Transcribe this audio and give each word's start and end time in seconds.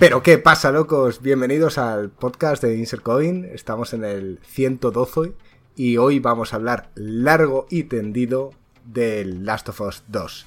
Pero 0.00 0.22
qué 0.22 0.38
pasa, 0.38 0.72
locos. 0.72 1.20
Bienvenidos 1.20 1.76
al 1.76 2.08
podcast 2.08 2.62
de 2.62 2.74
Insert 2.74 3.02
Coin. 3.02 3.44
Estamos 3.44 3.92
en 3.92 4.02
el 4.02 4.40
112 4.46 5.34
y 5.76 5.98
hoy 5.98 6.20
vamos 6.20 6.54
a 6.54 6.56
hablar 6.56 6.88
largo 6.94 7.66
y 7.68 7.82
tendido 7.82 8.52
del 8.86 9.44
Last 9.44 9.68
of 9.68 9.82
Us 9.82 10.02
2. 10.08 10.46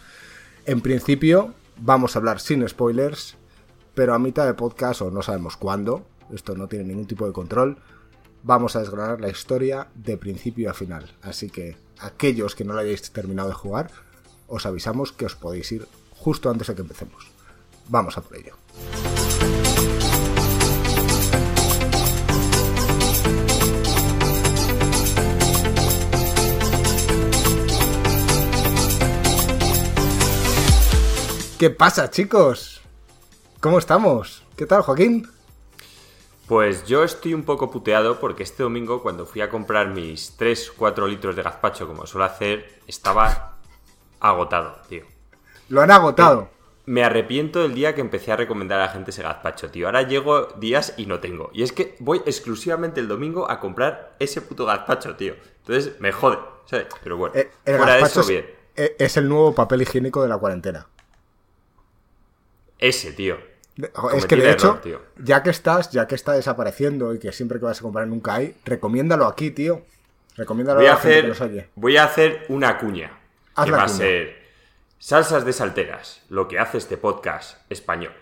En 0.66 0.82
principio, 0.82 1.54
vamos 1.78 2.16
a 2.16 2.20
hablar 2.20 2.40
sin 2.40 2.68
spoilers, 2.68 3.38
pero 3.94 4.16
a 4.16 4.20
mitad 4.20 4.48
de 4.48 4.56
podcast, 4.56 5.04
o 5.04 5.12
no 5.12 5.22
sabemos 5.22 5.56
cuándo, 5.56 6.04
esto 6.34 6.56
no 6.56 6.68
tiene 6.68 6.86
ningún 6.86 7.06
tipo 7.06 7.28
de 7.28 7.34
control, 7.34 7.78
vamos 8.42 8.76
a 8.76 8.80
desgranar 8.80 9.22
la 9.22 9.30
historia 9.30 9.88
de 9.94 10.18
principio 10.18 10.72
a 10.72 10.74
final. 10.74 11.16
Así 11.22 11.52
que 11.52 11.78
aquellos 12.00 12.56
que 12.56 12.64
no 12.64 12.74
lo 12.74 12.80
hayáis 12.80 13.12
terminado 13.12 13.50
de 13.50 13.54
jugar, 13.54 13.92
os 14.48 14.66
avisamos 14.66 15.12
que 15.12 15.28
os 15.28 15.36
podéis 15.36 15.72
ir 15.72 15.88
justo 16.10 16.50
antes 16.50 16.70
de 16.70 16.74
que 16.74 16.82
empecemos. 16.82 17.30
Vamos 17.88 18.18
a 18.18 18.22
por 18.22 18.36
ello. 18.36 18.56
¿Qué 31.64 31.70
pasa, 31.70 32.10
chicos? 32.10 32.82
¿Cómo 33.62 33.80
estamos? 33.80 34.44
¿Qué 34.58 34.66
tal, 34.66 34.82
Joaquín? 34.82 35.30
Pues 36.46 36.86
yo 36.86 37.06
estoy 37.06 37.34
un 37.34 37.44
poco 37.44 37.72
puteado 37.72 38.20
porque 38.20 38.44
este 38.44 38.64
domingo 38.64 39.02
cuando 39.02 39.26
fui 39.26 39.40
a 39.40 39.50
comprar 39.50 39.88
mis 39.88 40.38
3-4 40.38 41.08
litros 41.08 41.38
de 41.38 41.42
gazpacho 41.42 41.88
como 41.88 42.06
suelo 42.06 42.26
hacer, 42.26 42.82
estaba 42.86 43.60
agotado, 44.20 44.76
tío. 44.90 45.06
Lo 45.70 45.80
han 45.80 45.92
agotado. 45.92 46.50
Me 46.86 47.04
arrepiento 47.04 47.62
del 47.62 47.74
día 47.76 47.96
que 47.96 48.02
empecé 48.02 48.34
a 48.34 48.36
recomendar 48.36 48.80
a 48.82 48.86
la 48.88 48.92
gente 48.92 49.12
ese 49.12 49.24
gazpacho, 49.24 49.70
tío. 49.72 49.86
Ahora 49.86 50.02
llego 50.02 50.48
días 50.58 50.94
y 50.98 51.06
no 51.06 51.20
tengo. 51.22 51.50
Y 51.54 51.64
es 51.64 51.72
que 51.72 51.96
voy 52.00 52.22
exclusivamente 52.26 53.00
el 53.00 53.08
domingo 53.08 53.50
a 53.50 53.60
comprar 53.62 54.16
ese 54.20 54.42
puto 54.42 54.66
gazpacho, 54.66 55.16
tío. 55.16 55.36
Entonces 55.60 56.00
me 56.02 56.12
jode, 56.12 56.40
¿sabes? 56.66 56.88
Pero 57.02 57.16
bueno, 57.18 57.36
Eh, 57.36 57.50
el 57.66 57.78
fuera 57.78 57.94
de 57.94 58.02
gazpacho 58.02 58.20
eso, 58.20 58.22
es, 58.22 58.28
bien. 58.28 58.46
eh, 58.76 58.96
es 59.00 59.16
el 59.16 59.30
nuevo 59.30 59.56
papel 59.56 59.82
higiénico 59.84 60.22
de 60.22 60.28
la 60.28 60.38
cuarentena. 60.38 60.88
Ese, 62.80 63.14
tío. 63.14 63.38
Es 64.14 64.26
que 64.28 64.36
de 64.36 64.52
hecho, 64.52 64.68
error, 64.68 64.82
tío. 64.82 65.02
ya 65.18 65.42
que 65.42 65.50
estás, 65.50 65.90
ya 65.92 66.06
que 66.08 66.16
está 66.16 66.34
desapareciendo 66.34 67.14
y 67.14 67.20
que 67.20 67.32
siempre 67.32 67.60
que 67.60 67.66
vas 67.66 67.80
a 67.80 67.82
comprar 67.82 68.06
nunca 68.08 68.36
hay, 68.36 68.56
recomiéndalo 68.66 69.26
aquí, 69.26 69.52
tío. 69.52 69.82
Recomiéndalo 70.36 70.80
Voy 70.80 70.88
a 70.88 70.92
a 70.92 70.96
la 70.96 71.00
gente 71.00 71.10
que 71.14 71.20
hacer, 71.20 71.30
nos 71.30 71.42
oye. 71.42 71.70
voy 71.76 71.98
a 71.98 72.04
hacer 72.04 72.46
una 72.50 72.78
cuña. 72.78 73.20
Haz 73.56 73.66
que 73.66 73.72
la 73.72 73.78
va 73.78 73.84
a 73.84 73.88
ser 73.90 74.43
salsas 75.04 75.44
de 75.44 75.52
salteras, 75.52 76.22
lo 76.30 76.48
que 76.48 76.60
hace 76.60 76.78
este 76.78 76.96
podcast 76.96 77.58
español. 77.70 78.14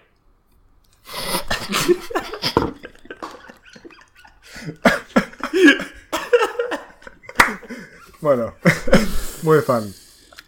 Bueno, 8.20 8.56
muy 9.44 9.62
fan. 9.62 9.94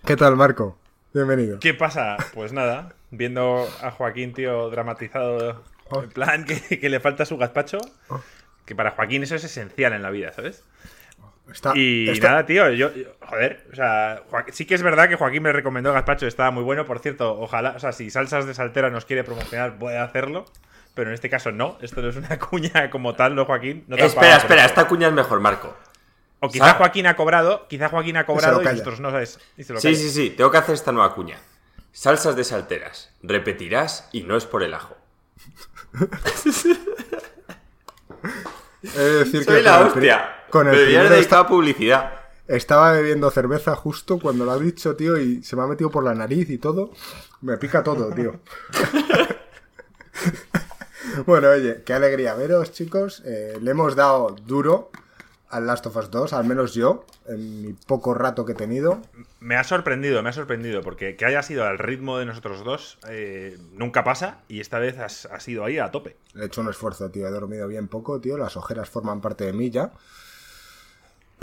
¿Qué 0.08 0.17
tal, 0.17 0.36
Marco? 0.36 0.75
Bienvenido. 1.14 1.59
¿Qué 1.59 1.75
pasa? 1.75 2.17
Pues 2.34 2.52
nada, 2.52 2.95
viendo 3.12 3.70
a 3.84 3.92
Joaquín, 3.92 4.34
tío, 4.34 4.72
dramatizado, 4.72 5.64
en 5.92 6.09
plan 6.09 6.45
que, 6.45 6.80
que 6.80 6.90
le 6.90 7.00
falta 7.00 7.28
su 7.28 7.38
gazpacho, 7.38 7.78
que 8.66 8.73
para 8.73 8.90
Joaquín 8.90 9.22
eso 9.22 9.36
es 9.36 9.44
esencial 9.44 9.94
en 9.94 10.02
la 10.02 10.09
vida, 10.09 10.34
¿sabes? 10.34 10.64
Está- 11.52 11.74
Y 11.76 12.10
está- 12.10 12.30
nada, 12.30 12.46
tío, 12.46 12.70
yo, 12.72 12.94
yo- 12.94 13.10
joder, 13.22 13.68
o 13.72 13.76
sea, 13.76 14.24
sí 14.52 14.66
que 14.66 14.76
es 14.76 14.82
verdad 14.82 15.10
que 15.10 15.16
Joaquín 15.16 15.44
me 15.44 15.52
recomendó 15.52 15.92
gazpacho, 15.94 16.26
estaba 16.26 16.52
muy 16.52 16.64
bueno, 16.64 16.86
por 16.86 17.00
cierto, 17.00 17.38
ojalá, 17.40 17.74
o 17.76 17.80
sea, 17.80 17.92
si 17.92 18.10
Salsas 18.10 18.46
de 18.46 18.54
Saltera 18.54 18.90
nos 18.90 19.06
quiere 19.06 19.24
promocionar, 19.24 19.78
puede 19.78 19.98
hacerlo, 19.98 20.46
pero 20.96 21.10
en 21.10 21.14
este 21.16 21.30
caso 21.30 21.52
no, 21.52 21.78
esto 21.82 22.02
no 22.02 22.10
es 22.10 22.16
una 22.16 22.40
cuña 22.40 22.90
como 22.90 23.14
tal, 23.16 23.36
¿no, 23.36 23.46
Joaquín? 23.46 23.84
No 23.88 23.96
te 23.98 24.03
han 24.03 24.08
espera, 24.08 24.38
espera, 24.38 24.66
esta 24.66 24.88
cuña 24.88 25.08
es 25.08 25.14
mejor, 25.14 25.40
Marco. 25.42 25.76
O 26.40 26.50
quizá 26.50 26.66
¿sabes? 26.66 26.78
Joaquín 26.78 27.08
ha 27.08 27.16
cobrado, 27.16 27.68
quizá 27.70 27.90
Joaquín 27.90 28.18
ha 28.18 28.26
cobrado 28.26 28.62
y 28.62 28.66
nosotros 28.66 29.00
no, 29.00 29.12
¿sabes? 29.12 29.40
Sí, 29.58 29.64
calla. 29.66 29.80
sí, 29.80 29.96
sí, 29.96 30.30
tengo 30.32 30.52
que 30.52 30.58
hacer 30.58 30.76
esta 30.76 30.92
nueva 30.92 31.14
cuña. 31.16 31.38
Salsas 31.92 32.36
de 32.36 32.44
salteras. 32.44 33.14
Repetirás 33.22 34.09
y 34.12 34.24
no 34.24 34.36
es 34.36 34.46
por 34.46 34.64
el 34.64 34.74
ajo. 34.74 34.98
He 38.84 39.00
de 39.00 39.12
decir 39.24 39.44
Soy 39.44 39.58
que 39.58 39.62
la 39.64 39.80
hostia. 39.82 40.43
Con 40.53 40.68
el 40.68 40.74
Me 40.74 40.80
debía 40.81 41.00
haber 41.00 41.09
primero 41.09 41.16
dedicado 41.16 41.22
esta- 41.22 41.40
a 41.40 41.47
publicidad. 41.47 42.12
estaba 42.47 42.91
bebiendo 42.91 43.31
cerveza 43.31 43.75
justo 43.75 44.19
cuando 44.19 44.46
lo 44.46 44.52
ha 44.52 44.59
dicho, 44.59 44.96
tío, 44.96 45.18
y 45.18 45.41
se 45.44 45.56
me 45.56 45.64
ha 45.64 45.68
metido 45.68 45.90
por 45.90 46.03
la 46.03 46.14
nariz 46.14 46.47
y 46.52 46.59
todo. 46.59 46.91
Me 47.41 47.58
pica 47.58 47.81
todo, 47.84 48.14
tío. 48.14 48.40
bueno, 51.25 51.50
oye, 51.50 51.84
qué 51.84 51.94
alegría 51.94 52.34
veros, 52.36 52.72
chicos. 52.72 53.22
Eh, 53.25 53.58
le 53.62 53.72
hemos 53.72 53.96
dado 53.96 54.36
duro 54.46 54.91
al 55.50 55.68
Last 55.68 55.86
of 55.88 55.96
Us 55.97 56.09
2, 56.12 56.34
al 56.34 56.46
menos 56.46 56.74
yo, 56.74 57.06
en 57.28 57.62
mi 57.62 57.74
poco 57.74 58.14
rato 58.14 58.46
que 58.46 58.53
he 58.53 58.56
tenido. 58.56 59.02
Me 59.40 59.56
ha 59.56 59.64
sorprendido, 59.64 60.22
me 60.24 60.30
ha 60.30 60.34
sorprendido, 60.34 60.81
porque 60.81 61.16
que 61.16 61.25
haya 61.25 61.44
sido 61.44 61.66
al 61.66 61.78
ritmo 61.80 62.18
de 62.18 62.25
nosotros 62.25 62.64
dos 62.64 62.97
eh, 63.09 63.58
nunca 63.74 64.03
pasa 64.03 64.40
y 64.47 64.62
esta 64.62 64.80
vez 64.80 64.97
has, 65.00 65.25
has 65.28 65.47
ido 65.47 65.64
ahí 65.66 65.78
a 65.80 65.91
tope. 65.91 66.16
He 66.35 66.46
hecho 66.46 66.62
un 66.62 66.70
esfuerzo, 66.70 67.09
tío. 67.12 67.28
He 67.28 67.31
dormido 67.31 67.68
bien 67.68 67.88
poco, 67.88 68.20
tío. 68.20 68.38
Las 68.38 68.58
ojeras 68.58 68.90
forman 68.90 69.22
parte 69.22 69.46
de 69.46 69.53
mí 69.53 69.70
ya. 69.70 69.91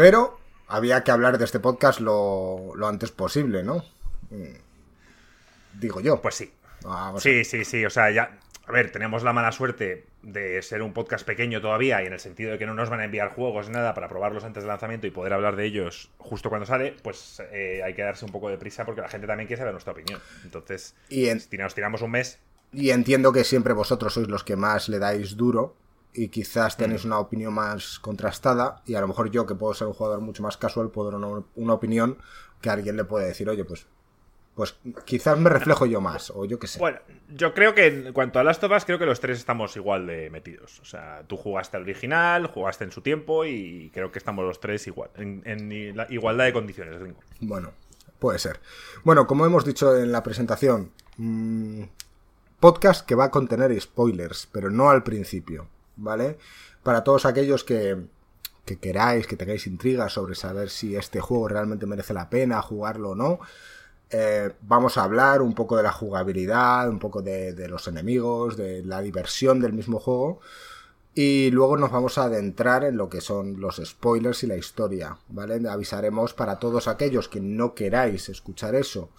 Pero 0.01 0.39
había 0.69 1.05
que 1.05 1.11
hablar 1.11 1.37
de 1.37 1.45
este 1.45 1.61
podcast 1.61 2.01
lo, 2.01 2.73
lo 2.75 2.87
antes 2.89 3.11
posible, 3.11 3.63
¿no? 3.63 3.85
Mm. 4.31 4.55
Digo 5.79 6.01
yo. 6.01 6.23
Pues 6.23 6.37
sí. 6.37 6.51
Vamos 6.83 7.21
a- 7.21 7.23
Sí, 7.23 7.45
sí, 7.45 7.67
sí, 7.67 7.85
o 7.85 7.91
sea, 7.91 8.11
ya... 8.11 8.39
A 8.67 8.73
ver, 8.73 8.91
tenemos 8.93 9.23
la 9.25 9.35
mala 9.35 9.53
suerte 9.53 10.07
de 10.23 10.63
ser 10.63 10.81
un 10.81 10.95
podcast 10.95 11.27
pequeño 11.27 11.61
todavía 11.61 12.03
y 12.03 12.07
en 12.07 12.15
el 12.15 12.21
sentido 12.21 12.53
de 12.53 12.59
que 12.59 12.65
no 12.65 12.73
nos 12.73 12.89
van 12.89 13.01
a 13.01 13.05
enviar 13.05 13.35
juegos 13.35 13.67
ni 13.69 13.75
nada 13.75 13.93
para 13.93 14.09
probarlos 14.09 14.45
antes 14.45 14.63
del 14.63 14.69
lanzamiento 14.69 15.07
y 15.07 15.11
poder 15.11 15.35
hablar 15.35 15.57
de 15.57 15.67
ellos 15.67 16.11
justo 16.17 16.49
cuando 16.49 16.65
sale, 16.65 16.95
pues 17.03 17.43
eh, 17.53 17.83
hay 17.85 17.93
que 17.95 18.03
darse 18.03 18.25
un 18.25 18.33
poco 18.33 18.49
de 18.49 18.57
prisa 18.57 18.87
porque 18.87 19.03
la 19.03 19.09
gente 19.09 19.27
también 19.27 19.49
quiere 19.49 19.59
saber 19.59 19.75
nuestra 19.75 19.93
opinión. 19.93 20.19
Entonces, 20.45 20.95
Y 21.11 21.29
en- 21.29 21.41
si 21.41 21.59
nos 21.59 21.75
tiramos 21.75 22.01
un 22.01 22.13
mes, 22.13 22.39
Y 22.73 22.89
entiendo 22.91 23.33
que 23.33 23.45
siempre 23.45 23.75
vosotros 23.75 24.15
sois 24.15 24.29
los 24.29 24.45
que 24.45 24.57
más 24.57 24.89
le 24.89 24.99
dais 25.01 25.37
duro 25.37 25.75
y 26.13 26.29
quizás 26.29 26.77
Mm. 26.77 26.79
tenéis 26.79 27.05
una 27.05 27.19
opinión 27.19 27.53
más 27.55 27.99
contrastada 28.01 28.83
y 28.87 28.95
a 28.95 29.01
lo 29.01 29.09
mejor 29.09 29.31
yo 29.31 29.47
que 29.47 29.55
puedo 29.55 29.75
ser 29.75 29.87
un 29.87 29.93
jugador 29.95 30.21
mucho 30.21 30.43
más 30.43 30.57
casual 30.57 30.91
puedo 30.91 31.11
dar 31.11 31.21
una, 31.21 31.43
una 31.55 31.73
opinión 31.75 32.19
que 32.61 32.69
alguien 32.71 32.97
le 32.97 33.05
puede 33.05 33.27
decir, 33.27 33.49
oye, 33.49 33.65
pues 33.65 33.87
pues 34.57 34.77
quizás 35.07 35.39
me 35.39 35.49
reflejo 35.49 35.87
yo 35.87 36.01
más 36.03 36.31
o 36.35 36.45
yo 36.45 36.59
qué 36.59 36.67
sé. 36.67 36.79
Bueno, 36.81 36.99
yo 37.31 37.55
creo 37.55 37.75
que 37.75 37.87
en 37.87 38.13
cuanto 38.13 38.39
a 38.41 38.45
Last 38.45 38.63
of 38.65 38.73
Us, 38.77 38.85
creo 38.85 38.99
que 38.99 39.07
los 39.07 39.19
tres 39.21 39.39
estamos 39.39 39.75
igual 39.77 40.07
de 40.09 40.29
metidos. 40.29 40.81
O 40.81 40.85
sea, 40.85 41.23
tú 41.27 41.39
jugaste 41.39 41.79
al 41.79 41.85
original, 41.85 42.47
jugaste 42.49 42.85
en 42.85 42.91
su 42.91 43.01
tiempo 43.01 43.47
y 43.47 43.91
creo 43.95 44.11
que 44.13 44.19
estamos 44.19 44.45
los 44.45 44.61
tres 44.61 44.87
igual, 44.87 45.11
en, 45.15 45.43
en 45.47 45.97
la- 45.97 46.07
igualdad 46.11 46.45
de 46.45 46.53
condiciones. 46.53 47.03
digo. 47.03 47.17
Bueno, 47.41 47.71
puede 48.19 48.39
ser. 48.39 48.61
Bueno, 49.03 49.27
como 49.27 49.47
hemos 49.47 49.65
dicho 49.65 49.97
en 49.97 50.13
la 50.13 50.23
presentación, 50.23 50.91
mm, 51.17 51.83
podcast 52.59 53.07
que 53.07 53.15
va 53.15 53.27
a 53.27 53.31
contener 53.31 53.81
spoilers, 53.81 54.47
pero 54.53 54.69
no 54.71 54.91
al 54.91 55.03
principio, 55.03 55.69
¿vale? 56.01 56.39
Para 56.83 57.05
todos 57.05 57.27
aquellos 57.27 57.63
que, 57.65 57.97
que 58.65 58.79
queráis, 58.79 59.27
que 59.27 59.37
tengáis 59.37 59.67
intrigas 59.67 60.13
sobre 60.13 60.35
saber 60.35 60.71
si 60.71 60.97
este 60.97 61.21
juego 61.21 61.49
realmente 61.49 61.87
merece 61.87 62.15
la 62.15 62.31
pena 62.31 62.63
jugarlo 62.63 63.11
o 63.11 63.15
no, 63.15 63.41
eh, 64.11 64.53
vamos 64.63 64.99
a 64.99 65.05
hablar 65.05 65.41
un 65.41 65.55
poco 65.55 65.77
de 65.77 65.85
la 65.85 65.93
jugabilidad, 65.93 66.89
un 66.89 66.99
poco 66.99 67.23
de, 67.23 67.69
los 67.69 67.87
enemigos, 67.87 68.57
de 68.57 68.85
la 68.85 69.01
diversión 69.01 69.61
del 69.61 69.73
mismo 69.73 70.01
juego. 70.01 70.41
Y 71.15 71.51
luego 71.51 71.77
nos 71.77 71.91
vamos 71.91 72.19
a 72.19 72.25
adentrar 72.25 72.85
en 72.85 72.97
lo 72.97 73.09
que 73.09 73.21
son 73.21 73.61
los 73.61 73.81
spoilers 73.85 74.43
y 74.45 74.47
la 74.47 74.57
historia, 74.57 75.19
¿vale? 75.29 75.69
Avisaremos 75.69 76.35
para 76.35 76.59
todos 76.59 76.89
aquellos 76.89 77.29
que 77.29 77.41
no 77.41 77.75
queráis 77.75 78.29
escuchar 78.29 78.75
eso, 78.75 79.11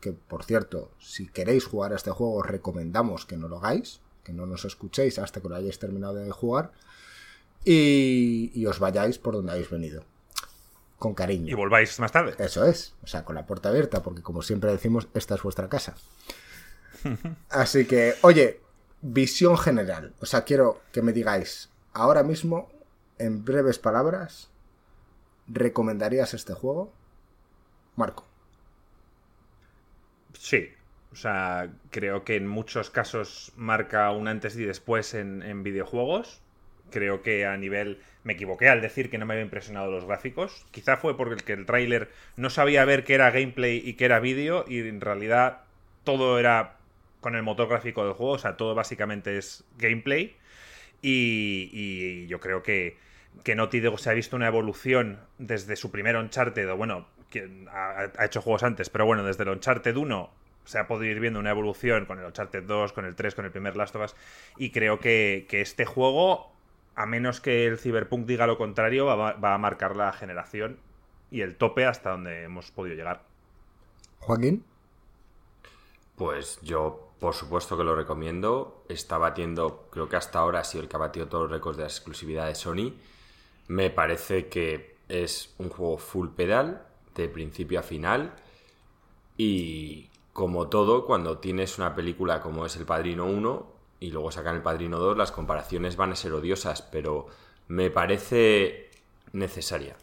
que 0.00 0.12
por 0.12 0.44
cierto, 0.44 0.90
si 0.98 1.26
queréis 1.26 1.66
jugar 1.66 1.92
a 1.92 1.96
este 1.96 2.12
juego 2.12 2.36
os 2.36 2.46
recomendamos 2.46 3.26
que 3.26 3.36
no 3.36 3.48
lo 3.48 3.58
hagáis, 3.58 4.00
que 4.24 4.32
no 4.32 4.46
nos 4.46 4.64
escuchéis 4.64 5.18
hasta 5.18 5.40
que 5.40 5.48
lo 5.48 5.56
hayáis 5.56 5.78
terminado 5.78 6.14
de 6.14 6.30
jugar 6.30 6.72
y, 7.64 8.50
y 8.54 8.66
os 8.66 8.78
vayáis 8.78 9.18
por 9.18 9.34
donde 9.34 9.52
habéis 9.52 9.70
venido, 9.70 10.04
con 10.98 11.14
cariño. 11.14 11.50
Y 11.50 11.54
volváis 11.54 11.98
más 12.00 12.12
tarde. 12.12 12.34
Eso 12.38 12.64
es, 12.64 12.94
o 13.02 13.06
sea, 13.06 13.24
con 13.24 13.34
la 13.34 13.46
puerta 13.46 13.68
abierta, 13.68 14.02
porque 14.02 14.22
como 14.22 14.42
siempre 14.42 14.70
decimos, 14.70 15.08
esta 15.14 15.34
es 15.34 15.42
vuestra 15.42 15.68
casa. 15.68 15.94
Así 17.50 17.86
que, 17.86 18.14
oye, 18.22 18.60
visión 19.02 19.56
general. 19.58 20.14
O 20.20 20.26
sea, 20.26 20.44
quiero 20.44 20.80
que 20.92 21.02
me 21.02 21.12
digáis 21.12 21.70
ahora 21.92 22.22
mismo, 22.22 22.70
en 23.18 23.44
breves 23.44 23.78
palabras, 23.78 24.48
¿recomendarías 25.46 26.34
este 26.34 26.54
juego? 26.54 26.92
Marco. 27.96 28.26
Sí. 30.38 30.70
O 31.12 31.16
sea, 31.16 31.70
creo 31.90 32.24
que 32.24 32.36
en 32.36 32.46
muchos 32.46 32.90
casos 32.90 33.52
marca 33.56 34.10
un 34.12 34.28
antes 34.28 34.56
y 34.56 34.64
después 34.64 35.14
en, 35.14 35.62
videojuegos. 35.62 36.40
Creo 36.90 37.22
que 37.22 37.46
a 37.46 37.56
nivel. 37.56 38.00
Me 38.22 38.34
equivoqué 38.34 38.68
al 38.68 38.80
decir 38.80 39.10
que 39.10 39.18
no 39.18 39.26
me 39.26 39.34
había 39.34 39.44
impresionado 39.44 39.90
los 39.90 40.04
gráficos. 40.04 40.66
Quizá 40.70 40.96
fue 40.96 41.16
porque 41.16 41.52
el 41.52 41.66
tráiler 41.66 42.10
no 42.36 42.50
sabía 42.50 42.84
ver 42.84 43.04
que 43.04 43.14
era 43.14 43.30
gameplay 43.30 43.82
y 43.84 43.94
que 43.94 44.04
era 44.04 44.20
vídeo. 44.20 44.64
Y 44.68 44.80
en 44.80 45.00
realidad 45.00 45.62
todo 46.04 46.38
era 46.38 46.76
con 47.20 47.36
el 47.36 47.42
motor 47.42 47.68
gráfico 47.68 48.04
del 48.04 48.14
juego, 48.14 48.32
o 48.32 48.38
sea, 48.38 48.56
todo 48.56 48.74
básicamente 48.74 49.38
es 49.38 49.64
gameplay. 49.78 50.36
Y, 51.02 52.26
yo 52.26 52.40
creo 52.40 52.62
que, 52.62 52.96
que 53.44 53.54
Naughty 53.54 53.80
Dog 53.80 53.98
se 53.98 54.10
ha 54.10 54.14
visto 54.14 54.36
una 54.36 54.46
evolución 54.46 55.18
desde 55.38 55.76
su 55.76 55.90
primer 55.90 56.16
Uncharted, 56.16 56.70
o 56.70 56.76
bueno, 56.76 57.08
que 57.30 57.48
ha, 57.70 58.24
hecho 58.24 58.42
juegos 58.42 58.62
antes, 58.62 58.90
pero 58.90 59.06
bueno, 59.06 59.24
desde 59.24 59.44
el 59.44 59.50
Uncharted 59.50 59.96
1 59.96 60.30
se 60.64 60.78
ha 60.78 60.86
podido 60.86 61.12
ir 61.12 61.20
viendo 61.20 61.40
una 61.40 61.50
evolución 61.50 62.06
con 62.06 62.18
el 62.18 62.26
Uncharted 62.26 62.64
2, 62.64 62.92
con 62.92 63.04
el 63.04 63.14
3, 63.14 63.34
con 63.34 63.44
el 63.44 63.50
primer 63.50 63.76
Last 63.76 63.96
of 63.96 64.04
Us, 64.04 64.16
y 64.56 64.70
creo 64.70 64.98
que, 64.98 65.46
este 65.50 65.84
juego, 65.84 66.52
a 66.94 67.06
menos 67.06 67.40
que 67.40 67.66
el 67.66 67.78
Cyberpunk 67.78 68.26
diga 68.26 68.46
lo 68.46 68.58
contrario, 68.58 69.06
va, 69.06 69.32
va 69.32 69.54
a 69.54 69.58
marcar 69.58 69.96
la 69.96 70.12
generación 70.12 70.78
y 71.30 71.42
el 71.42 71.56
tope 71.56 71.86
hasta 71.86 72.10
donde 72.10 72.44
hemos 72.44 72.70
podido 72.70 72.96
llegar. 72.96 73.22
Joaquín. 74.18 74.64
Pues 76.16 76.58
yo, 76.60 77.12
por 77.18 77.34
supuesto 77.34 77.76
que 77.76 77.84
lo 77.84 77.96
recomiendo. 77.96 78.84
Está 78.88 79.16
batiendo, 79.16 79.88
creo 79.90 80.08
que 80.08 80.16
hasta 80.16 80.38
ahora 80.38 80.60
ha 80.60 80.64
sido 80.64 80.82
el 80.82 80.88
que 80.88 80.96
ha 80.96 81.00
batido 81.00 81.28
todos 81.28 81.44
los 81.44 81.52
récords 81.52 81.78
de 81.78 81.84
la 81.84 81.88
exclusividad 81.88 82.46
de 82.46 82.54
Sony. 82.54 82.94
Me 83.68 83.90
parece 83.90 84.48
que 84.48 84.96
es 85.08 85.54
un 85.58 85.70
juego 85.70 85.96
full 85.96 86.28
pedal, 86.28 86.86
de 87.14 87.28
principio 87.28 87.80
a 87.80 87.82
final. 87.82 88.34
Y 89.36 90.09
como 90.32 90.68
todo, 90.68 91.06
cuando 91.06 91.38
tienes 91.38 91.78
una 91.78 91.94
película 91.94 92.40
como 92.40 92.66
es 92.66 92.76
El 92.76 92.86
Padrino 92.86 93.26
1 93.26 93.72
y 94.00 94.10
luego 94.10 94.30
sacan 94.30 94.56
El 94.56 94.62
Padrino 94.62 94.98
2, 94.98 95.16
las 95.16 95.32
comparaciones 95.32 95.96
van 95.96 96.12
a 96.12 96.16
ser 96.16 96.32
odiosas, 96.32 96.82
pero 96.82 97.26
me 97.68 97.90
parece 97.90 98.90
necesaria. 99.32 99.96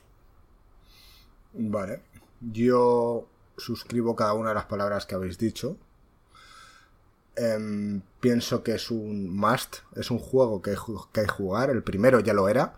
Vale. 1.54 2.02
Yo 2.40 3.28
suscribo 3.58 4.16
cada 4.16 4.34
una 4.34 4.50
de 4.50 4.56
las 4.56 4.66
palabras 4.66 5.06
que 5.06 5.16
habéis 5.16 5.38
dicho. 5.38 5.78
Em, 7.36 8.02
pienso 8.20 8.64
que 8.64 8.74
es 8.74 8.92
un 8.92 9.36
must, 9.36 9.78
es 9.96 10.12
un 10.12 10.20
juego 10.20 10.62
que, 10.62 10.76
que 11.12 11.22
hay 11.22 11.26
que 11.26 11.32
jugar, 11.32 11.70
el 11.70 11.84
primero 11.84 12.20
ya 12.20 12.34
lo 12.34 12.50
era, 12.50 12.76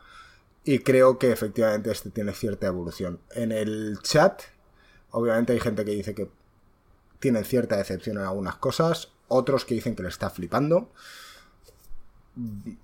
y 0.64 0.80
creo 0.80 1.18
que 1.18 1.32
efectivamente 1.32 1.92
este 1.92 2.10
tiene 2.10 2.34
cierta 2.34 2.68
evolución. 2.68 3.20
En 3.32 3.52
el 3.52 4.00
chat, 4.02 4.44
obviamente 5.12 5.54
hay 5.54 5.60
gente 5.60 5.86
que 5.86 5.92
dice 5.92 6.14
que 6.14 6.30
tienen 7.20 7.46
cierta 7.46 7.78
decepción 7.78 8.18
en 8.18 8.24
algunas 8.24 8.56
cosas, 8.56 9.10
otros 9.28 9.66
que 9.66 9.76
dicen 9.76 9.96
que 9.96 10.04
le 10.04 10.10
está 10.10 10.30
flipando. 10.30 10.90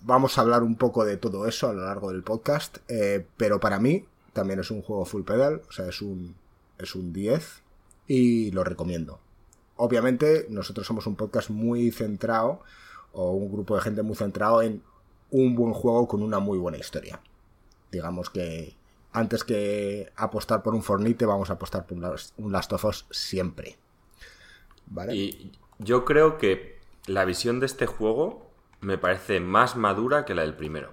Vamos 0.02 0.38
a 0.38 0.42
hablar 0.42 0.64
un 0.64 0.76
poco 0.76 1.06
de 1.06 1.18
todo 1.18 1.48
eso 1.48 1.70
a 1.70 1.74
lo 1.74 1.86
largo 1.86 2.12
del 2.12 2.24
podcast, 2.24 2.78
eh, 2.88 3.26
pero 3.38 3.60
para 3.60 3.80
mí 3.80 4.06
también 4.34 4.60
es 4.60 4.72
un 4.72 4.82
juego 4.82 5.06
full 5.06 5.24
pedal, 5.24 5.62
o 5.70 5.72
sea, 5.72 5.88
es 5.88 6.02
un, 6.02 6.36
es 6.78 6.94
un 6.96 7.14
10 7.14 7.62
y 8.08 8.52
lo 8.52 8.64
recomiendo. 8.64 9.20
Obviamente 9.78 10.46
nosotros 10.50 10.86
somos 10.86 11.08
un 11.08 11.16
podcast 11.16 11.50
muy 11.50 11.92
centrado 11.92 12.62
o 13.14 13.32
un 13.32 13.52
grupo 13.52 13.76
de 13.76 13.82
gente 13.82 14.04
muy 14.04 14.16
centrado 14.16 14.62
en 14.62 14.84
un 15.32 15.56
buen 15.56 15.74
juego 15.74 16.08
con 16.08 16.22
una 16.22 16.40
muy 16.40 16.58
buena 16.58 16.78
historia. 16.78 17.22
Digamos 17.92 18.30
que 18.30 18.76
antes 19.14 19.46
que 19.46 20.12
apostar 20.18 20.62
por 20.62 20.76
un 20.76 20.84
Fornite 20.84 21.26
vamos 21.26 21.50
a 21.50 21.54
apostar 21.54 21.86
por 21.86 21.98
un 21.98 22.52
Last 22.52 22.74
of 22.74 22.86
Us 22.86 23.06
siempre. 23.10 23.78
Y 25.12 25.52
yo 25.80 26.06
creo 26.06 26.38
que 26.38 26.80
la 27.08 27.26
visión 27.26 27.60
de 27.60 27.66
este 27.66 27.86
juego 27.86 28.50
me 28.82 28.98
parece 28.98 29.40
más 29.40 29.76
madura 29.76 30.26
que 30.26 30.36
la 30.36 30.44
del 30.44 30.56
primero. 30.56 30.92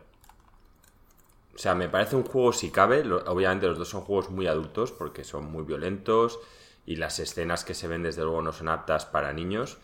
O 1.54 1.58
sea, 1.58 1.74
me 1.74 1.88
parece 1.88 2.16
un 2.16 2.24
juego 2.24 2.52
si 2.52 2.70
cabe. 2.70 3.02
obviamente 3.26 3.66
los 3.66 3.78
dos 3.78 3.88
son 3.88 4.02
juegos 4.02 4.30
muy 4.30 4.46
adultos 4.46 4.92
porque 4.92 5.24
son 5.24 5.50
muy 5.50 5.64
violentos 5.64 6.40
y 6.86 6.96
las 6.96 7.18
escenas 7.18 7.64
que 7.64 7.74
se 7.74 7.88
ven 7.88 8.02
desde 8.02 8.22
luego 8.22 8.42
no 8.42 8.52
son 8.52 8.68
aptas 8.68 9.04
para 9.04 9.32
niños. 9.32 9.78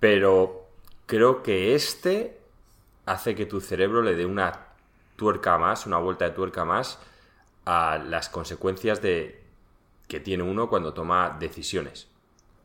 Pero 0.00 0.66
creo 1.06 1.42
que 1.42 1.74
este 1.74 2.38
hace 3.06 3.34
que 3.34 3.46
tu 3.46 3.60
cerebro 3.60 4.02
le 4.02 4.14
dé 4.14 4.26
una 4.26 4.66
tuerca 5.16 5.58
más, 5.58 5.86
una 5.86 5.98
vuelta 5.98 6.26
de 6.26 6.32
tuerca 6.32 6.64
más 6.64 6.98
a 7.64 7.98
las 7.98 8.28
consecuencias 8.28 9.00
de 9.02 9.42
que 10.08 10.20
tiene 10.20 10.42
uno 10.42 10.68
cuando 10.68 10.92
toma 10.92 11.36
decisiones. 11.40 12.11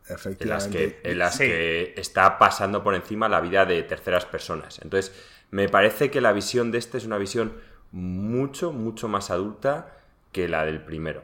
En 0.10 0.50
las 0.50 0.68
que, 0.68 1.00
en 1.04 1.20
las 1.20 1.38
que 1.38 1.94
está 1.98 2.38
pasando 2.38 2.84
por 2.84 2.96
encima 2.96 3.28
la 3.28 3.42
vida 3.42 3.66
de 3.66 3.84
terceras 3.84 4.26
personas. 4.26 4.80
Entonces, 4.82 5.14
me 5.52 5.70
parece 5.70 6.12
que 6.12 6.22
la 6.22 6.32
visión 6.32 6.72
de 6.72 6.78
este 6.78 6.98
es 6.98 7.06
una 7.06 7.18
visión 7.18 7.54
mucho, 7.92 8.72
mucho 8.72 9.08
más 9.08 9.32
adulta 9.32 9.98
que 10.32 10.48
la 10.48 10.66
del 10.66 10.82
primero 10.82 11.24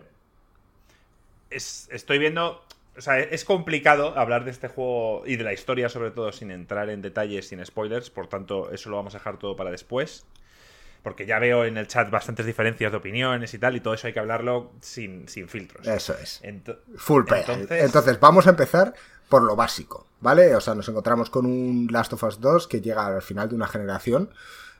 estoy 1.56 2.20
viendo. 2.20 2.62
O 2.96 3.02
sea, 3.02 3.20
es 3.20 3.44
complicado 3.44 4.18
hablar 4.18 4.46
de 4.46 4.52
este 4.52 4.68
juego 4.68 5.24
y 5.26 5.36
de 5.36 5.44
la 5.44 5.54
historia, 5.54 5.90
sobre 5.90 6.12
todo, 6.12 6.32
sin 6.32 6.52
entrar 6.52 6.90
en 6.90 7.02
detalles, 7.02 7.48
sin 7.48 7.66
spoilers. 7.66 8.10
Por 8.10 8.28
tanto, 8.28 8.72
eso 8.72 8.90
lo 8.90 8.98
vamos 8.98 9.16
a 9.16 9.18
dejar 9.18 9.40
todo 9.40 9.56
para 9.56 9.72
después. 9.72 10.26
Porque 11.04 11.26
ya 11.26 11.38
veo 11.38 11.66
en 11.66 11.78
el 11.78 11.88
chat 11.88 12.10
bastantes 12.10 12.46
diferencias 12.46 12.92
de 12.92 12.98
opiniones 12.98 13.54
y 13.54 13.60
tal, 13.60 13.76
y 13.76 13.82
todo 13.82 13.94
eso 13.94 14.08
hay 14.08 14.14
que 14.14 14.20
hablarlo 14.20 14.72
sin, 14.80 15.28
filtros. 15.28 15.86
Eso 15.86 16.16
es. 16.18 16.42
Full 16.96 17.26
Entonces... 17.36 17.84
Entonces, 17.84 18.20
vamos 18.20 18.48
a 18.48 18.52
empezar 18.52 18.94
por 19.30 19.44
lo 19.44 19.56
básico, 19.56 20.08
¿vale? 20.22 20.56
O 20.56 20.62
sea, 20.62 20.76
nos 20.76 20.88
encontramos 20.88 21.30
con 21.30 21.46
un 21.46 21.88
Last 21.92 22.14
of 22.14 22.24
Us 22.24 22.40
2 22.40 22.68
que 22.68 22.82
llega 22.82 23.06
al 23.06 23.22
final 23.22 23.50
de 23.50 23.56
una 23.56 23.68
generación. 23.68 24.30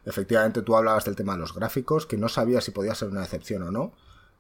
Efectivamente, 0.06 0.62
tú 0.62 0.76
hablabas 0.76 1.06
del 1.06 1.16
tema 1.16 1.34
de 1.34 1.40
los 1.40 1.54
gráficos, 1.54 2.06
que 2.06 2.18
no 2.18 2.30
sabías 2.30 2.64
si 2.64 2.72
podía 2.72 2.96
ser 2.96 3.10
una 3.10 3.22
decepción 3.22 3.64
o 3.64 3.72
no. 3.72 3.94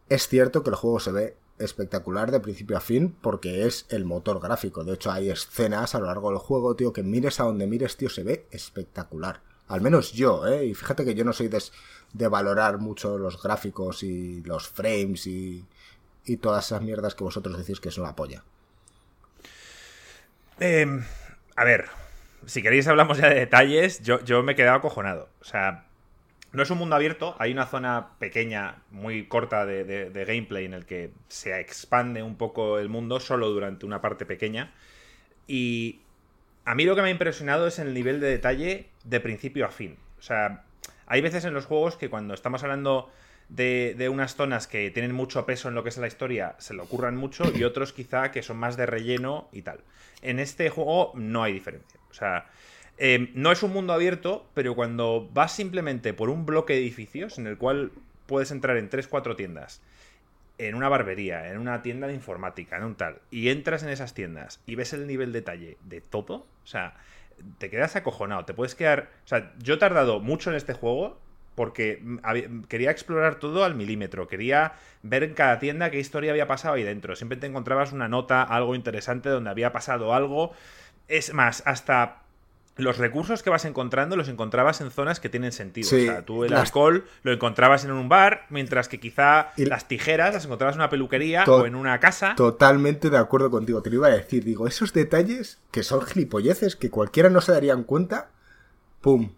Es 0.10 0.28
cierto 0.28 0.64
que 0.64 0.70
el 0.70 0.76
juego 0.76 1.00
se 1.00 1.12
ve 1.12 1.38
espectacular 1.60 2.32
de 2.32 2.40
principio 2.40 2.78
a 2.78 2.82
fin 2.82 3.16
porque 3.22 3.66
es 3.66 3.86
el 3.90 4.06
motor 4.06 4.40
gráfico. 4.40 4.84
De 4.84 4.94
hecho, 4.94 5.12
hay 5.12 5.30
escenas 5.30 5.96
a 5.96 6.00
lo 6.00 6.08
largo 6.08 6.30
del 6.30 6.40
juego, 6.40 6.76
tío, 6.76 6.94
que 6.94 7.04
mires 7.04 7.40
a 7.40 7.46
donde 7.46 7.68
mires, 7.68 7.98
tío, 7.98 8.10
se 8.10 8.24
ve 8.24 8.46
espectacular. 8.52 9.42
Al 9.74 9.81
menos 9.81 10.14
yo, 10.14 10.46
¿eh? 10.46 10.68
Y 10.68 10.75
fíjate 10.75 11.04
que 11.04 11.16
yo 11.16 11.25
no 11.25 11.34
soy 11.34 11.50
de, 11.50 12.28
valorar 12.28 12.78
mucho 12.78 13.18
los 13.18 13.42
gráficos 13.42 14.04
y 14.04 14.44
los 14.44 14.70
frames 14.70 15.25
y, 15.25 15.66
todas 16.40 16.68
esas 16.68 16.84
mierdas 16.84 17.16
que 17.16 17.24
vosotros 17.24 17.58
decís 17.58 17.80
que 17.80 17.90
son 17.90 18.04
la 18.04 18.16
polla. 18.16 18.44
Em, 20.60 21.04
a 21.56 21.64
ver, 21.64 21.86
si 22.46 22.62
queréis 22.62 22.88
hablamos 22.88 23.18
ya 23.18 23.30
de 23.30 23.40
detalles, 23.40 24.04
yo, 24.04 24.24
yo 24.24 24.44
me 24.44 24.52
he 24.52 24.56
quedado 24.56 24.78
acojonado. 24.78 25.28
O 25.42 25.44
sea, 25.44 25.88
no 26.52 26.62
es 26.62 26.70
un 26.70 26.78
mundo 26.78 26.96
abierto, 26.96 27.36
hay 27.40 27.52
una 27.52 27.66
zona 27.66 28.10
pequeña, 28.20 28.84
muy 28.92 29.25
corta 29.25 29.66
de, 29.66 30.12
gameplay 30.28 30.66
en 30.66 30.75
el 30.75 30.86
que 30.86 31.10
se 31.30 31.60
expande 31.60 32.22
un 32.22 32.36
poco 32.36 32.78
el 32.78 32.90
mundo 32.90 33.20
solo 33.20 33.50
durante 33.50 33.88
una 33.88 34.02
parte 34.02 34.28
pequeña. 34.28 34.72
Y 35.48 36.02
a 36.65 36.75
mí 36.75 36.86
lo 36.86 36.96
que 36.96 37.01
me 37.01 37.10
ha 37.10 37.12
impresionado 37.12 37.67
es 37.67 37.79
el 37.79 37.93
nivel 37.93 38.20
de 38.20 38.27
detalle 38.27 38.89
de 39.03 39.20
principio 39.20 39.65
a 39.65 39.70
fin. 39.70 39.98
O 40.20 40.22
sea, 40.22 40.63
hay 41.05 41.22
veces 41.22 41.46
en 41.46 41.53
los 41.53 41.65
juegos 41.65 41.98
que 41.98 42.10
cuando 42.10 42.34
estamos 42.34 42.63
hablando 42.63 43.10
de, 43.50 43.96
de, 43.98 44.10
unas 44.10 44.36
zonas 44.36 44.67
que 44.67 44.89
tienen 44.89 45.13
mucho 45.13 45.46
peso 45.46 45.67
en 45.67 45.75
lo 45.75 45.84
que 45.84 45.89
es 45.89 45.98
la 45.98 46.08
historia, 46.08 46.55
se 46.60 46.74
lo 46.74 46.84
ocurran 46.84 47.17
mucho, 47.17 47.43
y 47.53 47.63
otros 47.63 47.93
quizá 47.93 48.32
que 48.32 48.41
son 48.41 48.58
más 48.58 48.77
de 48.77 48.86
relleno 48.86 49.50
y 49.51 49.62
tal. 49.62 49.82
En 50.22 50.39
este 50.39 50.70
juego 50.70 51.12
no 51.15 51.43
hay 51.43 51.53
diferencia. 51.53 52.00
O 52.10 52.13
sea, 52.13 52.46
Em, 52.98 53.29
no 53.34 53.51
es 53.51 53.63
un 53.63 53.74
mundo 53.74 53.93
abierto, 53.93 54.46
pero 54.53 54.75
cuando 54.75 55.27
vas 55.34 55.51
simplemente 55.51 56.13
por 56.13 56.29
un 56.29 56.46
bloque 56.46 56.74
de 56.74 56.79
edificios 56.79 57.38
en 57.39 57.48
el 57.48 57.58
cual 57.58 57.91
puedes 58.27 58.51
entrar 58.51 58.77
en 58.77 58.89
3-4 58.89 59.36
tiendas, 59.36 59.82
en 60.57 60.75
una 60.75 60.89
barbería, 60.89 61.50
en 61.50 61.57
una 61.57 61.81
tienda 61.81 62.07
de 62.07 62.13
informática, 62.13 62.77
en 62.77 62.83
un 62.83 62.95
tal, 62.95 63.22
y 63.31 63.50
entras 63.50 63.83
en 63.83 63.89
esas 63.89 64.13
tiendas 64.13 64.62
y 64.65 64.75
ves 64.75 64.93
el 64.93 65.07
nivel 65.07 65.31
de 65.31 65.39
detalle 65.39 65.77
de 65.83 66.01
todo, 66.01 66.36
o 66.36 66.67
sea, 66.67 66.95
te 67.57 67.69
quedas 67.69 67.95
acojonado, 67.95 68.45
te 68.45 68.53
puedes 68.53 68.75
quedar... 68.75 69.10
O 69.25 69.27
sea, 69.27 69.51
yo 69.60 69.75
he 69.75 69.77
tardado 69.77 70.19
mucho 70.19 70.50
en 70.50 70.55
este 70.55 70.74
juego 70.74 71.19
porque 71.55 72.01
quería 72.67 72.89
explorar 72.89 73.36
todo 73.36 73.63
al 73.63 73.75
milímetro, 73.75 74.27
quería 74.27 74.74
ver 75.03 75.24
en 75.24 75.33
cada 75.33 75.60
tienda 75.60 75.91
qué 75.91 76.00
historia 76.00 76.31
había 76.31 76.48
pasado 76.48 76.75
ahí 76.75 76.83
dentro, 76.83 77.15
siempre 77.15 77.38
te 77.38 77.45
encontrabas 77.45 77.91
una 77.91 78.07
nota, 78.07 78.41
algo 78.41 78.75
interesante 78.75 79.29
donde 79.29 79.51
había 79.51 79.72
pasado 79.72 80.13
algo. 80.13 80.51
Es 81.07 81.33
más, 81.33 81.62
hasta 81.67 82.23
los 82.75 82.98
recursos 82.98 83.44
que 83.44 83.50
vas 83.50 83.65
encontrando 83.65 84.15
los 84.15 84.30
encontrabas 84.30 84.82
en 84.82 84.89
zonas 84.89 85.20
que 85.20 85.30
tienen 85.30 85.51
sentido. 85.51 85.88
o 85.88 85.89
sea, 85.89 86.25
tú 86.25 86.44
el 86.44 86.53
alcohol 86.53 87.06
lo 87.22 87.32
encontrabas 87.32 87.86
en 87.86 87.92
un 87.92 88.10
bar, 88.10 88.46
mientras 88.50 88.88
que 88.88 89.00
quizá 89.00 89.51
las 89.58 89.88
tijeras 89.88 90.34
las 90.34 90.46
encontrabas 90.46 90.75
en 90.75 90.82
una 90.82 90.89
peluquería 90.89 91.44
o 91.46 91.65
en 91.65 91.75
una 91.75 92.00
casa. 92.00 92.34
Totalmente 92.36 93.10
de 93.10 93.18
acuerdo 93.18 93.51
contigo. 93.51 93.82
Te 93.84 93.89
lo 93.89 93.98
iba 93.98 94.08
a 94.08 94.12
decir. 94.12 94.44
Digo, 94.44 94.68
esos 94.68 94.92
detalles 94.92 95.60
que 95.72 95.84
son 95.84 96.01
gilipolleces 96.01 96.75
que 96.75 96.89
cualquiera 96.89 97.30
no 97.30 97.42
se 97.42 97.51
darían 97.51 97.84
cuenta. 97.84 98.30
¡Pum! 99.01 99.34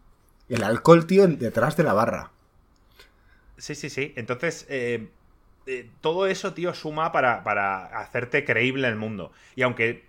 El 0.48 0.64
alcohol, 0.64 1.06
tío, 1.06 1.28
detrás 1.28 1.76
de 1.76 1.84
la 1.84 1.94
barra. 1.94 2.32
Sí, 3.58 3.76
sí, 3.76 3.90
sí. 3.90 4.14
Entonces, 4.16 4.66
eh, 4.70 5.10
eh, 5.66 5.90
todo 6.02 6.28
eso, 6.28 6.54
tío, 6.54 6.74
suma 6.74 7.12
para, 7.12 7.44
para 7.44 7.86
hacerte 8.00 8.46
creíble 8.46 8.88
el 8.88 8.96
mundo. 8.96 9.32
Y 9.56 9.64
aunque 9.64 10.06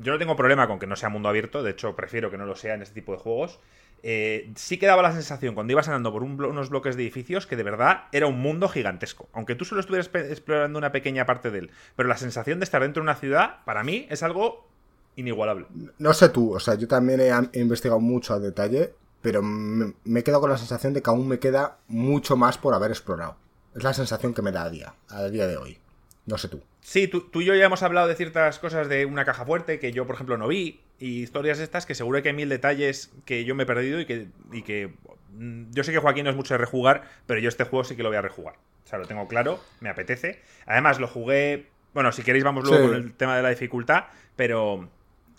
yo 0.00 0.12
no 0.12 0.18
tengo 0.18 0.36
problema 0.36 0.66
con 0.66 0.78
que 0.78 0.86
no 0.86 0.96
sea 0.96 1.08
mundo 1.08 1.28
abierto, 1.28 1.62
de 1.62 1.70
hecho 1.70 1.96
prefiero 1.96 2.30
que 2.30 2.38
no 2.38 2.46
lo 2.46 2.56
sea 2.56 2.74
en 2.74 2.82
este 2.82 2.94
tipo 2.94 3.12
de 3.12 3.18
juegos. 3.18 3.60
Eh, 4.02 4.52
sí 4.54 4.78
que 4.78 4.86
daba 4.86 5.02
la 5.02 5.12
sensación 5.12 5.54
cuando 5.54 5.72
ibas 5.72 5.88
andando 5.88 6.12
por 6.12 6.22
unos 6.22 6.68
bloques 6.68 6.96
de 6.96 7.02
edificios 7.02 7.46
que 7.46 7.56
de 7.56 7.62
verdad 7.62 8.04
era 8.12 8.26
un 8.26 8.38
mundo 8.38 8.68
gigantesco. 8.68 9.28
Aunque 9.32 9.54
tú 9.54 9.64
solo 9.64 9.80
estuvieras 9.80 10.10
explorando 10.14 10.78
una 10.78 10.92
pequeña 10.92 11.26
parte 11.26 11.50
de 11.50 11.60
él. 11.60 11.70
Pero 11.96 12.08
la 12.08 12.16
sensación 12.16 12.60
de 12.60 12.64
estar 12.64 12.82
dentro 12.82 13.00
de 13.00 13.04
una 13.04 13.16
ciudad, 13.16 13.64
para 13.64 13.82
mí, 13.82 14.06
es 14.10 14.22
algo 14.22 14.68
inigualable. 15.16 15.66
No 15.98 16.12
sé 16.12 16.28
tú, 16.28 16.54
o 16.54 16.60
sea, 16.60 16.74
yo 16.74 16.86
también 16.86 17.20
he, 17.20 17.58
investigado 17.58 18.00
mucho 18.00 18.34
a 18.34 18.38
detalle, 18.38 18.94
pero 19.22 19.42
me, 19.42 19.94
he 20.14 20.22
quedado 20.22 20.42
con 20.42 20.50
la 20.50 20.58
sensación 20.58 20.92
de 20.92 21.02
que 21.02 21.10
aún 21.10 21.26
me 21.26 21.38
queda 21.38 21.78
mucho 21.88 22.36
más 22.36 22.58
por 22.58 22.74
haber 22.74 22.90
explorado. 22.90 23.36
Es 23.74 23.82
la 23.82 23.94
sensación 23.94 24.34
que 24.34 24.42
me 24.42 24.52
da 24.52 24.64
a 24.64 24.70
día, 24.70 24.94
a 25.08 25.24
día 25.24 25.46
de 25.46 25.56
hoy. 25.56 25.78
No 26.26 26.38
sé 26.38 26.48
tú. 26.48 26.60
Sí, 26.86 27.08
tú, 27.08 27.22
tú, 27.22 27.40
y 27.40 27.46
yo 27.46 27.54
ya 27.56 27.64
hemos 27.64 27.82
hablado 27.82 28.06
de 28.06 28.14
ciertas 28.14 28.60
cosas 28.60 28.88
de 28.88 29.06
una 29.06 29.24
caja 29.24 29.44
fuerte 29.44 29.80
que 29.80 29.90
yo, 29.90 30.06
por 30.06 30.14
ejemplo, 30.14 30.38
no 30.38 30.46
vi. 30.46 30.82
Y 31.00 31.20
historias 31.20 31.58
estas 31.58 31.84
que 31.84 31.96
seguro 31.96 32.22
que 32.22 32.28
hay 32.28 32.34
mil 32.36 32.48
detalles 32.48 33.12
que 33.24 33.44
yo 33.44 33.56
me 33.56 33.64
he 33.64 33.66
perdido 33.66 33.98
y 33.98 34.06
que, 34.06 34.28
y 34.52 34.62
que 34.62 34.94
mm, 35.32 35.72
yo 35.72 35.82
sé 35.82 35.90
que 35.90 35.98
Joaquín 35.98 36.22
no 36.22 36.30
es 36.30 36.36
mucho 36.36 36.54
de 36.54 36.58
rejugar, 36.58 37.02
pero 37.26 37.40
yo 37.40 37.48
este 37.48 37.64
juego 37.64 37.82
sí 37.82 37.96
que 37.96 38.04
lo 38.04 38.10
voy 38.10 38.18
a 38.18 38.22
rejugar. 38.22 38.54
O 38.84 38.88
sea, 38.88 39.00
lo 39.00 39.06
tengo 39.08 39.26
claro, 39.26 39.58
me 39.80 39.88
apetece. 39.88 40.42
Además, 40.64 41.00
lo 41.00 41.08
jugué. 41.08 41.66
Bueno, 41.92 42.12
si 42.12 42.22
queréis, 42.22 42.44
vamos 42.44 42.62
luego 42.64 42.86
con 42.86 42.94
el 42.94 43.14
tema 43.14 43.36
de 43.36 43.42
la 43.42 43.48
dificultad, 43.48 44.04
pero 44.36 44.88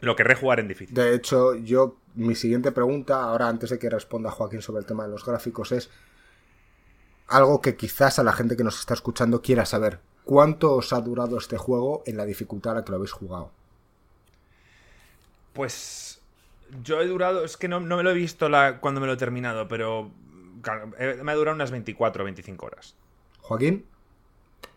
lo 0.02 0.16
querré 0.18 0.36
jugar 0.36 0.60
en 0.60 0.68
difícil. 0.68 0.94
De 0.94 1.16
hecho, 1.16 1.56
yo, 1.56 1.96
mi 2.16 2.36
siguiente 2.36 2.74
pregunta, 2.74 3.24
ahora 3.24 3.48
antes 3.48 3.70
de 3.70 3.80
que 3.80 3.90
responda 3.90 4.32
Joaquín 4.32 4.62
sobre 4.62 4.82
el 4.82 4.86
tema 4.86 5.06
de 5.06 5.12
los 5.12 5.24
gráficos, 5.24 5.72
es 5.72 5.90
algo 7.30 7.62
que 7.62 7.78
quizás 7.78 8.20
a 8.20 8.24
la 8.24 8.34
gente 8.34 8.58
que 8.58 8.66
nos 8.66 8.82
está 8.82 8.94
escuchando 8.94 9.42
quiera 9.42 9.66
saber. 9.66 10.02
¿Cuánto 10.28 10.74
os 10.74 10.92
ha 10.92 11.00
durado 11.00 11.38
este 11.38 11.58
juego 11.58 12.04
en 12.06 12.18
la 12.18 12.26
dificultad 12.26 12.74
a 12.74 12.76
la 12.76 12.84
que 12.84 12.92
lo 12.92 12.98
habéis 12.98 13.14
jugado? 13.14 13.50
Pues 15.54 16.20
yo 16.84 17.00
he 17.00 17.08
durado, 17.08 17.46
es 17.46 17.56
que 17.56 17.70
no, 17.70 17.80
me 17.80 18.04
lo 18.04 18.12
he 18.12 18.14
visto 18.14 18.50
la, 18.50 18.82
cuando 18.82 19.00
me 19.00 19.08
lo 19.08 19.14
he 19.14 19.18
terminado, 19.18 19.70
pero 19.70 20.12
me 21.24 21.32
ha 21.32 21.36
durado 21.36 21.56
unas 21.56 21.72
24 21.72 22.24
o 22.24 22.26
25 22.26 22.66
horas. 22.66 22.94
Joaquín. 23.40 23.86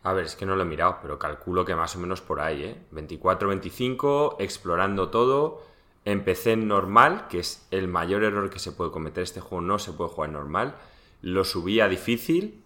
A 0.04 0.12
ver, 0.12 0.26
es 0.26 0.36
que 0.36 0.46
no 0.46 0.54
lo 0.54 0.62
he 0.62 0.66
mirado, 0.66 0.98
pero 1.02 1.18
calculo 1.18 1.64
que 1.64 1.74
más 1.74 1.96
o 1.96 1.98
menos 1.98 2.20
por 2.20 2.38
ahí, 2.38 2.62
¿eh? 2.62 2.76
24, 2.92 3.48
25, 3.48 4.36
explorando 4.38 5.08
todo. 5.08 5.64
Empecé 6.04 6.52
en 6.52 6.68
normal, 6.68 7.26
que 7.26 7.40
es 7.40 7.66
el 7.72 7.88
mayor 7.88 8.22
error 8.22 8.50
que 8.50 8.60
se 8.60 8.70
puede 8.70 8.92
cometer. 8.92 9.24
Este 9.24 9.40
juego 9.40 9.62
no 9.62 9.80
se 9.80 9.92
puede 9.94 10.10
jugar 10.10 10.28
en 10.28 10.34
normal. 10.34 10.76
Lo 11.22 11.42
subí 11.42 11.80
a 11.80 11.88
difícil. 11.88 12.62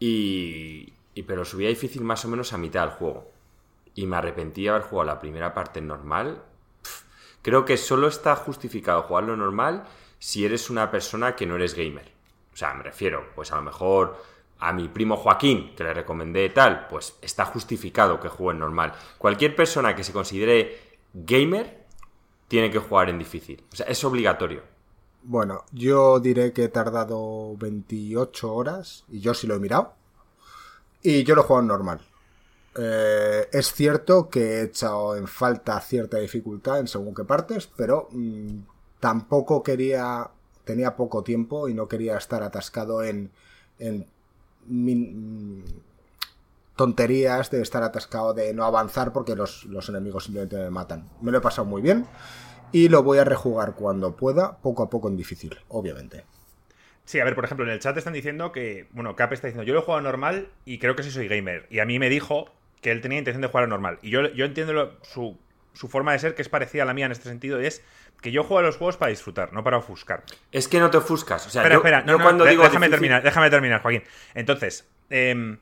Y, 0.00 0.93
y 1.14 1.22
pero 1.22 1.44
subí 1.44 1.66
a 1.66 1.68
difícil 1.68 2.02
más 2.02 2.24
o 2.24 2.28
menos 2.28 2.52
a 2.52 2.58
mitad 2.58 2.82
del 2.82 2.96
juego. 2.96 3.30
Y 3.94 4.06
me 4.06 4.16
arrepentí 4.16 4.64
de 4.64 4.70
haber 4.70 4.82
jugado 4.82 5.06
la 5.06 5.20
primera 5.20 5.54
parte 5.54 5.80
normal. 5.80 6.42
creo 7.42 7.64
que 7.64 7.76
solo 7.76 8.08
está 8.08 8.34
justificado 8.36 9.02
jugarlo 9.02 9.36
normal 9.36 9.84
si 10.18 10.44
eres 10.44 10.70
una 10.70 10.90
persona 10.90 11.36
que 11.36 11.46
no 11.46 11.56
eres 11.56 11.74
gamer. 11.74 12.10
O 12.52 12.56
sea, 12.56 12.72
me 12.74 12.82
refiero, 12.82 13.26
pues 13.34 13.52
a 13.52 13.56
lo 13.56 13.62
mejor 13.62 14.16
a 14.58 14.72
mi 14.72 14.88
primo 14.88 15.16
Joaquín, 15.16 15.74
que 15.76 15.84
le 15.84 15.92
recomendé 15.92 16.48
tal, 16.48 16.86
pues 16.88 17.16
está 17.20 17.44
justificado 17.44 18.18
que 18.20 18.28
juegue 18.28 18.58
normal. 18.58 18.94
Cualquier 19.18 19.54
persona 19.54 19.94
que 19.94 20.04
se 20.04 20.12
considere 20.12 20.98
gamer 21.12 21.84
tiene 22.48 22.70
que 22.70 22.78
jugar 22.78 23.10
en 23.10 23.18
difícil. 23.18 23.62
O 23.72 23.76
sea, 23.76 23.86
es 23.86 24.02
obligatorio. 24.04 24.62
Bueno, 25.22 25.64
yo 25.72 26.20
diré 26.20 26.52
que 26.52 26.64
he 26.64 26.68
tardado 26.68 27.56
28 27.56 28.54
horas 28.54 29.04
y 29.08 29.20
yo 29.20 29.34
sí 29.34 29.46
lo 29.46 29.54
he 29.54 29.58
mirado. 29.58 29.94
Y 31.04 31.22
yo 31.22 31.36
lo 31.36 31.44
juego 31.44 31.60
en 31.60 31.68
normal. 31.68 32.00
Eh, 32.76 33.48
es 33.52 33.72
cierto 33.72 34.28
que 34.28 34.40
he 34.40 34.62
echado 34.62 35.16
en 35.16 35.28
falta 35.28 35.78
cierta 35.80 36.16
dificultad 36.18 36.80
en 36.80 36.88
según 36.88 37.14
qué 37.14 37.22
partes, 37.22 37.68
pero 37.76 38.08
mm, 38.10 38.58
tampoco 38.98 39.62
quería, 39.62 40.28
tenía 40.64 40.96
poco 40.96 41.22
tiempo 41.22 41.68
y 41.68 41.74
no 41.74 41.86
quería 41.86 42.16
estar 42.16 42.42
atascado 42.42 43.04
en, 43.04 43.30
en 43.78 44.06
tonterías 46.76 47.50
de 47.50 47.62
estar 47.62 47.82
atascado, 47.82 48.34
de 48.34 48.52
no 48.52 48.64
avanzar 48.64 49.12
porque 49.12 49.36
los, 49.36 49.66
enemigos 49.88 50.24
simplemente 50.24 50.56
me 50.56 50.70
matan. 50.70 51.08
Me 51.20 51.30
lo 51.30 51.38
he 51.38 51.40
pasado 51.40 51.66
muy 51.66 51.82
bien 51.82 52.06
y 52.72 52.88
lo 52.88 53.02
voy 53.02 53.18
a 53.18 53.24
rejugar 53.24 53.74
cuando 53.74 54.16
pueda, 54.16 54.56
poco 54.58 54.82
a 54.82 54.90
poco 54.90 55.08
en 55.08 55.16
difícil, 55.16 55.56
obviamente. 55.68 56.24
Sí, 57.04 57.20
a 57.20 57.24
ver, 57.24 57.34
por 57.34 57.44
ejemplo, 57.44 57.66
en 57.66 57.72
el 57.72 57.80
chat 57.80 57.96
están 57.96 58.14
diciendo 58.14 58.50
que, 58.50 58.86
bueno, 58.92 59.14
Cap 59.14 59.32
está 59.32 59.46
diciendo, 59.46 59.64
yo 59.64 59.74
lo 59.74 59.80
he 59.80 59.82
jugado 59.82 60.02
normal 60.02 60.48
y 60.64 60.78
creo 60.78 60.96
que 60.96 61.02
sí 61.02 61.10
soy 61.10 61.28
gamer. 61.28 61.66
Y 61.70 61.80
a 61.80 61.84
mí 61.84 61.98
me 61.98 62.08
dijo 62.08 62.50
que 62.80 62.90
él 62.90 63.00
tenía 63.00 63.18
intención 63.18 63.42
de 63.42 63.48
jugar 63.48 63.68
normal. 63.68 63.98
Y 64.02 64.10
yo, 64.10 64.26
yo 64.32 64.44
entiendo 64.46 64.98
su, 65.02 65.38
su 65.74 65.88
forma 65.88 66.12
de 66.12 66.18
ser, 66.18 66.34
que 66.34 66.42
es 66.42 66.48
parecida 66.48 66.84
a 66.84 66.86
la 66.86 66.94
mía 66.94 67.06
en 67.06 67.12
este 67.12 67.28
sentido, 67.28 67.60
y 67.60 67.66
es 67.66 67.84
que 68.20 68.30
yo 68.30 68.42
juego 68.42 68.60
a 68.60 68.62
los 68.62 68.78
juegos 68.78 68.96
para 68.96 69.10
disfrutar, 69.10 69.52
no 69.52 69.62
para 69.62 69.76
ofuscar. 69.76 70.24
Es 70.50 70.66
que 70.66 70.80
no 70.80 70.90
te 70.90 70.96
ofuscas. 70.96 71.46
O 71.46 71.50
sea, 71.50 71.60
espera, 71.60 71.76
espera, 71.76 72.02
no, 72.02 72.18
cuando 72.18 72.46
digo 72.46 72.62
déjame 72.62 72.88
terminar, 72.88 73.22
déjame 73.22 73.50
terminar, 73.50 73.82
Joaquín. 73.82 74.02
Entonces, 74.34 74.88
em, 75.10 75.58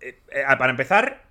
eh, 0.00 0.18
eh, 0.30 0.44
para 0.56 0.70
empezar, 0.70 1.24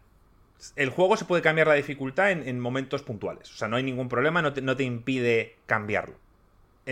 el 0.75 0.89
juego 0.89 1.15
se 1.15 1.25
puede 1.25 1.41
cambiar 1.41 1.67
la 1.67 1.75
dificultad 1.75 2.31
en, 2.31 2.59
momentos 2.59 3.03
puntuales. 3.03 3.49
O 3.53 3.55
sea, 3.55 3.67
no 3.67 3.77
hay 3.77 3.83
ningún 3.83 4.09
problema, 4.09 4.41
no 4.41 4.51
te, 4.53 4.83
impide 4.83 5.55
cambiarlo. 5.65 6.15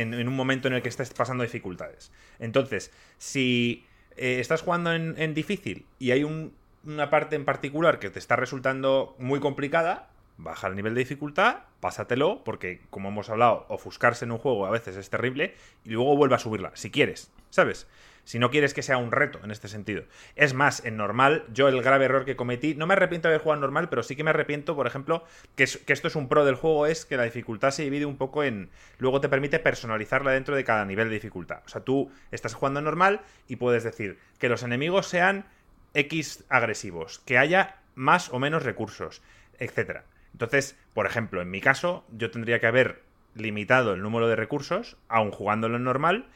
En, 0.01 0.27
un 0.27 0.35
momento 0.35 0.67
en 0.67 0.75
el 0.75 0.81
que 0.81 0.89
estés 0.89 1.13
pasando 1.13 1.43
dificultades. 1.43 2.11
Entonces, 2.39 2.91
si 3.17 3.85
eh, 4.15 4.39
estás 4.39 4.61
jugando 4.61 4.93
en, 4.93 5.33
difícil 5.33 5.85
y 5.99 6.11
hay 6.11 6.23
una 6.23 7.09
parte 7.09 7.35
en 7.35 7.45
particular 7.45 7.99
que 7.99 8.09
te 8.09 8.19
está 8.19 8.35
resultando 8.35 9.15
muy 9.17 9.39
complicada, 9.39 10.09
baja 10.37 10.67
el 10.67 10.75
nivel 10.75 10.93
de 10.93 10.99
dificultad, 10.99 11.63
pásatelo, 11.79 12.43
porque 12.43 12.81
como 12.89 13.09
hemos 13.09 13.29
hablado, 13.29 13.65
ofuscarse 13.69 14.25
en 14.25 14.31
un 14.31 14.37
juego 14.37 14.65
a 14.65 14.69
veces 14.69 14.95
es 14.95 15.09
terrible, 15.09 15.55
y 15.83 15.89
luego 15.89 16.15
vuelve 16.15 16.35
a 16.35 16.39
subirla, 16.39 16.71
si 16.75 16.91
quieres, 16.91 17.31
¿sabes? 17.49 17.87
Si 18.27 18.39
no 18.39 18.51
quieres 18.51 18.73
que 18.73 18.81
sea 18.81 18.97
un 18.97 19.13
reto 19.13 19.39
en 19.41 19.51
este 19.51 19.69
sentido. 19.69 20.03
Es 20.35 20.53
más, 20.53 20.83
en 20.83 20.97
normal, 20.97 21.45
yo 21.53 21.69
el 21.69 21.81
grave 21.81 22.03
error 22.03 22.25
que 22.25 22.35
cometí, 22.35 22.75
no 22.75 22.85
me 22.85 22.93
arrepiento 22.93 23.29
de 23.29 23.35
haber 23.35 23.41
jugado 23.41 23.61
normal, 23.61 23.87
pero 23.87 24.03
sí 24.03 24.17
que 24.17 24.25
me 24.25 24.31
arrepiento, 24.31 24.75
por 24.75 24.85
ejemplo, 24.85 25.23
que, 25.55 25.63
esto 25.63 26.07
es 26.09 26.15
un 26.17 26.27
pro 26.27 26.43
del 26.43 26.55
juego, 26.55 26.87
es 26.87 27.05
que 27.05 27.15
la 27.15 27.23
dificultad 27.23 27.71
se 27.71 27.83
divide 27.83 28.05
un 28.05 28.17
poco 28.17 28.43
en... 28.43 28.69
Luego 28.97 29.21
te 29.21 29.29
permite 29.29 29.59
personalizarla 29.59 30.31
dentro 30.31 30.57
de 30.57 30.65
cada 30.65 30.83
nivel 30.83 31.07
de 31.07 31.13
dificultad. 31.13 31.61
O 31.65 31.69
sea, 31.69 31.85
tú 31.85 32.11
estás 32.29 32.53
jugando 32.53 32.81
normal 32.81 33.21
y 33.47 33.55
puedes 33.55 33.85
decir 33.85 34.19
que 34.39 34.49
los 34.49 34.61
enemigos 34.61 35.07
sean 35.07 35.45
X 35.93 36.43
agresivos, 36.49 37.19
que 37.19 37.37
haya 37.37 37.77
más 37.95 38.33
o 38.33 38.39
menos 38.39 38.63
recursos, 38.63 39.21
etcétera. 39.57 40.03
Entonces, 40.33 40.75
por 40.93 41.05
ejemplo, 41.05 41.41
en 41.41 41.49
mi 41.49 41.61
caso, 41.61 42.05
yo 42.11 42.29
tendría 42.29 42.59
que 42.59 42.67
haber 42.67 43.03
limitado 43.35 43.93
el 43.93 44.01
número 44.01 44.27
de 44.27 44.35
recursos, 44.35 44.97
aun 45.07 45.31
jugándolo 45.31 45.77
en 45.77 45.85
normal, 45.85 46.27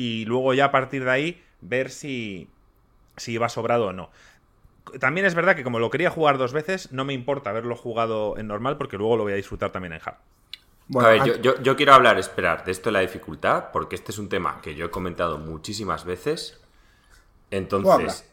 y 0.00 0.24
luego 0.24 0.54
ya 0.54 0.64
a 0.64 0.70
partir 0.70 1.04
de 1.04 1.10
ahí 1.10 1.44
ver 1.60 1.90
si, 1.90 2.48
si 3.18 3.32
iba 3.32 3.50
sobrado 3.50 3.88
o 3.88 3.92
no. 3.92 4.08
También 4.98 5.26
es 5.26 5.34
verdad 5.34 5.54
que 5.54 5.62
como 5.62 5.78
lo 5.78 5.90
quería 5.90 6.08
jugar 6.08 6.38
dos 6.38 6.54
veces, 6.54 6.90
no 6.90 7.04
me 7.04 7.12
importa 7.12 7.50
haberlo 7.50 7.76
jugado 7.76 8.38
en 8.38 8.46
normal 8.46 8.78
porque 8.78 8.96
luego 8.96 9.18
lo 9.18 9.24
voy 9.24 9.34
a 9.34 9.36
disfrutar 9.36 9.72
también 9.72 9.92
en 9.92 10.00
hard. 10.02 10.16
Bueno, 10.88 11.06
a 11.06 11.12
ver, 11.12 11.42
yo, 11.42 11.62
yo, 11.62 11.76
quiero 11.76 11.92
hablar, 11.92 12.18
esperar, 12.18 12.64
de 12.64 12.72
esto 12.72 12.88
de 12.88 12.94
la 12.94 13.00
dificultad, 13.00 13.66
porque 13.74 13.94
este 13.94 14.10
es 14.10 14.18
un 14.18 14.30
tema 14.30 14.62
que 14.62 14.74
yo 14.74 14.86
he 14.86 14.90
comentado 14.90 15.36
muchísimas 15.36 16.06
veces. 16.06 16.58
Entonces, 17.50 18.32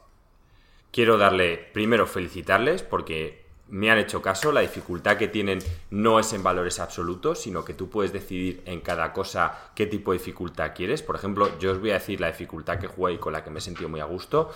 quiero 0.91 1.17
darle, 1.17 1.57
primero 1.57 2.07
felicitarles, 2.07 2.81
porque 2.81 3.45
me 3.69 3.91
han 3.91 3.97
hecho 3.97 4.21
caso, 4.21 4.51
la 4.51 4.61
dificultad 4.61 5.17
que 5.17 5.27
tienen 5.27 5.59
no 5.89 6.19
es 6.19 6.31
en 6.33 6.43
valores 6.43 6.79
absolutos, 6.79 7.41
sino 7.41 7.65
que 7.65 7.73
tú 7.73 7.89
puedes 7.89 8.13
decidir 8.13 8.61
en 8.65 8.79
cada 8.79 9.11
cosa 9.11 9.71
qué 9.75 9.85
tipo 9.85 10.11
de 10.11 10.19
dificultad 10.19 10.71
quieres. 10.73 11.01
Por 11.01 11.15
ejemplo, 11.15 11.57
yo 11.59 11.71
os 11.71 11.79
voy 11.79 11.91
a 11.91 11.95
decir 11.95 12.21
la 12.21 12.27
dificultad 12.27 12.79
que 12.79 12.87
jugué 12.87 13.13
y 13.13 13.17
con 13.17 13.33
la 13.33 13.43
que 13.43 13.49
me 13.49 13.59
he 13.59 13.61
sentido 13.61 13.89
muy 13.89 13.99
a 13.99 14.05
gusto. 14.05 14.51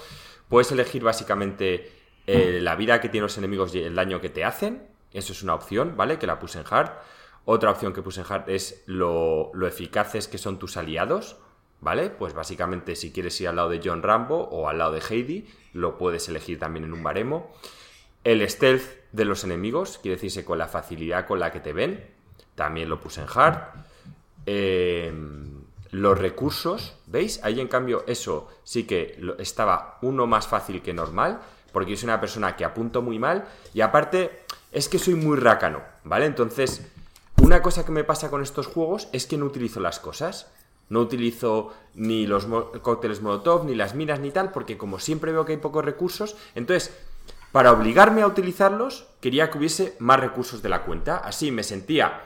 Puedes 0.47 0.71
elegir 0.71 1.03
básicamente 1.03 1.91
eh, 2.27 2.59
la 2.61 2.75
vida 2.75 3.01
que 3.01 3.09
tienen 3.09 3.23
los 3.23 3.37
enemigos 3.37 3.75
y 3.75 3.79
el 3.79 3.95
daño 3.95 4.21
que 4.21 4.29
te 4.29 4.45
hacen. 4.45 4.87
Eso 5.11 5.33
es 5.33 5.43
una 5.43 5.55
opción, 5.55 5.95
¿vale? 5.97 6.17
Que 6.17 6.27
la 6.27 6.39
puse 6.39 6.59
en 6.59 6.65
hard. 6.69 6.91
Otra 7.43 7.71
opción 7.71 7.91
que 7.91 8.01
puse 8.01 8.21
en 8.21 8.27
hard 8.29 8.49
es 8.49 8.83
lo, 8.85 9.51
lo 9.53 9.67
eficaces 9.67 10.27
que 10.27 10.37
son 10.37 10.57
tus 10.57 10.77
aliados. 10.77 11.37
¿Vale? 11.83 12.11
Pues 12.11 12.35
básicamente 12.35 12.95
si 12.95 13.11
quieres 13.11 13.41
ir 13.41 13.47
al 13.47 13.55
lado 13.55 13.69
de 13.69 13.81
John 13.83 14.03
Rambo 14.03 14.35
o 14.35 14.69
al 14.69 14.77
lado 14.77 14.91
de 14.91 15.01
Heidi, 15.01 15.47
lo 15.73 15.97
puedes 15.97 16.29
elegir 16.29 16.59
también 16.59 16.85
en 16.85 16.93
un 16.93 17.01
baremo. 17.01 17.51
El 18.23 18.47
stealth 18.47 19.00
de 19.11 19.25
los 19.25 19.43
enemigos, 19.43 19.99
quiere 20.01 20.15
decirse 20.15 20.45
con 20.45 20.57
la 20.57 20.67
facilidad 20.67 21.27
con 21.27 21.39
la 21.39 21.51
que 21.51 21.59
te 21.59 21.73
ven, 21.73 22.05
también 22.55 22.89
lo 22.89 22.99
puse 22.99 23.21
en 23.21 23.27
hard. 23.33 23.59
Em, 24.45 25.61
los 25.91 26.17
recursos, 26.17 26.95
¿veis? 27.07 27.43
Ahí 27.43 27.59
en 27.59 27.67
cambio 27.67 28.03
eso 28.07 28.47
sí 28.63 28.85
que 28.85 29.19
estaba 29.39 29.97
uno 30.01 30.25
más 30.25 30.47
fácil 30.47 30.81
que 30.81 30.93
normal, 30.93 31.41
porque 31.71 31.91
yo 31.91 31.97
soy 31.97 32.07
una 32.07 32.19
persona 32.19 32.55
que 32.55 32.65
apunto 32.65 33.01
muy 33.01 33.19
mal 33.19 33.45
y 33.73 33.81
aparte 33.81 34.43
es 34.71 34.87
que 34.87 34.99
soy 34.99 35.15
muy 35.15 35.37
rácano, 35.37 35.81
¿vale? 36.03 36.25
Entonces, 36.25 36.87
una 37.41 37.61
cosa 37.61 37.85
que 37.85 37.91
me 37.91 38.03
pasa 38.03 38.29
con 38.29 38.41
estos 38.41 38.67
juegos 38.67 39.09
es 39.11 39.25
que 39.25 39.37
no 39.37 39.45
utilizo 39.45 39.79
las 39.79 39.99
cosas. 39.99 40.51
No 40.89 40.99
utilizo 40.99 41.73
ni 41.95 42.27
los 42.27 42.45
cócteles 42.81 43.21
Molotov, 43.21 43.65
ni 43.65 43.75
las 43.75 43.95
minas, 43.95 44.19
ni 44.19 44.29
tal, 44.31 44.51
porque 44.51 44.77
como 44.77 44.99
siempre 44.99 45.31
veo 45.31 45.45
que 45.45 45.53
hay 45.53 45.57
pocos 45.57 45.85
recursos, 45.85 46.35
entonces 46.53 46.93
para 47.51 47.73
obligarme 47.73 48.21
a 48.21 48.27
utilizarlos, 48.27 49.07
quería 49.19 49.49
que 49.49 49.57
hubiese 49.57 49.95
más 49.99 50.19
recursos 50.19 50.61
de 50.61 50.69
la 50.69 50.83
cuenta. 50.83 51.17
Así 51.17 51.51
me 51.51 51.63
sentía 51.63 52.21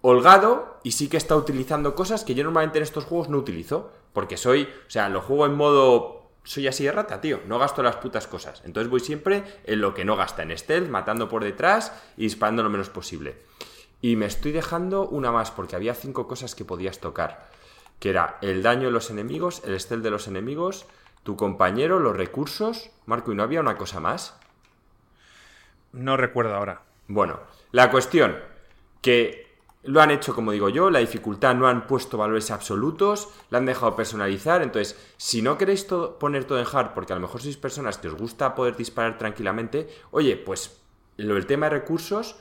holgado 0.00 0.80
y 0.82 0.92
sí 0.92 1.08
que 1.08 1.16
está 1.16 1.36
utilizando 1.36 1.94
cosas 1.94 2.24
que 2.24 2.34
yo 2.34 2.44
normalmente 2.44 2.78
en 2.78 2.84
estos 2.84 3.04
juegos 3.04 3.28
no 3.28 3.38
utilizo. 3.38 3.92
Porque 4.12 4.36
soy, 4.36 4.64
o 4.64 4.90
sea, 4.90 5.08
lo 5.08 5.20
juego 5.20 5.46
en 5.46 5.54
modo. 5.54 6.30
Soy 6.42 6.66
así 6.66 6.82
de 6.82 6.92
rata, 6.92 7.20
tío. 7.20 7.40
No 7.46 7.58
gasto 7.58 7.82
las 7.82 7.96
putas 7.96 8.26
cosas. 8.26 8.62
Entonces 8.64 8.90
voy 8.90 9.00
siempre 9.00 9.44
en 9.64 9.80
lo 9.80 9.94
que 9.94 10.04
no 10.04 10.16
gasta, 10.16 10.42
en 10.42 10.56
stealth, 10.56 10.88
matando 10.88 11.28
por 11.28 11.44
detrás 11.44 11.92
y 12.16 12.22
disparando 12.22 12.62
lo 12.62 12.70
menos 12.70 12.88
posible. 12.88 13.36
Y 14.00 14.16
me 14.16 14.26
estoy 14.26 14.52
dejando 14.52 15.06
una 15.06 15.30
más, 15.30 15.50
porque 15.50 15.76
había 15.76 15.94
cinco 15.94 16.26
cosas 16.26 16.54
que 16.54 16.64
podías 16.64 16.98
tocar. 16.98 17.48
Que 18.00 18.10
era 18.10 18.38
el 18.40 18.62
daño 18.62 18.86
de 18.86 18.92
los 18.92 19.10
enemigos, 19.10 19.62
el 19.64 19.74
estel 19.74 20.02
de 20.02 20.10
los 20.10 20.26
enemigos, 20.26 20.86
tu 21.22 21.36
compañero, 21.36 21.98
los 21.98 22.16
recursos. 22.16 22.90
Marco, 23.06 23.30
¿y 23.30 23.34
no 23.34 23.42
había 23.42 23.60
una 23.60 23.76
cosa 23.76 24.00
más? 24.00 24.34
No 25.92 26.16
recuerdo 26.16 26.54
ahora. 26.54 26.82
Bueno, 27.06 27.40
la 27.72 27.90
cuestión, 27.90 28.36
que 29.00 29.48
lo 29.84 30.00
han 30.02 30.10
hecho 30.10 30.34
como 30.34 30.52
digo 30.52 30.68
yo, 30.68 30.90
la 30.90 30.98
dificultad 30.98 31.54
no 31.54 31.68
han 31.68 31.86
puesto 31.86 32.18
valores 32.18 32.50
absolutos, 32.50 33.28
la 33.50 33.58
han 33.58 33.66
dejado 33.66 33.96
personalizar, 33.96 34.62
entonces 34.62 34.98
si 35.16 35.40
no 35.40 35.56
queréis 35.56 35.84
poner 35.84 36.44
todo 36.44 36.58
en 36.58 36.66
hard 36.70 36.92
porque 36.94 37.12
a 37.12 37.16
lo 37.16 37.22
mejor 37.22 37.40
sois 37.40 37.56
personas 37.56 37.96
que 37.96 38.08
os 38.08 38.14
gusta 38.14 38.54
poder 38.54 38.76
disparar 38.76 39.16
tranquilamente, 39.16 39.88
oye, 40.10 40.36
pues 40.36 40.80
lo 41.16 41.34
del 41.34 41.46
tema 41.46 41.66
de 41.66 41.78
recursos, 41.80 42.36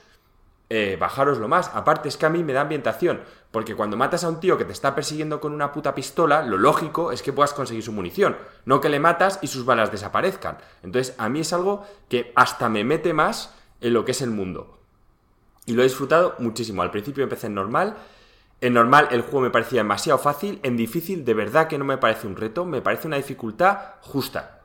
eh, 0.69 0.99
lo 1.39 1.47
más. 1.47 1.71
Aparte 1.73 2.09
es 2.09 2.17
que 2.17 2.25
a 2.25 2.29
mí 2.29 2.43
me 2.43 2.53
da 2.53 2.61
ambientación, 2.61 3.21
porque 3.51 3.75
cuando 3.75 3.97
matas 3.97 4.23
a 4.23 4.29
un 4.29 4.39
tío 4.39 4.57
que 4.57 4.65
te 4.65 4.73
está 4.73 4.93
persiguiendo 4.95 5.39
con 5.39 5.53
una 5.53 5.71
puta 5.71 5.95
pistola, 5.95 6.43
lo 6.43 6.57
lógico 6.57 7.11
es 7.11 7.21
que 7.21 7.33
puedas 7.33 7.53
conseguir 7.53 7.83
su 7.83 7.91
munición, 7.91 8.37
no 8.65 8.81
que 8.81 8.89
le 8.89 8.99
matas 8.99 9.39
y 9.41 9.47
sus 9.47 9.65
balas 9.65 9.91
desaparezcan. 9.91 10.57
Entonces 10.83 11.15
a 11.17 11.29
mí 11.29 11.41
es 11.41 11.53
algo 11.53 11.85
que 12.09 12.31
hasta 12.35 12.69
me 12.69 12.83
mete 12.83 13.13
más 13.13 13.53
en 13.81 13.93
lo 13.93 14.03
que 14.05 14.11
es 14.11 14.21
el 14.21 14.31
mundo. 14.31 14.77
Y 15.65 15.73
lo 15.73 15.81
he 15.81 15.85
disfrutado 15.85 16.35
muchísimo. 16.39 16.81
Al 16.81 16.91
principio 16.91 17.23
empecé 17.23 17.47
en 17.47 17.55
normal. 17.55 17.95
En 18.61 18.73
normal 18.73 19.09
el 19.11 19.21
juego 19.21 19.41
me 19.41 19.49
parecía 19.49 19.81
demasiado 19.81 20.17
fácil. 20.17 20.59
En 20.63 20.77
difícil 20.77 21.25
de 21.25 21.33
verdad 21.33 21.67
que 21.67 21.77
no 21.77 21.83
me 21.83 21.97
parece 21.97 22.25
un 22.25 22.37
reto. 22.37 22.65
Me 22.65 22.81
parece 22.81 23.07
una 23.07 23.17
dificultad 23.17 23.77
justa. 24.01 24.61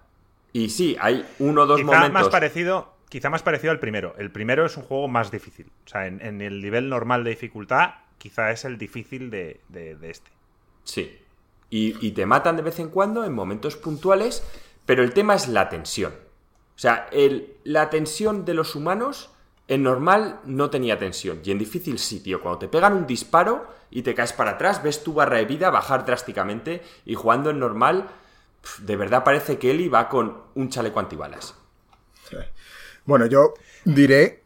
Y 0.53 0.71
sí, 0.71 0.97
hay 1.01 1.27
uno 1.41 1.63
o 1.63 1.67
dos 1.67 1.83
momentos... 1.83 2.13
Más 2.13 2.29
parecido, 2.29 2.93
quizá 3.13 3.29
más 3.29 3.43
parecido 3.43 3.73
al 3.73 3.79
primero. 3.79 4.15
El 4.17 4.33
primero 4.33 4.65
es 4.65 4.75
un 4.79 4.85
juego 4.85 5.07
más 5.07 5.31
difícil. 5.31 5.71
O 5.85 5.89
sea, 5.89 6.07
en, 6.07 6.41
el 6.41 6.63
nivel 6.63 6.89
normal 6.89 7.25
de 7.25 7.31
dificultad, 7.31 7.91
quizá 8.17 8.51
es 8.53 8.65
el 8.65 8.79
difícil 8.79 9.31
de, 9.31 9.61
este. 10.01 10.31
Sí. 10.85 11.19
Y, 11.69 12.13
te 12.13 12.25
matan 12.25 12.57
de 12.57 12.63
vez 12.63 12.79
en 12.79 12.89
cuando 12.89 13.25
en 13.25 13.35
momentos 13.35 13.77
puntuales, 13.77 14.43
pero 14.87 15.03
el 15.03 15.13
tema 15.13 15.35
es 15.35 15.47
la 15.47 15.69
tensión. 15.69 16.15
O 16.75 16.79
sea, 16.79 17.07
el, 17.13 17.59
la 17.65 17.91
tensión 17.91 18.47
de 18.47 18.55
los 18.55 18.75
humanos 18.77 19.31
en 19.69 19.83
normal 19.83 20.41
no 20.45 20.71
tenía 20.71 20.99
tensión 20.99 21.43
y 21.45 21.51
en 21.51 21.59
difícil 21.59 21.99
sí, 21.99 22.21
tío. 22.21 22.41
Cuando 22.41 22.61
te 22.61 22.69
pegan 22.69 22.95
un 22.95 23.07
disparo 23.07 23.67
y 23.91 24.01
te 24.01 24.15
caes 24.15 24.33
para 24.33 24.53
atrás, 24.53 24.83
ves 24.83 25.05
tu 25.05 25.13
barra 25.13 25.37
de 25.37 25.45
vida 25.45 25.69
bajar 25.69 26.07
drásticamente 26.07 26.83
y 27.05 27.15
jugando 27.15 27.51
en 27.51 27.59
normal, 27.59 28.09
de 28.79 28.97
verdad 28.97 29.23
parece 29.23 29.59
que 29.59 29.71
Eli 29.71 29.89
va 29.89 30.09
con 30.09 30.45
un 30.55 30.71
chaleco 30.71 30.99
antibalas. 30.99 31.57
Bueno, 33.05 33.27
yo 33.27 33.55
diré 33.85 34.43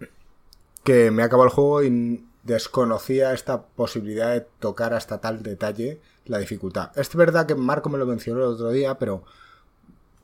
que 0.84 1.10
me 1.10 1.22
acabó 1.22 1.44
el 1.44 1.50
juego 1.50 1.82
y 1.82 2.24
desconocía 2.42 3.32
esta 3.32 3.62
posibilidad 3.62 4.32
de 4.32 4.40
tocar 4.60 4.94
hasta 4.94 5.20
tal 5.20 5.42
detalle 5.42 6.00
la 6.24 6.38
dificultad. 6.38 6.96
Es 6.96 7.14
verdad 7.14 7.46
que 7.46 7.54
Marco 7.54 7.88
me 7.88 7.98
lo 7.98 8.06
mencionó 8.06 8.40
el 8.40 8.46
otro 8.46 8.70
día, 8.70 8.98
pero 8.98 9.24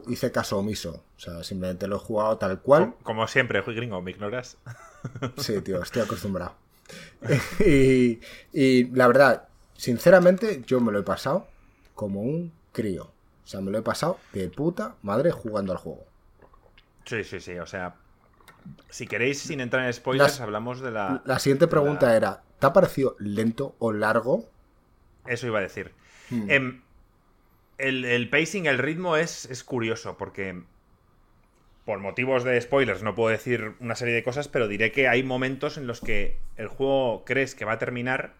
hice 0.09 0.33
caso 0.33 0.59
omiso. 0.59 1.05
O 1.17 1.21
sea, 1.21 1.43
simplemente 1.43 1.87
lo 1.87 1.97
he 1.97 1.99
jugado 1.99 2.39
tal 2.39 2.61
cual. 2.61 2.95
Como 3.03 3.27
siempre, 3.27 3.63
fui 3.63 3.75
gringo, 3.75 4.01
¿me 4.03 4.13
ignoras? 4.13 4.57
Sí, 5.37 5.61
tío, 5.63 5.83
estoy 5.83 6.03
acostumbrado. 6.03 6.55
y, 7.59 8.21
la 8.95 9.09
verdad, 9.09 9.49
sinceramente, 9.77 10.63
yo 10.65 10.81
me 10.81 10.93
lo 10.93 11.01
he 11.01 11.03
pasado 11.03 11.49
como 11.97 12.23
un 12.23 12.53
crío. 12.71 13.11
O 13.45 13.47
sea, 13.47 13.61
me 13.61 13.73
lo 13.73 13.79
he 13.79 13.83
pasado 13.83 14.19
de 14.33 14.49
puta 14.49 14.95
madre 15.03 15.33
jugando 15.33 15.73
al 15.73 15.79
juego. 15.79 16.05
Sí, 17.05 17.25
sí, 17.25 17.41
sí. 17.41 17.59
O 17.59 17.67
sea, 17.67 17.97
si 18.89 19.07
queréis, 19.07 19.41
sin 19.41 19.61
entrar 19.61 19.87
en 19.87 19.93
spoilers, 19.93 20.41
hablamos 20.41 20.81
de 20.81 20.91
la. 20.91 21.23
La 21.25 21.39
siguiente 21.39 21.67
pregunta 21.69 22.17
era: 22.17 22.43
¿te 22.59 22.67
ha 22.67 22.73
parecido 22.73 23.17
lento 23.19 23.75
o 23.79 23.93
largo? 23.93 24.49
Eso 25.27 25.47
iba 25.47 25.59
a 25.59 25.63
decir. 25.63 25.93
Hmm. 26.31 26.51
Em, 26.51 26.83
el, 27.79 28.29
pacing, 28.31 28.67
el 28.67 28.79
ritmo 28.79 29.17
es, 29.17 29.47
es 29.47 29.65
curioso, 29.65 30.17
porque 30.17 30.63
por 31.85 31.99
motivos 31.99 32.45
de 32.45 32.61
spoilers 32.61 33.03
no 33.03 33.15
puedo 33.15 33.31
decir 33.31 33.75
una 33.81 33.97
serie 33.97 34.15
de 34.15 34.23
cosas, 34.23 34.49
pero 34.49 34.69
diré 34.69 34.93
que 34.93 35.09
hay 35.09 35.23
momentos 35.23 35.79
en 35.79 35.87
los 35.87 36.01
que 36.01 36.39
el 36.57 36.69
juego 36.69 37.25
crees 37.25 37.55
que 37.55 37.65
va 37.65 37.73
a 37.73 37.79
terminar 37.79 38.35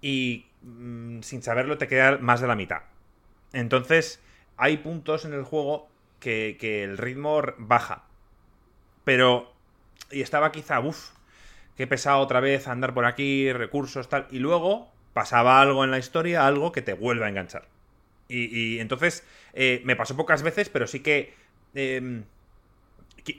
y 0.00 0.46
mm, 0.62 1.20
sin 1.20 1.42
saberlo 1.42 1.78
te 1.78 1.86
queda 1.86 2.18
más 2.18 2.40
de 2.40 2.48
la 2.48 2.56
mitad. 2.56 2.82
Entonces, 3.52 4.20
hay 4.56 4.78
puntos 4.78 5.24
en 5.24 5.32
el 5.32 5.44
juego 5.44 5.88
que, 6.20 6.56
el 6.82 6.98
ritmo 6.98 7.40
baja. 7.58 8.04
Pero, 9.08 9.50
y 10.10 10.20
estaba 10.20 10.52
quizá, 10.52 10.80
uff, 10.80 11.12
que 11.78 11.86
pesado 11.86 12.18
otra 12.18 12.40
vez 12.40 12.68
andar 12.68 12.92
por 12.92 13.06
aquí, 13.06 13.50
recursos, 13.54 14.10
tal. 14.10 14.26
Y 14.30 14.38
luego 14.38 14.92
pasaba 15.14 15.62
algo 15.62 15.82
en 15.82 15.90
la 15.90 15.96
historia, 15.96 16.46
algo 16.46 16.72
que 16.72 16.82
te 16.82 16.92
vuelve 16.92 17.24
a 17.24 17.30
enganchar. 17.30 17.68
Y, 18.28 18.78
entonces, 18.80 19.24
eh, 19.54 19.80
me 19.86 19.96
pasó 19.96 20.14
pocas 20.14 20.42
veces, 20.42 20.68
pero 20.68 20.86
sí 20.86 21.00
que... 21.00 21.32
Em, 21.74 22.24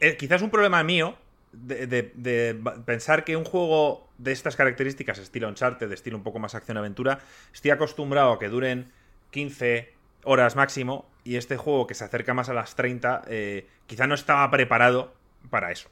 eh, 0.02 0.18
quizás 0.18 0.42
un 0.42 0.50
problema 0.50 0.84
mío 0.84 1.16
de, 1.52 2.60
pensar 2.88 3.24
que 3.24 3.38
un 3.38 3.46
juego 3.46 4.10
de 4.18 4.32
estas 4.32 4.56
características, 4.56 5.20
estilo 5.20 5.50
Uncharted, 5.50 5.88
de 5.88 5.94
estilo 5.94 6.18
un 6.18 6.24
poco 6.24 6.40
más 6.40 6.56
acción-aventura, 6.56 7.20
estoy 7.54 7.70
acostumbrado 7.70 8.32
a 8.32 8.40
que 8.40 8.50
duren 8.50 8.92
15 9.30 9.94
horas 10.24 10.56
máximo 10.56 11.08
y 11.24 11.36
este 11.36 11.58
juego 11.58 11.86
que 11.86 11.94
se 11.94 12.06
acerca 12.06 12.34
más 12.34 12.50
a 12.50 12.56
las 12.56 12.76
30 12.76 13.22
eh, 13.28 13.68
quizá 13.86 14.08
no 14.08 14.16
estaba 14.16 14.50
preparado 14.50 15.19
para 15.50 15.72
eso. 15.72 15.90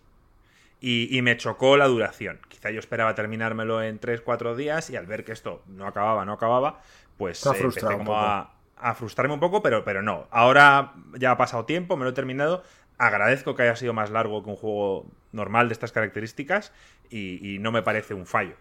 Y, 0.79 1.19
me 1.23 1.35
chocó 1.37 1.75
la 1.75 1.87
duración. 1.87 2.39
Quizá 2.49 2.69
yo 2.69 2.79
esperaba 2.79 3.15
terminármelo 3.15 3.81
en 3.81 3.99
3-4 3.99 4.55
días 4.55 4.89
y 4.91 4.95
al 4.95 5.07
ver 5.07 5.23
que 5.23 5.31
esto 5.31 5.63
no 5.67 5.87
acababa, 5.87 6.23
no 6.23 6.33
acababa, 6.33 6.81
pues 7.17 7.43
eh, 7.45 7.49
empecé 7.55 7.81
como 7.81 8.15
a, 8.15 8.53
a, 8.77 8.93
frustrarme 8.93 9.33
un 9.33 9.39
poco, 9.39 9.63
pero, 9.63 9.83
pero 9.83 10.03
no. 10.03 10.27
Ahora 10.29 10.93
ya 11.15 11.31
ha 11.31 11.37
pasado 11.37 11.65
tiempo, 11.65 11.97
me 11.97 12.03
lo 12.03 12.11
he 12.11 12.13
terminado 12.13 12.63
agradezco 12.97 13.55
que 13.55 13.63
haya 13.63 13.75
sido 13.75 13.93
más 13.93 14.09
largo 14.09 14.43
que 14.43 14.49
un 14.49 14.55
juego 14.55 15.05
normal 15.31 15.69
de 15.69 15.73
estas 15.73 15.91
características 15.91 16.71
y, 17.09 17.57
no 17.59 17.71
me 17.71 17.81
parece 17.81 18.13
un 18.13 18.25
fallo. 18.25 18.55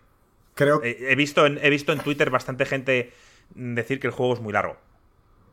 Creo... 0.55 0.81
He, 0.83 1.15
visto 1.17 1.47
en, 1.47 1.59
he 1.63 1.71
visto 1.71 1.93
en 1.93 2.01
Twitter 2.01 2.31
bastante 2.31 2.65
gente 2.65 3.13
decir 3.55 4.01
que 4.01 4.07
el 4.07 4.13
juego 4.13 4.35
es 4.35 4.41
muy 4.41 4.53
largo. 4.53 4.77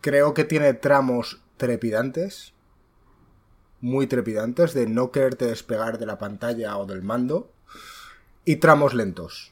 Creo 0.02 0.34
que 0.34 0.44
tiene 0.44 0.74
tramos 0.74 1.42
trepidantes, 1.58 2.54
muy 3.84 4.08
trepidantes, 4.08 4.74
de 4.74 4.88
no 4.88 5.12
quererte 5.12 5.46
despegar 5.46 5.98
de 5.98 6.06
la 6.06 6.18
pantalla 6.18 6.78
o 6.78 6.86
del 6.86 7.04
mando, 7.04 7.52
y 8.46 8.56
tramos 8.56 8.94
lentos, 8.94 9.52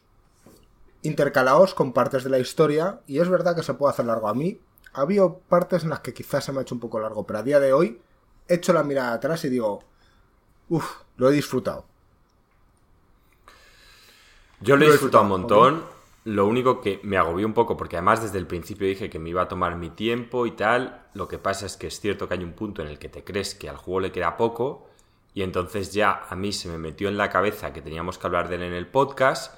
intercalados 1.02 1.74
con 1.74 1.92
partes 1.92 2.24
de 2.24 2.30
la 2.30 2.40
historia, 2.40 3.02
y 3.08 3.20
es 3.20 3.28
verdad 3.28 3.58
que 3.58 3.62
se 3.62 3.74
puede 3.74 3.92
hacer 3.92 4.06
largo. 4.06 4.30
A 4.30 4.34
mí 4.34 4.58
había 4.94 5.28
partes 5.28 5.84
en 5.84 5.90
las 5.90 6.00
que 6.00 6.14
quizás 6.14 6.46
se 6.46 6.54
me 6.54 6.60
ha 6.60 6.62
hecho 6.62 6.76
un 6.76 6.80
poco 6.80 7.02
largo, 7.02 7.28
pero 7.28 7.40
a 7.40 7.44
día 7.44 7.60
de 7.60 7.74
hoy 7.74 8.02
echo 8.48 8.72
la 8.72 8.84
mirada 8.84 9.12
atrás 9.12 9.44
y 9.44 9.50
digo, 9.50 9.84
uff, 10.70 11.02
lo 11.18 11.30
he 11.30 11.34
disfrutado. 11.34 11.84
Yo 14.62 14.78
lo 14.78 14.86
he 14.86 14.92
disfrutado 14.92 15.24
un 15.26 15.30
montón. 15.30 15.84
Lo 16.24 16.46
único 16.46 16.82
que 16.82 17.00
me 17.04 17.18
agobió 17.18 17.48
un 17.48 17.54
poco, 17.54 17.76
porque 17.76 17.98
además 17.98 18.22
desde 18.22 18.38
el 18.38 18.46
principio 18.46 18.88
dije 18.88 19.10
que 19.10 19.18
me 19.18 19.30
iba 19.30 19.42
a 19.42 19.48
tomar 19.48 19.76
mi 19.76 19.90
tiempo 19.90 20.46
y 20.46 20.52
tal. 20.52 21.02
Lo 21.14 21.28
que 21.28 21.40
pasa 21.40 21.66
es 21.66 21.78
que 21.78 21.88
es 21.88 22.00
cierto 22.00 22.28
que 22.28 22.36
hay 22.36 22.44
un 22.44 22.54
punto 22.54 22.82
en 22.82 22.90
el 22.90 23.00
que 23.00 23.10
te 23.10 23.24
crees 23.24 23.56
que 23.56 23.70
al 23.70 23.78
juego 23.78 24.02
le 24.02 24.12
queda 24.12 24.38
poco. 24.38 24.88
Y 25.34 25.42
entonces 25.42 25.94
ya 25.94 26.26
a 26.30 26.36
mí 26.36 26.52
se 26.52 26.70
me 26.70 26.78
metió 26.78 27.10
en 27.10 27.18
la 27.18 27.30
cabeza 27.30 27.74
que 27.74 27.82
teníamos 27.82 28.18
que 28.18 28.28
hablar 28.28 28.50
de 28.50 28.56
él 28.56 28.64
en 28.64 28.74
el 28.74 28.86
podcast. 28.86 29.56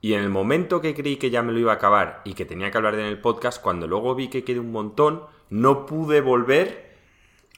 Y 0.00 0.14
en 0.14 0.20
el 0.20 0.30
momento 0.30 0.80
que 0.80 0.94
creí 0.94 1.16
que 1.16 1.28
ya 1.28 1.42
me 1.42 1.52
lo 1.52 1.58
iba 1.58 1.72
a 1.72 1.76
acabar 1.76 2.22
y 2.24 2.34
que 2.34 2.44
tenía 2.44 2.70
que 2.70 2.78
hablar 2.78 2.94
de 2.94 3.02
él 3.02 3.06
en 3.08 3.12
el 3.12 3.20
podcast, 3.20 3.60
cuando 3.60 3.86
luego 3.86 4.14
vi 4.14 4.28
que 4.28 4.44
quedé 4.44 4.60
un 4.60 4.72
montón, 4.72 5.24
no 5.50 5.86
pude 5.86 6.20
volver 6.20 6.88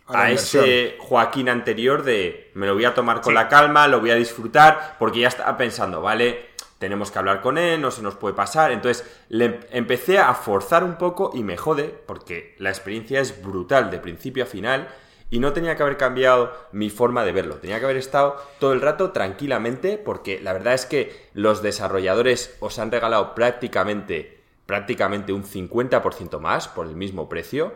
a, 0.07 0.31
ese 0.31 0.97
Joaquín 0.99 1.49
anterior 1.49 2.03
de 2.03 2.51
me 2.55 2.67
lo 2.67 2.75
voy 2.75 2.85
a 2.85 2.95
tomar 2.95 3.21
con 3.21 3.35
la 3.35 3.49
calma, 3.49 3.87
lo 3.87 4.01
voy 4.01 4.11
a 4.11 4.17
disfrutar, 4.17 4.97
porque 4.99 5.21
ya 5.21 5.29
estaba 5.29 5.57
pensando, 5.57 6.01
vale, 6.01 6.50
tenemos 6.81 7.11
que 7.11 7.19
hablar 7.19 7.43
con 7.43 7.59
él, 7.59 7.79
no 7.83 7.90
se 7.90 8.01
nos 8.01 8.14
puede 8.16 8.35
pasar. 8.35 8.73
Entonces 8.73 9.05
le 9.29 9.61
empecé 9.71 10.19
a 10.19 10.33
forzar 10.33 10.83
un 10.83 10.97
poco 10.97 11.31
y 11.35 11.43
me 11.43 11.59
jode, 11.59 11.95
porque 12.07 12.57
la 12.59 12.71
experiencia 12.71 13.21
es 13.21 13.43
brutal 13.43 13.90
de 13.90 13.99
principio 13.99 14.45
a 14.45 14.47
final 14.47 14.88
y 15.29 15.40
no 15.40 15.53
tenía 15.53 15.77
que 15.77 15.83
haber 15.83 15.99
cambiado 15.99 16.53
mi 16.73 16.88
forma 16.88 17.23
de 17.23 17.33
verlo. 17.33 17.57
Tenía 17.57 17.79
que 17.79 17.85
haber 17.85 17.99
estado 17.99 18.37
todo 18.59 18.73
el 18.73 18.81
rato 18.81 19.11
tranquilamente, 19.11 19.99
porque 19.99 20.40
la 20.40 20.55
verdad 20.55 20.73
es 20.73 20.87
que 20.87 21.29
los 21.35 21.62
desarrolladores 21.62 22.57
os 22.61 22.79
han 22.79 22.90
regalado 22.90 23.35
prácticamente, 23.35 24.40
prácticamente 24.64 25.35
un 25.35 25.45
50% 25.45 26.40
más 26.40 26.66
por 26.66 26.87
el 26.87 26.97
mismo 26.97 27.29
precio 27.29 27.75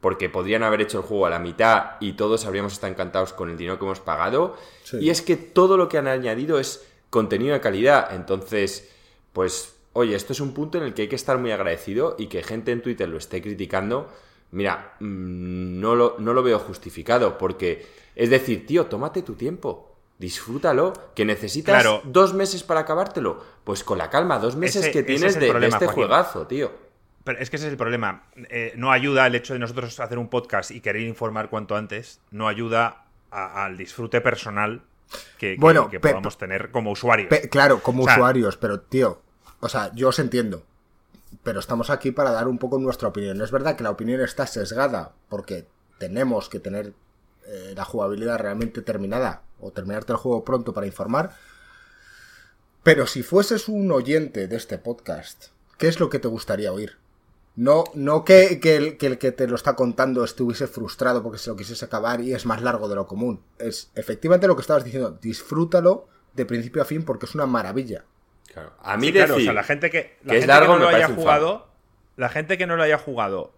porque 0.00 0.28
podrían 0.28 0.64
haber 0.64 0.80
hecho 0.80 0.98
el 0.98 1.04
juego 1.04 1.26
a 1.26 1.30
la 1.30 1.38
mitad 1.38 1.92
y 2.00 2.14
todos 2.14 2.44
habríamos 2.44 2.72
estado 2.72 2.92
encantados 2.92 3.32
con 3.32 3.48
el 3.50 3.56
dinero 3.56 3.78
que 3.78 3.84
hemos 3.84 4.00
pagado. 4.00 4.56
Y 4.94 5.10
es 5.10 5.22
que 5.22 5.36
todo 5.36 5.76
lo 5.76 5.88
que 5.88 5.96
han 5.96 6.08
añadido 6.08 6.58
es 6.58 6.84
contenido 7.12 7.52
de 7.52 7.60
calidad. 7.60 8.14
Entonces, 8.14 8.90
pues, 9.32 9.76
oye, 9.92 10.16
esto 10.16 10.32
es 10.32 10.40
un 10.40 10.54
punto 10.54 10.78
en 10.78 10.84
el 10.84 10.94
que 10.94 11.02
hay 11.02 11.08
que 11.08 11.16
estar 11.16 11.38
muy 11.38 11.52
agradecido 11.52 12.16
y 12.18 12.26
que 12.26 12.42
gente 12.42 12.72
en 12.72 12.80
Twitter 12.80 13.08
lo 13.08 13.18
esté 13.18 13.42
criticando. 13.42 14.10
Mira, 14.50 14.94
mm, 14.98 15.78
no 15.78 15.94
lo, 15.94 16.16
no 16.18 16.32
lo 16.32 16.42
veo 16.42 16.58
justificado 16.58 17.36
porque, 17.36 17.86
es 18.16 18.30
decir, 18.30 18.66
tío, 18.66 18.86
tómate 18.86 19.22
tu 19.22 19.34
tiempo. 19.34 19.90
disfrútalo. 20.18 20.92
¿Que 21.16 21.24
necesitas 21.24 21.84
dos 22.04 22.32
meses 22.32 22.62
para 22.62 22.80
acabártelo? 22.80 23.44
Pues 23.64 23.82
con 23.82 23.98
la 23.98 24.08
calma, 24.08 24.38
dos 24.38 24.54
meses 24.54 24.88
que 24.88 25.02
tienes 25.02 25.38
de, 25.38 25.48
este 25.66 25.88
juegazo, 25.88 26.46
tío. 26.46 26.70
Pero 27.24 27.40
es 27.40 27.50
que 27.50 27.56
ese 27.56 27.66
es 27.66 27.72
el 27.72 27.76
problema. 27.76 28.24
Eh, 28.48 28.72
no 28.76 28.92
ayuda 28.92 29.26
el 29.26 29.34
hecho 29.34 29.52
de 29.52 29.58
nosotros 29.58 29.98
hacer 29.98 30.18
un 30.18 30.28
podcast 30.28 30.70
y 30.70 30.80
querer 30.80 31.02
informar 31.02 31.50
cuanto 31.50 31.74
antes. 31.74 32.20
No 32.30 32.46
ayuda 32.46 33.04
al 33.30 33.76
disfrute 33.76 34.20
personal 34.20 34.82
que, 35.38 35.56
bueno, 35.58 35.88
que, 35.88 36.00
podamos 36.00 36.38
tener 36.38 36.70
como 36.70 36.92
usuarios. 36.92 37.28
claro, 37.50 37.82
como 37.82 38.04
usuarios, 38.04 38.56
pero 38.56 38.80
tío, 38.80 39.20
o 39.60 39.68
sea, 39.68 39.92
yo 39.94 40.08
os 40.08 40.18
entiendo. 40.18 40.64
Pero 41.42 41.60
estamos 41.60 41.88
aquí 41.88 42.10
para 42.10 42.30
dar 42.30 42.46
un 42.46 42.58
poco 42.58 42.78
nuestra 42.78 43.08
opinión. 43.08 43.40
Es 43.40 43.50
verdad 43.50 43.76
que 43.76 43.82
la 43.82 43.90
opinión 43.90 44.20
está 44.20 44.46
sesgada 44.46 45.12
porque 45.28 45.66
tenemos 45.98 46.48
que 46.48 46.60
tener 46.60 46.92
eh, 47.46 47.72
la 47.76 47.84
jugabilidad 47.84 48.38
realmente 48.38 48.82
terminada 48.82 49.42
o 49.60 49.70
terminarte 49.70 50.12
el 50.12 50.18
juego 50.18 50.44
pronto 50.44 50.74
para 50.74 50.86
informar. 50.86 51.34
Pero 52.82 53.06
si 53.06 53.22
fueses 53.22 53.68
un 53.68 53.90
oyente 53.92 54.48
de 54.48 54.56
este 54.56 54.78
podcast, 54.78 55.46
¿qué 55.78 55.88
es 55.88 56.00
lo 56.00 56.10
que 56.10 56.18
te 56.18 56.28
gustaría 56.28 56.72
oír? 56.72 56.98
No, 57.54 57.84
no 57.94 58.24
que, 58.24 58.46
el, 58.46 58.60
que, 58.96 59.06
el, 59.06 59.18
que 59.18 59.32
te 59.32 59.46
lo 59.46 59.56
está 59.56 59.76
contando 59.76 60.24
estuviese 60.24 60.66
frustrado 60.66 61.22
porque 61.22 61.38
se 61.38 61.50
lo 61.50 61.56
quisiese 61.56 61.84
acabar 61.84 62.20
y 62.22 62.32
es 62.32 62.46
más 62.46 62.62
largo 62.62 62.88
de 62.88 62.94
lo 62.94 63.06
común. 63.06 63.42
Es 63.58 63.90
efectivamente 63.94 64.46
lo 64.46 64.56
que 64.56 64.62
estabas 64.62 64.84
diciendo. 64.84 65.18
Disfrútalo 65.20 66.08
de 66.32 66.46
principio 66.46 66.80
a 66.80 66.86
fin 66.86 67.04
porque 67.04 67.26
es 67.26 67.34
una 67.34 67.46
maravilla. 67.46 68.04
A 68.82 68.96
mí 68.96 69.12
la 69.12 69.64
gente 69.64 69.90
que, 69.90 70.16
es 70.26 70.46
largo, 70.46 70.78
no 70.78 70.90
lo 70.90 70.96
haya 70.96 71.08
jugado, 71.08 71.68
la 72.16 72.28
gente 72.28 72.58
que 72.58 72.66
no 72.66 72.76
lo 72.76 72.82
haya 72.82 72.98
jugado 72.98 73.52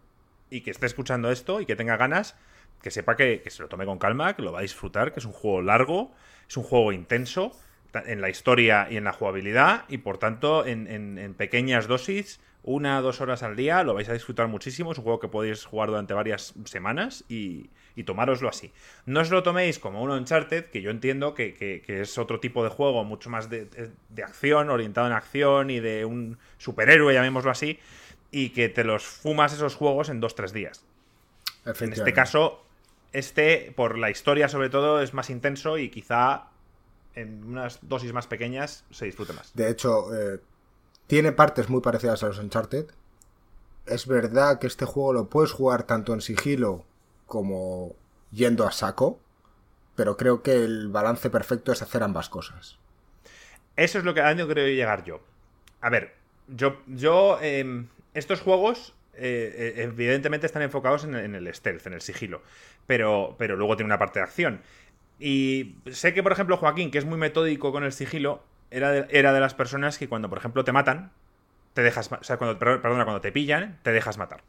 y 0.50 0.60
que 0.60 0.70
esté 0.70 0.86
escuchando 0.86 1.30
esto 1.30 1.60
y 1.60 1.66
que 1.66 1.74
tenga 1.74 1.96
ganas, 1.96 2.36
que 2.82 2.90
sepa 2.90 3.16
que, 3.16 3.42
se 3.48 3.62
lo 3.62 3.68
tome 3.68 3.86
con 3.86 3.98
calma, 3.98 4.36
que 4.36 4.42
lo 4.42 4.52
va 4.52 4.60
a 4.60 4.62
disfrutar, 4.62 5.12
que 5.12 5.20
es 5.20 5.26
un 5.26 5.32
juego 5.32 5.62
largo, 5.62 6.12
es 6.48 6.56
un 6.56 6.62
juego 6.62 6.92
intenso 6.92 7.52
en 7.92 8.20
la 8.20 8.28
historia 8.28 8.88
y 8.90 8.96
en 8.96 9.04
la 9.04 9.12
jugabilidad 9.12 9.84
y 9.88 9.98
por 9.98 10.18
tanto 10.18 10.66
en, 10.66 10.88
en 10.88 11.34
pequeñas 11.34 11.86
dosis 11.86 12.40
una 12.64 12.98
o 12.98 13.02
dos 13.02 13.20
horas 13.20 13.42
al 13.42 13.56
día, 13.56 13.84
lo 13.84 13.94
vais 13.94 14.08
a 14.08 14.12
disfrutar 14.12 14.48
muchísimo. 14.48 14.92
Es 14.92 14.98
un 14.98 15.04
juego 15.04 15.20
que 15.20 15.28
podéis 15.28 15.64
jugar 15.64 15.90
durante 15.90 16.14
varias 16.14 16.54
semanas 16.64 17.24
y, 17.28 17.70
y 17.96 18.04
tomároslo 18.04 18.48
así. 18.48 18.72
No 19.06 19.20
os 19.20 19.30
lo 19.30 19.42
toméis 19.42 19.78
como 19.78 20.02
un 20.02 20.10
Uncharted, 20.10 20.66
que 20.66 20.82
yo 20.82 20.90
entiendo 20.90 21.34
que, 21.34 21.84
es 21.86 22.18
otro 22.18 22.40
tipo 22.40 22.64
de 22.64 22.70
juego, 22.70 23.04
mucho 23.04 23.30
más 23.30 23.48
de, 23.50 23.68
acción, 24.22 24.70
orientado 24.70 25.06
en 25.06 25.12
acción 25.12 25.70
y 25.70 25.80
de 25.80 26.04
un 26.04 26.38
superhéroe, 26.58 27.14
llamémoslo 27.14 27.50
así, 27.50 27.78
y 28.30 28.50
que 28.50 28.68
te 28.68 28.84
los 28.84 29.04
fumas 29.04 29.52
esos 29.52 29.74
juegos 29.74 30.08
en 30.08 30.20
dos 30.20 30.34
tres 30.34 30.52
días. 30.52 30.84
En 31.64 31.92
este 31.92 32.12
caso, 32.12 32.64
este, 33.12 33.72
por 33.76 33.96
la 33.96 34.10
historia 34.10 34.48
sobre 34.48 34.70
todo, 34.70 35.00
es 35.00 35.14
más 35.14 35.30
intenso 35.30 35.78
y 35.78 35.88
quizá 35.88 36.48
en 37.14 37.44
unas 37.44 37.78
dosis 37.82 38.12
más 38.12 38.26
pequeñas 38.26 38.84
se 38.90 39.04
disfrute 39.04 39.32
más. 39.32 39.54
De 39.54 39.70
hecho, 39.70 40.12
eh, 40.14 40.40
tiene 41.06 41.32
partes 41.32 41.68
muy 41.68 41.80
parecidas 41.80 42.22
a 42.22 42.28
los 42.28 42.38
Uncharted. 42.38 42.86
Es 43.86 44.06
verdad 44.06 44.58
que 44.58 44.66
este 44.66 44.84
juego 44.84 45.12
lo 45.12 45.28
puedes 45.28 45.52
jugar 45.52 45.84
tanto 45.84 46.14
en 46.14 46.20
sigilo 46.20 46.84
como 47.26 47.94
yendo 48.30 48.66
a 48.66 48.72
saco, 48.72 49.20
pero 49.94 50.16
creo 50.16 50.42
que 50.42 50.64
el 50.64 50.88
balance 50.88 51.30
perfecto 51.30 51.72
es 51.72 51.82
hacer 51.82 52.02
ambas 52.02 52.28
cosas. 52.28 52.78
Eso 53.76 53.98
es 53.98 54.04
lo 54.04 54.14
que 54.14 54.20
a 54.20 54.28
donde 54.28 54.46
creo 54.46 54.66
llegar 54.68 55.04
yo. 55.04 55.20
A 55.80 55.90
ver, 55.90 56.14
yo, 56.48 56.80
yo 56.86 57.38
em, 57.42 57.88
estos 58.14 58.40
juegos 58.40 58.94
eh, 59.14 59.74
eh, 59.76 59.82
evidentemente 59.82 60.46
están 60.46 60.62
enfocados 60.62 61.04
en, 61.04 61.14
el 61.14 61.54
stealth, 61.54 61.86
en 61.86 61.92
el 61.92 62.00
sigilo, 62.00 62.42
pero, 62.86 63.36
pero 63.38 63.56
luego 63.56 63.76
tiene 63.76 63.88
una 63.88 63.98
parte 63.98 64.20
de 64.20 64.24
acción. 64.24 64.62
Y 65.18 65.76
sé 65.90 66.14
que, 66.14 66.22
por 66.22 66.32
ejemplo, 66.32 66.56
Joaquín, 66.56 66.90
que 66.90 66.98
es 66.98 67.04
muy 67.04 67.18
metódico 67.18 67.72
con 67.72 67.84
el 67.84 67.92
sigilo, 67.92 68.42
era 68.74 69.32
de, 69.32 69.40
las 69.40 69.54
personas 69.54 69.98
que 69.98 70.08
cuando, 70.08 70.28
por 70.28 70.38
ejemplo, 70.38 70.64
te 70.64 70.72
matan, 70.72 71.12
te 71.72 71.82
dejas. 71.82 72.10
O 72.10 72.24
sea, 72.24 72.36
cuando, 72.36 72.58
perdona, 72.58 73.04
cuando 73.04 73.20
te 73.20 73.32
pillan, 73.32 73.78
te 73.82 73.92
dejas 73.92 74.18
matar. 74.18 74.42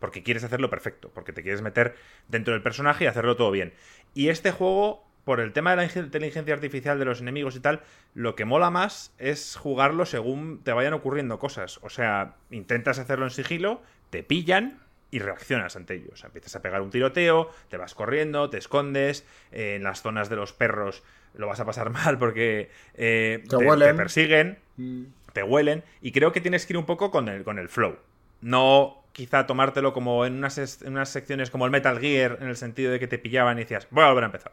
Porque 0.00 0.22
quieres 0.22 0.44
hacerlo 0.44 0.70
perfecto, 0.70 1.10
porque 1.14 1.32
te 1.32 1.42
quieres 1.42 1.62
meter 1.62 1.96
dentro 2.28 2.52
del 2.52 2.62
personaje 2.62 3.04
y 3.04 3.06
hacerlo 3.06 3.36
todo 3.36 3.50
bien. 3.50 3.72
Y 4.14 4.28
este 4.28 4.50
juego, 4.50 5.06
por 5.24 5.40
el 5.40 5.52
tema 5.52 5.70
de 5.70 5.76
la 5.76 5.84
inteligencia 5.84 6.54
artificial 6.54 6.98
de 6.98 7.04
los 7.04 7.20
enemigos 7.20 7.56
y 7.56 7.60
tal, 7.60 7.82
lo 8.14 8.34
que 8.34 8.44
mola 8.44 8.70
más 8.70 9.14
es 9.18 9.56
jugarlo 9.56 10.06
según 10.06 10.62
te 10.62 10.72
vayan 10.72 10.92
ocurriendo 10.92 11.38
cosas. 11.38 11.78
O 11.82 11.90
sea, 11.90 12.36
intentas 12.50 12.98
hacerlo 12.98 13.24
en 13.24 13.30
sigilo, 13.30 13.82
te 14.10 14.22
pillan, 14.22 14.80
y 15.10 15.18
reaccionas 15.18 15.76
ante 15.76 15.94
ellos. 15.94 16.24
empiezas 16.24 16.56
a 16.56 16.62
pegar 16.62 16.82
un 16.82 16.90
tiroteo, 16.90 17.50
te 17.68 17.76
vas 17.76 17.94
corriendo, 17.94 18.50
te 18.50 18.58
escondes, 18.58 19.24
en 19.52 19.82
las 19.82 20.02
zonas 20.02 20.28
de 20.28 20.36
los 20.36 20.52
perros 20.52 21.02
lo 21.36 21.46
vas 21.46 21.60
a 21.60 21.64
pasar 21.64 21.90
mal 21.90 22.18
porque 22.18 22.70
eh, 22.94 23.44
te, 23.48 23.94
persiguen, 23.94 24.58
mm. 24.76 25.04
te 25.32 25.42
huelen, 25.42 25.84
y 26.00 26.12
creo 26.12 26.32
que 26.32 26.40
tienes 26.40 26.66
que 26.66 26.72
ir 26.72 26.78
un 26.78 26.86
poco 26.86 27.10
con 27.10 27.28
el, 27.28 27.44
con 27.44 27.58
el 27.58 27.68
flow. 27.68 27.96
No 28.40 29.02
quizá 29.12 29.46
tomártelo 29.46 29.94
como 29.94 30.26
en 30.26 30.34
unas, 30.34 30.58
en 30.82 30.92
unas 30.92 31.08
secciones 31.08 31.50
como 31.50 31.64
el 31.64 31.70
Metal 31.70 31.98
Gear, 31.98 32.38
en 32.40 32.48
el 32.48 32.56
sentido 32.56 32.92
de 32.92 33.00
que 33.00 33.06
te 33.06 33.18
pillaban 33.18 33.58
y 33.58 33.62
decías, 33.62 33.86
voy 33.90 34.04
a 34.04 34.08
volver 34.08 34.24
a 34.24 34.26
empezar. 34.26 34.52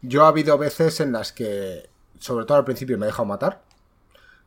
Yo 0.00 0.24
ha 0.24 0.28
habido 0.28 0.56
veces 0.56 1.00
en 1.00 1.12
las 1.12 1.32
que, 1.32 1.88
sobre 2.18 2.46
todo 2.46 2.56
al 2.56 2.64
principio, 2.64 2.96
me 2.96 3.04
he 3.04 3.08
dejado 3.08 3.26
matar, 3.26 3.62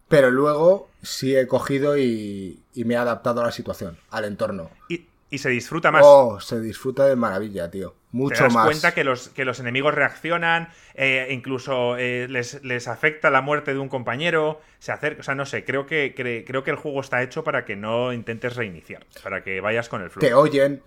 pero 0.08 0.32
luego 0.32 0.90
sí 1.04 1.36
he 1.36 1.46
cogido 1.46 1.98
y, 1.98 2.64
y 2.74 2.86
me 2.86 2.96
he 2.96 2.98
adaptado 2.98 3.42
a 3.42 3.46
la 3.46 3.52
situación, 3.52 3.98
al 4.10 4.26
entorno. 4.26 4.72
Y, 4.90 5.06
y 5.32 5.38
se 5.38 5.50
disfruta 5.50 5.92
más. 5.92 6.04
Oh, 6.06 6.40
se 6.42 6.60
disfruta 6.60 7.08
de 7.08 7.16
maravilla, 7.16 7.72
tío. 7.72 7.96
Mucho 8.12 8.36
Te 8.36 8.44
das 8.44 8.54
más. 8.54 8.66
cuenta 8.66 8.94
que 8.94 9.06
los, 9.06 9.30
que 9.30 9.46
los 9.46 9.62
enemigos 9.62 9.96
reaccionan, 9.96 10.68
eh, 10.94 11.30
incluso 11.32 11.96
eh, 11.98 12.28
les, 12.28 12.88
afecta 12.90 13.30
la 13.30 13.42
muerte 13.42 13.74
de 13.74 13.80
un 13.80 13.88
compañero, 13.88 14.60
se 14.80 14.92
acerca, 14.92 15.22
o 15.22 15.24
sea, 15.24 15.34
no 15.34 15.46
sé, 15.46 15.64
creo 15.64 15.88
que, 15.88 16.14
creo 16.14 16.64
que 16.66 16.72
el 16.72 16.76
juego 16.76 17.00
está 17.00 17.24
hecho 17.24 17.46
para 17.46 17.64
que 17.64 17.78
no 17.78 18.12
intentes 18.12 18.58
reiniciar, 18.58 19.06
para 19.24 19.42
que 19.42 19.62
vayas 19.62 19.88
con 19.88 20.02
el 20.02 20.10
flow. 20.10 20.20
Te 20.20 20.34
oyen 20.34 20.84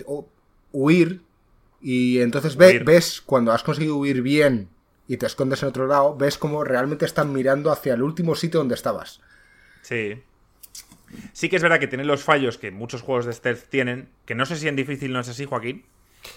huir 0.72 1.22
y 1.80 2.20
entonces 2.20 2.56
ves 2.56 3.22
cuando 3.22 3.50
has 3.52 3.62
conseguido 3.62 3.96
huir 3.96 4.20
bien 4.20 4.68
y 5.08 5.16
te 5.16 5.24
escondes 5.24 5.62
en 5.62 5.70
otro 5.70 5.86
lado, 5.86 6.16
ves 6.16 6.36
como 6.36 6.64
realmente 6.64 7.06
están 7.06 7.32
mirando 7.32 7.72
hacia 7.72 7.94
el 7.94 8.02
último 8.02 8.34
sitio 8.34 8.60
donde 8.60 8.74
estabas. 8.74 9.22
Sí. 9.80 10.22
Sí 11.32 11.48
que 11.48 11.56
es 11.56 11.62
verdad 11.62 11.78
que 11.78 11.86
tiene 11.86 12.04
los 12.04 12.24
fallos 12.24 12.58
que 12.58 12.70
muchos 12.70 13.02
juegos 13.02 13.26
de 13.26 13.32
stealth 13.32 13.68
tienen, 13.68 14.08
que 14.24 14.34
no 14.34 14.46
sé 14.46 14.56
si 14.56 14.68
en 14.68 14.76
difícil 14.76 15.12
no 15.12 15.20
es 15.20 15.28
así, 15.28 15.44
Joaquín, 15.44 15.84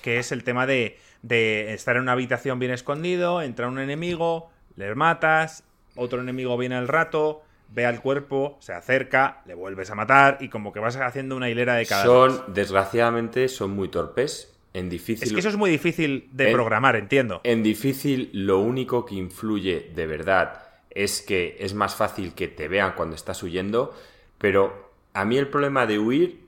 que 0.01 0.19
es 0.19 0.31
el 0.31 0.43
tema 0.43 0.65
de, 0.65 0.97
estar 1.29 1.95
en 1.95 2.03
una 2.03 2.13
habitación 2.13 2.59
bien 2.59 2.71
escondido, 2.71 3.41
entra 3.41 3.67
un 3.67 3.79
enemigo, 3.79 4.49
le 4.75 4.93
matas, 4.95 5.63
otro 5.95 6.21
enemigo 6.21 6.57
viene 6.57 6.75
al 6.75 6.87
rato, 6.87 7.43
ve 7.69 7.85
al 7.85 8.01
cuerpo, 8.01 8.57
se 8.59 8.73
acerca, 8.73 9.41
le 9.45 9.53
vuelves 9.53 9.89
a 9.89 9.95
matar 9.95 10.37
y 10.41 10.49
como 10.49 10.71
que 10.71 10.79
vas 10.79 10.95
haciendo 10.95 11.35
una 11.35 11.49
hilera 11.49 11.75
de 11.75 11.85
cada 11.85 12.03
Son, 12.03 12.43
desgraciadamente, 12.53 13.47
son 13.47 13.71
muy 13.71 13.89
torpes. 13.89 14.53
En 14.73 14.89
difícil. 14.89 15.23
Es 15.23 15.33
que 15.33 15.39
eso 15.39 15.49
es 15.49 15.55
muy 15.55 15.71
difícil 15.71 16.29
de 16.33 16.51
programar, 16.51 16.97
entiendo. 16.97 17.41
En 17.43 17.63
difícil, 17.63 18.29
lo 18.33 18.59
único 18.59 19.05
que 19.05 19.15
influye 19.15 19.91
de 19.95 20.05
verdad 20.05 20.67
es 20.91 21.23
que 21.23 21.57
es 21.59 21.73
más 21.73 21.95
fácil 21.95 22.33
que 22.33 22.47
te 22.47 22.67
vean 22.67 22.93
cuando 22.95 23.15
estás 23.15 23.41
huyendo 23.41 23.95
pero 24.38 24.91
a 25.13 25.26
mí 25.26 25.38
el 25.38 25.50
problema 25.50 25.86
de 25.86 26.00
huir 26.00 26.47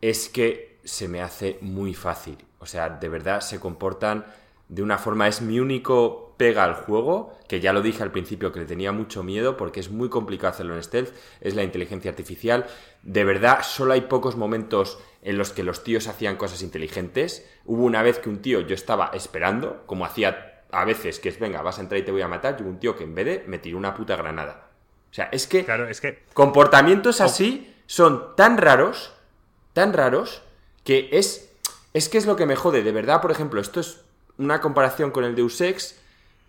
es 0.00 0.28
que 0.28 0.78
se 0.84 1.08
me 1.08 1.20
hace 1.20 1.58
muy 1.60 1.94
fácil. 1.94 2.38
O 2.58 2.66
sea, 2.66 2.88
de 2.90 3.08
verdad 3.08 3.40
se 3.40 3.60
comportan 3.60 4.26
de 4.68 4.82
una 4.82 4.98
forma, 4.98 5.26
es 5.26 5.42
mi 5.42 5.58
único 5.58 6.34
pega 6.36 6.64
al 6.64 6.74
juego, 6.74 7.36
que 7.48 7.60
ya 7.60 7.72
lo 7.72 7.82
dije 7.82 8.02
al 8.02 8.12
principio 8.12 8.52
que 8.52 8.60
le 8.60 8.66
tenía 8.66 8.92
mucho 8.92 9.22
miedo 9.22 9.56
porque 9.56 9.80
es 9.80 9.90
muy 9.90 10.08
complicado 10.08 10.52
hacerlo 10.52 10.74
en 10.74 10.82
stealth, 10.82 11.12
es 11.40 11.54
la 11.54 11.64
inteligencia 11.64 12.10
artificial. 12.10 12.66
De 13.02 13.24
verdad, 13.24 13.62
solo 13.62 13.92
hay 13.92 14.02
pocos 14.02 14.36
momentos 14.36 14.98
en 15.22 15.36
los 15.36 15.50
que 15.50 15.64
los 15.64 15.84
tíos 15.84 16.06
hacían 16.06 16.36
cosas 16.36 16.62
inteligentes. 16.62 17.46
Hubo 17.66 17.84
una 17.84 18.02
vez 18.02 18.20
que 18.20 18.30
un 18.30 18.40
tío 18.40 18.60
yo 18.60 18.74
estaba 18.74 19.10
esperando, 19.12 19.82
como 19.86 20.06
hacía 20.06 20.64
a 20.70 20.84
veces, 20.84 21.18
que 21.18 21.28
es 21.28 21.38
venga, 21.38 21.62
vas 21.62 21.78
a 21.78 21.82
entrar 21.82 22.00
y 22.00 22.04
te 22.04 22.12
voy 22.12 22.22
a 22.22 22.28
matar, 22.28 22.56
y 22.58 22.62
hubo 22.62 22.70
un 22.70 22.78
tío 22.78 22.96
que 22.96 23.04
en 23.04 23.14
vez 23.14 23.26
de 23.26 23.44
me 23.48 23.58
tiró 23.58 23.76
una 23.76 23.92
puta 23.92 24.16
granada. 24.16 24.69
O 25.10 25.14
sea, 25.14 25.28
es 25.32 25.46
que, 25.46 25.64
claro, 25.64 25.88
es 25.88 26.00
que... 26.00 26.22
comportamientos 26.34 27.20
así 27.20 27.74
son 27.86 28.36
tan 28.36 28.58
raros, 28.58 29.12
tan 29.72 29.92
raros, 29.92 30.42
que 30.84 31.08
es, 31.12 31.50
es 31.92 32.08
que 32.08 32.18
es 32.18 32.26
lo 32.26 32.36
que 32.36 32.46
me 32.46 32.54
jode. 32.54 32.82
De 32.82 32.92
verdad, 32.92 33.20
por 33.20 33.32
ejemplo, 33.32 33.60
esto 33.60 33.80
es 33.80 34.02
una 34.38 34.60
comparación 34.60 35.10
con 35.10 35.24
el 35.24 35.34
Deus 35.34 35.60
Ex, 35.60 35.96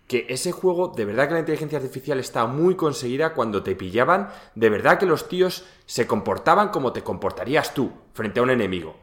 que 0.06 0.26
ese 0.28 0.52
juego, 0.52 0.88
de 0.88 1.04
verdad 1.04 1.26
que 1.26 1.34
la 1.34 1.40
inteligencia 1.40 1.78
artificial 1.78 2.20
está 2.20 2.46
muy 2.46 2.76
conseguida 2.76 3.34
cuando 3.34 3.62
te 3.62 3.74
pillaban, 3.74 4.30
de 4.54 4.70
verdad 4.70 4.98
que 4.98 5.06
los 5.06 5.28
tíos 5.28 5.64
se 5.86 6.06
comportaban 6.06 6.68
como 6.68 6.92
te 6.92 7.02
comportarías 7.02 7.74
tú 7.74 7.92
frente 8.12 8.38
a 8.38 8.42
un 8.44 8.50
enemigo. 8.50 8.96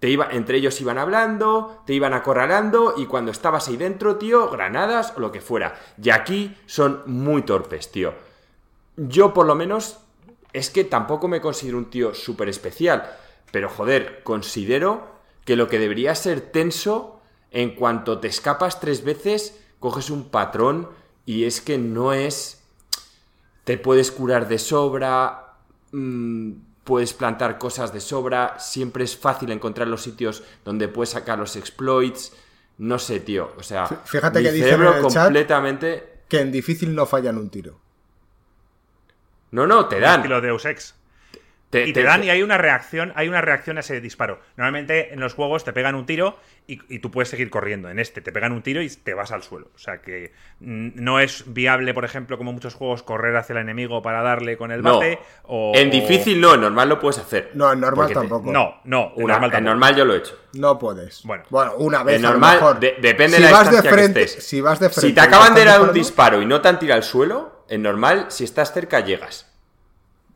Te 0.00 0.10
iba, 0.10 0.28
entre 0.32 0.58
ellos 0.58 0.80
iban 0.80 0.98
hablando, 0.98 1.82
te 1.86 1.94
iban 1.94 2.14
acorralando 2.14 2.94
y 2.96 3.06
cuando 3.06 3.30
estabas 3.30 3.68
ahí 3.68 3.76
dentro, 3.76 4.16
tío, 4.16 4.50
granadas 4.50 5.14
o 5.16 5.20
lo 5.20 5.32
que 5.32 5.40
fuera. 5.40 5.80
Y 6.02 6.10
aquí 6.10 6.56
son 6.66 7.02
muy 7.06 7.42
torpes, 7.42 7.90
tío 7.90 8.12
yo 8.96 9.34
por 9.34 9.46
lo 9.46 9.54
menos 9.54 9.98
es 10.52 10.70
que 10.70 10.84
tampoco 10.84 11.28
me 11.28 11.40
considero 11.40 11.78
un 11.78 11.90
tío 11.90 12.14
súper 12.14 12.48
especial, 12.48 13.10
pero 13.50 13.68
joder, 13.68 14.22
considero 14.22 15.14
que 15.44 15.56
lo 15.56 15.68
que 15.68 15.78
debería 15.78 16.14
ser 16.14 16.40
tenso, 16.40 17.20
en 17.50 17.74
cuanto 17.74 18.18
te 18.18 18.28
escapas 18.28 18.80
tres 18.80 19.04
veces, 19.04 19.60
coges 19.78 20.10
un 20.10 20.30
patrón 20.30 20.88
y 21.26 21.44
es 21.44 21.60
que 21.60 21.78
no 21.78 22.12
es... 22.12 22.62
Te 23.64 23.78
puedes 23.78 24.10
curar 24.10 24.46
de 24.46 24.58
sobra, 24.58 25.56
mm, 25.92 26.52
puedes 26.84 27.14
plantar 27.14 27.58
cosas 27.58 27.92
de 27.92 28.00
sobra, 28.00 28.58
siempre 28.58 29.04
es 29.04 29.16
fácil 29.16 29.50
encontrar 29.50 29.88
los 29.88 30.02
sitios 30.02 30.42
donde 30.64 30.86
puedes 30.88 31.10
sacar 31.10 31.38
los 31.38 31.56
exploits. 31.56 32.32
No 32.78 32.98
sé, 32.98 33.20
tío. 33.20 33.52
O 33.56 33.62
sea, 33.62 33.86
fíjate 33.86 34.42
que 34.42 34.52
dice 34.52 34.76
completamente. 35.00 36.22
que 36.28 36.40
en 36.40 36.52
difícil 36.52 36.94
no 36.94 37.06
fallan 37.06 37.38
un 37.38 37.48
tiro. 37.48 37.83
No, 39.50 39.66
no, 39.66 39.86
te 39.86 40.00
dan. 40.00 40.28
Lo 40.28 40.40
de 40.40 40.48
Deus 40.48 40.64
Ex 40.64 40.94
y 41.82 41.92
te, 41.92 42.02
dan 42.02 42.22
y 42.22 42.30
hay 42.30 42.42
una 42.42 42.58
reacción, 42.58 43.12
hay 43.16 43.28
una 43.28 43.40
reacción 43.40 43.76
a 43.76 43.80
ese 43.80 44.00
disparo. 44.00 44.40
Normalmente 44.56 45.12
en 45.12 45.20
los 45.20 45.34
juegos 45.34 45.64
te 45.64 45.72
pegan 45.72 45.94
un 45.94 46.06
tiro 46.06 46.38
y, 46.66 46.98
tú 47.00 47.10
puedes 47.10 47.28
seguir 47.28 47.50
corriendo. 47.50 47.90
En 47.90 47.98
este 47.98 48.20
te 48.20 48.32
pegan 48.32 48.52
un 48.52 48.62
tiro 48.62 48.80
y 48.80 48.88
te 48.88 49.14
vas 49.14 49.32
al 49.32 49.42
suelo. 49.42 49.68
O 49.74 49.78
sea 49.78 50.00
que 50.00 50.32
no 50.60 51.20
es 51.20 51.44
viable, 51.46 51.92
por 51.92 52.04
ejemplo, 52.04 52.38
como 52.38 52.52
muchos 52.52 52.74
juegos, 52.74 53.02
correr 53.02 53.36
hacia 53.36 53.54
el 53.54 53.60
enemigo 53.60 54.02
para 54.02 54.22
darle 54.22 54.56
con 54.56 54.70
el 54.70 54.82
bate. 54.82 55.18
O, 55.44 55.72
en 55.74 55.90
difícil 55.90 56.40
no, 56.40 56.54
en 56.54 56.60
normal 56.60 56.88
lo 56.88 57.00
puedes 57.00 57.18
hacer. 57.18 57.50
No, 57.54 57.72
en 57.72 57.80
normal 57.80 58.12
tampoco. 58.12 58.52
No, 58.52 58.80
no, 58.84 59.12
en, 59.16 59.26
normal 59.26 59.54
en 59.54 59.64
normal 59.64 59.96
yo 59.96 60.04
lo 60.04 60.14
he 60.14 60.18
hecho. 60.18 60.38
No 60.54 60.78
puedes. 60.78 61.22
Bueno, 61.24 61.44
bueno 61.50 61.74
una 61.78 62.02
vez. 62.02 62.16
En 62.16 62.22
normal, 62.22 62.78
depende 62.80 63.38
de 63.38 63.44
la 63.44 63.50
vas 63.50 63.70
de 63.70 63.82
frente, 63.82 64.28
Si 64.28 64.60
vas 64.60 64.80
de 64.80 64.88
frente. 64.88 65.08
Si 65.08 65.12
te 65.12 65.20
acaban 65.20 65.54
de 65.54 65.64
dar 65.64 65.80
un 65.82 65.92
disparo 65.92 66.40
y 66.40 66.46
no 66.46 66.60
te 66.60 66.68
han 66.68 66.78
tirado 66.78 66.98
al 66.98 67.04
suelo, 67.04 67.53
en 67.68 67.82
normal, 67.82 68.26
si 68.28 68.44
estás 68.44 68.72
cerca, 68.72 69.00
llegas. 69.00 69.50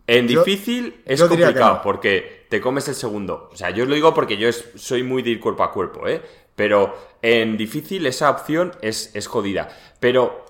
En 0.06 0.26
difícil 0.26 1.02
es 1.04 1.22
complicado 1.22 1.82
porque 1.82 2.46
te 2.48 2.60
comes 2.60 2.88
el 2.88 2.94
segundo. 2.94 3.50
O 3.52 3.56
sea, 3.56 3.70
yo 3.70 3.82
os 3.82 3.88
lo 3.88 3.94
digo 3.94 4.14
porque 4.14 4.38
yo 4.38 4.50
soy 4.52 5.02
muy 5.02 5.22
de 5.22 5.30
ir 5.30 5.40
cuerpo 5.40 5.62
a 5.62 5.70
cuerpo, 5.70 6.08
¿eh? 6.08 6.22
Pero 6.56 6.96
en 7.20 7.56
difícil 7.56 8.06
esa 8.06 8.30
opción 8.30 8.72
es, 8.80 9.14
es 9.14 9.26
jodida. 9.26 9.68
Pero 10.00 10.46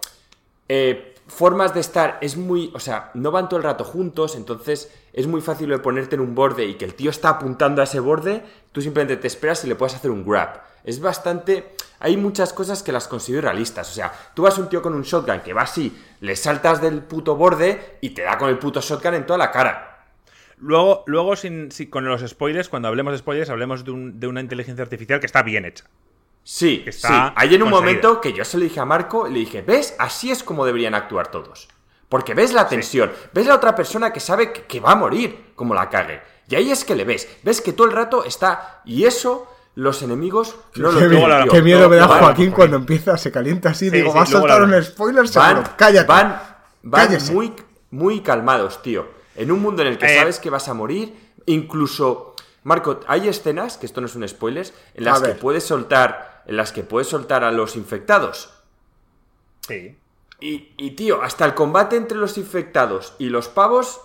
eh, 0.68 1.14
formas 1.26 1.74
de 1.74 1.80
estar 1.80 2.18
es 2.20 2.36
muy. 2.36 2.70
O 2.74 2.80
sea, 2.80 3.10
no 3.14 3.30
van 3.30 3.48
todo 3.48 3.58
el 3.58 3.64
rato 3.64 3.84
juntos, 3.84 4.36
entonces 4.36 4.92
es 5.12 5.26
muy 5.26 5.40
fácil 5.40 5.68
de 5.70 5.78
ponerte 5.78 6.14
en 6.14 6.20
un 6.20 6.34
borde 6.34 6.64
y 6.64 6.74
que 6.74 6.84
el 6.84 6.94
tío 6.94 7.10
está 7.10 7.30
apuntando 7.30 7.80
a 7.80 7.84
ese 7.84 8.00
borde, 8.00 8.42
tú 8.70 8.80
simplemente 8.80 9.16
te 9.16 9.26
esperas 9.26 9.64
y 9.64 9.68
le 9.68 9.74
puedes 9.74 9.94
hacer 9.94 10.10
un 10.10 10.24
grab. 10.24 10.62
Es 10.84 11.00
bastante 11.00 11.74
hay 12.00 12.16
muchas 12.16 12.52
cosas 12.52 12.82
que 12.82 12.92
las 12.92 13.08
considero 13.08 13.42
realistas. 13.42 13.90
O 13.90 13.94
sea, 13.94 14.12
tú 14.34 14.42
vas 14.42 14.58
un 14.58 14.68
tío 14.68 14.82
con 14.82 14.94
un 14.94 15.02
shotgun 15.02 15.40
que 15.40 15.52
va 15.52 15.62
así, 15.62 15.96
le 16.20 16.36
saltas 16.36 16.80
del 16.80 17.02
puto 17.02 17.36
borde 17.36 17.98
y 18.00 18.10
te 18.10 18.22
da 18.22 18.38
con 18.38 18.48
el 18.48 18.58
puto 18.58 18.80
shotgun 18.80 19.14
en 19.14 19.26
toda 19.26 19.38
la 19.38 19.50
cara. 19.50 20.06
Luego, 20.60 21.04
luego 21.06 21.36
sin, 21.36 21.70
con 21.90 22.04
los 22.04 22.20
spoilers, 22.26 22.68
cuando 22.68 22.88
hablemos 22.88 23.12
de 23.12 23.18
spoilers, 23.18 23.50
hablemos 23.50 23.84
de, 23.84 24.26
una 24.26 24.40
inteligencia 24.40 24.82
artificial 24.82 25.20
que 25.20 25.26
está 25.26 25.42
bien 25.42 25.64
hecha. 25.64 25.84
Sí, 26.42 26.82
que 26.82 26.90
está 26.90 27.34
Hay 27.36 27.54
en 27.54 27.62
un 27.62 27.70
momento 27.70 28.20
que 28.20 28.32
yo 28.32 28.44
se 28.44 28.56
lo 28.56 28.64
dije 28.64 28.80
a 28.80 28.84
Marco 28.84 29.28
y 29.28 29.32
le 29.32 29.38
dije, 29.40 29.62
¿ves? 29.62 29.94
Así 29.98 30.30
es 30.30 30.42
como 30.42 30.64
deberían 30.64 30.94
actuar 30.94 31.30
todos. 31.30 31.68
Porque 32.08 32.32
ves 32.32 32.54
la 32.54 32.68
tensión, 32.68 33.12
ves 33.34 33.46
la 33.46 33.54
otra 33.54 33.76
persona 33.76 34.12
que 34.12 34.20
sabe 34.20 34.52
que, 34.52 34.62
que 34.62 34.80
va 34.80 34.92
a 34.92 34.96
morir 34.96 35.52
como 35.54 35.74
la 35.74 35.90
cague. 35.90 36.22
Y 36.48 36.54
ahí 36.54 36.70
es 36.70 36.84
que 36.84 36.96
le 36.96 37.04
ves. 37.04 37.28
Ves 37.42 37.60
que 37.60 37.74
todo 37.74 37.86
el 37.86 37.92
rato 37.92 38.24
está... 38.24 38.80
Y 38.86 39.04
eso 39.04 39.46
los 39.78 40.02
enemigos 40.02 40.56
no 40.74 40.90
lo 40.90 41.48
Qué 41.52 41.62
miedo 41.62 41.88
me 41.88 41.94
da 41.94 42.08
Joaquín 42.08 42.50
cuando 42.50 42.76
empieza, 42.76 43.16
se 43.16 43.30
calienta 43.30 43.70
así. 43.70 43.90
digo, 43.90 44.12
va 44.12 44.22
a 44.22 44.26
soltar 44.26 44.62
un 44.62 44.82
spoiler 44.82 45.24
van, 45.32 45.62
Cállate. 45.76 46.08
Van, 46.08 46.42
van 46.82 47.18
muy, 47.30 47.52
muy 47.92 48.20
calmados, 48.20 48.82
tío. 48.82 49.06
En 49.36 49.52
un 49.52 49.62
mundo 49.62 49.82
en 49.82 49.88
el 49.88 49.98
que 49.98 50.06
eh. 50.06 50.18
sabes 50.18 50.40
que 50.40 50.50
vas 50.50 50.66
a 50.66 50.74
morir, 50.74 51.14
incluso. 51.46 52.34
Marco, 52.64 52.98
hay 53.06 53.28
escenas, 53.28 53.78
que 53.78 53.86
esto 53.86 54.00
no 54.00 54.08
es 54.08 54.16
un 54.16 54.26
spoiler, 54.28 54.66
en 54.94 55.04
las 55.04 55.22
que 55.22 55.34
puedes 55.36 55.62
soltar. 55.62 56.42
En 56.48 56.56
las 56.56 56.72
que 56.72 56.82
puedes 56.82 57.06
soltar 57.06 57.44
a 57.44 57.52
los 57.52 57.76
infectados. 57.76 58.50
Sí. 59.60 59.96
Y, 60.40 60.72
y, 60.76 60.90
tío, 60.96 61.22
hasta 61.22 61.44
el 61.44 61.54
combate 61.54 61.94
entre 61.94 62.18
los 62.18 62.36
infectados 62.36 63.14
y 63.20 63.28
los 63.28 63.46
pavos, 63.46 64.00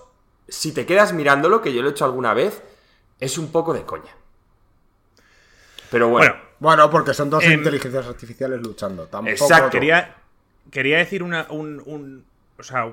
si 0.47 0.71
te 0.71 0.85
quedas 0.85 1.13
mirándolo, 1.13 1.63
que 1.63 1.73
yo 1.73 1.81
lo 1.81 1.87
he 1.87 1.91
hecho 1.91 2.05
alguna 2.05 2.35
vez, 2.35 2.61
es 3.19 3.39
un 3.39 3.51
poco 3.51 3.73
de 3.73 3.85
coña. 3.85 4.15
Pero 5.93 6.09
bueno. 6.09 6.35
Bueno, 6.59 6.89
porque 6.89 7.13
son 7.13 7.29
dos 7.29 7.43
em, 7.43 7.53
inteligencias 7.53 8.07
artificiales 8.07 8.59
luchando. 8.61 9.07
exacto. 9.27 9.69
Quería, 9.69 10.15
quería 10.71 10.97
decir 10.97 11.21
una, 11.21 11.45
un, 11.49 12.25
O 12.57 12.63
sea, 12.63 12.91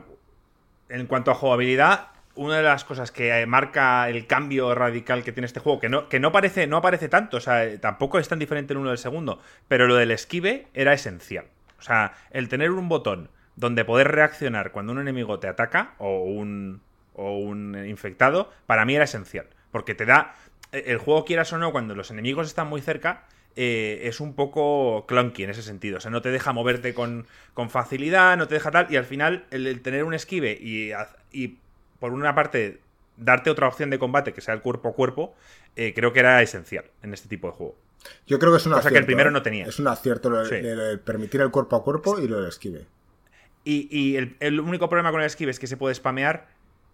en 0.91 1.07
cuanto 1.07 1.31
a 1.31 1.35
jugabilidad, 1.35 2.09
una 2.35 2.59
de 2.59 2.63
las 2.63 2.85
cosas 2.85 3.11
que 3.11 3.47
marca 3.47 4.09
el 4.11 4.27
cambio 4.27 4.75
radical 4.75 5.25
que 5.25 5.33
tiene 5.33 5.47
este 5.47 5.61
juego, 5.61 5.81
que 5.81 5.89
no, 5.89 6.09
que 6.11 6.21
no, 6.21 6.31
parece, 6.31 6.67
no 6.67 6.77
aparece 6.77 7.09
tanto, 7.09 7.39
o 7.39 7.41
sea, 7.41 7.81
tampoco 7.81 8.19
es 8.19 8.29
tan 8.29 8.39
diferente 8.39 8.75
el 8.75 8.79
uno 8.79 8.91
del 8.91 8.99
segundo, 8.99 9.41
pero 9.67 9.87
lo 9.87 9.97
del 9.97 10.11
esquive 10.11 10.67
era 10.75 10.93
esencial. 10.93 11.47
O 11.79 11.83
sea, 11.83 12.13
el 12.31 12.51
tener 12.51 12.71
un 12.73 12.89
botón 12.89 13.31
donde 13.57 13.85
poder 13.87 14.09
reaccionar 14.09 14.73
cuando 14.73 14.93
un 14.93 15.01
enemigo 15.01 15.39
te 15.39 15.49
ataca 15.49 15.95
o 15.99 16.25
un, 16.25 16.83
o 17.15 17.39
un 17.39 17.87
infectado, 17.87 18.51
para 18.67 18.85
mí 18.85 18.95
era 18.95 19.05
esencial. 19.05 19.47
Porque 19.71 19.95
te 19.95 20.05
da 20.05 20.35
el 20.72 20.98
juego, 20.98 21.24
quieras 21.24 21.52
o 21.52 21.59
no, 21.59 21.72
cuando 21.72 21.94
los 21.94 22.11
enemigos 22.11 22.46
están 22.46 22.68
muy 22.68 22.80
cerca, 22.80 23.24
eh, 23.56 24.02
es 24.04 24.20
un 24.20 24.35
poco 24.35 25.04
clunky 25.06 25.42
en 25.44 25.50
ese 25.50 25.62
sentido. 25.62 25.98
O 25.98 26.00
sea, 26.00 26.11
no 26.11 26.22
te 26.22 26.30
deja 26.30 26.52
moverte 26.52 26.94
con, 26.94 27.26
facilidad, 27.68 28.37
no 28.37 28.48
te 28.48 28.54
deja 28.54 28.70
tal. 28.70 28.87
Y 28.90 28.96
al 28.96 29.04
final, 29.04 29.44
el, 29.50 29.80
tener 29.83 30.04
un 30.04 30.14
esquive 30.14 30.52
y, 30.52 30.92
y, 31.33 31.59
por 31.98 32.12
una 32.12 32.35
parte, 32.35 32.80
darte 33.16 33.50
otra 33.50 33.68
opción 33.68 33.90
de 33.90 33.98
combate 33.98 34.33
que 34.33 34.40
sea 34.40 34.54
el 34.54 34.61
cuerpo 34.61 34.90
a 34.90 34.92
cuerpo, 34.92 35.35
eh, 35.76 35.92
creo 35.94 36.12
que 36.12 36.20
era 36.20 36.40
esencial 36.42 36.85
en 37.02 37.12
este 37.12 37.28
tipo 37.28 37.48
de 37.48 37.54
juego. 37.54 37.76
Yo 38.26 38.38
creo 38.38 38.52
que 38.52 38.59
es 38.59 38.66
un 38.66 38.72
Cosa 38.72 38.90
que 38.90 38.98
el 38.98 39.04
primero 39.04 39.28
¿eh? 39.28 39.33
no 39.33 39.42
tenía. 39.42 39.66
Es 39.66 39.78
un 39.78 39.88
acierto 39.88 40.30
lo 40.30 40.42
permitir 41.04 41.42
el 41.42 41.50
cuerpo 41.50 41.76
a 41.76 41.85
cuerpo 41.85 42.18
y 42.18 42.28
lo 42.28 42.38
del 42.40 42.48
esquive. 42.48 42.87
Y, 43.62 44.16
el, 44.16 44.37
el, 44.40 44.59
único 44.59 44.88
problema 44.88 45.11
con 45.11 45.20
el 45.20 45.26
esquive 45.26 45.50
es 45.50 45.59
que 45.59 45.66
se 45.66 45.76
puede 45.76 45.94
spamear 45.94 46.48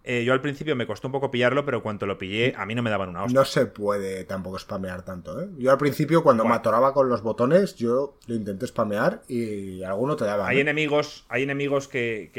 eh, 0.09 0.23
yo 0.23 0.31
al 0.31 0.39
principio 0.39 0.73
me 0.73 0.87
costó 0.87 1.09
un 1.09 1.11
poco 1.11 1.29
pillarlo, 1.29 1.65
pero 1.65 1.83
cuando 1.83 2.05
lo 2.05 2.17
pillé, 2.17 2.53
a 2.55 2.65
mí 2.65 2.73
no 2.73 2.81
me 2.81 2.89
daban 2.89 3.09
una 3.09 3.23
hostia. 3.23 3.37
No 3.37 3.43
se 3.43 3.65
puede 3.65 4.23
tampoco 4.23 4.57
spamear 4.57 5.03
tanto, 5.03 5.41
¿eh? 5.41 5.49
Yo 5.57 5.69
al 5.69 5.77
principio, 5.77 6.23
cuando 6.23 6.45
me 6.45 6.55
atoraba 6.55 6.93
con 6.93 7.09
los 7.09 7.21
botones, 7.21 7.75
yo 7.75 8.17
lo 8.25 8.35
intenté 8.35 8.67
spamear 8.67 9.23
y 9.27 9.83
alguno 9.83 10.15
te 10.15 10.23
daba. 10.23 10.47
Hay 10.47 10.61
enemigos, 10.61 11.25
hay 11.27 11.43
enemigos 11.43 11.89
que, 11.89 12.31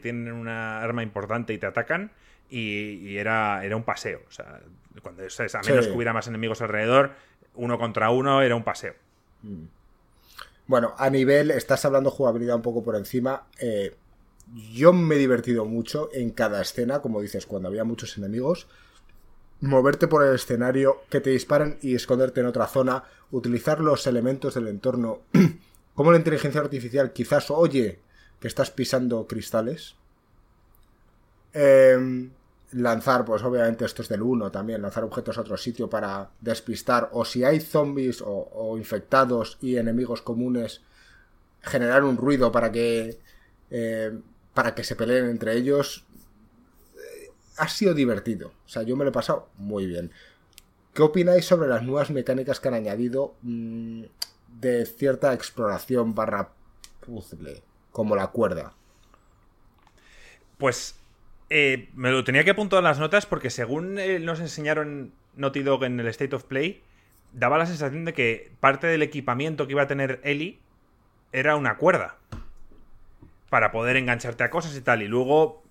tienen 0.00 0.34
una 0.34 0.80
arma 0.80 1.02
importante 1.02 1.52
y 1.52 1.58
te 1.58 1.66
atacan. 1.66 2.12
Y, 2.48 3.16
era, 3.16 3.64
era 3.64 3.74
un 3.74 3.82
paseo. 3.82 4.20
O 4.28 4.30
sea, 4.30 4.60
cuando 5.02 5.24
a 5.24 5.62
menos 5.68 5.88
que 5.88 5.92
hubiera 5.92 6.12
más 6.12 6.28
enemigos 6.28 6.62
alrededor, 6.62 7.10
uno 7.56 7.76
contra 7.76 8.10
uno 8.10 8.40
era 8.40 8.54
un 8.54 8.62
paseo. 8.62 8.94
Mm. 9.42 9.64
Bueno, 10.68 10.94
a 10.96 11.10
nivel, 11.10 11.50
estás 11.50 11.84
hablando 11.84 12.12
jugabilidad 12.12 12.54
un 12.54 12.62
poco 12.62 12.84
por 12.84 12.94
encima. 12.94 13.48
Eh, 13.58 13.96
yo 14.54 14.92
me 14.92 15.16
he 15.16 15.18
divertido 15.18 15.64
mucho 15.64 16.08
en 16.12 16.30
cada 16.30 16.62
escena, 16.62 17.00
como 17.00 17.20
dices, 17.20 17.46
cuando 17.46 17.68
había 17.68 17.84
muchos 17.84 18.16
enemigos. 18.16 18.66
Moverte 19.60 20.06
por 20.06 20.24
el 20.24 20.34
escenario, 20.34 21.02
que 21.10 21.20
te 21.20 21.30
disparen 21.30 21.78
y 21.82 21.94
esconderte 21.94 22.40
en 22.40 22.46
otra 22.46 22.66
zona, 22.66 23.04
utilizar 23.30 23.80
los 23.80 24.06
elementos 24.06 24.54
del 24.54 24.68
entorno, 24.68 25.20
como 25.94 26.12
la 26.12 26.18
inteligencia 26.18 26.60
artificial 26.60 27.12
quizás 27.12 27.50
oye 27.50 28.00
que 28.40 28.48
estás 28.48 28.70
pisando 28.70 29.26
cristales. 29.26 29.96
Em, 31.52 32.30
lanzar, 32.72 33.24
pues 33.24 33.42
obviamente 33.42 33.86
esto 33.86 34.02
es 34.02 34.08
del 34.08 34.22
1 34.22 34.50
también, 34.50 34.82
lanzar 34.82 35.04
objetos 35.04 35.38
a 35.38 35.40
otro 35.40 35.56
sitio 35.56 35.88
para 35.88 36.30
despistar, 36.40 37.08
o 37.12 37.24
si 37.24 37.44
hay 37.44 37.60
zombies 37.60 38.22
o 38.22 38.76
infectados 38.76 39.56
y 39.62 39.76
enemigos 39.76 40.20
comunes, 40.20 40.82
generar 41.62 42.04
un 42.04 42.16
ruido 42.16 42.52
para 42.52 42.70
que 42.70 43.18
eh, 43.70 44.18
para 44.56 44.74
que 44.74 44.82
se 44.82 44.96
peleen 44.96 45.26
entre 45.28 45.54
ellos. 45.54 46.06
Eh, 46.96 47.30
ha 47.58 47.68
sido 47.68 47.92
divertido. 47.92 48.54
O 48.64 48.68
sea, 48.68 48.82
yo 48.82 48.96
me 48.96 49.04
lo 49.04 49.10
he 49.10 49.12
pasado 49.12 49.50
muy 49.58 49.86
bien. 49.86 50.10
¿Qué 50.94 51.02
opináis 51.02 51.44
sobre 51.44 51.68
las 51.68 51.82
nuevas 51.82 52.10
mecánicas 52.10 52.58
que 52.58 52.68
han 52.68 52.74
añadido 52.74 53.36
mm, 53.42 54.04
de 54.58 54.86
cierta 54.86 55.34
exploración 55.34 56.14
barra 56.14 56.52
puzzle, 57.00 57.62
como 57.92 58.16
la 58.16 58.28
cuerda? 58.28 58.72
Pues 60.56 60.98
eh, 61.50 61.90
me 61.94 62.10
lo 62.10 62.24
tenía 62.24 62.42
que 62.42 62.52
apuntar 62.52 62.78
en 62.78 62.84
las 62.84 62.98
notas 62.98 63.26
porque 63.26 63.50
según 63.50 63.98
eh, 63.98 64.18
nos 64.20 64.40
enseñaron 64.40 65.12
Naughty 65.34 65.62
Dog 65.62 65.84
en 65.84 66.00
el 66.00 66.06
State 66.06 66.34
of 66.34 66.44
Play, 66.44 66.82
daba 67.34 67.58
la 67.58 67.66
sensación 67.66 68.06
de 68.06 68.14
que 68.14 68.52
parte 68.60 68.86
del 68.86 69.02
equipamiento 69.02 69.66
que 69.66 69.74
iba 69.74 69.82
a 69.82 69.86
tener 69.86 70.18
Ellie 70.24 70.60
era 71.30 71.56
una 71.56 71.76
cuerda 71.76 72.16
para 73.48 73.70
poder 73.70 73.96
engancharte 73.96 74.44
a 74.44 74.50
cosas 74.50 74.76
y 74.76 74.80
tal. 74.80 75.02
Y 75.02 75.08
luego, 75.08 75.62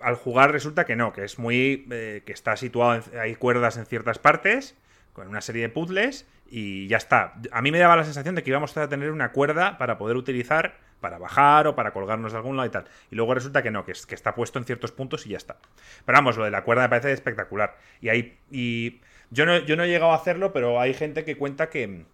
al 0.00 0.14
jugar, 0.16 0.52
resulta 0.52 0.84
que 0.84 0.96
no, 0.96 1.12
que 1.12 1.24
es 1.24 1.38
muy. 1.38 1.86
Eh, 1.90 2.22
que 2.24 2.32
está 2.32 2.56
situado, 2.56 3.02
hay 3.20 3.34
cuerdas 3.34 3.76
en 3.76 3.86
ciertas 3.86 4.18
partes, 4.18 4.76
con 5.12 5.28
una 5.28 5.40
serie 5.40 5.62
de 5.62 5.68
puzzles, 5.68 6.26
y 6.48 6.86
ya 6.88 6.96
está. 6.96 7.34
A 7.52 7.62
mí 7.62 7.70
me 7.70 7.78
daba 7.78 7.96
la 7.96 8.04
sensación 8.04 8.34
de 8.34 8.42
que 8.42 8.50
íbamos 8.50 8.76
a 8.76 8.88
tener 8.88 9.10
una 9.10 9.32
cuerda 9.32 9.78
para 9.78 9.98
poder 9.98 10.16
utilizar 10.16 10.76
para 11.04 11.18
bajar 11.18 11.66
o 11.66 11.76
para 11.76 11.92
colgarnos 11.92 12.32
de 12.32 12.38
algún 12.38 12.56
lado 12.56 12.66
y 12.66 12.70
tal. 12.70 12.86
Y 13.10 13.16
luego 13.16 13.34
resulta 13.34 13.62
que 13.62 13.70
no, 13.70 13.84
que, 13.84 13.92
es, 13.92 14.06
que 14.06 14.14
está 14.14 14.34
puesto 14.34 14.58
en 14.58 14.64
ciertos 14.64 14.90
puntos 14.90 15.26
y 15.26 15.30
ya 15.30 15.36
está. 15.36 15.58
Pero 16.06 16.16
vamos, 16.16 16.38
lo 16.38 16.44
de 16.44 16.50
la 16.50 16.64
cuerda 16.64 16.84
me 16.84 16.88
parece 16.88 17.12
espectacular. 17.12 17.76
Y 18.00 18.08
ahí. 18.08 18.38
Y 18.50 19.02
yo 19.30 19.44
no, 19.44 19.58
yo 19.58 19.76
no 19.76 19.82
he 19.82 19.88
llegado 19.88 20.12
a 20.12 20.16
hacerlo, 20.16 20.54
pero 20.54 20.80
hay 20.80 20.94
gente 20.94 21.26
que 21.26 21.36
cuenta 21.36 21.68
que, 21.68 22.06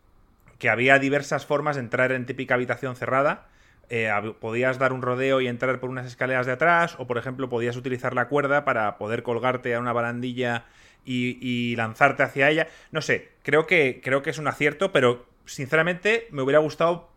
que 0.58 0.68
había 0.68 0.98
diversas 0.98 1.46
formas 1.46 1.76
de 1.76 1.82
entrar 1.82 2.10
en 2.10 2.26
típica 2.26 2.54
habitación 2.54 2.96
cerrada 2.96 3.46
eh, 3.90 4.08
podías 4.38 4.78
dar 4.78 4.92
un 4.92 5.02
rodeo 5.02 5.40
y 5.40 5.48
entrar 5.48 5.80
por 5.80 5.90
unas 5.90 6.06
escaleras 6.06 6.46
de 6.46 6.52
atrás, 6.52 6.94
o 6.98 7.08
por 7.08 7.18
ejemplo 7.18 7.48
podías 7.48 7.76
utilizar 7.76 8.14
la 8.14 8.28
cuerda 8.28 8.64
para 8.64 8.98
poder 8.98 9.24
colgarte 9.24 9.74
a 9.74 9.80
una 9.80 9.92
barandilla 9.92 10.64
y, 11.04 11.74
lanzarte 11.76 12.22
hacia 12.22 12.50
ella. 12.50 12.68
No 12.92 13.02
sé, 13.02 13.32
creo 13.42 13.66
que, 13.66 14.00
creo 14.02 14.22
que 14.22 14.30
es 14.30 14.38
un 14.38 14.46
acierto, 14.46 14.92
pero 14.92 15.26
sinceramente 15.44 16.28
me 16.30 16.42
hubiera 16.42 16.60
gustado 16.60 17.08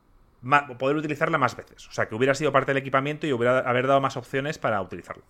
poder 0.80 0.98
utilizarla 0.98 1.38
más 1.38 1.56
veces. 1.56 1.88
O 1.88 1.92
sea, 1.92 2.08
que 2.10 2.16
hubiera 2.16 2.34
sido 2.34 2.52
parte 2.52 2.72
del 2.72 2.82
equipamiento 2.82 3.28
y 3.28 3.34
hubiera 3.34 3.60
haber 3.60 3.86
dado 3.86 4.02
más 4.02 4.18
opciones 4.18 4.58
para 4.58 4.82
utilizarlo. 4.82 5.24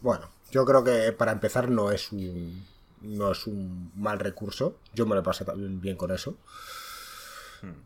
Bueno, 0.00 0.30
yo 0.52 0.64
creo 0.64 0.84
que 0.84 1.12
para 1.12 1.32
empezar 1.32 1.70
no 1.70 1.90
es 1.90 2.12
un, 2.12 2.64
no 3.00 3.32
es 3.32 3.48
un 3.48 3.90
mal 3.96 4.20
recurso. 4.20 4.78
Yo 4.94 5.06
me 5.06 5.16
lo 5.16 5.24
pasé 5.24 5.44
bien 5.56 5.96
con 5.96 6.12
eso. 6.12 6.36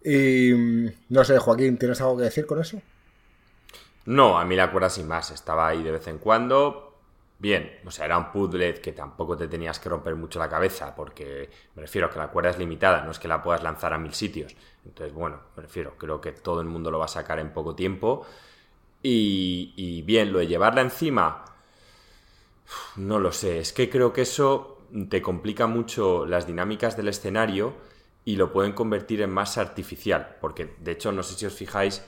Y 0.04 0.52
no 1.08 1.24
sé, 1.24 1.38
Joaquín, 1.38 1.78
¿tienes 1.78 2.00
algo 2.00 2.16
que 2.16 2.24
decir 2.24 2.46
con 2.46 2.60
eso? 2.60 2.80
No, 4.06 4.38
a 4.38 4.44
mí 4.44 4.56
la 4.56 4.70
cuerda 4.70 4.88
sin 4.88 5.08
más. 5.08 5.30
Estaba 5.30 5.68
ahí 5.68 5.82
de 5.82 5.90
vez 5.90 6.06
en 6.06 6.18
cuando. 6.18 6.94
Bien, 7.38 7.80
o 7.84 7.90
sea, 7.90 8.06
era 8.06 8.16
un 8.16 8.32
puzzle 8.32 8.80
que 8.80 8.92
tampoco 8.92 9.36
te 9.36 9.46
tenías 9.46 9.78
que 9.78 9.90
romper 9.90 10.14
mucho 10.14 10.38
la 10.38 10.48
cabeza, 10.48 10.94
porque 10.94 11.50
me 11.74 11.82
refiero 11.82 12.06
a 12.06 12.10
que 12.10 12.18
la 12.18 12.28
cuerda 12.28 12.48
es 12.50 12.58
limitada, 12.58 13.02
no 13.02 13.10
es 13.10 13.18
que 13.18 13.28
la 13.28 13.42
puedas 13.42 13.62
lanzar 13.62 13.92
a 13.92 13.98
mil 13.98 14.14
sitios. 14.14 14.56
Entonces, 14.86 15.12
bueno, 15.12 15.40
me 15.54 15.62
refiero, 15.62 15.98
creo 15.98 16.20
que 16.20 16.32
todo 16.32 16.62
el 16.62 16.66
mundo 16.66 16.90
lo 16.90 16.98
va 16.98 17.04
a 17.04 17.08
sacar 17.08 17.38
en 17.38 17.52
poco 17.52 17.74
tiempo. 17.74 18.26
Y, 19.02 19.74
y 19.76 20.02
bien, 20.02 20.32
lo 20.32 20.38
de 20.38 20.46
llevarla 20.46 20.80
encima, 20.80 21.44
no 22.96 23.18
lo 23.18 23.32
sé, 23.32 23.58
es 23.58 23.72
que 23.72 23.90
creo 23.90 24.12
que 24.12 24.22
eso 24.22 24.78
te 25.10 25.20
complica 25.20 25.66
mucho 25.66 26.26
las 26.26 26.46
dinámicas 26.46 26.96
del 26.96 27.08
escenario 27.08 27.74
y 28.26 28.34
lo 28.34 28.52
pueden 28.52 28.72
convertir 28.72 29.22
en 29.22 29.30
más 29.30 29.56
artificial, 29.56 30.36
porque 30.40 30.74
de 30.80 30.90
hecho, 30.90 31.12
no 31.12 31.22
sé 31.22 31.36
si 31.36 31.46
os 31.46 31.54
fijáis, 31.54 32.04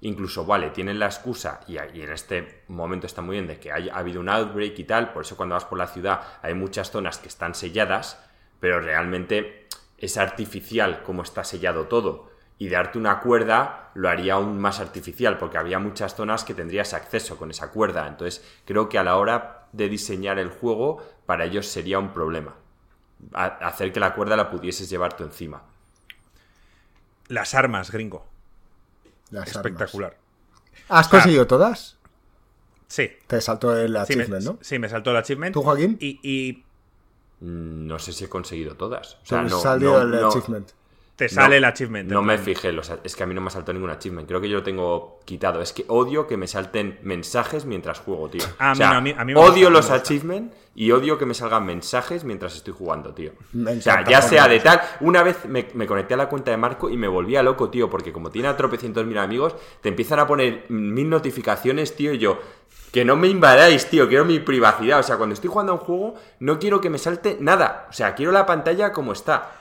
incluso, 0.00 0.44
vale, 0.44 0.70
tienen 0.70 0.98
la 0.98 1.06
excusa, 1.06 1.60
y, 1.68 1.78
en 1.78 2.10
este 2.10 2.64
momento 2.66 3.06
está 3.06 3.22
muy 3.22 3.36
bien, 3.36 3.46
de 3.46 3.60
que 3.60 3.70
ha 3.70 3.76
habido 3.96 4.20
un 4.20 4.28
outbreak 4.28 4.76
y 4.80 4.84
tal, 4.84 5.12
por 5.12 5.22
eso 5.22 5.36
cuando 5.36 5.54
vas 5.54 5.64
por 5.64 5.78
la 5.78 5.86
ciudad 5.86 6.22
hay 6.42 6.54
muchas 6.54 6.90
zonas 6.90 7.18
que 7.18 7.28
están 7.28 7.54
selladas, 7.54 8.20
pero 8.58 8.80
realmente 8.80 9.68
es 9.96 10.16
artificial 10.16 11.04
como 11.04 11.22
está 11.22 11.44
sellado 11.44 11.86
todo. 11.86 12.30
Y 12.58 12.68
darte 12.68 12.98
una 12.98 13.20
cuerda 13.20 13.92
lo 13.94 14.08
haría 14.08 14.34
aún 14.34 14.60
más 14.60 14.80
artificial, 14.80 15.38
porque 15.38 15.56
había 15.56 15.78
muchas 15.78 16.16
zonas 16.16 16.42
que 16.42 16.52
tendrías 16.52 16.94
acceso 16.94 17.38
con 17.38 17.52
esa 17.52 17.70
cuerda. 17.70 18.08
Entonces, 18.08 18.44
creo 18.64 18.88
que 18.88 18.98
a 18.98 19.04
la 19.04 19.16
hora 19.16 19.68
de 19.72 19.88
diseñar 19.88 20.40
el 20.40 20.50
juego, 20.50 21.00
para 21.26 21.44
ellos 21.44 21.66
sería 21.68 22.00
un 22.00 22.12
problema. 22.12 22.56
Hacer 23.32 23.92
que 23.92 24.00
la 24.00 24.14
cuerda 24.14 24.36
la 24.36 24.50
pudieses 24.50 24.88
llevar 24.88 25.16
tú 25.16 25.24
encima. 25.24 25.62
Las 27.28 27.54
armas, 27.54 27.90
gringo. 27.90 28.26
Espectacular. 29.32 30.16
¿Has 30.88 31.08
conseguido 31.08 31.46
todas? 31.46 31.96
Sí. 32.88 33.08
Te 33.26 33.40
saltó 33.40 33.76
el 33.76 33.96
achievement, 33.96 34.44
¿no? 34.44 34.58
Sí, 34.60 34.78
me 34.78 34.88
saltó 34.88 35.12
el 35.12 35.18
achievement. 35.18 35.54
¿Tú, 35.54 35.62
Joaquín? 35.62 35.96
Y, 36.00 36.64
mm, 37.40 37.86
No 37.86 37.98
sé 38.00 38.12
si 38.12 38.24
he 38.24 38.28
conseguido 38.28 38.74
todas. 38.74 39.14
O 39.22 39.26
sea, 39.26 39.42
no, 39.42 39.60
salió 39.60 40.00
el 40.02 40.24
achievement. 40.24 40.70
Te 41.20 41.28
sale 41.28 41.58
el 41.58 41.64
achievement. 41.66 42.10
No 42.10 42.22
me 42.22 42.38
fijé, 42.38 42.74
es 43.04 43.14
que 43.14 43.22
a 43.22 43.26
mí 43.26 43.34
no 43.34 43.42
me 43.42 43.48
ha 43.48 43.50
saltado 43.50 43.74
ningún 43.74 43.90
achievement. 43.90 44.26
Creo 44.26 44.40
que 44.40 44.48
yo 44.48 44.56
lo 44.56 44.62
tengo 44.62 45.20
quitado. 45.26 45.60
Es 45.60 45.74
que 45.74 45.84
odio 45.88 46.26
que 46.26 46.38
me 46.38 46.46
salten 46.46 46.98
mensajes 47.02 47.66
mientras 47.66 48.00
juego, 48.00 48.30
tío. 48.30 48.42
Ah, 48.58 48.72
a 48.72 49.00
mí, 49.02 49.14
odio 49.34 49.68
los 49.68 49.90
achievements 49.90 50.56
y 50.74 50.92
odio 50.92 51.18
que 51.18 51.26
me 51.26 51.34
salgan 51.34 51.66
mensajes 51.66 52.24
mientras 52.24 52.56
estoy 52.56 52.72
jugando, 52.72 53.12
tío. 53.12 53.32
o 53.54 53.80
sea, 53.82 54.02
ya 54.02 54.22
sea 54.22 54.48
de 54.48 54.60
tal. 54.60 54.80
Una 55.00 55.22
vez 55.22 55.44
me, 55.44 55.66
conecté 55.86 56.14
a 56.14 56.16
la 56.16 56.30
cuenta 56.30 56.52
de 56.52 56.56
Marco 56.56 56.88
y 56.88 56.96
me 56.96 57.06
volvía 57.06 57.42
loco, 57.42 57.68
tío, 57.68 57.90
porque 57.90 58.14
como 58.14 58.30
tiene 58.30 58.48
a 58.48 58.56
tropecientos 58.56 59.04
mil 59.04 59.18
amigos, 59.18 59.54
te 59.82 59.90
empiezan 59.90 60.20
a 60.20 60.26
poner 60.26 60.64
mil 60.70 61.10
notificaciones, 61.10 61.96
tío, 61.96 62.14
y 62.14 62.18
yo. 62.18 62.40
Que 62.92 63.04
no 63.04 63.14
me 63.14 63.28
invadáis, 63.28 63.90
tío, 63.90 64.08
quiero 64.08 64.24
mi 64.24 64.38
privacidad. 64.38 65.00
O 65.00 65.02
sea, 65.02 65.18
cuando 65.18 65.34
estoy 65.34 65.50
jugando 65.50 65.72
a 65.72 65.74
un 65.74 65.82
juego, 65.82 66.14
no 66.38 66.58
quiero 66.58 66.80
que 66.80 66.88
me 66.88 66.96
salte 66.96 67.36
nada. 67.40 67.88
O 67.90 67.92
sea, 67.92 68.14
quiero 68.14 68.32
la 68.32 68.46
pantalla 68.46 68.90
como 68.94 69.12
está. 69.12 69.59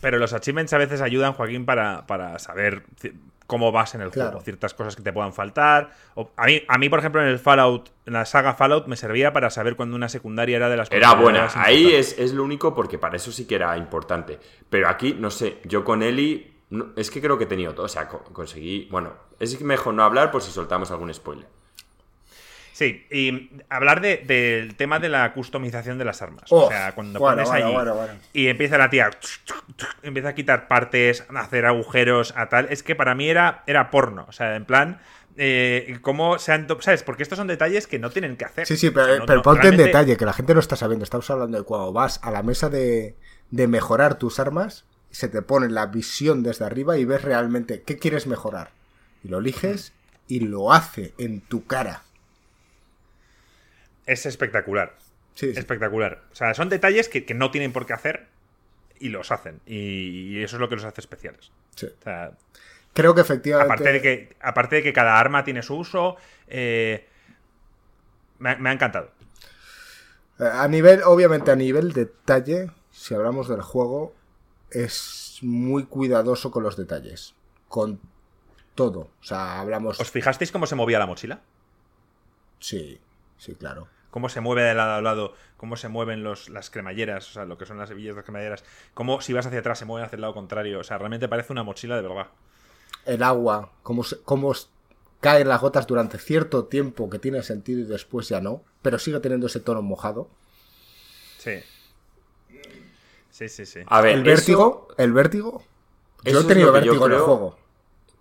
Pero 0.00 0.18
los 0.18 0.32
achievements 0.32 0.72
a 0.72 0.78
veces 0.78 1.00
ayudan, 1.00 1.32
Joaquín, 1.32 1.64
para, 1.64 2.06
para 2.06 2.38
saber 2.38 2.84
cómo 3.46 3.72
vas 3.72 3.94
en 3.94 4.00
el 4.02 4.10
juego, 4.10 4.40
ciertas 4.40 4.74
cosas 4.74 4.96
que 4.96 5.02
te 5.02 5.12
puedan 5.12 5.32
faltar. 5.32 5.92
a, 6.36 6.46
mí, 6.46 6.62
a 6.66 6.78
mí, 6.78 6.88
por 6.88 6.98
ejemplo, 6.98 7.22
en 7.22 7.28
el 7.28 7.38
Fallout, 7.38 7.90
en 8.04 8.12
la 8.12 8.24
saga 8.24 8.54
Fallout, 8.54 8.86
me 8.86 8.96
servía 8.96 9.32
para 9.32 9.50
saber 9.50 9.76
cuando 9.76 9.96
una 9.96 10.08
secundaria 10.08 10.56
era 10.56 10.68
de 10.68 10.76
las 10.76 10.90
Era 10.90 11.14
buena, 11.14 11.48
ahí 11.54 11.92
es, 11.92 12.18
es, 12.18 12.32
lo 12.32 12.44
único 12.44 12.74
porque 12.74 12.98
para 12.98 13.16
eso 13.16 13.32
sí 13.32 13.46
que 13.46 13.54
era 13.54 13.76
importante. 13.76 14.38
Pero 14.68 14.88
aquí, 14.88 15.14
no 15.18 15.30
sé, 15.30 15.58
yo 15.64 15.84
con 15.84 16.02
Eli, 16.02 16.54
es 16.96 17.10
que 17.10 17.20
creo 17.20 17.38
que 17.38 17.44
he 17.44 17.48
tenido 17.48 17.74
todo, 17.74 17.86
o 17.86 17.88
sea, 17.88 18.08
conseguí, 18.08 18.88
bueno, 18.90 19.12
es 19.38 19.60
mejor 19.60 19.94
no 19.94 20.02
hablar 20.02 20.30
por 20.30 20.42
si 20.42 20.50
soltamos 20.50 20.90
algún 20.90 21.12
spoiler. 21.14 21.46
Sí, 22.76 23.06
y 23.10 23.48
hablar 23.70 24.02
del 24.02 24.76
tema 24.76 24.98
de 24.98 25.08
la 25.08 25.32
customización 25.32 25.96
de 25.96 26.04
las 26.04 26.20
armas. 26.20 26.44
o 26.52 26.68
sea, 26.68 26.94
cuando 26.94 27.18
pones 27.18 27.48
allí 27.48 27.74
y 28.34 28.48
empieza 28.48 28.76
la 28.76 28.90
tía, 28.90 29.08
empieza 30.02 30.28
a 30.28 30.34
quitar 30.34 30.68
partes, 30.68 31.24
a 31.34 31.40
hacer 31.40 31.64
agujeros, 31.64 32.34
a 32.36 32.50
tal. 32.50 32.66
Es 32.68 32.82
que 32.82 32.94
para 32.94 33.14
mí 33.14 33.30
era, 33.30 33.62
era 33.66 33.90
porno. 33.90 34.26
O 34.28 34.32
sea, 34.32 34.56
en 34.56 34.66
plan, 34.66 35.00
eh, 35.38 35.96
cómo 36.02 36.38
se 36.38 36.52
han. 36.52 36.66
¿Sabes? 36.80 37.02
Porque 37.02 37.22
estos 37.22 37.38
son 37.38 37.46
detalles 37.46 37.86
que 37.86 37.98
no 37.98 38.10
tienen 38.10 38.36
que 38.36 38.44
hacer. 38.44 38.66
Sí, 38.66 38.76
sí, 38.76 38.90
pero, 38.90 39.40
ponte 39.40 39.68
en 39.68 39.78
detalle, 39.78 40.18
que 40.18 40.26
la 40.26 40.34
gente 40.34 40.52
no 40.52 40.60
está 40.60 40.76
sabiendo. 40.76 41.02
Estamos 41.02 41.30
hablando 41.30 41.56
de 41.56 41.64
cuando 41.64 41.94
vas 41.94 42.20
a 42.22 42.30
la 42.30 42.42
mesa 42.42 42.68
de, 42.68 43.16
de 43.50 43.68
mejorar 43.68 44.18
tus 44.18 44.38
armas, 44.38 44.84
se 45.10 45.28
te 45.28 45.40
pone 45.40 45.70
la 45.70 45.86
visión 45.86 46.42
desde 46.42 46.66
arriba 46.66 46.98
y 46.98 47.06
ves 47.06 47.22
realmente 47.22 47.80
qué 47.80 47.96
quieres 47.96 48.26
mejorar. 48.26 48.72
Y 49.24 49.28
lo 49.28 49.38
eliges 49.38 49.94
y 50.28 50.40
lo 50.40 50.74
hace 50.74 51.14
en 51.16 51.40
tu 51.40 51.64
cara 51.64 52.02
es 54.06 54.24
espectacular. 54.26 54.94
Sí, 55.34 55.52
Espectacular. 55.54 56.22
O 56.32 56.34
sea, 56.34 56.54
son 56.54 56.70
detalles 56.70 57.10
que, 57.10 57.26
no 57.34 57.50
tienen 57.50 57.72
por 57.72 57.84
qué 57.84 57.92
hacer 57.92 58.28
y 58.98 59.10
los 59.10 59.30
hacen. 59.30 59.60
Y, 59.66 60.42
eso 60.42 60.56
es 60.56 60.60
lo 60.60 60.68
que 60.70 60.76
los 60.76 60.84
hace 60.84 61.02
especiales. 61.02 61.52
Sí. 61.74 61.88
Creo 62.94 63.14
que 63.14 63.20
efectivamente. 63.20 63.70
Aparte 63.70 63.92
de 63.92 64.00
que, 64.00 64.36
aparte 64.40 64.76
de 64.76 64.82
que 64.82 64.92
cada 64.94 65.18
arma 65.18 65.44
tiene 65.44 65.62
su 65.62 65.76
uso, 65.76 66.16
eh, 66.46 67.06
me, 68.38 68.50
ha 68.50 68.72
encantado. 68.72 69.10
Eh, 70.38 70.48
a 70.50 70.66
nivel, 70.68 71.02
obviamente, 71.04 71.50
a 71.50 71.56
nivel 71.56 71.92
detalle, 71.92 72.70
si 72.90 73.14
hablamos 73.14 73.48
del 73.48 73.60
juego, 73.60 74.14
es 74.70 75.38
muy 75.42 75.84
cuidadoso 75.84 76.50
con 76.50 76.62
los 76.62 76.78
detalles. 76.78 77.34
Con 77.68 78.00
todo. 78.74 79.10
O 79.20 79.24
sea, 79.24 79.60
hablamos. 79.60 80.00
¿Os 80.00 80.10
fijasteis 80.10 80.50
cómo 80.50 80.66
se 80.66 80.76
movía 80.76 80.98
la 80.98 81.06
mochila? 81.06 81.42
Sí, 82.58 82.98
sí, 83.36 83.54
claro 83.54 83.88
cómo 84.16 84.30
se 84.30 84.40
mueve 84.40 84.62
de 84.62 84.72
lado 84.72 84.94
a 84.94 85.02
lado, 85.02 85.34
cómo 85.58 85.76
se 85.76 85.90
mueven 85.90 86.24
los, 86.24 86.48
las 86.48 86.70
cremalleras, 86.70 87.28
o 87.28 87.32
sea, 87.34 87.44
lo 87.44 87.58
que 87.58 87.66
son 87.66 87.76
las 87.76 87.90
hebillas 87.90 88.14
de 88.14 88.20
las 88.20 88.24
cremalleras, 88.24 88.64
cómo 88.94 89.20
si 89.20 89.34
vas 89.34 89.44
hacia 89.44 89.58
atrás 89.58 89.78
se 89.78 89.84
mueve 89.84 90.06
hacia 90.06 90.16
el 90.16 90.22
lado 90.22 90.32
contrario, 90.32 90.80
o 90.80 90.84
sea, 90.84 90.96
realmente 90.96 91.28
parece 91.28 91.52
una 91.52 91.64
mochila 91.64 91.96
de 91.96 92.00
verdad. 92.00 92.28
El 93.04 93.22
agua, 93.22 93.72
cómo, 93.82 94.06
cómo 94.24 94.54
caen 95.20 95.48
las 95.48 95.60
gotas 95.60 95.86
durante 95.86 96.16
cierto 96.16 96.64
tiempo 96.64 97.10
que 97.10 97.18
tiene 97.18 97.42
sentido 97.42 97.80
y 97.80 97.84
después 97.84 98.30
ya 98.30 98.40
no, 98.40 98.62
pero 98.80 98.98
sigue 98.98 99.20
teniendo 99.20 99.48
ese 99.48 99.60
tono 99.60 99.82
mojado. 99.82 100.30
Sí. 101.36 101.60
Sí, 103.30 103.50
sí, 103.50 103.66
sí. 103.66 103.80
A 103.86 104.00
ver, 104.00 104.14
el 104.14 104.24
vértigo, 104.24 104.88
el 104.96 105.12
vértigo. 105.12 105.62
Yo 106.24 106.40
he 106.40 106.44
tenido 106.44 106.72
vértigo 106.72 107.04
en 107.04 107.12
el 107.12 107.18
juego 107.18 107.65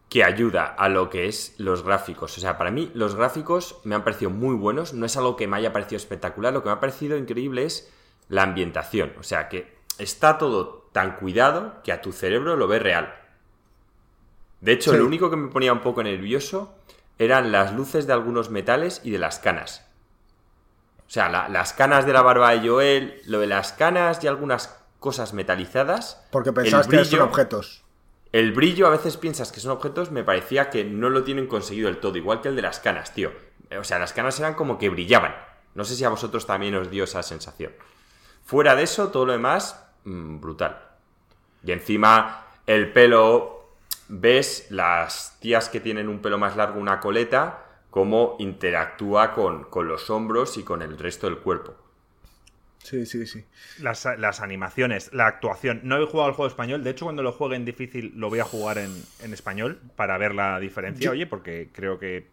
que 0.09 0.23
ayuda 0.23 0.65
a 0.65 0.89
lo 0.89 1.09
que 1.09 1.27
es 1.27 1.55
los 1.57 1.83
gráficos. 1.83 2.37
O 2.37 2.41
sea, 2.41 2.57
para 2.57 2.71
mí 2.71 2.91
los 2.93 3.15
gráficos 3.15 3.79
me 3.83 3.95
han 3.95 4.03
parecido 4.03 4.31
muy 4.31 4.55
buenos, 4.55 4.93
no 4.93 5.05
es 5.05 5.17
algo 5.17 5.35
que 5.35 5.47
me 5.47 5.57
haya 5.57 5.73
parecido 5.73 5.97
espectacular, 5.97 6.53
lo 6.53 6.61
que 6.61 6.69
me 6.69 6.73
ha 6.73 6.79
parecido 6.79 7.17
increíble 7.17 7.65
es 7.65 7.91
la 8.29 8.43
ambientación. 8.43 9.13
O 9.19 9.23
sea, 9.23 9.49
que 9.49 9.75
está 9.97 10.37
todo 10.37 10.87
tan 10.91 11.15
cuidado 11.17 11.81
que 11.83 11.91
a 11.91 12.01
tu 12.01 12.11
cerebro 12.11 12.55
lo 12.55 12.67
ve 12.67 12.79
real. 12.79 13.13
De 14.61 14.71
hecho, 14.71 14.93
lo 14.93 15.05
único 15.05 15.29
que 15.29 15.35
me 15.35 15.49
ponía 15.49 15.73
un 15.73 15.81
poco 15.81 16.01
nervioso 16.01 16.73
eran 17.19 17.51
las 17.51 17.73
luces 17.73 18.07
de 18.07 18.13
algunos 18.13 18.49
metales 18.49 19.01
y 19.03 19.11
de 19.11 19.19
las 19.19 19.39
canas. 19.39 19.85
O 21.07 21.09
sea, 21.09 21.47
las 21.49 21.73
canas 21.73 22.05
de 22.05 22.13
la 22.13 22.21
barba 22.21 22.51
de 22.51 22.67
Joel, 22.67 23.21
lo 23.25 23.39
de 23.39 23.47
las 23.47 23.73
canas 23.73 24.23
y 24.23 24.27
algunas 24.27 24.75
cosas 24.99 25.33
metalizadas. 25.33 26.25
Porque 26.31 26.51
pensabas 26.51 26.87
que 26.87 27.05
son 27.05 27.21
objetos. 27.21 27.84
El 28.35 28.51
brillo 28.51 28.85
a 28.85 28.89
veces 28.89 29.15
piensas 29.15 29.53
que 29.53 29.61
son 29.61 29.71
objetos, 29.71 30.11
me 30.11 30.25
parecía 30.25 30.69
que 30.69 30.83
no 30.83 31.09
lo 31.09 31.23
tienen 31.23 31.47
conseguido 31.47 31.87
del 31.87 32.01
todo, 32.01 32.17
igual 32.17 32.41
que 32.41 32.49
el 32.49 32.57
de 32.57 32.63
las 32.63 32.81
canas, 32.81 33.13
tío. 33.13 33.31
O 33.79 33.85
sea, 33.85 33.97
las 33.97 34.11
canas 34.11 34.37
eran 34.41 34.55
como 34.55 34.77
que 34.77 34.89
brillaban. 34.89 35.33
No 35.73 35.85
sé 35.85 35.95
si 35.95 36.03
a 36.03 36.09
vosotros 36.09 36.45
también 36.45 36.75
os 36.75 36.91
dio 36.91 37.05
esa 37.05 37.23
sensación. 37.23 37.71
Fuera 38.43 38.75
de 38.75 38.83
eso, 38.83 39.07
todo 39.07 39.25
lo 39.25 39.31
demás, 39.31 39.87
mm, 40.03 40.41
brutal. 40.41 40.81
Y 41.63 41.71
encima, 41.71 42.47
el 42.67 42.91
pelo, 42.91 43.69
ves 44.09 44.67
las 44.69 45.37
tías 45.39 45.69
que 45.69 45.79
tienen 45.79 46.09
un 46.09 46.19
pelo 46.19 46.37
más 46.37 46.57
largo, 46.57 46.77
una 46.77 46.99
coleta, 46.99 47.63
cómo 47.89 48.35
interactúa 48.39 49.31
con, 49.33 49.63
con 49.63 49.87
los 49.87 50.09
hombros 50.09 50.57
y 50.57 50.63
con 50.63 50.81
el 50.81 50.97
resto 50.97 51.27
del 51.27 51.37
cuerpo. 51.37 51.84
Sí, 52.85 53.07
sí, 53.07 53.25
sí. 53.25 53.43
Las, 53.79 54.05
animaciones, 54.41 55.11
la 55.11 55.25
actuación. 55.25 55.81
No 55.83 55.97
he 55.97 56.05
jugado 56.05 56.29
al 56.29 56.35
juego 56.35 56.47
español. 56.47 56.83
De 56.83 56.91
hecho, 56.91 57.05
cuando 57.05 57.23
lo 57.23 57.31
juegue 57.31 57.55
en 57.55 57.65
difícil, 57.65 58.13
lo 58.15 58.29
voy 58.29 58.39
a 58.39 58.43
jugar 58.43 58.77
en, 58.77 58.93
español 59.33 59.81
para 59.95 60.19
ver 60.19 60.35
la 60.35 60.59
diferencia. 60.59 61.09
Oye, 61.09 61.25
porque 61.25 61.69
creo 61.73 61.97
que, 61.97 62.27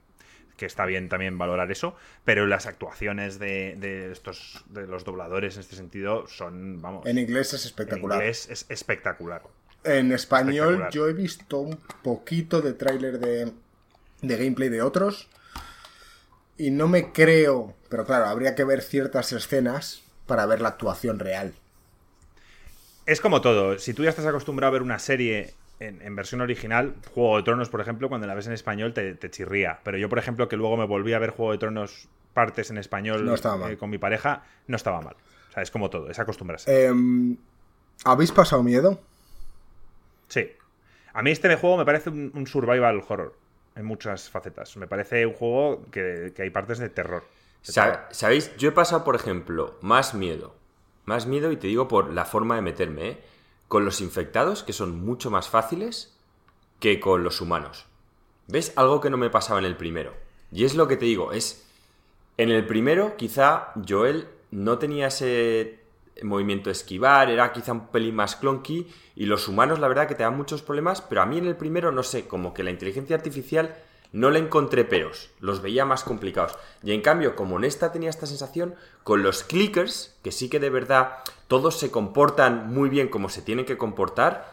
está 0.60 0.84
bien 0.84 1.08
también 1.08 1.38
valorar 1.38 1.72
eso. 1.72 1.96
Pero 2.24 2.46
las 2.46 2.66
actuaciones 2.66 3.38
de, 3.38 4.12
estos 4.12 4.62
de 4.68 4.86
los 4.86 5.04
dobladores 5.04 5.54
en 5.54 5.60
este 5.60 5.74
sentido 5.74 6.26
son, 6.28 6.82
vamos. 6.82 7.06
En 7.06 7.16
inglés 7.16 7.54
es 7.54 7.64
espectacular. 7.64 8.18
En 8.18 8.24
inglés 8.24 8.48
es 8.50 8.66
espectacular. 8.68 9.42
En 9.84 10.12
español, 10.12 10.86
yo 10.92 11.08
he 11.08 11.14
visto 11.14 11.60
un 11.60 11.78
poquito 12.02 12.60
de 12.60 12.74
tráiler 12.74 13.18
de, 13.18 13.52
de 14.20 14.36
gameplay 14.36 14.68
de 14.68 14.82
otros. 14.82 15.30
Y 16.58 16.70
no 16.70 16.88
me 16.88 17.10
creo. 17.10 17.74
Pero 17.88 18.04
claro, 18.04 18.26
habría 18.26 18.54
que 18.54 18.64
ver 18.64 18.82
ciertas 18.82 19.32
escenas 19.32 20.01
para 20.32 20.46
ver 20.46 20.62
la 20.62 20.70
actuación 20.70 21.18
real. 21.18 21.52
Es 23.04 23.20
como 23.20 23.42
todo. 23.42 23.78
Si 23.78 23.92
tú 23.92 24.02
ya 24.02 24.08
estás 24.08 24.24
acostumbrado 24.24 24.70
a 24.70 24.72
ver 24.72 24.80
una 24.80 24.98
serie 24.98 25.52
en, 25.78 26.16
versión 26.16 26.40
original, 26.40 26.94
Juego 27.12 27.36
de 27.36 27.42
Tronos, 27.42 27.68
por 27.68 27.82
ejemplo, 27.82 28.08
cuando 28.08 28.26
la 28.26 28.34
ves 28.34 28.46
en 28.46 28.54
español 28.54 28.94
te, 28.94 29.30
chirría. 29.30 29.80
Pero 29.84 29.98
yo, 29.98 30.08
por 30.08 30.18
ejemplo, 30.18 30.48
que 30.48 30.56
luego 30.56 30.78
me 30.78 30.86
volví 30.86 31.12
a 31.12 31.18
ver 31.18 31.32
Juego 31.32 31.52
de 31.52 31.58
Tronos 31.58 32.08
partes 32.32 32.70
en 32.70 32.78
español 32.78 33.30
eh, 33.68 33.76
con 33.76 33.90
mi 33.90 33.98
pareja, 33.98 34.42
no 34.68 34.76
estaba 34.76 35.02
mal. 35.02 35.16
O 35.50 35.52
sea, 35.52 35.62
es 35.62 35.70
como 35.70 35.90
todo, 35.90 36.08
es 36.08 36.18
acostumbrarse. 36.18 36.86
Em, 36.86 37.36
¿Habéis 38.06 38.32
pasado 38.32 38.62
miedo? 38.62 38.98
Sí. 40.28 40.50
A 41.12 41.22
mí 41.22 41.30
este 41.30 41.54
juego 41.56 41.76
me 41.76 41.84
parece 41.84 42.08
un, 42.08 42.46
survival 42.46 43.04
horror 43.06 43.36
en 43.76 43.84
muchas 43.84 44.30
facetas. 44.30 44.78
Me 44.78 44.86
parece 44.86 45.26
un 45.26 45.34
juego 45.34 45.84
que 45.90 46.32
hay 46.38 46.48
partes 46.48 46.78
de 46.78 46.88
terror. 46.88 47.22
¿Sabéis? 47.62 48.56
Yo 48.56 48.68
he 48.68 48.72
pasado, 48.72 49.04
por 49.04 49.14
ejemplo, 49.14 49.78
más 49.80 50.14
miedo. 50.14 50.54
Más 51.04 51.26
miedo, 51.26 51.52
y 51.52 51.56
te 51.56 51.68
digo 51.68 51.88
por 51.88 52.12
la 52.12 52.24
forma 52.24 52.56
de 52.56 52.62
meterme, 52.62 53.08
¿eh? 53.08 53.24
Con 53.68 53.84
los 53.84 54.00
infectados, 54.00 54.62
que 54.62 54.72
son 54.72 55.04
mucho 55.04 55.30
más 55.30 55.48
fáciles 55.48 56.16
que 56.80 57.00
con 57.00 57.24
los 57.24 57.40
humanos. 57.40 57.86
¿Ves? 58.48 58.72
Algo 58.76 59.00
que 59.00 59.10
no 59.10 59.16
me 59.16 59.30
pasaba 59.30 59.60
en 59.60 59.64
el 59.64 59.76
primero. 59.76 60.12
Y 60.50 60.64
es 60.64 60.74
lo 60.74 60.88
que 60.88 60.96
te 60.96 61.06
digo, 61.06 61.32
es... 61.32 61.66
En 62.36 62.50
el 62.50 62.66
primero, 62.66 63.16
quizá 63.16 63.72
Joel 63.88 64.26
no 64.50 64.78
tenía 64.78 65.08
ese 65.08 65.80
movimiento 66.22 66.70
esquivar, 66.70 67.30
era 67.30 67.52
quizá 67.52 67.72
un 67.72 67.88
pelín 67.88 68.14
más 68.14 68.36
clunky, 68.36 68.88
y 69.14 69.26
los 69.26 69.48
humanos, 69.48 69.78
la 69.78 69.88
verdad, 69.88 70.08
que 70.08 70.14
te 70.14 70.22
dan 70.22 70.36
muchos 70.36 70.62
problemas, 70.62 71.00
pero 71.00 71.22
a 71.22 71.26
mí 71.26 71.38
en 71.38 71.46
el 71.46 71.56
primero, 71.56 71.92
no 71.92 72.02
sé, 72.02 72.26
como 72.26 72.52
que 72.52 72.62
la 72.62 72.70
inteligencia 72.70 73.16
artificial 73.16 73.76
no 74.12 74.30
le 74.30 74.38
encontré 74.38 74.84
peros, 74.84 75.30
los 75.40 75.62
veía 75.62 75.84
más 75.84 76.04
complicados. 76.04 76.56
Y 76.82 76.92
en 76.92 77.00
cambio, 77.00 77.34
como 77.34 77.58
en 77.58 77.64
esta 77.64 77.92
tenía 77.92 78.10
esta 78.10 78.26
sensación, 78.26 78.74
con 79.02 79.22
los 79.22 79.42
clickers, 79.42 80.14
que 80.22 80.32
sí 80.32 80.48
que 80.48 80.60
de 80.60 80.70
verdad 80.70 81.18
todos 81.48 81.78
se 81.78 81.90
comportan 81.90 82.72
muy 82.72 82.88
bien 82.88 83.08
como 83.08 83.28
se 83.28 83.42
tienen 83.42 83.64
que 83.64 83.78
comportar, 83.78 84.52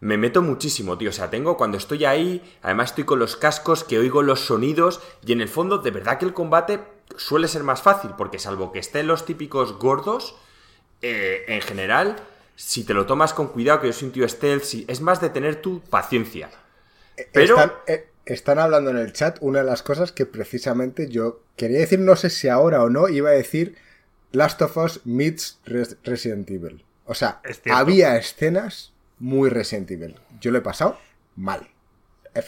me 0.00 0.18
meto 0.18 0.42
muchísimo, 0.42 0.98
tío. 0.98 1.10
O 1.10 1.12
sea, 1.12 1.30
tengo 1.30 1.56
cuando 1.56 1.78
estoy 1.78 2.04
ahí, 2.04 2.42
además 2.60 2.90
estoy 2.90 3.04
con 3.04 3.18
los 3.18 3.36
cascos, 3.36 3.84
que 3.84 3.98
oigo 3.98 4.22
los 4.22 4.40
sonidos, 4.40 5.00
y 5.24 5.32
en 5.32 5.40
el 5.40 5.48
fondo, 5.48 5.78
de 5.78 5.90
verdad 5.90 6.18
que 6.18 6.26
el 6.26 6.34
combate 6.34 6.80
suele 7.16 7.48
ser 7.48 7.62
más 7.62 7.82
fácil, 7.82 8.10
porque 8.18 8.38
salvo 8.38 8.72
que 8.72 8.78
estén 8.78 9.06
los 9.06 9.24
típicos 9.24 9.78
gordos, 9.78 10.34
eh, 11.00 11.44
en 11.48 11.60
general, 11.62 12.16
si 12.56 12.84
te 12.84 12.94
lo 12.94 13.06
tomas 13.06 13.32
con 13.32 13.48
cuidado, 13.48 13.80
que 13.80 13.86
yo 13.86 13.92
soy 13.92 14.08
un 14.08 14.12
tío 14.12 14.28
stealth, 14.28 14.64
es 14.86 15.00
más 15.00 15.20
de 15.20 15.30
tener 15.30 15.62
tu 15.62 15.80
paciencia. 15.80 16.50
Eh, 17.16 17.28
Pero... 17.32 17.56
Eh, 17.86 18.11
están 18.26 18.58
hablando 18.58 18.90
en 18.90 18.98
el 18.98 19.12
chat 19.12 19.38
una 19.40 19.60
de 19.60 19.64
las 19.64 19.82
cosas 19.82 20.12
que 20.12 20.26
precisamente 20.26 21.08
yo 21.08 21.42
quería 21.56 21.80
decir, 21.80 21.98
no 21.98 22.16
sé 22.16 22.30
si 22.30 22.48
ahora 22.48 22.82
o 22.82 22.90
no, 22.90 23.08
iba 23.08 23.30
a 23.30 23.32
decir 23.32 23.76
Last 24.32 24.62
of 24.62 24.76
Us 24.76 25.00
meets 25.04 25.60
Resident 25.64 26.50
Evil. 26.50 26.84
O 27.04 27.14
sea, 27.14 27.40
había 27.70 28.16
escenas 28.16 28.92
muy 29.18 29.50
Resident 29.50 29.90
Evil. 29.90 30.14
Yo 30.40 30.50
lo 30.50 30.58
he 30.58 30.62
pasado 30.62 30.98
mal. 31.36 31.68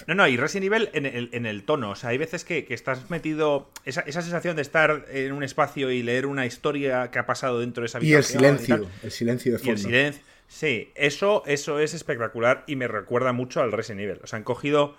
No, 0.06 0.14
no, 0.14 0.26
y 0.26 0.38
Resident 0.38 0.72
Evil 0.72 0.88
en 0.94 1.04
el, 1.04 1.28
en 1.32 1.44
el 1.44 1.64
tono. 1.64 1.90
O 1.90 1.94
sea, 1.94 2.10
hay 2.10 2.18
veces 2.18 2.44
que, 2.44 2.66
estás 2.70 3.10
metido. 3.10 3.68
Esa, 3.84 4.02
sensación 4.02 4.56
de 4.56 4.62
estar 4.62 5.04
en 5.10 5.32
un 5.32 5.42
espacio 5.42 5.90
y 5.90 6.02
leer 6.02 6.24
una 6.24 6.46
historia 6.46 7.10
que 7.10 7.18
ha 7.18 7.26
pasado 7.26 7.60
dentro 7.60 7.82
de 7.82 7.86
esa 7.86 7.98
habitación. 7.98 8.42
Y 8.42 8.46
el 8.46 8.58
silencio, 8.58 8.90
el 9.02 9.10
silencio 9.10 9.52
de 9.52 9.58
fondo. 9.58 9.70
Y 9.70 9.74
el 9.74 9.78
silencio. 9.78 10.22
Sí, 10.48 10.92
eso, 10.94 11.42
eso 11.46 11.80
es 11.80 11.94
espectacular 11.94 12.64
y 12.66 12.76
me 12.76 12.86
recuerda 12.86 13.32
mucho 13.32 13.60
al 13.60 13.72
Resident 13.72 14.02
Evil. 14.02 14.20
O 14.22 14.26
sea, 14.26 14.38
han 14.38 14.44
cogido 14.44 14.96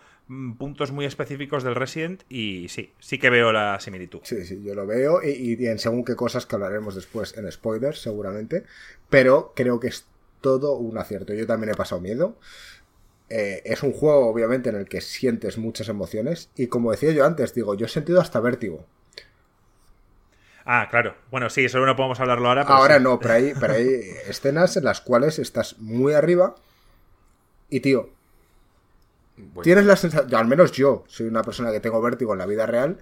puntos 0.58 0.92
muy 0.92 1.06
específicos 1.06 1.64
del 1.64 1.76
Resident 1.76 2.24
y 2.30 2.68
sí, 2.70 2.94
sí 3.00 3.20
que 3.20 3.30
veo 3.30 3.52
la 3.52 3.80
similitud. 3.80 4.22
Sí, 4.24 4.44
sí, 4.46 4.62
yo 4.64 4.74
lo 4.74 4.88
veo 4.88 5.22
y, 5.24 5.54
en 5.68 5.78
según 5.78 6.04
qué 6.04 6.16
cosas 6.16 6.46
que 6.46 6.56
hablaremos 6.56 6.96
después 6.96 7.38
en 7.38 7.52
spoilers 7.52 8.02
seguramente, 8.02 8.64
pero 9.10 9.54
creo 9.56 9.80
que 9.80 9.88
es 9.88 10.08
todo 10.42 10.78
un 10.78 10.98
acierto. 10.98 11.34
Yo 11.34 11.46
también 11.46 11.74
he 11.74 11.76
pasado 11.76 12.02
miedo. 12.02 12.38
Eh, 13.30 13.62
es 13.66 13.84
un 13.84 13.92
juego 13.92 14.28
obviamente 14.28 14.70
en 14.70 14.76
el 14.76 14.88
que 14.88 15.02
sientes 15.02 15.58
muchas 15.58 15.90
emociones 15.90 16.50
y 16.56 16.68
como 16.68 16.92
decía 16.92 17.12
yo 17.12 17.26
antes, 17.26 17.54
digo, 17.54 17.76
yo 17.76 17.86
he 17.86 17.90
sentido 17.90 18.22
hasta 18.22 18.40
vértigo. 18.40 18.86
Ah, 20.66 20.88
claro. 20.90 21.16
Bueno, 21.30 21.50
sí, 21.52 21.66
eso 21.66 21.84
no 21.86 21.96
podemos 21.96 22.20
hablarlo 22.20 22.50
ahora. 22.50 22.64
ahora 22.64 23.00
no, 23.00 23.20
pero 23.20 23.36
hay, 23.36 23.54
pero 23.60 23.74
hay 23.74 23.88
escenas 24.28 24.76
en 24.78 24.86
las 24.86 25.02
cuales 25.02 25.38
estás 25.38 25.78
muy 25.80 26.14
arriba 26.14 26.56
y 27.70 27.80
tío, 27.82 28.15
Tienes 29.62 29.86
la 29.86 29.96
sensación, 29.96 30.34
al 30.36 30.48
menos 30.48 30.72
yo 30.72 31.04
soy 31.08 31.28
una 31.28 31.44
persona 31.44 31.72
que 31.72 31.80
tengo 31.80 32.02
vértigo 32.02 32.34
en 32.34 32.40
la 32.40 32.46
vida 32.46 32.66
real. 32.66 32.98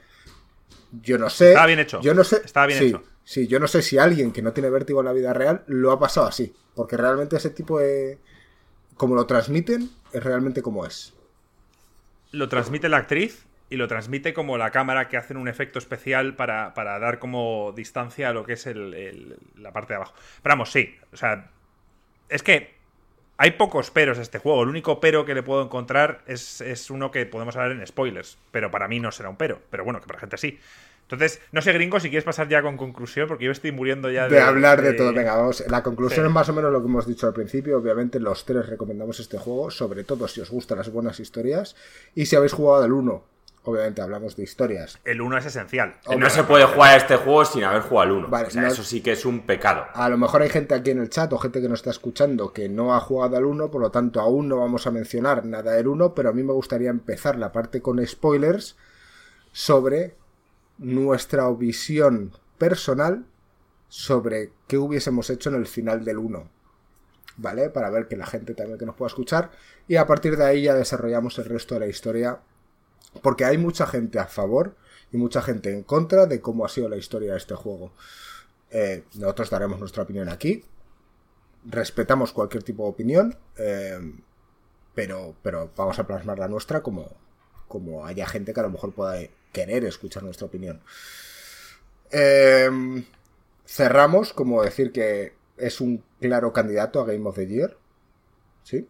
Yo 1.01 1.17
no 1.17 1.29
sé. 1.29 1.49
Está 1.49 1.65
bien 1.65 1.79
hecho. 1.79 2.01
Yo 2.01 2.13
no 2.13 2.23
sé. 2.23 2.41
Está 2.43 2.65
bien 2.65 2.83
hecho. 2.83 3.03
Sí, 3.23 3.47
yo 3.47 3.59
no 3.59 3.67
sé 3.67 3.81
si 3.81 3.97
alguien 3.97 4.31
que 4.31 4.41
no 4.41 4.51
tiene 4.51 4.69
vértigo 4.69 4.99
en 4.99 5.05
la 5.05 5.13
vida 5.13 5.33
real 5.33 5.63
lo 5.67 5.91
ha 5.91 5.99
pasado 5.99 6.27
así. 6.27 6.53
Porque 6.75 6.97
realmente 6.97 7.35
ese 7.35 7.49
tipo 7.49 7.79
de. 7.79 8.19
Como 8.95 9.15
lo 9.15 9.25
transmiten, 9.25 9.89
es 10.11 10.23
realmente 10.23 10.61
como 10.61 10.85
es. 10.85 11.13
Lo 12.31 12.49
transmite 12.49 12.89
la 12.89 12.97
actriz 12.97 13.45
y 13.69 13.75
lo 13.75 13.87
transmite 13.87 14.33
como 14.33 14.57
la 14.57 14.69
cámara 14.69 15.07
que 15.07 15.17
hacen 15.17 15.37
un 15.37 15.47
efecto 15.47 15.79
especial 15.79 16.35
para, 16.35 16.73
dar 16.75 17.17
como 17.17 17.73
distancia 17.75 18.29
a 18.29 18.33
lo 18.33 18.45
que 18.45 18.53
es 18.53 18.67
la 19.57 19.71
parte 19.71 19.93
de 19.93 19.97
abajo. 19.97 20.13
Pero 20.43 20.53
vamos, 20.53 20.71
sí. 20.71 20.95
O 21.11 21.17
sea, 21.17 21.49
es 22.29 22.43
que 22.43 22.72
hay 23.43 23.51
pocos 23.51 23.91
peros 23.91 24.19
a 24.19 24.21
este 24.21 24.39
juego. 24.39 24.63
El 24.63 24.69
único 24.69 25.01
pero 25.01 25.25
que 25.25 25.35
le 25.35 25.43
puedo 25.43 25.61
encontrar 25.61 26.23
es, 26.27 26.89
uno 26.89 27.11
que 27.11 27.25
podemos 27.25 27.57
hablar 27.57 27.73
en 27.73 27.85
spoilers. 27.85 28.37
Pero 28.51 28.71
para 28.71 28.87
mí 28.87 29.01
no 29.01 29.11
será 29.11 29.27
un 29.27 29.35
pero. 29.35 29.59
Pero 29.69 29.83
bueno, 29.83 29.99
que 29.99 30.07
para 30.07 30.15
la 30.15 30.21
gente 30.21 30.37
sí. 30.37 30.57
Entonces, 31.01 31.41
no 31.51 31.61
sé, 31.61 31.73
gringo, 31.73 31.99
si 31.99 32.07
quieres 32.07 32.23
pasar 32.23 32.47
ya 32.47 32.61
con 32.61 32.77
conclusión, 32.77 33.27
porque 33.27 33.43
yo 33.43 33.51
estoy 33.51 33.73
muriendo 33.73 34.09
ya 34.09 34.29
de. 34.29 34.35
De 34.35 34.41
hablar 34.41 34.81
de, 34.81 34.93
todo. 34.93 35.11
Venga, 35.11 35.35
vamos. 35.35 35.61
La 35.67 35.83
conclusión 35.83 36.25
es 36.25 36.31
más 36.31 36.47
o 36.47 36.53
menos 36.53 36.71
lo 36.71 36.79
que 36.79 36.87
hemos 36.87 37.05
dicho 37.05 37.27
al 37.27 37.33
principio. 37.33 37.79
Obviamente, 37.79 38.17
los 38.17 38.45
tres 38.45 38.65
recomendamos 38.65 39.19
este 39.19 39.37
juego, 39.37 39.69
sobre 39.69 40.05
todo 40.05 40.25
si 40.29 40.39
os 40.39 40.49
gustan 40.49 40.77
las 40.77 40.89
buenas 40.89 41.19
historias. 41.19 41.75
Y 42.15 42.27
si 42.27 42.37
habéis 42.37 42.53
jugado 42.53 42.85
al 42.85 42.93
1 42.93 43.23
obviamente 43.63 44.01
hablamos 44.01 44.35
de 44.35 44.43
historias. 44.43 44.99
El 45.03 45.21
1 45.21 45.37
es 45.37 45.45
esencial. 45.45 45.95
No 46.17 46.29
se 46.29 46.43
puede 46.43 46.65
jugar 46.65 46.93
a 46.93 46.97
este 46.97 47.15
juego 47.15 47.45
sin 47.45 47.63
haber 47.63 47.81
jugado 47.81 48.01
al 48.01 48.25
1. 48.25 48.67
eso 48.67 48.83
sí 48.83 49.01
que 49.01 49.13
es 49.13 49.25
un 49.25 49.41
pecado. 49.41 49.85
A 49.93 50.09
lo 50.09 50.17
mejor 50.17 50.41
hay 50.41 50.49
gente 50.49 50.75
aquí 50.75 50.91
en 50.91 50.99
el 50.99 51.09
chat 51.09 51.31
o 51.33 51.37
gente 51.37 51.61
que 51.61 51.69
nos 51.69 51.79
está 51.79 51.91
escuchando 51.91 52.53
que 52.53 52.69
no 52.69 52.93
ha 52.93 52.99
jugado 52.99 53.37
al 53.37 53.45
1, 53.45 53.71
por 53.71 53.81
lo 53.81 53.91
tanto 53.91 54.19
aún 54.19 54.49
no 54.49 54.57
vamos 54.57 54.85
a 54.87 54.91
mencionar 54.91 55.45
nada 55.45 55.73
del 55.73 55.87
1, 55.87 56.13
pero 56.13 56.29
a 56.29 56.33
mí 56.33 56.43
me 56.43 56.53
gustaría 56.53 56.89
empezar 56.89 57.37
la 57.37 57.51
parte 57.51 57.81
con 57.81 58.05
spoilers 58.05 58.75
sobre 59.51 60.15
nuestra 60.77 61.49
visión 61.51 62.31
personal 62.57 63.25
sobre 63.87 64.51
qué 64.67 64.77
hubiésemos 64.77 65.29
hecho 65.29 65.49
en 65.49 65.55
el 65.55 65.67
final 65.67 66.03
del 66.03 66.17
1. 66.17 66.49
¿Vale? 67.37 67.69
Para 67.69 67.89
ver 67.89 68.07
que 68.07 68.17
la 68.17 68.25
gente 68.25 68.53
también 68.53 68.77
que 68.77 68.85
nos 68.85 68.95
pueda 68.95 69.07
escuchar. 69.07 69.51
Y 69.87 69.95
a 69.95 70.05
partir 70.05 70.35
de 70.37 70.45
ahí 70.45 70.63
ya 70.63 70.73
desarrollamos 70.73 71.37
el 71.39 71.45
resto 71.45 71.75
de 71.75 71.79
la 71.79 71.87
historia 71.87 72.39
porque 73.21 73.45
hay 73.45 73.57
mucha 73.57 73.85
gente 73.87 74.19
a 74.19 74.25
favor 74.25 74.75
y 75.11 75.17
mucha 75.17 75.41
gente 75.41 75.71
en 75.71 75.83
contra 75.83 76.25
de 76.25 76.41
cómo 76.41 76.65
ha 76.65 76.69
sido 76.69 76.89
la 76.89 76.97
historia 76.97 77.31
de 77.31 77.37
este 77.37 77.55
juego. 77.55 77.93
Eh, 78.71 79.03
nosotros 79.15 79.49
daremos 79.49 79.79
nuestra 79.79 80.03
opinión 80.03 80.29
aquí. 80.29 80.65
Respetamos 81.65 82.33
cualquier 82.33 82.63
tipo 82.63 82.83
de 82.83 82.89
opinión. 82.89 83.37
Eh, 83.57 83.99
pero, 84.95 85.35
pero 85.41 85.71
vamos 85.75 85.99
a 85.99 86.07
plasmar 86.07 86.39
la 86.39 86.47
nuestra 86.47 86.81
como, 86.81 87.11
como 87.67 88.05
haya 88.05 88.25
gente 88.27 88.53
que 88.53 88.59
a 88.59 88.63
lo 88.63 88.69
mejor 88.69 88.93
pueda 88.93 89.19
querer 89.51 89.85
escuchar 89.85 90.23
nuestra 90.23 90.47
opinión. 90.47 90.81
Eh, 92.11 92.69
cerramos 93.65 94.33
como 94.33 94.63
decir 94.63 94.91
que 94.91 95.33
es 95.57 95.79
un 95.79 96.03
claro 96.19 96.53
candidato 96.53 96.99
a 97.01 97.05
Game 97.05 97.27
of 97.27 97.35
the 97.35 97.47
Year. 97.47 97.77
¿Sí? 98.63 98.87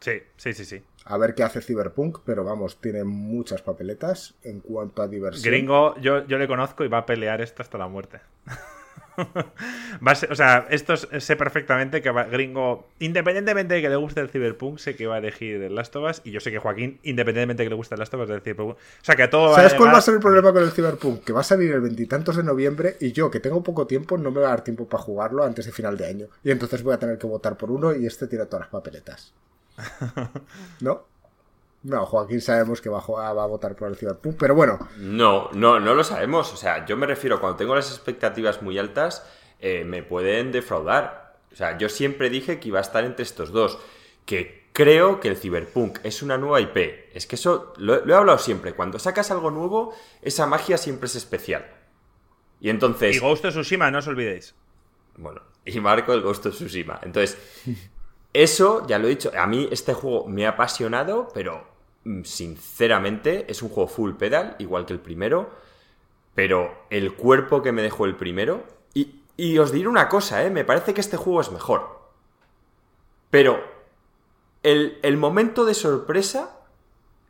Sí, 0.00 0.22
sí, 0.36 0.54
sí, 0.54 0.64
sí 0.64 0.84
a 1.08 1.16
ver 1.16 1.34
qué 1.34 1.42
hace 1.42 1.62
Cyberpunk, 1.62 2.18
pero 2.24 2.44
vamos, 2.44 2.80
tiene 2.80 3.02
muchas 3.02 3.62
papeletas 3.62 4.34
en 4.44 4.60
cuanto 4.60 5.02
a 5.02 5.08
diversión. 5.08 5.50
Gringo, 5.50 5.98
yo, 6.00 6.26
yo 6.26 6.36
le 6.36 6.46
conozco 6.46 6.84
y 6.84 6.88
va 6.88 6.98
a 6.98 7.06
pelear 7.06 7.40
esto 7.40 7.62
hasta 7.62 7.78
la 7.78 7.88
muerte. 7.88 8.20
o 10.30 10.34
sea, 10.34 10.66
esto 10.68 10.96
sé 10.96 11.36
perfectamente 11.36 12.02
que 12.02 12.10
va, 12.10 12.24
Gringo, 12.24 12.88
independientemente 12.98 13.74
de 13.74 13.80
que 13.80 13.88
le 13.88 13.96
guste 13.96 14.20
el 14.20 14.28
Cyberpunk, 14.28 14.78
sé 14.78 14.96
que 14.96 15.06
va 15.06 15.14
a 15.14 15.18
elegir 15.18 15.62
el 15.62 15.74
Last 15.74 15.96
of 15.96 16.10
Us. 16.10 16.20
Y 16.24 16.30
yo 16.30 16.40
sé 16.40 16.50
que 16.50 16.58
Joaquín, 16.58 17.00
independientemente 17.02 17.62
de 17.62 17.66
que 17.66 17.70
le 17.70 17.76
guste 17.76 17.94
el 17.94 18.00
Last 18.00 18.12
of 18.12 18.20
Us, 18.20 18.30
va 18.30 18.34
a 18.34 18.38
decir 18.40 18.60
O 18.60 18.76
sea, 19.00 19.16
que 19.16 19.28
todo 19.28 19.54
¿Sabes 19.54 19.72
cuál 19.74 19.94
va 19.94 19.98
a 19.98 20.02
ser 20.02 20.14
el 20.14 20.20
problema 20.20 20.52
con 20.52 20.62
el 20.62 20.72
Cyberpunk? 20.72 21.24
Que 21.24 21.32
va 21.32 21.40
a 21.40 21.44
salir 21.44 21.72
el 21.72 21.80
veintitantos 21.80 22.36
de 22.36 22.42
noviembre 22.42 22.98
y 23.00 23.12
yo, 23.12 23.30
que 23.30 23.40
tengo 23.40 23.62
poco 23.62 23.86
tiempo, 23.86 24.18
no 24.18 24.30
me 24.30 24.40
va 24.40 24.48
a 24.48 24.50
dar 24.50 24.62
tiempo 24.62 24.86
para 24.86 25.02
jugarlo 25.02 25.42
antes 25.42 25.64
de 25.64 25.72
final 25.72 25.96
de 25.96 26.06
año. 26.06 26.26
Y 26.44 26.50
entonces 26.50 26.82
voy 26.82 26.92
a 26.92 26.98
tener 26.98 27.16
que 27.16 27.26
votar 27.26 27.56
por 27.56 27.70
uno 27.70 27.94
y 27.94 28.04
este 28.04 28.26
tira 28.26 28.44
todas 28.44 28.66
las 28.66 28.70
papeletas. 28.70 29.32
¿No? 30.80 31.04
No, 31.84 32.04
Joaquín 32.06 32.40
sabemos 32.40 32.80
que 32.80 32.88
va 32.88 32.98
a, 32.98 33.32
va 33.32 33.44
a 33.44 33.46
votar 33.46 33.76
por 33.76 33.88
el 33.88 33.96
Cyberpunk, 33.96 34.36
pero 34.38 34.54
bueno. 34.54 34.78
No, 34.98 35.50
no, 35.52 35.78
no 35.78 35.94
lo 35.94 36.02
sabemos. 36.02 36.52
O 36.52 36.56
sea, 36.56 36.84
yo 36.86 36.96
me 36.96 37.06
refiero, 37.06 37.40
cuando 37.40 37.56
tengo 37.56 37.74
las 37.74 37.90
expectativas 37.90 38.62
muy 38.62 38.78
altas, 38.78 39.24
eh, 39.60 39.84
me 39.84 40.02
pueden 40.02 40.50
defraudar. 40.50 41.36
O 41.52 41.56
sea, 41.56 41.78
yo 41.78 41.88
siempre 41.88 42.30
dije 42.30 42.58
que 42.58 42.68
iba 42.68 42.78
a 42.78 42.82
estar 42.82 43.04
entre 43.04 43.22
estos 43.22 43.52
dos. 43.52 43.78
Que 44.26 44.68
creo 44.72 45.20
que 45.20 45.28
el 45.28 45.36
Cyberpunk 45.36 46.00
es 46.02 46.22
una 46.22 46.36
nueva 46.36 46.60
IP. 46.60 46.76
Es 47.14 47.26
que 47.26 47.36
eso 47.36 47.72
lo, 47.78 48.06
he 48.06 48.14
hablado 48.14 48.38
siempre. 48.38 48.74
Cuando 48.74 48.98
sacas 48.98 49.30
algo 49.30 49.50
nuevo, 49.50 49.94
esa 50.20 50.46
magia 50.46 50.78
siempre 50.78 51.06
es 51.06 51.14
especial. 51.14 51.64
Y 52.60 52.70
entonces. 52.70 53.16
Y 53.16 53.20
Ghost 53.20 53.44
of 53.44 53.52
Tsushima, 53.52 53.90
no 53.90 53.98
os 53.98 54.06
olvidéis. 54.08 54.54
Bueno, 55.16 55.42
y 55.64 55.80
Marco 55.80 56.12
el 56.12 56.22
Ghost 56.22 56.46
of 56.46 56.54
Tsushima. 56.54 57.00
Entonces, 57.02 57.38
eso, 58.32 58.86
ya 58.86 58.98
lo 58.98 59.06
he 59.06 59.10
dicho, 59.10 59.32
a 59.36 59.46
mí 59.46 59.68
este 59.70 59.94
juego 59.94 60.26
me 60.28 60.46
ha 60.46 60.50
apasionado, 60.50 61.28
pero 61.32 61.66
mm, 62.04 62.22
sinceramente 62.22 63.46
es 63.48 63.62
un 63.62 63.68
juego 63.68 63.88
full 63.88 64.14
pedal, 64.14 64.56
igual 64.58 64.86
que 64.86 64.92
el 64.92 65.00
primero. 65.00 65.50
Pero 66.34 66.86
el 66.90 67.14
cuerpo 67.14 67.62
que 67.62 67.72
me 67.72 67.82
dejó 67.82 68.04
el 68.04 68.14
primero. 68.16 68.64
Y, 68.94 69.22
y 69.36 69.58
os 69.58 69.72
diré 69.72 69.88
una 69.88 70.08
cosa, 70.08 70.44
¿eh? 70.44 70.50
Me 70.50 70.64
parece 70.64 70.94
que 70.94 71.00
este 71.00 71.16
juego 71.16 71.40
es 71.40 71.50
mejor. 71.50 71.98
Pero 73.30 73.62
el, 74.62 74.98
el 75.02 75.16
momento 75.16 75.64
de 75.64 75.74
sorpresa 75.74 76.58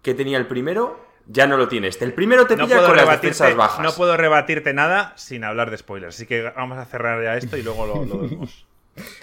que 0.03 0.15
tenía 0.15 0.39
el 0.39 0.47
primero 0.47 1.01
ya 1.27 1.47
no 1.47 1.57
lo 1.57 1.69
tiene 1.69 1.89
este. 1.89 2.05
El 2.05 2.15
primero 2.15 2.47
te 2.47 2.57
pilla 2.57 2.87
con 2.87 2.97
las 2.97 3.09
defensas 3.09 3.55
bajas. 3.55 3.85
No 3.85 3.93
puedo 3.93 4.17
rebatirte 4.17 4.73
nada 4.73 5.13
sin 5.17 5.45
hablar 5.45 5.71
de 5.71 5.79
spoilers. 5.79 6.17
Así 6.17 6.27
que 6.27 6.43
vamos 6.43 6.79
a 6.79 6.87
cerrar 6.87 7.23
ya 7.23 7.37
esto 7.37 7.57
y 7.57 7.63
luego 7.63 7.87
lo, 7.87 8.23
vemos. 8.23 8.67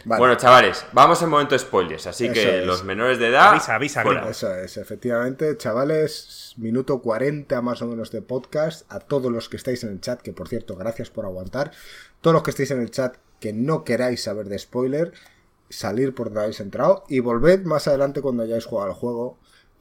Bueno, 0.06 0.36
chavales, 0.36 0.86
vamos 0.94 1.22
en 1.22 1.30
momento 1.30 1.56
de 1.56 1.60
spoilers, 1.60 2.08
así 2.08 2.32
que 2.32 2.66
los 2.66 2.84
menores 2.84 3.20
de 3.20 3.28
edad. 3.28 3.50
Avisa, 3.50 3.76
avisa, 3.76 4.30
Eso 4.30 4.56
es, 4.56 4.78
efectivamente, 4.78 5.58
chavales, 5.58 6.54
minuto 6.58 7.02
40 7.02 7.62
más 7.62 7.82
o 7.82 7.88
menos 7.88 8.12
de 8.12 8.22
podcast. 8.22 8.92
A 8.92 9.00
todos 9.00 9.32
los 9.32 9.50
que 9.50 9.58
estáis 9.58 9.84
en 9.84 9.92
el 9.92 10.02
chat, 10.02 10.22
que 10.22 10.34
por 10.34 10.48
cierto, 10.48 10.76
gracias 10.76 11.10
por 11.10 11.26
aguantar. 11.26 11.72
Todos 12.22 12.34
los 12.34 12.44
que 12.44 12.52
estáis 12.52 12.72
en 12.72 12.82
el 12.82 12.92
chat 12.92 13.18
que 13.40 13.54
no 13.54 13.84
queráis 13.84 14.24
saber 14.24 14.48
de 14.48 14.58
spoiler, 14.60 15.14
salir 15.70 16.14
por 16.16 16.28
donde 16.28 16.42
habéis 16.42 16.60
entrado 16.60 17.04
y 17.10 17.20
volved 17.20 17.64
más 17.64 17.88
adelante 17.88 18.22
cuando 18.22 18.44
hayáis 18.44 18.66
jugado 18.66 18.90
al 18.90 18.96
juego 18.96 19.38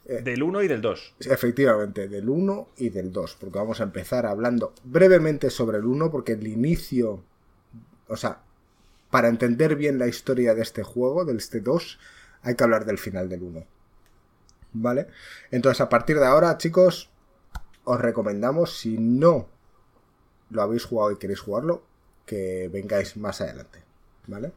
eh, 0.07 0.21
del 0.23 0.43
1 0.43 0.63
y 0.63 0.69
del 0.69 0.81
2. 0.81 1.15
Efectivamente, 1.21 2.09
del 2.09 2.29
1 2.29 2.69
y 2.77 2.91
del 2.91 3.13
2, 3.13 3.37
porque 3.41 3.59
vamos 3.59 3.81
a 3.81 3.85
empezar 3.85 4.27
hablando 4.27 4.75
brevemente 4.85 5.51
sobre 5.51 5.79
el 5.79 5.87
1, 5.87 6.11
porque 6.11 6.33
el 6.33 6.47
inicio, 6.47 7.23
o 8.09 8.17
sea, 8.17 8.43
para 9.15 9.29
entender 9.29 9.77
bien 9.77 10.01
la 10.01 10.09
historia 10.09 10.57
de 10.57 10.63
este 10.63 10.83
juego, 10.83 11.25
del 11.25 11.37
este 11.37 11.61
2, 11.61 12.01
hay 12.43 12.57
que 12.57 12.65
hablar 12.65 12.85
del 12.85 12.99
final 12.99 13.29
del 13.29 13.45
1. 13.45 13.65
¿Vale? 14.73 15.07
Entonces, 15.53 15.81
a 15.81 15.89
partir 15.89 16.19
de 16.19 16.27
ahora, 16.27 16.59
chicos, 16.59 17.11
os 17.85 18.01
recomendamos, 18.01 18.77
si 18.77 18.99
no 18.99 19.47
lo 20.51 20.63
habéis 20.63 20.85
jugado 20.85 21.13
y 21.13 21.19
queréis 21.19 21.39
jugarlo, 21.39 21.85
que 22.27 22.69
vengáis 22.73 23.17
más 23.17 23.41
adelante. 23.41 23.85
¿Vale? 24.27 24.51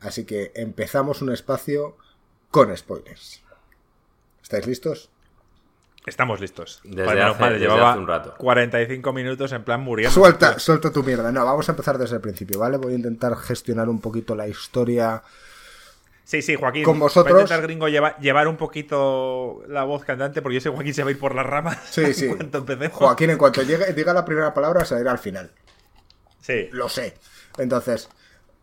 Así 0.00 0.26
que 0.26 0.52
empezamos 0.56 1.22
un 1.22 1.32
espacio 1.32 1.96
con 2.50 2.76
spoilers. 2.76 3.42
¿Estáis 4.42 4.66
listos? 4.66 5.08
Estamos 6.10 6.40
listos. 6.40 6.80
Desde, 6.82 7.22
hace, 7.22 7.98
un 7.98 8.06
rato. 8.08 8.34
45 8.36 9.12
minutos 9.12 9.52
en 9.52 9.62
plan 9.62 9.80
muriendo. 9.80 10.12
Suelta, 10.12 10.58
suelta 10.58 10.90
tu 10.90 11.04
mierda. 11.04 11.30
No, 11.30 11.44
vamos 11.44 11.68
a 11.68 11.72
empezar 11.72 11.98
desde 11.98 12.16
el 12.16 12.20
principio, 12.20 12.58
¿vale? 12.58 12.78
Voy 12.78 12.94
a 12.94 12.96
intentar 12.96 13.36
gestionar 13.36 13.88
un 13.88 14.00
poquito 14.00 14.34
la 14.34 14.48
historia. 14.48 15.22
Sí, 16.24 16.42
sí, 16.42 16.56
Joaquín. 16.56 16.82
Con 16.82 16.98
vosotros. 16.98 17.32
Voy 17.32 17.40
a 17.40 17.44
intentar, 17.44 17.62
gringo, 17.62 17.86
llevar 17.86 18.48
un 18.48 18.56
poquito 18.56 19.62
la 19.68 19.84
voz 19.84 20.04
cantante 20.04 20.42
porque 20.42 20.56
yo 20.56 20.60
sé 20.60 20.68
que 20.68 20.74
Joaquín 20.74 20.94
se 20.94 21.04
va 21.04 21.10
a 21.10 21.12
ir 21.12 21.18
por 21.20 21.36
las 21.36 21.46
ramas. 21.46 21.78
Sí, 21.88 22.12
sí. 22.14 22.26
En 22.26 22.50
empecemos. 22.52 22.98
Joaquín, 22.98 23.30
en 23.30 23.38
cuanto 23.38 23.62
llegue, 23.62 23.92
diga 23.92 24.12
la 24.12 24.24
primera 24.24 24.52
palabra, 24.52 24.84
se 24.84 25.00
irá 25.00 25.12
al 25.12 25.18
final. 25.20 25.52
Sí. 26.40 26.68
Lo 26.72 26.88
sé. 26.88 27.14
Entonces, 27.56 28.08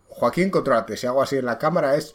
Joaquín, 0.10 0.50
controlate. 0.50 0.98
Si 0.98 1.08
hago 1.08 1.24
así 1.24 1.38
en 1.38 1.46
la 1.46 1.58
cámara 1.58 1.96
es. 1.96 2.14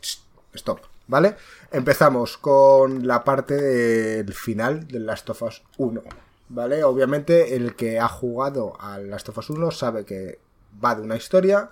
Stop. 0.53 0.91
¿Vale? 1.07 1.37
Empezamos 1.71 2.39
con 2.39 3.07
la 3.07 3.25
parte 3.25 3.55
del 3.55 4.33
final 4.35 4.87
de 4.87 5.01
Last 5.01 5.29
of 5.31 5.43
Us 5.43 5.63
1. 5.79 6.03
¿Vale? 6.49 6.85
Obviamente 6.85 7.57
el 7.57 7.75
que 7.75 7.99
ha 7.99 8.09
jugado 8.09 8.81
a 8.81 8.99
Last 8.99 9.29
of 9.31 9.39
Us 9.39 9.51
1 9.51 9.71
sabe 9.71 10.05
que 10.05 10.39
va 10.83 10.95
de 10.95 11.03
una 11.03 11.17
historia 11.17 11.71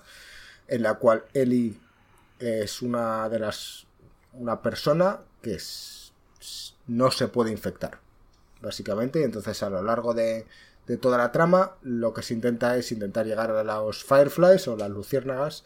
en 0.69 0.83
la 0.83 0.95
cual 0.95 1.25
Ellie 1.35 1.79
es 2.39 2.81
una 2.81 3.29
de 3.29 3.39
las 3.39 3.87
una 4.33 4.63
persona 4.63 5.21
que 5.43 5.59
no 6.87 7.11
se 7.11 7.29
puede 7.29 7.51
infectar 7.51 7.99
básicamente 8.63 9.25
entonces 9.25 9.63
a 9.63 9.71
lo 9.71 9.83
largo 9.83 10.15
de, 10.15 10.47
de, 10.87 10.97
toda 10.97 11.19
la 11.19 11.33
trama 11.33 11.73
lo 11.83 12.15
que 12.15 12.23
se 12.23 12.35
intenta 12.35 12.77
es 12.77 12.93
intentar 12.93 13.27
llegar 13.27 13.51
a 13.51 13.65
los 13.65 14.05
Fireflies 14.05 14.69
o 14.69 14.77
las 14.77 14.91
luciérnagas 14.91 15.65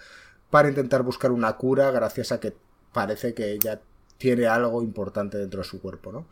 para 0.51 0.69
intentar 0.69 1.03
buscar 1.03 1.31
una 1.31 1.57
cura 1.57 1.91
gracias 1.91 2.33
a 2.33 2.41
que 2.41 2.57
parece 2.95 3.35
que 3.35 3.53
ella 3.53 3.83
tiene 4.17 4.47
algo 4.47 4.83
importante 4.83 5.37
dentro 5.37 5.61
de 5.61 5.69
su 5.69 5.83
cuerpo, 5.83 6.11
¿no? 6.11 6.27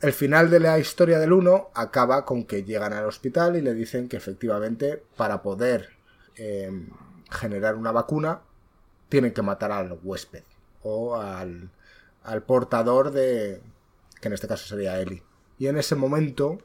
El 0.00 0.12
final 0.12 0.48
de 0.48 0.60
la 0.60 0.78
historia 0.78 1.18
del 1.18 1.32
1 1.32 1.70
acaba 1.74 2.24
con 2.24 2.44
que 2.44 2.62
llegan 2.62 2.92
al 2.92 3.06
hospital 3.06 3.56
y 3.56 3.60
le 3.60 3.74
dicen 3.74 4.08
que 4.08 4.16
efectivamente 4.16 5.02
para 5.16 5.42
poder 5.42 5.90
em, 6.36 6.88
generar 7.30 7.74
una 7.74 7.92
vacuna 7.92 8.42
tienen 9.08 9.34
que 9.34 9.42
matar 9.42 9.72
al 9.72 9.98
huésped 10.02 10.44
o 10.82 11.16
al, 11.16 11.70
al 12.22 12.42
portador 12.44 13.10
de... 13.10 13.60
que 14.20 14.28
en 14.28 14.34
este 14.34 14.48
caso 14.48 14.66
sería 14.66 15.00
Ellie. 15.00 15.22
Y 15.58 15.66
en 15.66 15.76
ese 15.76 15.96
momento, 15.96 16.58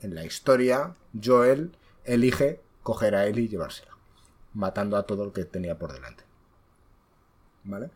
en 0.00 0.14
la 0.14 0.24
historia, 0.24 0.94
Joel 1.22 1.72
elige 2.04 2.60
coger 2.82 3.14
a 3.14 3.26
Ellie 3.26 3.44
y 3.44 3.48
llevársela, 3.48 3.96
matando 4.52 4.98
a 4.98 5.04
todo 5.04 5.24
el 5.24 5.32
que 5.32 5.44
tenía 5.44 5.78
por 5.78 5.92
delante. 5.94 6.24
¿Vale? 7.64 7.90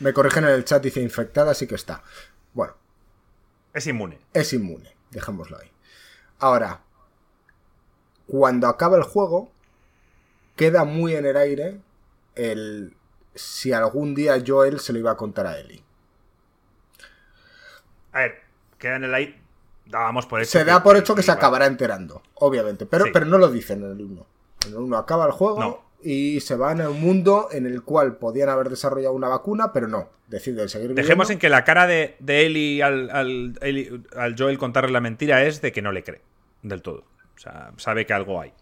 Me 0.00 0.12
corrigen 0.12 0.44
en 0.44 0.50
el 0.50 0.64
chat, 0.64 0.82
dice 0.82 1.00
infectada, 1.00 1.52
así 1.52 1.66
que 1.66 1.74
está. 1.74 2.02
Bueno. 2.54 2.74
Es 3.72 3.86
inmune. 3.86 4.18
Es 4.32 4.52
inmune, 4.52 4.94
dejémoslo 5.10 5.58
ahí. 5.58 5.70
Ahora, 6.38 6.80
cuando 8.26 8.68
acaba 8.68 8.96
el 8.96 9.02
juego, 9.02 9.50
queda 10.56 10.84
muy 10.84 11.14
en 11.14 11.26
el 11.26 11.36
aire 11.36 11.80
el 12.34 12.96
si 13.34 13.72
algún 13.72 14.14
día 14.14 14.42
Joel 14.44 14.80
se 14.80 14.92
lo 14.92 14.98
iba 14.98 15.12
a 15.12 15.16
contar 15.16 15.46
a 15.46 15.58
Ellie. 15.58 15.82
A 18.12 18.20
ver, 18.20 18.42
queda 18.78 18.96
en 18.96 19.04
el 19.04 19.14
aire. 19.14 19.40
Dábamos 19.86 20.26
por 20.26 20.40
hecho. 20.40 20.50
Se 20.50 20.64
da 20.64 20.82
por 20.82 20.96
hecho 20.96 21.14
que, 21.14 21.22
se 21.22 21.32
acabará 21.32 21.66
enterando, 21.66 22.22
obviamente. 22.34 22.86
Pero, 22.86 23.06
pero 23.12 23.26
no 23.26 23.38
lo 23.38 23.50
dicen 23.50 23.82
en 23.82 23.90
el 23.90 24.00
1. 24.00 24.26
En 24.66 24.72
el 24.72 24.78
1 24.78 24.96
acaba 24.96 25.26
el 25.26 25.32
juego. 25.32 25.60
No 25.60 25.89
y 26.02 26.40
se 26.40 26.56
van 26.56 26.80
a 26.80 26.88
un 26.88 27.00
mundo 27.00 27.48
en 27.52 27.66
el 27.66 27.82
cual 27.82 28.16
podían 28.16 28.48
haber 28.48 28.68
desarrollado 28.70 29.14
una 29.14 29.28
vacuna, 29.28 29.72
pero 29.72 29.88
no, 29.88 30.08
deciden 30.28 30.68
seguir 30.68 30.88
viviendo. 30.88 31.02
Dejemos 31.02 31.30
en 31.30 31.38
que 31.38 31.48
la 31.48 31.64
cara 31.64 31.86
de, 31.86 32.16
de 32.20 32.46
Ellie 32.46 32.82
al, 32.82 33.10
al, 33.10 34.34
Joel 34.36 34.58
contarle 34.58 34.92
la 34.92 35.00
mentira 35.00 35.44
es 35.44 35.60
de 35.60 35.72
que 35.72 35.82
no 35.82 35.92
le 35.92 36.02
cree 36.02 36.22
del 36.62 36.82
todo. 36.82 37.04
O 37.36 37.38
sea, 37.38 37.72
sabe 37.76 38.06
que 38.06 38.12
algo 38.12 38.40
hay. 38.40 38.52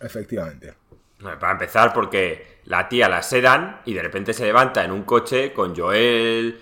Efectivamente. 0.00 0.74
Para 1.18 1.52
empezar, 1.52 1.92
porque 1.92 2.58
la 2.64 2.88
tía 2.88 3.08
la 3.08 3.22
sedan 3.22 3.80
y 3.84 3.94
de 3.94 4.02
repente 4.02 4.34
se 4.34 4.44
levanta 4.44 4.84
en 4.84 4.92
un 4.92 5.04
coche 5.04 5.52
con 5.52 5.74
Joel 5.74 6.60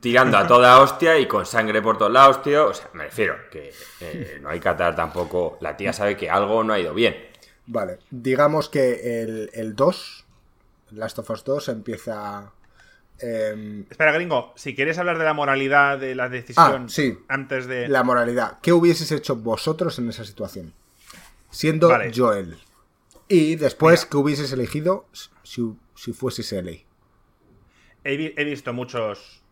tirando 0.00 0.38
a 0.38 0.46
toda 0.46 0.80
hostia 0.80 1.18
y 1.18 1.26
con 1.26 1.46
sangre 1.46 1.82
por 1.82 1.98
todos 1.98 2.12
lados, 2.12 2.42
tío. 2.42 2.68
O 2.68 2.74
sea, 2.74 2.88
me 2.94 3.04
refiero 3.04 3.36
que 3.50 3.72
eh, 4.00 4.38
no 4.40 4.48
hay 4.48 4.60
que 4.60 4.68
atar 4.68 4.94
tampoco. 4.94 5.58
La 5.60 5.76
tía 5.76 5.92
sabe 5.92 6.16
que 6.16 6.30
algo 6.30 6.64
no 6.64 6.72
ha 6.72 6.78
ido 6.78 6.94
bien. 6.94 7.31
Vale, 7.66 7.98
digamos 8.10 8.68
que 8.68 9.22
el, 9.22 9.50
el 9.54 9.74
2, 9.74 10.24
Last 10.92 11.18
of 11.18 11.30
Us 11.30 11.44
2, 11.44 11.68
empieza... 11.68 12.52
Em, 13.20 13.86
Espera, 13.88 14.12
gringo, 14.12 14.52
si 14.56 14.74
quieres 14.74 14.98
hablar 14.98 15.18
de 15.18 15.24
la 15.24 15.32
moralidad 15.32 15.98
de 15.98 16.14
la 16.14 16.28
decisión 16.28 16.84
ah, 16.86 16.88
sí, 16.88 17.18
antes 17.28 17.66
de... 17.66 17.88
La 17.88 18.02
moralidad. 18.02 18.58
¿Qué 18.60 18.72
hubieses 18.72 19.12
hecho 19.12 19.36
vosotros 19.36 19.98
en 19.98 20.08
esa 20.08 20.24
situación? 20.24 20.74
Siendo 21.50 21.90
Joel. 22.14 22.56
Y 23.28 23.56
después, 23.56 24.06
¿qué 24.06 24.16
hubieses 24.16 24.52
elegido 24.52 25.06
si, 25.42 25.74
si 25.94 26.12
fueses 26.12 26.52
Ellie? 26.52 26.84
He, 28.04 28.34
he 28.36 28.44
visto 28.44 28.72
muchos 28.72 29.42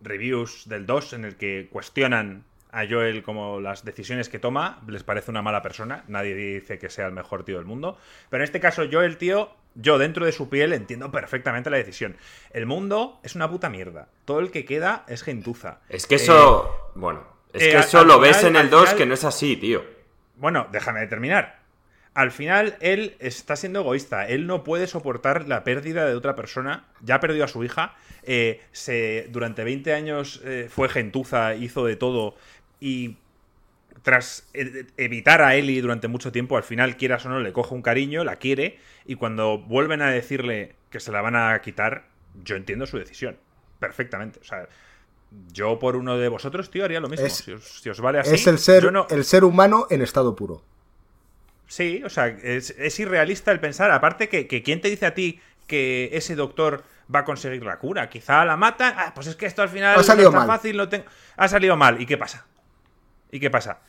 reviews 0.00 0.68
del 0.68 0.86
2 0.86 1.12
en 1.12 1.24
el 1.24 1.36
que 1.36 1.68
cuestionan 1.70 2.44
a 2.72 2.86
Joel 2.88 3.22
como 3.22 3.60
las 3.60 3.84
decisiones 3.84 4.28
que 4.28 4.38
toma, 4.38 4.80
les 4.86 5.02
parece 5.02 5.30
una 5.30 5.42
mala 5.42 5.62
persona. 5.62 6.04
Nadie 6.08 6.34
dice 6.34 6.78
que 6.78 6.90
sea 6.90 7.06
el 7.06 7.12
mejor 7.12 7.44
tío 7.44 7.56
del 7.56 7.66
mundo. 7.66 7.98
Pero 8.28 8.42
en 8.42 8.44
este 8.44 8.60
caso, 8.60 8.84
Joel, 8.90 9.16
tío, 9.16 9.50
yo 9.74 9.98
dentro 9.98 10.26
de 10.26 10.32
su 10.32 10.48
piel 10.48 10.72
entiendo 10.72 11.10
perfectamente 11.10 11.70
la 11.70 11.76
decisión. 11.76 12.16
El 12.52 12.66
mundo 12.66 13.20
es 13.22 13.34
una 13.34 13.48
puta 13.48 13.70
mierda. 13.70 14.08
Todo 14.24 14.40
el 14.40 14.50
que 14.50 14.64
queda 14.64 15.04
es 15.08 15.22
gentuza. 15.22 15.80
Es 15.88 16.06
que 16.06 16.16
eso. 16.16 16.64
Eh, 16.64 16.90
bueno, 16.94 17.24
es 17.52 17.62
que 17.62 17.72
eh, 17.72 17.78
eso 17.78 18.04
lo 18.04 18.18
ves 18.18 18.42
en 18.44 18.56
el 18.56 18.70
2 18.70 18.94
que 18.94 19.06
no 19.06 19.14
es 19.14 19.24
así, 19.24 19.56
tío. 19.56 19.84
Bueno, 20.36 20.68
déjame 20.72 21.06
terminar. 21.06 21.60
Al 22.12 22.32
final, 22.32 22.76
él 22.80 23.14
está 23.20 23.54
siendo 23.54 23.80
egoísta. 23.80 24.26
Él 24.26 24.46
no 24.48 24.64
puede 24.64 24.88
soportar 24.88 25.46
la 25.46 25.62
pérdida 25.62 26.06
de 26.06 26.14
otra 26.14 26.34
persona. 26.34 26.88
Ya 27.02 27.16
ha 27.16 27.20
perdido 27.20 27.44
a 27.44 27.48
su 27.48 27.62
hija. 27.62 27.94
Eh, 28.24 28.60
se, 28.72 29.28
durante 29.30 29.62
20 29.62 29.94
años 29.94 30.42
fue 30.68 30.88
gentuza, 30.88 31.54
hizo 31.54 31.86
de 31.86 31.96
todo. 31.96 32.34
Y 32.80 33.16
tras 34.02 34.48
e, 34.54 34.86
evitar 34.96 35.42
a 35.42 35.54
Ellie 35.54 35.82
durante 35.82 36.08
mucho 36.08 36.32
tiempo, 36.32 36.56
al 36.56 36.62
final, 36.62 36.96
quieras 36.96 37.26
o 37.26 37.28
no, 37.28 37.40
le 37.40 37.52
coge 37.52 37.74
un 37.74 37.82
cariño, 37.82 38.24
la 38.24 38.36
quiere, 38.36 38.78
y 39.04 39.16
cuando 39.16 39.58
vuelven 39.58 40.02
a 40.02 40.10
decirle 40.10 40.74
que 40.90 41.00
se 41.00 41.12
la 41.12 41.20
van 41.20 41.36
a 41.36 41.60
quitar, 41.60 42.06
yo 42.42 42.56
entiendo 42.56 42.86
su 42.86 42.98
decisión. 42.98 43.36
Perfectamente. 43.78 44.40
O 44.40 44.44
sea, 44.44 44.68
yo 45.52 45.78
por 45.78 45.96
uno 45.96 46.18
de 46.18 46.28
vosotros, 46.28 46.70
tío, 46.70 46.84
haría 46.84 47.00
lo 47.00 47.08
mismo. 47.08 47.28
si, 47.28 47.52
os, 47.90 48.00
vale 48.00 48.20
así. 48.20 48.34
Es 48.34 48.46
el 48.46 48.58
ser, 48.58 48.90
el 49.10 49.24
ser 49.24 49.44
humano 49.44 49.86
en 49.90 50.02
estado 50.02 50.34
puro. 50.34 50.62
Sí, 51.66 52.02
o 52.04 52.08
sea, 52.08 52.26
es, 52.26 52.98
irrealista 52.98 53.52
el 53.52 53.60
pensar. 53.60 53.90
Aparte 53.92 54.28
que, 54.28 54.48
que 54.48 54.62
quién 54.62 54.80
te 54.80 54.88
dice 54.88 55.06
a 55.06 55.14
ti 55.14 55.40
que 55.66 56.10
ese 56.12 56.34
doctor 56.34 56.82
va 57.14 57.20
a 57.20 57.24
conseguir 57.24 57.64
la 57.64 57.78
cura. 57.78 58.10
Quizá 58.10 58.44
la 58.44 58.56
mata. 58.56 58.94
Ah, 58.96 59.14
pues 59.14 59.28
es 59.28 59.36
que 59.36 59.46
esto 59.46 59.62
al 59.62 59.68
final 59.68 59.98
ha 59.98 60.02
salido 60.02 60.32
mal. 60.32 60.46
fácil. 60.46 60.76
Lo 60.76 60.88
tengo... 60.88 61.04
Ha 61.36 61.48
salido 61.48 61.76
mal. 61.76 62.00
¿Y 62.00 62.06
qué 62.06 62.18
pasa? 62.18 62.46
¿Y 63.30 63.40
qué 63.40 63.50
pasa? 63.50 63.80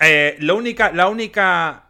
Eh, 0.00 0.36
la 0.40 0.54
única. 0.54 0.92
La 0.92 1.08
única. 1.08 1.86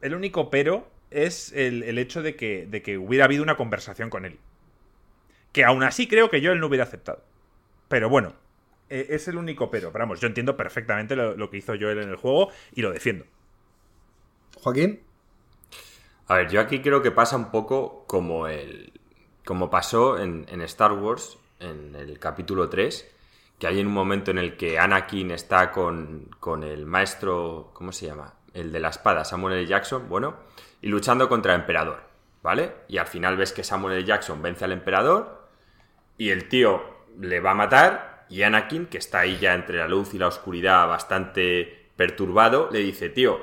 El 0.00 0.14
único 0.14 0.50
pero 0.50 0.88
es 1.10 1.52
el, 1.52 1.98
hecho 1.98 2.22
de 2.22 2.36
que, 2.36 2.66
de 2.66 2.82
que, 2.82 2.96
hubiera 2.96 3.26
habido 3.26 3.42
una 3.42 3.56
conversación 3.56 4.10
con 4.10 4.24
él. 4.24 4.38
Que 5.52 5.64
aún 5.64 5.82
así 5.82 6.06
creo 6.06 6.30
que 6.30 6.40
yo 6.40 6.52
él 6.52 6.60
no 6.60 6.68
hubiera 6.68 6.84
aceptado. 6.84 7.22
Pero 7.88 8.08
bueno, 8.08 8.34
e, 8.88 9.08
es 9.10 9.28
el 9.28 9.36
único 9.36 9.70
pero. 9.70 9.92
Pero 9.92 10.04
vamos, 10.04 10.20
yo 10.20 10.26
entiendo 10.26 10.56
perfectamente 10.56 11.16
lo, 11.16 11.50
que 11.50 11.58
hizo 11.58 11.74
Joel 11.78 11.98
en 11.98 12.08
el 12.08 12.16
juego 12.16 12.50
y 12.72 12.82
lo 12.82 12.92
defiendo. 12.92 13.26
Joaquín. 14.62 15.00
A 16.28 16.36
ver, 16.36 16.48
yo 16.48 16.60
aquí 16.60 16.80
creo 16.80 17.02
que 17.02 17.10
pasa 17.10 17.36
un 17.36 17.50
poco 17.50 18.04
como 18.06 18.46
el. 18.46 18.92
como 19.44 19.68
pasó 19.68 20.18
en, 20.18 20.46
en 20.48 20.62
Star 20.62 20.92
Wars, 20.92 21.38
en 21.58 21.94
el 21.94 22.18
capítulo 22.18 22.68
3 22.68 23.10
que 23.60 23.66
hay 23.66 23.78
en 23.78 23.86
un 23.88 23.92
momento 23.92 24.30
en 24.30 24.38
el 24.38 24.56
que 24.56 24.78
Anakin 24.78 25.30
está 25.32 25.70
con, 25.70 26.30
con 26.40 26.64
el 26.64 26.86
maestro, 26.86 27.70
¿cómo 27.74 27.92
se 27.92 28.06
llama? 28.06 28.32
El 28.54 28.72
de 28.72 28.80
la 28.80 28.88
espada, 28.88 29.24
Samuel 29.26 29.58
L. 29.58 29.66
Jackson, 29.66 30.08
bueno, 30.08 30.34
y 30.80 30.88
luchando 30.88 31.28
contra 31.28 31.54
el 31.54 31.60
emperador, 31.60 32.00
¿vale? 32.42 32.72
Y 32.88 32.96
al 32.96 33.06
final 33.06 33.36
ves 33.36 33.52
que 33.52 33.62
Samuel 33.62 33.98
L. 33.98 34.06
Jackson 34.06 34.40
vence 34.40 34.64
al 34.64 34.72
emperador 34.72 35.46
y 36.16 36.30
el 36.30 36.48
tío 36.48 36.82
le 37.20 37.40
va 37.40 37.50
a 37.50 37.54
matar 37.54 38.24
y 38.30 38.42
Anakin, 38.44 38.86
que 38.86 38.96
está 38.96 39.20
ahí 39.20 39.36
ya 39.38 39.52
entre 39.52 39.76
la 39.76 39.88
luz 39.88 40.14
y 40.14 40.18
la 40.18 40.28
oscuridad 40.28 40.88
bastante 40.88 41.90
perturbado, 41.96 42.70
le 42.72 42.78
dice, 42.78 43.10
tío, 43.10 43.40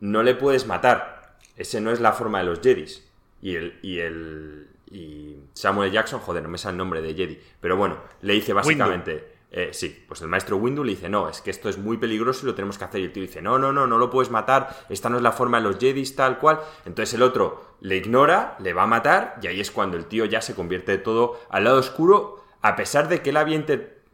no 0.00 0.22
le 0.22 0.34
puedes 0.34 0.66
matar, 0.66 1.36
ese 1.56 1.82
no 1.82 1.90
es 1.90 2.00
la 2.00 2.12
forma 2.12 2.38
de 2.38 2.44
los 2.46 2.60
Jedis. 2.60 3.06
Y 3.42 3.54
el, 3.54 3.78
y 3.82 3.98
el 3.98 4.70
y 4.90 5.36
Samuel 5.52 5.88
L. 5.88 5.94
Jackson, 5.94 6.20
joder, 6.20 6.42
no 6.42 6.48
me 6.48 6.56
sale 6.56 6.72
el 6.72 6.78
nombre 6.78 7.02
de 7.02 7.12
Jedi, 7.12 7.38
pero 7.60 7.76
bueno, 7.76 7.98
le 8.22 8.32
dice 8.32 8.54
básicamente... 8.54 9.36
Eh, 9.50 9.70
sí, 9.72 10.04
pues 10.06 10.20
el 10.20 10.28
maestro 10.28 10.58
Windu 10.58 10.84
le 10.84 10.90
dice, 10.90 11.08
no, 11.08 11.28
es 11.28 11.40
que 11.40 11.50
esto 11.50 11.70
es 11.70 11.78
muy 11.78 11.96
peligroso 11.96 12.40
y 12.42 12.46
lo 12.46 12.54
tenemos 12.54 12.76
que 12.76 12.84
hacer. 12.84 13.00
Y 13.00 13.04
el 13.04 13.12
tío 13.12 13.22
dice, 13.22 13.40
no, 13.40 13.58
no, 13.58 13.72
no, 13.72 13.86
no 13.86 13.98
lo 13.98 14.10
puedes 14.10 14.30
matar, 14.30 14.84
esta 14.88 15.08
no 15.08 15.16
es 15.16 15.22
la 15.22 15.32
forma 15.32 15.58
de 15.58 15.64
los 15.64 15.78
Jedis, 15.78 16.16
tal 16.16 16.38
cual. 16.38 16.60
Entonces 16.84 17.14
el 17.14 17.22
otro 17.22 17.76
le 17.80 17.96
ignora, 17.96 18.56
le 18.60 18.74
va 18.74 18.82
a 18.82 18.86
matar, 18.86 19.38
y 19.42 19.46
ahí 19.46 19.60
es 19.60 19.70
cuando 19.70 19.96
el 19.96 20.06
tío 20.06 20.24
ya 20.26 20.42
se 20.42 20.54
convierte 20.54 20.92
de 20.92 20.98
todo 20.98 21.40
al 21.48 21.64
lado 21.64 21.78
oscuro, 21.78 22.44
a 22.60 22.76
pesar 22.76 23.08
de 23.08 23.22
que 23.22 23.30
él 23.30 23.36
había 23.36 23.64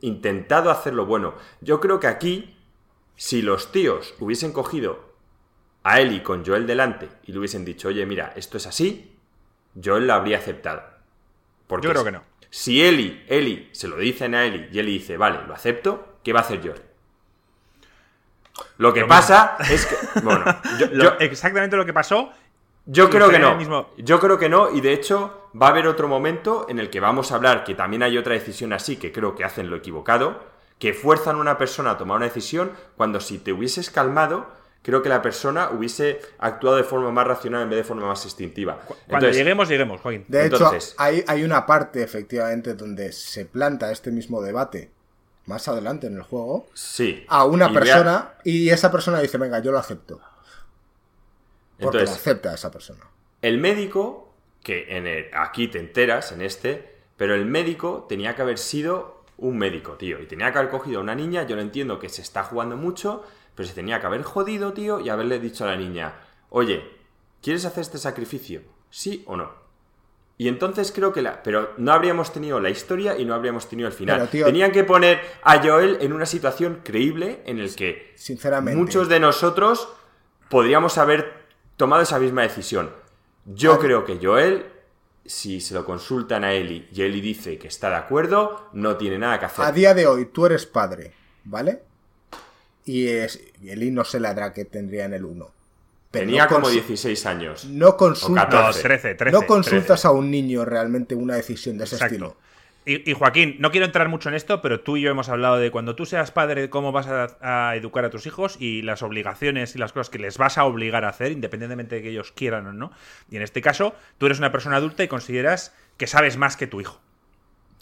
intentado 0.00 0.70
hacerlo 0.70 1.06
bueno. 1.06 1.34
Yo 1.60 1.80
creo 1.80 1.98
que 1.98 2.06
aquí, 2.06 2.56
si 3.16 3.42
los 3.42 3.72
tíos 3.72 4.14
hubiesen 4.20 4.52
cogido 4.52 5.14
a 5.82 6.00
Eli 6.00 6.22
con 6.22 6.44
Joel 6.44 6.66
delante 6.66 7.08
y 7.24 7.32
le 7.32 7.38
hubiesen 7.38 7.64
dicho, 7.64 7.88
oye, 7.88 8.06
mira, 8.06 8.32
esto 8.36 8.56
es 8.56 8.66
así, 8.66 9.16
Joel 9.82 10.06
lo 10.06 10.14
habría 10.14 10.38
aceptado. 10.38 10.82
Porque 11.66 11.86
Yo 11.86 11.92
creo 11.92 12.04
que 12.04 12.12
no. 12.12 12.22
Si 12.54 12.80
Eli, 12.80 13.24
Eli 13.26 13.68
se 13.72 13.88
lo 13.88 13.96
dicen 13.96 14.32
a 14.36 14.44
Eli 14.44 14.68
y 14.70 14.78
Eli 14.78 14.92
dice, 14.92 15.16
vale, 15.16 15.40
lo 15.44 15.52
acepto, 15.52 16.18
¿qué 16.22 16.32
va 16.32 16.38
a 16.38 16.42
hacer 16.44 16.60
Joel? 16.62 16.80
Lo 18.78 18.94
que 18.94 19.04
pasa 19.06 19.56
es 19.68 19.84
que. 19.86 19.96
Bueno, 20.22 20.44
yo, 20.78 21.14
exactamente 21.18 21.76
lo 21.76 21.84
que 21.84 21.92
pasó. 21.92 22.30
Yo 22.86 23.10
creo 23.10 23.28
que 23.28 23.40
no. 23.40 23.88
Yo 23.96 24.20
creo 24.20 24.38
que 24.38 24.48
no, 24.48 24.70
y 24.70 24.80
de 24.80 24.92
hecho 24.92 25.50
va 25.60 25.66
a 25.66 25.70
haber 25.70 25.88
otro 25.88 26.06
momento 26.06 26.66
en 26.68 26.78
el 26.78 26.90
que 26.90 27.00
vamos 27.00 27.32
a 27.32 27.34
hablar 27.34 27.64
que 27.64 27.74
también 27.74 28.04
hay 28.04 28.16
otra 28.16 28.34
decisión 28.34 28.72
así 28.72 28.98
que 28.98 29.10
creo 29.10 29.34
que 29.34 29.42
hacen 29.42 29.68
lo 29.68 29.74
equivocado, 29.74 30.40
que 30.78 30.94
fuerzan 30.94 31.34
a 31.34 31.40
una 31.40 31.58
persona 31.58 31.90
a 31.90 31.98
tomar 31.98 32.18
una 32.18 32.26
decisión 32.26 32.70
cuando 32.96 33.18
si 33.18 33.38
te 33.38 33.52
hubieses 33.52 33.90
calmado, 33.90 34.46
creo 34.84 35.02
que 35.02 35.08
la 35.08 35.22
persona 35.22 35.70
hubiese 35.70 36.20
actuado 36.38 36.76
de 36.76 36.84
forma 36.84 37.10
más 37.10 37.26
racional 37.26 37.62
en 37.62 37.70
vez 37.70 37.78
de 37.78 37.84
forma 37.84 38.06
más 38.06 38.24
instintiva. 38.24 38.80
Cuando 39.08 39.30
lleguemos, 39.30 39.68
lleguemos, 39.68 40.00
Joaquín. 40.00 40.26
De 40.28 40.46
hecho, 40.46 40.70
hay, 40.98 41.24
hay 41.26 41.42
una 41.42 41.64
parte, 41.64 42.02
efectivamente, 42.02 42.74
donde 42.74 43.10
se 43.12 43.46
planta 43.46 43.90
este 43.90 44.12
mismo 44.12 44.42
debate 44.42 44.90
más 45.46 45.68
adelante 45.68 46.06
en 46.06 46.16
el 46.16 46.22
juego 46.22 46.66
sí. 46.74 47.24
a 47.28 47.44
una 47.44 47.72
persona 47.72 48.34
y 48.44 48.68
esa 48.70 48.90
persona 48.90 49.20
dice, 49.20 49.38
venga, 49.38 49.58
yo 49.60 49.72
lo 49.72 49.78
acepto. 49.78 50.20
Porque 51.78 52.02
lo 52.02 52.10
acepta 52.10 52.54
esa 52.54 52.70
persona. 52.70 53.00
El 53.42 53.58
médico, 53.58 54.32
que 54.62 54.86
en 54.96 55.26
aquí 55.34 55.68
te 55.68 55.78
enteras, 55.78 56.30
en 56.32 56.42
este, 56.42 56.94
pero 57.16 57.34
el 57.34 57.46
médico 57.46 58.06
tenía 58.08 58.34
que 58.34 58.42
haber 58.42 58.58
sido 58.58 59.24
un 59.38 59.58
médico, 59.58 59.94
tío. 59.94 60.20
Y 60.20 60.26
tenía 60.26 60.52
que 60.52 60.58
haber 60.58 60.70
cogido 60.70 61.00
a 61.00 61.02
una 61.02 61.14
niña, 61.14 61.46
yo 61.46 61.56
lo 61.56 61.62
entiendo 61.62 61.98
que 61.98 62.08
se 62.08 62.22
está 62.22 62.44
jugando 62.44 62.76
mucho, 62.76 63.24
pero 63.54 63.68
se 63.68 63.74
tenía 63.74 64.00
que 64.00 64.06
haber 64.06 64.22
jodido, 64.22 64.72
tío, 64.72 65.00
y 65.00 65.08
haberle 65.08 65.38
dicho 65.38 65.64
a 65.64 65.68
la 65.68 65.76
niña, 65.76 66.14
oye, 66.50 66.82
¿quieres 67.42 67.64
hacer 67.64 67.82
este 67.82 67.98
sacrificio? 67.98 68.62
¿Sí 68.90 69.22
o 69.26 69.36
no? 69.36 69.64
Y 70.36 70.48
entonces 70.48 70.90
creo 70.90 71.12
que 71.12 71.22
la... 71.22 71.42
Pero 71.42 71.74
no 71.76 71.92
habríamos 71.92 72.32
tenido 72.32 72.58
la 72.58 72.70
historia 72.70 73.16
y 73.16 73.24
no 73.24 73.34
habríamos 73.34 73.68
tenido 73.68 73.88
el 73.88 73.94
final. 73.94 74.28
Tenían 74.28 74.72
que 74.72 74.82
poner 74.82 75.20
a 75.42 75.62
Joel 75.62 75.98
en 76.00 76.12
una 76.12 76.26
situación 76.26 76.80
creíble 76.82 77.42
en 77.46 77.60
el 77.60 77.74
que 77.76 78.12
Sinceramente. 78.16 78.80
muchos 78.80 79.08
de 79.08 79.20
nosotros 79.20 79.88
podríamos 80.48 80.98
haber 80.98 81.44
tomado 81.76 82.02
esa 82.02 82.18
misma 82.18 82.42
decisión. 82.42 82.90
Yo 83.44 83.78
creo 83.78 84.04
que 84.04 84.18
Joel, 84.20 84.66
si 85.24 85.60
se 85.60 85.74
lo 85.74 85.84
consultan 85.84 86.42
a 86.42 86.52
Eli 86.52 86.88
y 86.92 87.02
Eli 87.02 87.20
dice 87.20 87.58
que 87.58 87.68
está 87.68 87.90
de 87.90 87.96
acuerdo, 87.96 88.68
no 88.72 88.96
tiene 88.96 89.18
nada 89.18 89.38
que 89.38 89.44
hacer. 89.46 89.64
A 89.64 89.70
día 89.70 89.94
de 89.94 90.06
hoy, 90.06 90.26
tú 90.26 90.46
eres 90.46 90.66
padre, 90.66 91.12
¿vale? 91.44 91.82
Y, 92.84 93.08
es, 93.08 93.40
Eli 93.64 93.90
no 93.90 94.04
sé 94.04 94.20
la 94.20 94.32
edad 94.32 94.52
que 94.52 94.64
tendría 94.64 95.04
en 95.06 95.14
el 95.14 95.24
1. 95.24 95.50
Tenía 96.10 96.46
como 96.46 96.68
16 96.68 97.26
años. 97.26 97.64
No 97.64 97.96
consultas, 97.96 98.80
13, 98.80 99.16
13, 99.16 99.32
no 99.32 99.46
consultas 99.46 100.04
a 100.04 100.12
un 100.12 100.30
niño 100.30 100.64
realmente 100.64 101.14
una 101.14 101.34
decisión 101.34 101.76
de 101.76 101.84
ese 101.84 101.96
estilo. 101.96 102.36
Y, 102.86 103.14
Joaquín, 103.14 103.56
no 103.60 103.70
quiero 103.70 103.86
entrar 103.86 104.10
mucho 104.10 104.28
en 104.28 104.34
esto, 104.34 104.60
pero 104.60 104.80
tú 104.80 104.98
y 104.98 105.00
yo 105.00 105.10
hemos 105.10 105.30
hablado 105.30 105.56
de 105.56 105.70
cuando 105.70 105.96
tú 105.96 106.04
seas 106.04 106.30
padre, 106.30 106.68
cómo 106.68 106.92
vas 106.92 107.06
a, 107.08 107.74
educar 107.76 108.04
a 108.04 108.10
tus 108.10 108.26
hijos 108.26 108.58
y 108.60 108.82
las 108.82 109.02
obligaciones 109.02 109.74
y 109.74 109.78
las 109.78 109.94
cosas 109.94 110.10
que 110.10 110.18
les 110.18 110.36
vas 110.36 110.58
a 110.58 110.64
obligar 110.64 111.06
a 111.06 111.08
hacer, 111.08 111.32
independientemente 111.32 111.96
de 111.96 112.02
que 112.02 112.10
ellos 112.10 112.32
quieran 112.32 112.66
o 112.66 112.74
no. 112.74 112.92
Y 113.30 113.36
en 113.36 113.42
este 113.42 113.62
caso, 113.62 113.94
tú 114.18 114.26
eres 114.26 114.38
una 114.38 114.52
persona 114.52 114.76
adulta 114.76 115.02
y 115.02 115.08
consideras 115.08 115.74
que 115.96 116.06
sabes 116.06 116.36
más 116.36 116.58
que 116.58 116.66
tu 116.66 116.82
hijo. 116.82 117.00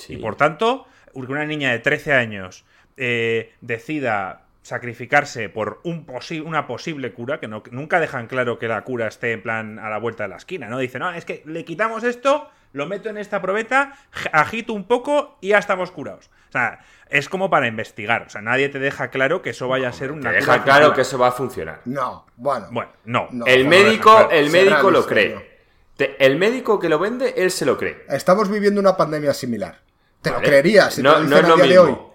Y 0.09 0.19
por 0.19 0.37
tanto, 0.37 0.87
que 1.13 1.21
una 1.21 1.47
niña 1.47 1.73
de 1.73 1.81
13 1.81 2.13
años 2.13 2.65
eh, 2.97 3.55
decida 3.61 4.47
sacrificarse 4.63 5.49
por 5.49 5.81
un 5.85 6.07
una 6.45 6.67
posible 6.67 7.13
cura, 7.13 7.41
que 7.41 7.49
no, 7.49 7.63
nunca 7.71 8.01
dejan 8.01 8.29
claro 8.29 8.59
que 8.59 8.69
la 8.69 8.83
cura 8.85 9.09
esté 9.09 9.33
en 9.33 9.43
plan 9.43 9.79
a 9.79 9.91
la 9.91 9.99
vuelta 9.99 10.25
de 10.25 10.29
la 10.31 10.37
esquina, 10.37 10.69
¿no? 10.69 10.79
Dicen, 10.79 11.01
no, 11.01 11.13
es 11.13 11.25
que 11.25 11.43
le 11.47 11.65
quitamos 11.65 12.05
esto, 12.05 12.49
lo 12.73 12.87
meto 12.87 13.09
en 13.09 13.19
esta 13.19 13.43
probeta, 13.43 13.95
agito 14.33 14.73
un 14.73 14.85
poco 14.85 15.37
y 15.41 15.49
ya 15.49 15.59
estamos 15.59 15.91
curados. 15.91 16.31
O 16.49 16.53
sea, 16.53 16.81
es 17.09 17.29
como 17.29 17.51
para 17.51 17.67
investigar. 17.67 18.23
O 18.27 18.31
sea, 18.31 18.41
nadie 18.41 18.69
te 18.69 18.79
deja 18.79 19.09
claro 19.09 19.43
que 19.43 19.51
eso 19.51 19.69
vaya 19.69 19.89
a 19.89 19.93
ser 19.93 20.13
una. 20.13 20.31
Te 20.31 20.37
deja 20.37 20.63
claro 20.63 20.95
que 20.95 21.01
eso 21.01 21.19
va 21.19 21.29
a 21.29 21.33
funcionar. 21.33 21.81
No, 21.85 22.27
bueno. 22.37 22.69
Bueno, 22.71 22.91
no. 23.05 23.29
el 23.47 23.67
médico, 23.67 24.29
el 24.31 24.51
médico 24.51 24.91
lo 24.91 25.07
cree. 25.07 25.61
el 25.99 26.37
médico 26.37 26.79
que 26.79 26.89
lo 26.89 26.99
vende, 26.99 27.35
él 27.37 27.51
se 27.51 27.67
lo 27.67 27.77
cree. 27.77 28.05
Estamos 28.09 28.49
viviendo 28.49 28.81
una 28.81 28.97
pandemia 28.97 29.35
similar. 29.35 29.81
Te 30.21 30.31
lo 30.31 30.41
creerías 30.41 30.95
si 30.95 31.03
no, 31.03 31.15
te 31.15 31.21
lo 31.23 31.29
no 31.29 31.37
es 31.37 31.49
lo 31.49 31.57
mismo. 31.57 31.69
De 31.69 31.79
hoy. 31.79 32.12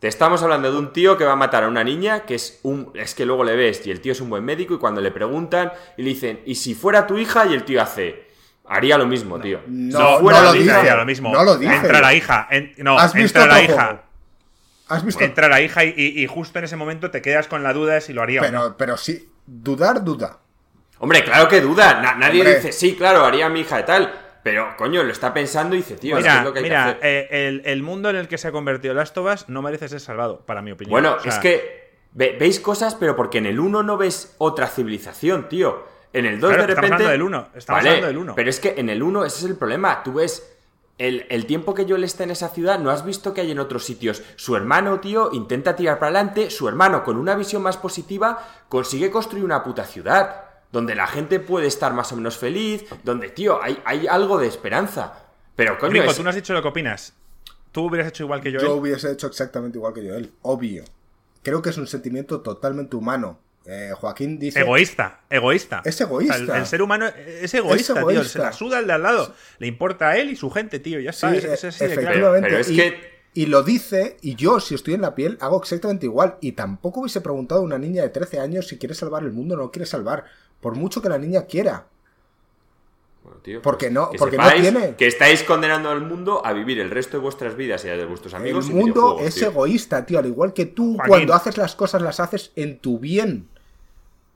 Te 0.00 0.08
estamos 0.08 0.42
hablando 0.42 0.72
de 0.72 0.78
un 0.78 0.94
tío 0.94 1.18
que 1.18 1.24
va 1.24 1.32
a 1.32 1.36
matar 1.36 1.64
a 1.64 1.68
una 1.68 1.84
niña, 1.84 2.20
que 2.20 2.34
es 2.34 2.58
un. 2.62 2.90
Es 2.94 3.14
que 3.14 3.26
luego 3.26 3.44
le 3.44 3.54
ves 3.54 3.86
y 3.86 3.90
el 3.90 4.00
tío 4.00 4.12
es 4.12 4.20
un 4.22 4.30
buen 4.30 4.42
médico, 4.42 4.74
y 4.74 4.78
cuando 4.78 5.02
le 5.02 5.10
preguntan 5.10 5.72
y 5.98 6.02
le 6.02 6.08
dicen, 6.08 6.40
¿y 6.46 6.54
si 6.54 6.74
fuera 6.74 7.06
tu 7.06 7.18
hija? 7.18 7.44
Y 7.44 7.52
el 7.52 7.64
tío 7.64 7.82
hace. 7.82 8.30
Haría 8.66 8.96
lo 8.96 9.06
mismo, 9.06 9.38
tío. 9.38 9.60
No, 9.66 10.20
fuera 10.20 10.42
lo, 10.42 10.52
dice, 10.54 10.72
haría 10.72 10.94
lo 10.94 11.04
mismo. 11.04 11.30
No 11.30 11.44
lo 11.44 11.58
dice. 11.58 11.74
Entra 11.74 12.00
la 12.00 12.14
hija. 12.14 12.48
no, 12.78 12.98
¿Has 12.98 13.12
visto 13.12 13.46
la 13.46 13.62
hija. 13.62 14.02
¿Has 14.88 15.04
visto? 15.04 15.22
entra 15.22 15.48
la 15.48 15.60
hija 15.60 15.84
y, 15.84 16.26
justo 16.26 16.58
en 16.58 16.64
ese 16.64 16.76
momento 16.76 17.10
te 17.10 17.20
quedas 17.20 17.46
con 17.46 17.62
la 17.62 17.74
duda 17.74 17.94
de 17.94 18.00
si 18.00 18.14
lo 18.14 18.22
haría 18.22 18.40
pero, 18.40 18.60
o 18.60 18.68
no. 18.70 18.76
Pero 18.78 18.96
sí, 18.96 19.28
dudar, 19.46 20.02
duda. 20.02 20.38
Hombre, 20.98 21.24
claro 21.24 21.46
que 21.46 21.60
duda. 21.60 22.16
nadie 22.16 22.42
dice, 22.42 22.72
sí, 22.72 22.96
claro, 22.96 23.24
haría 23.24 23.50
mi 23.50 23.60
hija 23.60 23.80
y 23.80 23.84
tal. 23.84 24.29
Pero, 24.42 24.74
coño, 24.76 25.02
lo 25.02 25.12
está 25.12 25.34
pensando 25.34 25.74
y 25.74 25.78
dice, 25.78 25.96
tío, 25.96 26.16
mira, 26.16 26.38
es 26.38 26.44
lo 26.44 26.52
que 26.52 26.60
hay 26.60 26.64
mira, 26.64 26.84
que 26.84 26.90
hacer. 26.90 27.28
Eh, 27.30 27.62
el, 27.64 27.82
mundo 27.82 28.08
en 28.08 28.16
el 28.16 28.28
que 28.28 28.38
se 28.38 28.48
ha 28.48 28.52
convertido 28.52 28.94
Last 28.94 29.16
of 29.18 29.32
Us 29.32 29.48
no 29.48 29.60
merece 29.60 29.88
ser 29.88 30.00
salvado, 30.00 30.40
para 30.46 30.62
mi 30.62 30.72
opinión. 30.72 30.92
Bueno, 30.92 31.16
es 31.24 31.38
que 31.38 31.90
veis 32.12 32.60
cosas, 32.60 32.94
pero 32.94 33.16
porque 33.16 33.38
en 33.38 33.46
el 33.46 33.60
1 33.60 33.82
no 33.82 33.96
ves 33.96 34.34
otra 34.38 34.66
civilización, 34.66 35.48
tío. 35.48 35.84
En 36.12 36.26
el 36.26 36.40
2 36.40 36.50
de 36.50 36.56
repente. 36.56 36.72
Estamos 36.72 36.92
hablando 36.92 37.10
del 37.10 37.22
1. 37.22 37.48
Estamos 37.54 37.80
hablando 37.80 38.06
del 38.06 38.18
1. 38.18 38.34
Pero 38.34 38.50
es 38.50 38.60
que 38.60 38.74
en 38.76 38.88
el 38.88 39.02
1 39.02 39.24
ese 39.24 39.38
es 39.38 39.44
el 39.44 39.56
problema. 39.56 40.02
Tú 40.02 40.14
ves. 40.14 40.56
El, 40.98 41.24
el, 41.30 41.46
tiempo 41.46 41.72
que 41.72 41.86
Joel 41.88 42.04
está 42.04 42.24
en 42.24 42.30
esa 42.30 42.50
ciudad, 42.50 42.78
no 42.78 42.90
has 42.90 43.06
visto 43.06 43.32
que 43.32 43.40
hay 43.40 43.50
en 43.50 43.58
otros 43.58 43.86
sitios. 43.86 44.22
Su 44.36 44.54
hermano, 44.54 45.00
tío, 45.00 45.30
intenta 45.32 45.74
tirar 45.74 45.98
para 45.98 46.10
adelante. 46.10 46.50
Su 46.50 46.68
hermano, 46.68 47.04
con 47.04 47.16
una 47.16 47.34
visión 47.36 47.62
más 47.62 47.78
positiva, 47.78 48.46
consigue 48.68 49.10
construir 49.10 49.42
una 49.42 49.64
puta 49.64 49.84
ciudad 49.84 50.49
donde 50.72 50.94
la 50.94 51.06
gente 51.06 51.40
puede 51.40 51.66
estar 51.66 51.92
más 51.94 52.12
o 52.12 52.16
menos 52.16 52.38
feliz, 52.38 52.84
donde, 53.02 53.30
tío, 53.30 53.62
hay, 53.62 53.78
hay 53.84 54.06
algo 54.06 54.38
de 54.38 54.46
esperanza. 54.46 55.24
Pero, 55.56 55.78
coño. 55.78 56.02
tú 56.14 56.22
no 56.22 56.30
has 56.30 56.36
dicho 56.36 56.52
lo 56.52 56.62
que 56.62 56.68
opinas. 56.68 57.14
¿Tú 57.72 57.86
hubieras 57.86 58.08
hecho 58.08 58.24
igual 58.24 58.40
que 58.40 58.50
yo? 58.50 58.60
Yo 58.60 58.74
hubiese 58.74 59.12
hecho 59.12 59.26
exactamente 59.26 59.78
igual 59.78 59.94
que 59.94 60.00
Joel, 60.00 60.32
obvio. 60.42 60.84
Creo 61.42 61.62
que 61.62 61.70
es 61.70 61.78
un 61.78 61.86
sentimiento 61.86 62.40
totalmente 62.40 62.96
humano. 62.96 63.38
Eh, 63.66 63.92
Joaquín 63.94 64.38
dice. 64.38 64.60
Egoísta, 64.60 65.20
egoísta. 65.28 65.82
Es 65.84 66.00
egoísta. 66.00 66.58
el, 66.58 66.66
ser 66.66 66.82
humano 66.82 67.06
es 67.06 67.52
egoísta, 67.54 67.94
tío. 68.06 68.24
Se 68.24 68.38
la 68.38 68.52
suda 68.52 68.78
el 68.78 68.86
de 68.86 68.94
al 68.94 69.02
lado. 69.02 69.34
Le 69.58 69.66
importa 69.66 70.08
a 70.08 70.16
él 70.16 70.30
y 70.30 70.36
su 70.36 70.50
gente, 70.50 70.80
tío. 70.80 70.98
Ya 70.98 71.10
está. 71.10 71.34
efectivamente. 71.34 72.48
Pero, 72.48 72.58
es 72.58 72.68
que. 72.68 73.20
Y 73.32 73.46
lo 73.46 73.62
dice, 73.62 74.16
y 74.22 74.34
yo, 74.34 74.58
si 74.58 74.74
estoy 74.74 74.94
en 74.94 75.02
la 75.02 75.14
piel, 75.14 75.38
hago 75.40 75.60
exactamente 75.60 76.06
igual. 76.06 76.36
Y 76.40 76.52
tampoco 76.52 77.00
hubiese 77.00 77.20
preguntado 77.20 77.60
a 77.60 77.64
una 77.64 77.78
niña 77.78 78.02
de 78.02 78.08
13 78.08 78.40
años 78.40 78.66
si 78.66 78.76
quiere 78.76 78.94
salvar 78.96 79.22
el 79.22 79.30
mundo 79.30 79.54
o 79.54 79.58
no 79.58 79.70
quiere 79.70 79.86
salvar. 79.86 80.24
Por 80.60 80.74
mucho 80.74 81.00
que 81.00 81.08
la 81.08 81.18
niña 81.18 81.46
quiera. 81.46 81.86
Bueno, 83.22 83.38
tío, 83.42 83.60
porque 83.60 83.86
pues 83.86 83.92
no, 83.92 84.10
porque 84.18 84.36
no 84.38 84.50
tiene. 84.50 84.94
Que 84.96 85.06
estáis 85.06 85.42
condenando 85.42 85.90
al 85.90 86.00
mundo 86.00 86.44
a 86.44 86.52
vivir 86.52 86.80
el 86.80 86.90
resto 86.90 87.18
de 87.18 87.22
vuestras 87.22 87.56
vidas 87.56 87.84
y 87.84 87.88
de 87.88 88.04
vuestros 88.06 88.34
amigos. 88.34 88.68
El 88.68 88.74
mundo 88.74 89.18
es 89.20 89.40
egoísta, 89.42 90.06
tío. 90.06 90.18
Al 90.18 90.26
igual 90.26 90.52
que 90.52 90.66
tú, 90.66 90.96
cuando 91.06 91.34
haces 91.34 91.56
las 91.56 91.74
cosas, 91.74 92.02
las 92.02 92.20
haces 92.20 92.52
en 92.56 92.78
tu 92.78 92.98
bien. 92.98 93.48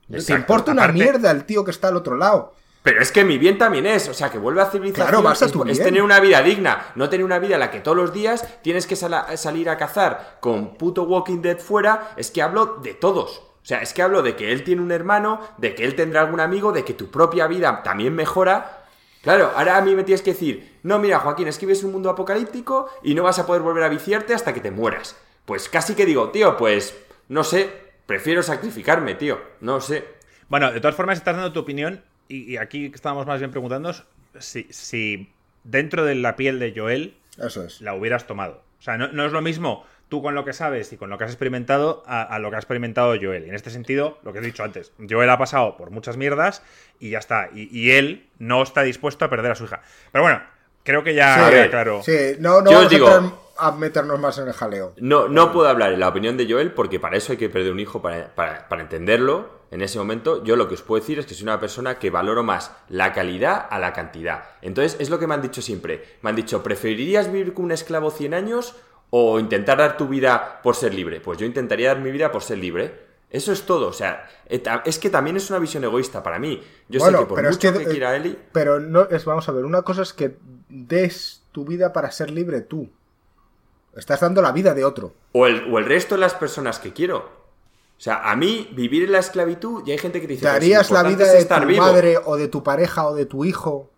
Te 0.09 0.33
importa 0.33 0.71
una 0.71 0.87
mierda 0.87 1.31
el 1.31 1.45
tío 1.45 1.63
que 1.63 1.71
está 1.71 1.87
al 1.87 1.97
otro 1.97 2.15
lado. 2.15 2.53
Pero 2.83 3.01
es 3.01 3.11
que 3.11 3.25
mi 3.25 3.39
bien 3.39 3.57
también 3.57 3.87
es, 3.87 4.07
o 4.09 4.13
sea, 4.13 4.29
que 4.29 4.37
vuelve 4.37 4.61
a 4.61 4.67
civilización 4.67 5.07
claro, 5.07 5.31
es, 5.31 5.41
es, 5.41 5.83
tener 5.83 6.03
una 6.03 6.19
vida 6.19 6.43
digna, 6.43 6.91
no 6.93 7.09
tener 7.09 7.25
una 7.25 7.39
vida 7.39 7.55
en 7.55 7.61
la 7.61 7.71
que 7.71 7.79
todos 7.79 7.97
los 7.97 8.13
días 8.13 8.61
tienes 8.61 8.85
que 8.85 8.95
salir 8.95 9.69
a 9.69 9.77
cazar 9.77 10.37
con 10.39 10.75
puto 10.75 11.01
Walking 11.01 11.41
Dead 11.41 11.57
fuera, 11.57 12.13
es 12.15 12.29
que 12.29 12.43
hablo 12.43 12.77
de 12.83 12.93
todos. 12.93 13.41
O 13.65 13.67
sea, 13.67 13.79
es 13.79 13.93
que 13.93 14.03
hablo 14.03 14.21
de 14.21 14.35
que 14.35 14.51
él 14.51 14.63
tiene 14.63 14.83
un 14.83 14.91
hermano, 14.91 15.41
de 15.57 15.73
que 15.73 15.85
él 15.85 15.95
tendrá 15.95 16.21
algún 16.21 16.39
amigo, 16.39 16.71
de 16.71 16.85
que 16.85 16.93
tu 16.93 17.09
propia 17.09 17.47
vida 17.47 17.81
también 17.81 18.13
mejora. 18.13 18.83
Claro, 19.23 19.51
ahora 19.55 19.77
a 19.77 19.81
mí 19.81 19.95
me 19.95 20.03
tienes 20.03 20.21
que 20.21 20.33
decir, 20.33 20.77
no, 20.83 20.99
mira, 20.99 21.17
Joaquín, 21.17 21.47
es 21.47 21.57
que 21.57 21.65
vives 21.65 21.83
un 21.83 21.91
mundo 21.91 22.11
apocalíptico 22.11 22.91
y 23.01 23.15
no 23.15 23.23
vas 23.23 23.39
a 23.39 23.47
poder 23.47 23.63
volver 23.63 23.83
a 23.83 23.89
viciarte 23.89 24.35
hasta 24.35 24.53
que 24.53 24.61
te 24.61 24.69
mueras. 24.69 25.19
Pues 25.45 25.67
casi 25.67 25.95
que 25.95 26.05
digo, 26.05 26.29
tío, 26.29 26.57
pues 26.57 26.95
no 27.27 27.43
sé, 27.43 27.71
prefiero 28.05 28.43
sacrificarme, 28.43 29.15
tío, 29.15 29.41
no 29.61 29.81
sé. 29.81 30.05
Bueno, 30.47 30.71
de 30.71 30.79
todas 30.79 30.95
formas, 30.95 31.17
estás 31.17 31.35
dando 31.35 31.51
tu 31.51 31.61
opinión 31.61 32.03
y, 32.27 32.57
aquí 32.57 32.91
estábamos 32.93 33.25
más 33.25 33.39
bien 33.39 33.49
preguntándonos 33.49 34.03
si, 34.37 34.67
si, 34.69 35.33
dentro 35.63 36.05
de 36.05 36.13
la 36.13 36.35
piel 36.35 36.59
de 36.59 36.71
Joel 36.75 37.17
Eso 37.39 37.63
es. 37.63 37.81
la 37.81 37.95
hubieras 37.95 38.27
tomado. 38.27 38.61
O 38.77 38.83
sea, 38.83 38.99
no, 38.99 39.07
no 39.07 39.25
es 39.25 39.31
lo 39.31 39.41
mismo 39.41 39.87
tú 40.09 40.21
con 40.21 40.35
lo 40.35 40.45
que 40.45 40.53
sabes 40.53 40.91
y 40.93 40.97
con 40.97 41.09
lo 41.09 41.17
que 41.17 41.23
has 41.23 41.31
experimentado 41.31 42.03
a, 42.05 42.37
lo 42.39 42.49
que 42.49 42.55
ha 42.55 42.59
experimentado 42.59 43.15
Joel. 43.19 43.45
Y 43.45 43.49
en 43.49 43.55
este 43.55 43.69
sentido, 43.69 44.17
lo 44.23 44.33
que 44.33 44.39
he 44.39 44.41
dicho 44.41 44.63
antes, 44.63 44.91
Joel 45.09 45.29
ha 45.29 45.37
pasado 45.37 45.77
por 45.77 45.91
muchas 45.91 46.17
mierdas 46.17 46.61
y 46.99 47.11
ya 47.11 47.19
está. 47.19 47.49
Y, 47.53 47.91
él 47.91 48.27
no 48.39 48.61
está 48.63 48.81
dispuesto 48.83 49.25
a 49.25 49.29
perder 49.29 49.51
a 49.51 49.55
su 49.55 49.65
hija. 49.65 49.81
Pero 50.11 50.23
bueno, 50.23 50.41
creo 50.83 51.03
que 51.03 51.13
ya 51.13 51.69
claro. 51.69 52.01
Sí, 52.03 52.35
no, 52.39 52.61
no 52.61 52.71
vamos 52.71 52.89
digo, 52.89 53.09
a, 53.57 53.71
meternos 53.71 54.19
más 54.19 54.37
en 54.37 54.47
el 54.47 54.53
jaleo. 54.53 54.93
No, 54.97 55.27
no 55.27 55.51
puedo 55.51 55.67
hablar 55.67 55.93
en 55.93 55.99
la 55.99 56.09
opinión 56.09 56.37
de 56.37 56.49
Joel 56.49 56.71
porque 56.71 56.99
para 56.99 57.17
eso 57.17 57.31
hay 57.31 57.37
que 57.37 57.49
perder 57.49 57.71
un 57.71 57.79
hijo 57.79 58.01
para, 58.01 58.35
para 58.35 58.81
entenderlo. 58.81 59.55
En 59.71 59.81
ese 59.81 59.97
momento, 59.97 60.43
yo 60.43 60.55
lo 60.55 60.69
que 60.69 60.75
os 60.75 60.83
puedo 60.83 61.01
decir 61.01 61.19
es 61.19 61.25
que 61.25 61.33
soy 61.33 61.43
una 61.43 61.59
persona 61.59 61.99
que 61.99 62.09
valoro 62.09 62.43
más 62.43 62.71
la 62.87 63.11
calidad 63.11 63.65
a 63.69 63.79
la 63.79 63.91
cantidad. 63.91 64.43
Entonces, 64.61 64.95
es 64.99 65.09
lo 65.09 65.19
que 65.19 65.27
me 65.27 65.33
han 65.33 65.41
dicho 65.41 65.61
siempre. 65.61 66.17
Me 66.21 66.29
han 66.29 66.35
dicho, 66.35 66.63
¿preferirías 66.63 67.29
vivir 67.31 67.53
con 67.53 67.65
un 67.65 67.71
esclavo 67.71 68.11
100 68.11 68.35
años 68.35 68.75
o 69.09 69.39
intentar 69.39 69.77
dar 69.77 69.97
tu 69.97 70.07
vida 70.07 70.61
por 70.61 70.75
ser 70.75 70.93
libre. 70.93 71.21
Pues 71.21 71.37
yo 71.37 71.45
intentaría 71.45 71.89
dar 71.89 71.99
mi 71.99 72.11
vida 72.11 72.31
por 72.31 72.43
ser 72.43 72.57
libre. 72.57 73.05
Eso 73.29 73.51
es 73.51 73.63
todo. 73.63 73.87
O 73.87 73.93
sea, 73.93 74.29
es 74.47 74.99
que 74.99 75.09
también 75.09 75.37
es 75.37 75.49
una 75.49 75.59
visión 75.59 75.83
egoísta 75.83 76.23
para 76.23 76.39
mí. 76.39 76.61
Yo 76.89 76.99
sé 76.99 77.11
que 77.11 77.25
por 77.25 77.43
mucho 77.43 77.73
que, 77.73 77.85
quiera 77.85 78.15
Eli. 78.15 78.37
Pero 78.51 78.79
no 78.79 79.03
es, 79.09 79.25
vamos 79.25 79.47
a 79.49 79.51
ver, 79.51 79.65
una 79.65 79.81
cosa 79.81 80.01
es 80.03 80.13
que 80.13 80.37
des 80.69 81.43
tu 81.51 81.65
vida 81.65 81.93
para 81.93 82.11
ser 82.11 82.31
libre 82.31 82.61
tú. 82.61 82.89
Estás 83.95 84.19
dando 84.19 84.41
la 84.41 84.51
vida 84.51 84.73
de 84.73 84.83
otro. 84.83 85.13
O 85.31 85.47
el, 85.47 85.71
o 85.73 85.79
el 85.79 85.85
resto 85.85 86.15
de 86.15 86.21
las 86.21 86.33
personas 86.33 86.79
que 86.79 86.93
quiero. 86.93 87.45
O 87.97 88.01
sea, 88.01 88.29
a 88.29 88.35
mí 88.35 88.69
vivir 88.75 89.03
en 89.03 89.13
la 89.13 89.19
esclavitud, 89.19 89.87
y 89.87 89.91
hay 89.91 89.97
gente 89.97 90.19
que 90.19 90.27
dice... 90.27 90.41
¿Te 90.41 90.47
darías 90.49 90.91
la 90.91 91.03
vida 91.03 91.31
de 91.31 91.45
tu 91.45 91.77
madre 91.77 92.17
o 92.25 92.35
de 92.35 92.49
tu 92.49 92.61
pareja 92.61 93.07
o 93.07 93.15
de 93.15 93.25
tu 93.25 93.45
hijo 93.45 93.89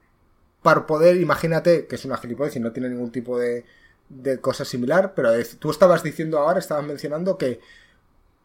para 0.61 0.85
poder, 0.85 1.17
imagínate, 1.17 1.87
que 1.87 1.95
es 1.95 2.05
una 2.05 2.17
gilipollez 2.17 2.55
y 2.55 2.59
no 2.59 2.71
tiene 2.71 2.89
ningún 2.89 3.11
tipo 3.11 3.39
de, 3.39 3.65
de 4.09 4.39
cosa 4.39 4.65
similar, 4.65 5.13
pero 5.15 5.31
tú 5.59 5.69
estabas 5.69 6.03
diciendo 6.03 6.39
ahora, 6.39 6.59
estabas 6.59 6.85
mencionando 6.85 7.37
que 7.37 7.59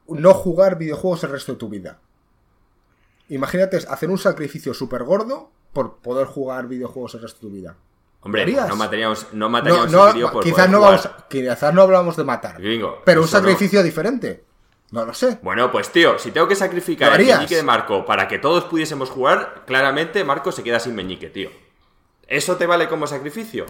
no 0.09 0.35
jugar 0.35 0.79
videojuegos 0.79 1.25
el 1.25 1.31
resto 1.31 1.53
de 1.53 1.59
tu 1.59 1.69
vida. 1.69 1.99
Imagínate 3.29 3.77
hacer 3.77 4.11
un 4.11 4.19
sacrificio 4.19 4.75
súper 4.75 5.05
gordo 5.05 5.51
por 5.73 5.99
poder 5.99 6.27
jugar 6.27 6.67
videojuegos 6.67 7.15
el 7.15 7.23
resto 7.23 7.39
de 7.39 7.49
tu 7.49 7.55
vida. 7.55 7.77
Hombre, 8.21 8.47
no 8.47 8.77
mataríamos, 8.77 9.27
no 9.33 9.51
por 10.33 10.45
quizás 10.45 10.71
no 10.71 10.81
vamos, 10.81 11.09
quizás 11.29 11.75
no 11.75 11.83
hablamos 11.83 12.17
de 12.17 12.25
matar. 12.25 12.61
pero 13.05 13.23
un 13.23 13.29
sacrificio 13.29 13.83
diferente. 13.83 14.45
No 14.93 15.07
lo 15.07 15.15
sé. 15.15 15.39
Bueno, 15.43 15.73
pues 15.73 15.91
tío, 15.91 16.19
si 16.19 16.31
tengo 16.31 16.47
que 16.47 16.55
sacrificar 16.55 17.19
el 17.19 17.27
meñique 17.27 17.57
de 17.57 17.63
Marco 17.63 18.05
para 18.05 18.29
que 18.29 18.39
todos 18.39 18.65
pudiésemos 18.65 19.09
jugar, 19.09 19.63
claramente 19.67 20.23
Marco 20.23 20.53
se 20.53 20.63
queda 20.63 20.79
sin 20.79 20.95
meñique, 20.95 21.31
tío. 21.31 21.51
¿Eso 22.29 22.57
te 22.57 22.67
vale 22.67 22.89
como 22.89 23.07
sacrificio? 23.07 23.65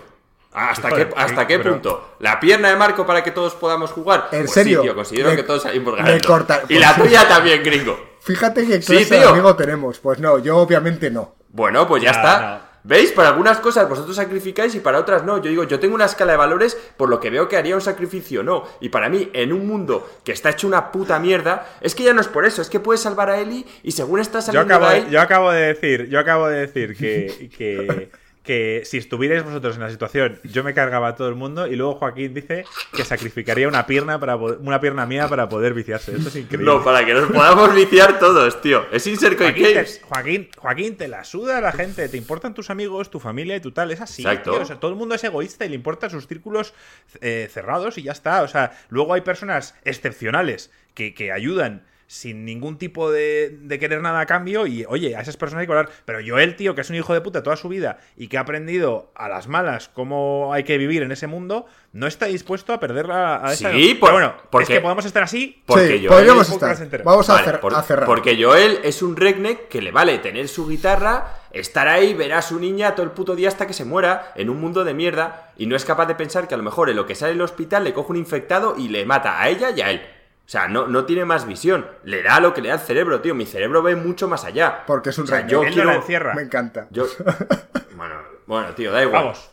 ¿Hasta 0.52 0.90
qué, 0.90 1.08
hasta 1.16 1.46
qué 1.46 1.58
punto? 1.58 2.16
¿La 2.18 2.38
pierna 2.38 2.68
de 2.68 2.76
Marco 2.76 3.06
para 3.06 3.24
que 3.24 3.30
todos 3.30 3.54
podamos 3.54 3.90
jugar? 3.90 4.28
¿En 4.32 4.40
pues 4.40 4.52
serio? 4.52 4.82
tío, 4.82 4.94
considero 4.94 5.34
que 5.34 5.42
todos 5.42 5.62
salimos 5.62 5.96
ganando. 5.96 6.46
Y 6.68 6.78
la 6.78 6.94
tuya 6.94 7.26
también, 7.26 7.62
gringo. 7.62 8.12
Fíjate 8.20 8.66
qué 8.66 8.80
clase 8.80 9.18
de 9.18 9.24
amigo 9.24 9.56
tenemos. 9.56 9.98
Pues 9.98 10.18
no, 10.18 10.38
yo 10.38 10.58
obviamente 10.58 11.10
no. 11.10 11.34
Bueno, 11.48 11.88
pues 11.88 12.02
ya, 12.02 12.10
está. 12.10 12.68
¿Veis? 12.84 13.12
Para 13.12 13.28
algunas 13.28 13.58
cosas 13.58 13.88
vosotros 13.88 14.16
sacrificáis 14.16 14.74
y 14.74 14.80
para 14.80 14.98
otras 14.98 15.24
no. 15.24 15.38
Yo 15.40 15.50
digo, 15.50 15.64
yo 15.64 15.78
tengo 15.78 15.94
una 15.94 16.06
escala 16.06 16.32
de 16.32 16.38
valores 16.38 16.76
por 16.96 17.08
lo 17.08 17.20
que 17.20 17.30
veo 17.30 17.48
que 17.48 17.56
haría 17.56 17.76
un 17.76 17.80
sacrificio 17.80 18.42
no. 18.42 18.64
Y 18.80 18.88
para 18.88 19.08
mí, 19.08 19.30
en 19.32 19.52
un 19.52 19.66
mundo 19.66 20.08
que 20.24 20.32
está 20.32 20.50
hecho 20.50 20.66
una 20.66 20.90
puta 20.90 21.18
mierda, 21.20 21.66
es 21.80 21.94
que 21.94 22.02
ya 22.02 22.12
no 22.12 22.20
es 22.20 22.28
por 22.28 22.44
eso, 22.44 22.60
es 22.60 22.68
que 22.68 22.80
puedes 22.80 23.00
salvar 23.00 23.30
a 23.30 23.38
Eli 23.38 23.64
y 23.84 23.92
según 23.92 24.18
estás 24.18 24.46
saliendo 24.46 24.68
yo 24.68 24.74
acabo, 24.74 24.90
de 24.90 24.96
ahí... 24.96 25.06
Yo 25.10 25.20
acabo 25.20 25.52
de 25.52 25.62
decir, 25.62 26.08
yo 26.08 26.18
acabo 26.18 26.48
de 26.48 26.58
decir 26.66 26.96
que, 26.96 27.50
que 27.56 28.10
que 28.42 28.82
si 28.84 28.98
estuvierais 28.98 29.44
vosotros 29.44 29.76
en 29.76 29.82
la 29.82 29.90
situación, 29.90 30.40
yo 30.42 30.64
me 30.64 30.74
cargaba 30.74 31.08
a 31.08 31.16
todo 31.16 31.28
el 31.28 31.36
mundo 31.36 31.66
y 31.66 31.76
luego 31.76 31.94
Joaquín 31.94 32.34
dice 32.34 32.64
que 32.94 33.04
sacrificaría 33.04 33.68
una 33.68 33.86
pierna 33.86 34.18
para 34.18 34.36
una 34.36 34.80
pierna 34.80 35.06
mía 35.06 35.28
para 35.28 35.48
poder 35.48 35.74
viciarse. 35.74 36.16
Esto 36.16 36.28
es 36.28 36.36
increíble. 36.36 36.66
No, 36.66 36.82
para 36.82 37.04
que 37.04 37.14
nos 37.14 37.30
podamos 37.30 37.74
viciar 37.74 38.18
todos, 38.18 38.60
tío. 38.60 38.84
Es 38.90 39.06
Insercoy 39.06 39.46
Joaquín, 39.46 39.84
Joaquín, 40.02 40.48
Joaquín, 40.56 40.96
te 40.96 41.08
la 41.08 41.24
suda 41.24 41.60
la 41.60 41.72
gente. 41.72 42.08
Te 42.08 42.16
importan 42.16 42.52
tus 42.54 42.70
amigos, 42.70 43.10
tu 43.10 43.20
familia 43.20 43.54
y 43.56 43.60
tu 43.60 43.70
tal. 43.70 43.92
Es 43.92 44.00
así. 44.00 44.22
Exacto. 44.22 44.60
O 44.60 44.64
sea, 44.64 44.80
todo 44.80 44.90
el 44.90 44.96
mundo 44.96 45.14
es 45.14 45.22
egoísta 45.22 45.64
y 45.64 45.68
le 45.68 45.76
importan 45.76 46.10
sus 46.10 46.26
círculos 46.26 46.74
eh, 47.20 47.48
cerrados 47.50 47.96
y 47.98 48.02
ya 48.02 48.12
está. 48.12 48.42
O 48.42 48.48
sea, 48.48 48.76
luego 48.88 49.14
hay 49.14 49.20
personas 49.20 49.76
excepcionales 49.84 50.72
que, 50.94 51.14
que 51.14 51.30
ayudan 51.30 51.84
sin 52.12 52.44
ningún 52.44 52.76
tipo 52.76 53.10
de, 53.10 53.58
querer 53.80 54.02
nada 54.02 54.20
a 54.20 54.26
cambio 54.26 54.66
y, 54.66 54.84
oye, 54.86 55.16
a 55.16 55.22
esas 55.22 55.38
personas 55.38 55.62
hay 55.62 55.66
que 55.66 55.72
hablar. 55.72 55.88
Pero 56.04 56.20
yo, 56.20 56.38
el 56.38 56.56
tío, 56.56 56.74
que 56.74 56.82
es 56.82 56.90
un 56.90 56.96
hijo 56.96 57.14
de 57.14 57.22
puta 57.22 57.42
toda 57.42 57.56
su 57.56 57.70
vida 57.70 58.00
y 58.18 58.28
que 58.28 58.36
ha 58.36 58.42
aprendido 58.42 59.10
a 59.14 59.30
las 59.30 59.48
malas 59.48 59.88
cómo 59.88 60.52
hay 60.52 60.64
que 60.64 60.76
vivir 60.76 61.02
en 61.02 61.10
ese 61.10 61.26
mundo, 61.26 61.64
no 61.94 62.06
está 62.06 62.26
dispuesto 62.26 62.74
a 62.74 62.80
perderla 62.80 63.40
a 63.42 63.54
esa... 63.54 63.72
Sí, 63.72 63.96
Pero 63.98 64.12
bueno, 64.12 64.34
porque, 64.50 64.64
es 64.64 64.68
que 64.68 64.82
podemos 64.82 65.06
estar 65.06 65.22
así. 65.22 65.62
Porque 65.64 66.00
sí, 66.00 66.06
podríamos 66.06 66.50
estar. 66.50 67.02
Vamos 67.02 67.30
a, 67.30 67.82
cerrar. 67.82 68.04
Porque 68.04 68.36
Joel 68.38 68.80
es 68.84 69.00
un 69.00 69.16
redneck 69.16 69.68
que 69.68 69.80
le 69.80 69.90
vale 69.90 70.18
tener 70.18 70.48
su 70.48 70.68
guitarra, 70.68 71.38
estar 71.50 71.88
ahí, 71.88 72.12
ver 72.12 72.34
a 72.34 72.42
su 72.42 72.60
niña 72.60 72.94
todo 72.94 73.06
el 73.06 73.12
puto 73.12 73.34
día 73.34 73.48
hasta 73.48 73.66
que 73.66 73.72
se 73.72 73.86
muera 73.86 74.34
en 74.36 74.50
un 74.50 74.60
mundo 74.60 74.84
de 74.84 74.92
mierda 74.92 75.54
y 75.56 75.64
no 75.64 75.76
es 75.76 75.86
capaz 75.86 76.04
de 76.04 76.14
pensar 76.14 76.46
que 76.46 76.52
a 76.52 76.58
lo 76.58 76.62
mejor 76.62 76.90
en 76.90 76.96
lo 76.96 77.06
que 77.06 77.14
sale 77.14 77.32
del 77.32 77.40
hospital 77.40 77.84
le 77.84 77.94
coge 77.94 78.10
un 78.10 78.18
infectado 78.18 78.74
y 78.76 78.88
le 78.88 79.06
mata 79.06 79.40
a 79.40 79.48
ella 79.48 79.70
y 79.70 79.80
a 79.80 79.90
él. 79.90 80.02
O 80.46 80.50
sea, 80.52 80.68
no, 80.68 80.86
no 80.86 81.04
tiene 81.06 81.24
más 81.24 81.46
visión. 81.46 81.86
Le 82.04 82.22
da 82.22 82.40
lo 82.40 82.52
que 82.52 82.60
le 82.60 82.68
da 82.68 82.74
el 82.74 82.80
cerebro, 82.80 83.20
tío. 83.20 83.34
Mi 83.34 83.46
cerebro 83.46 83.82
ve 83.82 83.96
mucho 83.96 84.28
más 84.28 84.44
allá. 84.44 84.84
Porque 84.86 85.10
es 85.10 85.18
un 85.18 85.32
o 85.32 85.46
yo 85.46 85.62
quiero... 85.62 85.84
la 85.84 85.94
encierra. 85.96 86.34
Me 86.34 86.42
encanta. 86.42 86.88
Yo... 86.90 87.06
bueno, 87.96 88.16
bueno, 88.46 88.74
tío, 88.74 88.92
da 88.92 89.02
igual. 89.02 89.24
Vamos. 89.24 89.50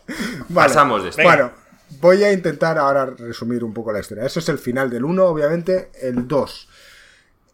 Pasamos 0.54 1.04
de 1.04 1.10
esto. 1.10 1.24
Bueno, 1.24 1.52
voy 2.02 2.24
a 2.24 2.34
intentar 2.34 2.78
ahora 2.78 3.06
resumir 3.06 3.64
un 3.64 3.74
poco 3.74 3.94
la 3.94 4.00
historia. 4.00 4.26
Eso 4.26 4.40
es 4.40 4.50
el 4.50 4.58
final 4.58 4.90
del 4.90 5.06
1, 5.06 5.26
obviamente. 5.26 5.90
El 6.02 6.28
2. 6.28 6.70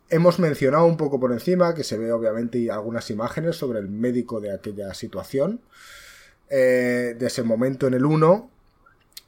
Hemos 0.10 0.40
mencionado 0.40 0.86
un 0.86 0.98
poco 0.98 1.20
por 1.20 1.32
encima 1.32 1.74
que 1.76 1.84
se 1.84 1.98
ve 1.98 2.12
obviamente 2.12 2.72
algunas 2.72 3.10
imágenes 3.10 3.58
sobre 3.58 3.80
el 3.80 3.90
médico 3.90 4.40
de 4.40 4.54
aquella 4.54 4.94
situación. 4.94 5.62
Eh, 6.50 7.16
de 7.18 7.28
ese 7.28 7.44
momento 7.44 7.88
en 7.88 7.96
el 7.96 8.06
1. 8.06 8.50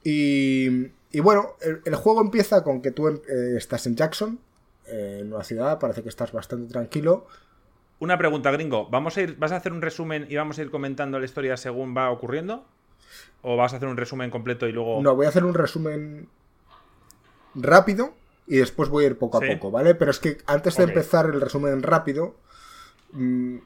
Y, 0.04 0.88
bueno, 1.20 1.56
el, 1.62 1.96
juego 1.96 2.22
empieza 2.22 2.64
con 2.64 2.82
que 2.82 2.92
tú 2.92 3.08
eh, 3.08 3.56
estás 3.56 3.88
en 3.88 3.96
Jackson, 3.96 4.40
en 4.86 5.34
una 5.34 5.44
ciudad, 5.44 5.80
parece 5.80 6.04
que 6.04 6.10
estás 6.10 6.32
bastante 6.32 6.72
tranquilo. 6.72 7.28
Una 8.00 8.18
pregunta, 8.18 8.52
gringo. 8.52 8.88
¿Vamos 8.90 9.18
a 9.18 9.22
ir, 9.22 9.38
¿Vas 9.38 9.52
a 9.52 9.58
hacer 9.58 9.74
un 9.74 9.82
resumen 9.82 10.28
y 10.30 10.36
vamos 10.36 10.60
a 10.60 10.62
ir 10.62 10.70
comentando 10.70 11.20
la 11.20 11.26
historia 11.26 11.58
según 11.58 11.96
va 11.96 12.12
ocurriendo? 12.12 12.66
¿O 13.42 13.58
vas 13.58 13.74
a 13.74 13.78
hacer 13.78 13.88
un 13.88 13.98
resumen 13.98 14.30
completo 14.30 14.68
y 14.68 14.72
luego.? 14.72 15.02
No, 15.02 15.16
voy 15.16 15.26
a 15.26 15.30
hacer 15.30 15.46
un 15.46 15.54
resumen 15.54 16.28
rápido 17.56 18.14
y 18.46 18.58
después 18.58 18.90
voy 18.90 19.06
a 19.06 19.08
ir 19.08 19.18
poco 19.18 19.38
a 19.38 19.42
poco, 19.42 19.72
¿vale? 19.72 19.96
Pero 19.96 20.12
es 20.12 20.20
que 20.20 20.38
antes 20.46 20.78
de 20.78 20.84
empezar 20.84 21.26
el 21.26 21.42
resumen 21.42 21.82
rápido, 21.84 22.36
mm, 23.12 23.58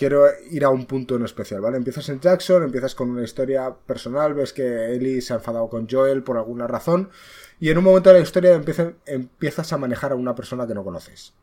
quiero 0.00 0.24
ir 0.50 0.64
a 0.64 0.70
un 0.70 0.86
punto 0.86 1.16
en 1.16 1.26
especial, 1.26 1.60
¿vale? 1.60 1.76
Empiezas 1.76 2.08
en 2.08 2.20
Jackson, 2.20 2.62
empiezas 2.62 2.94
con 2.94 3.10
una 3.10 3.22
historia 3.22 3.70
personal, 3.70 4.32
ves 4.32 4.54
que 4.54 4.94
Ellie 4.94 5.20
se 5.20 5.34
ha 5.34 5.36
enfadado 5.36 5.68
con 5.68 5.86
Joel 5.90 6.22
por 6.22 6.38
alguna 6.38 6.66
razón, 6.66 7.10
y 7.58 7.68
en 7.68 7.76
un 7.76 7.84
momento 7.84 8.08
de 8.08 8.16
la 8.16 8.22
historia 8.22 8.54
empiezas 8.54 9.72
a 9.74 9.76
manejar 9.76 10.12
a 10.12 10.14
una 10.14 10.34
persona 10.34 10.66
que 10.66 10.72
no 10.72 10.84
conoces. 10.84 11.34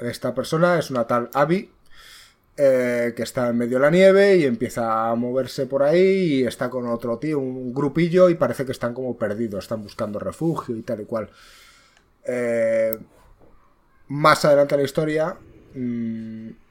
Esta 0.00 0.34
persona 0.34 0.78
es 0.78 0.90
una 0.90 1.06
tal 1.06 1.28
Abby, 1.34 1.70
eh, 2.56 3.12
que 3.14 3.24
está 3.24 3.50
en 3.50 3.58
medio 3.58 3.76
de 3.76 3.82
la 3.82 3.90
nieve 3.90 4.38
y 4.38 4.46
empieza 4.46 5.10
a 5.10 5.14
moverse 5.14 5.66
por 5.66 5.82
ahí 5.82 6.40
y 6.40 6.46
está 6.46 6.70
con 6.70 6.86
otro 6.86 7.18
tío, 7.18 7.38
un 7.38 7.74
grupillo, 7.74 8.30
y 8.30 8.36
parece 8.36 8.64
que 8.64 8.72
están 8.72 8.94
como 8.94 9.18
perdidos, 9.18 9.64
están 9.64 9.82
buscando 9.82 10.18
refugio 10.18 10.74
y 10.74 10.80
tal 10.80 11.02
y 11.02 11.04
cual. 11.04 11.28
Eh, 12.24 12.98
más 14.06 14.46
adelante 14.46 14.76
en 14.76 14.80
la 14.80 14.84
historia... 14.86 15.36
Mm, 15.74 16.67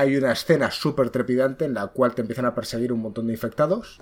hay 0.00 0.16
una 0.16 0.32
escena 0.32 0.70
súper 0.70 1.10
trepidante 1.10 1.66
en 1.66 1.74
la 1.74 1.88
cual 1.88 2.14
te 2.14 2.22
empiezan 2.22 2.46
a 2.46 2.54
perseguir 2.54 2.90
un 2.90 3.02
montón 3.02 3.26
de 3.26 3.34
infectados. 3.34 4.00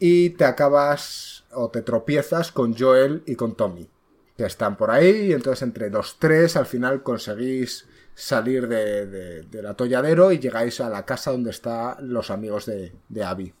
Y 0.00 0.30
te 0.30 0.44
acabas 0.44 1.44
o 1.52 1.70
te 1.70 1.82
tropiezas 1.82 2.50
con 2.50 2.76
Joel 2.76 3.22
y 3.24 3.36
con 3.36 3.54
Tommy. 3.54 3.88
Que 4.36 4.44
están 4.44 4.76
por 4.76 4.90
ahí 4.90 5.28
y 5.28 5.32
entonces 5.32 5.62
entre 5.62 5.90
los 5.90 6.18
tres 6.18 6.56
al 6.56 6.66
final 6.66 7.04
conseguís 7.04 7.86
salir 8.14 8.66
de, 8.66 9.42
del 9.42 9.66
atolladero 9.66 10.32
y 10.32 10.40
llegáis 10.40 10.80
a 10.80 10.90
la 10.90 11.04
casa 11.04 11.30
donde 11.30 11.50
están 11.50 12.12
los 12.12 12.30
amigos 12.30 12.66
de, 12.66 12.92
de 13.08 13.24
Abby. 13.24 13.54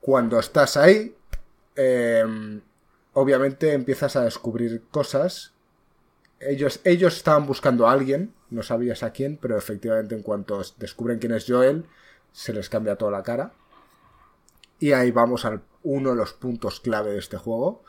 Cuando 0.00 0.38
estás 0.38 0.76
ahí, 0.76 1.14
em, 1.74 2.60
obviamente 3.14 3.72
empiezas 3.72 4.14
a 4.14 4.24
descubrir 4.24 4.84
cosas. 4.90 5.52
Ellos, 6.38 6.80
ellos 6.84 7.16
estaban 7.16 7.46
buscando 7.46 7.88
a 7.88 7.92
alguien 7.92 8.32
no 8.52 8.62
sabías 8.62 9.02
a 9.02 9.10
quién, 9.10 9.38
pero 9.40 9.56
efectivamente 9.56 10.14
en 10.14 10.22
cuanto 10.22 10.62
descubren 10.78 11.18
quién 11.18 11.32
es 11.32 11.46
Joel, 11.46 11.86
se 12.32 12.52
les 12.52 12.68
cambia 12.68 12.96
toda 12.96 13.10
la 13.10 13.22
cara. 13.22 13.52
Y 14.78 14.92
ahí 14.92 15.10
vamos 15.10 15.44
a 15.44 15.60
uno 15.82 16.10
de 16.10 16.16
los 16.16 16.32
puntos 16.32 16.80
clave 16.80 17.12
de 17.12 17.18
este 17.18 17.36
juego, 17.36 17.84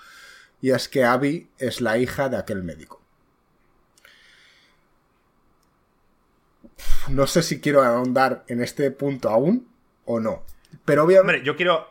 y 0.62 0.72
es 0.72 0.88
que 0.88 1.04
Abby 1.04 1.50
es 1.58 1.82
la 1.82 1.98
hija 1.98 2.30
de 2.30 2.38
aquel 2.38 2.64
médico. 2.64 3.02
No 7.10 7.28
sé 7.28 7.44
si 7.44 7.60
quiero 7.60 7.84
ahondar 7.84 8.44
en 8.48 8.62
este 8.62 8.90
punto 8.92 9.30
aún 9.30 9.68
o 10.06 10.20
no. 10.20 10.44
Pero 10.86 11.04
obviamente. 11.04 11.38
Hombre, 11.38 11.46
yo 11.46 11.56
quiero. 11.56 11.88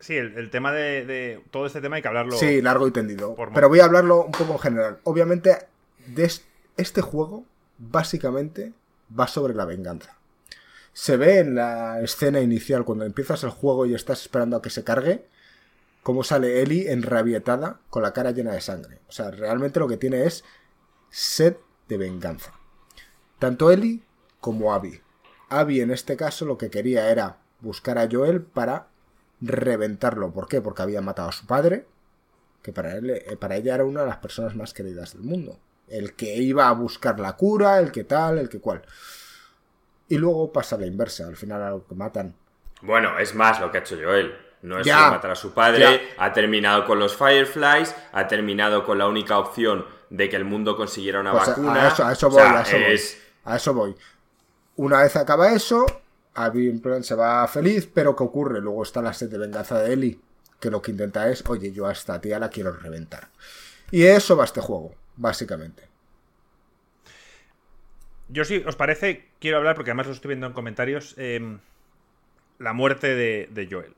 Sí, 0.00 0.16
el, 0.16 0.50
tema 0.50 0.72
de, 0.72 1.40
Todo 1.52 1.66
este 1.66 1.80
tema 1.80 1.96
hay 1.96 2.02
que 2.02 2.08
hablarlo. 2.08 2.32
Sí, 2.32 2.60
largo 2.60 2.88
y 2.88 2.90
tendido. 2.90 3.36
Pero 3.54 3.68
voy 3.68 3.78
a 3.78 3.84
hablarlo 3.84 4.24
un 4.24 4.32
poco 4.32 4.54
en 4.54 4.58
general. 4.58 4.98
Obviamente, 5.04 5.68
de 6.06 6.28
este 6.76 7.02
juego 7.02 7.44
básicamente 7.90 8.72
va 9.18 9.26
sobre 9.26 9.54
la 9.54 9.64
venganza. 9.64 10.16
Se 10.92 11.16
ve 11.16 11.38
en 11.38 11.54
la 11.54 12.00
escena 12.00 12.40
inicial, 12.40 12.84
cuando 12.84 13.04
empiezas 13.04 13.42
el 13.44 13.50
juego 13.50 13.86
y 13.86 13.94
estás 13.94 14.22
esperando 14.22 14.56
a 14.56 14.62
que 14.62 14.70
se 14.70 14.84
cargue, 14.84 15.26
cómo 16.02 16.22
sale 16.22 16.62
Ellie 16.62 16.92
enrabietada 16.92 17.80
con 17.90 18.02
la 18.02 18.12
cara 18.12 18.30
llena 18.30 18.52
de 18.52 18.60
sangre. 18.60 19.00
O 19.08 19.12
sea, 19.12 19.30
realmente 19.30 19.80
lo 19.80 19.88
que 19.88 19.96
tiene 19.96 20.26
es 20.26 20.44
sed 21.10 21.56
de 21.88 21.96
venganza. 21.96 22.52
Tanto 23.38 23.70
Ellie 23.70 24.02
como 24.40 24.74
Abby. 24.74 25.00
Abby 25.48 25.80
en 25.80 25.90
este 25.90 26.16
caso 26.16 26.44
lo 26.44 26.58
que 26.58 26.70
quería 26.70 27.10
era 27.10 27.38
buscar 27.60 27.98
a 27.98 28.08
Joel 28.10 28.42
para 28.42 28.88
reventarlo. 29.40 30.32
¿Por 30.32 30.46
qué? 30.46 30.60
Porque 30.60 30.82
había 30.82 31.00
matado 31.00 31.30
a 31.30 31.32
su 31.32 31.46
padre, 31.46 31.86
que 32.62 32.72
para, 32.72 32.96
él, 32.96 33.10
eh, 33.10 33.36
para 33.40 33.56
ella 33.56 33.74
era 33.74 33.84
una 33.84 34.02
de 34.02 34.06
las 34.06 34.18
personas 34.18 34.54
más 34.54 34.72
queridas 34.72 35.14
del 35.14 35.22
mundo 35.22 35.58
el 35.88 36.14
que 36.14 36.34
iba 36.36 36.68
a 36.68 36.72
buscar 36.72 37.20
la 37.20 37.34
cura, 37.34 37.78
el 37.78 37.92
que 37.92 38.04
tal, 38.04 38.38
el 38.38 38.48
que 38.48 38.60
cual. 38.60 38.82
Y 40.08 40.18
luego 40.18 40.52
pasa 40.52 40.76
la 40.76 40.86
inversa, 40.86 41.26
al 41.26 41.36
final 41.36 41.62
a 41.62 41.70
lo 41.70 41.86
que 41.86 41.94
matan. 41.94 42.34
Bueno, 42.82 43.18
es 43.18 43.34
más 43.34 43.60
lo 43.60 43.70
que 43.70 43.78
ha 43.78 43.80
hecho 43.80 43.96
Joel. 44.02 44.36
No 44.62 44.78
es 44.78 44.86
matar 44.86 45.32
a 45.32 45.34
su 45.34 45.52
padre, 45.52 46.12
ha 46.18 46.32
terminado 46.32 46.84
con 46.86 46.98
los 46.98 47.16
Fireflies, 47.16 47.94
ha 48.12 48.28
terminado 48.28 48.84
con 48.84 48.96
la 48.96 49.08
única 49.08 49.38
opción 49.38 49.84
de 50.08 50.28
que 50.28 50.36
el 50.36 50.44
mundo 50.44 50.76
consiguiera 50.76 51.18
una 51.18 51.32
pues 51.32 51.48
vacuna. 51.48 51.84
A 51.84 51.88
eso, 51.88 52.06
a 52.06 52.12
eso 52.12 52.30
voy, 52.30 52.42
a 52.42 52.62
eso 52.62 52.78
voy. 52.78 53.00
A 53.44 53.56
eso 53.56 53.74
voy. 53.74 53.96
Una 54.76 55.02
vez 55.02 55.16
acaba 55.16 55.52
eso, 55.52 55.84
Abby 56.34 56.68
en 56.68 56.80
plan 56.80 57.02
se 57.02 57.16
va 57.16 57.46
feliz, 57.48 57.90
pero 57.92 58.14
¿qué 58.14 58.22
ocurre? 58.22 58.60
Luego 58.60 58.84
está 58.84 59.02
la 59.02 59.12
sed 59.12 59.30
de 59.30 59.38
venganza 59.38 59.80
de 59.80 59.92
Ellie, 59.92 60.20
que 60.60 60.70
lo 60.70 60.80
que 60.80 60.92
intenta 60.92 61.28
es, 61.28 61.42
oye, 61.48 61.72
yo 61.72 61.86
a 61.86 61.92
esta 61.92 62.20
tía 62.20 62.38
la 62.38 62.48
quiero 62.48 62.72
reventar. 62.72 63.30
Y 63.90 64.04
eso 64.04 64.36
va 64.36 64.44
a 64.44 64.46
este 64.46 64.60
juego 64.60 64.94
básicamente. 65.16 65.92
Yo 68.28 68.44
sí, 68.44 68.62
¿os 68.66 68.76
parece? 68.76 69.28
Quiero 69.40 69.58
hablar, 69.58 69.74
porque 69.74 69.90
además 69.90 70.06
lo 70.06 70.12
estoy 70.12 70.30
viendo 70.30 70.46
en 70.46 70.54
comentarios, 70.54 71.14
em, 71.18 71.58
la 72.58 72.72
muerte 72.72 73.14
de, 73.14 73.68
Joel. 73.70 73.94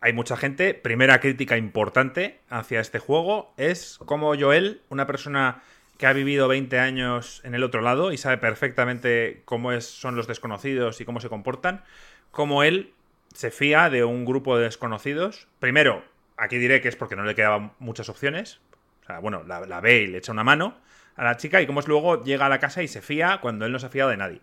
Hay 0.00 0.12
mucha 0.12 0.36
gente, 0.36 0.74
primera 0.74 1.20
crítica 1.20 1.56
importante 1.56 2.40
hacia 2.50 2.80
este 2.80 2.98
juego 2.98 3.54
es 3.56 3.98
cómo 4.04 4.34
Joel, 4.38 4.82
una 4.90 5.06
persona 5.06 5.62
que 5.96 6.06
ha 6.06 6.12
vivido 6.12 6.48
20 6.48 6.78
años 6.78 7.40
en 7.44 7.54
el 7.54 7.62
otro 7.62 7.80
lado 7.80 8.12
y 8.12 8.18
sabe 8.18 8.36
perfectamente 8.36 9.40
cómo 9.46 9.72
es, 9.72 9.86
son 9.86 10.16
los 10.16 10.26
desconocidos 10.26 11.00
y 11.00 11.06
cómo 11.06 11.20
se 11.20 11.30
comportan, 11.30 11.84
cómo 12.30 12.64
él 12.64 12.92
se 13.32 13.50
fía 13.50 13.88
de 13.88 14.04
un 14.04 14.26
grupo 14.26 14.58
de 14.58 14.64
desconocidos. 14.64 15.48
Primero, 15.60 16.04
aquí 16.36 16.58
diré 16.58 16.82
que 16.82 16.88
es 16.88 16.96
porque 16.96 17.16
no 17.16 17.24
le 17.24 17.34
quedaban 17.34 17.72
muchas 17.78 18.10
opciones, 18.10 18.60
o 19.04 19.06
sea, 19.06 19.18
bueno, 19.18 19.42
la, 19.46 19.80
ve 19.80 20.02
y 20.02 20.06
le 20.06 20.18
echa 20.18 20.32
una 20.32 20.44
mano 20.44 20.74
a 21.16 21.24
la 21.24 21.36
chica 21.36 21.60
y 21.60 21.66
cómo 21.66 21.80
es 21.80 21.88
luego 21.88 22.24
llega 22.24 22.46
a 22.46 22.48
la 22.48 22.58
casa 22.58 22.82
y 22.82 22.88
se 22.88 23.02
fía 23.02 23.38
cuando 23.42 23.66
él 23.66 23.72
no 23.72 23.78
se 23.78 23.86
ha 23.86 23.90
fiado 23.90 24.08
de 24.08 24.16
nadie. 24.16 24.40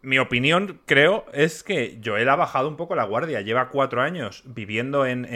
Mi 0.00 0.18
opinión, 0.18 0.80
creo, 0.86 1.26
es 1.34 1.62
que 1.62 2.00
Joel 2.02 2.30
ha 2.30 2.36
bajado 2.36 2.68
un 2.68 2.78
poco 2.78 2.94
la 2.94 3.04
guardia. 3.04 3.42
Lleva 3.42 3.68
cuatro 3.68 4.00
años 4.00 4.42
viviendo 4.46 5.04
en, 5.04 5.26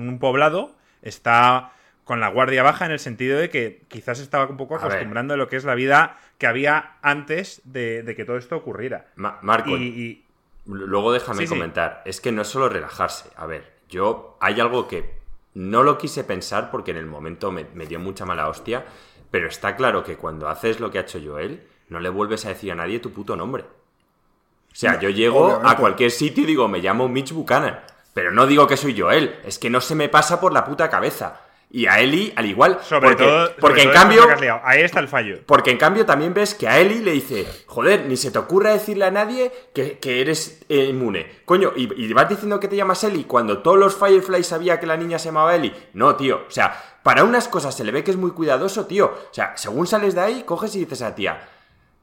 un 0.00 0.18
poblado, 0.18 0.74
está 1.02 1.72
con 2.04 2.20
la 2.20 2.28
guardia 2.28 2.62
baja 2.62 2.86
en 2.86 2.92
el 2.92 3.00
sentido 3.00 3.38
de 3.38 3.50
que 3.50 3.82
quizás 3.88 4.18
estaba 4.20 4.46
un 4.46 4.56
poco 4.56 4.76
acostumbrando 4.76 5.34
a 5.34 5.36
lo 5.36 5.48
que 5.48 5.56
es 5.56 5.64
la 5.64 5.74
vida 5.74 6.16
que 6.38 6.46
había 6.46 6.96
antes 7.02 7.60
de, 7.64 8.14
que 8.16 8.24
todo 8.24 8.38
esto 8.38 8.56
ocurriera. 8.56 9.08
Marco, 9.16 9.76
y, 9.76 10.24
luego 10.64 11.12
déjame 11.12 11.46
comentar. 11.46 12.00
Es 12.06 12.22
que 12.22 12.32
no 12.32 12.42
es 12.42 12.48
solo 12.48 12.70
relajarse. 12.70 13.28
A 13.36 13.44
ver, 13.44 13.74
yo 13.90 14.38
hay 14.40 14.58
algo 14.58 14.88
que 14.88 15.15
no 15.56 15.82
lo 15.82 15.96
quise 15.96 16.22
pensar 16.22 16.70
porque 16.70 16.90
en 16.90 16.98
el 16.98 17.06
momento 17.06 17.50
me, 17.50 17.64
dio 17.86 17.98
mucha 17.98 18.26
mala 18.26 18.50
hostia, 18.50 18.84
pero 19.30 19.48
está 19.48 19.74
claro 19.74 20.04
que 20.04 20.18
cuando 20.18 20.50
haces 20.50 20.80
lo 20.80 20.90
que 20.90 20.98
ha 20.98 21.00
hecho 21.00 21.18
Joel, 21.24 21.66
no 21.88 21.98
le 21.98 22.10
vuelves 22.10 22.44
a 22.44 22.50
decir 22.50 22.72
a 22.72 22.74
nadie 22.74 22.98
tu 22.98 23.10
puto 23.10 23.36
nombre. 23.36 23.62
O 23.62 24.74
sea, 24.74 25.00
yo 25.00 25.08
llego 25.08 25.62
a 25.64 25.78
cualquier 25.78 26.10
sitio 26.10 26.44
y 26.44 26.46
digo, 26.46 26.68
me 26.68 26.80
llamo 26.80 27.08
Mitch 27.08 27.32
Buchanan, 27.32 27.80
pero 28.12 28.32
no 28.32 28.46
digo 28.46 28.66
que 28.66 28.76
soy 28.76 29.00
Joel, 29.00 29.40
es 29.44 29.58
que 29.58 29.70
no 29.70 29.80
se 29.80 29.94
me 29.94 30.10
pasa 30.10 30.42
por 30.42 30.52
la 30.52 30.62
puta 30.62 30.90
cabeza. 30.90 31.40
Y 31.68 31.86
a 31.86 32.00
Eli, 32.00 32.32
al 32.36 32.46
igual. 32.46 32.78
Sobre 32.82 33.08
porque, 33.08 33.24
todo. 33.24 33.50
Porque 33.60 33.82
en 33.82 33.90
cambio. 33.90 34.22
Ahí 34.62 34.82
está 34.82 35.00
el 35.00 35.08
fallo. 35.08 35.40
Porque 35.46 35.70
en 35.70 35.78
cambio 35.78 36.06
también 36.06 36.32
ves 36.32 36.54
que 36.54 36.68
a 36.68 36.78
Eli 36.78 37.00
le 37.00 37.12
dice: 37.12 37.46
Joder, 37.66 38.06
ni 38.06 38.16
se 38.16 38.30
te 38.30 38.38
ocurra 38.38 38.72
decirle 38.72 39.04
a 39.04 39.10
nadie 39.10 39.52
que, 39.74 39.98
eres 40.20 40.64
eh, 40.68 40.84
inmune. 40.84 41.40
Coño, 41.44 41.72
y, 41.74 42.12
vas 42.12 42.28
diciendo 42.28 42.60
que 42.60 42.68
te 42.68 42.76
llamas 42.76 43.02
Eli 43.04 43.24
cuando 43.24 43.58
todos 43.58 43.78
los 43.78 43.96
Fireflies 43.96 44.46
sabía 44.46 44.78
que 44.78 44.86
la 44.86 44.96
niña 44.96 45.18
se 45.18 45.26
llamaba 45.26 45.54
Eli. 45.56 45.74
No, 45.92 46.14
tío. 46.14 46.44
O 46.48 46.50
sea, 46.50 46.98
para 47.02 47.24
unas 47.24 47.48
cosas 47.48 47.76
se 47.76 47.84
le 47.84 47.92
ve 47.92 48.04
que 48.04 48.12
es 48.12 48.16
muy 48.16 48.30
cuidadoso, 48.30 48.86
tío. 48.86 49.06
O 49.06 49.34
sea, 49.34 49.56
según 49.56 49.86
sales 49.86 50.14
de 50.14 50.20
ahí, 50.20 50.42
coges 50.44 50.74
y 50.76 50.80
dices 50.80 51.02
a 51.02 51.14
tía: 51.14 51.48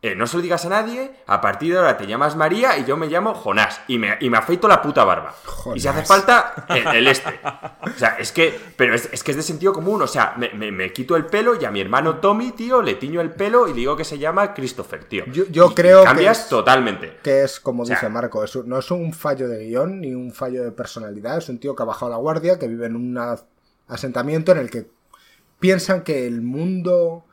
eh, 0.03 0.15
no 0.15 0.27
se 0.27 0.35
lo 0.35 0.43
digas 0.43 0.65
a 0.65 0.69
nadie, 0.69 1.13
a 1.27 1.39
partir 1.39 1.71
de 1.71 1.79
ahora 1.79 1.95
te 1.95 2.05
llamas 2.05 2.35
María 2.35 2.77
y 2.77 2.83
yo 2.83 2.97
me 2.97 3.07
llamo 3.07 3.33
Jonás 3.33 3.79
y 3.87 3.97
me, 3.97 4.17
y 4.19 4.29
me 4.29 4.37
afeito 4.37 4.67
la 4.67 4.81
puta 4.81 5.05
barba. 5.05 5.33
Y 5.73 5.79
si 5.79 5.87
hace 5.87 6.03
falta, 6.03 6.65
el, 6.93 7.07
este. 7.07 7.39
O 7.81 7.97
sea, 7.97 8.17
es 8.19 8.33
que, 8.33 8.53
pero 8.75 8.95
es, 8.95 9.23
que 9.23 9.31
es 9.31 9.37
de 9.37 9.43
sentido 9.43 9.71
común, 9.71 10.01
o 10.01 10.07
sea, 10.07 10.35
me, 10.35 10.91
quito 10.91 11.15
el 11.15 11.25
pelo 11.25 11.55
y 11.55 11.63
a 11.63 11.71
mi 11.71 11.79
hermano 11.79 12.17
Tommy, 12.17 12.51
tío, 12.51 12.81
le 12.81 12.95
tiño 12.95 13.21
el 13.21 13.31
pelo 13.31 13.65
y 13.69 13.71
digo 13.71 13.95
que 13.95 14.03
se 14.03 14.19
llama 14.19 14.53
Christopher, 14.53 15.05
tío. 15.05 15.23
Yo, 15.27 15.73
creo 15.73 16.03
cambias 16.03 16.49
totalmente. 16.49 17.19
Que 17.23 17.43
es, 17.43 17.61
como 17.61 17.85
dice 17.85 18.09
Marco, 18.09 18.43
no 18.65 18.79
es 18.79 18.91
un 18.91 19.13
fallo 19.13 19.47
de 19.47 19.67
guion 19.67 20.01
ni 20.01 20.13
un 20.13 20.33
fallo 20.33 20.65
de 20.65 20.73
personalidad, 20.73 21.37
es 21.37 21.47
un 21.47 21.59
tío 21.59 21.77
que 21.77 21.83
ha 21.83 21.85
bajado 21.85 22.11
la 22.11 22.17
guardia, 22.17 22.59
que 22.59 22.67
vive 22.67 22.87
en 22.87 22.97
un 22.97 23.37
asentamiento 23.87 24.51
en 24.51 24.57
el 24.57 24.69
que 24.69 24.85
piensan 25.61 26.01
que 26.03 26.27
el 26.27 26.41
mundo 26.41 27.23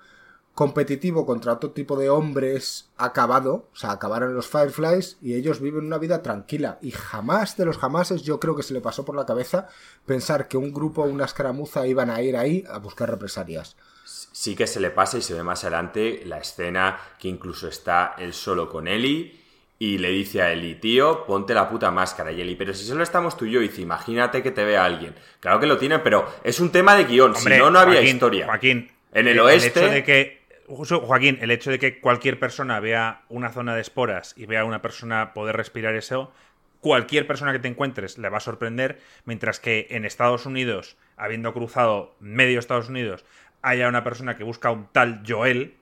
competitivo 0.60 1.24
contra 1.24 1.54
otro 1.54 1.70
tipo 1.70 1.96
de 1.96 2.10
hombres 2.10 2.90
acabado, 2.98 3.70
o 3.72 3.76
sea, 3.76 3.92
acabaron 3.92 4.34
los 4.34 4.46
Fireflies 4.46 5.16
y 5.22 5.32
ellos 5.32 5.58
viven 5.58 5.86
una 5.86 5.96
vida 5.96 6.20
tranquila. 6.20 6.78
Y 6.82 6.90
jamás 6.90 7.56
de 7.56 7.64
los 7.64 7.78
jamases 7.78 8.24
yo 8.24 8.38
creo 8.38 8.54
que 8.54 8.62
se 8.62 8.74
le 8.74 8.82
pasó 8.82 9.06
por 9.06 9.16
la 9.16 9.24
cabeza 9.24 9.68
pensar 10.04 10.48
que 10.48 10.58
un 10.58 10.74
grupo 10.74 11.00
o 11.00 11.06
una 11.06 11.24
escaramuza 11.24 11.86
iban 11.86 12.10
a 12.10 12.20
ir 12.20 12.36
ahí 12.36 12.62
a 12.68 12.76
buscar 12.76 13.08
represalias. 13.08 13.74
Sí 14.04 14.54
que 14.54 14.66
se 14.66 14.80
le 14.80 14.90
pasa 14.90 15.16
y 15.16 15.22
se 15.22 15.32
ve 15.32 15.42
más 15.42 15.64
adelante 15.64 16.24
la 16.26 16.36
escena 16.36 17.00
que 17.18 17.28
incluso 17.28 17.66
está 17.66 18.14
él 18.18 18.34
solo 18.34 18.68
con 18.68 18.86
Eli 18.86 19.40
y 19.78 19.96
le 19.96 20.10
dice 20.10 20.42
a 20.42 20.52
Eli, 20.52 20.74
tío, 20.74 21.24
ponte 21.24 21.54
la 21.54 21.70
puta 21.70 21.90
máscara. 21.90 22.32
Y 22.32 22.40
Eli, 22.42 22.54
pero 22.54 22.74
si 22.74 22.84
solo 22.84 23.02
estamos 23.02 23.34
tú 23.34 23.46
y 23.46 23.52
yo, 23.52 23.60
dice, 23.60 23.80
imagínate 23.80 24.42
que 24.42 24.50
te 24.50 24.62
vea 24.62 24.84
alguien. 24.84 25.14
Claro 25.40 25.58
que 25.58 25.66
lo 25.66 25.78
tiene, 25.78 26.00
pero 26.00 26.30
es 26.44 26.60
un 26.60 26.70
tema 26.70 26.96
de 26.96 27.04
guion, 27.04 27.34
si 27.34 27.48
no, 27.48 27.70
no 27.70 27.78
había 27.78 28.02
historia. 28.02 28.44
Joaquín, 28.44 28.90
en 29.14 29.26
el, 29.26 29.40
oeste... 29.40 29.88
de 29.88 30.04
que 30.04 30.39
Joaquín, 30.76 31.38
el 31.40 31.50
hecho 31.50 31.70
de 31.70 31.78
que 31.78 32.00
cualquier 32.00 32.38
persona 32.38 32.78
vea 32.80 33.22
una 33.28 33.50
zona 33.50 33.74
de 33.74 33.80
esporas 33.80 34.34
y 34.36 34.46
vea 34.46 34.60
a 34.60 34.64
una 34.64 34.82
persona 34.82 35.34
poder 35.34 35.56
respirar 35.56 35.94
eso, 35.94 36.32
cualquier 36.80 37.26
persona 37.26 37.52
que 37.52 37.58
te 37.58 37.68
encuentres 37.68 38.18
le 38.18 38.28
va 38.28 38.38
a 38.38 38.40
sorprender, 38.40 39.00
mientras 39.24 39.58
que 39.58 39.88
en 39.90 40.04
Estados 40.04 40.46
Unidos, 40.46 40.96
habiendo 41.16 41.52
cruzado 41.52 42.14
medio 42.20 42.58
Estados 42.58 42.88
Unidos, 42.88 43.24
haya 43.62 43.88
una 43.88 44.04
persona 44.04 44.36
que 44.36 44.44
busca 44.44 44.70
un 44.70 44.86
tal 44.92 45.22
Joel, 45.26 45.74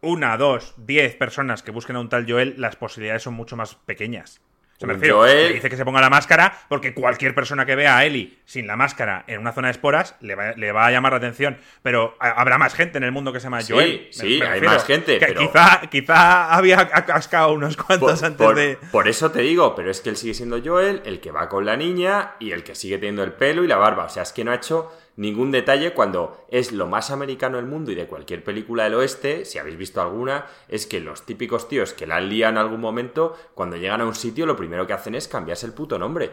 una, 0.00 0.36
dos, 0.36 0.74
diez 0.76 1.16
personas 1.16 1.62
que 1.62 1.70
busquen 1.70 1.96
a 1.96 2.00
un 2.00 2.08
tal 2.08 2.30
Joel, 2.30 2.54
las 2.58 2.76
posibilidades 2.76 3.22
son 3.22 3.34
mucho 3.34 3.56
más 3.56 3.74
pequeñas. 3.74 4.40
Se 4.78 4.86
me 4.86 4.92
refiero, 4.92 5.24
dice 5.24 5.68
que 5.68 5.76
se 5.76 5.84
ponga 5.84 6.00
la 6.00 6.08
máscara 6.08 6.56
porque 6.68 6.94
cualquier 6.94 7.34
persona 7.34 7.66
que 7.66 7.74
vea 7.74 7.98
a 7.98 8.04
Eli 8.04 8.38
sin 8.44 8.68
la 8.68 8.76
máscara 8.76 9.24
en 9.26 9.40
una 9.40 9.52
zona 9.52 9.66
de 9.66 9.72
esporas 9.72 10.14
le 10.20 10.36
va, 10.36 10.86
a 10.86 10.90
llamar 10.92 11.12
la 11.12 11.18
atención. 11.18 11.58
Pero 11.82 12.16
habrá 12.20 12.58
más 12.58 12.74
gente 12.74 12.96
en 12.96 13.02
el 13.02 13.10
mundo 13.10 13.32
que 13.32 13.40
se 13.40 13.44
llama 13.44 13.58
Joel. 13.66 14.06
Sí, 14.12 14.40
hay 14.40 14.60
más 14.60 14.84
gente. 14.84 15.18
Pero... 15.18 15.40
Quizá, 15.40 15.80
quizá 15.90 16.54
había 16.54 16.88
cascado 16.88 17.54
unos 17.54 17.76
cuantos 17.76 18.22
antes 18.22 18.54
de. 18.54 18.78
Por 18.92 19.08
eso 19.08 19.32
te 19.32 19.40
digo, 19.40 19.74
pero 19.74 19.90
es 19.90 20.00
que 20.00 20.10
él 20.10 20.16
sigue 20.16 20.34
siendo 20.34 20.62
Joel, 20.64 21.02
el 21.04 21.18
que 21.18 21.32
va 21.32 21.48
con 21.48 21.66
la 21.66 21.76
niña 21.76 22.36
y 22.38 22.52
el 22.52 22.62
que 22.62 22.76
sigue 22.76 22.98
teniendo 22.98 23.24
el 23.24 23.32
pelo 23.32 23.64
y 23.64 23.66
la 23.66 23.78
barba. 23.78 24.04
O 24.04 24.08
sea, 24.08 24.22
es 24.22 24.32
que 24.32 24.44
no 24.44 24.52
ha 24.52 24.54
hecho 24.54 24.92
ningún 25.18 25.50
detalle 25.50 25.92
cuando 25.92 26.46
es 26.48 26.72
lo 26.72 26.86
más 26.86 27.10
americano 27.10 27.56
del 27.56 27.66
mundo 27.66 27.90
y 27.90 27.96
de 27.96 28.06
cualquier 28.06 28.44
película 28.44 28.84
del 28.84 28.94
oeste, 28.94 29.44
si 29.44 29.58
habéis 29.58 29.76
visto 29.76 30.00
alguna, 30.00 30.46
es 30.68 30.86
que 30.86 31.00
los 31.00 31.26
típicos 31.26 31.68
tíos 31.68 31.92
que 31.92 32.06
la 32.06 32.20
lían 32.20 32.54
en 32.54 32.58
algún 32.58 32.80
momento, 32.80 33.36
cuando 33.54 33.76
llegan 33.76 34.00
a 34.00 34.06
un 34.06 34.14
sitio, 34.14 34.46
lo 34.46 34.56
primero 34.56 34.86
que 34.86 34.92
hacen 34.92 35.16
es 35.16 35.26
cambiarse 35.26 35.66
el 35.66 35.72
puto 35.72 35.98
nombre. 35.98 36.30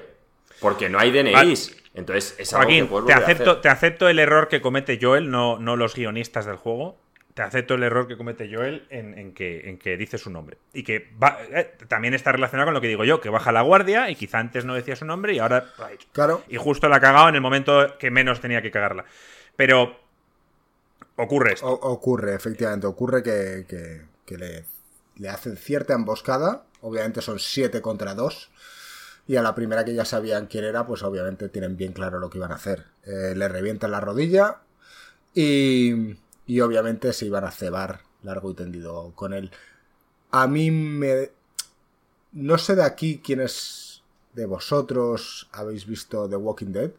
Porque 0.61 0.87
no 0.87 0.99
hay 0.99 1.11
DNIs. 1.11 1.75
Entonces 1.95 2.35
es 2.37 2.53
algo 2.53 3.05
que 3.05 3.07
te 3.07 3.13
acepto, 3.13 3.57
te 3.59 3.69
acepto 3.69 4.07
el 4.07 4.19
error 4.19 4.47
que 4.47 4.61
comete 4.61 4.99
Joel, 5.01 5.31
no, 5.31 5.57
no 5.57 5.75
los 5.75 5.95
guionistas 5.95 6.45
del 6.45 6.57
juego 6.57 6.97
te 7.35 7.41
acepto 7.41 7.73
el 7.73 7.83
error 7.83 8.07
que 8.07 8.15
comete 8.15 8.49
Joel 8.51 8.87
en, 8.89 9.33
que, 9.33 9.69
en 9.69 9.77
que 9.77 9.97
dice 9.97 10.17
su 10.17 10.29
nombre. 10.29 10.57
Y 10.73 10.83
que 10.83 11.11
eh, 11.51 11.77
también 11.89 12.13
está 12.13 12.31
relacionado 12.31 12.67
con 12.67 12.73
lo 12.73 12.79
que 12.79 12.87
digo 12.87 13.03
yo, 13.03 13.19
que 13.19 13.29
baja 13.29 13.51
la 13.51 13.61
guardia 13.61 14.09
y 14.09 14.15
quizá 14.15 14.39
antes 14.39 14.63
no 14.63 14.73
decía 14.73 14.95
su 14.95 15.03
nombre 15.03 15.33
y 15.33 15.39
ahora... 15.39 15.65
Claro. 16.13 16.43
Y 16.47 16.55
justo 16.55 16.87
la 16.87 16.95
ha 16.95 17.01
cagado 17.01 17.27
en 17.27 17.35
el 17.35 17.41
momento 17.41 17.97
que 17.99 18.09
menos 18.09 18.39
tenía 18.39 18.61
que 18.61 18.71
cagarla. 18.71 19.03
Pero 19.57 19.99
ocurre 21.17 21.55
esto. 21.55 21.67
ocurre, 21.67 22.35
efectivamente. 22.35 22.87
Ocurre 22.87 23.21
que, 23.21 24.05
le, 24.29 24.63
le, 25.17 25.29
hacen 25.29 25.57
cierta 25.57 25.93
emboscada. 25.93 26.63
Obviamente 26.79 27.21
son 27.21 27.39
siete 27.39 27.81
contra 27.81 28.15
dos. 28.15 28.49
Y 29.27 29.35
a 29.35 29.41
la 29.41 29.53
primera 29.53 29.83
que 29.83 29.93
ya 29.93 30.05
sabían 30.05 30.47
quién 30.47 30.63
era, 30.63 30.87
pues 30.87 31.03
obviamente 31.03 31.49
tienen 31.49 31.75
bien 31.75 31.91
claro 31.91 32.17
lo 32.17 32.29
que 32.29 32.37
iban 32.37 32.53
a 32.53 32.55
hacer. 32.55 32.85
Eh, 33.03 33.33
le 33.35 33.49
revientan 33.49 33.91
la 33.91 33.99
rodilla 33.99 34.61
y 35.33 36.15
y 36.45 36.61
obviamente 36.61 37.13
se 37.13 37.25
iban 37.25 37.43
a 37.43 37.51
cebar 37.51 38.01
largo 38.23 38.51
y 38.51 38.55
tendido 38.55 39.13
con 39.15 39.33
él. 39.33 39.51
A 40.31 40.47
mí 40.47 40.71
me... 40.71 41.31
No 42.31 42.57
sé 42.57 42.75
de 42.75 42.83
aquí 42.83 43.21
quiénes 43.23 44.03
de 44.33 44.45
vosotros 44.45 45.49
habéis 45.53 45.85
visto 45.85 46.27
The 46.27 46.35
Walking 46.35 46.73
Dead, 46.73 46.91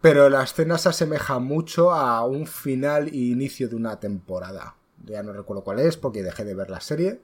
pero 0.00 0.28
la 0.28 0.42
escena 0.42 0.78
se 0.78 0.88
asemeja 0.88 1.38
mucho 1.38 1.92
a 1.92 2.24
un 2.24 2.46
final 2.46 3.08
e 3.08 3.16
inicio 3.16 3.68
de 3.68 3.76
una 3.76 4.00
temporada. 4.00 4.76
Ya 5.04 5.22
no 5.22 5.32
recuerdo 5.32 5.64
cuál 5.64 5.80
es 5.80 5.96
porque 5.96 6.22
dejé 6.22 6.44
de 6.44 6.54
ver 6.54 6.70
la 6.70 6.80
serie. 6.80 7.20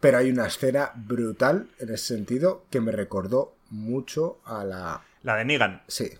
Pero 0.00 0.18
hay 0.18 0.30
una 0.30 0.46
escena 0.46 0.92
brutal 0.94 1.70
en 1.78 1.88
ese 1.88 2.14
sentido 2.14 2.64
que 2.70 2.80
me 2.80 2.92
recordó 2.92 3.54
mucho 3.70 4.38
a 4.44 4.64
la... 4.64 5.02
La 5.22 5.36
de 5.36 5.46
Negan. 5.46 5.82
Sí. 5.88 6.10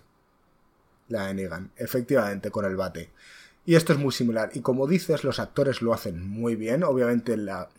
La 1.09 1.27
de 1.27 1.35
Negan, 1.35 1.71
efectivamente, 1.75 2.49
con 2.49 2.65
el 2.65 2.75
bate. 2.75 3.11
Y 3.65 3.75
esto 3.75 3.93
es 3.93 3.99
muy 3.99 4.11
similar. 4.11 4.51
Y 4.53 4.61
como 4.61 4.87
dices, 4.87 5.23
los 5.23 5.39
actores 5.39 5.81
lo 5.81 5.93
hacen 5.93 6.27
muy 6.27 6.55
bien. 6.55 6.83
Obviamente 6.83 7.35
la, 7.35 7.69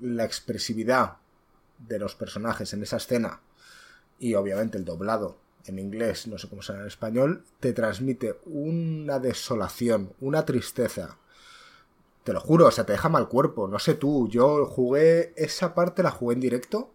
la 0.00 0.24
expresividad 0.24 1.16
de 1.78 1.98
los 1.98 2.14
personajes 2.14 2.72
en 2.72 2.82
esa 2.82 2.98
escena 2.98 3.40
y 4.18 4.34
obviamente 4.34 4.78
el 4.78 4.84
doblado 4.84 5.38
en 5.66 5.78
inglés, 5.78 6.26
no 6.26 6.38
sé 6.38 6.48
cómo 6.48 6.62
será 6.62 6.80
en 6.80 6.86
español, 6.86 7.44
te 7.60 7.72
transmite 7.72 8.38
una 8.44 9.18
desolación, 9.18 10.12
una 10.20 10.44
tristeza. 10.44 11.16
Te 12.22 12.32
lo 12.32 12.40
juro, 12.40 12.66
o 12.66 12.70
sea, 12.70 12.84
te 12.84 12.92
deja 12.92 13.08
mal 13.08 13.28
cuerpo. 13.28 13.68
No 13.68 13.78
sé 13.78 13.94
tú, 13.94 14.28
yo 14.28 14.66
jugué 14.66 15.32
esa 15.36 15.74
parte, 15.74 16.02
la 16.02 16.10
jugué 16.10 16.34
en 16.34 16.40
directo, 16.40 16.90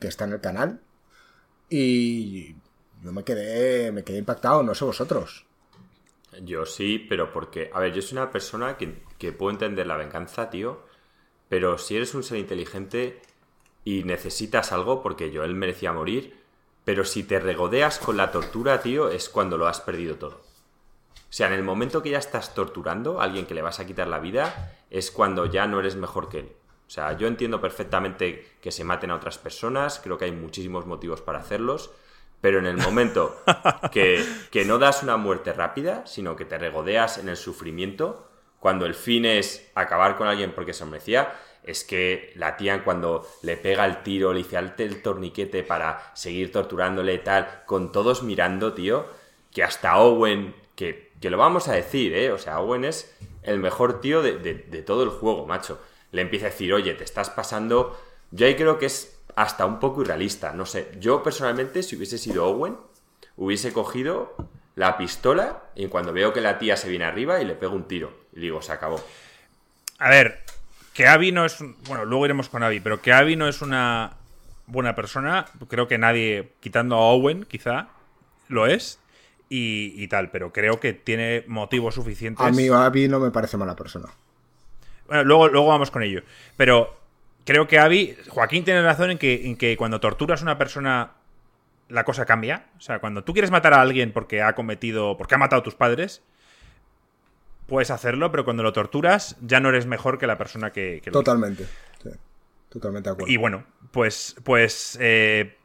que 0.00 0.08
está 0.08 0.24
en 0.24 0.32
el 0.32 0.40
canal, 0.40 0.80
y 1.70 2.54
yo 3.02 3.12
me 3.12 3.24
quedé, 3.24 3.92
me 3.92 4.04
quedé 4.04 4.18
impactado, 4.18 4.62
no 4.62 4.74
sé 4.74 4.84
vosotros. 4.84 5.47
Yo 6.42 6.66
sí, 6.66 6.98
pero 6.98 7.32
porque, 7.32 7.70
a 7.72 7.80
ver, 7.80 7.92
yo 7.92 8.02
soy 8.02 8.18
una 8.18 8.30
persona 8.30 8.76
que, 8.76 9.02
que 9.18 9.32
puedo 9.32 9.50
entender 9.50 9.86
la 9.86 9.96
venganza, 9.96 10.50
tío, 10.50 10.84
pero 11.48 11.78
si 11.78 11.96
eres 11.96 12.14
un 12.14 12.22
ser 12.22 12.38
inteligente 12.38 13.20
y 13.84 14.04
necesitas 14.04 14.72
algo, 14.72 15.02
porque 15.02 15.30
yo 15.30 15.44
él 15.44 15.54
merecía 15.54 15.92
morir, 15.92 16.38
pero 16.84 17.04
si 17.04 17.24
te 17.24 17.40
regodeas 17.40 17.98
con 17.98 18.16
la 18.16 18.30
tortura, 18.30 18.80
tío, 18.80 19.10
es 19.10 19.28
cuando 19.28 19.58
lo 19.58 19.66
has 19.66 19.80
perdido 19.80 20.16
todo. 20.16 20.40
O 21.28 21.32
sea, 21.32 21.48
en 21.48 21.52
el 21.52 21.62
momento 21.62 22.02
que 22.02 22.10
ya 22.10 22.18
estás 22.18 22.54
torturando 22.54 23.20
a 23.20 23.24
alguien 23.24 23.44
que 23.44 23.54
le 23.54 23.62
vas 23.62 23.80
a 23.80 23.86
quitar 23.86 24.08
la 24.08 24.18
vida, 24.18 24.74
es 24.88 25.10
cuando 25.10 25.44
ya 25.46 25.66
no 25.66 25.80
eres 25.80 25.96
mejor 25.96 26.28
que 26.28 26.38
él. 26.40 26.52
O 26.86 26.90
sea, 26.90 27.14
yo 27.18 27.26
entiendo 27.26 27.60
perfectamente 27.60 28.56
que 28.62 28.72
se 28.72 28.84
maten 28.84 29.10
a 29.10 29.16
otras 29.16 29.36
personas, 29.36 30.00
creo 30.02 30.16
que 30.16 30.24
hay 30.24 30.32
muchísimos 30.32 30.86
motivos 30.86 31.20
para 31.20 31.40
hacerlos, 31.40 31.90
pero 32.40 32.58
en 32.58 32.66
el 32.66 32.76
momento 32.76 33.42
que, 33.92 34.24
no 34.66 34.78
das 34.78 35.02
una 35.02 35.16
muerte 35.16 35.52
rápida, 35.52 36.06
sino 36.06 36.36
que 36.36 36.44
te 36.44 36.58
regodeas 36.58 37.18
en 37.18 37.28
el 37.28 37.36
sufrimiento, 37.36 38.28
cuando 38.60 38.86
el 38.86 38.94
fin 38.94 39.24
es 39.24 39.70
acabar 39.74 40.16
con 40.16 40.28
alguien 40.28 40.52
porque 40.52 40.72
se 40.72 40.84
merecía, 40.84 41.34
es 41.64 41.84
que 41.84 42.32
la 42.36 42.56
tía 42.56 42.84
cuando 42.84 43.26
le 43.42 43.56
pega 43.56 43.84
el 43.84 44.02
tiro, 44.02 44.32
le 44.32 44.38
dice 44.38 44.56
el 44.56 45.02
torniquete 45.02 45.62
para 45.62 46.12
seguir 46.14 46.52
torturándole 46.52 47.14
y 47.14 47.18
tal, 47.18 47.62
con 47.66 47.92
todos 47.92 48.22
mirando, 48.22 48.72
tío, 48.72 49.06
que 49.52 49.62
hasta 49.62 49.98
Owen, 49.98 50.54
que, 50.74 51.12
que, 51.20 51.30
lo 51.30 51.36
vamos 51.36 51.68
a 51.68 51.74
decir, 51.74 52.14
¿eh? 52.14 52.30
O 52.32 52.38
sea, 52.38 52.60
Owen 52.60 52.84
es 52.84 53.14
el 53.42 53.58
mejor 53.58 54.00
tío 54.00 54.22
de, 54.22 54.38
de 54.38 54.82
todo 54.82 55.02
el 55.02 55.10
juego, 55.10 55.46
macho. 55.46 55.80
Le 56.10 56.22
empieza 56.22 56.46
a 56.46 56.50
decir, 56.50 56.72
oye, 56.72 56.94
te 56.94 57.04
estás 57.04 57.30
pasando... 57.30 57.98
Yo 58.30 58.46
ahí 58.46 58.56
creo 58.56 58.78
que 58.78 58.86
es 58.86 59.17
hasta 59.38 59.66
un 59.66 59.78
poco 59.78 60.02
irrealista. 60.02 60.52
No 60.52 60.66
sé, 60.66 60.90
yo 60.98 61.22
personalmente, 61.22 61.84
si 61.84 61.94
hubiese 61.94 62.18
sido 62.18 62.44
Owen, 62.46 62.76
hubiese 63.36 63.72
cogido 63.72 64.34
la 64.74 64.98
pistola 64.98 65.62
y 65.76 65.86
cuando 65.86 66.12
veo 66.12 66.32
que 66.32 66.40
la 66.40 66.58
tía 66.58 66.76
se 66.76 66.88
viene 66.88 67.04
arriba 67.04 67.40
y 67.40 67.44
le 67.44 67.54
pego 67.54 67.76
un 67.76 67.86
tiro. 67.86 68.12
Y 68.32 68.40
digo, 68.40 68.60
se 68.62 68.72
acabó. 68.72 69.00
A 70.00 70.10
ver, 70.10 70.40
que 70.92 71.06
Abby 71.06 71.30
no 71.30 71.44
es. 71.44 71.56
Bueno, 71.86 72.04
luego 72.04 72.24
iremos 72.24 72.48
con 72.48 72.64
Abby, 72.64 72.80
pero 72.80 73.00
que 73.00 73.12
Abby 73.12 73.36
no 73.36 73.46
es 73.46 73.62
una 73.62 74.16
buena 74.66 74.96
persona. 74.96 75.46
Creo 75.68 75.86
que 75.86 75.98
nadie, 75.98 76.54
quitando 76.58 76.96
a 76.96 77.12
Owen, 77.12 77.44
quizá, 77.44 77.90
lo 78.48 78.66
es. 78.66 78.98
Y, 79.48 80.06
tal, 80.08 80.32
pero 80.32 80.52
creo 80.52 80.80
que 80.80 80.94
tiene 80.94 81.44
motivos 81.46 81.94
suficientes. 81.94 82.44
A 82.44 82.50
mí 82.50 82.68
Abby 82.68 83.06
no 83.06 83.20
me 83.20 83.30
parece 83.30 83.56
mala 83.56 83.76
persona. 83.76 84.08
Bueno, 85.06 85.22
luego, 85.22 85.48
luego 85.48 85.68
vamos 85.68 85.92
con 85.92 86.02
ello. 86.02 86.22
Pero 86.56 86.98
creo 87.48 87.66
que 87.66 87.78
Avi, 87.78 88.14
Joaquín 88.28 88.62
tiene 88.62 88.82
razón 88.82 89.10
en 89.10 89.16
que, 89.16 89.46
en 89.46 89.56
que 89.56 89.78
cuando 89.78 90.00
torturas 90.00 90.42
a 90.42 90.44
una 90.44 90.58
persona 90.58 91.12
la 91.88 92.04
cosa 92.04 92.26
cambia. 92.26 92.66
O 92.76 92.80
sea, 92.82 92.98
cuando 92.98 93.24
tú 93.24 93.32
quieres 93.32 93.50
matar 93.50 93.72
a 93.72 93.80
alguien 93.80 94.12
porque 94.12 94.42
ha 94.42 94.54
cometido, 94.54 95.16
porque 95.16 95.34
ha 95.34 95.38
matado 95.38 95.60
a 95.60 95.62
tus 95.62 95.74
padres, 95.74 96.22
puedes 97.66 97.90
hacerlo, 97.90 98.30
pero 98.30 98.44
cuando 98.44 98.62
lo 98.62 98.74
torturas 98.74 99.38
ya 99.40 99.60
no 99.60 99.70
eres 99.70 99.86
mejor 99.86 100.18
que 100.18 100.26
la 100.26 100.36
persona 100.36 100.72
que, 100.72 101.00
lo 101.06 101.12
Totalmente. 101.12 101.66
Totalmente 102.68 103.08
de 103.08 103.12
acuerdo. 103.14 103.32
Y 103.32 103.38
bueno, 103.38 103.64
pues, 103.92 104.36
pues 104.44 104.98
eh, 105.00 105.56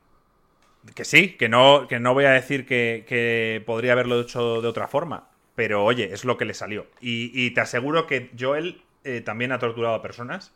que 0.96 1.04
sí, 1.04 1.36
que 1.36 1.50
no, 1.50 1.90
que 1.90 2.00
no 2.00 2.14
voy 2.14 2.24
a 2.24 2.32
decir 2.32 2.66
que, 2.66 3.62
podría 3.66 3.92
haberlo 3.92 4.22
hecho 4.22 4.62
de 4.62 4.70
otra 4.70 4.88
forma. 4.88 5.28
Pero 5.56 5.84
oye, 5.84 6.14
es 6.14 6.24
lo 6.24 6.38
que 6.38 6.46
le 6.46 6.54
salió. 6.54 6.88
Y, 7.02 7.52
te 7.52 7.60
aseguro 7.60 8.08
que 8.08 8.32
Joel 8.40 8.82
eh, 9.04 9.20
también 9.20 9.52
ha 9.52 9.60
torturado 9.60 9.96
a 9.96 10.02
personas. 10.02 10.54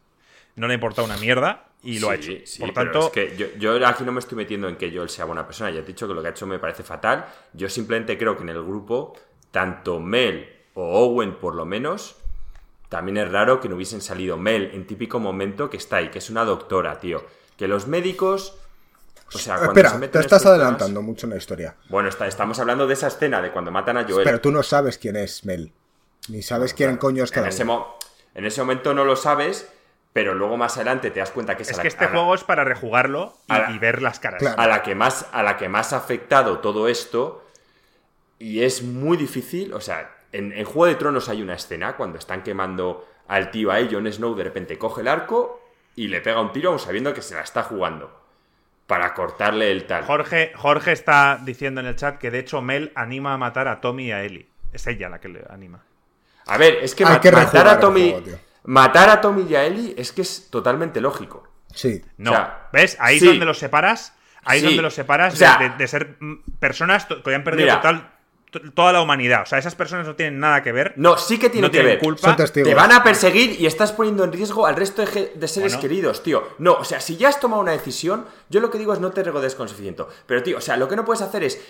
No 0.57 0.67
le 0.67 0.73
ha 0.73 0.75
importado 0.75 1.05
una 1.05 1.17
mierda 1.17 1.67
y 1.83 1.99
lo 1.99 2.09
ha 2.09 2.15
hecho. 2.15 2.31
Por 2.59 2.73
tanto. 2.73 3.11
que 3.11 3.53
yo, 3.57 3.87
aquí 3.87 4.03
no 4.03 4.11
me 4.11 4.19
estoy 4.19 4.35
metiendo 4.35 4.67
en 4.67 4.75
que 4.75 4.91
Joel 4.93 5.09
sea 5.09 5.25
buena 5.25 5.45
persona. 5.45 5.69
Ya 5.69 5.79
he 5.79 5.83
dicho 5.83 6.07
que 6.07 6.13
lo 6.13 6.21
que 6.21 6.27
ha 6.27 6.31
hecho 6.31 6.45
me 6.45 6.59
parece 6.59 6.83
fatal. 6.83 7.25
Yo 7.53 7.69
simplemente 7.69 8.17
creo 8.17 8.35
que 8.35 8.43
en 8.43 8.49
el 8.49 8.63
grupo, 8.63 9.13
tanto 9.51 9.99
Mel 9.99 10.49
o 10.73 11.05
Owen, 11.05 11.35
por 11.35 11.55
lo 11.55 11.65
menos, 11.65 12.17
también 12.89 13.17
es 13.17 13.31
raro 13.31 13.61
que 13.61 13.69
no 13.69 13.75
hubiesen 13.75 14.01
salido 14.01 14.35
Mel 14.37 14.71
en 14.73 14.85
típico 14.85 15.19
momento 15.19 15.69
que 15.69 15.77
está 15.77 15.97
ahí, 15.97 16.09
que 16.09 16.17
es 16.17 16.29
una 16.29 16.43
doctora, 16.43 16.99
tío. 16.99 17.23
Que 17.55 17.67
los 17.67 17.87
médicos 17.87 18.57
o 19.33 19.37
sea, 19.37 19.57
Espera, 19.57 19.99
te 20.09 20.19
estás 20.19 20.45
adelantando 20.45 21.01
mucho 21.01 21.25
en 21.25 21.31
la 21.31 21.37
historia. 21.37 21.75
Bueno, 21.89 22.09
estamos 22.09 22.59
hablando 22.59 22.87
de 22.87 22.93
esa 22.93 23.07
escena 23.07 23.41
de 23.41 23.51
cuando 23.51 23.71
matan 23.71 23.97
a 23.97 24.05
Joel. 24.07 24.23
Pero 24.23 24.39
tú 24.39 24.51
no 24.51 24.63
sabes 24.63 24.97
quién 24.97 25.17
es 25.17 25.43
Mel. 25.45 25.71
Ni 26.29 26.41
sabes 26.41 26.73
quién 26.73 26.97
coño 26.97 27.23
es 27.23 27.31
cada 27.31 27.47
en 27.47 27.53
ese, 27.53 27.65
en 28.35 28.45
ese 28.45 28.61
momento 28.61 28.93
no 28.93 29.05
lo 29.05 29.15
sabes, 29.15 29.69
pero 30.17 30.33
luego 30.33 30.57
más 30.57 30.77
adelante 30.77 31.11
te 31.11 31.19
das 31.19 31.29
cuenta 31.29 31.55
que 31.55 31.61
es, 31.61 31.69
es 31.69 31.77
que 31.77 31.89
este 31.89 32.07
juego 32.07 32.33
es 32.33 32.43
para 32.43 32.63
rejugarlo 32.63 33.37
y, 33.69 33.77
ver 33.77 34.01
las 34.01 34.19
caras. 34.19 34.43
A 34.57 34.65
la 34.65 34.81
que 34.81 34.95
más 34.95 35.27
a 35.31 35.43
la 35.43 35.57
que 35.57 35.69
más 35.69 35.93
ha 35.93 35.97
afectado 35.97 36.57
todo 36.57 36.87
esto 36.87 37.45
y 38.39 38.63
es 38.63 38.81
muy 38.81 39.15
difícil, 39.15 39.75
o 39.75 39.79
sea, 39.79 40.09
en, 40.31 40.53
en 40.53 40.65
Juego 40.65 40.87
de 40.87 40.95
Tronos 40.95 41.29
hay 41.29 41.43
una 41.43 41.53
escena 41.53 41.95
cuando 41.95 42.17
están 42.17 42.41
quemando 42.41 43.07
al 43.27 43.51
tío 43.51 43.71
ahí, 43.71 43.89
Jon 43.91 44.11
Snow 44.11 44.33
de 44.33 44.45
repente 44.45 44.79
coge 44.79 45.01
el 45.01 45.07
arco 45.07 45.61
y 45.95 46.07
le 46.07 46.19
pega 46.19 46.41
un 46.41 46.51
tiro 46.51 46.79
sabiendo 46.79 47.13
que 47.13 47.21
se 47.21 47.35
la 47.35 47.41
está 47.41 47.61
jugando 47.61 48.19
para 48.87 49.13
cortarle 49.13 49.69
el 49.69 49.85
tal. 49.85 50.03
Jorge, 50.03 50.51
Jorge 50.55 50.93
está 50.93 51.39
diciendo 51.43 51.79
en 51.79 51.85
el 51.85 51.95
chat 51.95 52.17
que 52.17 52.31
de 52.31 52.39
hecho 52.39 52.63
Mel 52.63 52.91
anima 52.95 53.35
a 53.35 53.37
matar 53.37 53.67
a 53.67 53.81
Tommy 53.81 54.07
y 54.07 54.11
a 54.13 54.23
Ellie. 54.23 54.47
Es 54.73 54.87
ella 54.87 55.09
la 55.09 55.19
que 55.19 55.29
le 55.29 55.43
anima. 55.47 55.83
A 56.47 56.57
ver, 56.57 56.79
es 56.81 56.95
que, 56.95 57.05
matar 57.05 57.67
a 57.67 57.79
Tommy. 57.79 58.15
Matar 58.67 59.09
a 59.09 59.21
Tommy 59.21 59.47
y 59.49 59.55
a 59.55 59.65
Ellie 59.65 59.95
es 59.97 60.11
que 60.11 60.21
es 60.21 60.49
totalmente 60.49 61.01
lógico. 61.01 61.47
Sí. 61.73 62.03
No. 62.17 62.33
¿Ves? 62.71 62.97
Ahí 62.99 63.17
es 63.17 63.23
donde 63.23 63.45
los 63.45 63.57
separas. 63.57 64.13
Ahí 64.43 64.59
es 64.59 64.63
donde 64.63 64.81
los 64.81 64.93
separas 64.93 65.37
de, 65.37 65.87
ser 65.87 66.17
personas 66.59 67.05
que 67.05 67.35
han 67.35 67.43
perdido 67.43 67.75
total 67.75 68.11
toda 68.73 68.93
la 68.93 69.01
humanidad. 69.01 69.43
O 69.43 69.45
sea, 69.45 69.59
esas 69.59 69.75
personas 69.75 70.07
no 70.07 70.15
tienen 70.15 70.39
nada 70.39 70.63
que 70.63 70.71
ver. 70.71 70.93
No, 70.95 71.17
sí 71.17 71.37
que 71.37 71.49
tienen 71.49 71.69
que 71.69 71.83
ver. 71.83 71.99
Culpa. 71.99 72.35
Te 72.35 72.73
van 72.73 72.91
a 72.91 73.03
perseguir 73.03 73.59
y 73.59 73.65
estás 73.65 73.91
poniendo 73.91 74.23
en 74.23 74.31
riesgo 74.31 74.65
al 74.65 74.75
resto 74.75 75.03
de, 75.05 75.47
seres 75.47 75.77
queridos, 75.77 76.23
tío. 76.23 76.47
No, 76.57 76.73
o 76.73 76.83
sea, 76.85 77.01
si 77.01 77.17
ya 77.17 77.29
has 77.29 77.39
tomado 77.39 77.61
una 77.61 77.73
decisión, 77.73 78.25
yo 78.49 78.59
lo 78.59 78.71
que 78.71 78.77
digo 78.77 78.93
es 78.93 78.99
no 78.99 79.11
te 79.11 79.23
regodes 79.23 79.55
con 79.55 79.67
suficiente. 79.67 80.03
Pero, 80.25 80.43
tío, 80.43 80.57
o 80.57 80.61
sea, 80.61 80.77
lo 80.77 80.87
que 80.87 80.95
no 80.95 81.05
puedes 81.05 81.21
hacer 81.21 81.43
es 81.43 81.61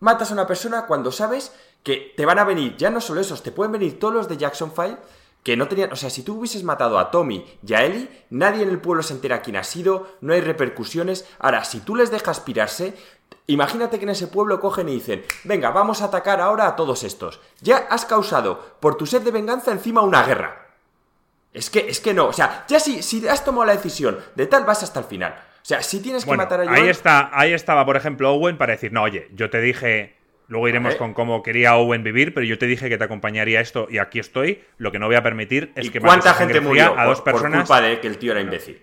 matas 0.00 0.30
a 0.30 0.34
una 0.34 0.46
persona 0.46 0.86
cuando 0.86 1.12
sabes 1.12 1.52
que 1.82 2.14
te 2.16 2.24
van 2.24 2.38
a 2.38 2.44
venir, 2.44 2.76
ya 2.76 2.90
no 2.90 3.00
solo 3.00 3.20
esos, 3.20 3.42
te 3.42 3.52
pueden 3.52 3.72
venir 3.72 3.98
todos 3.98 4.14
los 4.14 4.28
de 4.28 4.36
Jackson 4.36 4.72
Five 4.72 4.96
que 5.42 5.56
no 5.56 5.68
tenían, 5.68 5.92
o 5.92 5.96
sea, 5.96 6.10
si 6.10 6.22
tú 6.22 6.38
hubieses 6.38 6.62
matado 6.62 6.98
a 6.98 7.10
Tommy 7.10 7.44
y 7.66 7.74
a 7.74 7.84
Ellie, 7.84 8.08
nadie 8.30 8.62
en 8.62 8.68
el 8.68 8.80
pueblo 8.80 9.02
se 9.02 9.14
entera 9.14 9.42
quién 9.42 9.56
ha 9.56 9.64
sido, 9.64 10.08
no 10.20 10.32
hay 10.32 10.40
repercusiones. 10.40 11.26
Ahora, 11.38 11.64
si 11.64 11.80
tú 11.80 11.96
les 11.96 12.10
dejas 12.10 12.40
pirarse, 12.40 12.94
Imagínate 13.46 13.98
que 13.98 14.04
en 14.04 14.10
ese 14.10 14.28
pueblo 14.28 14.60
cogen 14.60 14.88
y 14.88 14.94
dicen, 14.94 15.24
venga, 15.44 15.70
vamos 15.70 16.00
a 16.00 16.06
atacar 16.06 16.40
ahora 16.40 16.66
a 16.68 16.76
todos 16.76 17.02
estos. 17.02 17.40
Ya 17.60 17.76
has 17.90 18.04
causado 18.04 18.76
por 18.78 18.96
tu 18.96 19.04
sed 19.04 19.22
de 19.22 19.32
venganza 19.32 19.72
encima 19.72 20.00
una 20.00 20.22
guerra. 20.22 20.68
Es 21.52 21.68
que, 21.68 21.80
es 21.88 22.00
que 22.00 22.14
no, 22.14 22.28
o 22.28 22.32
sea, 22.32 22.64
ya 22.68 22.80
si, 22.80 23.02
si 23.02 23.26
has 23.26 23.44
tomado 23.44 23.66
la 23.66 23.74
decisión 23.74 24.18
de 24.36 24.46
tal 24.46 24.64
vas 24.64 24.82
hasta 24.82 25.00
el 25.00 25.06
final. 25.06 25.32
O 25.32 25.64
sea, 25.64 25.82
si 25.82 26.00
tienes 26.00 26.24
que 26.24 26.36
matar 26.36 26.60
a 26.60 26.64
Joel... 26.64 26.82
Ahí, 26.82 26.88
está, 26.88 27.30
ahí 27.32 27.52
estaba, 27.52 27.84
por 27.84 27.96
ejemplo, 27.96 28.32
Owen 28.32 28.56
para 28.56 28.72
decir, 28.72 28.92
no, 28.92 29.02
oye, 29.02 29.28
yo 29.34 29.50
te 29.50 29.60
dije, 29.60 30.16
luego 30.48 30.68
iremos 30.68 30.94
con 30.96 31.14
cómo 31.14 31.42
quería 31.42 31.76
Owen 31.76 32.02
vivir, 32.02 32.34
pero 32.34 32.46
yo 32.46 32.58
te 32.58 32.66
dije 32.66 32.88
que 32.88 32.98
te 32.98 33.04
acompañaría 33.04 33.60
esto 33.60 33.86
y 33.90 33.98
aquí 33.98 34.18
estoy. 34.18 34.62
Lo 34.78 34.92
que 34.92 34.98
no 34.98 35.06
voy 35.06 35.16
a 35.16 35.22
permitir 35.22 35.72
es 35.74 35.90
que 35.90 36.00
¿Cuánta 36.00 36.34
gente 36.34 36.60
murió 36.60 36.98
a 36.98 37.04
dos 37.06 37.20
personas 37.20 37.68
por 37.68 37.76
culpa 37.76 37.80
de 37.80 38.00
que 38.00 38.06
el 38.08 38.18
tío 38.18 38.32
era 38.32 38.40
imbécil? 38.40 38.80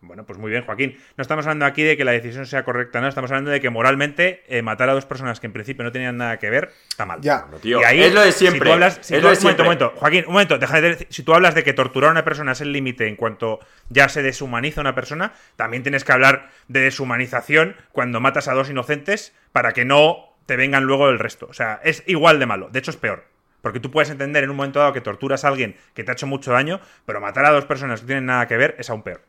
Bueno, 0.00 0.24
pues 0.24 0.38
muy 0.38 0.50
bien, 0.50 0.64
Joaquín. 0.64 0.96
No 1.16 1.22
estamos 1.22 1.44
hablando 1.46 1.64
aquí 1.64 1.82
de 1.82 1.96
que 1.96 2.04
la 2.04 2.12
decisión 2.12 2.46
sea 2.46 2.64
correcta, 2.64 3.00
no. 3.00 3.08
Estamos 3.08 3.30
hablando 3.30 3.50
de 3.50 3.60
que 3.60 3.68
moralmente 3.68 4.44
eh, 4.46 4.62
matar 4.62 4.88
a 4.88 4.92
dos 4.92 5.06
personas 5.06 5.40
que 5.40 5.46
en 5.46 5.52
principio 5.52 5.82
no 5.82 5.90
tenían 5.90 6.16
nada 6.16 6.38
que 6.38 6.50
ver 6.50 6.70
está 6.88 7.04
mal. 7.04 7.20
Ya, 7.20 7.46
tío. 7.60 7.80
Y 7.80 7.84
ahí, 7.84 8.02
es 8.02 8.14
lo 8.14 8.20
de 8.20 8.30
siempre. 8.30 8.60
Si 8.60 8.64
tú 8.64 8.72
hablas, 8.72 8.98
un 9.10 9.42
momento, 9.42 9.62
un 9.62 9.66
momento, 9.66 9.92
Joaquín, 9.96 10.24
un 10.26 10.32
momento. 10.32 10.58
Deja 10.58 10.80
de, 10.80 11.06
si 11.10 11.22
tú 11.24 11.34
hablas 11.34 11.54
de 11.54 11.64
que 11.64 11.72
torturar 11.72 12.08
a 12.08 12.12
una 12.12 12.24
persona 12.24 12.52
es 12.52 12.60
el 12.60 12.72
límite 12.72 13.08
en 13.08 13.16
cuanto 13.16 13.58
ya 13.88 14.08
se 14.08 14.22
deshumaniza 14.22 14.80
una 14.80 14.94
persona, 14.94 15.32
también 15.56 15.82
tienes 15.82 16.04
que 16.04 16.12
hablar 16.12 16.50
de 16.68 16.80
deshumanización 16.80 17.74
cuando 17.90 18.20
matas 18.20 18.46
a 18.46 18.54
dos 18.54 18.70
inocentes 18.70 19.34
para 19.50 19.72
que 19.72 19.84
no 19.84 20.27
te 20.48 20.56
vengan 20.56 20.84
luego 20.84 21.10
el 21.10 21.18
resto. 21.18 21.46
O 21.50 21.52
sea, 21.52 21.78
es 21.84 22.02
igual 22.06 22.40
de 22.40 22.46
malo. 22.46 22.70
De 22.72 22.78
hecho, 22.78 22.90
es 22.90 22.96
peor. 22.96 23.24
Porque 23.60 23.80
tú 23.80 23.90
puedes 23.90 24.08
entender 24.08 24.44
en 24.44 24.50
un 24.50 24.56
momento 24.56 24.78
dado 24.78 24.94
que 24.94 25.02
torturas 25.02 25.44
a 25.44 25.48
alguien 25.48 25.76
que 25.92 26.04
te 26.04 26.10
ha 26.10 26.14
hecho 26.14 26.26
mucho 26.26 26.52
daño, 26.52 26.80
pero 27.04 27.20
matar 27.20 27.44
a 27.44 27.50
dos 27.50 27.66
personas 27.66 28.00
que 28.00 28.06
tienen 28.06 28.24
nada 28.24 28.48
que 28.48 28.56
ver 28.56 28.74
es 28.78 28.88
aún 28.88 29.02
peor. 29.02 29.20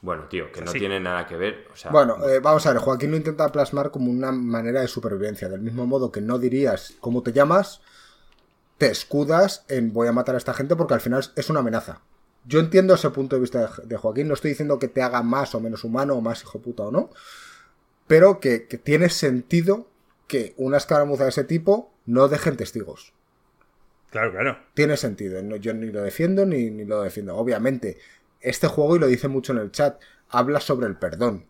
Bueno, 0.00 0.24
tío, 0.28 0.50
que 0.50 0.62
no 0.62 0.72
tiene 0.72 0.98
nada 0.98 1.26
que 1.26 1.36
ver. 1.36 1.66
bueno, 1.90 2.26
eh, 2.26 2.40
vamos 2.40 2.64
a 2.64 2.72
ver, 2.72 2.80
Joaquín 2.80 3.10
lo 3.10 3.18
intenta 3.18 3.52
plasmar 3.52 3.90
como 3.90 4.10
una 4.10 4.32
manera 4.32 4.80
de 4.80 4.88
supervivencia. 4.88 5.50
Del 5.50 5.60
mismo 5.60 5.86
modo 5.86 6.10
que 6.10 6.22
no 6.22 6.38
dirías 6.38 6.94
cómo 7.00 7.22
te 7.22 7.34
llamas, 7.34 7.82
te 8.78 8.90
escudas 8.90 9.66
en 9.68 9.92
voy 9.92 10.08
a 10.08 10.12
matar 10.12 10.36
a 10.36 10.38
esta 10.38 10.54
gente 10.54 10.74
porque 10.74 10.94
al 10.94 11.02
final 11.02 11.22
es 11.36 11.50
una 11.50 11.60
amenaza. 11.60 12.00
Yo 12.46 12.60
entiendo 12.60 12.94
ese 12.94 13.10
punto 13.10 13.36
de 13.36 13.40
vista 13.40 13.70
de, 13.84 13.96
Joaquín, 13.98 14.26
no 14.26 14.32
estoy 14.32 14.52
diciendo 14.52 14.78
que 14.78 14.88
te 14.88 15.02
haga 15.02 15.22
más 15.22 15.54
o 15.54 15.60
menos 15.60 15.84
humano 15.84 16.14
o 16.14 16.22
más 16.22 16.40
hijo 16.40 16.60
puta 16.60 16.84
o 16.84 16.90
no, 16.90 17.10
pero 18.06 18.40
que, 18.40 18.60
tiene 18.60 19.10
sentido 19.10 19.89
que 20.30 20.54
una 20.58 20.76
escaramuza 20.76 21.24
de 21.24 21.30
ese 21.30 21.42
tipo 21.42 21.92
no 22.06 22.28
dejen 22.28 22.56
testigos. 22.56 23.12
Claro, 24.10 24.30
claro. 24.30 24.58
Tiene 24.74 24.96
sentido. 24.96 25.40
yo 25.56 25.74
ni 25.74 25.90
lo 25.90 26.02
defiendo 26.02 26.46
ni, 26.46 26.70
ni, 26.70 26.84
lo 26.84 27.02
defiendo. 27.02 27.36
Obviamente, 27.36 27.98
este 28.40 28.68
juego, 28.68 28.94
y 28.94 29.00
lo 29.00 29.08
dice 29.08 29.26
mucho 29.26 29.52
en 29.52 29.58
el 29.58 29.72
chat, 29.72 30.00
habla 30.28 30.60
sobre 30.60 30.86
el 30.86 30.96
perdón. 30.96 31.46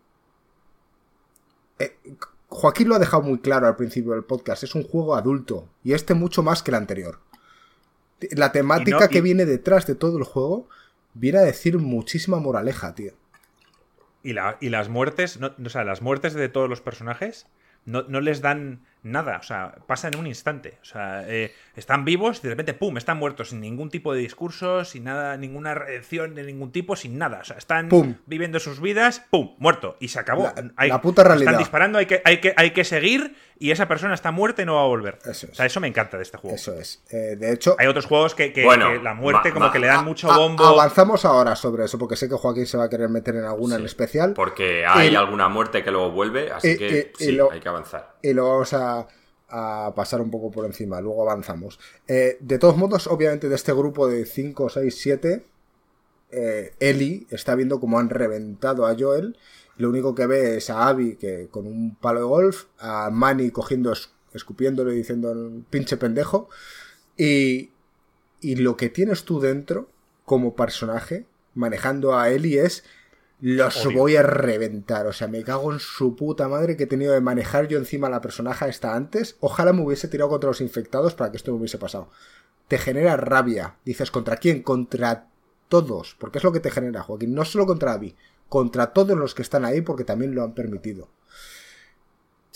Eh, 1.77 1.95
Joaquín 2.47 2.89
lo 2.89 2.95
ha 2.95 2.99
dejado 2.99 3.21
muy 3.21 3.37
claro 3.39 3.67
al 3.67 3.75
principio 3.75 4.13
del 4.13 4.23
podcast, 4.23 4.63
es 4.63 4.73
un 4.73 4.83
juego 4.83 5.15
adulto, 5.15 5.69
y 5.83 5.93
este 5.93 6.15
mucho 6.15 6.41
más 6.41 6.63
que 6.63 6.71
el 6.71 6.75
anterior. 6.75 7.19
La 8.31 8.51
temática 8.51 9.09
que 9.09 9.21
viene 9.21 9.45
detrás 9.45 9.85
de 9.85 9.93
todo 9.93 10.17
el 10.17 10.23
juego 10.23 10.67
viene 11.13 11.37
a 11.37 11.43
decir 11.43 11.77
muchísima 11.77 12.39
moraleja, 12.39 12.95
tío. 12.95 13.13
Y, 14.23 14.33
la, 14.33 14.57
y 14.59 14.69
las 14.69 14.89
muertes, 14.89 15.37
o 15.37 15.69
sea, 15.69 15.83
las 15.83 16.01
muertes 16.01 16.33
de 16.33 16.49
todos 16.49 16.67
los 16.67 16.81
personajes 16.81 17.45
no, 17.85 18.03
no 18.03 18.21
les 18.21 18.41
dan 18.41 18.81
nada, 19.03 19.37
o 19.37 19.43
sea, 19.43 19.75
pasa 19.87 20.07
en 20.07 20.17
un 20.17 20.27
instante. 20.27 20.77
O 20.81 20.85
sea, 20.85 21.23
eh, 21.27 21.53
están 21.75 22.05
vivos 22.05 22.39
y 22.39 22.43
de 22.43 22.49
repente, 22.49 22.73
¡pum!, 22.73 22.97
están 22.97 23.17
muertos 23.17 23.49
sin 23.49 23.61
ningún 23.61 23.89
tipo 23.89 24.13
de 24.13 24.19
discurso, 24.19 24.85
sin 24.85 25.05
nada, 25.05 25.37
ninguna 25.37 25.73
reacción 25.73 26.35
de 26.35 26.43
ningún 26.43 26.71
tipo, 26.71 26.95
sin 26.95 27.17
nada. 27.17 27.39
O 27.39 27.43
sea, 27.43 27.57
están 27.57 27.89
viviendo 28.25 28.59
sus 28.59 28.79
vidas, 28.79 29.25
¡pum!, 29.29 29.55
muerto. 29.57 29.97
Y 29.99 30.09
se 30.09 30.19
acabó. 30.19 30.51
La, 30.77 31.01
puta 31.01 31.23
realidad. 31.23 31.53
Están 31.53 31.59
disparando, 31.59 31.97
hay 31.97 32.05
que, 32.05 32.21
hay, 32.25 32.39
que, 32.39 32.53
hay 32.55 32.71
que 32.71 32.83
seguir 32.83 33.35
y 33.61 33.71
esa 33.71 33.87
persona 33.87 34.13
está 34.15 34.31
muerta 34.31 34.63
y 34.63 34.65
no 34.65 34.75
va 34.75 34.83
a 34.83 34.87
volver. 34.87 35.19
Eso 35.23 35.47
O 35.51 35.55
sea, 35.55 35.65
eso 35.65 35.79
me 35.79 35.87
encanta 35.87 36.17
de 36.17 36.23
este 36.23 36.37
juego. 36.37 36.55
Eso 36.55 36.73
es. 36.73 37.03
Eh, 37.11 37.35
de 37.37 37.53
hecho... 37.53 37.75
Hay 37.77 37.87
otros 37.87 38.07
juegos 38.07 38.33
que, 38.33 38.51
la 39.03 39.13
muerte 39.13 39.51
como 39.53 39.71
que 39.71 39.77
le 39.79 39.87
dan 39.87 40.03
mucho 40.03 40.27
bombo. 40.33 40.65
avanzamos 40.65 41.25
ahora 41.25 41.55
sobre 41.55 41.85
eso, 41.85 41.99
porque 41.99 42.15
sé 42.15 42.27
que 42.27 42.35
Joaquín 42.35 42.65
se 42.65 42.77
va 42.77 42.85
a 42.85 42.89
querer 42.89 43.09
meter 43.09 43.35
en 43.35 43.45
alguna 43.45 43.75
en 43.75 43.85
especial. 43.85 44.33
Porque 44.33 44.85
hay 44.85 45.15
alguna 45.15 45.47
muerte 45.47 45.83
que 45.83 45.91
luego 45.91 46.11
vuelve, 46.11 46.51
así 46.51 46.77
que 46.77 47.11
sí, 47.17 47.37
hay 47.51 47.59
que 47.59 47.69
avanzar. 47.69 48.15
Y 48.21 48.33
lo 48.33 48.49
vamos 48.49 48.73
a 48.73 49.07
a 49.51 49.91
pasar 49.95 50.21
un 50.21 50.31
poco 50.31 50.49
por 50.49 50.65
encima, 50.65 51.01
luego 51.01 51.29
avanzamos. 51.29 51.77
Eh, 52.07 52.37
de 52.39 52.57
todos 52.57 52.77
modos, 52.77 53.07
obviamente 53.07 53.49
de 53.49 53.55
este 53.55 53.73
grupo 53.73 54.07
de 54.07 54.25
5, 54.25 54.69
6, 54.69 54.97
7, 54.97 55.43
eh, 56.31 56.73
Ellie 56.79 57.27
está 57.29 57.55
viendo 57.55 57.79
cómo 57.79 57.99
han 57.99 58.09
reventado 58.09 58.85
a 58.85 58.95
Joel. 58.97 59.37
Lo 59.77 59.89
único 59.89 60.13
que 60.13 60.27
ve 60.27 60.57
es 60.57 60.69
a 60.69 60.87
Abby 60.87 61.15
que, 61.15 61.47
con 61.49 61.65
un 61.65 61.95
palo 61.95 62.19
de 62.19 62.25
golf, 62.25 62.65
a 62.77 63.09
Manny 63.09 63.51
cogiendo, 63.51 63.93
escupiéndole 64.33 64.93
y 64.93 64.97
diciendo 64.97 65.33
pinche 65.69 65.97
pendejo. 65.97 66.49
Y, 67.17 67.71
y 68.41 68.55
lo 68.55 68.77
que 68.77 68.89
tienes 68.89 69.23
tú 69.25 69.39
dentro, 69.39 69.89
como 70.25 70.55
personaje, 70.55 71.25
manejando 71.53 72.17
a 72.17 72.29
Ellie, 72.29 72.59
es 72.59 72.83
los 73.41 73.91
voy 73.93 74.15
a 74.15 74.21
reventar. 74.21 75.07
O 75.07 75.13
sea, 75.13 75.27
me 75.27 75.43
cago 75.43 75.73
en 75.73 75.79
su 75.79 76.15
puta 76.15 76.47
madre 76.47 76.77
que 76.77 76.83
he 76.83 76.87
tenido 76.87 77.13
de 77.13 77.21
manejar 77.21 77.67
yo 77.67 77.79
encima 77.79 78.07
a 78.07 78.11
la 78.11 78.21
personaje 78.21 78.69
esta 78.69 78.95
antes. 78.95 79.35
Ojalá 79.39 79.73
me 79.73 79.81
hubiese 79.81 80.07
tirado 80.07 80.29
contra 80.29 80.49
los 80.49 80.61
infectados 80.61 81.15
para 81.15 81.31
que 81.31 81.37
esto 81.37 81.51
me 81.51 81.57
hubiese 81.57 81.79
pasado. 81.79 82.09
Te 82.67 82.77
genera 82.77 83.17
rabia. 83.17 83.77
Dices, 83.83 84.11
¿contra 84.11 84.37
quién? 84.37 84.61
Contra 84.61 85.27
todos. 85.69 86.15
Porque 86.19 86.37
es 86.37 86.43
lo 86.43 86.51
que 86.51 86.59
te 86.59 86.69
genera, 86.69 87.01
Joaquín. 87.01 87.33
No 87.33 87.43
solo 87.43 87.65
contra 87.65 87.93
Abby. 87.93 88.15
Contra 88.51 88.91
todos 88.91 89.17
los 89.17 89.33
que 89.33 89.43
están 89.43 89.63
ahí 89.63 89.79
porque 89.79 90.03
también 90.03 90.35
lo 90.35 90.43
han 90.43 90.53
permitido. 90.53 91.07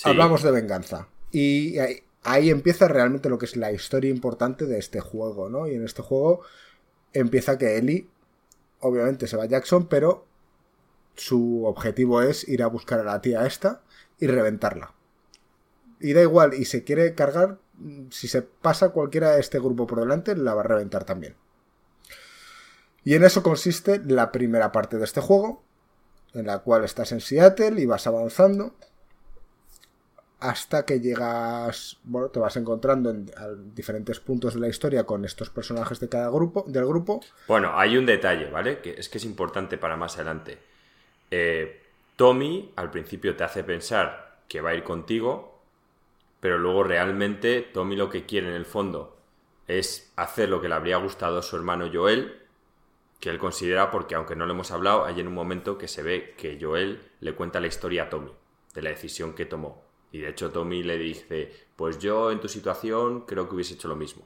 Hablamos 0.03 0.43
de 0.43 0.51
venganza. 0.51 1.07
Y 1.31 1.77
ahí 2.23 2.49
empieza 2.49 2.89
realmente 2.89 3.29
lo 3.29 3.37
que 3.37 3.45
es 3.45 3.55
la 3.55 3.71
historia 3.71 4.09
importante 4.09 4.65
de 4.65 4.77
este 4.77 4.99
juego, 4.99 5.47
¿no? 5.47 5.67
Y 5.69 5.75
en 5.75 5.85
este 5.85 6.01
juego 6.01 6.41
empieza 7.13 7.57
que 7.57 7.77
Ellie, 7.77 8.09
obviamente 8.81 9.25
se 9.25 9.37
va 9.37 9.43
a 9.43 9.47
Jackson, 9.47 9.87
pero 9.87 10.25
su 11.15 11.63
objetivo 11.63 12.21
es 12.21 12.45
ir 12.45 12.61
a 12.61 12.67
buscar 12.67 12.99
a 12.99 13.05
la 13.05 13.21
tía 13.21 13.45
esta 13.45 13.81
y 14.19 14.27
reventarla. 14.27 14.93
Y 16.01 16.11
da 16.11 16.21
igual, 16.21 16.55
y 16.55 16.65
se 16.65 16.83
quiere 16.83 17.15
cargar, 17.15 17.59
si 18.09 18.27
se 18.27 18.41
pasa 18.41 18.89
cualquiera 18.89 19.31
de 19.31 19.39
este 19.39 19.59
grupo 19.59 19.87
por 19.87 20.01
delante, 20.01 20.35
la 20.35 20.55
va 20.55 20.59
a 20.59 20.65
reventar 20.65 21.05
también. 21.05 21.37
Y 23.05 23.13
en 23.13 23.23
eso 23.23 23.43
consiste 23.43 24.01
la 24.03 24.33
primera 24.33 24.73
parte 24.73 24.97
de 24.97 25.05
este 25.05 25.21
juego, 25.21 25.63
en 26.35 26.45
la 26.45 26.59
cual 26.59 26.83
estás 26.83 27.11
en 27.11 27.21
Seattle 27.21 27.81
y 27.81 27.85
vas 27.85 28.05
avanzando 28.07 28.73
hasta 30.39 30.85
que 30.85 30.99
llegas, 30.99 31.97
bueno, 32.03 32.29
te 32.29 32.39
vas 32.39 32.55
encontrando 32.57 33.09
en, 33.09 33.25
diferentes 33.73 34.19
puntos 34.19 34.53
de 34.53 34.59
la 34.59 34.67
historia 34.67 35.05
con 35.05 35.25
estos 35.25 35.49
personajes 35.49 35.99
de 35.99 36.09
cada 36.09 36.29
grupo, 36.29 36.65
del 36.67 36.85
grupo. 36.85 37.21
Bueno, 37.47 37.71
hay 37.73 37.97
un 37.97 38.05
detalle, 38.05 38.49
¿vale? 38.49 38.79
Que 38.79 38.91
es 38.91 39.09
que 39.09 39.17
es 39.17 39.25
importante 39.25 39.77
para 39.77 39.95
más 39.95 40.15
adelante. 40.15 40.59
Eh, 41.31 41.81
Tommy 42.15 42.71
al 42.75 42.91
principio 42.91 43.35
te 43.35 43.43
hace 43.43 43.63
pensar 43.63 44.37
que 44.47 44.61
va 44.61 44.71
a 44.71 44.75
ir 44.75 44.83
contigo, 44.83 45.59
pero 46.39 46.57
luego 46.57 46.83
realmente 46.83 47.61
Tommy 47.61 47.95
lo 47.95 48.09
que 48.09 48.25
quiere 48.25 48.49
en 48.49 48.55
el 48.55 48.65
fondo 48.65 49.17
es 49.67 50.11
hacer 50.15 50.49
lo 50.49 50.61
que 50.61 50.69
le 50.69 50.75
habría 50.75 50.97
gustado 50.97 51.39
a 51.39 51.43
su 51.43 51.55
hermano 51.55 51.89
Joel, 51.91 52.44
que 53.19 53.29
él 53.29 53.37
considera, 53.37 53.91
porque 53.91 54.15
aunque 54.15 54.35
no 54.35 54.45
lo 54.45 54.53
hemos 54.53 54.71
hablado, 54.71 55.05
hay 55.05 55.19
en 55.19 55.27
un 55.27 55.33
momento 55.33 55.77
que 55.77 55.87
se 55.87 56.03
ve 56.03 56.35
que 56.37 56.57
Joel 56.59 57.01
le 57.19 57.33
cuenta 57.33 57.59
la 57.59 57.67
historia 57.67 58.03
a 58.03 58.09
Tommy 58.09 58.31
de 58.73 58.81
la 58.81 58.89
decisión 58.89 59.33
que 59.33 59.45
tomó. 59.45 59.83
Y 60.11 60.19
de 60.19 60.29
hecho 60.29 60.51
Tommy 60.51 60.83
le 60.83 60.97
dice, 60.97 61.51
pues 61.75 61.99
yo 61.99 62.31
en 62.31 62.39
tu 62.39 62.47
situación 62.47 63.21
creo 63.21 63.47
que 63.49 63.55
hubiese 63.55 63.73
hecho 63.73 63.87
lo 63.87 63.95
mismo. 63.95 64.25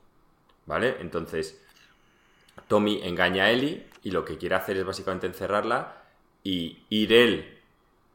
¿Vale? 0.66 0.98
Entonces, 1.00 1.64
Tommy 2.68 3.02
engaña 3.04 3.46
a 3.46 3.52
Ellie 3.52 3.88
y 4.04 4.12
lo 4.12 4.24
que 4.26 4.38
quiere 4.38 4.56
hacer 4.56 4.78
es 4.78 4.86
básicamente 4.86 5.28
encerrarla 5.28 6.04
y 6.44 6.84
ir 6.90 7.14
él 7.14 7.60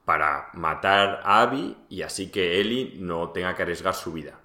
para 0.05 0.51
matar 0.53 1.21
a 1.25 1.43
Abby 1.43 1.77
y 1.89 2.03
así 2.03 2.31
que 2.31 2.61
Ellie 2.61 2.95
no 2.97 3.31
tenga 3.31 3.55
que 3.55 3.63
arriesgar 3.63 3.95
su 3.95 4.13
vida. 4.13 4.39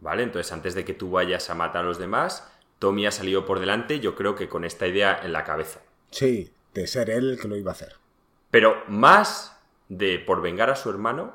¿Vale? 0.00 0.22
Entonces, 0.22 0.52
antes 0.52 0.74
de 0.74 0.84
que 0.84 0.94
tú 0.94 1.10
vayas 1.10 1.50
a 1.50 1.54
matar 1.54 1.84
a 1.84 1.88
los 1.88 1.98
demás, 1.98 2.50
Tommy 2.78 3.06
ha 3.06 3.10
salido 3.10 3.46
por 3.46 3.60
delante, 3.60 4.00
yo 4.00 4.14
creo 4.14 4.34
que 4.34 4.48
con 4.48 4.64
esta 4.64 4.86
idea 4.86 5.18
en 5.22 5.32
la 5.32 5.44
cabeza. 5.44 5.80
Sí, 6.10 6.52
de 6.74 6.86
ser 6.86 7.10
él 7.10 7.30
el 7.32 7.40
que 7.40 7.48
lo 7.48 7.56
iba 7.56 7.70
a 7.70 7.74
hacer. 7.74 7.96
Pero 8.50 8.82
más 8.88 9.58
de 9.88 10.18
por 10.18 10.42
vengar 10.42 10.70
a 10.70 10.76
su 10.76 10.90
hermano, 10.90 11.34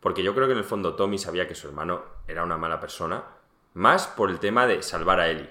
porque 0.00 0.22
yo 0.22 0.34
creo 0.34 0.46
que 0.46 0.52
en 0.52 0.58
el 0.58 0.64
fondo 0.64 0.94
Tommy 0.94 1.18
sabía 1.18 1.48
que 1.48 1.54
su 1.54 1.66
hermano 1.66 2.04
era 2.28 2.44
una 2.44 2.56
mala 2.56 2.80
persona, 2.80 3.24
más 3.74 4.06
por 4.06 4.30
el 4.30 4.38
tema 4.38 4.66
de 4.66 4.82
salvar 4.82 5.20
a 5.20 5.28
Ellie. 5.28 5.50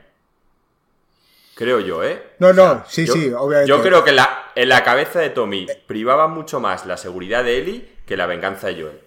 Creo 1.55 1.79
yo, 1.79 2.03
¿eh? 2.03 2.33
No, 2.39 2.51
no, 2.51 2.83
sí, 2.87 3.07
sí, 3.07 3.31
obviamente. 3.31 3.69
Yo 3.69 3.81
creo 3.81 4.03
que 4.03 4.11
la, 4.11 4.51
en 4.55 4.67
la 4.67 4.83
cabeza 4.83 5.19
de 5.19 5.29
Tommy 5.29 5.67
privaba 5.87 6.27
mucho 6.27 6.59
más 6.59 6.85
la 6.85 6.97
seguridad 6.97 7.45
de 7.45 7.57
Ellie 7.59 7.95
que 8.05 8.17
la 8.17 8.25
venganza 8.25 8.67
de 8.67 8.81
Joel. 8.81 8.99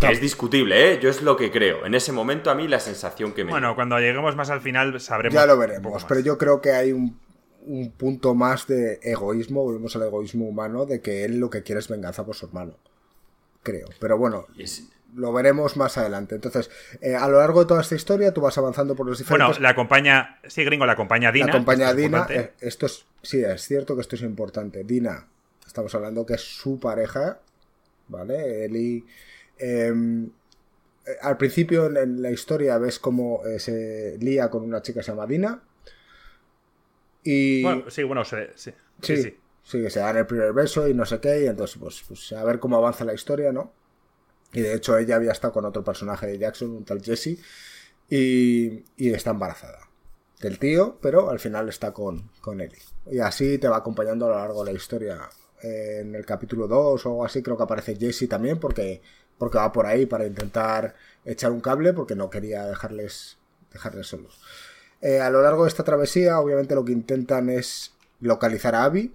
Que 0.00 0.12
es 0.12 0.20
discutible, 0.20 0.92
¿eh? 0.92 1.00
Yo 1.00 1.10
es 1.10 1.22
lo 1.22 1.36
que 1.36 1.50
creo. 1.50 1.84
En 1.84 1.94
ese 1.94 2.12
momento 2.12 2.50
a 2.50 2.54
mí 2.54 2.68
la 2.68 2.80
sensación 2.80 3.32
que 3.32 3.44
me... 3.44 3.50
Bueno, 3.50 3.74
cuando 3.74 3.98
lleguemos 3.98 4.36
más 4.36 4.50
al 4.50 4.60
final 4.60 5.00
sabremos... 5.00 5.34
Ya 5.34 5.46
lo 5.46 5.58
veremos, 5.58 6.04
pero 6.04 6.20
yo 6.20 6.38
creo 6.38 6.60
que 6.60 6.72
hay 6.72 6.92
un, 6.92 7.18
punto 7.96 8.34
más 8.34 8.66
de 8.66 9.00
egoísmo, 9.02 9.62
volvemos 9.62 9.94
al 9.96 10.02
egoísmo 10.02 10.46
humano, 10.46 10.86
de 10.86 11.00
que 11.00 11.24
él 11.24 11.38
lo 11.38 11.50
que 11.50 11.62
quiere 11.62 11.80
es 11.80 11.88
venganza 11.88 12.24
por 12.24 12.36
su 12.36 12.46
hermano. 12.46 12.76
Creo. 13.62 13.88
Pero 13.98 14.16
bueno, 14.16 14.46
lo 15.14 15.32
veremos 15.32 15.76
más 15.76 15.98
adelante. 15.98 16.36
Entonces, 16.36 16.70
eh, 17.00 17.16
a 17.16 17.28
lo 17.28 17.38
largo 17.38 17.60
de 17.60 17.66
toda 17.66 17.80
esta 17.80 17.96
historia 17.96 18.32
tú 18.32 18.40
vas 18.40 18.56
avanzando 18.56 18.94
por 18.94 19.06
los 19.06 19.18
diferentes... 19.18 19.48
Bueno, 19.48 19.62
la 19.62 19.70
acompaña... 19.70 20.38
Sí, 20.46 20.64
gringo, 20.64 20.86
la 20.86 20.92
acompaña 20.92 21.32
Dina. 21.32 21.46
La 21.46 21.52
acompaña 21.52 21.92
Dina. 21.92 22.26
Eh, 22.30 22.52
esto 22.60 22.86
es... 22.86 23.04
Sí, 23.22 23.42
es 23.42 23.62
cierto 23.62 23.96
que 23.96 24.02
esto 24.02 24.14
es 24.14 24.22
importante. 24.22 24.84
Dina, 24.84 25.26
estamos 25.66 25.92
hablando 25.94 26.24
que 26.24 26.34
es 26.34 26.40
su 26.40 26.78
pareja, 26.78 27.40
¿vale? 28.06 28.64
Eli 28.64 29.04
Em, 29.58 30.30
al 31.22 31.36
principio 31.36 31.86
en, 31.86 32.22
la 32.22 32.30
historia 32.30 32.78
ves 32.78 32.98
cómo 32.98 33.44
eh, 33.46 33.58
se 33.58 34.16
lía 34.20 34.50
con 34.50 34.62
una 34.62 34.82
chica 34.82 35.00
llamada 35.00 35.28
Dina. 35.28 35.62
Y. 37.24 37.64
sí, 37.88 38.02
bueno, 38.02 38.24
sí, 38.24 38.36
sí, 38.54 38.72
sí, 39.02 39.36
sí. 39.62 39.82
que 39.82 39.90
se 39.90 40.00
dan 40.00 40.16
el 40.16 40.26
primer 40.26 40.52
beso 40.52 40.88
y 40.88 40.94
no 40.94 41.04
sé 41.04 41.20
qué. 41.20 41.44
Y 41.44 41.46
entonces, 41.46 41.78
pues, 41.78 42.04
pues, 42.06 42.32
a 42.32 42.44
ver 42.44 42.58
cómo 42.58 42.76
avanza 42.76 43.04
la 43.04 43.14
historia, 43.14 43.52
¿no? 43.52 43.72
Y 44.52 44.60
de 44.60 44.74
hecho, 44.74 44.96
ella 44.96 45.16
había 45.16 45.32
estado 45.32 45.52
con 45.52 45.64
otro 45.64 45.84
personaje 45.84 46.26
de 46.26 46.38
Jackson, 46.38 46.70
un 46.70 46.84
tal 46.84 47.02
Jesse. 47.02 47.38
Y, 48.10 48.84
y 48.96 49.10
está 49.10 49.30
embarazada 49.30 49.88
del 50.40 50.58
tío, 50.58 50.98
pero 51.02 51.30
al 51.30 51.40
final 51.40 51.68
está 51.68 51.92
con, 51.92 52.30
con 52.40 52.60
Ellie. 52.60 52.78
Y 53.10 53.18
así 53.18 53.58
te 53.58 53.68
va 53.68 53.78
acompañando 53.78 54.26
a 54.26 54.28
lo 54.30 54.34
largo 54.36 54.64
de 54.64 54.72
la 54.72 54.76
historia. 54.76 55.28
En 55.60 56.14
el 56.14 56.24
capítulo 56.24 56.68
2 56.68 57.04
o 57.04 57.08
algo 57.08 57.24
así, 57.24 57.42
creo 57.42 57.56
que 57.56 57.64
aparece 57.64 57.96
Jesse 57.96 58.28
también, 58.28 58.60
porque 58.60 59.02
porque 59.38 59.58
va 59.58 59.72
por 59.72 59.86
ahí 59.86 60.06
para 60.06 60.26
intentar 60.26 60.94
echar 61.24 61.52
un 61.52 61.60
cable 61.60 61.92
porque 61.92 62.14
no 62.14 62.30
quería 62.30 62.64
dejarles, 62.64 63.38
dejarles 63.72 64.08
solos. 64.08 64.40
Eh, 65.00 65.20
a 65.20 65.30
lo 65.30 65.42
largo 65.42 65.62
de 65.62 65.68
esta 65.68 65.84
travesía, 65.84 66.40
obviamente 66.40 66.74
lo 66.74 66.84
que 66.84 66.92
intentan 66.92 67.48
es 67.48 67.94
localizar 68.20 68.74
a 68.74 68.84
Abby, 68.84 69.14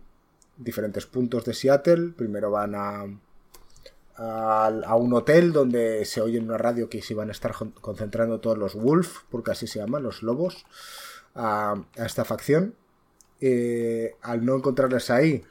diferentes 0.57 1.05
puntos 1.05 1.45
de 1.45 1.53
Seattle. 1.53 2.13
Primero 2.15 2.51
van 2.51 2.75
a, 2.75 3.05
a, 4.15 4.95
un 4.95 5.13
hotel 5.13 5.51
donde 5.51 6.05
se 6.05 6.21
oye 6.21 6.37
en 6.37 6.45
una 6.45 6.57
radio 6.57 6.89
que 6.89 7.01
se 7.01 7.15
van 7.15 7.29
a 7.29 7.33
estar 7.33 7.53
concentrando 7.81 8.39
todos 8.39 8.57
los 8.57 8.75
Wolf, 8.75 9.23
porque 9.29 9.51
así 9.51 9.67
se 9.67 9.79
llaman, 9.79 10.03
los 10.03 10.23
lobos, 10.23 10.65
a, 11.35 11.83
esta 11.95 12.23
facción. 12.23 12.75
Eh, 13.41 14.15
al 14.21 14.45
no 14.45 14.55
encontrarles 14.55 15.09
ahí, 15.09 15.43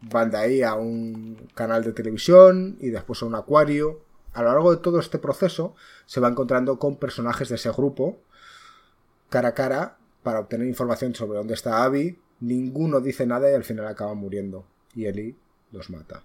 van 0.00 0.30
de 0.30 0.38
ahí 0.38 0.62
a 0.62 0.74
un 0.74 1.36
canal 1.54 1.84
de 1.84 1.92
televisión 1.92 2.76
y 2.80 2.90
después 2.90 3.22
a 3.22 3.26
un 3.26 3.36
acuario 3.36 4.00
a 4.38 4.42
lo 4.42 4.50
largo 4.50 4.70
de 4.70 4.80
todo 4.80 5.00
este 5.00 5.18
proceso 5.18 5.74
se 6.06 6.20
va 6.20 6.28
encontrando 6.28 6.78
con 6.78 6.94
personajes 6.94 7.48
de 7.48 7.56
ese 7.56 7.72
grupo 7.72 8.20
cara 9.30 9.48
a 9.48 9.54
cara 9.54 9.96
para 10.22 10.38
obtener 10.38 10.68
información 10.68 11.12
sobre 11.12 11.38
dónde 11.38 11.54
está 11.54 11.82
Abby. 11.82 12.20
Ninguno 12.38 13.00
dice 13.00 13.26
nada 13.26 13.50
y 13.50 13.54
al 13.54 13.64
final 13.64 13.88
acaba 13.88 14.14
muriendo. 14.14 14.64
Y 14.94 15.06
Eli 15.06 15.36
los 15.72 15.90
mata. 15.90 16.22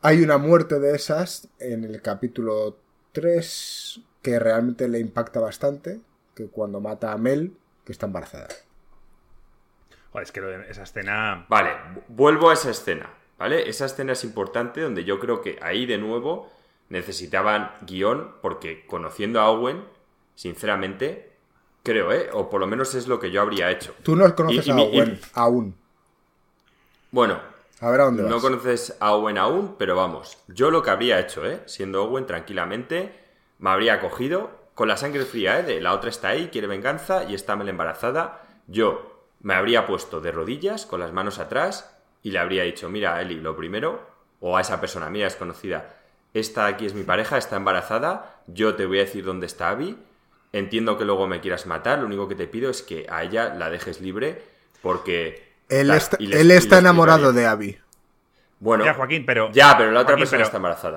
Hay 0.00 0.22
una 0.22 0.38
muerte 0.38 0.78
de 0.78 0.94
esas 0.94 1.48
en 1.58 1.82
el 1.82 2.00
capítulo 2.00 2.78
3 3.10 4.00
que 4.22 4.38
realmente 4.38 4.86
le 4.86 5.00
impacta 5.00 5.40
bastante, 5.40 6.00
que 6.36 6.46
cuando 6.46 6.80
mata 6.80 7.10
a 7.10 7.18
Mel, 7.18 7.56
que 7.84 7.90
está 7.90 8.06
embarazada. 8.06 8.46
es 10.22 10.30
que 10.30 10.64
esa 10.70 10.84
escena... 10.84 11.44
Vale, 11.48 11.70
vuelvo 12.06 12.50
a 12.50 12.54
esa 12.54 12.70
escena. 12.70 13.17
¿Vale? 13.38 13.68
Esa 13.68 13.86
escena 13.86 14.12
es 14.12 14.24
importante 14.24 14.80
donde 14.80 15.04
yo 15.04 15.20
creo 15.20 15.40
que 15.40 15.58
ahí 15.62 15.86
de 15.86 15.98
nuevo 15.98 16.50
necesitaban 16.88 17.70
guion 17.82 18.34
porque 18.42 18.84
conociendo 18.86 19.40
a 19.40 19.50
Owen, 19.50 19.84
sinceramente, 20.34 21.32
creo, 21.82 22.12
¿eh? 22.12 22.30
O 22.32 22.50
por 22.50 22.60
lo 22.60 22.66
menos 22.66 22.94
es 22.94 23.06
lo 23.06 23.20
que 23.20 23.30
yo 23.30 23.40
habría 23.40 23.70
hecho. 23.70 23.94
Tú 24.02 24.16
no 24.16 24.34
conoces 24.34 24.68
a 24.68 24.76
Owen 24.76 25.20
aún. 25.34 25.76
Bueno, 27.10 27.38
a 27.80 27.90
ver 27.90 28.00
a 28.00 28.04
dónde 28.04 28.22
no 28.24 28.40
conoces 28.40 28.96
a 29.00 29.12
Owen 29.12 29.38
aún, 29.38 29.76
pero 29.78 29.94
vamos, 29.94 30.38
yo 30.48 30.70
lo 30.70 30.82
que 30.82 30.90
habría 30.90 31.20
hecho, 31.20 31.46
¿eh? 31.46 31.62
Siendo 31.66 32.04
Owen 32.04 32.26
tranquilamente, 32.26 33.14
me 33.58 33.70
habría 33.70 34.00
cogido 34.00 34.50
con 34.74 34.88
la 34.88 34.96
sangre 34.96 35.24
fría, 35.24 35.60
¿eh? 35.60 35.62
De 35.62 35.80
la 35.80 35.92
otra 35.92 36.10
está 36.10 36.28
ahí, 36.28 36.48
quiere 36.48 36.66
venganza 36.66 37.24
y 37.24 37.34
está 37.34 37.56
mal 37.56 37.68
embarazada. 37.68 38.42
Yo 38.66 39.26
me 39.40 39.54
habría 39.54 39.86
puesto 39.86 40.20
de 40.20 40.32
rodillas, 40.32 40.86
con 40.86 41.00
las 41.00 41.12
manos 41.12 41.38
atrás, 41.38 41.97
y 42.22 42.30
le 42.30 42.38
habría 42.38 42.64
dicho, 42.64 42.88
mira, 42.88 43.20
Eli, 43.20 43.36
lo 43.36 43.56
primero, 43.56 44.08
o 44.40 44.56
a 44.56 44.60
esa 44.60 44.80
persona, 44.80 45.10
mira, 45.10 45.28
conocida 45.30 45.94
esta 46.34 46.66
aquí 46.66 46.86
es 46.86 46.94
mi 46.94 47.04
pareja, 47.04 47.38
está 47.38 47.56
embarazada, 47.56 48.36
yo 48.46 48.74
te 48.74 48.86
voy 48.86 48.98
a 48.98 49.04
decir 49.04 49.24
dónde 49.24 49.46
está 49.46 49.70
Abby, 49.70 49.96
entiendo 50.52 50.98
que 50.98 51.04
luego 51.04 51.26
me 51.26 51.40
quieras 51.40 51.66
matar, 51.66 51.98
lo 51.98 52.06
único 52.06 52.28
que 52.28 52.34
te 52.34 52.46
pido 52.46 52.70
es 52.70 52.82
que 52.82 53.06
a 53.08 53.22
ella 53.22 53.54
la 53.54 53.70
dejes 53.70 54.00
libre 54.00 54.42
porque... 54.82 55.48
Él, 55.68 55.90
está, 55.90 56.16
él 56.20 56.50
está 56.50 56.78
enamorado 56.78 57.32
de 57.32 57.46
Abby. 57.46 57.78
Bueno, 58.60 58.84
ya, 58.84 58.94
Joaquín, 58.94 59.24
pero... 59.26 59.50
Ya, 59.52 59.76
pero 59.76 59.90
la 59.90 60.00
otra 60.00 60.16
persona 60.16 60.42
está 60.42 60.56
embarazada. 60.56 60.96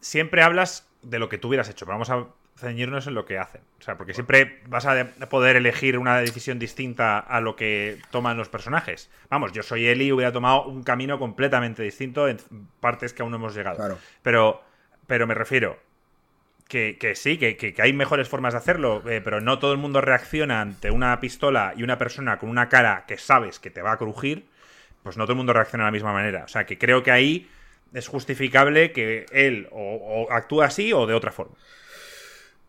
Siempre 0.00 0.42
hablas 0.42 0.88
de 1.02 1.18
lo 1.18 1.28
que 1.28 1.38
tú 1.38 1.48
hubieras 1.48 1.68
hecho, 1.68 1.84
pero 1.86 1.98
vamos 1.98 2.10
a 2.10 2.26
ceñirnos 2.62 3.06
en 3.06 3.14
lo 3.14 3.24
que 3.24 3.38
hacen. 3.38 3.60
O 3.78 3.82
sea, 3.82 3.96
porque 3.96 4.14
siempre 4.14 4.60
vas 4.66 4.86
a 4.86 5.06
poder 5.28 5.56
elegir 5.56 5.98
una 5.98 6.18
decisión 6.18 6.58
distinta 6.58 7.18
a 7.18 7.40
lo 7.40 7.56
que 7.56 7.98
toman 8.10 8.36
los 8.36 8.48
personajes. 8.48 9.10
Vamos, 9.28 9.52
yo 9.52 9.62
soy 9.62 9.86
Eli 9.86 10.06
y 10.06 10.12
hubiera 10.12 10.32
tomado 10.32 10.64
un 10.64 10.82
camino 10.82 11.18
completamente 11.18 11.82
distinto 11.82 12.28
en 12.28 12.38
partes 12.80 13.12
que 13.12 13.22
aún 13.22 13.30
no 13.30 13.36
hemos 13.36 13.54
llegado. 13.54 13.98
Pero, 14.22 14.62
pero 15.06 15.26
me 15.26 15.34
refiero 15.34 15.78
que, 16.68 17.12
sí, 17.16 17.36
que, 17.36 17.74
hay 17.78 17.92
mejores 17.92 18.28
formas 18.28 18.54
de 18.54 18.58
hacerlo, 18.58 19.02
eh, 19.06 19.20
pero 19.22 19.40
no 19.42 19.58
todo 19.58 19.72
el 19.72 19.78
mundo 19.78 20.00
reacciona 20.00 20.62
ante 20.62 20.90
una 20.90 21.20
pistola 21.20 21.74
y 21.76 21.82
una 21.82 21.98
persona 21.98 22.38
con 22.38 22.48
una 22.48 22.70
cara 22.70 23.04
que 23.06 23.18
sabes 23.18 23.58
que 23.58 23.70
te 23.70 23.82
va 23.82 23.92
a 23.92 23.98
crujir, 23.98 24.46
pues 25.02 25.18
no 25.18 25.24
todo 25.24 25.32
el 25.32 25.36
mundo 25.36 25.52
reacciona 25.52 25.84
de 25.84 25.88
la 25.88 25.92
misma 25.92 26.12
manera. 26.14 26.44
O 26.44 26.48
sea, 26.48 26.64
que 26.64 26.78
creo 26.78 27.02
que 27.02 27.10
ahí 27.10 27.50
es 27.92 28.08
justificable 28.08 28.92
que 28.92 29.26
él 29.32 29.68
o, 29.70 30.28
actúe 30.30 30.62
así 30.62 30.92
o 30.92 31.06
de 31.06 31.14
otra 31.14 31.30
forma. 31.30 31.56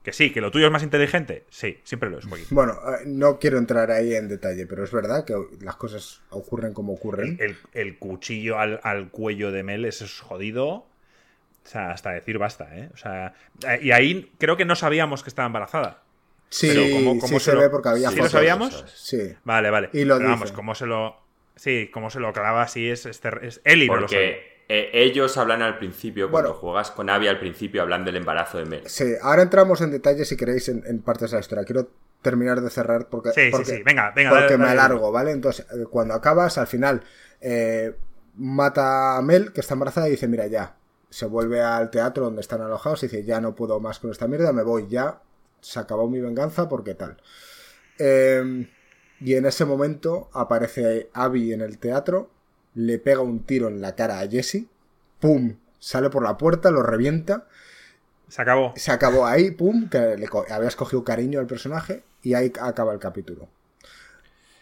Que 0.04 0.12
sí, 0.12 0.32
que 0.32 0.42
lo 0.42 0.52
tuyo 0.52 0.66
es 0.66 0.72
más 0.72 0.84
inteligente. 0.84 1.46
Sí, 1.50 1.80
siempre 1.84 2.10
lo 2.10 2.20
es. 2.20 2.26
Bueno, 2.50 2.74
eh, 2.74 3.04
no 3.06 3.40
quiero 3.40 3.58
entrar 3.58 3.90
ahí 3.90 4.14
en 4.14 4.28
detalle, 4.28 4.68
pero 4.68 4.84
es 4.84 4.92
verdad 4.92 5.24
que 5.24 5.34
las 5.62 5.78
cosas 5.78 6.22
ocurren 6.30 6.74
como 6.74 6.94
ocurren. 6.94 7.40
El, 7.72 7.98
cuchillo 7.98 8.60
al, 8.60 9.10
cuello 9.12 9.52
de 9.54 9.64
Mel 9.64 9.86
es 9.86 10.20
jodido. 10.20 10.70
O 10.70 10.86
sea, 11.66 11.92
hasta 11.92 12.12
decir 12.12 12.38
basta, 12.38 12.68
¿eh? 12.78 12.90
O 12.94 12.98
sea, 12.98 13.34
eh, 13.66 13.80
y 13.82 13.92
ahí 13.92 14.34
creo 14.38 14.58
que 14.58 14.66
no 14.66 14.76
sabíamos 14.76 15.24
que 15.24 15.30
estaba 15.30 15.46
embarazada. 15.46 16.04
Sí, 16.50 16.70
sí 16.70 17.40
se, 17.40 17.56
ve 17.56 17.70
porque 17.70 17.90
había 17.90 18.10
¿Sí 18.10 18.18
lo 18.18 18.30
sabíamos? 18.30 18.84
Sí. 18.94 19.34
Vale, 19.46 19.70
vale. 19.70 19.90
Y 19.94 20.04
lo 20.04 20.20
vamos, 20.20 20.52
como 20.52 20.76
se 20.76 20.86
lo... 20.86 21.18
Sí, 21.56 21.90
como 21.94 22.10
se 22.10 22.20
lo 22.20 22.34
clava 22.34 22.64
así 22.64 22.90
es, 22.90 23.06
es, 23.06 23.22
es 23.42 23.62
Eli 23.64 23.88
Porque 23.88 24.53
eh, 24.76 24.90
ellos 24.92 25.38
hablan 25.38 25.62
al 25.62 25.78
principio, 25.78 26.32
cuando 26.32 26.56
juegas 26.56 26.90
con 26.90 27.08
Abby 27.08 27.28
al 27.28 27.38
principio, 27.38 27.84
hablan 27.84 28.04
del 28.04 28.16
embarazo 28.16 28.58
de 28.58 28.66
Mel. 28.66 28.82
Sí, 28.88 29.14
ahora 29.22 29.44
entramos 29.44 29.82
en 29.82 29.92
detalle 29.92 30.26
si 30.26 30.36
queréis 30.36 30.68
en, 30.68 31.00
partes 31.04 31.30
de 31.30 31.38
la 31.38 31.42
historia. 31.42 31.64
Quiero 31.64 31.92
terminar 32.24 32.60
de 32.60 32.72
cerrar 32.72 33.08
porque, 33.08 33.34
sí, 33.34 33.50
porque, 33.52 33.66
sí, 33.68 33.84
Venga, 33.86 34.12
venga, 34.16 34.32
porque 34.32 34.58
me 34.58 34.70
alargo, 34.70 35.12
¿vale? 35.12 35.30
Entonces, 35.30 35.68
eh, 35.70 35.86
cuando 35.88 36.16
acabas, 36.16 36.58
al 36.58 36.66
final, 36.66 37.04
eh, 37.40 37.96
mata 38.36 39.16
a 39.16 39.22
Mel, 39.22 39.54
que 39.54 39.62
está 39.62 39.76
embarazada, 39.76 40.08
y 40.08 40.12
dice, 40.12 40.28
mira, 40.28 40.48
ya. 40.48 40.76
Se 41.12 41.28
vuelve 41.28 41.62
al 41.62 41.92
teatro 41.92 42.26
donde 42.26 42.42
están 42.42 42.62
alojados 42.62 43.04
y 43.04 43.08
dice, 43.10 43.24
ya 43.24 43.40
no 43.40 43.54
puedo 43.54 43.80
más 43.80 44.00
con 44.00 44.10
esta 44.10 44.28
mierda, 44.28 44.54
me 44.54 44.64
voy 44.64 44.88
ya. 44.90 45.22
Se 45.62 45.78
acabó 45.80 46.10
mi 46.10 46.20
venganza 46.20 46.68
porque 46.68 46.96
tal. 46.96 47.18
y 48.00 49.36
en 49.36 49.46
ese 49.46 49.66
momento 49.66 50.32
aparece 50.34 51.12
Abby 51.14 51.54
en 51.54 51.62
el 51.62 51.78
teatro 51.78 52.32
le 52.76 53.00
pega 53.00 53.22
un 53.22 53.44
tiro 53.44 53.68
en 53.68 53.82
la 53.82 53.96
cara 53.96 54.20
a 54.20 54.28
Jesse, 54.28 54.66
¡pum! 55.20 55.56
Sale 55.80 56.10
por 56.10 56.24
la 56.24 56.38
puerta, 56.38 56.72
lo 56.72 56.82
revienta. 56.82 57.46
Se 58.28 58.42
acabó. 58.42 58.74
Se 58.76 58.92
acabó 58.92 59.26
ahí, 59.26 59.52
¡pum! 59.52 59.90
Que 59.90 60.18
le 60.18 60.28
habías 60.50 60.76
cogido 60.76 61.04
cariño 61.04 61.40
al 61.40 61.48
personaje 61.48 62.04
y 62.22 62.34
ahí 62.34 62.52
acaba 62.60 62.94
el 62.94 63.00
capítulo. 63.00 63.48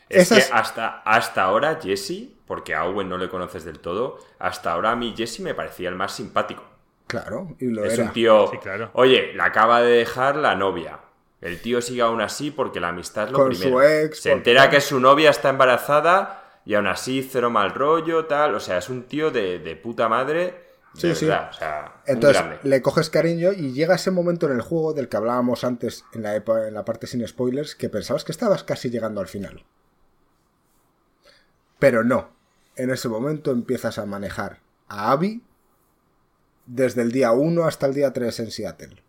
Es 0.10 0.30
que 0.30 0.44
hasta, 0.52 1.02
hasta 1.06 1.44
ahora 1.44 1.80
Jesse, 1.82 2.28
porque 2.46 2.76
a 2.76 2.84
Owen 2.86 3.08
no 3.08 3.18
le 3.18 3.30
conoces 3.30 3.64
del 3.64 3.80
todo, 3.80 4.20
hasta 4.40 4.74
ahora 4.74 4.92
a 4.92 4.96
mí 4.96 5.14
Jesse 5.16 5.40
me 5.40 5.54
parecía 5.54 5.88
el 5.88 5.96
más 5.96 6.14
simpático. 6.14 6.64
Claro, 7.08 7.56
y 7.60 7.68
lo 7.68 7.86
es 7.86 7.98
un 7.98 8.12
tío. 8.12 8.52
Oye, 8.94 9.34
la 9.36 9.46
acaba 9.46 9.82
de 9.82 9.92
dejar 9.92 10.36
la 10.36 10.56
novia. 10.56 11.00
El 11.40 11.62
tío 11.62 11.82
sigue 11.82 12.02
aún 12.02 12.22
así 12.22 12.52
porque 12.52 12.80
la 12.80 12.90
amistad 12.90 13.26
es 13.26 13.32
lo 13.32 13.40
Con 13.40 13.56
Su 13.56 13.82
ex, 13.82 14.22
Se 14.22 14.32
entera 14.32 14.70
que 14.70 14.80
su 14.80 15.00
novia 15.00 15.30
está 15.32 15.50
embarazada 15.50 16.41
y 16.66 16.76
aún 16.76 16.88
así 16.88 17.28
cero 17.30 17.50
mal 17.50 17.74
rollo, 17.74 18.26
tal. 18.26 18.56
O 18.56 18.60
sea, 18.60 18.78
es 18.78 18.90
un 18.90 19.04
tío 19.04 19.32
de, 19.32 19.80
puta 19.82 20.08
madre. 20.08 20.72
sí, 20.94 21.14
sí. 21.16 21.26
O 21.30 21.54
sea, 21.54 22.02
Entonces 22.06 22.44
le 22.64 22.82
coges 22.82 23.10
cariño 23.10 23.52
y 23.52 23.74
llega 23.74 23.96
ese 23.96 24.12
momento 24.12 24.48
en 24.48 24.54
el 24.54 24.62
juego 24.62 24.94
del 24.94 25.10
que 25.10 25.18
hablábamos 25.18 25.64
antes 25.64 26.06
en 26.14 26.24
la, 26.24 26.36
en 26.36 26.74
la 26.74 26.86
parte 26.86 27.08
sin 27.08 27.28
spoilers 27.28 27.76
que 27.76 27.90
pensabas 27.90 28.24
que 28.24 28.32
estabas 28.32 28.64
casi 28.64 28.90
llegando 28.90 29.22
al 29.22 29.28
final. 29.28 29.66
Pero 31.80 32.04
no. 32.04 32.30
En 32.76 32.90
ese 32.90 33.10
momento 33.10 33.52
empiezas 33.52 33.98
a 33.98 34.06
manejar 34.06 34.62
a 34.88 35.12
Abby 35.12 35.44
desde 36.66 37.02
el 37.02 37.12
día 37.12 37.32
1 37.32 37.66
hasta 37.66 37.88
el 37.88 37.94
día 37.94 38.14
3 38.14 38.40
en 38.40 38.52
Seattle. 38.52 39.04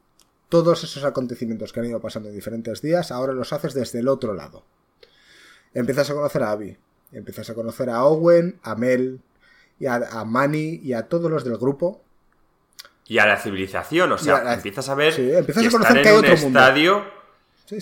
Todos 0.49 0.85
esos 0.85 1.05
acontecimientos 1.05 1.73
que 1.73 1.81
han 1.81 1.87
ido 1.87 2.01
pasando 2.01 2.29
en 2.29 2.35
diferentes 2.35 2.83
días, 2.83 3.11
ahora 3.11 3.33
los 3.33 3.53
haces 3.53 3.73
desde 3.73 4.01
el 4.01 4.09
otro 4.09 4.35
lado. 4.35 4.65
Empiezas 5.73 6.11
a 6.11 6.15
conocer 6.15 6.43
a 6.43 6.51
Abby, 6.51 6.77
Empiezas 7.13 7.51
a 7.51 7.55
conocer 7.55 7.91
a 7.91 8.05
Owen, 8.05 8.59
a 8.63 8.75
Mel, 8.75 9.21
y 9.79 9.87
a, 9.87 10.25
Manny 10.25 10.81
y 10.83 10.93
a 10.93 11.09
todos 11.09 11.31
los 11.31 11.45
del 11.45 11.57
grupo. 11.57 12.03
Y 13.07 13.19
a 13.19 13.27
la 13.27 13.37
civilización, 13.37 14.13
o 14.13 14.19
sea, 14.19 14.55
empiezas 14.55 14.89
a 14.89 14.95
ver 14.95 15.19
empiezas 15.19 15.67
a 15.67 15.71
conocer 15.71 16.03
que 16.03 16.09
hay 16.09 16.17
otro 16.17 16.33
estadio 16.33 17.23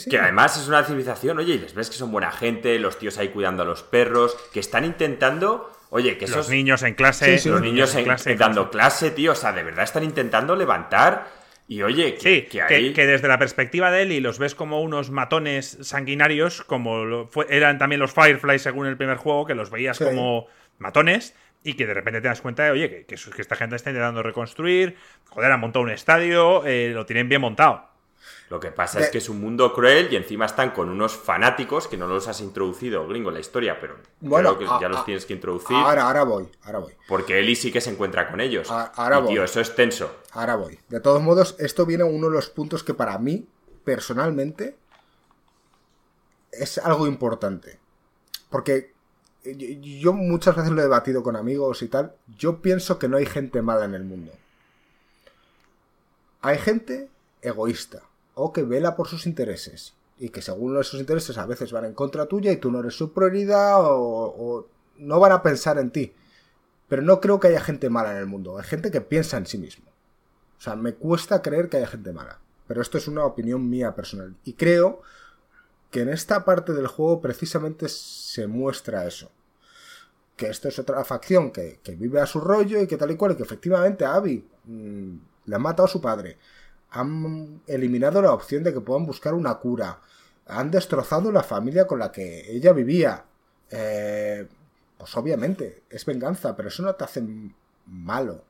que 0.09 0.19
además 0.19 0.57
es 0.57 0.69
una 0.69 0.85
civilización, 0.85 1.39
oye, 1.39 1.55
y 1.55 1.59
les 1.59 1.75
ves 1.75 1.91
que 1.91 1.97
son 1.97 2.13
buena 2.13 2.31
gente, 2.31 2.79
los 2.79 2.99
tíos 2.99 3.19
ahí 3.19 3.29
cuidando 3.29 3.63
a 3.63 3.67
los 3.67 3.83
perros, 3.83 4.37
que 4.53 4.61
están 4.61 4.85
intentando, 4.85 5.71
oye, 5.91 6.17
que 6.19 6.27
esos 6.27 6.37
los 6.37 6.49
niños 6.51 6.83
en 6.83 6.95
clase, 6.95 7.41
los, 7.49 7.61
niños, 7.61 7.95
en, 7.95 8.05
clase, 8.05 8.37
dando 8.37 8.71
clase, 8.71 9.11
tío, 9.11 9.33
o 9.33 9.35
sea, 9.35 9.53
de 9.53 9.63
verdad 9.63 9.85
están 9.85 10.05
intentando 10.05 10.55
levantar 10.55 11.29
y 11.71 11.85
oye, 11.85 12.17
que, 12.17 12.49
que, 12.49 13.07
desde 13.07 13.29
la 13.29 13.39
perspectiva 13.39 13.93
de 13.93 14.03
él 14.03 14.11
y 14.11 14.19
los 14.19 14.41
ves 14.41 14.57
como 14.57 14.83
unos 14.83 15.11
matones 15.11 15.79
sanguinarios, 15.83 16.65
como 16.65 17.29
eran 17.49 17.79
también 17.79 18.01
los 18.01 18.13
Fireflies 18.13 18.61
según 18.61 18.89
el 18.89 18.97
primer 18.97 19.19
juego, 19.19 19.47
que 19.47 19.55
los 19.55 19.71
veías 19.71 20.01
como 20.01 20.49
matones 20.79 21.37
y 21.63 21.75
que 21.75 21.87
de 21.87 21.95
repente 21.95 22.21
te 22.21 22.27
das 22.27 22.41
cuenta 22.41 22.65
de, 22.65 22.73
oye, 22.73 23.07
que, 23.07 23.15
esta 23.15 23.55
gente 23.55 23.77
está 23.77 23.91
intentando 23.91 24.21
reconstruir, 24.25 24.97
joder, 25.29 25.53
han 25.53 25.61
montado 25.61 25.85
un 25.85 25.93
estadio, 25.93 26.67
eh, 26.67 26.91
lo 26.93 27.07
tienen 27.07 27.29
bien 27.29 27.41
montado. 27.41 27.89
Lo 28.51 28.59
que 28.59 28.73
pasa 28.73 28.99
es 28.99 29.11
que 29.11 29.19
es 29.19 29.29
un 29.29 29.41
mundo 29.41 29.73
cruel 29.73 30.13
y 30.13 30.17
encima 30.17 30.45
están 30.45 30.73
con 30.73 30.89
unos 30.89 31.17
fanáticos 31.17 31.87
que 31.87 31.97
no 31.97 32.09
los 32.09 32.27
has 32.27 32.41
introducido, 32.41 33.07
gringo, 33.07 33.31
en 33.31 33.35
la 33.35 33.41
historia, 33.41 33.79
pero 33.81 33.95
bueno, 34.19 34.57
creo 34.57 34.77
que 34.77 34.83
ya 34.83 34.89
los 34.89 35.05
tienes 35.05 35.25
que 35.25 35.35
introducir. 35.35 35.77
Ahora, 35.77 36.03
ahora 36.03 36.25
voy, 36.25 36.49
ahora 36.65 36.81
voy. 36.81 36.93
Porque 37.07 37.39
Eli 37.39 37.55
sí 37.55 37.71
que 37.71 37.81
se 37.81 37.91
encuentra 37.91 38.29
con 38.29 38.41
ellos. 38.41 38.69
Ahora 38.69 39.25
Tío, 39.25 39.45
eso 39.45 39.61
es 39.61 39.73
tenso. 39.77 40.17
Ahora 40.33 40.57
voy. 40.57 40.81
De 40.89 40.99
todos 40.99 41.23
modos, 41.23 41.55
esto 41.61 41.87
viene 41.87 42.03
uno 42.03 42.27
de 42.27 42.33
los 42.33 42.51
puntos 42.51 42.83
que 42.83 42.93
para 42.93 43.17
mí, 43.19 43.47
personalmente, 43.85 44.77
es 46.51 46.79
algo 46.79 47.07
importante. 47.07 47.79
Porque 48.49 48.95
yo 49.45 50.13
muchas 50.13 50.57
veces 50.57 50.73
lo 50.73 50.81
he 50.81 50.85
debatido 50.85 51.23
con 51.23 51.37
amigos 51.37 51.83
y 51.83 51.89
tal. 51.89 52.17
Yo 52.37 52.61
pienso 52.61 52.99
que 52.99 53.07
no 53.07 53.17
hay 53.17 53.27
gente 53.27 53.63
mala 53.63 53.85
en 53.85 53.95
el 53.95 54.03
mundo. 54.03 54.33
Hay 56.41 56.59
gente 56.59 57.09
egoísta 57.43 58.10
o 58.35 58.53
que 58.53 58.63
vela 58.63 58.97
por 58.97 59.09
sus 59.09 59.27
intereses 59.27 59.95
y 60.21 60.29
que 60.29 60.43
según 60.43 60.79
esos 60.79 61.01
intereses 61.01 61.39
a 61.39 61.47
veces 61.47 61.73
van 61.73 61.87
en 61.87 61.95
contra 61.95 62.27
tuya 62.27 62.53
y 62.53 62.59
tú 62.59 62.71
no 62.71 62.81
eres 62.81 62.95
su 62.95 63.13
prioridad 63.13 63.77
o, 63.81 64.69
no 64.99 65.19
van 65.19 65.33
a 65.33 65.43
pensar 65.43 65.79
en 65.79 65.91
ti. 65.91 66.13
Pero 66.89 67.01
no 67.01 67.21
creo 67.21 67.41
que 67.41 67.49
haya 67.49 67.61
gente 67.61 67.89
mala 67.89 68.13
en 68.13 68.19
el 68.19 68.27
mundo, 68.27 68.59
hay 68.59 68.65
gente 68.65 68.91
que 68.91 69.01
piensa 69.01 69.39
en 69.39 69.47
sí 69.47 69.57
mismo. 69.57 69.87
O 70.59 70.61
sea, 70.61 70.77
me 70.77 70.93
cuesta 70.93 71.41
creer 71.41 71.71
que 71.71 71.79
haya 71.79 71.87
gente 71.87 72.13
mala. 72.13 72.39
Pero 72.67 72.83
esto 72.83 72.99
es 72.99 73.09
una 73.09 73.25
opinión 73.25 73.69
mía 73.71 73.95
personal. 73.95 74.37
Y 74.45 74.53
creo 74.53 75.01
que 75.91 76.03
en 76.03 76.11
esta 76.11 76.45
parte 76.45 76.75
del 76.75 76.87
juego 76.87 77.23
precisamente 77.23 77.89
se 77.89 78.47
muestra 78.47 79.07
eso. 79.07 79.31
Que 80.37 80.49
esto 80.49 80.69
es 80.69 80.79
otra 80.79 81.03
facción 81.05 81.51
que, 81.51 81.81
vive 81.97 82.21
a 82.21 82.27
su 82.27 82.41
rollo 82.41 82.79
y 82.81 82.87
que 82.87 82.99
tal 82.99 83.11
y 83.11 83.17
cual, 83.17 83.33
y 83.33 83.37
que 83.37 83.43
efectivamente 83.43 84.05
a 84.05 84.15
Abby 84.15 84.47
mm, 84.65 85.15
le 85.47 85.57
ha 85.57 85.59
matado 85.59 85.87
a 85.87 85.91
su 85.91 86.01
padre 86.01 86.37
han 86.91 87.63
eliminado 87.67 88.21
la 88.21 88.33
opción 88.33 88.63
de 88.63 88.73
que 88.73 88.81
puedan 88.81 89.07
buscar 89.07 89.35
una 89.35 89.55
cura, 89.59 90.01
han 90.47 90.71
destrozado 90.71 91.31
la 91.31 91.43
familia 91.43 91.87
con 91.87 92.01
la 92.01 92.11
que 92.11 92.51
ella 92.51 92.73
vivía. 92.73 93.25
Eh, 93.71 94.47
pues 94.99 95.17
obviamente, 95.17 95.85
es 95.89 96.05
venganza, 96.05 96.57
pero 96.57 96.69
eso 96.69 96.83
no 96.83 96.95
te 96.95 97.05
hace 97.05 97.23
malo 97.87 98.45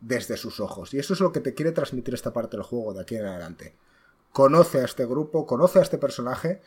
desde 0.00 0.36
sus 0.36 0.60
ojos. 0.60 0.94
Y 0.94 0.98
eso 0.98 1.14
es 1.14 1.20
lo 1.20 1.32
que 1.32 1.40
te 1.40 1.54
quiere 1.54 1.72
transmitir 1.72 2.14
esta 2.14 2.32
parte 2.32 2.56
del 2.56 2.64
juego 2.64 2.94
de 2.94 3.02
aquí 3.02 3.16
en 3.16 3.26
adelante. 3.26 3.74
Conoce 4.32 4.80
a 4.80 4.84
este 4.84 5.04
grupo, 5.04 5.46
conoce 5.46 5.80
a 5.80 5.82
este 5.82 5.98
personaje, 5.98 6.62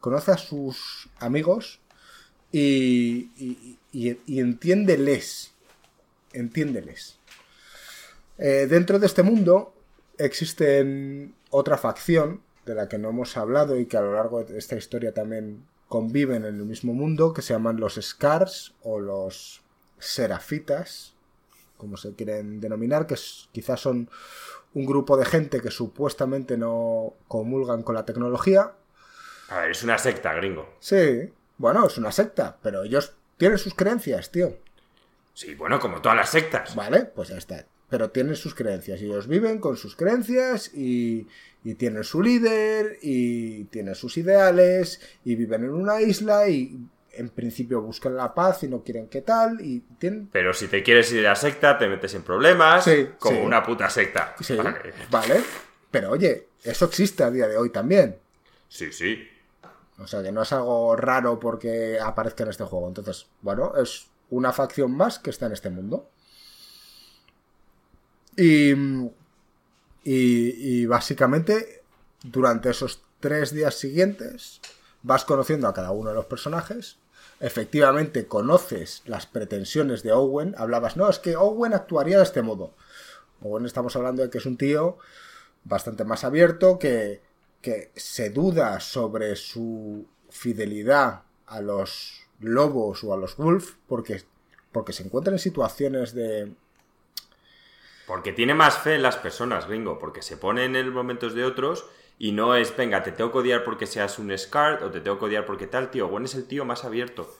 conoce 0.00 0.32
a 0.32 0.38
sus 0.38 1.10
amigos 1.18 1.80
y, 2.52 3.30
y, 3.36 3.78
y, 3.92 4.40
entiéndeles. 4.40 5.52
Entiéndeles. 6.32 7.18
Eh, 8.38 8.66
dentro 8.68 8.98
de 8.98 9.06
este 9.06 9.22
mundo 9.22 9.74
existe 10.24 11.30
otra 11.50 11.78
facción 11.78 12.42
de 12.66 12.74
la 12.74 12.88
que 12.88 12.98
no 12.98 13.10
hemos 13.10 13.36
hablado 13.36 13.78
y 13.78 13.86
que 13.86 13.96
a 13.96 14.02
lo 14.02 14.14
largo 14.14 14.44
de 14.44 14.58
esta 14.58 14.76
historia 14.76 15.12
también 15.12 15.66
conviven 15.88 16.44
en 16.44 16.56
el 16.56 16.64
mismo 16.64 16.92
mundo, 16.92 17.32
que 17.32 17.42
se 17.42 17.52
llaman 17.52 17.80
los 17.80 17.98
Scars 18.00 18.74
o 18.82 19.00
los 19.00 19.62
Serafitas, 19.98 21.14
como 21.76 21.96
se 21.96 22.14
quieren 22.14 22.60
denominar, 22.60 23.06
que 23.06 23.16
quizás 23.52 23.80
son 23.80 24.08
un 24.72 24.86
grupo 24.86 25.16
de 25.16 25.24
gente 25.24 25.60
que 25.60 25.70
supuestamente 25.70 26.56
no 26.56 27.14
comulgan 27.26 27.82
con 27.82 27.94
la 27.94 28.04
tecnología. 28.04 28.72
A 29.48 29.60
ver, 29.60 29.72
es 29.72 29.82
una 29.82 29.98
secta, 29.98 30.32
gringo. 30.34 30.74
Sí, 30.78 31.32
bueno, 31.58 31.86
es 31.86 31.98
una 31.98 32.12
secta, 32.12 32.58
pero 32.62 32.84
ellos 32.84 33.14
tienen 33.36 33.58
sus 33.58 33.74
creencias, 33.74 34.30
tío. 34.30 34.56
Sí, 35.34 35.54
bueno, 35.54 35.80
como 35.80 36.00
todas 36.00 36.16
las 36.16 36.30
sectas. 36.30 36.74
Vale, 36.76 37.06
pues 37.06 37.30
ya 37.30 37.36
está 37.36 37.66
pero 37.90 38.10
tienen 38.10 38.36
sus 38.36 38.54
creencias 38.54 39.02
y 39.02 39.06
ellos 39.06 39.26
viven 39.26 39.58
con 39.58 39.76
sus 39.76 39.96
creencias 39.96 40.72
y, 40.74 41.26
tienen 41.76 42.04
su 42.04 42.22
líder 42.22 42.98
y 43.02 43.64
tienen 43.64 43.94
sus 43.94 44.16
ideales 44.16 45.00
y 45.24 45.34
viven 45.34 45.64
en 45.64 45.70
una 45.70 46.00
isla 46.00 46.48
y 46.48 46.78
en 47.12 47.28
principio 47.28 47.82
buscan 47.82 48.16
la 48.16 48.32
paz 48.32 48.62
y 48.62 48.68
no 48.68 48.82
quieren 48.82 49.08
qué 49.08 49.20
tal 49.20 49.60
y 49.60 49.80
tienen... 49.98 50.30
Pero 50.32 50.54
si 50.54 50.68
te 50.68 50.82
quieres 50.82 51.12
ir 51.12 51.26
a 51.26 51.30
la 51.30 51.36
secta 51.36 51.76
te 51.76 51.86
metes 51.86 52.14
en 52.14 52.22
problemas 52.22 52.88
como 53.18 53.42
una 53.42 53.62
puta 53.62 53.90
secta. 53.90 54.34
vale. 54.56 54.94
vale. 55.10 55.40
Pero 55.90 56.12
oye, 56.12 56.48
eso 56.62 56.86
existe 56.86 57.24
a 57.24 57.30
día 57.30 57.46
de 57.46 57.58
hoy 57.58 57.70
también. 57.70 58.16
Sí, 58.68 58.90
sí. 58.92 59.28
O 59.98 60.06
sea 60.06 60.22
que 60.22 60.32
no 60.32 60.42
es 60.42 60.52
algo 60.52 60.96
raro 60.96 61.38
porque 61.38 61.98
aparezca 62.00 62.44
en 62.44 62.50
este 62.50 62.64
juego. 62.64 62.88
Entonces, 62.88 63.26
bueno, 63.42 63.74
es 63.76 64.06
una 64.30 64.52
facción 64.52 64.92
más 64.92 65.18
que 65.18 65.30
está 65.30 65.46
en 65.46 65.52
este 65.52 65.68
mundo. 65.68 66.08
Y, 68.36 68.74
y, 70.04 70.86
básicamente, 70.86 71.82
durante 72.22 72.70
esos 72.70 73.02
tres 73.20 73.52
días 73.52 73.74
siguientes, 73.74 74.60
vas 75.02 75.24
conociendo 75.24 75.68
a 75.68 75.74
cada 75.74 75.90
uno 75.90 76.10
de 76.10 76.16
los 76.16 76.26
personajes. 76.26 76.98
Efectivamente, 77.38 78.26
conoces 78.26 79.02
las 79.06 79.26
pretensiones 79.26 80.02
de 80.02 80.12
Owen. 80.12 80.54
Hablabas, 80.58 80.96
no, 80.96 81.08
es 81.08 81.18
que 81.18 81.36
Owen 81.36 81.74
actuaría 81.74 82.18
de 82.18 82.24
este 82.24 82.42
modo. 82.42 82.74
Owen 83.42 83.66
estamos 83.66 83.96
hablando 83.96 84.22
de 84.22 84.30
que 84.30 84.38
es 84.38 84.46
un 84.46 84.56
tío 84.56 84.98
bastante 85.64 86.04
más 86.04 86.24
abierto, 86.24 86.78
que, 86.78 87.22
que 87.60 87.90
se 87.94 88.30
duda 88.30 88.80
sobre 88.80 89.36
su 89.36 90.06
fidelidad 90.30 91.22
a 91.46 91.60
los 91.60 92.22
lobos 92.40 93.04
o 93.04 93.12
a 93.12 93.16
los 93.16 93.36
wolf, 93.36 93.74
porque, 93.86 94.22
porque 94.72 94.92
se 94.92 95.02
encuentra 95.02 95.32
en 95.32 95.38
situaciones 95.38 96.14
de, 96.14 96.54
porque 98.10 98.32
tiene 98.32 98.54
más 98.54 98.76
fe 98.76 98.96
en 98.96 99.02
las 99.02 99.16
personas, 99.16 99.68
gringo, 99.68 100.00
porque 100.00 100.20
se 100.20 100.36
pone 100.36 100.64
en 100.64 100.92
momentos 100.92 101.32
de 101.32 101.44
otros 101.44 101.86
y 102.18 102.32
no 102.32 102.56
es, 102.56 102.76
venga, 102.76 103.04
te 103.04 103.12
tengo 103.12 103.30
que 103.30 103.38
odiar 103.38 103.62
porque 103.62 103.86
seas 103.86 104.18
un 104.18 104.36
Scar 104.36 104.82
o 104.82 104.90
te 104.90 105.00
tengo 105.00 105.16
que 105.20 105.26
odiar 105.26 105.46
porque 105.46 105.68
tal, 105.68 105.92
tío. 105.92 106.08
Bueno, 106.08 106.26
es 106.26 106.34
el 106.34 106.48
tío 106.48 106.64
más 106.64 106.84
abierto. 106.84 107.32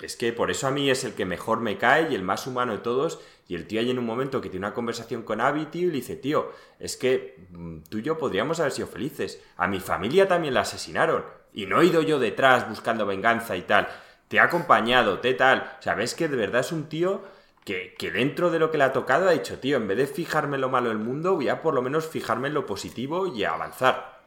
Es 0.00 0.14
que 0.14 0.32
por 0.32 0.52
eso 0.52 0.68
a 0.68 0.70
mí 0.70 0.88
es 0.88 1.02
el 1.02 1.14
que 1.14 1.24
mejor 1.24 1.58
me 1.58 1.78
cae 1.78 2.12
y 2.12 2.14
el 2.14 2.22
más 2.22 2.46
humano 2.46 2.74
de 2.74 2.78
todos. 2.78 3.18
Y 3.48 3.56
el 3.56 3.66
tío 3.66 3.80
hay 3.80 3.90
en 3.90 3.98
un 3.98 4.06
momento 4.06 4.40
que 4.40 4.50
tiene 4.50 4.66
una 4.66 4.72
conversación 4.72 5.24
con 5.24 5.40
Abby, 5.40 5.64
tío, 5.64 5.88
y 5.88 5.90
le 5.90 5.94
dice, 5.94 6.14
tío, 6.14 6.52
es 6.78 6.96
que 6.96 7.48
mm, 7.50 7.78
tú 7.90 7.98
y 7.98 8.02
yo 8.02 8.18
podríamos 8.18 8.60
haber 8.60 8.70
sido 8.70 8.86
felices. 8.86 9.42
A 9.56 9.66
mi 9.66 9.80
familia 9.80 10.28
también 10.28 10.54
la 10.54 10.60
asesinaron. 10.60 11.24
Y 11.52 11.66
no 11.66 11.80
he 11.80 11.86
ido 11.86 12.02
yo 12.02 12.20
detrás 12.20 12.68
buscando 12.68 13.04
venganza 13.04 13.56
y 13.56 13.62
tal. 13.62 13.88
Te 14.28 14.38
ha 14.38 14.44
acompañado, 14.44 15.18
te 15.18 15.34
tal. 15.34 15.72
O 15.80 15.82
sea, 15.82 15.96
ves 15.96 16.14
que 16.14 16.28
de 16.28 16.36
verdad 16.36 16.60
es 16.60 16.70
un 16.70 16.88
tío 16.88 17.34
que, 17.66 18.12
dentro 18.12 18.50
de 18.52 18.60
lo 18.60 18.70
que 18.70 18.78
le 18.78 18.84
ha 18.84 18.92
tocado 18.92 19.28
ha 19.28 19.32
dicho, 19.32 19.58
tío, 19.58 19.76
en 19.76 19.88
vez 19.88 19.98
de 19.98 20.06
fijarme 20.06 20.54
en 20.54 20.60
lo 20.60 20.68
malo 20.68 20.88
del 20.88 20.98
mundo, 20.98 21.34
voy 21.34 21.48
a 21.48 21.62
por 21.62 21.74
lo 21.74 21.82
menos 21.82 22.06
fijarme 22.06 22.46
en 22.46 22.54
lo 22.54 22.64
positivo 22.64 23.26
y 23.26 23.42
avanzar. 23.42 24.20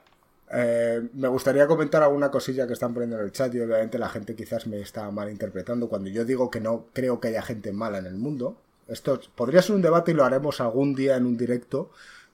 Eh, 0.52 1.08
me 1.14 1.30
gustaría 1.30 1.66
comentar 1.66 2.04
alguna 2.04 2.32
cosilla 2.32 2.68
que 2.68 2.74
están 2.74 2.94
poniendo 2.94 3.18
en 3.18 3.24
el 3.24 3.32
chat 3.32 3.54
y 3.56 3.62
obviamente 3.62 3.98
la 3.98 4.10
gente 4.10 4.36
quizás 4.36 4.68
me 4.68 4.82
está 4.82 5.10
malinterpretando 5.10 5.88
cuando 5.88 6.10
yo 6.10 6.26
digo 6.26 6.50
que 6.50 6.60
no 6.60 6.88
creo 6.92 7.22
que 7.22 7.30
haya 7.30 7.42
gente 7.42 7.72
mala 7.72 8.00
en 8.00 8.08
el 8.08 8.16
mundo. 8.16 8.58
Esto 8.90 9.22
podría 9.36 9.62
ser 9.62 9.76
un 9.76 9.84
debate 9.84 10.12
y 10.12 10.16
lo 10.16 10.26
haremos 10.26 10.60
algún 10.60 10.94
día 10.94 11.16
en 11.16 11.26
un 11.26 11.38
directo, 11.38 11.92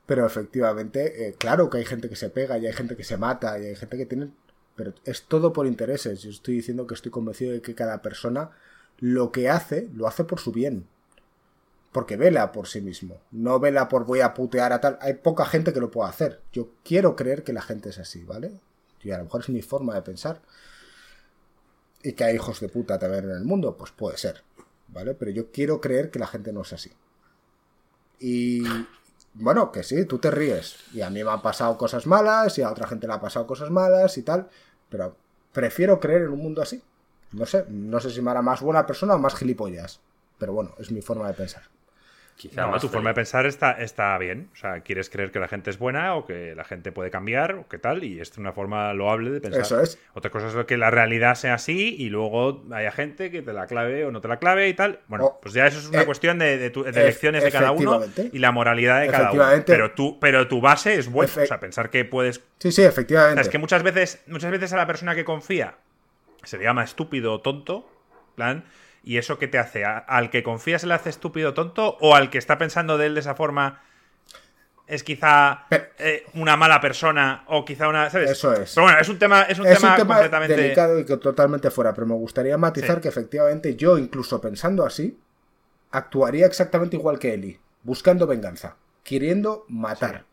pero 0.07 0.26
efectivamente, 0.26 1.27
eh, 1.27 1.36
claro 1.38 1.69
que 1.69 1.77
hay 1.77 1.86
gente 1.86 2.10
que 2.10 2.15
se 2.15 2.32
pega 2.32 2.57
y 2.57 2.65
hay 2.65 2.73
gente 2.73 2.95
que 2.95 3.03
se 3.03 3.18
mata 3.18 3.60
y 3.60 3.65
hay 3.68 3.76
gente 3.76 3.98
que 3.98 4.07
tiene... 4.07 4.32
Pero 4.76 4.94
es 5.06 5.23
todo 5.23 5.53
por 5.53 5.68
intereses. 5.68 6.23
Yo 6.23 6.32
estoy 6.32 6.56
diciendo 6.56 6.88
que 6.88 6.95
estoy 6.95 7.11
convencido 7.11 7.53
de 7.53 7.61
que 7.61 7.76
cada 7.76 8.02
persona 8.02 8.49
lo 8.99 9.32
que 9.32 9.49
hace, 9.49 9.88
lo 9.94 10.07
hace 10.07 10.23
por 10.23 10.40
su 10.40 10.52
bien 10.52 10.88
porque 11.96 12.18
vela 12.18 12.52
por 12.52 12.68
sí 12.68 12.82
mismo. 12.82 13.22
No 13.32 13.58
vela 13.58 13.88
por 13.88 14.04
voy 14.04 14.20
a 14.20 14.34
putear 14.34 14.74
a 14.74 14.82
tal. 14.82 14.98
Hay 15.00 15.14
poca 15.14 15.46
gente 15.46 15.72
que 15.72 15.80
lo 15.80 15.92
pueda 15.92 16.10
hacer. 16.10 16.42
Yo 16.52 16.72
quiero 16.84 17.16
creer 17.16 17.46
que 17.46 17.54
la 17.54 17.62
gente 17.62 17.88
es 17.88 18.00
así, 18.00 18.26
¿vale? 18.26 18.60
Y 19.02 19.12
a 19.12 19.18
lo 19.18 19.24
mejor 19.24 19.40
es 19.40 19.48
mi 19.48 19.62
forma 19.62 19.96
de 19.96 20.02
pensar. 20.02 20.42
Y 22.04 22.12
que 22.12 22.26
hay 22.26 22.36
hijos 22.36 22.60
de 22.60 22.68
puta 22.68 23.00
también 23.00 23.24
en 23.24 23.38
el 23.38 23.46
mundo, 23.46 23.78
pues 23.78 23.92
puede 23.92 24.18
ser, 24.18 24.44
¿vale? 24.90 25.14
Pero 25.14 25.32
yo 25.32 25.54
quiero 25.54 25.80
creer 25.80 26.12
que 26.12 26.20
la 26.20 26.28
gente 26.28 26.52
no 26.52 26.64
es 26.64 26.74
así. 26.74 26.92
Y 28.20 28.64
bueno, 29.34 29.72
que 29.72 29.82
sí, 29.82 30.04
tú 30.04 30.18
te 30.18 30.32
ríes. 30.32 30.76
Y 30.92 31.00
a 31.00 31.10
mí 31.10 31.24
me 31.24 31.32
han 31.32 31.42
pasado 31.42 31.78
cosas 31.78 32.06
malas 32.08 32.58
y 32.58 32.62
a 32.62 32.72
otra 32.72 32.88
gente 32.88 33.08
le 33.08 33.14
ha 33.14 33.22
pasado 33.22 33.48
cosas 33.48 33.72
malas 33.72 34.18
y 34.18 34.24
tal. 34.24 34.50
Pero 34.90 35.16
prefiero 35.54 36.02
creer 36.02 36.24
en 36.24 36.32
un 36.32 36.40
mundo 36.40 36.62
así. 36.62 36.84
No 37.32 37.46
sé, 37.46 37.66
no 37.70 38.02
sé 38.02 38.10
si 38.10 38.22
me 38.22 38.32
hará 38.32 38.42
más 38.42 38.60
buena 38.60 38.86
persona 38.86 39.16
o 39.16 39.18
más 39.18 39.36
gilipollas. 39.36 40.02
Pero 40.38 40.52
bueno, 40.52 40.76
es 40.78 40.92
mi 40.92 41.02
forma 41.02 41.30
de 41.30 41.36
pensar. 41.36 41.74
Quizá 42.36 42.70
tu 42.80 42.90
forma 42.90 43.12
de 43.12 43.14
pensar 43.14 43.45
está, 43.45 43.72
está 43.72 44.18
bien. 44.18 44.49
O 44.53 44.56
sea, 44.57 44.82
quieres 44.82 45.10
creer 45.10 45.32
que 45.32 45.40
la 45.40 45.48
gente 45.48 45.70
es 45.70 45.80
buena 45.80 46.16
o 46.16 46.26
que 46.26 46.53
la 46.53 46.66
gente 46.66 46.91
puede 46.91 47.10
cambiar 47.10 47.56
o 47.56 47.68
qué 47.70 47.78
tal, 47.78 48.03
y 48.03 48.20
es 48.20 48.38
una 48.38 48.52
forma 48.52 48.94
loable 48.94 49.32
de 49.32 49.40
pensar. 49.40 49.62
Eso 49.62 49.80
es. 49.80 49.98
Otra 50.14 50.30
cosa 50.32 50.48
es 50.48 50.66
que 50.66 50.76
la 50.76 50.91
realidad 50.91 51.36
sea 51.36 51.53
así 51.53 51.95
y 51.98 52.10
luego 52.10 52.66
haya 52.74 52.91
gente 52.91 53.32
que 53.32 53.41
te 53.41 53.53
la 53.53 53.68
clave 53.68 54.03
o 54.03 54.12
no 54.12 54.20
te 54.20 54.28
la 54.28 54.38
clave 54.38 54.68
y 54.68 54.74
tal. 54.74 54.99
Bueno, 55.07 55.40
pues 55.41 55.53
ya 55.53 55.66
eso 55.66 55.80
es 55.80 55.88
una 55.88 56.02
eh, 56.02 56.06
cuestión 56.06 56.38
de, 56.38 56.57
de, 56.57 56.90
elecciones 56.90 57.41
de 57.41 57.52
cada 57.52 57.72
uno 57.72 58.02
y 58.18 58.40
la 58.40 58.52
moralidad 58.52 58.99
de 58.99 59.07
cada 59.07 59.32
uno. 59.32 59.45
Pero, 59.66 59.91
tú, 59.91 60.20
pero 60.20 60.49
tu 60.49 60.60
base 60.60 60.95
es 60.95 61.10
buena. 61.10 61.32
O 61.41 61.45
sea, 61.45 61.62
pensar 61.62 61.90
que 61.90 62.03
puedes. 62.03 62.41
Sí, 62.60 62.74
sí, 62.74 62.84
efectivamente. 62.84 63.41
es 63.41 63.48
que 63.48 63.60
muchas 63.60 63.82
veces, 63.82 64.22
muchas 64.28 64.52
veces 64.52 64.74
a 64.74 64.78
la 64.78 64.86
persona 64.86 65.16
que 65.16 65.24
confía 65.24 65.76
se 66.44 66.57
le 66.57 66.66
llama 66.66 66.84
estúpido 66.84 67.34
o 67.34 67.41
tonto. 67.41 67.90
plan 68.36 68.66
¿Y 69.06 69.19
eso 69.19 69.38
qué 69.38 69.48
te 69.48 69.60
hace? 69.60 69.86
¿Al 69.86 70.32
que 70.32 70.41
confías 70.41 70.82
se 70.82 70.88
le 70.88 70.95
hace 70.95 71.11
estúpido 71.11 71.53
tonto? 71.53 71.95
¿O 72.02 72.15
al 72.15 72.32
que 72.32 72.40
está 72.40 72.57
pensando 72.57 72.98
de 72.98 73.06
él 73.06 73.14
de 73.14 73.19
esa 73.19 73.36
forma 73.36 73.84
es 74.88 75.03
quizá 75.03 75.65
eh, 75.69 76.26
una 76.34 76.57
mala 76.57 76.82
persona 76.82 77.44
o 77.48 77.64
quizá 77.64 77.88
una. 77.88 78.10
¿sabes? 78.10 78.32
Eso 78.32 78.53
es. 78.53 78.73
Pero 78.73 78.86
bueno, 78.86 78.99
es 78.99 79.10
un 79.10 79.19
tema, 79.19 79.44
es 79.44 79.60
un 79.60 79.65
tema, 79.65 79.95
completamente. 79.95 80.56
delicado 80.56 80.99
y 80.99 81.06
que 81.06 81.18
totalmente 81.18 81.69
fuera. 81.69 81.94
Pero 81.94 82.07
me 82.07 82.15
gustaría 82.15 82.57
matizar 82.57 82.99
que 82.99 83.07
efectivamente 83.07 83.76
yo, 83.76 83.98
incluso 83.99 84.41
pensando 84.41 84.84
así, 84.84 85.19
actuaría 85.91 86.48
exactamente 86.48 86.95
igual 86.95 87.19
que 87.19 87.34
Eli, 87.34 87.60
buscando 87.84 88.27
venganza, 88.27 88.76
queriendo 89.03 89.65
matar. 89.69 90.26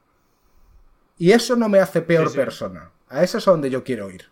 Y 1.19 1.32
eso 1.32 1.57
no 1.57 1.69
me 1.69 1.78
hace 1.78 2.01
peor 2.03 2.32
persona. 2.32 2.90
A 3.09 3.23
eso 3.23 3.36
es 3.36 3.47
a 3.47 3.51
donde 3.51 3.69
yo 3.69 3.85
quiero 3.85 4.11
ir. 4.11 4.31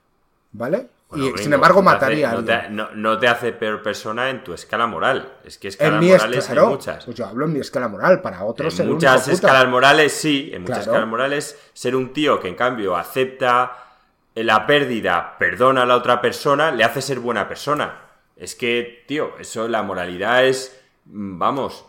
¿Vale? 0.52 0.88
Y 1.12 1.32
sin 1.38 1.52
embargo 1.52 1.82
mataría 1.82 2.32
no, 2.32 2.44
te, 2.44 2.68
no, 2.70 3.18
te, 3.18 3.26
hace 3.26 3.52
peor 3.52 3.82
persona 3.82 4.30
en 4.30 4.44
tu 4.44 4.54
escala 4.54 4.86
moral. 4.86 5.38
Es 5.44 5.58
que 5.58 5.68
escalas 5.68 6.02
morales 6.02 6.50
hay 6.50 6.58
muchas. 6.58 7.04
Pues 7.04 7.16
yo 7.16 7.26
hablo 7.26 7.46
en 7.46 7.52
mi 7.52 7.60
escala 7.60 7.88
moral, 7.88 8.22
para 8.22 8.44
otros 8.44 8.78
En 8.78 8.92
muchas 8.92 9.26
escalas 9.26 9.68
morales 9.68 10.12
sí, 10.12 10.50
en 10.52 10.62
muchas 10.62 10.80
escalas 10.80 11.08
morales 11.08 11.58
ser 11.72 11.96
un 11.96 12.12
tío 12.12 12.38
que 12.38 12.48
en 12.48 12.54
cambio 12.54 12.96
acepta 12.96 13.76
la 14.34 14.66
pérdida, 14.66 15.36
perdona 15.38 15.82
a 15.82 15.86
la 15.86 15.96
otra 15.96 16.20
persona, 16.20 16.70
le 16.70 16.84
hace 16.84 17.02
ser 17.02 17.18
buena 17.18 17.48
persona. 17.48 18.02
Es 18.36 18.54
que, 18.54 19.04
tío, 19.06 19.36
eso 19.38 19.68
la 19.68 19.82
moralidad 19.82 20.44
es, 20.44 20.80
mm, 21.06 21.38
vamos, 21.38 21.84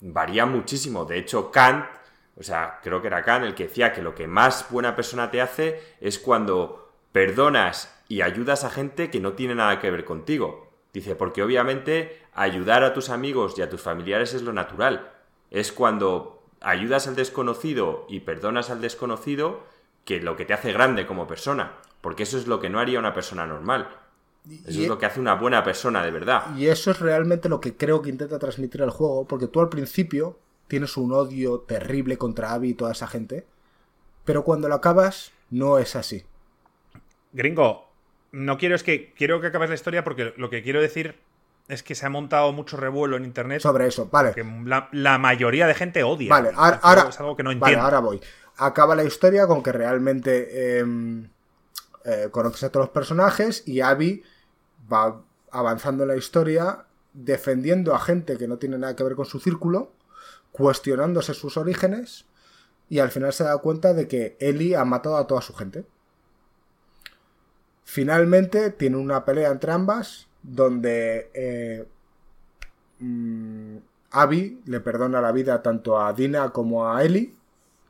varía 0.00 0.46
muchísimo. 0.46 1.04
De 1.04 1.18
hecho, 1.18 1.50
Kant, 1.50 1.86
o 2.38 2.42
sea, 2.42 2.78
creo 2.82 3.02
que 3.02 3.08
era 3.08 3.22
Kant 3.22 3.44
el 3.44 3.54
que 3.54 3.64
decía 3.64 3.92
que 3.92 4.02
lo 4.02 4.14
que 4.14 4.26
más 4.26 4.66
buena 4.70 4.94
persona 4.94 5.30
te 5.30 5.42
hace 5.42 5.96
es 6.00 6.18
cuando 6.18 6.92
perdonas 7.12 7.97
y 8.08 8.22
ayudas 8.22 8.64
a 8.64 8.70
gente 8.70 9.10
que 9.10 9.20
no 9.20 9.34
tiene 9.34 9.54
nada 9.54 9.78
que 9.78 9.90
ver 9.90 10.04
contigo. 10.04 10.68
Dice, 10.92 11.14
porque 11.14 11.42
obviamente 11.42 12.22
ayudar 12.32 12.82
a 12.82 12.94
tus 12.94 13.10
amigos 13.10 13.54
y 13.56 13.62
a 13.62 13.68
tus 13.68 13.82
familiares 13.82 14.34
es 14.34 14.42
lo 14.42 14.52
natural. 14.52 15.12
Es 15.50 15.70
cuando 15.70 16.42
ayudas 16.60 17.06
al 17.06 17.14
desconocido 17.14 18.06
y 18.08 18.20
perdonas 18.20 18.70
al 18.70 18.80
desconocido 18.80 19.60
que 20.04 20.20
lo 20.20 20.36
que 20.36 20.46
te 20.46 20.54
hace 20.54 20.72
grande 20.72 21.06
como 21.06 21.26
persona. 21.26 21.74
Porque 22.00 22.22
eso 22.22 22.38
es 22.38 22.46
lo 22.46 22.60
que 22.60 22.70
no 22.70 22.80
haría 22.80 22.98
una 22.98 23.12
persona 23.12 23.46
normal. 23.46 23.88
Eso 24.66 24.80
es 24.80 24.88
lo 24.88 24.98
que 24.98 25.04
hace 25.04 25.20
una 25.20 25.34
buena 25.34 25.62
persona 25.62 26.02
de 26.02 26.10
verdad. 26.10 26.56
Y 26.56 26.68
eso 26.68 26.90
es 26.90 27.00
realmente 27.00 27.50
lo 27.50 27.60
que 27.60 27.76
creo 27.76 28.00
que 28.00 28.08
intenta 28.08 28.38
transmitir 28.38 28.80
el 28.80 28.90
juego, 28.90 29.26
porque 29.26 29.46
tú 29.46 29.60
al 29.60 29.68
principio 29.68 30.38
tienes 30.68 30.96
un 30.96 31.12
odio 31.12 31.60
terrible 31.60 32.16
contra 32.16 32.52
Abby 32.52 32.70
y 32.70 32.74
toda 32.74 32.92
esa 32.92 33.06
gente, 33.06 33.46
pero 34.24 34.44
cuando 34.44 34.68
lo 34.68 34.74
acabas 34.74 35.32
no 35.50 35.78
es 35.78 35.96
así. 35.96 36.24
Gringo, 37.32 37.87
no 38.32 38.58
quiero 38.58 38.74
es 38.74 38.82
que 38.82 39.12
quiero 39.14 39.40
que 39.40 39.48
acabes 39.48 39.68
la 39.68 39.74
historia 39.74 40.04
porque 40.04 40.34
lo 40.36 40.50
que 40.50 40.62
quiero 40.62 40.80
decir 40.80 41.16
es 41.68 41.82
que 41.82 41.94
se 41.94 42.06
ha 42.06 42.10
montado 42.10 42.52
mucho 42.52 42.76
revuelo 42.76 43.16
en 43.16 43.24
internet 43.24 43.60
sobre 43.60 43.86
eso, 43.86 44.08
vale. 44.10 44.32
Que 44.32 44.44
la, 44.92 45.18
mayoría 45.18 45.66
de 45.66 45.74
gente 45.74 46.02
odia. 46.02 46.30
Vale, 46.30 46.50
ahora, 46.54 47.06
es 47.08 47.20
algo 47.20 47.36
que 47.36 47.42
no 47.42 47.56
vale, 47.58 47.76
ahora 47.76 48.00
voy. 48.00 48.20
Acaba 48.56 48.94
la 48.94 49.04
historia 49.04 49.46
con 49.46 49.62
que 49.62 49.70
realmente 49.70 50.78
em, 50.78 51.28
eh, 52.04 52.28
conoces 52.30 52.64
a 52.64 52.70
todos 52.70 52.86
los 52.86 52.92
personajes 52.92 53.62
y 53.66 53.82
Abby 53.82 54.22
va 54.90 55.20
avanzando 55.50 56.04
en 56.04 56.08
la 56.08 56.16
historia 56.16 56.84
defendiendo 57.12 57.94
a 57.94 58.00
gente 58.00 58.38
que 58.38 58.48
no 58.48 58.58
tiene 58.58 58.78
nada 58.78 58.96
que 58.96 59.04
ver 59.04 59.14
con 59.14 59.26
su 59.26 59.38
círculo, 59.40 59.92
cuestionándose 60.52 61.34
sus 61.34 61.56
orígenes 61.56 62.24
y 62.88 63.00
al 63.00 63.10
final 63.10 63.32
se 63.32 63.44
da 63.44 63.58
cuenta 63.58 63.92
de 63.92 64.08
que 64.08 64.36
Ellie 64.40 64.76
ha 64.76 64.84
matado 64.84 65.16
a 65.16 65.26
toda 65.26 65.42
su 65.42 65.54
gente. 65.54 65.84
Finalmente 67.90 68.68
tiene 68.72 68.98
una 68.98 69.24
pelea 69.24 69.48
entre 69.50 69.72
ambas 69.72 70.28
donde 70.42 71.30
eh, 71.32 71.86
mm, 72.98 73.76
Abby 74.10 74.60
le 74.66 74.80
perdona 74.80 75.22
la 75.22 75.32
vida 75.32 75.62
tanto 75.62 75.98
a 75.98 76.12
Dina 76.12 76.50
como 76.50 76.86
a 76.86 77.02
Ellie 77.02 77.34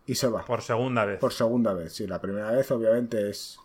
y 0.07 0.15
se 0.15 0.29
va. 0.29 0.45
Por 0.45 0.63
segunda 0.63 1.05
vez. 1.05 1.19
Por 1.19 1.33
segunda 1.33 1.73
vez, 1.73 1.95
sí. 1.95 2.07
La 2.07 2.21
primera 2.21 2.53
vez 2.53 2.71
obviamente 2.71 3.29
es 3.29 3.59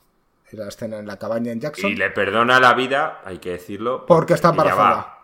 la 0.53 0.69
escena 0.69 0.97
en 0.97 1.05
la 1.05 1.19
cabaña 1.19 1.51
en 1.51 1.59
Jackson. 1.59 1.91
Y 1.91 1.95
le 1.95 2.09
perdona 2.09 2.59
la 2.59 2.73
vida, 2.73 3.21
hay 3.23 3.37
que 3.37 3.51
decirlo. 3.51 4.07
Porque, 4.07 4.33
está 4.33 4.49
embarazada. 4.49 5.19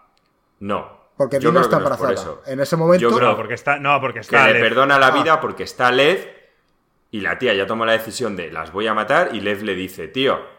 No. 0.59 1.09
Porque 1.17 1.39
Dina 1.39 1.61
está 1.61 1.77
embarazada. 1.77 2.41
en 2.45 2.59
ese 2.59 2.75
momento. 2.75 3.09
Yo 3.09 3.17
creo 3.17 3.35
porque 3.35 3.55
está. 3.55 3.79
No, 3.79 3.99
porque 3.99 4.19
está. 4.19 4.45
Que 4.45 4.53
le 4.53 4.59
perdona 4.59 4.99
la 4.99 5.07
ah. 5.07 5.23
vida 5.23 5.41
porque 5.41 5.63
está 5.63 5.91
Lev 5.91 6.19
y 7.09 7.21
la 7.21 7.39
tía 7.39 7.55
ya 7.55 7.65
toma 7.65 7.87
la 7.87 7.93
decisión 7.93 8.35
de 8.35 8.51
las 8.51 8.71
voy 8.71 8.85
a 8.85 8.93
matar 8.93 9.33
y 9.33 9.41
Lev 9.41 9.63
le 9.63 9.73
dice, 9.73 10.07
tío, 10.07 10.58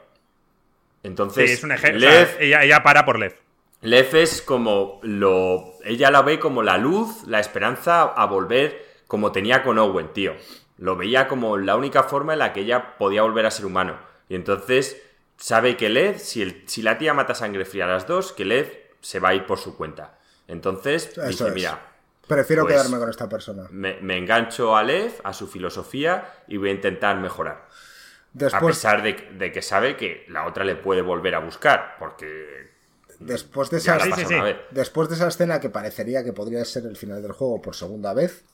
entonces, 1.02 1.50
es 1.50 1.64
un 1.64 1.72
ejemplo. 1.72 2.08
ella, 2.38 2.82
para 2.82 3.04
por 3.04 3.18
Lev. 3.18 3.34
Lev 3.82 4.16
es 4.16 4.42
como 4.42 5.00
lo. 5.02 5.74
Ella 5.84 6.10
la 6.10 6.22
ve 6.22 6.38
como 6.38 6.62
la 6.62 6.78
luz, 6.78 7.26
la 7.26 7.40
esperanza 7.40 8.02
a 8.02 8.26
volver 8.26 8.86
como 9.06 9.32
tenía 9.32 9.62
con 9.62 9.78
Owen, 9.78 10.12
tío. 10.12 10.34
Lo 10.76 10.96
veía 10.96 11.28
como 11.28 11.58
la 11.58 11.76
única 11.76 12.04
forma 12.04 12.34
en 12.34 12.38
la 12.38 12.52
que 12.52 12.60
ella 12.60 12.96
podía 12.96 13.22
volver 13.22 13.46
a 13.46 13.50
ser 13.50 13.66
humano. 13.66 13.98
Y 14.28 14.34
entonces 14.34 15.02
sabe 15.36 15.76
que 15.76 15.88
Lev, 15.88 16.18
si, 16.18 16.62
si 16.66 16.82
la 16.82 16.98
tía 16.98 17.14
mata 17.14 17.34
sangre 17.34 17.64
fría 17.64 17.84
a 17.84 17.88
las 17.88 18.06
dos, 18.06 18.32
que 18.32 18.44
Lev 18.44 18.90
se 19.00 19.18
va 19.18 19.30
a 19.30 19.34
ir 19.34 19.46
por 19.46 19.58
su 19.58 19.76
cuenta. 19.76 20.18
Entonces 20.46 21.12
dice, 21.26 21.50
mira. 21.52 21.86
Prefiero 22.26 22.62
pues 22.62 22.74
quedarme 22.74 22.98
con 22.98 23.10
esta 23.10 23.28
persona. 23.28 23.66
Me, 23.70 23.98
engancho 24.16 24.76
a 24.76 24.82
Lev, 24.82 25.12
a 25.24 25.32
su 25.32 25.48
filosofía, 25.48 26.44
y 26.46 26.58
voy 26.58 26.68
a 26.68 26.72
intentar 26.72 27.16
mejorar. 27.18 27.66
A 28.52 28.60
pesar 28.60 29.02
de, 29.02 29.14
de 29.38 29.52
que 29.52 29.62
sabe 29.62 29.96
que 29.96 30.24
la 30.28 30.46
otra 30.46 30.64
le 30.64 30.76
puede 30.76 31.02
volver 31.02 31.34
a 31.34 31.40
buscar, 31.40 31.96
porque 31.98 32.70
Después 33.20 33.68
de, 33.68 33.76
esa, 33.76 33.98
después 34.70 35.10
de 35.10 35.14
esa 35.14 35.28
escena 35.28 35.60
que 35.60 35.68
parecería 35.68 36.24
que 36.24 36.32
podría 36.32 36.64
ser 36.64 36.86
el 36.86 36.96
final 36.96 37.20
del 37.20 37.32
juego 37.32 37.60
por 37.60 37.76
segunda 37.76 38.14
vez, 38.14 38.44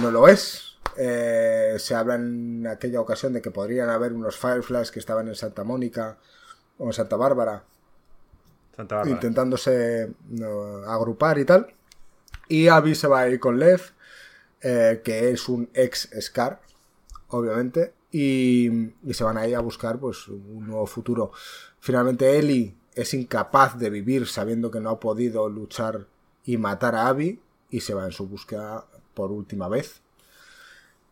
no 0.00 0.10
lo 0.10 0.26
es. 0.26 0.78
Eh, 0.96 1.74
se 1.78 1.94
habla 1.94 2.14
en 2.14 2.66
aquella 2.66 3.02
ocasión 3.02 3.34
de 3.34 3.42
que 3.42 3.50
podrían 3.50 3.90
haber 3.90 4.14
unos 4.14 4.38
Fireflies 4.38 4.90
que 4.90 5.00
estaban 5.00 5.28
en 5.28 5.34
Santa 5.34 5.64
Mónica 5.64 6.16
o 6.78 6.86
en 6.86 6.92
Santa 6.94 7.16
Bárbara, 7.16 7.64
intentándose 9.04 10.10
agrupar 10.86 11.38
y 11.38 11.44
tal. 11.44 11.74
Y 12.48 12.68
Abby 12.68 12.94
se 12.94 13.06
va 13.06 13.20
a 13.20 13.28
ir 13.28 13.38
con 13.38 13.58
Lev, 13.58 13.82
eh, 14.62 15.02
que 15.04 15.30
es 15.30 15.46
un 15.46 15.68
ex 15.74 16.08
Scar, 16.22 16.58
obviamente, 17.28 17.92
y, 18.14 18.92
y, 19.04 19.12
se 19.12 19.24
van 19.24 19.36
a 19.38 19.48
ir 19.48 19.56
a 19.56 19.60
buscar 19.60 19.98
pues 19.98 20.28
un 20.28 20.68
nuevo 20.68 20.86
futuro. 20.86 21.32
Finalmente 21.80 22.38
Ellie 22.38 22.72
es 22.94 23.12
incapaz 23.12 23.76
de 23.76 23.90
vivir 23.90 24.28
sabiendo 24.28 24.70
que 24.70 24.78
no 24.78 24.90
ha 24.90 25.00
podido 25.00 25.48
luchar 25.48 26.06
y 26.44 26.56
matar 26.56 26.94
a 26.94 27.08
Abby 27.08 27.40
y 27.70 27.80
se 27.80 27.92
va 27.92 28.04
en 28.04 28.12
su 28.12 28.28
búsqueda 28.28 28.84
por 29.14 29.32
última 29.32 29.68
vez. 29.68 30.00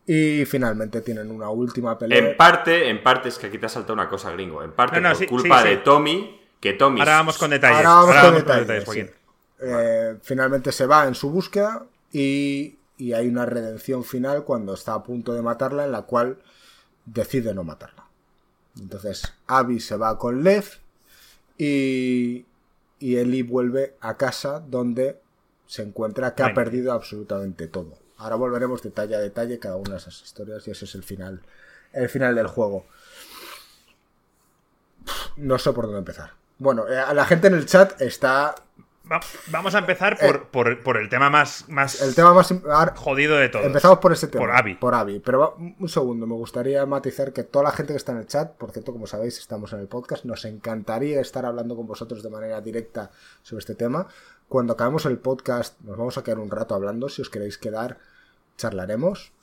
Y 0.07 0.45
finalmente 0.45 1.01
tienen 1.01 1.29
una 1.29 1.49
última 1.49 1.97
pelea. 1.99 2.17
En 2.17 2.37
parte, 2.37 2.89
en 2.89 3.03
parte 3.03 3.27
es 3.27 3.37
que 3.37 3.47
aquí 3.47 3.57
te 3.57 3.65
ha 3.65 3.69
saltado 3.69 3.95
una 3.95 4.07
cosa, 4.07 4.31
gringo. 4.31 4.63
En 4.63 4.71
parte 4.71 5.01
por 5.01 5.27
culpa 5.27 5.61
de 5.61 5.77
Tommy, 5.77 6.39
que 6.61 6.71
Tommy. 6.71 7.01
Ahora 7.01 7.17
vamos 7.17 7.37
con 7.37 7.49
detalles. 7.49 7.85
Ahora 7.85 8.23
vamos, 8.23 8.43
con 8.43 8.65
detalles. 8.65 9.11
Eh, 9.59 10.15
finalmente 10.21 10.71
se 10.71 10.85
va 10.85 11.05
en 11.05 11.15
su 11.15 11.29
búsqueda 11.29 11.83
y, 12.13 12.77
y 12.97 13.11
hay 13.11 13.27
una 13.27 13.45
redención 13.45 14.05
final 14.05 14.45
cuando 14.45 14.73
está 14.73 14.93
a 14.93 15.03
punto 15.03 15.33
de 15.33 15.41
matarla, 15.41 15.83
en 15.83 15.91
la 15.91 16.03
cual 16.03 16.37
decide 17.05 17.53
no 17.53 17.63
matarla. 17.63 18.07
Entonces, 18.79 19.33
Abby 19.47 19.79
se 19.79 19.97
va 19.97 20.17
con 20.17 20.43
Lev 20.43 20.65
y, 21.57 22.45
y 22.99 23.17
Ellie 23.17 23.43
vuelve 23.43 23.95
a 24.01 24.17
casa 24.17 24.59
donde 24.59 25.21
se 25.67 25.83
encuentra 25.83 26.35
que 26.35 26.43
ha 26.43 26.53
perdido 26.53 26.91
absolutamente 26.91 27.67
todo. 27.67 27.97
Ahora 28.17 28.35
volveremos 28.35 28.81
detalle 28.81 29.15
a 29.15 29.19
detalle 29.19 29.59
cada 29.59 29.75
una 29.75 29.91
de 29.91 29.97
esas 29.97 30.21
historias 30.21 30.67
y 30.67 30.71
ese 30.71 30.85
es 30.85 30.95
el 30.95 31.03
final, 31.03 31.41
el 31.91 32.09
final 32.09 32.35
del 32.35 32.47
juego. 32.47 32.85
No 35.37 35.57
sé 35.57 35.73
por 35.73 35.85
dónde 35.85 35.99
empezar. 35.99 36.31
Bueno, 36.59 36.87
eh, 36.87 37.13
la 37.13 37.25
gente 37.25 37.47
en 37.47 37.55
el 37.55 37.65
chat 37.65 37.99
está 38.01 38.55
Vamos 39.47 39.75
a 39.75 39.79
empezar 39.79 40.17
eh, 40.21 40.41
por, 40.51 40.81
por, 40.81 40.97
el 40.97 41.09
tema 41.09 41.29
más, 41.29 41.67
más. 41.67 42.01
El 42.01 42.15
tema 42.15 42.33
más 42.33 42.53
jodido 42.95 43.35
de 43.35 43.49
todo. 43.49 43.63
Empezamos 43.63 43.99
por 43.99 44.13
ese 44.13 44.27
tema. 44.27 44.45
Por 44.45 44.55
Abby. 44.55 44.75
Por 44.75 44.95
Abby. 44.95 45.19
Pero 45.19 45.57
un 45.57 45.89
segundo, 45.89 46.25
me 46.25 46.35
gustaría 46.35 46.85
matizar 46.85 47.33
que 47.33 47.43
toda 47.43 47.65
la 47.65 47.71
gente 47.71 47.93
que 47.93 47.97
está 47.97 48.13
en 48.13 48.19
el 48.19 48.27
chat, 48.27 48.53
por 48.53 48.71
cierto, 48.71 48.93
como 48.93 49.05
sabéis, 49.05 49.37
estamos 49.39 49.73
en 49.73 49.81
el 49.81 49.87
podcast, 49.87 50.23
nos 50.23 50.45
encantaría 50.45 51.19
estar 51.19 51.45
hablando 51.45 51.75
con 51.75 51.85
vosotros 51.85 52.23
de 52.23 52.29
manera 52.29 52.61
directa 52.61 53.11
sobre 53.41 53.59
este 53.59 53.75
tema. 53.75 54.07
Cuando 54.47 54.73
acabemos 54.73 55.05
el 55.05 55.17
podcast, 55.17 55.79
nos 55.81 55.97
vamos 55.97 56.17
a 56.17 56.23
quedar 56.23 56.39
un 56.39 56.49
rato 56.49 56.73
hablando. 56.73 57.09
Si 57.09 57.21
os 57.21 57.29
queréis 57.29 57.57
quedar, 57.57 57.99
charlaremos. 58.57 59.33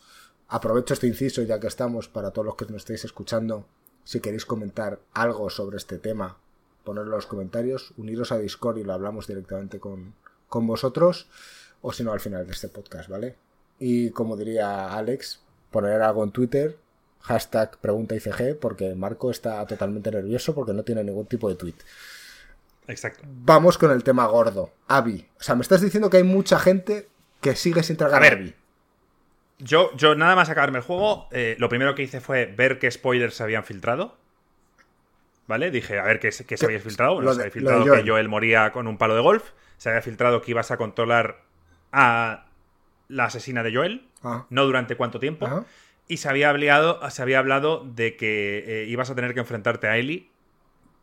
Aprovecho 0.48 0.94
este 0.94 1.06
inciso 1.06 1.42
ya 1.42 1.60
que 1.60 1.66
estamos 1.66 2.08
para 2.08 2.30
todos 2.30 2.46
los 2.46 2.56
que 2.56 2.64
nos 2.64 2.76
estéis 2.76 3.04
escuchando. 3.04 3.66
Si 4.04 4.20
queréis 4.20 4.46
comentar 4.46 5.00
algo 5.12 5.50
sobre 5.50 5.76
este 5.76 5.98
tema, 5.98 6.38
ponerlo 6.84 7.10
en 7.10 7.16
los 7.16 7.26
comentarios, 7.26 7.92
uniros 7.96 8.32
a 8.32 8.38
Discord 8.38 8.78
y 8.78 8.84
lo 8.84 8.92
hablamos 8.92 9.26
directamente 9.26 9.80
con, 9.80 10.14
vosotros, 10.48 11.28
o 11.82 11.92
si 11.92 12.02
no 12.02 12.12
al 12.12 12.20
final 12.20 12.46
de 12.46 12.52
este 12.52 12.68
podcast, 12.68 13.08
¿vale? 13.08 13.36
Y 13.78 14.10
como 14.10 14.36
diría 14.36 14.94
Alex, 14.94 15.40
poner 15.70 16.02
algo 16.02 16.24
en 16.24 16.32
Twitter, 16.32 16.76
hashtag 17.20 17.78
pregunta 17.78 18.14
ICG, 18.14 18.58
porque 18.58 18.94
Marco 18.94 19.30
está 19.30 19.64
totalmente 19.66 20.10
nervioso 20.10 20.54
porque 20.54 20.72
no 20.72 20.82
tiene 20.82 21.04
ningún 21.04 21.26
tipo 21.26 21.48
de 21.48 21.54
tweet. 21.54 21.74
Exacto. 22.86 23.22
Vamos 23.26 23.78
con 23.78 23.90
el 23.92 24.02
tema 24.02 24.26
gordo. 24.26 24.72
Avi. 24.88 25.26
O 25.38 25.42
sea, 25.42 25.54
me 25.54 25.62
estás 25.62 25.80
diciendo 25.80 26.10
que 26.10 26.16
hay 26.16 26.24
mucha 26.24 26.58
gente 26.58 27.08
que 27.40 27.54
sigue 27.54 27.82
sin 27.82 27.96
tragar 27.96 28.22
a 28.22 28.28
ver, 28.28 28.54
Yo, 29.58 29.94
yo 29.96 30.14
nada 30.14 30.34
más 30.34 30.50
acabarme 30.50 30.78
el 30.78 30.84
juego, 30.84 31.28
eh, 31.30 31.56
lo 31.58 31.68
primero 31.68 31.94
que 31.94 32.02
hice 32.02 32.20
fue 32.20 32.46
ver 32.46 32.78
qué 32.78 32.90
spoilers 32.90 33.34
se 33.34 33.42
habían 33.42 33.64
filtrado. 33.64 34.16
¿Vale? 35.50 35.70
Dije, 35.70 35.98
a 35.98 36.04
ver 36.04 36.20
qué, 36.20 36.30
se 36.32 36.44
había 36.64 36.80
filtrado. 36.80 37.20
se 37.34 37.40
había 37.40 37.50
filtrado 37.50 37.84
que 37.84 38.08
Joel 38.08 38.28
moría 38.28 38.72
con 38.72 38.86
un 38.86 38.96
palo 38.96 39.16
de 39.16 39.20
golf. 39.20 39.50
Se 39.76 39.90
había 39.90 40.00
filtrado 40.00 40.40
que 40.40 40.52
ibas 40.52 40.70
a 40.70 40.76
controlar 40.76 41.42
a 41.92 42.46
la 43.08 43.24
asesina 43.24 43.62
de 43.62 43.74
Joel. 43.74 44.06
Ah. 44.22 44.46
No 44.48 44.64
durante 44.64 44.96
cuánto 44.96 45.18
tiempo. 45.18 45.66
Y 46.06 46.18
se 46.18 46.28
había, 46.28 46.50
hablado, 46.50 47.10
se 47.10 47.20
había 47.20 47.40
hablado 47.40 47.84
de 47.84 48.16
que 48.16 48.64
eh, 48.66 48.84
ibas 48.86 49.10
a 49.10 49.14
tener 49.14 49.34
que 49.34 49.40
enfrentarte 49.40 49.88
a 49.88 49.96
Ellie 49.96 50.30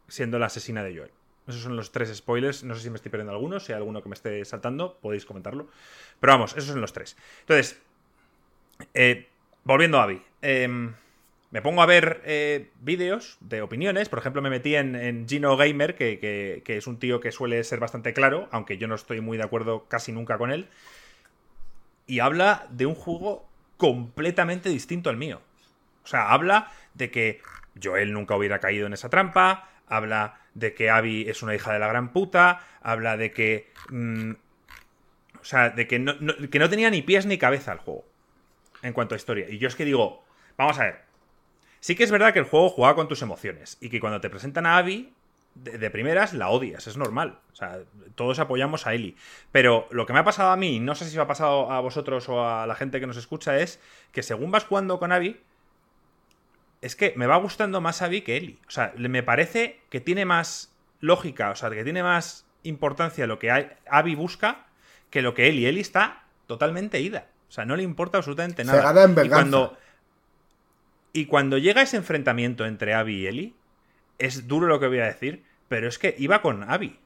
siendo 0.07 0.39
la 0.39 0.45
asesina 0.45 0.83
de 0.83 0.97
Joel. 0.97 1.11
Esos 1.47 1.61
son 1.61 1.75
los 1.75 1.91
tres 1.91 2.15
spoilers. 2.15 2.63
No 2.63 2.73
sé 2.73 2.83
si 2.83 2.89
me 2.89 2.95
estoy 2.95 3.11
perdiendo 3.11 3.33
alguno. 3.33 3.59
Si 3.59 3.73
hay 3.73 3.77
alguno 3.77 4.01
que 4.01 4.09
me 4.09 4.15
esté 4.15 4.43
saltando, 4.45 4.97
podéis 5.01 5.25
comentarlo. 5.25 5.67
Pero 6.21 6.33
vamos, 6.33 6.53
esos 6.53 6.71
son 6.71 6.81
los 6.81 6.93
tres. 6.93 7.17
Entonces, 7.41 7.81
eh, 8.93 9.27
volviendo 9.65 9.99
a 9.99 10.03
Abby. 10.03 10.21
Em, 10.41 10.93
me 11.49 11.61
pongo 11.61 11.81
a 11.81 11.85
ver 11.85 12.21
eh, 12.25 12.69
vídeos 12.81 13.37
de 13.39 13.61
opiniones. 13.61 14.09
Por 14.09 14.19
ejemplo, 14.19 14.41
me 14.41 14.49
metí 14.49 14.75
en, 14.75 15.27
Gino 15.27 15.55
Gamer, 15.55 15.95
que, 15.95 16.61
es 16.65 16.87
un 16.87 16.99
tío 16.99 17.21
que 17.21 17.31
suele 17.31 17.63
ser 17.63 17.79
bastante 17.79 18.13
claro, 18.13 18.49
aunque 18.51 18.77
yo 18.77 18.87
no 18.87 18.95
estoy 18.95 19.21
muy 19.21 19.37
de 19.37 19.43
acuerdo 19.43 19.85
casi 19.87 20.11
nunca 20.11 20.37
con 20.37 20.51
él. 20.51 20.67
Y 22.05 22.19
habla 22.19 22.67
de 22.69 22.85
un 22.85 22.95
juego 22.95 23.47
completamente 23.77 24.69
distinto 24.69 25.09
al 25.09 25.17
mío. 25.17 25.41
O 26.03 26.07
sea, 26.07 26.31
habla 26.31 26.71
de 26.93 27.11
que 27.11 27.41
Joel 27.81 28.13
nunca 28.13 28.35
hubiera 28.35 28.59
caído 28.59 28.87
en 28.87 28.93
esa 28.93 29.09
trampa. 29.09 29.69
Habla 29.87 30.39
de 30.53 30.73
que 30.73 30.89
Abby 30.89 31.29
es 31.29 31.43
una 31.43 31.55
hija 31.55 31.71
de 31.71 31.79
la 31.79 31.87
gran 31.87 32.11
puta. 32.11 32.61
Habla 32.81 33.15
de 33.17 33.31
que. 33.31 33.71
Mm, 33.89 34.31
o 35.39 35.43
sea, 35.43 35.69
de 35.69 35.87
que 35.87 35.97
que 36.49 36.59
no 36.59 36.69
tenía 36.69 36.89
ni 36.89 37.01
pies 37.01 37.25
ni 37.25 37.37
cabeza 37.37 37.73
el 37.73 37.79
juego. 37.79 38.05
En 38.81 38.93
cuanto 38.93 39.15
a 39.15 39.17
historia. 39.17 39.49
Y 39.49 39.57
yo 39.57 39.67
es 39.67 39.75
que 39.75 39.85
digo. 39.85 40.23
Vamos 40.57 40.79
a 40.79 40.85
ver 40.85 41.06
Sí 41.79 41.95
que 41.95 42.03
es 42.03 42.11
verdad 42.11 42.33
que 42.33 42.39
el 42.39 42.45
juego 42.45 42.69
juega 42.69 42.95
con 42.95 43.07
tus 43.07 43.21
emociones 43.21 43.77
y 43.81 43.89
que 43.89 43.99
cuando 43.99 44.21
te 44.21 44.29
presentan 44.29 44.65
a 44.65 44.77
Abby, 44.77 45.13
de, 45.63 45.89
primeras 45.89 46.33
la 46.33 46.49
odias, 46.49 46.87
es 46.87 46.97
normal. 46.97 47.39
O 47.51 47.55
sea, 47.55 47.79
todos 48.15 48.39
apoyamos 48.39 48.87
a 48.87 48.93
Ellie. 48.93 49.15
Pero 49.51 49.87
lo 49.91 50.05
que 50.05 50.13
me 50.13 50.19
ha 50.19 50.23
pasado 50.23 50.51
a 50.51 50.57
mí, 50.57 50.79
no 50.79 50.95
sé 50.95 51.05
si 51.05 51.15
me 51.15 51.23
ha 51.23 51.27
pasado 51.27 51.71
a 51.71 51.79
vosotros 51.79 52.29
o 52.29 52.47
a 52.47 52.67
la 52.67 52.75
gente 52.75 52.99
que 52.99 53.07
nos 53.07 53.17
escucha, 53.17 53.57
es 53.57 53.79
que 54.11 54.23
según 54.23 54.51
vas 54.51 54.65
jugando 54.65 54.99
con 54.99 55.11
Abby, 55.11 55.39
es 56.81 56.95
que 56.95 57.13
me 57.15 57.27
va 57.27 57.37
gustando 57.37 57.81
más 57.81 58.01
Abby 58.01 58.21
que 58.21 58.37
Ellie. 58.37 58.59
O 58.67 58.71
sea, 58.71 58.93
me 58.97 59.23
parece 59.23 59.81
que 59.89 59.99
tiene 59.99 60.25
más 60.25 60.73
lógica, 60.99 61.51
o 61.51 61.55
sea, 61.55 61.69
que 61.69 61.83
tiene 61.83 62.03
más 62.03 62.45
importancia 62.63 63.27
lo 63.27 63.39
que 63.39 63.77
Abby 63.89 64.15
busca 64.15 64.65
que 65.09 65.21
lo 65.21 65.33
que 65.33 65.47
Ellie. 65.47 65.69
Ellie 65.69 65.81
está 65.81 66.23
totalmente 66.47 66.99
ida. 66.99 67.27
O 67.49 67.51
sea, 67.51 67.65
no 67.65 67.75
le 67.75 67.83
importa 67.83 68.17
absolutamente 68.17 68.63
nada. 68.63 69.03
en 69.03 69.25
y 69.25 69.29
cuando 69.29 69.77
y 71.17 71.25
cuando 71.25 71.57
llega 71.57 71.81
ese 71.81 71.97
enfrentamiento 71.97 72.67
entre 72.67 72.93
Abby 72.93 73.15
y 73.15 73.25
Ellie, 73.25 73.53
es 74.19 74.47
duro 74.47 74.67
lo 74.67 74.79
que 74.79 74.85
voy 74.85 74.99
a 74.99 75.05
decir, 75.05 75.43
pero 75.67 75.87
es 75.87 75.97
que 75.97 76.13
iba 76.19 76.43
con 76.43 76.69
Abby. 76.69 76.99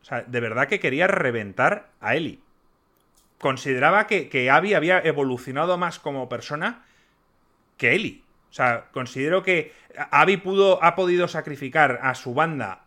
O 0.00 0.04
sea, 0.06 0.22
de 0.22 0.40
verdad 0.40 0.68
que 0.68 0.80
quería 0.80 1.06
reventar 1.06 1.90
a 2.00 2.16
Ellie. 2.16 2.38
Consideraba 3.38 4.06
que, 4.06 4.30
que 4.30 4.50
Abby 4.50 4.72
había 4.72 5.00
evolucionado 5.00 5.76
más 5.76 5.98
como 5.98 6.30
persona 6.30 6.86
que 7.76 7.92
Ellie. 7.92 8.22
O 8.50 8.54
sea, 8.54 8.86
considero 8.90 9.42
que 9.42 9.74
Abby 10.10 10.38
pudo, 10.38 10.82
ha 10.82 10.94
podido 10.94 11.28
sacrificar 11.28 12.00
a 12.02 12.14
su 12.14 12.32
banda, 12.32 12.86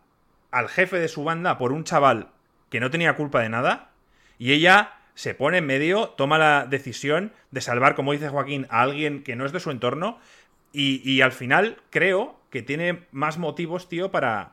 al 0.50 0.68
jefe 0.68 0.98
de 0.98 1.06
su 1.06 1.22
banda, 1.22 1.58
por 1.58 1.70
un 1.70 1.84
chaval 1.84 2.30
que 2.70 2.80
no 2.80 2.90
tenía 2.90 3.14
culpa 3.14 3.40
de 3.40 3.50
nada. 3.50 3.92
Y 4.36 4.50
ella 4.50 4.94
se 5.14 5.34
pone 5.34 5.58
en 5.58 5.66
medio, 5.66 6.08
toma 6.08 6.38
la 6.38 6.66
decisión 6.66 7.32
de 7.52 7.60
salvar, 7.60 7.94
como 7.94 8.10
dice 8.10 8.28
Joaquín, 8.30 8.66
a 8.68 8.82
alguien 8.82 9.22
que 9.22 9.36
no 9.36 9.46
es 9.46 9.52
de 9.52 9.60
su 9.60 9.70
entorno. 9.70 10.18
Y, 10.72 11.20
al 11.20 11.32
final 11.32 11.78
creo 11.90 12.40
que 12.50 12.62
tiene 12.62 13.02
más 13.12 13.38
motivos, 13.38 13.88
tío, 13.88 14.10
para, 14.10 14.52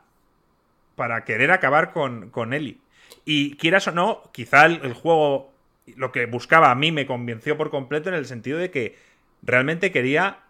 para 0.96 1.24
querer 1.24 1.50
acabar 1.50 1.92
con, 1.92 2.30
con. 2.30 2.52
Y 3.24 3.56
quieras 3.56 3.88
o 3.88 3.92
no, 3.92 4.22
quizá 4.32 4.66
el, 4.66 4.92
juego, 4.92 5.52
lo 5.96 6.12
que 6.12 6.26
buscaba 6.26 6.70
a 6.70 6.74
mí 6.74 6.92
me 6.92 7.06
convenció 7.06 7.56
por 7.56 7.70
completo 7.70 8.08
en 8.08 8.14
el 8.14 8.26
sentido 8.26 8.58
de 8.58 8.70
que 8.70 8.98
realmente 9.42 9.92
quería, 9.92 10.40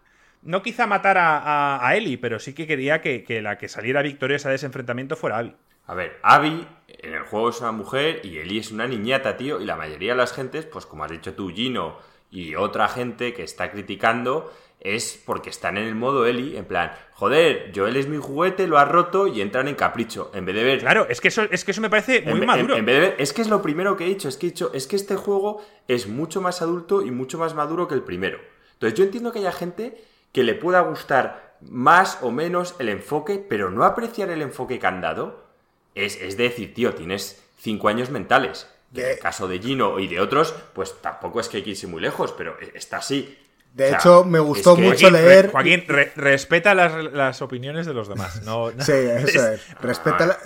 no 0.41 0.61
quizá 0.61 0.87
matar 0.87 1.17
a, 1.17 1.77
a, 1.77 1.93
pero 2.21 2.39
sí 2.39 2.53
que 2.53 2.67
quería 2.67 3.01
que, 3.01 3.41
la 3.41 3.57
que 3.57 3.69
saliera 3.69 4.01
victoriosa 4.01 4.49
de 4.49 4.55
ese 4.55 4.65
enfrentamiento 4.65 5.15
fuera 5.15 5.37
Abby. 5.37 5.55
A 5.87 5.95
ver, 5.95 6.19
Abby 6.21 6.67
en 6.87 7.13
el 7.13 7.23
juego 7.23 7.49
es 7.49 7.59
una 7.61 7.71
mujer 7.71 8.21
y 8.23 8.37
Ellie 8.37 8.59
es 8.59 8.71
una 8.71 8.87
niñata, 8.87 9.37
tío, 9.37 9.59
y 9.61 9.65
la 9.65 9.75
mayoría 9.75 10.11
de 10.11 10.17
las 10.17 10.33
gentes, 10.33 10.65
pues 10.65 10.85
como 10.85 11.03
has 11.03 11.11
dicho 11.11 11.33
tú, 11.33 11.49
Gino 11.49 11.97
y 12.31 12.55
otra 12.55 12.87
gente 12.87 13.33
que 13.33 13.43
está 13.43 13.71
criticando, 13.71 14.51
es 14.81 15.21
porque 15.25 15.51
están 15.51 15.77
en 15.77 15.87
el 15.87 15.95
modo 15.95 16.25
Eli, 16.25 16.57
en 16.57 16.65
plan, 16.65 16.91
joder, 17.13 17.71
Joel 17.73 17.95
es 17.97 18.07
mi 18.07 18.17
juguete, 18.17 18.65
lo 18.65 18.79
ha 18.79 18.85
roto 18.85 19.27
y 19.27 19.39
entran 19.39 19.67
en 19.67 19.75
capricho, 19.75 20.31
en 20.33 20.43
vez 20.43 20.55
de 20.55 20.63
ver... 20.63 20.79
Claro, 20.79 21.05
es 21.07 21.21
que 21.21 21.27
eso, 21.27 21.43
es 21.43 21.63
que 21.63 21.71
eso 21.71 21.81
me 21.81 21.89
parece 21.89 22.21
muy 22.23 22.45
maduro. 22.45 22.75
En, 22.75 22.85
vez 22.85 22.95
de 22.95 23.01
ver, 23.01 23.15
es 23.19 23.31
que 23.31 23.43
es 23.43 23.47
lo 23.47 23.61
primero 23.61 23.95
que 23.95 24.05
he 24.05 24.09
dicho, 24.09 24.27
es 24.27 24.37
que 24.37 24.47
he 24.47 24.49
dicho, 24.49 24.71
es 24.73 24.87
que 24.87 24.95
este 24.95 25.15
juego 25.15 25.63
es 25.87 26.07
mucho 26.07 26.41
más 26.41 26.63
adulto 26.63 27.03
y 27.03 27.11
mucho 27.11 27.37
más 27.37 27.53
maduro 27.53 27.87
que 27.87 27.93
el 27.93 28.01
primero. 28.01 28.39
Entonces 28.73 28.97
yo 28.97 29.05
entiendo 29.05 29.31
que 29.31 29.39
haya 29.39 29.51
gente 29.51 30.03
que 30.31 30.43
le 30.43 30.55
pueda 30.55 30.81
gustar 30.81 31.57
más 31.61 32.17
o 32.23 32.31
menos 32.31 32.75
el 32.79 32.89
enfoque, 32.89 33.37
pero 33.37 33.69
no 33.69 33.83
apreciar 33.83 34.31
el 34.31 34.41
enfoque 34.41 34.79
que 34.79 34.87
han 34.87 35.01
dado, 35.01 35.45
es, 35.93 36.19
es 36.19 36.37
decir, 36.37 36.73
tío, 36.73 36.95
tienes 36.95 37.43
cinco 37.59 37.87
años 37.87 38.09
mentales. 38.09 38.67
En 38.95 39.05
el 39.05 39.19
caso 39.19 39.47
de 39.47 39.59
Gino 39.59 39.99
y 39.99 40.07
de 40.07 40.19
otros, 40.19 40.53
pues 40.73 41.01
tampoco 41.01 41.39
es 41.39 41.47
que 41.47 41.57
hay 41.57 41.63
que 41.63 41.69
irse 41.69 41.87
muy 41.87 42.01
lejos, 42.01 42.33
pero 42.33 42.57
está 42.73 42.97
así. 42.97 43.37
De 43.73 43.91
hecho, 43.91 44.25
me 44.25 44.39
gustó 44.39 44.75
mucho 44.75 45.09
leer. 45.09 45.51
Joaquín, 45.51 45.85
respeta 45.87 46.75
las, 46.75 47.41
opiniones 47.41 47.85
de 47.85 47.93
los 47.93 48.07
demás. 48.09 48.43
No, 48.43 48.69
Sí, 48.71 48.91
eso 48.91 49.47
es. 49.47 49.79
Respeta. 49.81 50.25
La, 50.25 50.37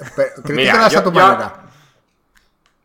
críticalas 0.44 0.96
a 0.96 1.04
tu 1.04 1.12
manera. 1.12 1.62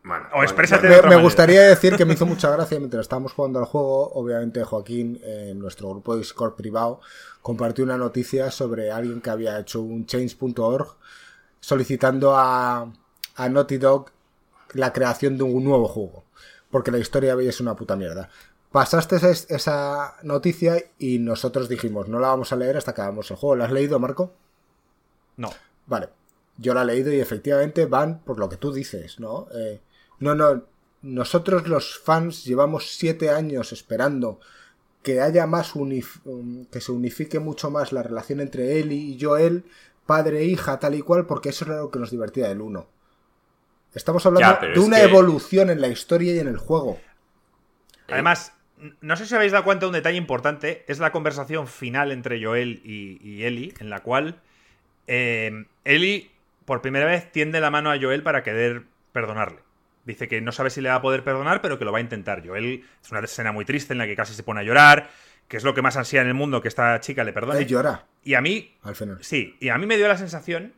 Bueno, 0.03 0.25
o 0.33 0.41
exprésate 0.41 0.89
me, 0.89 1.01
me 1.09 1.15
gustaría 1.15 1.61
decir 1.61 1.95
que 1.95 2.05
me 2.05 2.15
hizo 2.15 2.25
mucha 2.25 2.49
gracia 2.49 2.79
mientras 2.79 3.01
estábamos 3.01 3.33
jugando 3.33 3.59
al 3.59 3.65
juego. 3.65 4.11
Obviamente, 4.13 4.63
Joaquín, 4.63 5.21
en 5.23 5.59
nuestro 5.59 5.89
grupo 5.89 6.13
de 6.13 6.21
Discord 6.21 6.55
privado, 6.55 7.01
compartió 7.43 7.83
una 7.83 7.97
noticia 7.97 8.49
sobre 8.49 8.91
alguien 8.91 9.21
que 9.21 9.29
había 9.29 9.59
hecho 9.59 9.81
un 9.81 10.07
change.org 10.07 10.95
solicitando 11.59 12.35
a, 12.35 12.91
a 13.35 13.49
Naughty 13.49 13.77
Dog 13.77 14.11
la 14.73 14.91
creación 14.91 15.37
de 15.37 15.43
un 15.43 15.63
nuevo 15.63 15.87
juego. 15.87 16.23
Porque 16.71 16.89
la 16.89 16.97
historia 16.97 17.35
es 17.39 17.59
una 17.59 17.75
puta 17.75 17.95
mierda. 17.95 18.29
Pasaste 18.71 19.17
esa 19.17 20.15
noticia 20.23 20.81
y 20.97 21.19
nosotros 21.19 21.67
dijimos, 21.67 22.07
no 22.07 22.19
la 22.19 22.29
vamos 22.29 22.53
a 22.53 22.55
leer 22.55 22.77
hasta 22.77 22.93
que 22.93 23.01
hagamos 23.01 23.29
el 23.29 23.37
juego. 23.37 23.57
¿La 23.57 23.65
has 23.65 23.71
leído, 23.71 23.99
Marco? 23.99 24.33
No. 25.35 25.51
Vale. 25.87 26.09
Yo 26.57 26.73
la 26.73 26.83
he 26.83 26.85
leído 26.85 27.11
y 27.11 27.19
efectivamente 27.19 27.85
van 27.85 28.19
por 28.19 28.39
lo 28.39 28.47
que 28.47 28.57
tú 28.57 28.71
dices, 28.71 29.19
¿no? 29.19 29.47
Eh, 29.53 29.81
no, 30.19 30.35
no. 30.35 30.63
Nosotros 31.01 31.67
los 31.67 31.99
fans 31.99 32.45
llevamos 32.45 32.95
siete 32.95 33.29
años 33.29 33.73
esperando 33.73 34.39
que 35.03 35.19
haya 35.19 35.47
más 35.47 35.73
que 36.71 36.81
se 36.81 36.91
unifique 36.91 37.39
mucho 37.39 37.71
más 37.71 37.91
la 37.91 38.03
relación 38.03 38.39
entre 38.39 38.79
él 38.79 38.91
y 38.91 39.17
Joel, 39.19 39.65
padre 40.05 40.41
e 40.41 40.45
hija, 40.45 40.79
tal 40.79 40.95
y 40.95 41.01
cual, 41.01 41.25
porque 41.25 41.49
eso 41.49 41.65
es 41.65 41.69
lo 41.71 41.89
que 41.89 41.99
nos 41.99 42.11
divertía 42.11 42.47
del 42.47 42.61
uno. 42.61 42.87
Estamos 43.93 44.25
hablando 44.25 44.67
de 44.67 44.79
una 44.79 45.01
evolución 45.01 45.69
en 45.69 45.81
la 45.81 45.87
historia 45.87 46.33
y 46.35 46.39
en 46.39 46.47
el 46.47 46.57
juego. 46.57 46.99
Además, 48.07 48.53
no 49.01 49.15
sé 49.15 49.25
si 49.25 49.35
habéis 49.35 49.51
dado 49.51 49.63
cuenta 49.63 49.85
de 49.85 49.89
un 49.89 49.93
detalle 49.93 50.17
importante, 50.17 50.83
es 50.87 50.99
la 50.99 51.11
conversación 51.11 51.67
final 51.67 52.11
entre 52.11 52.43
Joel 52.43 52.81
y, 52.83 53.43
Ellie, 53.43 53.73
en 53.79 53.89
la 53.89 53.99
cual 53.99 54.41
eh, 55.07 55.65
Ellie 55.85 56.31
por 56.65 56.81
primera 56.81 57.05
vez 57.05 57.31
tiende 57.31 57.59
la 57.59 57.69
mano 57.69 57.91
a 57.91 57.99
Joel 57.99 58.23
para 58.23 58.43
querer 58.43 58.83
perdonarle. 59.11 59.59
Dice 60.05 60.27
que 60.27 60.41
no 60.41 60.51
sabe 60.51 60.71
si 60.71 60.81
le 60.81 60.89
va 60.89 60.95
a 60.95 61.01
poder 61.01 61.23
perdonar, 61.23 61.61
pero 61.61 61.77
que 61.77 61.85
lo 61.85 61.91
va 61.91 61.99
a 61.99 62.01
intentar. 62.01 62.45
Joel 62.45 62.83
es 63.03 63.11
una 63.11 63.19
escena 63.19 63.51
muy 63.51 63.65
triste 63.65 63.93
en 63.93 63.99
la 63.99 64.07
que 64.07 64.15
casi 64.15 64.33
se 64.33 64.41
pone 64.41 64.61
a 64.61 64.63
llorar, 64.63 65.09
que 65.47 65.57
es 65.57 65.63
lo 65.63 65.75
que 65.75 65.83
más 65.83 65.97
ansía 65.97 66.21
en 66.21 66.27
el 66.27 66.33
mundo 66.33 66.61
que 66.61 66.67
esta 66.67 66.99
chica 67.01 67.23
le 67.23 67.33
perdone. 67.33 67.61
Y 67.61 67.65
llora. 67.65 68.05
Y 68.23 68.33
a 68.33 68.41
mí. 68.41 68.75
Al 68.81 68.95
final. 68.95 69.19
Sí, 69.21 69.57
y 69.59 69.69
a 69.69 69.77
mí 69.77 69.85
me 69.85 69.97
dio 69.97 70.07
la 70.07 70.17
sensación 70.17 70.73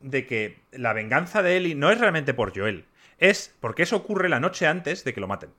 de 0.00 0.26
que 0.26 0.58
la 0.72 0.92
venganza 0.92 1.42
de 1.42 1.56
Ellie 1.56 1.74
no 1.74 1.90
es 1.90 2.00
realmente 2.00 2.34
por 2.34 2.56
Joel, 2.56 2.86
es 3.18 3.54
porque 3.60 3.84
eso 3.84 3.96
ocurre 3.96 4.28
la 4.28 4.40
noche 4.40 4.66
antes 4.66 5.04
de 5.04 5.14
que 5.14 5.20
lo 5.20 5.28
maten. 5.28 5.50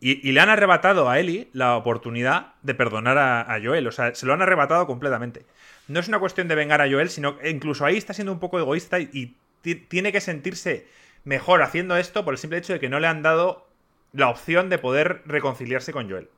Y, 0.00 0.32
le 0.32 0.40
han 0.40 0.50
arrebatado 0.50 1.08
a 1.08 1.18
Ellie 1.18 1.48
la 1.52 1.76
oportunidad 1.76 2.52
de 2.62 2.74
perdonar 2.74 3.16
a, 3.16 3.58
Joel. 3.62 3.86
O 3.86 3.92
sea, 3.92 4.14
se 4.14 4.26
lo 4.26 4.34
han 4.34 4.42
arrebatado 4.42 4.86
completamente. 4.86 5.46
No 5.88 5.98
es 5.98 6.08
una 6.08 6.18
cuestión 6.18 6.46
de 6.46 6.54
vengar 6.54 6.82
a 6.82 6.90
Joel, 6.90 7.08
sino 7.08 7.38
que 7.38 7.48
incluso 7.48 7.86
ahí 7.86 7.96
está 7.96 8.12
siendo 8.12 8.32
un 8.32 8.40
poco 8.40 8.58
egoísta 8.58 9.00
y, 9.00 9.36
tiene 9.88 10.12
que 10.12 10.20
sentirse 10.20 10.86
mejor 11.24 11.62
haciendo 11.62 11.96
esto 11.96 12.22
por 12.22 12.34
el 12.34 12.38
simple 12.38 12.58
hecho 12.58 12.74
de 12.74 12.80
que 12.80 12.90
no 12.90 13.00
le 13.00 13.06
han 13.06 13.22
dado 13.22 13.66
la 14.12 14.28
opción 14.28 14.68
de 14.68 14.76
poder 14.76 15.22
reconciliarse 15.24 15.90
con 15.90 16.10
Joel. 16.10 16.28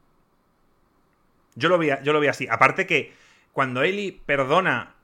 Yo 1.57 1.69
lo 1.69 1.77
vi, 1.77 1.89
yo 2.05 2.13
lo 2.13 2.31
así. 2.31 2.47
Aparte 2.49 2.87
que 2.87 3.13
cuando 3.53 3.83
Ellie 3.83 4.21
perdona 4.27 4.95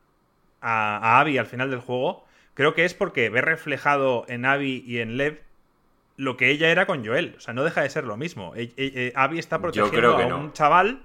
a, 0.61 0.99
a 0.99 1.19
Abby 1.19 1.37
al 1.37 1.47
final 1.47 1.69
del 1.69 1.81
juego, 1.81 2.25
creo 2.55 2.75
que 2.75 2.85
es 2.85 2.95
porque 2.95 3.29
ve 3.29 3.41
reflejado 3.41 4.25
en 4.29 4.45
Abby 4.45 4.85
y 4.87 5.01
en 5.01 5.17
Lev 5.17 5.43
lo 6.17 6.37
que 6.37 6.51
ella 6.51 6.71
era 6.71 6.87
con 6.87 7.05
Joel. 7.05 7.35
O 7.37 7.41
sea, 7.41 7.55
no 7.55 7.65
deja 7.65 7.83
de 7.83 7.91
ser 7.91 8.05
lo 8.05 8.17
mismo. 8.17 8.55
E, 8.55 8.65
e, 8.65 8.73
e, 8.77 9.13
Abby 9.17 9.39
está 9.39 9.61
protegiendo 9.61 10.17
a 10.17 10.37
un 10.37 10.53
chaval. 10.53 11.03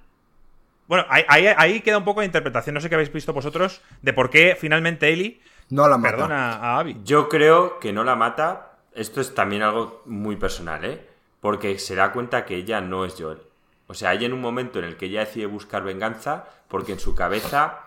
Bueno, 0.88 1.06
ahí, 1.10 1.82
queda 1.82 1.98
un 1.98 2.06
poco 2.06 2.22
de 2.22 2.26
interpretación. 2.28 2.74
No 2.74 2.82
sé 2.82 2.90
qué 2.90 2.96
habéis 2.96 3.12
visto 3.12 3.34
vosotros 3.34 3.82
de 4.02 4.14
por 4.14 4.30
qué 4.30 4.58
finalmente 4.60 5.10
Ellie 5.10 5.42
no 5.70 5.88
la 5.88 5.98
mata. 5.98 6.12
perdona 6.12 6.54
a 6.54 6.80
Abby. 6.80 6.98
Yo 7.04 7.28
creo 7.28 7.80
que 7.80 7.92
no 7.92 8.04
la 8.04 8.16
mata. 8.16 8.78
Esto 8.94 9.22
es 9.22 9.36
también 9.36 9.62
algo 9.62 10.02
muy 10.06 10.38
personal, 10.38 10.84
¿eh? 10.86 11.06
Porque 11.42 11.78
se 11.78 11.96
da 11.96 12.12
cuenta 12.12 12.46
que 12.46 12.56
ella 12.56 12.82
no 12.82 13.06
es 13.06 13.16
Joel. 13.20 13.40
O 13.88 13.94
sea, 13.94 14.10
hay 14.10 14.26
en 14.26 14.34
un 14.34 14.42
momento 14.42 14.80
en 14.80 14.86
el 14.86 14.98
que 14.98 15.06
ella 15.06 15.22
decide 15.22 15.46
buscar 15.46 15.84
venganza 15.84 16.46
porque 16.68 16.94
en 16.94 17.00
su 17.00 17.16
cabeza 17.16 17.80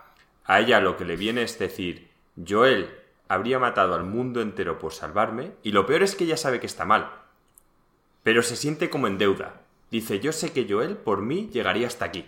a 0.45 0.61
ella 0.61 0.81
lo 0.81 0.97
que 0.97 1.05
le 1.05 1.17
viene 1.17 1.43
es 1.43 1.59
decir, 1.59 2.11
Joel 2.47 3.00
habría 3.31 3.61
matado 3.61 3.95
al 3.95 4.03
mundo 4.03 4.43
entero 4.43 4.79
por 4.79 4.93
salvarme, 4.93 5.53
y 5.63 5.71
lo 5.71 5.87
peor 5.87 6.03
es 6.03 6.17
que 6.17 6.25
ella 6.25 6.37
sabe 6.37 6.59
que 6.59 6.67
está 6.67 6.85
mal. 6.85 7.13
Pero 8.25 8.43
se 8.43 8.57
siente 8.57 8.91
como 8.91 9.07
en 9.07 9.19
deuda. 9.19 9.63
Dice, 9.91 10.19
yo 10.19 10.33
sé 10.33 10.53
que 10.53 10.67
Joel 10.69 10.97
por 10.97 11.23
mí 11.23 11.49
llegaría 11.53 11.87
hasta 11.87 12.05
aquí. 12.05 12.27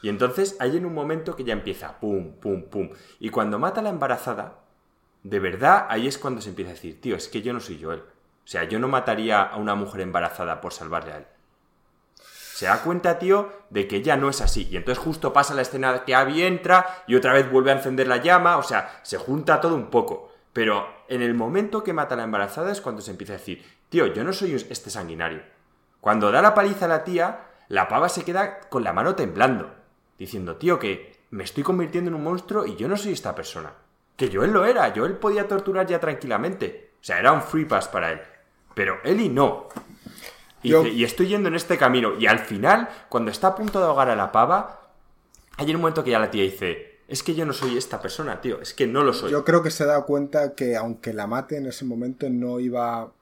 Y 0.00 0.08
entonces 0.08 0.56
hay 0.60 0.76
en 0.76 0.86
un 0.86 0.94
momento 0.94 1.34
que 1.34 1.44
ya 1.44 1.52
empieza, 1.52 1.98
pum, 1.98 2.34
pum, 2.40 2.62
pum. 2.62 2.90
Y 3.18 3.30
cuando 3.30 3.58
mata 3.58 3.80
a 3.80 3.82
la 3.82 3.90
embarazada, 3.90 4.60
de 5.24 5.40
verdad 5.40 5.86
ahí 5.90 6.06
es 6.06 6.18
cuando 6.18 6.40
se 6.40 6.50
empieza 6.50 6.70
a 6.70 6.74
decir, 6.74 7.00
tío, 7.00 7.16
es 7.16 7.28
que 7.28 7.42
yo 7.42 7.52
no 7.52 7.58
soy 7.60 7.82
Joel. 7.82 8.00
O 8.00 8.46
sea, 8.46 8.64
yo 8.64 8.78
no 8.78 8.86
mataría 8.88 9.42
a 9.42 9.56
una 9.56 9.74
mujer 9.74 10.02
embarazada 10.02 10.60
por 10.60 10.72
salvarle 10.72 11.12
a 11.12 11.16
él 11.18 11.26
se 12.54 12.66
da 12.66 12.82
cuenta, 12.82 13.18
tío, 13.18 13.50
de 13.70 13.88
que 13.88 14.00
ya 14.00 14.16
no 14.16 14.28
es 14.28 14.40
así. 14.40 14.68
Y 14.70 14.76
entonces 14.76 15.02
justo 15.02 15.32
pasa 15.32 15.54
la 15.54 15.62
escena 15.62 16.04
que 16.04 16.14
Abby 16.14 16.44
entra 16.44 17.02
y 17.08 17.16
otra 17.16 17.32
vez 17.32 17.50
vuelve 17.50 17.72
a 17.72 17.74
encender 17.74 18.06
la 18.06 18.18
llama, 18.18 18.58
o 18.58 18.62
sea, 18.62 19.00
se 19.02 19.18
junta 19.18 19.60
todo 19.60 19.74
un 19.74 19.90
poco. 19.90 20.32
Pero 20.52 20.86
en 21.08 21.20
el 21.20 21.34
momento 21.34 21.82
que 21.82 21.92
mata 21.92 22.14
a 22.14 22.16
la 22.16 22.22
embarazada 22.22 22.70
es 22.70 22.80
cuando 22.80 23.02
se 23.02 23.10
empieza 23.10 23.32
a 23.32 23.38
decir, 23.38 23.64
tío, 23.88 24.06
yo 24.06 24.22
no 24.22 24.32
soy 24.32 24.54
este 24.54 24.88
sanguinario. 24.88 25.42
Cuando 26.00 26.30
da 26.30 26.40
la 26.42 26.54
paliza 26.54 26.84
a 26.84 26.88
la 26.88 27.02
tía, 27.02 27.40
la 27.66 27.88
pava 27.88 28.08
se 28.08 28.24
queda 28.24 28.60
con 28.60 28.84
la 28.84 28.92
mano 28.92 29.16
temblando, 29.16 29.74
diciendo, 30.16 30.54
tío, 30.54 30.78
que 30.78 31.24
me 31.30 31.42
estoy 31.42 31.64
convirtiendo 31.64 32.10
en 32.10 32.14
un 32.14 32.22
monstruo 32.22 32.66
y 32.66 32.76
yo 32.76 32.86
no 32.86 32.96
soy 32.96 33.14
esta 33.14 33.34
persona. 33.34 33.72
Que 34.14 34.28
yo 34.28 34.44
él 34.44 34.52
lo 34.52 34.64
era, 34.64 34.94
yo 34.94 35.06
él 35.06 35.16
podía 35.16 35.48
torturar 35.48 35.88
ya 35.88 35.98
tranquilamente. 35.98 36.92
O 37.00 37.04
sea, 37.04 37.18
era 37.18 37.32
un 37.32 37.42
free 37.42 37.64
pass 37.64 37.88
para 37.88 38.12
él. 38.12 38.20
Pero 38.76 39.00
Eli 39.02 39.28
no. 39.28 39.66
Y, 40.64 41.04
estoy 41.04 41.28
yendo 41.28 41.48
en 41.48 41.54
este 41.54 41.76
camino. 41.76 42.18
Y 42.18 42.26
al 42.26 42.40
final, 42.40 42.88
cuando 43.08 43.30
está 43.30 43.48
a 43.48 43.54
punto 43.54 43.78
de 43.78 43.86
ahogar 43.86 44.08
a 44.08 44.16
la 44.16 44.32
pava, 44.32 44.80
hay 45.58 45.72
un 45.72 45.80
momento 45.80 46.02
que 46.02 46.10
ya 46.10 46.18
la 46.18 46.30
tía 46.30 46.42
dice, 46.42 47.00
es 47.06 47.22
que 47.22 47.34
yo 47.34 47.44
no 47.44 47.52
soy 47.52 47.76
esta 47.76 48.00
persona, 48.00 48.40
tío, 48.40 48.60
es 48.60 48.72
que 48.72 48.86
no 48.86 49.04
lo 49.04 49.12
soy. 49.12 49.30
Yo 49.30 49.44
creo 49.44 49.62
que 49.62 49.70
se 49.70 49.84
da 49.84 50.02
cuenta 50.02 50.54
que 50.54 50.76
aunque 50.76 51.12
la 51.12 51.26
mate 51.26 51.58
en 51.58 51.66
ese 51.66 51.84
momento 51.84 52.28
no 52.30 52.58
iba 52.60 53.12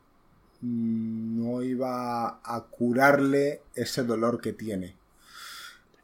mm, 0.61 1.43
no 1.43 1.63
iba 1.63 2.41
a 2.45 2.65
curarle 2.71 3.63
ese 3.75 4.05
dolor 4.05 4.41
que 4.41 4.53
tiene. 4.53 4.97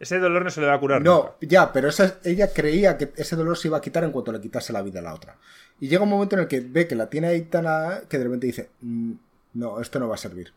Ese 0.00 0.18
dolor 0.18 0.44
no 0.44 0.50
se 0.50 0.60
le 0.60 0.68
va 0.68 0.74
a 0.74 0.80
curar. 0.80 1.02
No, 1.02 1.34
ya, 1.40 1.72
pero 1.72 1.88
ella 2.24 2.52
creía 2.52 2.96
que 2.96 3.12
ese 3.16 3.34
dolor 3.34 3.56
se 3.56 3.68
iba 3.68 3.78
a 3.78 3.80
quitar 3.80 4.04
en 4.04 4.12
cuanto 4.12 4.30
le 4.30 4.40
quitase 4.40 4.72
la 4.72 4.82
vida 4.82 5.00
a 5.00 5.02
la 5.02 5.14
otra. 5.14 5.36
Y 5.80 5.88
llega 5.88 6.04
un 6.04 6.10
momento 6.10 6.36
en 6.36 6.42
el 6.42 6.48
que 6.48 6.60
ve 6.60 6.86
que 6.86 6.94
la 6.94 7.10
tiene 7.10 7.28
ahí 7.28 7.42
tan 7.42 7.66
a, 7.66 8.02
que 8.08 8.18
de 8.18 8.24
repente 8.24 8.46
dice, 8.46 8.70
mm, 8.80 9.12
no, 9.54 9.80
esto 9.80 9.98
no 9.98 10.08
va 10.08 10.14
a 10.14 10.18
servir. 10.18 10.52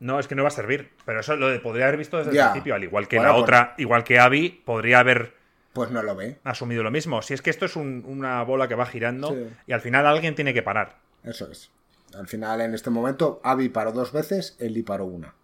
No, 0.00 0.18
es 0.18 0.28
que 0.28 0.34
no 0.34 0.42
va 0.42 0.48
a 0.48 0.52
servir. 0.52 0.90
Pero 1.04 1.20
eso 1.20 1.36
lo 1.36 1.62
podría 1.62 1.86
haber 1.86 1.98
visto 1.98 2.18
desde 2.18 2.30
el 2.30 2.44
principio. 2.44 2.74
Al 2.74 2.84
igual 2.84 3.08
que 3.08 3.16
la 3.16 3.32
pues 3.32 3.42
otra, 3.42 3.74
igual 3.78 4.04
que 4.04 4.18
Abby, 4.18 4.62
podría 4.64 5.00
haber. 5.00 5.34
Pues 5.72 5.90
no 5.90 6.02
lo 6.02 6.14
ve. 6.14 6.38
Asumido 6.44 6.82
lo 6.82 6.90
mismo. 6.90 7.22
Si 7.22 7.34
es 7.34 7.42
que 7.42 7.50
esto 7.50 7.64
es 7.64 7.76
una 7.76 8.42
bola 8.42 8.68
que 8.68 8.74
va 8.74 8.86
girando 8.86 9.36
y 9.66 9.72
al 9.72 9.80
final 9.80 10.06
alguien 10.06 10.34
tiene 10.34 10.54
que 10.54 10.62
parar. 10.62 10.98
Eso 11.24 11.50
es. 11.50 11.70
Al 12.14 12.28
final, 12.28 12.60
en 12.60 12.74
este 12.74 12.90
momento, 12.90 13.40
Abby 13.42 13.70
paró 13.70 13.92
dos 13.92 14.12
veces, 14.12 14.56
Eli 14.58 14.82
paró 14.82 15.06
una. 15.06 15.34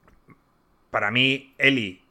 Para 0.90 1.10
mí, 1.10 1.54
Eli 1.56 2.02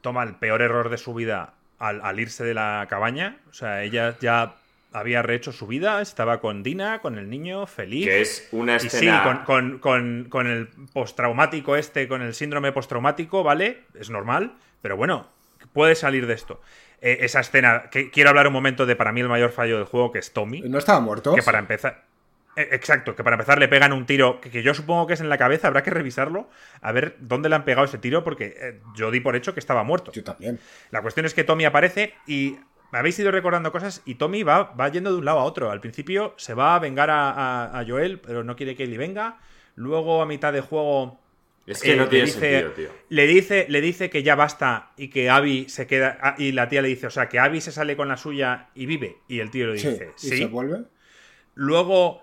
toma 0.00 0.24
el 0.24 0.34
peor 0.36 0.62
error 0.62 0.88
de 0.88 0.98
su 0.98 1.14
vida 1.14 1.54
al 1.78 2.18
irse 2.18 2.44
de 2.44 2.54
la 2.54 2.86
cabaña. 2.88 3.40
O 3.50 3.52
sea, 3.52 3.82
ella 3.82 4.16
ya 4.20 4.56
había 4.94 5.22
rehecho 5.22 5.50
su 5.52 5.66
vida, 5.66 6.00
estaba 6.00 6.40
con 6.40 6.62
Dina, 6.62 7.00
con 7.00 7.18
el 7.18 7.28
niño, 7.28 7.66
feliz. 7.66 8.06
Que 8.06 8.20
es 8.20 8.48
una 8.52 8.76
escena... 8.76 9.44
sí, 9.44 9.78
con, 9.80 10.46
el 10.46 10.68
postraumático 10.92 11.74
este, 11.74 12.06
con 12.06 12.22
el 12.22 12.32
síndrome 12.32 12.70
postraumático, 12.70 13.42
¿vale? 13.42 13.82
Es 13.98 14.08
normal, 14.08 14.54
pero 14.80 14.96
bueno, 14.96 15.26
puede 15.72 15.96
salir 15.96 16.28
de 16.28 16.34
esto. 16.34 16.60
eh, 17.00 17.18
esa 17.20 17.40
escena. 17.40 17.90
Que 17.90 18.10
quiero 18.10 18.30
hablar 18.30 18.46
un 18.46 18.52
momento 18.52 18.86
de 18.86 18.94
para 18.94 19.10
mí 19.10 19.20
el 19.20 19.28
mayor 19.28 19.50
fallo 19.50 19.76
del 19.76 19.86
juego, 19.86 20.12
que 20.12 20.20
es 20.20 20.32
Tommy. 20.32 20.60
¿No 20.60 20.78
estaba 20.78 21.00
muerto? 21.00 21.34
Que 21.34 21.42
para 21.42 21.58
empezar. 21.58 22.04
Eh, 22.56 22.68
exacto, 22.70 23.16
que 23.16 23.24
para 23.24 23.34
empezar 23.34 23.58
le 23.58 23.66
pegan 23.66 23.92
un 23.92 24.06
tiro 24.06 24.40
que, 24.40 24.62
yo 24.62 24.74
supongo 24.74 25.08
que 25.08 25.14
es 25.14 25.20
en 25.20 25.28
la 25.28 25.38
cabeza, 25.38 25.66
habrá 25.66 25.82
que 25.82 25.90
revisarlo, 25.90 26.48
a 26.80 26.92
ver 26.92 27.16
dónde 27.18 27.48
le 27.48 27.56
han 27.56 27.64
pegado 27.64 27.84
ese 27.84 27.98
tiro, 27.98 28.22
porque 28.22 28.54
eh, 28.56 28.80
yo 28.94 29.10
di 29.10 29.18
por 29.18 29.34
hecho 29.34 29.54
que 29.54 29.60
estaba 29.60 29.82
muerto. 29.82 30.12
Yo 30.12 30.22
también. 30.22 30.60
La 30.92 31.02
cuestión 31.02 31.26
es 31.26 31.34
que 31.34 31.42
Tommy 31.42 31.64
aparece 31.64 32.14
y 32.28 32.58
me 32.94 33.00
habéis 33.00 33.18
ido 33.18 33.32
recordando 33.32 33.72
cosas 33.72 34.02
y 34.04 34.14
Tommy 34.14 34.44
va, 34.44 34.72
va 34.72 34.88
yendo 34.88 35.10
de 35.10 35.18
un 35.18 35.24
lado 35.24 35.40
a 35.40 35.42
otro. 35.42 35.72
Al 35.72 35.80
principio 35.80 36.32
se 36.36 36.54
va 36.54 36.76
a 36.76 36.78
vengar 36.78 37.08
a, 37.10 37.84
Joel, 37.88 38.20
pero 38.20 38.44
no 38.44 38.54
quiere 38.54 38.76
que 38.76 38.84
Ellie 38.84 38.98
venga. 38.98 39.40
Luego, 39.74 40.22
a 40.22 40.26
mitad 40.26 40.52
de 40.52 40.60
juego. 40.60 41.20
Es 41.66 41.82
que 41.82 41.96
no 41.96 42.06
tiene 42.06 42.28
sentido, 42.28 42.70
tío. 42.70 42.90
Le 43.08 43.26
dice, 43.26 43.66
le 43.68 43.80
dice 43.80 44.10
que 44.10 44.22
ya 44.22 44.36
basta 44.36 44.92
y 44.96 45.08
que 45.08 45.28
Abby 45.28 45.68
se 45.68 45.88
queda. 45.88 46.18
Ah, 46.22 46.36
y 46.38 46.52
la 46.52 46.68
tía 46.68 46.82
le 46.82 46.88
dice, 46.88 47.08
o 47.08 47.10
sea, 47.10 47.28
que 47.28 47.40
Abby 47.40 47.60
se 47.60 47.72
sale 47.72 47.96
con 47.96 48.06
la 48.06 48.16
suya 48.16 48.68
y 48.76 48.86
vive. 48.86 49.16
Y 49.26 49.40
el 49.40 49.50
tío 49.50 49.66
le 49.66 49.72
dice, 49.72 50.12
¿Y 50.22 50.28
se 50.28 50.46
vuelve? 50.46 50.84
Luego 51.56 52.22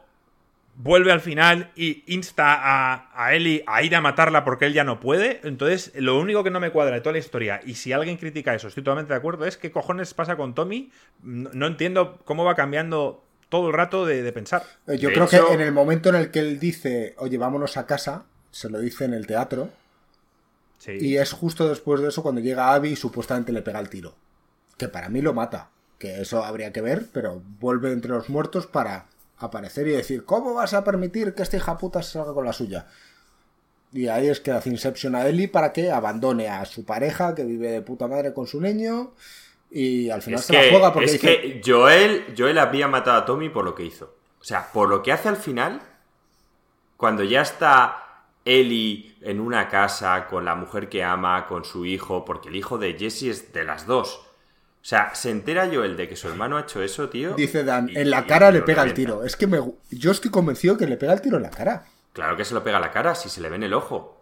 vuelve 0.84 1.12
al 1.12 1.22
final 1.22 1.72
y 1.76 2.04
insta 2.08 2.54
a, 2.54 3.10
a 3.14 3.34
Ellie 3.36 3.64
a 3.68 3.84
ir 3.84 3.96
a 3.96 4.02
matarla 4.02 4.44
porque 4.44 4.66
él 4.66 4.74
ya 4.74 4.84
no 4.84 5.00
puede. 5.00 5.40
Entonces, 5.44 5.92
lo 5.96 6.20
único 6.20 6.44
que 6.44 6.50
no 6.50 6.60
me 6.60 6.72
cuadra 6.72 6.96
de 6.96 7.02
toda 7.02 7.14
la 7.14 7.20
historia, 7.20 7.62
y 7.64 7.76
si 7.76 7.94
alguien 7.94 8.18
critica 8.18 8.56
eso, 8.56 8.68
estoy 8.68 8.84
totalmente 8.84 9.14
de 9.14 9.18
acuerdo, 9.18 9.46
es 9.46 9.58
qué 9.58 9.72
cojones 9.72 10.14
pasa 10.14 10.36
con 10.36 10.56
Tommy. 10.56 10.92
No, 11.22 11.68
entiendo 11.68 12.20
cómo 12.26 12.44
va 12.44 12.56
cambiando 12.56 13.24
todo 13.50 13.68
el 13.68 13.74
rato 13.74 14.06
de, 14.06 14.32
pensar. 14.32 14.64
Eh, 14.88 14.98
yo 14.98 15.12
creo 15.12 15.28
que 15.28 15.38
en 15.38 15.62
el 15.62 15.72
momento 15.72 16.10
en 16.10 16.16
el 16.16 16.32
que 16.32 16.40
él 16.40 16.60
dice, 16.60 17.16
oye, 17.18 17.38
vámonos 17.38 17.78
a 17.78 17.86
casa, 17.86 18.26
se 18.50 18.70
lo 18.70 18.80
dice 18.80 19.06
en 19.06 19.14
el 19.14 19.28
teatro. 19.28 19.70
Y 20.88 21.18
es 21.18 21.32
justo 21.32 21.70
después 21.70 22.02
de 22.02 22.08
eso 22.10 22.24
cuando 22.24 22.42
llega 22.42 22.74
Abby 22.74 22.90
y 22.90 22.96
supuestamente 22.96 23.52
le 23.52 23.62
pega 23.62 23.80
el 23.80 23.90
tiro. 23.90 24.16
Que 24.78 24.88
para 24.88 25.10
mí 25.10 25.22
lo 25.22 25.32
mata. 25.32 25.70
Que 26.00 26.22
eso 26.22 26.44
habría 26.44 26.74
que 26.74 26.82
ver, 26.82 27.06
pero 27.14 27.44
vuelve 27.60 27.92
entre 27.92 28.10
los 28.10 28.30
muertos 28.30 28.66
para 28.66 29.06
aparecer 29.44 29.88
y 29.88 29.92
decir, 29.92 30.26
¿cómo 30.26 30.54
vas 30.54 30.74
a 30.74 30.84
permitir 30.84 31.34
que 31.34 31.44
este 31.44 31.58
hija 31.58 31.78
puta 31.78 32.02
se 32.02 32.14
salga 32.14 32.34
con 32.34 32.46
la 32.46 32.54
suya? 32.54 32.88
Y 33.94 34.08
ahí 34.08 34.30
es 34.30 34.40
que 34.40 34.52
hace 34.52 34.70
Inception 34.70 35.16
a 35.16 35.28
Ellie 35.28 35.48
para 35.48 35.74
que 35.74 35.92
abandone 35.92 36.48
a 36.48 36.66
su 36.66 36.86
pareja 36.86 37.36
que 37.36 37.44
vive 37.44 37.72
de 37.72 37.82
puta 37.82 38.08
madre 38.08 38.34
con 38.34 38.48
su 38.48 38.62
niño 38.62 39.14
y 39.70 40.10
al 40.10 40.22
final 40.22 40.42
se 40.42 40.54
la 40.54 40.70
juega 40.70 40.94
porque 40.94 41.12
es 41.12 41.20
que 41.20 41.62
Joel, 41.66 42.34
Joel 42.38 42.58
había 42.58 42.88
matado 42.88 43.18
a 43.18 43.26
Tommy 43.26 43.50
por 43.50 43.64
lo 43.64 43.74
que 43.74 43.84
hizo. 43.84 44.14
O 44.40 44.44
sea, 44.44 44.72
por 44.72 44.90
lo 44.90 45.02
que 45.02 45.12
hace 45.12 45.30
al 45.30 45.38
final, 45.38 45.82
cuando 46.98 47.24
ya 47.24 47.42
está 47.42 48.26
Ellie 48.44 49.16
en 49.22 49.40
una 49.40 49.70
casa 49.70 50.28
con 50.28 50.46
la 50.46 50.56
mujer 50.56 50.90
que 50.90 51.04
ama, 51.04 51.48
con 51.48 51.64
su 51.64 51.86
hijo, 51.86 52.26
porque 52.26 52.50
el 52.50 52.56
hijo 52.56 52.78
de 52.78 52.94
Jesse 52.98 53.24
es 53.24 53.54
de 53.54 53.64
las 53.64 53.86
dos. 53.86 54.26
O 54.82 54.84
sea, 54.84 55.14
se 55.14 55.30
entera 55.30 55.70
Joel 55.72 55.96
de 55.96 56.10
que 56.10 56.16
su 56.16 56.28
hermano 56.28 56.58
ha 56.58 56.62
hecho 56.62 56.82
eso, 56.82 57.08
tío. 57.08 57.36
Dice 57.36 57.64
Dan, 57.64 57.90
en 57.94 58.10
la 58.10 58.26
cara 58.26 58.50
le 58.50 58.64
pega 58.64 58.82
el 58.82 58.96
tiro. 58.96 59.24
Es 59.24 59.36
que 59.36 59.46
me, 59.46 59.60
yo 59.92 60.12
estoy 60.12 60.32
convencido 60.32 60.76
que 60.76 60.88
le 60.88 60.98
pega 60.98 61.14
el 61.14 61.22
tiro 61.22 61.38
en 61.38 61.44
la 61.44 61.52
cara. 61.52 61.86
Claro 62.14 62.36
que 62.36 62.44
se 62.44 62.56
lo 62.56 62.64
pega 62.64 62.78
a 62.78 62.82
la 62.82 62.92
cara, 62.92 63.14
si 63.14 63.30
se 63.30 63.42
le 63.42 63.50
ve 63.50 63.58
en 63.58 63.64
el 63.64 63.76
ojo. 63.76 64.20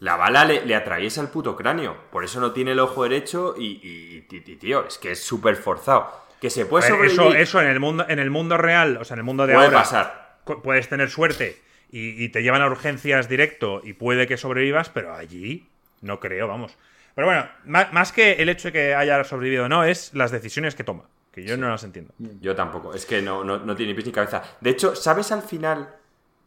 La 0.00 0.16
bala 0.16 0.44
le, 0.44 0.74
atraviesa 0.74 1.22
el 1.22 1.28
puto 1.28 1.56
cráneo. 1.56 1.96
Por 2.10 2.24
eso 2.24 2.40
no 2.40 2.52
tiene 2.52 2.72
el 2.72 2.78
ojo 2.78 3.04
derecho 3.04 3.54
y, 3.58 4.20
tío, 4.60 4.86
es 4.86 4.98
que 4.98 5.12
es 5.12 5.24
súper 5.24 5.56
forzado. 5.56 6.12
Que 6.38 6.50
se 6.50 6.66
puede 6.66 6.86
sobrevivir. 6.86 7.20
Eso, 7.20 7.34
eso 7.34 7.60
en 7.62 7.68
el 7.68 7.80
mundo, 7.80 8.04
en 8.06 8.18
el 8.18 8.30
mundo 8.30 8.58
real, 8.58 8.98
o 8.98 9.04
sea, 9.04 9.14
en 9.14 9.20
el 9.20 9.24
mundo 9.24 9.46
de 9.46 9.54
puede 9.54 9.66
ahora. 9.66 9.78
pasar. 9.78 10.38
Puedes 10.62 10.88
tener 10.88 11.08
suerte 11.08 11.62
y, 11.90 12.22
y 12.22 12.28
te 12.28 12.42
llevan 12.42 12.60
a 12.60 12.66
urgencias 12.66 13.28
directo 13.28 13.80
y 13.82 13.94
puede 13.94 14.26
que 14.26 14.36
sobrevivas, 14.36 14.90
pero 14.90 15.14
allí 15.14 15.68
no 16.02 16.20
creo, 16.20 16.48
vamos. 16.48 16.76
Pero 17.14 17.26
bueno, 17.26 17.46
más, 17.64 18.12
que 18.12 18.34
el 18.34 18.48
hecho 18.48 18.68
de 18.68 18.72
que 18.72 18.94
haya 18.94 19.22
sobrevivido 19.24 19.66
o 19.66 19.68
no, 19.68 19.84
es 19.84 20.14
las 20.14 20.30
decisiones 20.30 20.74
que 20.74 20.84
toma. 20.84 21.04
Que 21.30 21.42
yo 21.44 21.56
no 21.56 21.68
las 21.68 21.84
entiendo. 21.84 22.12
Yo 22.40 22.54
tampoco. 22.54 22.94
Es 22.94 23.06
que 23.06 23.22
no, 23.22 23.44
no, 23.44 23.76
tiene 23.76 23.92
ni 23.92 23.94
pies 23.94 24.06
ni 24.06 24.12
cabeza. 24.12 24.42
De 24.60 24.70
hecho, 24.70 24.94
¿sabes 24.94 25.32
al 25.32 25.42
final 25.42 25.94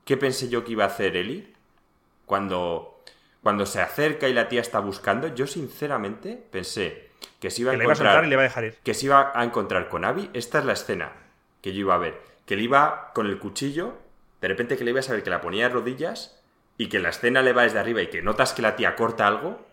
qué 0.03 0.17
pensé 0.17 0.49
yo 0.49 0.63
que 0.63 0.73
iba 0.73 0.83
a 0.83 0.87
hacer 0.87 1.15
Eli? 1.15 1.53
Cuando, 2.25 3.03
cuando 3.41 3.65
se 3.65 3.81
acerca 3.81 4.27
y 4.27 4.33
la 4.33 4.47
tía 4.47 4.61
está 4.61 4.79
buscando, 4.79 5.33
yo 5.33 5.47
sinceramente 5.47 6.41
pensé 6.51 7.09
que 7.39 7.51
se 7.51 7.61
iba 7.61 7.71
a 7.71 7.75
encontrar. 7.75 8.25
y 8.25 8.27
le 8.27 8.33
iba 8.33 8.41
a 8.41 8.43
dejar 8.43 8.63
ir. 8.65 8.75
Que 8.83 8.93
se 8.93 9.05
iba 9.05 9.31
a 9.33 9.43
encontrar 9.43 9.89
con 9.89 10.05
Abby. 10.05 10.29
Esta 10.33 10.59
es 10.59 10.65
la 10.65 10.73
escena 10.73 11.11
que 11.61 11.73
yo 11.73 11.81
iba 11.81 11.95
a 11.95 11.99
ver. 11.99 12.19
Que 12.45 12.55
le 12.55 12.63
iba 12.63 13.11
con 13.13 13.27
el 13.27 13.39
cuchillo, 13.39 13.97
de 14.41 14.47
repente 14.47 14.77
que 14.77 14.83
le 14.83 14.91
iba 14.91 14.99
a 14.99 15.03
saber 15.03 15.23
que 15.23 15.29
la 15.29 15.41
ponía 15.41 15.67
de 15.67 15.73
rodillas 15.73 16.43
y 16.77 16.89
que 16.89 16.99
la 16.99 17.09
escena 17.09 17.41
le 17.41 17.53
va 17.53 17.63
desde 17.63 17.79
arriba 17.79 18.01
y 18.01 18.07
que 18.07 18.21
notas 18.21 18.53
que 18.53 18.61
la 18.61 18.75
tía 18.75 18.95
corta 18.95 19.25
algo 19.25 19.65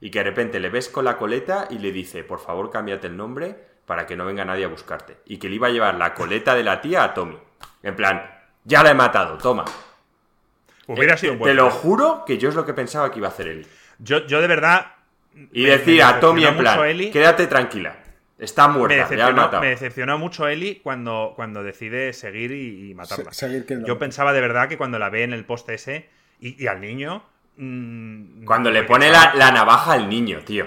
y 0.00 0.10
que 0.10 0.18
de 0.18 0.24
repente 0.24 0.60
le 0.60 0.68
ves 0.68 0.88
con 0.88 1.04
la 1.04 1.16
coleta 1.16 1.68
y 1.70 1.78
le 1.78 1.92
dice, 1.92 2.24
por 2.24 2.38
favor 2.38 2.70
cámbiate 2.70 3.06
el 3.06 3.16
nombre 3.16 3.56
para 3.86 4.06
que 4.06 4.16
no 4.16 4.26
venga 4.26 4.44
nadie 4.44 4.64
a 4.64 4.68
buscarte. 4.68 5.18
Y 5.26 5.38
que 5.38 5.48
le 5.48 5.56
iba 5.56 5.68
a 5.68 5.70
llevar 5.70 5.94
la 5.94 6.12
coleta 6.12 6.54
de 6.54 6.64
la 6.64 6.80
tía 6.80 7.04
a 7.04 7.14
Tommy. 7.14 7.38
En 7.82 7.94
plan, 7.94 8.22
ya 8.64 8.82
la 8.82 8.90
he 8.90 8.94
matado, 8.94 9.38
toma. 9.38 9.64
Hubiera 10.88 11.14
eh, 11.14 11.18
sido 11.18 11.32
un 11.34 11.42
Te 11.42 11.54
lo 11.54 11.70
juro 11.70 12.24
que 12.26 12.36
yo 12.36 12.48
es 12.48 12.54
lo 12.54 12.66
que 12.66 12.74
pensaba 12.74 13.10
que 13.10 13.18
iba 13.18 13.28
a 13.28 13.30
hacer 13.30 13.48
él. 13.48 13.66
Yo, 13.98 14.26
yo 14.26 14.40
de 14.40 14.48
verdad... 14.48 14.92
Y 15.52 15.64
decir 15.64 16.02
a 16.02 16.18
Tommy 16.18 16.46
en 16.46 16.56
plan, 16.56 16.80
quédate 17.12 17.46
tranquila. 17.46 17.94
Está 18.38 18.68
muerta, 18.68 19.06
me 19.08 19.16
ya 19.18 19.30
matado. 19.32 19.60
Me 19.60 19.68
decepcionó 19.68 20.16
mucho 20.18 20.48
Eli 20.48 20.76
cuando, 20.76 21.34
cuando 21.36 21.62
decide 21.62 22.14
seguir 22.14 22.52
y, 22.52 22.94
matarla. 22.94 23.30
Yo 23.86 23.98
pensaba 23.98 24.32
de 24.32 24.40
verdad 24.40 24.68
que 24.68 24.78
cuando 24.78 24.98
la 24.98 25.10
ve 25.10 25.24
en 25.24 25.34
el 25.34 25.44
poste 25.44 25.74
ese 25.74 26.08
y 26.40 26.66
al 26.68 26.80
niño, 26.80 27.22
Mm, 27.56 28.44
Cuando 28.44 28.70
le 28.70 28.82
pone 28.82 29.10
la, 29.10 29.50
navaja 29.50 29.92
al 29.92 30.08
niño, 30.08 30.40
tío. 30.44 30.66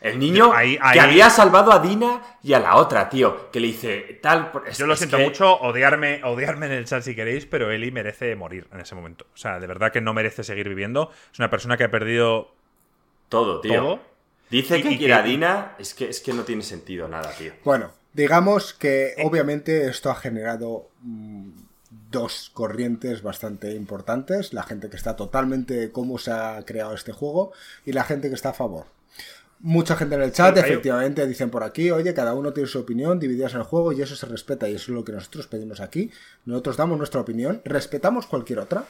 El 0.00 0.18
niño 0.18 0.52
que 0.92 1.00
había 1.00 1.30
salvado 1.30 1.72
a 1.72 1.78
Dina 1.80 2.22
y 2.42 2.52
a 2.52 2.60
la 2.60 2.76
otra, 2.76 3.08
tío. 3.08 3.50
Que 3.50 3.60
le 3.60 3.68
dice 3.68 4.18
tal. 4.22 4.52
Yo 4.76 4.86
lo 4.86 4.94
siento 4.94 5.18
mucho, 5.18 5.58
odiarme, 5.60 6.20
odiarme 6.22 6.66
en 6.66 6.72
el 6.72 6.84
chat 6.84 7.02
si 7.02 7.14
queréis, 7.14 7.46
pero 7.46 7.70
Eli 7.70 7.90
merece 7.90 8.36
morir 8.36 8.68
en 8.72 8.80
ese 8.80 8.94
momento. 8.94 9.26
O 9.34 9.36
sea, 9.36 9.58
de 9.58 9.66
verdad 9.66 9.92
que 9.92 10.00
no 10.00 10.14
merece 10.14 10.44
seguir 10.44 10.68
viviendo. 10.68 11.10
Es 11.32 11.38
una 11.38 11.50
persona 11.50 11.76
que 11.76 11.84
ha 11.84 11.90
perdido. 11.90 12.52
Todo, 13.28 13.60
tío. 13.60 14.00
Dice 14.50 14.82
que 14.82 14.96
quiere 14.96 15.14
a 15.14 15.22
Dina. 15.22 15.74
Es 15.78 15.94
que, 15.94 16.08
es 16.08 16.20
que 16.20 16.32
no 16.32 16.42
tiene 16.42 16.62
sentido 16.62 17.08
nada, 17.08 17.32
tío. 17.32 17.52
Bueno, 17.64 17.90
digamos 18.12 18.74
que 18.74 19.08
eh. 19.08 19.24
obviamente 19.24 19.88
esto 19.88 20.10
ha 20.10 20.14
generado. 20.14 20.88
Mm, 21.02 21.50
dos 22.10 22.50
corrientes 22.52 23.22
bastante 23.22 23.72
importantes, 23.72 24.52
la 24.52 24.62
gente 24.62 24.88
que 24.88 24.96
está 24.96 25.16
totalmente 25.16 25.90
cómo 25.90 26.18
se 26.18 26.30
ha 26.30 26.62
creado 26.64 26.94
este 26.94 27.12
juego 27.12 27.52
y 27.84 27.92
la 27.92 28.04
gente 28.04 28.28
que 28.28 28.34
está 28.34 28.50
a 28.50 28.54
favor. 28.54 28.86
Mucha 29.60 29.96
gente 29.96 30.16
en 30.16 30.22
el 30.22 30.32
chat, 30.32 30.56
efectivamente, 30.58 31.26
dicen 31.26 31.50
por 31.50 31.64
aquí, 31.64 31.90
oye, 31.90 32.12
cada 32.12 32.34
uno 32.34 32.52
tiene 32.52 32.68
su 32.68 32.78
opinión, 32.78 33.18
divididas 33.18 33.54
en 33.54 33.60
el 33.60 33.64
juego 33.64 33.92
y 33.92 34.02
eso 34.02 34.14
se 34.14 34.26
respeta 34.26 34.68
y 34.68 34.74
eso 34.74 34.92
es 34.92 34.96
lo 34.96 35.04
que 35.04 35.12
nosotros 35.12 35.46
pedimos 35.46 35.80
aquí. 35.80 36.10
Nosotros 36.44 36.76
damos 36.76 36.98
nuestra 36.98 37.22
opinión, 37.22 37.62
respetamos 37.64 38.26
cualquier 38.26 38.58
otra, 38.58 38.84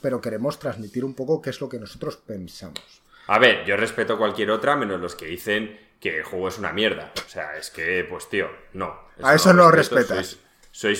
pero 0.00 0.20
queremos 0.20 0.58
transmitir 0.58 1.04
un 1.04 1.14
poco 1.14 1.42
qué 1.42 1.50
es 1.50 1.60
lo 1.60 1.68
que 1.68 1.78
nosotros 1.78 2.16
pensamos. 2.16 3.02
A 3.26 3.38
ver, 3.38 3.66
yo 3.66 3.76
respeto 3.76 4.16
cualquier 4.16 4.50
otra, 4.50 4.76
menos 4.76 4.98
los 4.98 5.14
que 5.14 5.26
dicen 5.26 5.78
que 6.00 6.18
el 6.18 6.24
juego 6.24 6.48
es 6.48 6.58
una 6.58 6.72
mierda. 6.72 7.12
O 7.26 7.28
sea, 7.28 7.56
es 7.58 7.70
que, 7.70 8.06
pues 8.08 8.28
tío, 8.30 8.46
no. 8.72 8.96
a 9.22 9.34
eso 9.34 9.52
no, 9.52 9.70
respetas 9.70 10.08
sois 10.08 10.47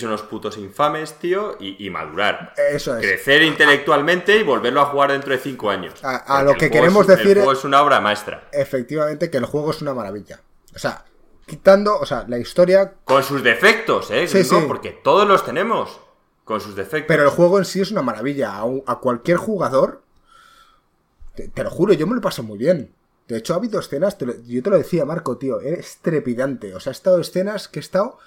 unos 0.02 0.22
putos 0.22 0.56
infames, 0.58 1.14
tío, 1.14 1.56
y, 1.60 1.88
madurar. 1.90 2.54
Eso 2.56 2.96
es. 2.96 3.04
Crecer 3.04 3.42
intelectualmente 3.42 4.36
y 4.36 4.42
volverlo 4.42 4.80
a 4.80 4.86
jugar 4.86 5.12
dentro 5.12 5.32
de 5.32 5.38
cinco 5.38 5.70
años. 5.70 5.94
A, 6.02 6.42
lo 6.42 6.54
que 6.54 6.70
queremos 6.70 7.06
decir. 7.06 7.38
El 7.38 7.44
juego 7.44 7.52
es 7.52 7.64
una 7.64 7.82
obra 7.82 8.00
maestra. 8.00 8.48
Efectivamente, 8.52 9.30
que 9.30 9.38
el 9.38 9.44
juego 9.44 9.70
es 9.70 9.80
una 9.82 9.94
maravilla. 9.94 10.40
O 10.74 10.78
sea, 10.78 11.04
quitando, 11.46 11.98
o 11.98 12.06
sea, 12.06 12.24
la 12.28 12.38
historia. 12.38 12.94
Con 13.04 13.22
sus 13.22 13.42
defectos, 13.42 14.10
¿eh? 14.10 14.26
Sí, 14.26 14.44
sí. 14.44 14.56
Porque 14.66 14.90
todos 14.90 15.26
los 15.26 15.44
tenemos. 15.44 16.00
Con 16.44 16.60
sus 16.60 16.74
defectos. 16.74 17.08
Pero 17.08 17.24
el 17.24 17.30
juego 17.30 17.58
en 17.58 17.64
sí 17.64 17.80
es 17.80 17.90
una 17.90 18.02
maravilla. 18.02 18.60
A, 18.86 18.96
cualquier 18.96 19.36
jugador. 19.36 20.02
Te, 21.34 21.62
lo 21.62 21.70
juro, 21.70 21.92
yo 21.92 22.06
me 22.06 22.16
lo 22.16 22.20
paso 22.20 22.42
muy 22.42 22.58
bien. 22.58 22.94
De 23.28 23.36
hecho, 23.36 23.52
ha 23.52 23.58
habido 23.58 23.78
escenas, 23.78 24.16
yo 24.18 24.62
te 24.62 24.70
lo 24.70 24.78
decía, 24.78 25.04
Marco, 25.04 25.36
tío, 25.36 25.60
es 25.60 25.98
trepidante. 25.98 26.74
O 26.74 26.80
sea, 26.80 26.90
ha 26.90 26.92
estado 26.92 27.20
escenas 27.20 27.68
que 27.68 27.78
he 27.78 27.82
estado 27.82 28.18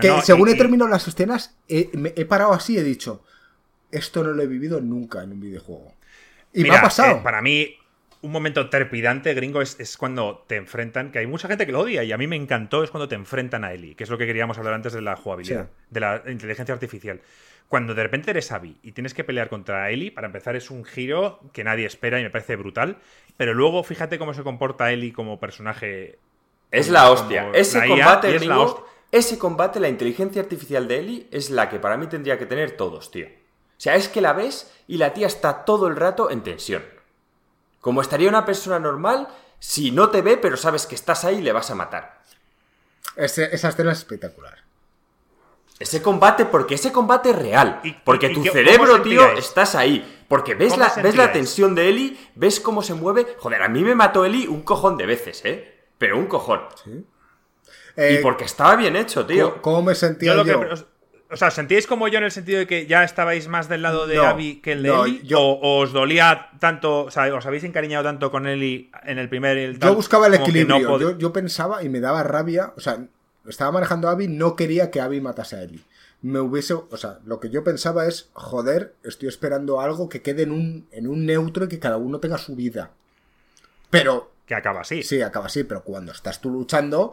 que 0.00 0.20
según 0.22 0.48
he 0.48 0.54
terminado 0.54 0.90
las 0.90 1.06
escenas, 1.06 1.56
he, 1.68 1.90
he 2.16 2.24
parado 2.24 2.52
así 2.52 2.74
y 2.74 2.78
he 2.78 2.82
dicho, 2.82 3.22
esto 3.90 4.24
no 4.24 4.32
lo 4.32 4.42
he 4.42 4.46
vivido 4.46 4.80
nunca 4.80 5.22
en 5.22 5.32
un 5.32 5.40
videojuego. 5.40 5.92
Y 6.52 6.62
me 6.62 6.70
ha 6.70 6.82
pasado. 6.82 7.18
Eh, 7.18 7.20
para 7.22 7.42
mí, 7.42 7.76
un 8.22 8.32
momento 8.32 8.68
trepidante, 8.68 9.34
gringo, 9.34 9.60
es, 9.60 9.96
cuando 9.96 10.44
te 10.46 10.56
enfrentan, 10.56 11.12
que 11.12 11.18
hay 11.18 11.26
mucha 11.26 11.48
gente 11.48 11.66
que 11.66 11.72
lo 11.72 11.80
odia 11.80 12.02
y 12.04 12.12
a 12.12 12.18
mí 12.18 12.26
me 12.26 12.36
encantó, 12.36 12.82
es 12.82 12.90
cuando 12.90 13.08
te 13.08 13.14
enfrentan 13.14 13.64
a 13.64 13.72
Eli, 13.72 13.94
que 13.94 14.04
es 14.04 14.10
lo 14.10 14.18
que 14.18 14.26
queríamos 14.26 14.58
hablar 14.58 14.74
antes 14.74 14.92
de 14.92 15.02
la 15.02 15.16
jugabilidad, 15.16 15.68
de 15.90 16.00
la 16.00 16.22
inteligencia 16.26 16.74
artificial. 16.74 17.20
Cuando 17.68 17.94
de 17.94 18.02
repente 18.02 18.30
eres 18.30 18.52
Abby 18.52 18.76
y 18.82 18.92
tienes 18.92 19.14
que 19.14 19.24
pelear 19.24 19.48
contra 19.48 19.90
Eli, 19.90 20.10
para 20.10 20.26
empezar 20.26 20.56
es 20.56 20.70
un 20.70 20.84
giro 20.84 21.40
que 21.52 21.64
nadie 21.64 21.86
espera 21.86 22.20
y 22.20 22.22
me 22.22 22.30
parece 22.30 22.56
brutal, 22.56 22.98
pero 23.36 23.54
luego 23.54 23.82
fíjate 23.82 24.18
cómo 24.18 24.34
se 24.34 24.42
comporta 24.42 24.92
Eli 24.92 25.10
como 25.10 25.40
personaje. 25.40 26.18
Es 26.70 26.90
la 26.90 27.10
hostia. 27.10 27.50
Ese 27.54 27.86
combate, 27.86 28.36
es 28.36 28.46
la 28.46 28.58
hostia 28.58 28.91
ese 29.12 29.38
combate, 29.38 29.78
la 29.78 29.88
inteligencia 29.88 30.42
artificial 30.42 30.88
de 30.88 30.98
Ellie, 30.98 31.28
es 31.30 31.50
la 31.50 31.68
que 31.68 31.78
para 31.78 31.98
mí 31.98 32.06
tendría 32.06 32.38
que 32.38 32.46
tener 32.46 32.76
todos, 32.76 33.10
tío. 33.10 33.26
O 33.26 33.80
sea, 33.82 33.94
es 33.94 34.08
que 34.08 34.22
la 34.22 34.32
ves 34.32 34.72
y 34.88 34.96
la 34.96 35.12
tía 35.12 35.26
está 35.26 35.64
todo 35.64 35.86
el 35.86 35.96
rato 35.96 36.30
en 36.30 36.42
tensión. 36.42 36.82
Como 37.80 38.00
estaría 38.00 38.28
una 38.28 38.46
persona 38.46 38.78
normal, 38.78 39.28
si 39.58 39.90
no 39.90 40.08
te 40.08 40.22
ve, 40.22 40.38
pero 40.38 40.56
sabes 40.56 40.86
que 40.86 40.94
estás 40.94 41.24
ahí, 41.24 41.42
le 41.42 41.52
vas 41.52 41.70
a 41.70 41.74
matar. 41.74 42.22
esa 43.16 43.68
escena 43.68 43.92
es 43.92 43.98
espectacular. 43.98 44.62
Ese 45.78 46.00
combate, 46.00 46.46
porque 46.46 46.76
ese 46.76 46.92
combate 46.92 47.30
es 47.30 47.36
real. 47.36 47.80
porque 48.04 48.28
tu 48.30 48.42
cerebro, 48.44 49.02
tío, 49.02 49.32
estás 49.32 49.74
ahí. 49.74 50.24
Porque 50.28 50.54
ves 50.54 50.78
la, 50.78 50.92
ves 51.02 51.16
la 51.16 51.32
tensión 51.32 51.74
de 51.74 51.88
Eli, 51.88 52.30
ves 52.36 52.60
cómo 52.60 52.82
se 52.82 52.94
mueve. 52.94 53.36
Joder, 53.38 53.62
a 53.62 53.68
mí 53.68 53.82
me 53.82 53.94
mató 53.94 54.24
Eli 54.24 54.46
un 54.46 54.62
cojón 54.62 54.96
de 54.96 55.06
veces, 55.06 55.44
¿eh? 55.44 55.80
Pero 55.98 56.16
un 56.18 56.26
cojón. 56.26 56.62
¿Sí? 56.82 57.04
Y 57.96 58.00
eh, 58.00 58.20
porque 58.22 58.44
estaba 58.44 58.76
bien 58.76 58.96
hecho, 58.96 59.26
tío. 59.26 59.60
¿Cómo, 59.62 59.82
me 59.82 59.94
sentía 59.94 60.42
yo? 60.42 60.60
o 61.32 61.36
sea, 61.36 61.50
¿sentíais 61.50 61.86
como 61.86 62.08
yo 62.08 62.18
en 62.18 62.24
el 62.24 62.30
sentido 62.30 62.58
de 62.58 62.66
que 62.66 62.86
ya 62.86 63.04
estabais 63.04 63.48
más 63.48 63.66
del 63.66 63.80
lado 63.80 64.06
de 64.06 64.18
Abby 64.18 64.56
que 64.56 64.72
el 64.72 64.82
de 64.82 64.90
Eli? 64.90 65.32
O, 65.34 65.80
os 65.80 65.92
dolía 65.92 66.50
tanto, 66.60 67.04
o 67.04 67.10
sea, 67.10 67.34
os 67.34 67.46
habéis 67.46 67.64
encariñado 67.64 68.04
tanto 68.04 68.30
con 68.30 68.46
Eli 68.46 68.90
en 69.04 69.18
el 69.18 69.30
primer 69.30 69.56
y 69.56 69.62
el 69.62 69.78
Yo 69.78 69.94
buscaba 69.94 70.26
el 70.26 70.34
equilibrio. 70.34 70.98
yo, 70.98 71.16
yo, 71.16 71.32
pensaba 71.32 71.82
y 71.82 71.88
me 71.88 72.00
daba 72.00 72.22
rabia, 72.22 72.74
o 72.76 72.80
sea, 72.80 72.98
estaba 73.48 73.72
manejando 73.72 74.08
a 74.08 74.12
Abby, 74.12 74.28
no 74.28 74.56
quería 74.56 74.90
que 74.90 75.00
Abby 75.00 75.22
matase 75.22 75.56
a 75.56 75.62
Eli. 75.62 75.82
Me 76.20 76.38
hubiese, 76.38 76.74
o 76.74 76.96
sea, 76.98 77.18
lo 77.24 77.40
que 77.40 77.48
yo 77.48 77.64
pensaba 77.64 78.06
es, 78.06 78.28
joder, 78.34 78.94
estoy 79.02 79.28
esperando 79.28 79.80
algo 79.80 80.10
que 80.10 80.20
quede 80.20 80.42
en 80.42 80.52
un, 80.52 80.86
en 80.92 81.08
un 81.08 81.24
neutro 81.24 81.64
y 81.64 81.68
que 81.68 81.78
cada 81.78 81.96
uno 81.96 82.20
tenga 82.20 82.36
su 82.36 82.54
vida. 82.54 82.90
Pero... 83.88 84.30
Que 84.46 84.54
acaba 84.54 84.82
así. 84.82 85.02
Sí, 85.02 85.22
acaba 85.22 85.46
así, 85.46 85.64
pero 85.64 85.82
cuando 85.82 86.12
estás 86.12 86.40
tú 86.40 86.50
luchando, 86.50 87.12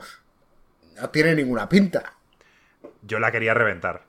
no 1.00 1.10
tiene 1.10 1.36
ninguna 1.36 1.70
pinta. 1.70 2.14
Yo 3.02 3.20
la 3.20 3.32
quería 3.32 3.54
reventar. 3.54 4.04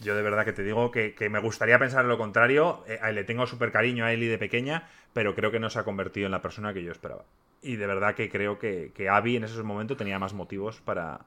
Yo 0.00 0.14
de 0.14 0.22
verdad 0.22 0.44
que 0.44 0.52
te 0.52 0.62
digo 0.62 0.90
que, 0.90 1.14
me 1.30 1.40
gustaría 1.40 1.78
pensar 1.78 2.04
lo 2.04 2.18
contrario. 2.18 2.84
Eh, 2.86 3.00
le 3.12 3.24
tengo 3.24 3.46
súper 3.46 3.72
cariño 3.72 4.04
a 4.04 4.12
Eli 4.12 4.26
de 4.26 4.38
pequeña, 4.38 4.88
pero 5.12 5.34
creo 5.34 5.50
que 5.50 5.60
no 5.60 5.70
se 5.70 5.78
ha 5.78 5.84
convertido 5.84 6.26
en 6.26 6.32
la 6.32 6.42
persona 6.42 6.74
que 6.74 6.82
yo 6.82 6.92
esperaba. 6.92 7.24
Y 7.62 7.76
de 7.76 7.86
verdad 7.86 8.14
que 8.14 8.28
creo 8.28 8.58
que, 8.58 8.92
que 8.94 9.08
Abby 9.08 9.36
en 9.36 9.44
ese 9.44 9.62
momento 9.62 9.96
tenía 9.96 10.18
más 10.18 10.34
motivos 10.34 10.80
para... 10.82 11.20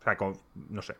O 0.00 0.04
sea, 0.04 0.16
no 0.70 0.82
sé. 0.82 0.94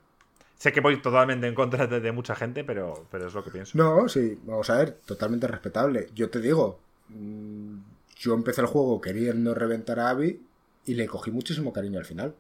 Sé 0.56 0.72
que 0.72 0.80
voy 0.80 1.00
totalmente 1.00 1.46
en 1.46 1.55
contra 1.55 1.86
de, 1.86 2.12
mucha 2.12 2.34
gente, 2.34 2.64
pero, 2.64 3.06
pero 3.10 3.28
es 3.28 3.34
lo 3.34 3.44
que 3.44 3.50
pienso. 3.50 3.78
No, 3.78 4.09
sí, 4.09 4.38
vamos 4.42 4.68
a 4.70 4.78
ver, 4.78 4.98
totalmente 5.06 5.46
respetable. 5.46 6.09
Yo 6.14 6.30
te 6.30 6.40
digo, 6.40 6.80
mm, 7.09 7.78
yo 8.16 8.34
empecé 8.34 8.60
el 8.62 8.66
juego 8.66 9.00
queriendo 9.00 9.55
reventar 9.55 10.00
a 10.00 10.10
Abby 10.10 10.47
y 10.89 10.94
le 10.94 11.06
cogí 11.06 11.31
muchísimo 11.31 11.73
cariño 11.73 11.98
al 11.98 12.06
final. 12.06 12.35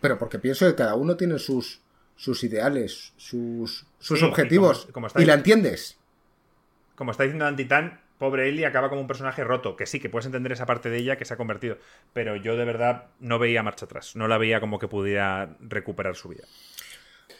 Pero 0.00 0.18
porque 0.18 0.38
pienso 0.38 0.66
que 0.66 0.74
cada 0.74 0.96
uno 0.96 1.16
tiene 1.16 1.38
sus, 1.38 1.80
sus 2.16 2.42
ideales, 2.42 3.12
sus, 3.16 3.86
sus 3.98 4.22
objetivos. 4.22 4.88
Y, 5.16 5.24
la 5.24 5.34
entiendes. 5.34 5.98
Como 6.96 7.12
está 7.12 7.22
diciendo 7.22 7.46
Antitán, 7.46 8.00
pobre 8.18 8.48
Ellie 8.48 8.66
acaba 8.66 8.88
como 8.88 9.00
un 9.00 9.06
personaje 9.06 9.44
roto. 9.44 9.76
Que 9.76 9.86
sí, 9.86 10.00
que 10.00 10.08
puedes 10.08 10.26
entender 10.26 10.52
esa 10.52 10.66
parte 10.66 10.90
de 10.90 10.98
ella 10.98 11.16
que 11.16 11.24
se 11.24 11.34
ha 11.34 11.36
convertido. 11.36 11.78
Pero 12.12 12.34
yo 12.34 12.56
de 12.56 12.64
verdad 12.64 13.06
no 13.20 13.38
veía 13.38 13.62
marcha 13.62 13.84
atrás. 13.84 14.16
No 14.16 14.26
la 14.26 14.36
veía 14.36 14.60
como 14.60 14.78
que 14.78 14.88
pudiera 14.88 15.56
recuperar 15.60 16.16
su 16.16 16.28
vida. 16.30 16.44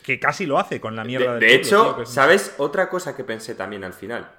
Que 0.05 0.20
casi 0.20 0.47
lo 0.47 0.59
hace 0.59 0.81
con 0.81 0.94
la 0.94 1.05
mierda 1.05 1.35
de 1.35 1.40
De 1.40 1.55
hecho, 1.55 2.07
¿sabes? 2.07 2.55
Otra 2.59 2.89
cosa 2.89 3.16
que 3.16 3.24
pensé 3.24 3.57
también 3.57 3.82
al 3.82 3.94
final. 3.94 4.31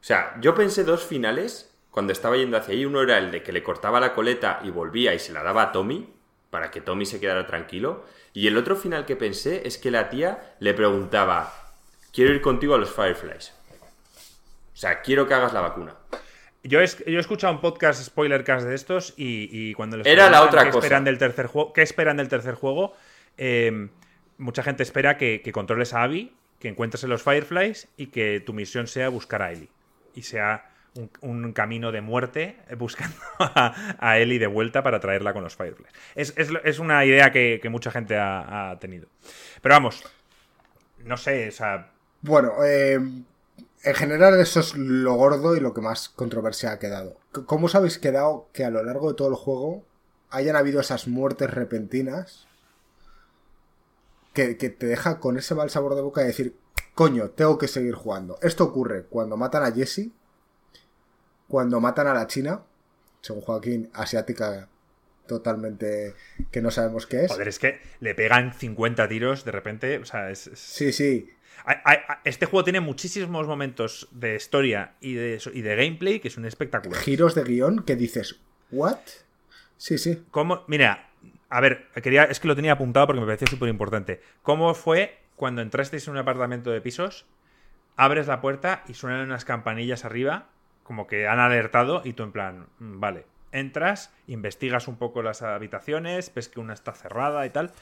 O 0.00 0.04
sea, 0.04 0.36
yo 0.40 0.54
pensé 0.54 0.84
dos 0.84 1.04
finales 1.04 1.67
cuando 1.90 2.12
estaba 2.12 2.36
yendo 2.36 2.56
hacia 2.56 2.74
ahí, 2.74 2.84
uno 2.84 3.02
era 3.02 3.18
el 3.18 3.30
de 3.30 3.42
que 3.42 3.52
le 3.52 3.62
cortaba 3.62 4.00
la 4.00 4.14
coleta 4.14 4.60
y 4.62 4.70
volvía 4.70 5.14
y 5.14 5.18
se 5.18 5.32
la 5.32 5.42
daba 5.42 5.62
a 5.62 5.72
Tommy, 5.72 6.08
para 6.50 6.70
que 6.70 6.80
Tommy 6.80 7.06
se 7.06 7.20
quedara 7.20 7.46
tranquilo. 7.46 8.04
Y 8.32 8.46
el 8.46 8.56
otro 8.56 8.76
final 8.76 9.06
que 9.06 9.16
pensé 9.16 9.66
es 9.66 9.78
que 9.78 9.90
la 9.90 10.08
tía 10.08 10.54
le 10.60 10.74
preguntaba, 10.74 11.52
quiero 12.12 12.32
ir 12.32 12.40
contigo 12.40 12.74
a 12.74 12.78
los 12.78 12.90
Fireflies. 12.90 13.54
O 14.74 14.76
sea, 14.76 15.00
quiero 15.02 15.26
que 15.26 15.34
hagas 15.34 15.52
la 15.52 15.60
vacuna. 15.60 15.96
Yo 16.62 16.80
he, 16.80 16.86
yo 16.86 17.18
he 17.18 17.20
escuchado 17.20 17.52
un 17.52 17.60
podcast 17.60 18.02
spoilercast 18.02 18.66
de 18.66 18.74
estos 18.74 19.14
y, 19.16 19.72
cuando 19.74 19.96
les 19.96 20.06
Era 20.06 20.28
la 20.30 20.42
otra 20.42 20.64
qué 20.64 20.70
cosa. 20.70 20.86
Esperan 20.86 21.04
del 21.04 21.18
tercer 21.18 21.46
juego, 21.46 21.72
¿Qué 21.72 21.82
esperan 21.82 22.16
del 22.16 22.28
tercer 22.28 22.54
juego? 22.54 22.94
Eh, 23.38 23.88
mucha 24.36 24.62
gente 24.62 24.82
espera 24.82 25.16
que, 25.16 25.40
que, 25.42 25.52
controles 25.52 25.94
a 25.94 26.02
Abby, 26.02 26.32
que 26.60 26.68
encuentres 26.68 27.02
en 27.04 27.10
los 27.10 27.22
Fireflies 27.22 27.88
y 27.96 28.08
que 28.08 28.40
tu 28.40 28.52
misión 28.52 28.86
sea 28.86 29.08
buscar 29.08 29.42
a 29.42 29.52
Ellie. 29.52 29.70
Y 30.14 30.22
sea 30.22 30.70
un, 31.20 31.52
camino 31.52 31.92
de 31.92 32.00
muerte 32.00 32.56
buscando 32.76 33.16
a, 33.38 34.18
Ellie 34.18 34.38
de 34.38 34.46
vuelta 34.46 34.82
para 34.82 35.00
traerla 35.00 35.32
con 35.32 35.42
los 35.42 35.56
Fireflies. 35.56 35.92
Es, 36.14 36.78
una 36.78 37.04
idea 37.04 37.30
que, 37.30 37.60
mucha 37.70 37.90
gente 37.90 38.16
ha, 38.18 38.76
tenido. 38.80 39.08
Pero 39.62 39.74
vamos, 39.74 40.04
no 41.04 41.16
sé, 41.16 41.48
o 41.48 41.52
sea... 41.52 41.92
Bueno, 42.20 42.64
eh, 42.64 42.94
en 42.94 43.94
general 43.94 44.40
eso 44.40 44.60
es 44.60 44.74
lo 44.76 45.14
gordo 45.14 45.56
y 45.56 45.60
lo 45.60 45.72
que 45.72 45.80
más 45.80 46.08
controversia 46.08 46.72
ha 46.72 46.78
quedado. 46.78 47.16
¿Cómo 47.46 47.66
os 47.66 47.74
habéis 47.74 47.98
quedado 47.98 48.48
que 48.52 48.64
a 48.64 48.70
lo 48.70 48.82
largo 48.82 49.08
de 49.08 49.14
todo 49.14 49.28
el 49.28 49.34
juego 49.34 49.84
hayan 50.30 50.56
habido 50.56 50.80
esas 50.80 51.06
muertes 51.06 51.50
repentinas 51.50 52.46
que, 54.32 54.56
que 54.56 54.68
te 54.68 54.86
deja 54.86 55.20
con 55.20 55.38
ese 55.38 55.54
mal 55.54 55.70
sabor 55.70 55.94
de 55.94 56.02
boca 56.02 56.22
de 56.22 56.28
decir, 56.28 56.56
coño, 56.94 57.30
tengo 57.30 57.56
que 57.56 57.68
seguir 57.68 57.94
jugando? 57.94 58.38
Esto 58.42 58.64
ocurre 58.64 59.04
cuando 59.04 59.36
matan 59.36 59.62
a 59.62 59.72
Jesse 59.72 60.10
cuando 61.48 61.80
matan 61.80 62.06
a 62.06 62.14
la 62.14 62.26
China, 62.26 62.62
según 63.20 63.42
Joaquín, 63.42 63.90
asiática 63.94 64.68
totalmente 65.26 66.14
que 66.50 66.62
no 66.62 66.70
sabemos 66.70 67.06
qué 67.06 67.24
es. 67.24 67.30
Joder, 67.30 67.48
es 67.48 67.58
que 67.58 67.80
le 68.00 68.14
pegan 68.14 68.54
50 68.54 69.08
tiros 69.08 69.44
de 69.44 69.52
repente, 69.52 69.98
o 69.98 70.04
sea, 70.04 70.30
es... 70.30 70.50
Sí, 70.54 70.92
sí. 70.92 71.30
Este 72.24 72.46
juego 72.46 72.64
tiene 72.64 72.80
muchísimos 72.80 73.46
momentos 73.46 74.08
de 74.12 74.36
historia 74.36 74.94
y 75.00 75.14
de, 75.14 75.40
y 75.52 75.60
de 75.60 75.76
gameplay 75.76 76.20
que 76.20 76.30
son 76.30 76.46
espectaculares. 76.46 77.04
Giros 77.04 77.34
de 77.34 77.44
guion 77.44 77.82
que 77.82 77.96
dices, 77.96 78.40
¿what? 78.70 78.98
Sí, 79.76 79.98
sí. 79.98 80.22
¿Cómo? 80.30 80.64
Mira, 80.66 81.10
a 81.50 81.60
ver, 81.60 81.88
quería, 82.02 82.24
es 82.24 82.40
que 82.40 82.48
lo 82.48 82.56
tenía 82.56 82.72
apuntado 82.72 83.06
porque 83.06 83.20
me 83.20 83.26
pareció 83.26 83.48
súper 83.48 83.68
importante. 83.68 84.20
¿Cómo 84.42 84.72
fue 84.74 85.18
cuando 85.36 85.62
entrasteis 85.62 86.06
en 86.06 86.12
un 86.12 86.18
apartamento 86.18 86.70
de 86.70 86.80
pisos, 86.80 87.26
abres 87.96 88.26
la 88.26 88.40
puerta 88.40 88.82
y 88.88 88.94
suenan 88.94 89.26
unas 89.26 89.44
campanillas 89.44 90.04
arriba 90.04 90.48
como 90.88 91.06
que 91.06 91.28
han 91.28 91.38
alertado 91.38 92.00
y 92.02 92.14
tú 92.14 92.22
en 92.22 92.32
plan, 92.32 92.66
mm, 92.78 92.98
vale, 92.98 93.26
entras, 93.52 94.10
investigas 94.26 94.88
un 94.88 94.96
poco 94.96 95.22
las 95.22 95.42
habitaciones, 95.42 96.32
ves 96.34 96.48
que 96.48 96.60
una 96.60 96.72
está 96.72 96.92
cerrada 96.92 97.44
y 97.44 97.50
tal, 97.50 97.72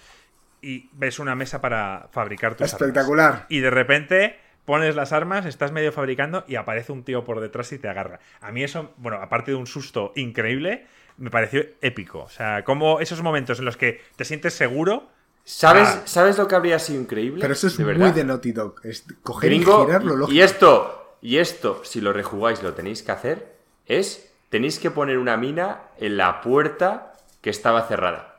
y 0.61 0.91
ves 0.93 1.20
una 1.20 1.37
mesa 1.37 1.61
para 1.61 2.09
fabricar 2.11 2.57
tus 2.57 2.66
Espectacular. 2.66 3.47
Y 3.49 3.61
de 3.61 3.70
repente 3.70 4.41
pones 4.65 4.97
las 4.97 5.12
armas, 5.12 5.47
estás 5.47 5.70
medio 5.70 5.93
fabricando 5.93 6.45
y 6.49 6.57
aparece 6.57 6.91
un 6.91 7.05
tío 7.05 7.24
por 7.24 7.39
detrás 7.39 7.70
y 7.70 7.78
te 7.78 7.89
agarra. 7.89 8.19
A 8.41 8.51
mí 8.51 8.65
eso, 8.65 8.93
bueno, 8.97 9.19
aparte 9.23 9.53
de 9.53 9.57
un 9.57 9.69
susto 9.69 10.12
increíble, 10.16 10.89
me 11.16 11.31
pareció 11.31 11.65
épico. 11.83 12.24
O 12.24 12.28
sea, 12.28 12.65
como 12.65 12.99
esos 12.99 13.23
momentos 13.23 13.61
en 13.61 13.66
los 13.66 13.77
que 13.77 14.03
te 14.16 14.24
sientes 14.24 14.53
seguro. 14.55 15.09
¿Sabes, 15.45 15.87
ah. 15.87 16.03
¿sabes 16.07 16.39
lo 16.39 16.49
que 16.49 16.57
habría 16.57 16.81
sido 16.81 17.01
increíble? 17.01 17.41
Pero 17.41 17.53
eso 17.53 17.69
es 17.69 17.78
muy 17.78 18.11
de 18.11 18.24
Naughty 18.24 18.51
Dog. 18.51 18.81
Es 18.83 19.05
coger 19.23 19.53
y 19.53 19.65
girarlo 19.65 20.28
Y 20.28 20.41
esto, 20.41 21.06
y 21.27 21.39
esto, 21.39 21.81
si 21.82 22.01
lo 22.01 22.12
rejugáis, 22.12 22.62
lo 22.62 22.74
tenéis 22.74 23.03
que 23.03 23.11
hacer, 23.11 23.57
es, 23.85 24.32
tenéis 24.48 24.78
que 24.78 24.93
poner 24.93 25.19
una 25.19 25.36
mina 25.36 25.81
en 25.98 26.16
la 26.16 26.40
puerta 26.40 27.15
que 27.40 27.51
estaba 27.51 27.82
cerrada. 27.89 28.36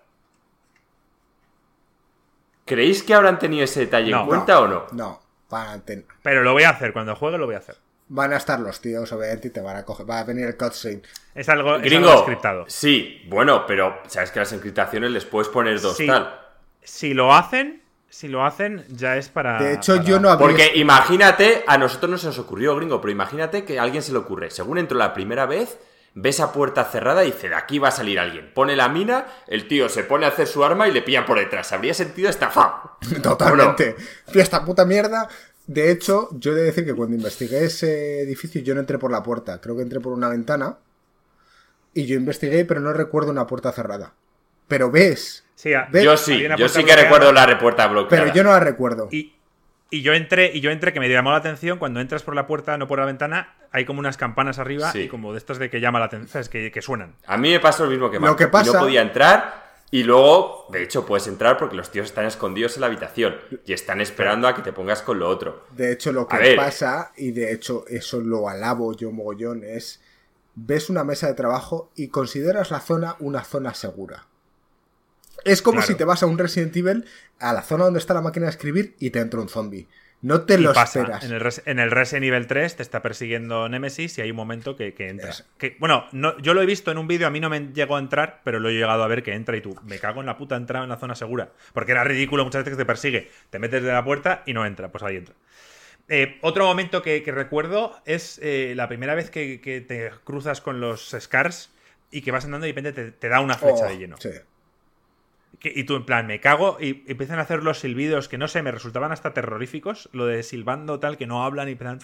¿Creéis 2.63 3.03
que 3.03 3.13
habrán 3.13 3.39
tenido 3.39 3.65
ese 3.65 3.81
detalle 3.81 4.13
en 4.13 4.25
cuenta 4.25 4.61
o 4.61 4.69
no? 4.69 4.85
No, 4.93 5.21
Pero 6.23 6.43
lo 6.43 6.53
voy 6.53 6.63
a 6.63 6.69
hacer, 6.69 6.93
cuando 6.93 7.13
juegue 7.17 7.37
lo 7.37 7.45
voy 7.45 7.55
a 7.55 7.57
hacer. 7.57 7.75
Van 8.07 8.31
a 8.31 8.37
estar 8.37 8.57
los 8.61 8.79
tíos, 8.79 9.11
obviamente, 9.11 9.49
y 9.49 9.51
te 9.51 9.59
van 9.59 9.75
a 9.75 9.83
coger. 9.83 10.09
Va 10.09 10.19
a 10.19 10.23
venir 10.23 10.47
el 10.47 10.55
cutscene. 10.55 11.01
Es 11.35 11.49
algo, 11.49 11.79
Gringo, 11.79 12.19
encriptado. 12.19 12.63
Sí, 12.69 13.21
bueno, 13.27 13.65
pero 13.67 13.97
sabes 14.07 14.31
que 14.31 14.39
las 14.39 14.53
encriptaciones 14.53 15.11
les 15.11 15.25
puedes 15.25 15.49
poner 15.49 15.81
dos 15.81 15.97
tal. 15.97 16.39
Si 16.81 17.13
lo 17.13 17.33
hacen, 17.33 17.83
si 18.09 18.27
lo 18.27 18.45
hacen, 18.45 18.85
ya 18.89 19.17
es 19.17 19.29
para. 19.29 19.61
De 19.61 19.73
hecho, 19.73 20.01
yo 20.01 20.19
no 20.19 20.29
había. 20.29 20.45
Porque 20.45 20.71
imagínate, 20.75 21.63
a 21.67 21.77
nosotros 21.77 22.09
no 22.09 22.17
se 22.17 22.27
nos 22.27 22.39
ocurrió, 22.39 22.75
gringo, 22.75 23.01
pero 23.01 23.11
imagínate 23.11 23.65
que 23.65 23.79
a 23.79 23.83
alguien 23.83 24.01
se 24.01 24.11
le 24.11 24.19
ocurre. 24.19 24.49
Según 24.49 24.77
entró 24.77 24.97
la 24.97 25.13
primera 25.13 25.45
vez, 25.45 25.77
ve 26.13 26.29
esa 26.29 26.53
puerta 26.53 26.85
cerrada 26.85 27.23
y 27.23 27.31
dice: 27.31 27.49
De 27.49 27.55
aquí 27.55 27.79
va 27.79 27.89
a 27.89 27.91
salir 27.91 28.19
alguien. 28.19 28.51
Pone 28.53 28.75
la 28.75 28.87
mina, 28.87 29.25
el 29.47 29.67
tío 29.67 29.89
se 29.89 30.03
pone 30.03 30.25
a 30.25 30.29
hacer 30.29 30.47
su 30.47 30.63
arma 30.63 30.87
y 30.87 30.93
le 30.93 31.01
pilla 31.01 31.25
por 31.25 31.37
detrás. 31.37 31.71
Habría 31.73 31.93
sentido 31.93 32.29
estafado. 32.29 32.97
Totalmente. 33.21 33.95
Esta 34.33 34.63
puta 34.63 34.85
mierda. 34.85 35.27
De 35.67 35.91
hecho, 35.91 36.29
yo 36.31 36.53
he 36.53 36.55
de 36.55 36.63
decir 36.63 36.85
que 36.85 36.93
cuando 36.93 37.17
investigué 37.17 37.65
ese 37.65 38.21
edificio, 38.21 38.61
yo 38.61 38.73
no 38.73 38.79
entré 38.79 38.97
por 38.97 39.11
la 39.11 39.21
puerta. 39.21 39.59
Creo 39.59 39.75
que 39.75 39.81
entré 39.81 39.99
por 39.99 40.13
una 40.13 40.29
ventana. 40.29 40.77
Y 41.93 42.05
yo 42.05 42.15
investigué, 42.15 42.63
pero 42.63 42.79
no 42.79 42.93
recuerdo 42.93 43.31
una 43.31 43.47
puerta 43.47 43.73
cerrada. 43.73 44.13
Pero 44.67 44.91
ves 44.91 45.43
yo 46.03 46.17
sí, 46.17 46.47
yo 46.57 46.69
sí 46.69 46.83
que 46.83 46.95
recuerdo 46.95 47.31
la 47.31 47.45
repuerta 47.45 47.87
bloqueada. 47.87 48.23
Pero 48.23 48.35
yo 48.35 48.43
no 48.43 48.51
la 48.51 48.59
recuerdo. 48.59 49.09
Y, 49.11 49.33
yo 49.89 50.13
entré, 50.13 50.51
y 50.53 50.59
yo 50.59 50.69
entré 50.69 50.91
que 50.91 50.99
me 50.99 51.09
llamó 51.09 51.31
la 51.31 51.37
atención 51.37 51.79
cuando 51.79 52.01
entras 52.01 52.21
por 52.21 52.35
la 52.35 52.45
puerta, 52.45 52.77
no 52.77 52.87
por 52.87 52.99
la 52.99 53.05
ventana, 53.05 53.55
hay 53.71 53.85
como 53.85 53.99
unas 53.99 54.17
campanas 54.17 54.59
arriba 54.59 54.91
y 54.93 55.07
como 55.07 55.31
de 55.31 55.37
estas 55.37 55.59
de 55.59 55.69
que 55.69 55.79
llama 55.79 55.99
la 55.99 56.05
atención, 56.05 56.43
que, 56.51 56.71
que 56.71 56.81
suenan. 56.81 57.15
A 57.25 57.37
mí 57.37 57.51
me 57.51 57.59
pasó 57.61 57.85
lo 57.85 57.91
mismo 57.91 58.11
que 58.11 58.19
Lo 58.19 58.35
que 58.35 58.47
pasa... 58.47 58.73
No 58.73 58.79
podía 58.79 59.01
entrar 59.01 59.67
y 59.89 60.03
luego, 60.03 60.65
de 60.69 60.83
hecho, 60.83 61.05
puedes 61.05 61.27
entrar 61.27 61.57
porque 61.57 61.75
los 61.75 61.89
tíos 61.91 62.07
están 62.07 62.25
escondidos 62.25 62.75
en 62.75 62.81
la 62.81 62.87
habitación 62.87 63.35
y 63.65 63.71
están 63.71 64.01
esperando 64.01 64.47
a 64.47 64.53
que 64.53 64.61
te 64.61 64.73
pongas 64.73 65.01
con 65.01 65.19
lo 65.19 65.29
otro. 65.29 65.65
De 65.71 65.93
hecho, 65.93 66.11
lo 66.11 66.27
que 66.27 66.55
pasa, 66.57 67.13
y 67.15 67.31
de 67.31 67.53
hecho 67.53 67.85
eso 67.87 68.19
lo 68.19 68.49
alabo 68.49 68.93
yo 68.93 69.11
mogollón, 69.11 69.63
es 69.63 70.01
ves 70.55 70.89
una 70.89 71.05
mesa 71.05 71.27
de 71.27 71.35
trabajo 71.35 71.89
y 71.95 72.09
consideras 72.09 72.71
la 72.71 72.81
zona 72.81 73.15
una 73.19 73.43
zona 73.45 73.73
segura. 73.73 74.25
Es 75.47 75.61
como 75.61 75.81
si 75.81 75.95
te 75.95 76.03
vas 76.03 76.23
a 76.23 76.25
un 76.25 76.37
Resident 76.37 76.75
Evil, 76.75 77.05
a 77.39 77.53
la 77.53 77.61
zona 77.61 77.85
donde 77.85 77.99
está 77.99 78.13
la 78.13 78.21
máquina 78.21 78.45
de 78.45 78.51
escribir 78.51 78.95
y 78.99 79.09
te 79.11 79.19
entra 79.19 79.39
un 79.39 79.49
zombie. 79.49 79.87
No 80.21 80.41
te 80.41 80.57
lo 80.57 80.71
esperas. 80.71 81.23
En 81.23 81.31
el, 81.31 81.47
en 81.65 81.79
el 81.79 81.91
Resident 81.91 82.25
Evil 82.25 82.47
3 82.47 82.75
te 82.75 82.83
está 82.83 83.01
persiguiendo 83.03 83.69
Nemesis 83.69 84.17
y 84.17 84.21
hay 84.21 84.31
un 84.31 84.37
momento 84.37 84.75
que, 84.75 84.93
entra. 84.97 85.31
Que, 85.57 85.77
bueno, 85.79 86.07
no, 86.11 86.37
yo 86.39 86.55
lo 86.55 86.61
he 86.61 86.65
visto 86.65 86.91
en 86.91 86.97
un 86.97 87.07
vídeo, 87.07 87.27
a 87.27 87.29
mí 87.29 87.39
no 87.39 87.49
me 87.49 87.71
llegó 87.71 87.97
a 87.97 87.99
entrar, 87.99 88.41
pero 88.43 88.59
lo 88.59 88.69
he 88.69 88.73
llegado 88.73 89.03
a 89.03 89.07
ver 89.07 89.21
que 89.21 89.33
entra 89.33 89.55
y 89.55 89.61
tú, 89.61 89.75
me 89.83 89.99
cago 89.99 90.21
en 90.21 90.25
la 90.25 90.37
puta 90.37 90.55
entrada 90.55 90.83
en 90.83 90.89
la 90.89 90.97
zona 90.97 91.13
segura. 91.13 91.51
Porque 91.73 91.91
era 91.91 92.03
ridículo 92.03 92.43
muchas 92.43 92.61
veces 92.61 92.73
que 92.73 92.83
te 92.83 92.85
persigue. 92.85 93.29
Te 93.51 93.59
metes 93.59 93.83
de 93.83 93.91
la 93.91 94.03
puerta 94.03 94.43
y 94.47 94.53
no 94.53 94.65
entra, 94.65 94.91
pues 94.91 95.03
ahí 95.03 95.17
entra. 95.17 95.35
Eh, 96.09 96.39
otro 96.41 96.65
momento 96.65 97.01
que, 97.03 97.23
recuerdo 97.27 97.95
es 98.05 98.39
eh, 98.41 98.73
la 98.75 98.87
primera 98.87 99.13
vez 99.13 99.29
que, 99.29 99.59
te 99.87 100.11
cruzas 100.23 100.61
con 100.61 100.79
los 100.79 101.15
Scars 101.19 101.69
y 102.09 102.21
que 102.21 102.31
vas 102.31 102.45
andando 102.45 102.65
y 102.65 102.71
de 102.71 102.81
repente 102.81 103.11
te, 103.11 103.29
da 103.29 103.39
una 103.39 103.55
flecha 103.55 103.85
de 103.85 103.95
oh, 103.95 103.99
lleno. 103.99 104.17
Sí 104.17 104.29
y 105.61 105.83
tú 105.85 105.95
en 105.95 106.05
plan, 106.05 106.27
me 106.27 106.39
cago 106.39 106.77
y 106.79 107.03
empiezan 107.07 107.39
a 107.39 107.41
hacer 107.41 107.63
los 107.63 107.79
silbidos 107.79 108.27
que 108.27 108.37
no 108.37 108.47
sé, 108.47 108.61
me 108.61 108.71
resultaban 108.71 109.11
hasta 109.11 109.33
terroríficos, 109.33 110.09
lo 110.13 110.25
de 110.25 110.43
silbando 110.43 110.99
tal, 110.99 111.17
que 111.17 111.27
no 111.27 111.43
hablan 111.43 111.67
y 111.67 111.71
empiezan 111.71 111.99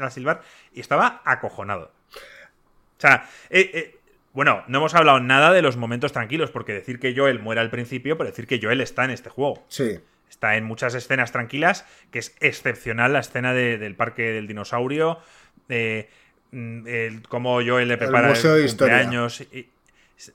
a 0.00 0.10
silbar, 0.10 0.42
y 0.72 0.80
estaba 0.80 1.20
acojonado. 1.24 1.92
O 2.14 3.00
sea, 3.00 3.28
eh, 3.50 3.70
eh, 3.74 3.96
bueno, 4.32 4.62
no 4.68 4.78
hemos 4.78 4.94
hablado 4.94 5.20
nada 5.20 5.52
de 5.52 5.62
los 5.62 5.76
momentos 5.76 6.12
tranquilos, 6.12 6.50
porque 6.50 6.72
decir 6.72 7.00
que 7.00 7.14
Joel 7.16 7.40
muere 7.40 7.60
al 7.60 7.70
principio, 7.70 8.16
pero 8.16 8.30
decir 8.30 8.46
que 8.46 8.60
Joel 8.62 8.80
está 8.80 9.04
en 9.04 9.10
este 9.10 9.28
juego. 9.28 9.64
Sí. 9.68 9.98
Está 10.30 10.56
en 10.56 10.64
muchas 10.64 10.94
escenas 10.94 11.32
tranquilas, 11.32 11.84
que 12.10 12.20
es 12.20 12.34
excepcional 12.40 13.12
la 13.12 13.18
escena 13.18 13.52
del 13.52 13.94
parque 13.96 14.32
del 14.32 14.46
dinosaurio, 14.46 15.18
de 15.68 16.08
mm, 16.52 17.18
cómo 17.28 17.56
Joel 17.56 17.88
le 17.88 17.98
prepara 17.98 18.32
el, 18.32 18.66
cumpleaños 18.68 19.40
y, 19.40 19.68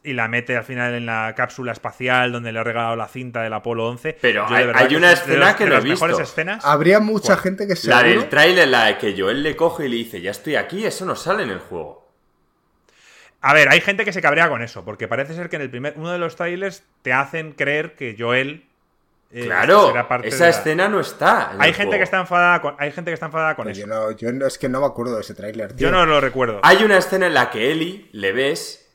y 0.03 0.13
la 0.13 0.27
mete 0.27 0.57
al 0.57 0.63
final 0.63 0.93
en 0.93 1.05
la 1.05 1.33
cápsula 1.35 1.71
espacial 1.71 2.31
donde 2.31 2.51
le 2.51 2.59
ha 2.59 2.63
regalado 2.63 2.95
la 2.95 3.07
cinta 3.07 3.41
del 3.41 3.53
Apolo 3.53 3.87
11. 3.87 4.17
Pero 4.21 4.45
hay, 4.47 4.95
una 4.95 5.11
escena 5.11 5.55
que 5.55 5.65
no 5.65 5.77
he 5.77 5.81
visto. 5.81 6.21
Escenas, 6.21 6.65
Habría 6.65 6.99
mucha 6.99 7.37
gente 7.37 7.67
que 7.67 7.75
se. 7.75 7.89
La 7.89 8.03
del 8.03 8.29
trailer, 8.29 8.67
la 8.67 8.85
de 8.85 8.97
que 8.97 9.15
Joel 9.17 9.43
le 9.43 9.55
coge 9.55 9.85
y 9.85 9.89
le 9.89 9.95
dice, 9.97 10.21
ya 10.21 10.31
estoy 10.31 10.55
aquí, 10.55 10.85
eso 10.85 11.05
no 11.05 11.15
sale 11.15 11.43
en 11.43 11.49
el 11.49 11.59
juego. 11.59 12.07
A 13.41 13.53
ver, 13.53 13.69
hay 13.69 13.81
gente 13.81 14.03
que 14.03 14.11
se 14.11 14.21
cabrea 14.21 14.49
con 14.49 14.61
eso, 14.61 14.83
porque 14.83 15.07
parece 15.07 15.33
ser 15.33 15.49
que 15.49 15.57
en 15.57 15.61
el 15.61 15.69
primer 15.69 15.93
uno 15.95 16.11
de 16.11 16.17
los 16.17 16.35
trailers 16.35 16.83
te 17.01 17.13
hacen 17.13 17.53
creer 17.53 17.95
que 17.95 18.15
Joel 18.17 18.67
eh, 19.29 19.43
claro, 19.45 19.93
esa 20.23 20.47
escena 20.47 20.87
no 20.87 21.01
está. 21.01 21.51
hay 21.59 21.73
gente 21.73 21.97
que 21.97 22.03
está 22.03 22.19
enfadada 22.21 22.61
con, 22.61 22.75
hay 22.79 22.91
gente 22.91 23.11
que 23.11 23.13
está 23.13 23.25
enfadada 23.25 23.55
con 23.55 23.69
eso. 23.69 23.81
Yo, 23.81 24.31
no, 24.31 24.47
es 24.47 24.57
que 24.57 24.69
no 24.69 24.79
me 24.79 24.85
acuerdo 24.85 25.15
de 25.15 25.21
ese 25.21 25.33
tráiler. 25.33 25.75
Yo 25.75 25.91
no 25.91 26.05
lo 26.05 26.21
recuerdo. 26.21 26.61
Hay 26.63 26.83
una 26.83 26.97
escena 26.97 27.27
en 27.27 27.33
la 27.33 27.49
que 27.49 27.71
Ellie 27.71 28.09
le 28.13 28.31
ves 28.31 28.86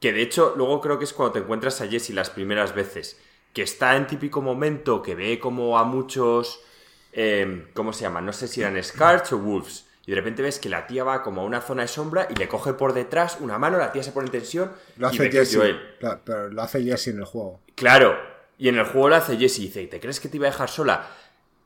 que 0.00 0.12
de 0.12 0.22
hecho, 0.22 0.54
luego 0.56 0.80
creo 0.80 0.98
que 0.98 1.04
es 1.04 1.12
cuando 1.12 1.34
te 1.34 1.38
encuentras 1.40 1.80
a 1.80 1.86
Jesse 1.86 2.10
las 2.10 2.30
primeras 2.30 2.74
veces. 2.74 3.18
Que 3.52 3.62
está 3.62 3.96
en 3.96 4.06
típico 4.06 4.40
momento 4.40 5.02
que 5.02 5.14
ve 5.14 5.38
como 5.38 5.78
a 5.78 5.84
muchos. 5.84 6.60
Eh, 7.12 7.66
¿Cómo 7.74 7.92
se 7.92 8.02
llama? 8.02 8.20
No 8.20 8.32
sé 8.32 8.48
si 8.48 8.62
eran 8.62 8.82
Scarch 8.82 9.32
o 9.32 9.38
Wolves. 9.38 9.86
Y 10.06 10.12
de 10.12 10.16
repente 10.16 10.42
ves 10.42 10.58
que 10.58 10.68
la 10.68 10.86
tía 10.86 11.04
va 11.04 11.22
como 11.22 11.42
a 11.42 11.44
una 11.44 11.60
zona 11.60 11.82
de 11.82 11.88
sombra 11.88 12.26
y 12.30 12.34
le 12.34 12.48
coge 12.48 12.72
por 12.72 12.94
detrás 12.94 13.36
una 13.40 13.58
mano, 13.58 13.78
la 13.78 13.92
tía 13.92 14.02
se 14.02 14.12
pone 14.12 14.26
en 14.26 14.32
tensión. 14.32 14.72
Lo 14.96 15.08
hace 15.08 15.30
Jesse. 15.30 15.58
pero 16.24 16.48
lo 16.48 16.62
hace 16.62 16.82
Jesse 16.82 17.08
en 17.08 17.18
el 17.18 17.24
juego. 17.24 17.60
Claro. 17.74 18.16
Y 18.58 18.68
en 18.68 18.78
el 18.78 18.84
juego 18.86 19.10
lo 19.10 19.16
hace 19.16 19.36
Jesse 19.36 19.58
y 19.58 19.62
dice: 19.66 19.86
¿Te 19.86 20.00
crees 20.00 20.18
que 20.18 20.28
te 20.28 20.38
iba 20.38 20.48
a 20.48 20.50
dejar 20.50 20.70
sola? 20.70 21.08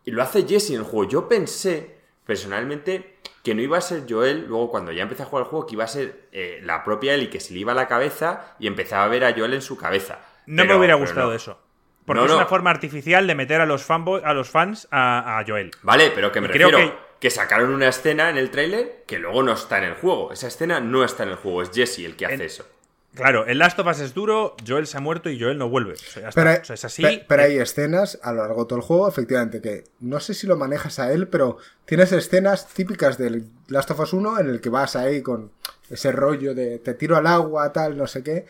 Y 0.05 0.11
lo 0.11 0.23
hace 0.23 0.47
Jesse 0.47 0.70
en 0.70 0.77
el 0.77 0.82
juego. 0.82 1.09
Yo 1.09 1.28
pensé, 1.28 1.93
personalmente, 2.24 3.16
que 3.42 3.55
no 3.55 3.62
iba 3.62 3.78
a 3.78 3.80
ser 3.80 4.05
Joel, 4.09 4.46
luego 4.46 4.70
cuando 4.70 4.92
ya 4.92 5.02
empecé 5.02 5.22
a 5.22 5.26
jugar 5.26 5.44
el 5.44 5.51
juego, 5.51 5.66
que 5.66 5.74
iba 5.74 5.84
a 5.84 5.88
ser 5.88 6.28
eh, 6.32 6.60
la 6.62 6.82
propia 6.84 7.14
Ellie 7.14 7.30
que 7.30 7.40
se 7.40 7.52
le 7.52 7.60
iba 7.60 7.72
a 7.72 7.74
la 7.74 7.88
cabeza 7.88 8.55
y 8.59 8.66
empezaba 8.66 9.05
a 9.05 9.09
ver 9.09 9.24
a 9.24 9.32
Joel 9.32 9.55
en 9.55 9.62
su 9.62 9.76
cabeza. 9.76 10.20
No 10.46 10.64
me 10.64 10.74
hubiera 10.74 10.94
gustado 10.94 11.34
eso. 11.34 11.59
Porque 12.05 12.24
es 12.24 12.32
una 12.32 12.46
forma 12.46 12.70
artificial 12.70 13.26
de 13.26 13.34
meter 13.34 13.60
a 13.60 13.66
los, 13.66 13.88
a 13.90 14.34
los 14.34 14.51
fans 14.51 14.88
a, 14.90 15.42
Joel. 15.46 15.70
Vale, 15.82 16.12
pero 16.14 16.30
que 16.32 16.40
me 16.40 16.48
refiero 16.48 16.78
que... 17.18 17.30
sacaron 17.30 17.70
una 17.70 17.88
escena 17.88 18.28
en 18.28 18.36
el 18.36 18.51
tráiler 18.51 19.05
que 19.06 19.18
luego 19.18 19.42
no 19.42 19.52
está 19.52 19.78
en 19.78 19.84
el 19.84 19.94
juego. 19.94 20.32
Esa 20.32 20.48
escena 20.48 20.80
no 20.80 21.02
está 21.02 21.22
en 21.22 21.30
el 21.30 21.36
juego, 21.36 21.62
es 21.62 21.70
Jesse 21.72 22.01
el 22.01 22.16
que 22.16 22.26
hace 22.26 22.44
eso. 22.44 22.66
Claro, 23.15 23.47
el 23.47 23.59
Last 23.59 23.78
of 23.78 23.86
Us 23.86 24.01
es 24.01 24.12
duro, 24.12 24.57
Joel 24.66 24.89
se 24.89 24.97
ha 24.97 25.01
muerto 25.01 25.31
y 25.31 25.41
Joel 25.41 25.57
no 25.57 25.69
vuelve. 25.69 25.95
pero, 26.35 26.51
es 26.51 26.85
así. 26.85 27.03
Pero, 27.28 27.43
hay 27.43 27.59
escenas 27.59 28.19
a 28.23 28.32
lo 28.32 28.43
largo 28.43 28.62
de 28.62 28.69
todo 28.69 28.78
el 28.78 28.85
juego, 28.85 29.09
efectivamente, 29.09 29.61
que 29.61 29.85
no 30.01 30.19
sé 30.19 30.35
si 30.35 30.49
lo 30.49 30.57
manejas 30.57 30.99
a 30.99 31.12
él, 31.12 31.28
pero 31.28 31.59
tienes 31.85 32.11
escenas 32.11 32.69
típicas 32.69 33.16
del 33.16 33.47
Last 33.69 33.93
of 33.93 34.01
Us 34.01 34.12
1 34.12 34.41
en 34.41 34.49
el 34.49 34.61
que 34.61 34.69
vas 34.69 34.97
ahí 34.97 35.23
con 35.23 35.53
ese 35.91 36.11
rollo 36.11 36.55
de 36.55 36.81
te 36.81 36.95
tiro 36.95 37.16
al 37.16 37.28
agua, 37.28 37.73
tal, 37.73 37.97
no 37.97 38.09
sé 38.09 38.24
qué. 38.24 38.47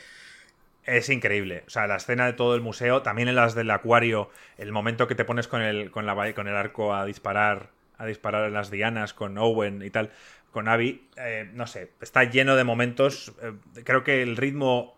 Es 0.84 1.10
increíble. 1.10 1.64
O 1.66 1.70
sea, 1.70 1.86
la 1.86 1.96
escena 1.96 2.24
de 2.26 2.32
todo 2.32 2.54
el 2.54 2.62
museo, 2.62 3.02
también 3.02 3.28
en 3.28 3.34
las 3.34 3.54
del 3.54 3.70
acuario, 3.70 4.30
el 4.56 4.72
momento 4.72 5.06
que 5.06 5.14
te 5.14 5.26
pones 5.26 5.46
con 5.46 5.60
el, 5.60 5.90
con 5.90 6.06
la, 6.06 6.32
con 6.32 6.48
el 6.48 6.56
arco 6.56 6.94
a 6.94 7.04
disparar, 7.04 7.70
a 7.98 8.06
disparar 8.06 8.46
en 8.46 8.54
las 8.54 8.70
dianas 8.70 9.12
con 9.12 9.36
Owen 9.36 9.82
y 9.82 9.90
tal 9.90 10.10
con 10.54 10.68
Abby, 10.68 11.08
eh, 11.16 11.50
no 11.52 11.66
sé, 11.66 11.90
está 12.00 12.22
lleno 12.22 12.54
de 12.54 12.62
momentos. 12.62 13.32
Eh, 13.42 13.82
creo 13.82 14.04
que 14.04 14.22
el 14.22 14.36
ritmo, 14.36 14.94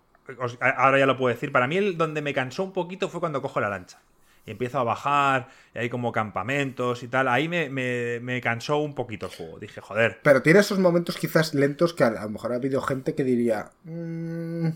ahora 0.61 0.99
ya 0.99 1.07
lo 1.07 1.17
puedo 1.17 1.35
decir, 1.35 1.51
para 1.51 1.67
mí 1.67 1.79
el 1.79 1.97
donde 1.97 2.21
me 2.21 2.35
cansó 2.35 2.63
un 2.63 2.75
poquito 2.75 3.09
fue 3.09 3.21
cuando 3.21 3.41
cojo 3.41 3.59
la 3.59 3.71
lancha. 3.71 3.99
Y 4.45 4.51
empiezo 4.51 4.79
a 4.79 4.85
bajar, 4.85 5.49
y 5.75 5.79
hay 5.79 5.89
como 5.89 6.13
campamentos 6.13 7.03
y 7.03 7.09
tal. 7.09 7.27
Ahí 7.27 7.49
me, 7.49 8.41
cansó 8.43 8.77
un 8.77 8.95
poquito 8.95 9.27
el 9.27 9.33
juego. 9.33 9.59
Dije, 9.59 9.81
joder. 9.81 10.21
Pero 10.23 10.43
tiene 10.43 10.61
esos 10.61 10.79
momentos 10.79 11.17
quizás 11.17 11.55
lentos 11.55 11.95
que 11.95 12.05
a, 12.05 12.11
lo 12.11 12.29
mejor 12.29 12.53
ha 12.53 12.57
habido 12.57 12.83
gente 12.83 13.15
que 13.15 13.25
diría. 13.25 13.71
Mm, 13.85 14.69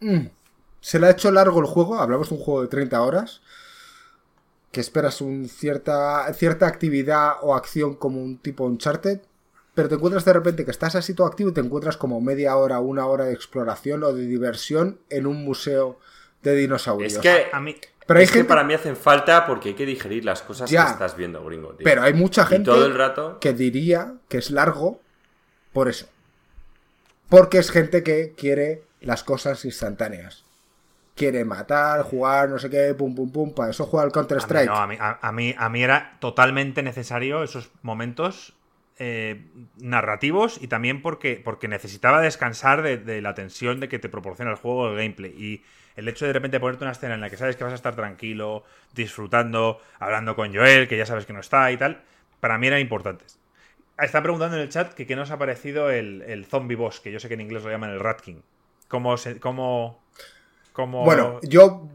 mm, 0.00 0.30
se 0.80 0.98
le 0.98 1.06
ha 1.06 1.10
hecho 1.10 1.30
largo 1.30 1.60
el 1.60 1.66
juego. 1.66 2.00
Hablamos 2.00 2.30
de 2.30 2.34
un 2.34 2.40
juego 2.40 2.62
de 2.62 2.68
30 2.68 3.00
horas 3.02 3.42
que 4.72 4.80
esperas 4.80 5.20
un 5.20 5.48
cierta, 5.48 6.32
cierta 6.32 6.66
actividad 6.66 7.34
o 7.42 7.54
acción 7.54 7.94
como 7.94 8.22
un 8.22 8.38
tipo 8.38 8.64
Uncharted 8.64 9.20
pero 9.78 9.88
te 9.88 9.94
encuentras 9.94 10.24
de 10.24 10.32
repente 10.32 10.64
que 10.64 10.72
estás 10.72 10.96
así 10.96 11.14
todo 11.14 11.28
activo 11.28 11.50
y 11.50 11.52
te 11.52 11.60
encuentras 11.60 11.96
como 11.96 12.20
media 12.20 12.56
hora, 12.56 12.80
una 12.80 13.06
hora 13.06 13.26
de 13.26 13.32
exploración 13.32 14.02
o 14.02 14.12
de 14.12 14.26
diversión 14.26 14.98
en 15.08 15.24
un 15.24 15.44
museo 15.44 16.00
de 16.42 16.56
dinosaurios. 16.56 17.12
Es 17.12 17.18
que 17.20 17.46
a 17.52 17.60
mí... 17.60 17.76
Pero 18.04 18.18
hay 18.18 18.26
gente... 18.26 18.40
que 18.40 18.44
para 18.46 18.64
mí 18.64 18.74
hacen 18.74 18.96
falta 18.96 19.46
porque 19.46 19.68
hay 19.68 19.74
que 19.76 19.86
digerir 19.86 20.24
las 20.24 20.42
cosas 20.42 20.68
que 20.68 20.74
estás 20.74 21.16
viendo, 21.16 21.44
gringo. 21.44 21.76
Pero 21.84 22.02
hay 22.02 22.12
mucha 22.12 22.44
gente 22.44 22.64
todo 22.64 22.86
el 22.86 22.96
rato... 22.96 23.38
que 23.38 23.52
diría 23.52 24.14
que 24.28 24.38
es 24.38 24.50
largo 24.50 25.00
por 25.72 25.88
eso. 25.88 26.08
Porque 27.28 27.58
es 27.58 27.70
gente 27.70 28.02
que 28.02 28.34
quiere 28.36 28.82
las 29.00 29.22
cosas 29.22 29.64
instantáneas. 29.64 30.44
Quiere 31.14 31.44
matar, 31.44 32.02
jugar, 32.02 32.48
no 32.48 32.58
sé 32.58 32.68
qué, 32.68 32.96
pum, 32.98 33.14
pum, 33.14 33.30
pum. 33.30 33.54
Para 33.54 33.70
eso 33.70 33.86
juega 33.86 34.06
el 34.06 34.10
Counter-Strike. 34.10 34.70
A, 34.70 35.18
a, 35.22 35.30
mí, 35.30 35.54
a 35.56 35.68
mí 35.68 35.84
era 35.84 36.16
totalmente 36.18 36.82
necesario 36.82 37.44
esos 37.44 37.70
momentos 37.82 38.57
eh, 38.98 39.46
narrativos 39.76 40.58
y 40.60 40.66
también 40.66 41.02
porque, 41.02 41.40
porque 41.42 41.68
necesitaba 41.68 42.20
descansar 42.20 42.82
de, 42.82 43.22
la 43.22 43.34
tensión 43.34 43.78
de 43.78 43.88
que 43.88 43.98
te 43.98 44.08
proporciona 44.08 44.50
el 44.50 44.56
juego, 44.56 44.88
el 44.88 44.96
gameplay. 44.96 45.30
Y 45.30 45.62
el 45.94 46.08
hecho 46.08 46.24
de 46.24 46.30
de 46.30 46.32
repente 46.32 46.58
ponerte 46.58 46.84
una 46.84 46.92
escena 46.92 47.14
en 47.14 47.20
la 47.20 47.30
que 47.30 47.36
sabes 47.36 47.56
que 47.56 47.64
vas 47.64 47.72
a 47.72 47.76
estar 47.76 47.94
tranquilo, 47.94 48.64
disfrutando, 48.94 49.80
hablando 50.00 50.34
con 50.34 50.52
Joel, 50.52 50.88
que 50.88 50.96
ya 50.96 51.06
sabes 51.06 51.26
que 51.26 51.32
no 51.32 51.40
está 51.40 51.70
y 51.70 51.76
tal, 51.76 52.02
para 52.40 52.58
mí 52.58 52.66
eran 52.66 52.80
importantes. 52.80 53.38
Están 53.98 54.22
preguntando 54.22 54.56
en 54.56 54.62
el 54.62 54.68
chat 54.68 54.94
que 54.94 55.06
qué 55.06 55.16
nos 55.16 55.30
ha 55.30 55.38
parecido 55.38 55.90
el, 55.90 56.22
el 56.22 56.44
zombie 56.44 56.76
boss, 56.76 57.00
que 57.00 57.12
yo 57.12 57.20
sé 57.20 57.28
que 57.28 57.34
en 57.34 57.40
inglés 57.40 57.62
lo 57.64 57.70
llaman 57.70 57.90
el 57.90 58.00
Rat 58.00 58.20
King. 58.20 58.40
¿Cómo, 58.88 59.16
se, 59.16 59.38
cómo, 59.38 60.02
cómo... 60.72 61.04
Bueno, 61.04 61.40
yo 61.42 61.88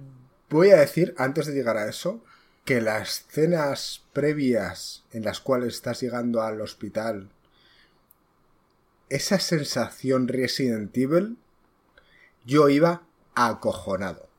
voy 0.50 0.70
a 0.70 0.78
decir, 0.78 1.14
antes 1.18 1.48
de 1.48 1.54
llegar 1.54 1.76
a 1.78 1.90
eso, 1.90 2.24
que 2.66 2.82
las 2.82 3.22
escenas 3.22 4.04
previas 4.14 5.04
en 5.12 5.24
las 5.24 5.40
cuales 5.40 5.76
estás 5.76 6.02
llegando 6.02 6.42
al 6.42 6.62
hospital, 6.62 7.30
esa 9.10 9.40
sensación 9.40 10.28
Resident 10.28 10.96
Evil, 10.98 11.38
yo 12.46 12.70
iba 12.70 13.04
acojonado. 13.36 14.30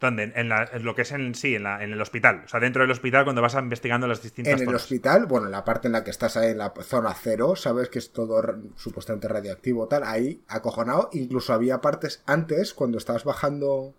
¿Dónde? 0.00 0.32
En, 0.34 0.48
lo 0.84 0.94
que 0.94 1.02
es 1.02 1.12
en 1.12 1.34
sí, 1.34 1.56
en, 1.56 1.66
el 1.66 2.00
hospital. 2.00 2.42
O 2.46 2.48
sea, 2.48 2.58
dentro 2.58 2.82
del 2.82 2.90
hospital 2.90 3.24
cuando 3.24 3.42
vas 3.42 3.52
investigando 3.54 4.06
las 4.06 4.22
distintas 4.22 4.58
En 4.58 4.66
el 4.66 4.74
hospital, 4.74 5.26
bueno, 5.26 5.46
en 5.46 5.52
la 5.52 5.62
parte 5.62 5.88
en 5.88 5.92
la 5.92 6.04
que 6.04 6.10
estás 6.10 6.38
ahí 6.38 6.52
en 6.52 6.58
la 6.58 6.72
zona 6.82 7.12
cero, 7.12 7.54
sabes 7.54 7.90
que 7.90 7.98
es 7.98 8.10
todo 8.10 8.42
supuestamente 8.76 9.28
radioactivo 9.28 9.88
tal, 9.88 10.04
ahí 10.04 10.42
acojonado. 10.48 11.10
Incluso 11.12 11.52
había 11.52 11.82
partes 11.82 12.22
antes, 12.24 12.72
cuando 12.72 12.96
estabas 12.96 13.24
bajando, 13.24 13.92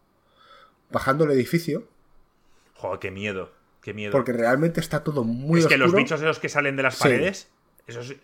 bajando 0.89 1.25
el 1.25 1.31
edificio, 1.31 1.87
Joder, 2.81 2.99
qué 2.99 3.11
miedo. 3.11 3.51
Qué 3.81 3.93
miedo. 3.93 4.11
Porque 4.11 4.33
realmente 4.33 4.79
está 4.79 5.03
todo 5.03 5.23
muy 5.23 5.59
Es 5.59 5.67
que 5.67 5.77
los 5.77 5.93
bichos 5.93 6.19
esos 6.19 6.39
que 6.39 6.49
salen 6.49 6.75
de 6.75 6.83
las 6.83 6.97
paredes. 6.97 7.49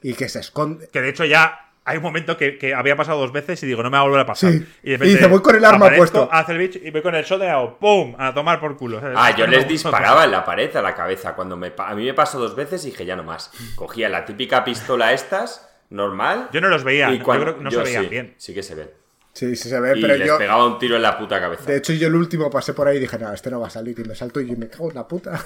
Y 0.02 0.16
que 0.16 0.30
se 0.30 0.40
esconde. 0.40 0.88
Que 0.90 1.02
de 1.02 1.10
hecho 1.10 1.26
ya 1.26 1.72
hay 1.86 1.98
un 1.98 2.04
momento 2.04 2.38
que, 2.38 2.74
había 2.76 2.96
pasado 2.96 3.20
dos 3.20 3.32
veces 3.32 3.62
y 3.62 3.68
digo, 3.68 3.84
no 3.84 3.92
me 3.92 3.98
va 3.98 4.02
a 4.02 4.06
volver 4.06 4.22
a 4.22 4.26
pasar. 4.26 4.52
Y, 4.84 4.98
dice, 4.98 5.28
voy 5.28 5.42
con 5.42 5.56
el 5.56 5.64
arma 5.64 5.92
puesto. 5.96 6.28
Hace 6.32 6.54
el 6.54 6.58
bicho 6.58 6.80
y 6.82 6.90
voy 6.90 7.04
con 7.04 7.14
el 7.14 7.24
shot 7.24 7.40
de 7.40 7.76
¡pum! 7.80 8.16
A 8.18 8.34
tomar 8.34 8.60
por 8.60 8.78
culo. 8.78 9.00
Ah, 9.16 9.36
yo 9.36 9.46
les 9.46 9.68
disparaba 9.68 10.26
en 10.26 10.32
la 10.32 10.44
pared 10.44 10.76
a 10.76 10.82
la 10.82 10.96
cabeza. 10.96 11.36
cuando 11.36 11.56
me 11.56 11.72
A 11.78 11.94
mí 11.94 12.04
me 12.04 12.14
pasó 12.16 12.40
dos 12.40 12.56
veces 12.56 12.84
y 12.86 12.92
dije, 12.92 13.06
ya 13.06 13.16
no 13.16 13.24
más. 13.24 13.52
Cogía 13.76 14.10
la 14.10 14.26
típica 14.26 14.64
pistola 14.64 15.14
estas, 15.14 15.70
normal. 15.92 16.50
Yo 16.52 16.62
no 16.62 16.70
los 16.70 16.84
veía, 16.84 17.14
yo 17.14 17.24
creo 17.24 17.58
que 17.58 17.64
no 17.64 17.70
se 17.70 17.84
veían 17.84 18.10
bien. 18.10 18.34
Sí 18.38 18.56
que 18.56 18.64
se 18.64 18.74
ven. 18.74 18.90
Sí, 19.38 19.56
sí 19.56 19.70
se 19.70 19.80
ve, 19.80 20.00
y 20.00 20.02
pero 20.02 20.18
les 20.18 20.28
yo. 20.28 20.36
pegaba 20.40 20.66
un 20.66 20.80
tiro 20.80 20.96
en 20.96 21.04
la 21.04 21.16
puta 21.16 21.40
cabeza. 21.40 21.64
De 21.66 21.78
hecho, 21.78 21.94
yo 21.94 22.08
el 22.08 22.16
último 22.16 22.50
pasé 22.50 22.74
por 22.74 22.88
ahí 22.88 22.98
y 22.98 23.02
dije, 23.02 23.20
no, 23.20 23.32
este 23.32 23.52
no 23.52 23.60
va 23.60 23.68
a 23.68 23.70
salir. 23.70 24.00
Y 24.00 24.04
me 24.04 24.16
salto 24.16 24.42
y 24.42 24.56
me 24.56 24.68
cago 24.68 24.90
en 24.90 24.96
la 24.96 25.08
puta. 25.08 25.46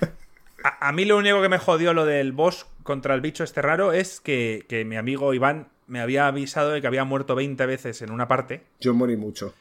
a, 0.80 0.92
mí 0.92 1.04
lo 1.04 1.18
único 1.18 1.42
que 1.42 1.50
me 1.50 1.58
jodió 1.58 1.92
lo 1.92 2.06
del 2.06 2.32
boss 2.32 2.66
contra 2.82 3.14
el 3.14 3.20
bicho 3.20 3.44
este 3.44 3.60
raro 3.60 3.92
es 3.92 4.20
que, 4.20 4.64
que 4.70 4.86
mi 4.86 4.96
amigo 4.96 5.34
Iván 5.34 5.68
me 5.86 6.00
había 6.00 6.28
avisado 6.28 6.70
de 6.70 6.80
que 6.80 6.86
había 6.86 7.04
muerto 7.04 7.34
20 7.34 7.66
veces 7.66 8.00
en 8.00 8.10
una 8.10 8.26
parte. 8.26 8.62
Yo 8.80 8.94
morí 8.94 9.18
mucho. 9.18 9.52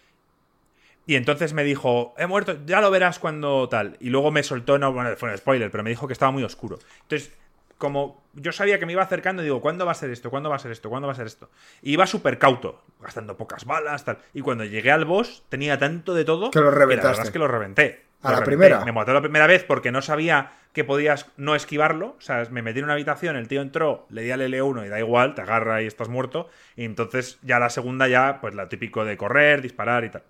Y 1.05 1.15
entonces 1.15 1.51
me 1.51 1.65
dijo, 1.65 2.13
he 2.17 2.27
muerto, 2.27 2.59
ya 2.65 2.79
lo 2.79 2.89
verás 2.91 3.19
cuando 3.19 3.67
tal. 3.67 3.97
Y 3.99 4.09
luego 4.09 4.31
me 4.31 4.41
soltó, 4.41 4.79
no, 4.79 4.93
bueno, 4.93 5.17
fue 5.17 5.31
un 5.31 5.37
spoiler, 5.37 5.69
pero 5.69 5.83
me 5.83 5.89
dijo 5.89 6.07
que 6.07 6.13
estaba 6.13 6.31
muy 6.31 6.43
oscuro. 6.43 6.79
Entonces, 7.01 7.33
como 7.79 8.21
yo 8.33 8.51
sabía 8.51 8.77
que 8.77 8.85
me 8.85 8.91
iba 8.91 9.01
acercando, 9.01 9.41
digo, 9.41 9.61
¿cuándo 9.61 9.85
va 9.85 9.93
a 9.93 9.95
ser 9.95 10.11
esto? 10.11 10.29
¿Cuándo 10.29 10.49
va 10.49 10.57
a 10.57 10.59
ser 10.59 10.71
esto? 10.71 10.89
¿Cuándo 10.89 11.07
va 11.07 11.13
a 11.13 11.15
ser 11.15 11.25
esto? 11.25 11.49
Y 11.81 11.93
iba 11.93 12.05
súper 12.05 12.37
cauto, 12.37 12.83
gastando 12.99 13.37
pocas 13.37 13.65
balas, 13.65 14.05
tal. 14.05 14.19
Y 14.33 14.41
cuando 14.41 14.65
llegué 14.65 14.91
al 14.91 15.05
boss, 15.05 15.43
tenía 15.49 15.79
tanto 15.79 16.13
de 16.13 16.25
todo 16.25 16.51
que 16.51 16.59
lo 16.59 16.69
reventaste. 16.69 17.03
la 17.03 17.09
verdad 17.11 17.25
es 17.25 17.31
que 17.31 17.39
lo 17.39 17.47
reventé. 17.47 18.05
¿A 18.21 18.33
la 18.33 18.43
primera? 18.43 18.83
Me 18.83 18.91
mató 18.91 19.13
la 19.13 19.21
primera 19.21 19.47
vez 19.47 19.63
porque 19.63 19.93
no 19.93 20.01
sabía 20.01 20.51
que 20.73 20.83
podías 20.83 21.27
no 21.37 21.55
esquivarlo. 21.55 22.15
O 22.17 22.21
sea, 22.21 22.45
me 22.51 22.61
metí 22.61 22.79
en 22.79 22.85
una 22.85 22.93
habitación, 22.93 23.37
el 23.37 23.47
tío 23.47 23.61
entró, 23.61 24.05
le 24.09 24.23
di 24.23 24.31
al 24.31 24.41
L1 24.41 24.85
y 24.85 24.89
da 24.89 24.99
igual, 24.99 25.35
te 25.35 25.41
agarra 25.41 25.81
y 25.81 25.87
estás 25.87 26.09
muerto. 26.09 26.49
Y 26.75 26.83
entonces 26.83 27.39
ya 27.43 27.59
la 27.59 27.69
segunda 27.69 28.09
ya, 28.09 28.41
pues 28.41 28.55
la 28.55 28.67
típico 28.67 29.05
de 29.05 29.15
correr, 29.15 29.61
disparar 29.61 30.03
y 30.03 30.09
tal. 30.09 30.23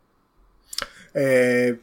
Eh, 1.15 1.79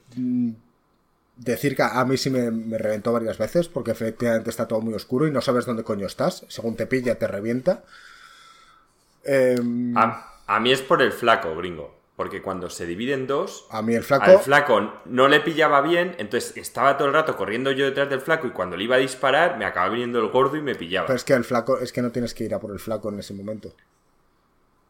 decir 1.36 1.76
que 1.76 1.82
a 1.82 2.04
mí 2.04 2.16
sí 2.16 2.30
me, 2.30 2.78
reventó 2.78 3.12
varias 3.12 3.38
veces 3.38 3.68
porque 3.68 3.92
efectivamente 3.92 4.50
está 4.50 4.66
todo 4.66 4.80
muy 4.80 4.94
oscuro 4.94 5.26
y 5.26 5.30
no 5.30 5.40
sabes 5.40 5.66
dónde 5.66 5.84
coño 5.84 6.06
estás. 6.06 6.44
Según 6.48 6.76
te 6.76 6.86
pilla, 6.86 7.18
te 7.18 7.28
revienta. 7.28 7.84
Em, 9.24 9.94
a, 9.96 10.60
mí 10.60 10.72
es 10.72 10.82
por 10.82 11.02
el 11.02 11.12
flaco, 11.12 11.54
gringo. 11.56 11.94
Porque 12.16 12.40
cuando 12.40 12.70
se 12.70 12.86
divide 12.86 13.12
en 13.12 13.26
dos, 13.26 13.66
a 13.70 13.82
mí 13.82 13.94
el 13.94 14.02
flaco, 14.02 14.30
al 14.30 14.38
flaco 14.38 15.02
no 15.04 15.28
le 15.28 15.40
pillaba 15.40 15.82
bien, 15.82 16.14
entonces 16.16 16.56
estaba 16.56 16.96
todo 16.96 17.08
el 17.08 17.14
rato 17.14 17.36
corriendo 17.36 17.72
yo 17.72 17.84
detrás 17.84 18.08
del 18.08 18.22
flaco 18.22 18.46
y 18.46 18.52
cuando 18.52 18.74
le 18.74 18.84
iba 18.84 18.96
a 18.96 18.98
disparar 18.98 19.58
me 19.58 19.66
acababa 19.66 19.92
viniendo 19.92 20.18
el 20.20 20.28
gordo 20.28 20.56
y 20.56 20.62
me 20.62 20.74
pillaba. 20.74 21.06
Pero 21.06 21.16
es 21.18 21.24
que 21.24 21.34
el 21.34 21.44
flaco, 21.44 21.78
es 21.78 21.92
que 21.92 22.00
no 22.00 22.12
tienes 22.12 22.32
que 22.32 22.44
ir 22.44 22.54
a 22.54 22.58
por 22.58 22.70
el 22.70 22.78
flaco 22.78 23.10
en 23.10 23.18
ese 23.18 23.34
momento. 23.34 23.74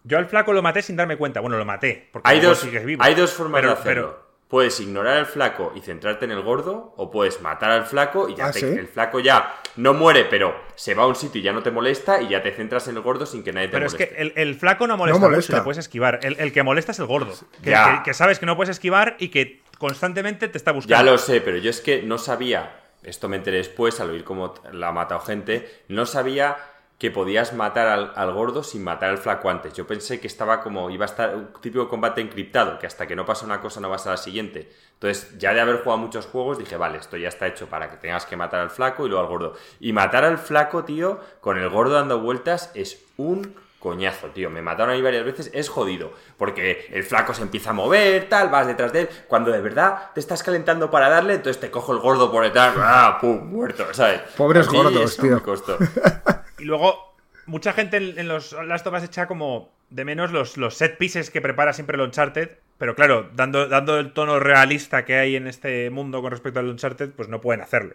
Yo 0.04 0.18
al 0.18 0.26
flaco 0.26 0.52
lo 0.52 0.62
maté 0.62 0.82
sin 0.82 0.94
darme 0.94 1.16
cuenta. 1.16 1.40
Bueno, 1.40 1.58
lo 1.58 1.64
maté. 1.64 2.08
Porque 2.12 2.30
hay, 2.30 2.38
dos, 2.38 2.64
hay 3.00 3.14
dos 3.16 3.32
formas 3.32 3.62
de 3.62 3.72
hacerlo. 3.72 4.25
Puedes 4.48 4.78
ignorar 4.78 5.16
al 5.16 5.26
flaco 5.26 5.72
y 5.74 5.80
centrarte 5.80 6.24
en 6.24 6.30
el 6.30 6.40
gordo, 6.40 6.94
o 6.96 7.10
puedes 7.10 7.40
matar 7.40 7.72
al 7.72 7.84
flaco 7.84 8.28
y 8.28 8.36
ya 8.36 8.46
¿Ah, 8.46 8.52
el 8.54 8.86
flaco 8.86 9.18
ya 9.18 9.56
no 9.74 9.92
muere, 9.92 10.24
pero 10.24 10.54
se 10.76 10.94
va 10.94 11.02
a 11.02 11.06
un 11.06 11.16
sitio 11.16 11.40
y 11.40 11.44
ya 11.44 11.52
no 11.52 11.64
te 11.64 11.72
molesta 11.72 12.22
y 12.22 12.28
ya 12.28 12.42
te 12.42 12.52
centras 12.52 12.86
en 12.86 12.96
el 12.96 13.02
gordo 13.02 13.26
sin 13.26 13.42
que 13.42 13.52
nadie 13.52 13.68
te 13.68 13.76
moleste. 13.76 14.06
Pero 14.06 14.28
es 14.28 14.32
que 14.32 14.40
el, 14.42 14.54
flaco 14.54 14.86
no 14.86 14.96
molesta, 14.96 15.28
mucho 15.28 15.52
le 15.52 15.62
puedes 15.62 15.78
esquivar. 15.78 16.20
El, 16.22 16.52
que 16.52 16.62
molesta 16.62 16.92
es 16.92 16.98
el 17.00 17.06
gordo. 17.06 17.34
Que, 17.62 17.76
que, 18.04 18.14
sabes 18.14 18.38
que 18.38 18.46
no 18.46 18.54
puedes 18.54 18.70
esquivar 18.70 19.16
y 19.18 19.30
que 19.30 19.62
constantemente 19.78 20.46
te 20.46 20.58
está 20.58 20.70
buscando. 20.70 21.04
Ya 21.04 21.10
lo 21.10 21.18
sé, 21.18 21.40
pero 21.40 21.56
yo 21.56 21.70
es 21.70 21.80
que 21.80 22.02
no 22.02 22.16
sabía, 22.16 22.84
esto 23.02 23.28
me 23.28 23.36
enteré 23.36 23.56
después 23.58 23.98
al 24.00 24.10
oír 24.10 24.22
cómo 24.22 24.54
la 24.72 24.88
ha 24.88 24.92
matado 24.92 25.20
gente, 25.22 25.82
no 25.88 26.06
sabía 26.06 26.56
que 26.98 27.10
podías 27.10 27.52
matar 27.52 27.88
al, 28.14 28.32
gordo 28.32 28.62
sin 28.62 28.82
matar 28.82 29.10
al 29.10 29.18
flaco 29.18 29.50
antes. 29.50 29.74
Yo 29.74 29.86
pensé 29.86 30.18
que 30.18 30.26
estaba 30.26 30.62
como, 30.62 30.88
iba 30.88 31.04
a 31.04 31.06
estar 31.06 31.34
un 31.34 31.48
típico 31.60 31.88
combate 31.88 32.22
encriptado, 32.22 32.78
que 32.78 32.86
hasta 32.86 33.06
que 33.06 33.14
no 33.14 33.26
pasa 33.26 33.44
una 33.44 33.60
cosa 33.60 33.80
no 33.80 33.90
vas 33.90 34.06
a 34.06 34.12
la 34.12 34.16
siguiente. 34.16 34.72
Entonces, 34.94 35.36
ya 35.38 35.52
de 35.52 35.60
haber 35.60 35.82
jugado 35.82 35.98
muchos 35.98 36.26
juegos, 36.26 36.58
dije, 36.58 36.76
vale, 36.78 36.96
esto 36.98 37.18
ya 37.18 37.28
está 37.28 37.46
hecho 37.46 37.66
para 37.66 37.90
que 37.90 37.98
tengas 37.98 38.24
que 38.24 38.36
matar 38.36 38.60
al 38.60 38.70
flaco 38.70 39.04
y 39.04 39.10
luego 39.10 39.22
al 39.22 39.28
gordo. 39.28 39.54
Y 39.78 39.92
matar 39.92 40.24
al 40.24 40.38
flaco, 40.38 40.84
tío, 40.84 41.20
con 41.40 41.58
el 41.58 41.68
gordo 41.68 41.94
dando 41.94 42.20
vueltas, 42.20 42.70
es 42.74 43.04
un 43.18 43.56
coñazo, 43.78 44.28
tío. 44.28 44.48
Me 44.48 44.62
mataron 44.62 44.94
ahí 44.94 45.02
varias 45.02 45.26
veces, 45.26 45.50
es 45.52 45.68
jodido. 45.68 46.12
Porque 46.38 46.88
el 46.92 47.04
flaco 47.04 47.34
se 47.34 47.42
empieza 47.42 47.70
a 47.70 47.74
mover, 47.74 48.26
tal, 48.30 48.48
vas 48.48 48.66
detrás 48.66 48.94
de 48.94 49.02
él. 49.02 49.08
Cuando 49.28 49.52
de 49.52 49.60
verdad 49.60 50.12
te 50.14 50.20
estás 50.20 50.42
calentando 50.42 50.90
para 50.90 51.10
darle, 51.10 51.34
entonces 51.34 51.60
te 51.60 51.70
cojo 51.70 51.92
el 51.92 51.98
gordo 51.98 52.32
por 52.32 52.42
detrás, 52.42 52.74
¡ah! 52.78 53.18
¡pum! 53.20 53.50
Muerto, 53.50 53.92
¿sabes? 53.92 54.22
Pobres 54.34 54.66
gordos, 54.66 55.18
tío. 55.18 55.42
Y 56.58 56.64
luego, 56.64 57.14
mucha 57.46 57.72
gente 57.72 57.96
en, 57.96 58.28
los 58.28 58.52
Last 58.52 58.86
of 58.86 58.94
Us 58.94 59.04
echa 59.04 59.26
como 59.26 59.72
de 59.90 60.04
menos 60.04 60.32
los, 60.32 60.56
los 60.56 60.76
set 60.76 60.98
pieces 60.98 61.30
que 61.30 61.40
prepara 61.40 61.72
siempre 61.72 61.96
el 61.96 62.02
Uncharted. 62.02 62.50
Pero 62.78 62.94
claro, 62.94 63.30
dando, 63.34 63.68
dando 63.68 63.98
el 63.98 64.12
tono 64.12 64.38
realista 64.38 65.04
que 65.04 65.16
hay 65.16 65.36
en 65.36 65.46
este 65.46 65.88
mundo 65.90 66.20
con 66.20 66.30
respecto 66.30 66.60
al 66.60 66.68
Uncharted, 66.68 67.10
pues 67.10 67.28
no 67.28 67.40
pueden 67.40 67.62
hacerlo. 67.62 67.94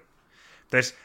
Entonces, 0.71 0.97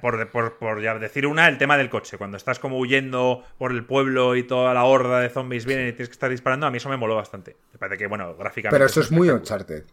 por, 0.00 0.82
ya 0.82 0.98
decir 0.98 1.26
una, 1.26 1.46
el 1.46 1.58
tema 1.58 1.76
del 1.76 1.90
coche. 1.90 2.16
Cuando 2.16 2.38
estás 2.38 2.58
como 2.58 2.78
huyendo 2.78 3.44
por 3.58 3.70
el 3.70 3.84
pueblo 3.84 4.34
y 4.34 4.44
toda 4.44 4.72
la 4.72 4.84
horda 4.84 5.20
de 5.20 5.28
zombies 5.28 5.66
vienen 5.66 5.88
y 5.88 5.92
tienes 5.92 6.08
que 6.08 6.14
estar 6.14 6.30
disparando, 6.30 6.66
a 6.66 6.70
mí 6.70 6.78
eso 6.78 6.88
me 6.88 6.96
moló 6.96 7.16
bastante. 7.16 7.54
Me 7.72 7.78
parece 7.78 7.98
que, 7.98 8.06
bueno, 8.06 8.34
gráficamente. 8.34 8.74
Pero 8.74 8.86
eso 8.86 9.00
es 9.00 9.10
muy 9.10 9.28
Uncharted. 9.28 9.84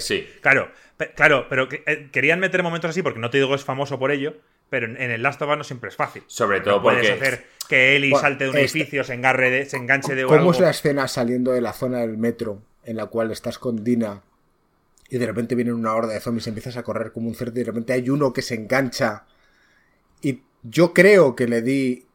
Sí. 0.00 0.28
Claro, 0.40 0.72
claro, 1.14 1.46
pero 1.48 1.68
eh, 1.70 2.08
querían 2.10 2.40
meter 2.40 2.62
momentos 2.62 2.90
así 2.90 3.02
porque 3.02 3.20
no 3.20 3.30
te 3.30 3.38
digo 3.38 3.54
es 3.54 3.64
famoso 3.64 3.98
por 3.98 4.10
ello, 4.10 4.34
pero 4.72 4.86
en 4.86 5.10
el 5.10 5.22
Last 5.22 5.42
of 5.42 5.50
Us 5.50 5.58
no 5.58 5.64
siempre 5.64 5.90
es 5.90 5.96
fácil. 5.96 6.22
Sobre 6.28 6.62
todo 6.62 6.80
porque... 6.80 7.00
Puedes 7.00 7.20
hacer 7.20 7.44
que 7.68 7.94
Ellie 7.94 8.16
salte 8.18 8.44
de 8.44 8.50
un 8.50 8.56
este 8.56 8.78
edificio, 8.78 9.04
se, 9.04 9.12
engarre 9.12 9.66
se 9.66 9.76
enganche 9.76 10.14
de 10.14 10.24
¿Cómo 10.24 10.50
es 10.50 10.60
la 10.60 10.70
escena 10.70 11.08
saliendo 11.08 11.52
de 11.52 11.60
la 11.60 11.74
zona 11.74 11.98
del 11.98 12.16
metro 12.16 12.62
en 12.82 12.96
la 12.96 13.04
cual 13.04 13.30
estás 13.32 13.58
con 13.58 13.84
Dina 13.84 14.22
y 15.10 15.18
de 15.18 15.26
repente 15.26 15.54
viene 15.56 15.74
una 15.74 15.94
horda 15.94 16.14
de 16.14 16.20
zombies 16.20 16.46
y 16.46 16.48
empiezas 16.48 16.78
a 16.78 16.84
correr 16.84 17.12
como 17.12 17.28
un 17.28 17.34
cerdo 17.34 17.60
y 17.60 17.64
de 17.64 17.66
repente 17.66 17.92
hay 17.92 18.08
uno 18.08 18.32
que 18.32 18.40
se 18.40 18.54
engancha 18.54 19.26
y 20.22 20.40
yo 20.62 20.94
creo 20.94 21.36
que 21.36 21.46
le 21.46 21.60
di 21.60 22.06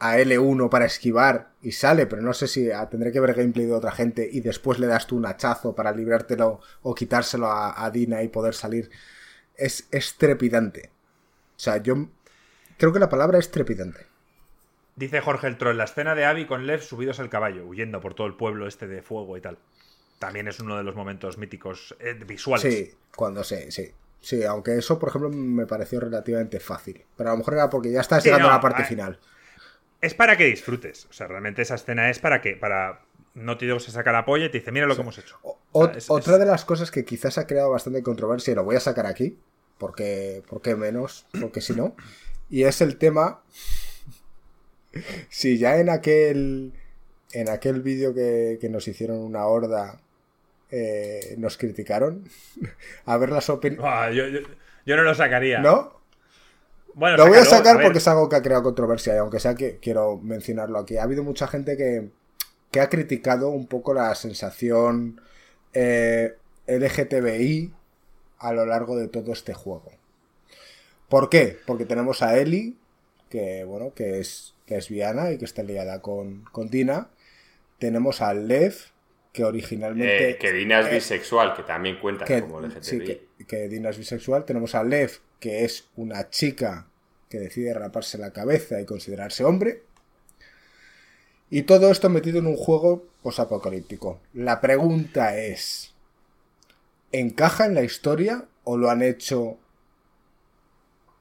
a 0.00 0.18
L1 0.18 0.68
para 0.70 0.86
esquivar 0.86 1.50
y 1.62 1.70
sale, 1.70 2.06
pero 2.06 2.22
no 2.22 2.32
sé 2.32 2.48
si 2.48 2.70
tendré 2.90 3.12
que 3.12 3.20
ver 3.20 3.34
gameplay 3.34 3.66
de 3.66 3.72
otra 3.72 3.92
gente 3.92 4.28
y 4.32 4.40
después 4.40 4.80
le 4.80 4.88
das 4.88 5.06
tú 5.06 5.16
un 5.16 5.26
hachazo 5.26 5.76
para 5.76 5.92
librártelo 5.92 6.60
o 6.82 6.92
quitárselo 6.92 7.46
a, 7.46 7.84
a 7.84 7.88
Dina 7.92 8.24
y 8.24 8.28
poder 8.30 8.54
salir. 8.54 8.90
Es, 9.56 9.86
estrepidante 9.92 10.90
o 11.56 11.60
sea, 11.60 11.78
yo 11.78 12.08
creo 12.78 12.92
que 12.92 12.98
la 12.98 13.08
palabra 13.08 13.38
es 13.38 13.50
trepidante. 13.50 14.06
Dice 14.96 15.20
Jorge 15.20 15.48
el 15.48 15.58
Troll, 15.58 15.76
la 15.76 15.84
escena 15.84 16.14
de 16.14 16.24
Abby 16.24 16.46
con 16.46 16.66
Lev 16.66 16.80
subidos 16.80 17.18
al 17.18 17.28
caballo, 17.28 17.66
huyendo 17.66 18.00
por 18.00 18.14
todo 18.14 18.26
el 18.26 18.34
pueblo 18.34 18.66
este 18.66 18.86
de 18.86 19.02
fuego 19.02 19.36
y 19.36 19.40
tal. 19.40 19.58
También 20.18 20.46
es 20.46 20.60
uno 20.60 20.76
de 20.76 20.84
los 20.84 20.94
momentos 20.94 21.36
míticos 21.36 21.96
eh, 21.98 22.14
visuales. 22.14 22.72
Sí, 22.72 22.94
cuando 23.14 23.42
sí, 23.42 23.70
sí. 23.70 23.92
Sí, 24.20 24.42
aunque 24.42 24.78
eso, 24.78 24.98
por 24.98 25.10
ejemplo, 25.10 25.28
me 25.28 25.66
pareció 25.66 26.00
relativamente 26.00 26.58
fácil. 26.58 27.04
Pero 27.16 27.28
a 27.28 27.32
lo 27.32 27.38
mejor 27.38 27.54
era 27.54 27.68
porque 27.68 27.92
ya 27.92 28.00
estás 28.00 28.24
llegando 28.24 28.48
a 28.48 28.52
la 28.52 28.60
parte 28.60 28.84
final. 28.84 29.18
Es 30.00 30.14
para 30.14 30.36
que 30.36 30.46
disfrutes. 30.46 31.06
O 31.10 31.12
sea, 31.12 31.26
realmente 31.26 31.60
esa 31.60 31.74
escena 31.74 32.08
es 32.08 32.20
para 32.20 32.40
que. 32.40 32.56
para 32.56 33.02
no 33.34 33.58
te 33.58 33.66
digo 33.66 33.80
se 33.80 33.90
saca 33.90 34.12
la 34.12 34.24
polla 34.24 34.46
y 34.46 34.50
te 34.50 34.58
dice, 34.58 34.72
mira 34.72 34.86
lo 34.86 34.94
que 34.94 35.02
hemos 35.02 35.18
hecho. 35.18 35.38
otra 35.72 36.38
de 36.38 36.46
las 36.46 36.64
cosas 36.64 36.90
que 36.90 37.04
quizás 37.04 37.36
ha 37.36 37.46
creado 37.46 37.70
bastante 37.70 38.02
controversia, 38.02 38.52
y 38.52 38.54
lo 38.54 38.64
voy 38.64 38.76
a 38.76 38.80
sacar 38.80 39.06
aquí, 39.06 39.36
porque, 39.78 40.42
porque 40.48 40.76
menos, 40.76 41.26
porque 41.40 41.60
si 41.60 41.74
no. 41.74 41.94
Y 42.50 42.64
es 42.64 42.80
el 42.80 42.96
tema, 42.96 43.42
si 45.28 45.58
ya 45.58 45.78
en 45.78 45.90
aquel, 45.90 46.72
en 47.32 47.48
aquel 47.48 47.82
vídeo 47.82 48.14
que, 48.14 48.58
nos 48.70 48.86
hicieron 48.88 49.18
una 49.18 49.46
horda 49.46 50.00
eh, 50.70 51.34
nos 51.38 51.56
criticaron, 51.56 52.28
a 53.04 53.16
ver 53.16 53.30
las 53.30 53.48
opiniones... 53.50 53.86
Ah, 53.88 54.10
yo, 54.10 54.96
no 54.96 55.02
lo 55.02 55.14
sacaría. 55.14 55.60
¿No? 55.60 56.00
Bueno, 56.94 57.16
lo 57.16 57.26
voy 57.26 57.38
a 57.38 57.44
sacar 57.44 57.82
porque 57.82 57.98
es 57.98 58.06
algo 58.06 58.28
que 58.28 58.36
ha 58.36 58.42
creado 58.42 58.62
controversia 58.62 59.14
y 59.14 59.18
aunque 59.18 59.40
sea 59.40 59.56
que 59.56 59.78
quiero 59.78 60.18
mencionarlo 60.18 60.78
aquí. 60.78 60.96
Ha 60.96 61.02
habido 61.02 61.24
mucha 61.24 61.48
gente 61.48 61.76
que, 61.76 62.10
que 62.70 62.80
ha 62.80 62.88
criticado 62.88 63.48
un 63.48 63.66
poco 63.66 63.94
la 63.94 64.14
sensación 64.14 65.20
eh, 65.72 66.36
LGTBI 66.68 67.72
a 68.44 68.52
lo 68.52 68.66
largo 68.66 68.96
de 68.96 69.08
todo 69.08 69.32
este 69.32 69.54
juego. 69.54 69.90
¿Por 71.08 71.30
qué? 71.30 71.58
Porque 71.66 71.86
tenemos 71.86 72.22
a 72.22 72.38
Ellie, 72.38 72.74
que 73.30 73.64
bueno, 73.64 73.94
que 73.94 74.20
es, 74.20 74.54
que 74.66 74.76
es 74.76 74.88
Viana 74.88 75.32
y 75.32 75.38
que 75.38 75.46
está 75.46 75.62
liada 75.62 76.02
con, 76.02 76.44
con 76.52 76.68
Dina. 76.68 77.08
Tenemos 77.78 78.20
a 78.20 78.34
Lev, 78.34 78.74
que 79.32 79.44
originalmente. 79.44 80.30
Eh, 80.30 80.36
que 80.36 80.52
Dina 80.52 80.80
es 80.80 80.86
eh, 80.86 80.94
bisexual, 80.94 81.54
que 81.54 81.62
también 81.62 81.98
cuenta 81.98 82.26
como 82.40 82.60
LGTBI. 82.60 82.82
Sí, 82.82 82.98
que, 83.00 83.22
que, 83.46 83.68
Dina 83.68 83.90
es 83.90 83.98
bisexual. 83.98 84.44
Tenemos 84.44 84.74
a 84.74 84.84
Lev, 84.84 85.20
que 85.40 85.64
es 85.64 85.88
una 85.96 86.28
chica 86.28 86.86
que 87.30 87.38
decide 87.38 87.72
raparse 87.72 88.18
la 88.18 88.32
cabeza 88.32 88.80
y 88.80 88.84
considerarse 88.84 89.44
hombre. 89.44 89.82
Y 91.48 91.62
todo 91.62 91.90
esto 91.90 92.10
metido 92.10 92.38
en 92.40 92.46
un 92.46 92.56
juego 92.56 93.06
posapocalíptico. 93.22 94.20
La 94.34 94.60
pregunta 94.60 95.38
es. 95.38 95.93
¿Encaja 97.20 97.66
en 97.66 97.74
la 97.74 97.82
historia 97.82 98.44
o 98.64 98.76
lo 98.76 98.90
han 98.90 99.02
hecho 99.02 99.58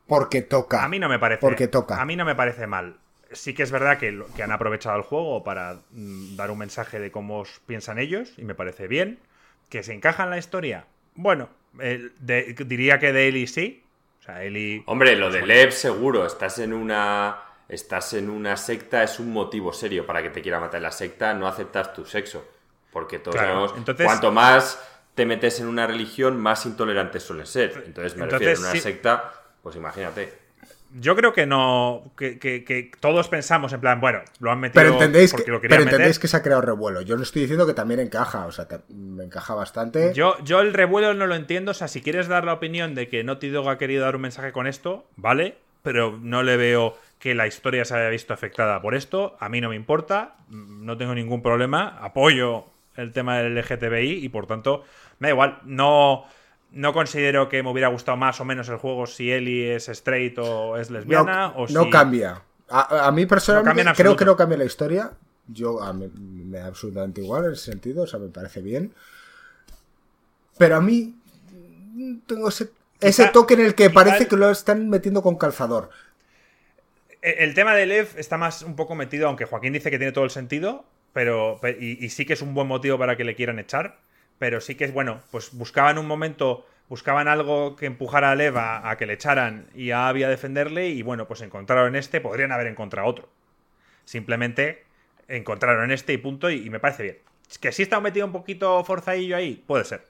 porque 0.08 0.42
toca? 0.42 0.84
A 0.84 0.88
mí 0.88 1.00
no 1.00 1.10
me 1.10 1.20
parece. 1.20 1.42
Porque 1.42 1.68
toca. 1.68 2.02
A 2.02 2.06
mí 2.06 2.16
no 2.16 2.26
me 2.26 2.36
parece 2.36 2.68
mal. 2.68 2.98
Sí 3.32 3.54
que 3.54 3.64
es 3.64 3.72
verdad 3.72 3.98
que, 3.98 4.24
han 4.44 4.52
aprovechado 4.52 4.96
el 4.98 5.04
juego 5.04 5.44
para 5.44 5.80
mm, 5.92 6.36
dar 6.36 6.52
un 6.52 6.60
mensaje 6.60 7.00
de 7.00 7.12
cómo 7.12 7.44
piensan 7.66 7.98
ellos 7.98 8.34
y 8.38 8.44
me 8.44 8.54
parece 8.54 8.88
bien. 8.88 9.20
¿Que 9.70 9.82
se 9.82 9.94
encaja 9.94 10.24
en 10.24 10.30
la 10.30 10.38
historia? 10.38 10.86
Bueno, 11.16 11.50
diría 12.20 13.00
que 13.00 13.12
de 13.12 13.28
Eli 13.28 13.48
sí. 13.48 13.84
O 14.20 14.24
sea, 14.24 14.44
Eli... 14.44 14.84
Hombre, 14.86 15.16
lo 15.16 15.32
de 15.32 15.46
Lev 15.46 15.72
seguro. 15.72 16.28
Estás 16.28 16.60
en 16.60 16.74
una 16.74 17.38
estás 17.70 18.14
en 18.14 18.30
una 18.30 18.56
secta 18.56 19.02
es 19.02 19.20
un 19.20 19.34
motivo 19.34 19.74
serio 19.74 20.06
para 20.06 20.22
que 20.22 20.30
te 20.30 20.44
quiera 20.44 20.60
matar 20.60 20.82
la 20.82 20.92
secta, 20.92 21.34
no 21.34 21.48
aceptar 21.48 21.92
tu 21.92 22.06
sexo. 22.06 22.46
Porque 22.92 23.18
todos 23.18 23.38
sabemos, 23.38 23.74
cuanto 23.98 24.32
más 24.32 24.80
te 25.16 25.26
metes 25.26 25.60
en 25.60 25.68
una 25.68 25.88
religión, 25.88 26.40
más 26.40 26.66
intolerantes 26.66 27.24
suelen 27.24 27.46
ser. 27.46 27.84
Entonces 27.86 28.16
me 28.18 28.26
refiero, 28.26 28.54
en 28.54 28.60
una 28.60 28.76
secta, 28.76 29.32
pues 29.62 29.76
imagínate. 29.76 30.44
Yo 31.00 31.16
creo 31.16 31.34
que 31.34 31.48
no. 31.48 32.12
Que, 32.16 32.92
todos 33.00 33.28
pensamos 33.28 33.74
en 33.74 33.82
plan, 33.82 34.00
bueno, 34.00 34.22
lo 34.40 34.52
han 34.52 34.60
metido 34.60 34.82
pero 34.82 34.94
entendéis 34.94 35.34
que, 35.34 35.44
pero 35.44 35.82
entendéis 35.82 36.20
que 36.20 36.28
se 36.28 36.38
ha 36.38 36.44
creado 36.44 36.62
revuelo. 36.62 37.02
Yo 37.02 37.18
no 37.18 37.24
estoy 37.24 37.42
diciendo 37.42 37.66
que 37.66 37.74
también 37.74 38.00
encaja, 38.00 38.46
o 38.46 38.52
sea, 38.52 38.68
me 38.90 39.24
encaja 39.24 39.56
bastante. 39.56 40.14
Yo, 40.14 40.38
yo 40.44 40.62
el 40.62 40.74
revuelo 40.74 41.14
no 41.16 41.26
lo 41.26 41.36
entiendo. 41.36 41.72
O 41.72 41.74
sea, 41.74 41.88
si 41.88 42.02
quieres 42.02 42.28
dar 42.28 42.46
la 42.46 42.54
opinión 42.54 42.94
de 42.94 43.10
que 43.10 43.24
Naughty 43.24 43.50
Dog 43.50 43.70
ha 43.70 43.78
querido 43.80 44.04
dar 44.04 44.16
un 44.16 44.22
mensaje 44.22 44.52
con 44.52 44.68
esto, 44.68 45.08
vale, 45.16 45.58
pero 45.82 46.20
no 46.22 46.44
le 46.44 46.58
veo 46.58 46.96
que 47.18 47.34
la 47.34 47.48
historia 47.48 47.86
se 47.86 47.96
haya 47.96 48.10
visto 48.10 48.34
afectada 48.34 48.80
por 48.82 48.94
esto. 48.94 49.36
A 49.40 49.50
mí 49.50 49.62
no 49.62 49.70
me 49.70 49.76
importa, 49.76 50.36
no 50.50 50.96
tengo 50.98 51.16
ningún 51.16 51.42
problema, 51.42 51.98
apoyo 52.02 52.73
el 52.96 53.12
tema 53.12 53.38
del 53.38 53.56
LGTBI 53.56 54.24
y 54.24 54.30
por 54.30 54.48
tanto, 54.48 54.84
me 55.20 55.28
da 55.30 55.34
igual. 55.34 55.60
No 55.66 56.26
no 56.74 56.92
considero 56.92 57.50
que 57.50 57.62
me 57.62 57.70
hubiera 57.70 57.88
gustado 57.88 58.18
más 58.18 58.40
o 58.42 58.46
menos 58.46 58.68
el 58.68 58.78
juego 58.78 59.06
si 59.06 59.32
Ellie 59.32 59.76
es 59.76 59.90
straight 59.90 60.38
o 60.40 60.76
es 60.78 60.90
lesbiana. 60.90 61.50
No, 61.50 61.64
o 61.64 61.68
no 61.68 61.90
cambia. 61.90 62.42
A, 62.70 63.12
mí 63.12 63.28
personalmente 63.28 63.92
creo 63.96 64.16
que 64.16 64.26
no 64.26 64.36
cambia 64.36 64.58
la 64.58 64.66
historia. 64.66 65.12
Yo 65.48 65.82
a 65.82 65.94
mí, 65.94 66.10
me 66.16 66.58
da 66.58 66.68
absolutamente 66.68 67.22
igual 67.22 67.46
en 67.46 67.54
ese 67.54 67.66
sentido, 67.72 68.04
o 68.04 68.08
sea, 68.08 68.20
me 68.20 68.30
parece 68.30 68.62
bien. 68.62 68.94
Pero 70.58 70.78
a 70.78 70.82
mí 70.82 71.16
tengo 72.26 72.50
ese, 72.50 72.72
ese 73.00 73.28
toque 73.28 73.54
en 73.54 73.62
el 73.62 73.76
que 73.76 73.90
parece 73.92 74.28
que 74.28 74.36
lo 74.36 74.50
están 74.50 74.90
metiendo 74.90 75.22
con 75.22 75.38
calzador. 75.38 75.92
E, 77.22 77.44
el 77.44 77.54
tema 77.54 77.76
de 77.76 77.86
Lev 77.86 78.08
está 78.18 78.38
más 78.38 78.64
un 78.64 78.76
poco 78.76 78.96
metido, 78.96 79.28
aunque 79.28 79.46
Joaquín 79.46 79.74
dice 79.74 79.92
que 79.92 80.00
tiene 80.00 80.14
todo 80.14 80.24
el 80.24 80.32
sentido, 80.32 80.86
pero 81.14 81.60
y 81.80 82.10
sí 82.10 82.26
que 82.26 82.34
es 82.34 82.42
un 82.42 82.54
buen 82.54 82.68
motivo 82.68 82.98
para 82.98 83.16
que 83.16 83.24
le 83.24 83.36
quieran 83.36 83.60
echar 83.60 83.98
pero 84.44 84.60
sí 84.60 84.76
que 84.76 84.84
es 84.84 84.94
bueno, 84.94 85.22
pues 85.32 85.54
buscaban 85.54 85.98
un 85.98 86.06
momento, 86.06 86.66
buscaban 86.90 87.30
algo 87.30 87.78
que 87.78 87.86
empujara 87.86 88.32
a 88.32 88.36
Leva 88.36 88.90
a 88.90 88.98
que 88.98 89.06
le 89.06 89.14
echaran 89.14 89.68
y 89.74 89.92
a 89.92 90.10
Abby 90.10 90.24
a 90.24 90.28
defenderle 90.28 90.90
y 90.90 91.02
bueno, 91.02 91.28
pues 91.30 91.40
encontraron 91.40 91.96
este, 91.96 92.20
podrían 92.20 92.52
haber 92.52 92.68
encontrado 92.68 93.08
otro. 93.08 93.30
Simplemente 94.04 94.84
encontraron 95.30 95.92
este 95.92 96.12
y 96.12 96.18
punto 96.18 96.50
y, 96.50 96.70
me 96.70 96.82
parece 96.82 97.04
bien. 97.04 97.18
Es 97.50 97.58
que 97.58 97.72
sí 97.72 97.84
está 97.84 98.02
metido 98.02 98.26
un 98.26 98.34
poquito 98.34 98.84
forzadillo 98.84 99.38
ahí, 99.38 99.64
puede 99.66 99.86
ser. 99.86 100.04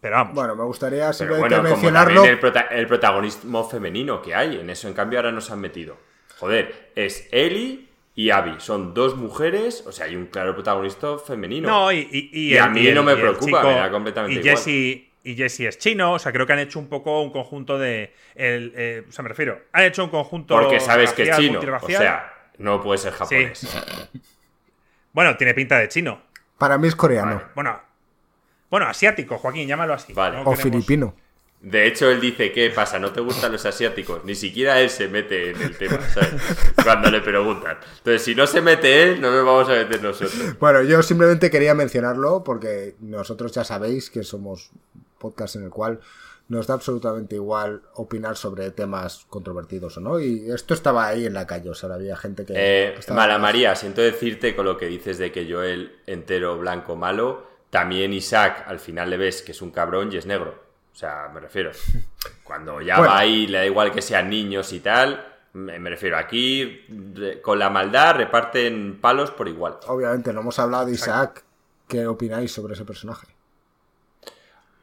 Pero 0.00 0.16
vamos. 0.16 0.34
Bueno, 0.34 0.56
me 0.56 0.64
gustaría 0.64 1.12
simplemente 1.12 1.60
mencionarlo. 1.60 2.24
el, 2.24 2.40
el 2.70 2.86
protagonismo 2.88 3.68
femenino 3.68 4.20
que 4.20 4.34
hay, 4.34 4.58
en 4.58 4.68
eso 4.68 4.88
en 4.88 4.94
cambio 4.94 5.20
ahora 5.20 5.30
nos 5.30 5.50
han 5.52 5.60
metido. 5.60 5.96
Joder, 6.38 6.90
es 6.96 7.28
Ellie 7.30 7.85
y 8.16 8.30
Abby. 8.30 8.54
Son 8.58 8.94
dos 8.94 9.14
mujeres, 9.14 9.84
o 9.86 9.92
sea, 9.92 10.06
hay 10.06 10.16
un 10.16 10.26
claro 10.26 10.54
protagonista 10.54 11.18
femenino. 11.18 11.68
No, 11.68 11.92
y, 11.92 12.56
a 12.56 12.66
mí 12.68 12.90
no 12.90 13.04
me 13.04 13.14
preocupa, 13.14 13.62
me 13.62 13.74
da 13.74 13.90
completamente 13.90 14.40
y 14.40 14.42
Jesse, 14.42 15.10
Y 15.22 15.36
Jesse 15.36 15.60
es 15.60 15.78
chino, 15.78 16.14
o 16.14 16.18
sea, 16.18 16.32
creo 16.32 16.46
que 16.46 16.54
han 16.54 16.58
hecho 16.58 16.78
un 16.78 16.88
poco 16.88 17.22
un 17.22 17.30
conjunto 17.30 17.78
de. 17.78 18.14
El, 18.34 18.72
eh, 18.74 19.04
o 19.06 19.12
sea, 19.12 19.22
me 19.22 19.28
refiero, 19.28 19.60
han 19.72 19.84
hecho 19.84 20.02
un 20.02 20.10
conjunto. 20.10 20.58
Porque 20.58 20.80
sabes 20.80 21.12
que 21.12 21.24
es 21.24 21.36
chino, 21.36 21.60
o 21.60 21.88
sea, 21.88 22.32
no 22.58 22.82
puede 22.82 22.98
ser 22.98 23.12
japonés. 23.12 23.68
bueno, 25.12 25.36
tiene 25.36 25.52
pinta 25.52 25.78
de 25.78 25.88
chino. 25.88 26.22
Para 26.56 26.78
mí 26.78 26.88
es 26.88 26.96
coreano. 26.96 27.42
Bueno, 27.54 27.78
bueno, 28.70 28.86
asiático, 28.86 29.36
Joaquín, 29.36 29.68
llámalo 29.68 29.92
así. 29.92 30.14
Vale. 30.14 30.40
o 30.42 30.56
filipino. 30.56 31.14
De 31.66 31.88
hecho, 31.88 32.08
él 32.08 32.20
dice, 32.20 32.52
¿qué 32.52 32.70
pasa? 32.70 33.00
¿No 33.00 33.10
te 33.10 33.20
gustan 33.20 33.50
los 33.50 33.66
asiáticos? 33.66 34.24
Ni 34.24 34.36
siquiera 34.36 34.80
él 34.80 34.88
se 34.88 35.08
mete 35.08 35.50
en 35.50 35.60
el 35.60 35.76
tema, 35.76 35.98
¿sabes? 36.14 36.40
Cuando 36.80 37.10
le 37.10 37.20
preguntan. 37.20 37.78
Entonces, 37.98 38.22
si 38.22 38.36
no 38.36 38.46
se 38.46 38.62
mete 38.62 39.02
él, 39.02 39.20
no 39.20 39.32
nos 39.32 39.44
vamos 39.44 39.68
a 39.68 39.72
meter 39.72 40.00
nosotros. 40.00 40.56
Bueno, 40.60 40.84
yo 40.84 41.02
simplemente 41.02 41.50
quería 41.50 41.74
mencionarlo 41.74 42.44
porque 42.44 42.94
nosotros 43.00 43.50
ya 43.50 43.64
sabéis 43.64 44.10
que 44.10 44.22
somos 44.22 44.70
podcast 45.18 45.56
en 45.56 45.64
el 45.64 45.70
cual 45.70 45.98
nos 46.46 46.68
da 46.68 46.74
absolutamente 46.74 47.34
igual 47.34 47.82
opinar 47.94 48.36
sobre 48.36 48.70
temas 48.70 49.26
controvertidos 49.28 49.96
o 49.96 50.00
no. 50.00 50.20
Y 50.20 50.48
esto 50.48 50.72
estaba 50.72 51.08
ahí 51.08 51.26
en 51.26 51.34
la 51.34 51.48
calle, 51.48 51.70
o 51.70 51.74
sea, 51.74 51.92
había 51.92 52.16
gente 52.16 52.46
que... 52.46 52.52
Eh, 52.54 52.94
Mala 53.12 53.38
María, 53.38 53.74
siento 53.74 54.02
decirte 54.02 54.54
con 54.54 54.66
lo 54.66 54.78
que 54.78 54.86
dices 54.86 55.18
de 55.18 55.32
que 55.32 55.52
Joel 55.52 55.96
entero, 56.06 56.56
blanco, 56.58 56.94
malo, 56.94 57.44
también 57.70 58.12
Isaac 58.12 58.62
al 58.68 58.78
final 58.78 59.10
le 59.10 59.16
ves 59.16 59.42
que 59.42 59.50
es 59.50 59.60
un 59.62 59.72
cabrón 59.72 60.12
y 60.12 60.18
es 60.18 60.26
negro. 60.26 60.65
O 60.96 60.98
sea, 60.98 61.30
me 61.32 61.40
refiero. 61.40 61.72
Cuando 62.42 62.80
ya 62.80 62.98
va 62.98 63.18
ahí, 63.18 63.46
le 63.46 63.58
da 63.58 63.66
igual 63.66 63.92
que 63.92 64.00
sean 64.00 64.30
niños 64.30 64.72
y 64.72 64.80
tal. 64.80 65.34
Me, 65.52 65.78
refiero, 65.90 66.16
aquí 66.16 66.86
con 67.42 67.58
la 67.58 67.68
maldad 67.68 68.16
reparten 68.16 68.98
palos 68.98 69.30
por 69.30 69.46
igual. 69.46 69.78
Obviamente, 69.88 70.32
no 70.32 70.40
hemos 70.40 70.58
hablado 70.58 70.86
de 70.86 70.92
Isaac. 70.92 71.44
¿Qué 71.86 72.06
opináis 72.06 72.52
sobre 72.52 72.74
ese 72.74 72.84
personaje? 72.84 73.26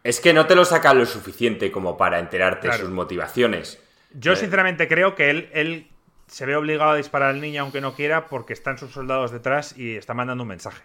Es 0.04 0.20
que 0.20 0.34
no 0.34 0.46
te 0.46 0.56
lo 0.56 0.66
sacan 0.66 1.00
lo 1.00 1.06
suficiente 1.06 1.72
como 1.72 1.98
para 1.98 2.20
enterarte 2.20 2.68
de 2.68 2.78
sus 2.78 2.90
motivaciones. 2.90 3.80
Yo, 4.12 4.34
eh, 4.34 4.36
sinceramente, 4.36 4.88
creo 4.88 5.16
que 5.16 5.32
él, 5.32 5.50
él 5.54 5.88
se 6.28 6.46
ve 6.46 6.56
obligado 6.56 6.92
a 6.92 6.96
disparar 6.96 7.30
al 7.30 7.42
niño 7.42 7.64
aunque 7.64 7.82
no 7.82 7.96
quiera 7.96 8.28
porque 8.28 8.54
están 8.54 8.78
sus 8.78 8.92
soldados 8.92 9.32
detrás 9.32 9.76
y 9.78 9.96
está 9.96 10.14
mandando 10.14 10.44
un 10.44 10.50
mensaje. 10.50 10.84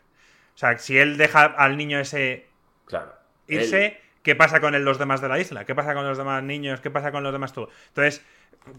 O 0.55 0.59
sea, 0.59 0.78
si 0.78 0.98
él 0.98 1.18
deja 1.18 1.44
al 1.44 1.76
niño 1.76 1.98
ese 1.98 2.46
claro, 2.86 3.14
irse, 3.46 4.00
¿Qué 4.28 4.36
pasa 4.36 4.60
con 4.60 4.84
los 4.84 4.98
demás 4.98 5.22
de 5.22 5.28
la 5.30 5.38
isla? 5.38 5.64
¿Qué 5.64 5.74
pasa 5.74 5.94
con 5.94 6.06
los 6.06 6.18
demás 6.18 6.42
niños? 6.42 6.82
¿Qué 6.82 6.90
pasa 6.90 7.10
con 7.12 7.22
los 7.22 7.32
demás 7.32 7.55
tú? 7.55 7.66
Entonces, 7.88 8.22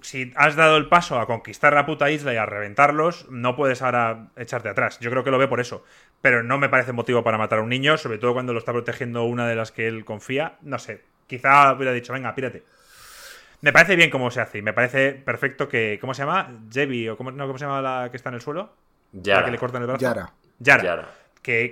si 0.02 0.32
has 0.36 0.56
dado 0.56 0.78
el 0.78 0.90
paso 0.90 1.20
a 1.20 1.26
conquistar 1.26 1.74
la 1.74 1.88
puta 1.88 2.12
isla 2.12 2.36
y 2.36 2.38
a 2.38 2.46
reventarlos, 2.46 3.26
no 3.32 3.56
puedes 3.56 3.82
ahora 3.82 4.28
echarte 4.36 4.70
atrás. 4.70 5.00
Yo 5.00 5.10
creo 5.10 5.24
que 5.24 5.32
lo 5.32 5.40
ve 5.40 5.48
por 5.48 5.60
eso. 5.60 5.84
Pero 6.22 6.44
no 6.44 6.60
me 6.60 6.70
parece 6.70 6.92
motivo 6.92 7.24
para 7.24 7.40
matar 7.40 7.58
a 7.58 7.62
un 7.64 7.70
niño, 7.70 7.98
sobre 7.98 8.20
todo 8.20 8.34
cuando 8.34 8.54
lo 8.54 8.60
está 8.60 8.74
protegiendo 8.74 9.24
una 9.24 9.48
de 9.48 9.56
las 9.56 9.72
que 9.72 9.88
él 9.88 10.06
confía. 10.06 10.60
No 10.62 10.78
sé. 10.78 11.02
Quizá 11.26 11.74
hubiera 11.74 11.94
dicho, 11.94 12.14
venga, 12.14 12.36
pírate. 12.36 12.64
Me 13.62 13.74
parece 13.74 13.96
bien 13.96 14.12
cómo 14.12 14.30
se 14.30 14.42
hace 14.42 14.60
y 14.60 14.62
me 14.62 14.74
parece 14.74 15.14
perfecto 15.14 15.68
que. 15.68 15.98
¿Cómo 16.00 16.14
se 16.14 16.22
llama? 16.22 16.60
Jebi 16.72 17.10
o 17.10 17.18
cómo, 17.18 17.32
no, 17.32 17.48
¿cómo 17.48 17.58
se 17.58 17.66
llama 17.66 17.82
la 17.82 18.12
que 18.12 18.18
está 18.18 18.30
en 18.30 18.36
el 18.36 18.42
suelo? 18.42 18.72
Yara. 19.14 19.40
La 19.40 19.46
que 19.46 19.52
le 19.52 19.58
cortan 19.58 19.82
el 19.82 19.88
brazo. 19.88 20.00
Yara. 20.00 20.32
Yara 20.60 21.10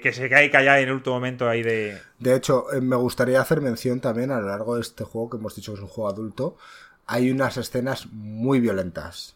que, 0.01 0.13
se 0.13 0.29
cae 0.29 0.49
calla 0.49 0.79
en 0.79 0.87
el 0.87 0.95
último 0.95 1.15
momento 1.15 1.47
ahí 1.47 1.61
de... 1.61 1.99
De 2.19 2.35
hecho, 2.35 2.73
eh, 2.73 2.81
me 2.81 2.95
gustaría 2.95 3.39
hacer 3.39 3.61
mención 3.61 3.99
también 3.99 4.31
a 4.31 4.39
lo 4.39 4.47
largo 4.47 4.75
de 4.75 4.81
este 4.81 5.03
juego, 5.03 5.29
que 5.29 5.37
hemos 5.37 5.55
dicho 5.55 5.71
que 5.71 5.77
es 5.77 5.83
un 5.83 5.89
juego 5.89 6.09
adulto, 6.09 6.57
hay 7.05 7.29
unas 7.31 7.57
escenas 7.57 8.07
muy 8.11 8.59
violentas. 8.59 9.35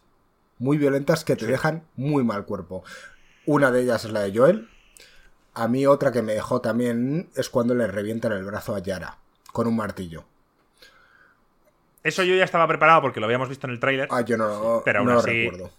Muy 0.58 0.78
violentas 0.78 1.24
que 1.24 1.36
te 1.36 1.46
dejan 1.46 1.84
muy 1.96 2.24
mal 2.24 2.44
cuerpo. 2.44 2.84
Una 3.46 3.70
de 3.70 3.82
ellas 3.82 4.04
es 4.04 4.12
la 4.12 4.20
de 4.20 4.36
Joel. 4.36 4.68
A 5.54 5.68
mí 5.68 5.86
otra 5.86 6.12
que 6.12 6.22
me 6.22 6.34
dejó 6.34 6.60
también 6.60 7.30
es 7.36 7.48
cuando 7.48 7.74
le 7.74 7.86
revientan 7.86 8.32
el 8.32 8.44
brazo 8.44 8.74
a 8.74 8.80
Yara 8.80 9.18
con 9.52 9.66
un 9.66 9.76
martillo. 9.76 10.24
Eso 12.02 12.24
yo 12.24 12.34
ya 12.34 12.44
estaba 12.44 12.66
preparado 12.66 13.00
porque 13.00 13.20
lo 13.20 13.26
habíamos 13.26 13.48
visto 13.48 13.66
en 13.66 13.72
el 13.72 13.80
tráiler. 13.80 14.08
Ah, 14.10 14.22
yo 14.22 14.36
no, 14.36 14.82
pero 14.84 15.04
no 15.04 15.14
lo 15.14 15.22
recuerdo. 15.22 15.70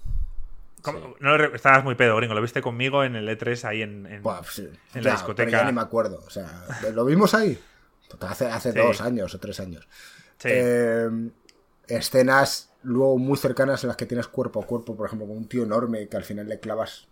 No 1.20 1.36
estabas 1.36 1.84
muy 1.84 1.96
pedo, 1.96 2.16
gringo. 2.18 2.34
Lo 2.34 2.42
viste 2.42 2.62
conmigo 2.62 3.04
en 3.04 3.16
el 3.16 3.28
E3 3.28 3.64
ahí 3.66 3.82
en, 3.82 4.06
en, 4.06 4.22
pues 4.22 4.62
la 4.94 5.12
discoteca. 5.12 5.50
ya 5.50 5.66
ni 5.66 5.72
me 5.72 5.82
acuerdo. 5.82 6.24
O 6.26 6.30
sea, 6.30 6.66
¿lo 6.94 7.06
vimos 7.06 7.34
ahí? 7.34 7.60
Hace, 8.22 8.46
hace 8.46 8.74
dos 8.74 9.02
años 9.02 9.34
o 9.34 9.40
tres 9.40 9.60
años. 9.60 9.88
Em, 10.44 11.32
escenas 11.88 12.70
luego 12.84 13.18
muy 13.18 13.38
cercanas 13.38 13.84
en 13.84 13.88
las 13.88 13.98
que 13.98 14.06
tienes 14.06 14.28
cuerpo 14.28 14.62
a 14.62 14.68
cuerpo, 14.68 14.96
por 14.96 15.08
ejemplo, 15.08 15.28
con 15.28 15.38
un 15.38 15.48
tío 15.48 15.64
enorme 15.64 16.08
que 16.08 16.18
al 16.18 16.24
final 16.24 16.48
le 16.48 16.60
clavas 16.60 17.08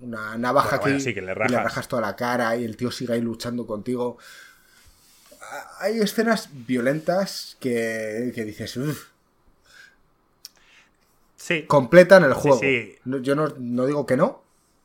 una 0.00 0.36
navaja 0.36 0.76
aquí 0.76 0.90
y 0.90 1.14
le 1.14 1.34
rajas. 1.34 1.88
toda 1.88 2.02
la 2.02 2.16
cara 2.16 2.56
y 2.56 2.64
el 2.64 2.76
tío 2.76 2.90
sigue 2.90 3.14
ahí 3.14 3.20
luchando 3.20 3.66
contigo. 3.66 4.18
Hay 5.80 6.00
escenas 6.00 6.48
violentas 6.52 7.56
que, 7.60 8.32
que 8.34 8.44
dices, 8.44 8.78
Completan 11.66 12.24
el 12.24 12.32
juego. 12.32 12.60
Yo 13.04 13.34
no, 13.34 13.86
digo 13.86 14.06
que 14.06 14.16
no, 14.16 14.42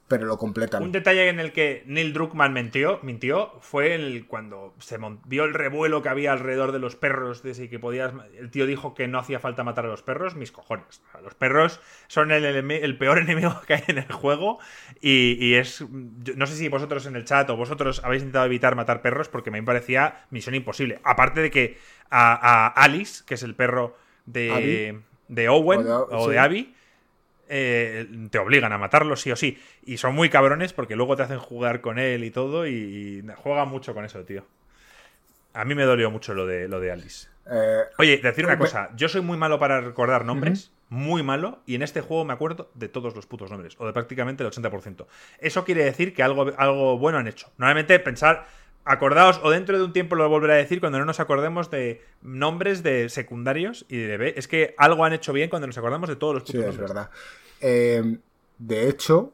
pero 0.08 0.26
lo 0.26 0.38
completan. 0.38 0.84
Un 0.84 0.92
detalle 0.92 1.30
en 1.30 1.40
el 1.40 1.54
que 1.54 1.84
Neil 1.86 2.14
Druckmann 2.14 2.54
mintió, 2.54 3.00
mintió 3.02 3.54
fue 3.62 3.96
el, 3.96 4.28
cuando 4.28 4.74
se 4.80 4.98
vio 5.26 5.46
el 5.46 5.54
revuelo 5.54 6.02
que 6.02 6.10
había 6.10 6.34
alrededor 6.34 6.72
de 6.72 6.80
los 6.80 6.96
perros, 6.96 7.44
de 7.44 7.70
que 7.70 7.80
podías. 7.80 8.14
El 8.38 8.52
tío 8.52 8.66
dijo 8.66 8.94
que 8.94 9.08
no 9.08 9.20
hacía 9.20 9.40
falta 9.40 9.64
matar 9.64 9.86
a 9.86 9.88
los 9.88 10.04
perros, 10.04 10.36
mis 10.36 10.52
cojones. 10.52 11.02
Los 11.24 11.34
perros 11.36 11.80
son 12.08 12.32
el, 12.32 12.98
peor 12.98 13.18
enemigo 13.20 13.62
que 13.66 13.76
hay 13.76 13.84
en 13.88 14.00
el 14.00 14.12
juego 14.12 14.60
y, 15.00 15.54
es. 15.54 15.86
No 15.90 16.46
sé 16.46 16.56
si 16.56 16.68
vosotros 16.68 17.06
en 17.06 17.16
el 17.16 17.26
chat 17.26 17.50
o 17.50 17.56
vosotros 17.56 18.02
habéis 18.04 18.24
intentado 18.24 18.46
evitar 18.46 18.76
matar 18.76 19.02
perros 19.02 19.30
porque 19.30 19.50
me 19.50 19.64
parecía 19.64 20.26
misión 20.30 20.56
imposible. 20.56 21.00
Aparte 21.04 21.42
de 21.42 21.52
que 21.52 21.78
a, 22.10 22.68
Alice, 22.68 23.24
que 23.26 23.36
es 23.36 23.44
el 23.44 23.56
perro 23.56 23.96
de 24.26 25.02
de 25.32 25.48
Owen 25.49 25.88
o 25.88 26.28
de, 26.28 26.38
Abby, 26.38 26.76
eh, 27.48 28.06
te 28.30 28.38
obligan 28.38 28.74
a 28.74 28.78
matarlo 28.78 29.16
sí 29.16 29.32
o 29.32 29.36
sí. 29.36 29.58
Y 29.86 29.98
son 29.98 30.14
muy 30.14 30.30
cabrones 30.30 30.74
porque 30.74 30.95
luego 30.95 31.16
te 31.16 31.24
hacen 31.24 31.40
jugar 31.40 31.82
con 31.82 31.99
él 31.99 32.24
y 32.24 32.32
todo 32.32 32.68
y, 32.68 33.26
juega 33.38 33.66
mucho 33.66 33.94
con 33.94 34.06
eso, 34.06 34.24
tío. 34.26 34.44
A 35.53 35.66
mí 35.66 35.74
me 35.74 35.84
dolió 35.84 36.12
mucho 36.12 36.34
lo 36.34 36.45
de, 36.45 36.68
lo 36.68 36.80
de 36.80 36.91
Alice. 36.91 37.28
Eh, 37.49 37.82
Oye, 37.98 38.18
decir 38.18 38.45
una 38.45 38.58
cosa, 38.58 38.90
yo 38.95 39.10
soy 39.10 39.22
muy 39.22 39.38
malo 39.38 39.58
para 39.58 39.82
recordar 39.82 40.26
nombres, 40.26 40.72
muy 40.90 41.24
malo 41.24 41.60
y 41.66 41.76
en 41.76 41.82
este 41.82 42.02
juego 42.02 42.26
me 42.26 42.34
acuerdo 42.34 42.70
de 42.76 42.90
todos 42.90 43.16
los 43.16 43.26
putos 43.26 43.49
nombres, 43.49 43.76
o 43.80 43.86
de 43.86 43.94
prácticamente 43.94 44.44
el 44.44 44.52
80%. 44.52 45.06
Eso 45.40 45.64
quiere 45.64 45.84
decir 45.86 46.14
que 46.14 46.24
algo, 46.24 46.52
algo 46.58 46.98
bueno 46.98 47.18
han 47.18 47.28
hecho. 47.28 47.49
Normalmente 47.58 47.98
pensar, 47.99 48.45
acordaos, 48.86 49.40
o 49.44 49.49
dentro 49.49 49.78
de 49.78 49.84
un 49.84 49.94
tiempo 49.94 50.16
lo 50.16 50.28
volveré 50.30 50.53
a 50.53 50.58
decir 50.58 50.80
cuando 50.80 50.99
no 50.99 51.06
nos 51.06 51.20
acordemos 51.20 51.70
de 51.70 52.02
nombres 52.22 52.84
de 52.84 53.10
secundarios 53.10 53.86
y 53.90 53.98
de 53.98 54.18
B. 54.18 54.34
Es 54.38 54.48
que 54.48 54.76
algo 54.78 55.06
han 55.06 55.14
hecho 55.14 55.34
bien 55.34 55.49
cuando 55.49 55.68
nos 55.68 55.78
acordamos 55.78 56.10
de 56.10 56.16
todos 56.16 56.36
los 56.36 56.44
sí, 56.45 56.58
es 56.58 56.78
verdad. 56.78 57.10
Eh, 57.60 58.18
de 58.58 58.90
hecho, 58.90 59.34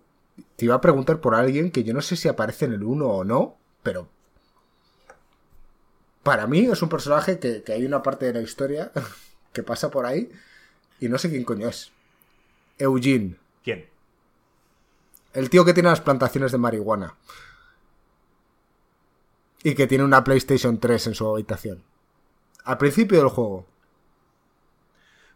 te 0.55 0.65
iba 0.65 0.75
a 0.75 0.81
preguntar 0.81 1.19
por 1.19 1.35
alguien 1.35 1.71
que 1.71 1.83
yo 1.83 1.93
no 1.93 2.01
sé 2.01 2.15
si 2.15 2.27
aparece 2.27 2.65
en 2.65 2.73
el 2.73 2.83
1 2.83 3.05
o 3.05 3.23
no, 3.23 3.57
pero 3.83 4.07
para 6.23 6.45
mí 6.47 6.65
es 6.65 6.81
un 6.81 6.89
personaje 6.89 7.39
que, 7.39 7.63
que 7.63 7.73
hay 7.73 7.85
una 7.85 8.03
parte 8.03 8.25
de 8.25 8.33
la 8.33 8.41
historia 8.41 8.91
que 9.53 9.63
pasa 9.63 9.89
por 9.89 10.05
ahí 10.05 10.29
y 10.99 11.07
no 11.07 11.17
sé 11.17 11.29
quién 11.29 11.43
coño 11.43 11.67
es. 11.67 11.91
Eugene. 12.77 13.35
¿Quién? 13.63 13.87
El 15.33 15.49
tío 15.49 15.65
que 15.65 15.73
tiene 15.73 15.89
las 15.89 16.01
plantaciones 16.01 16.51
de 16.51 16.57
marihuana. 16.57 17.15
Y 19.63 19.75
que 19.75 19.87
tiene 19.87 20.03
una 20.03 20.23
PlayStation 20.23 20.79
3 20.79 21.07
en 21.07 21.15
su 21.15 21.27
habitación. 21.27 21.83
Al 22.63 22.77
principio 22.77 23.19
del 23.19 23.29
juego. 23.29 23.65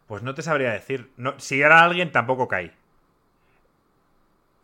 Pues 0.07 0.23
no 0.23 0.33
te 0.35 0.41
sabría 0.41 0.71
decir. 0.71 1.09
No, 1.17 1.39
si 1.39 1.61
era 1.61 1.83
alguien, 1.83 2.11
tampoco 2.11 2.47
cae. 2.47 2.73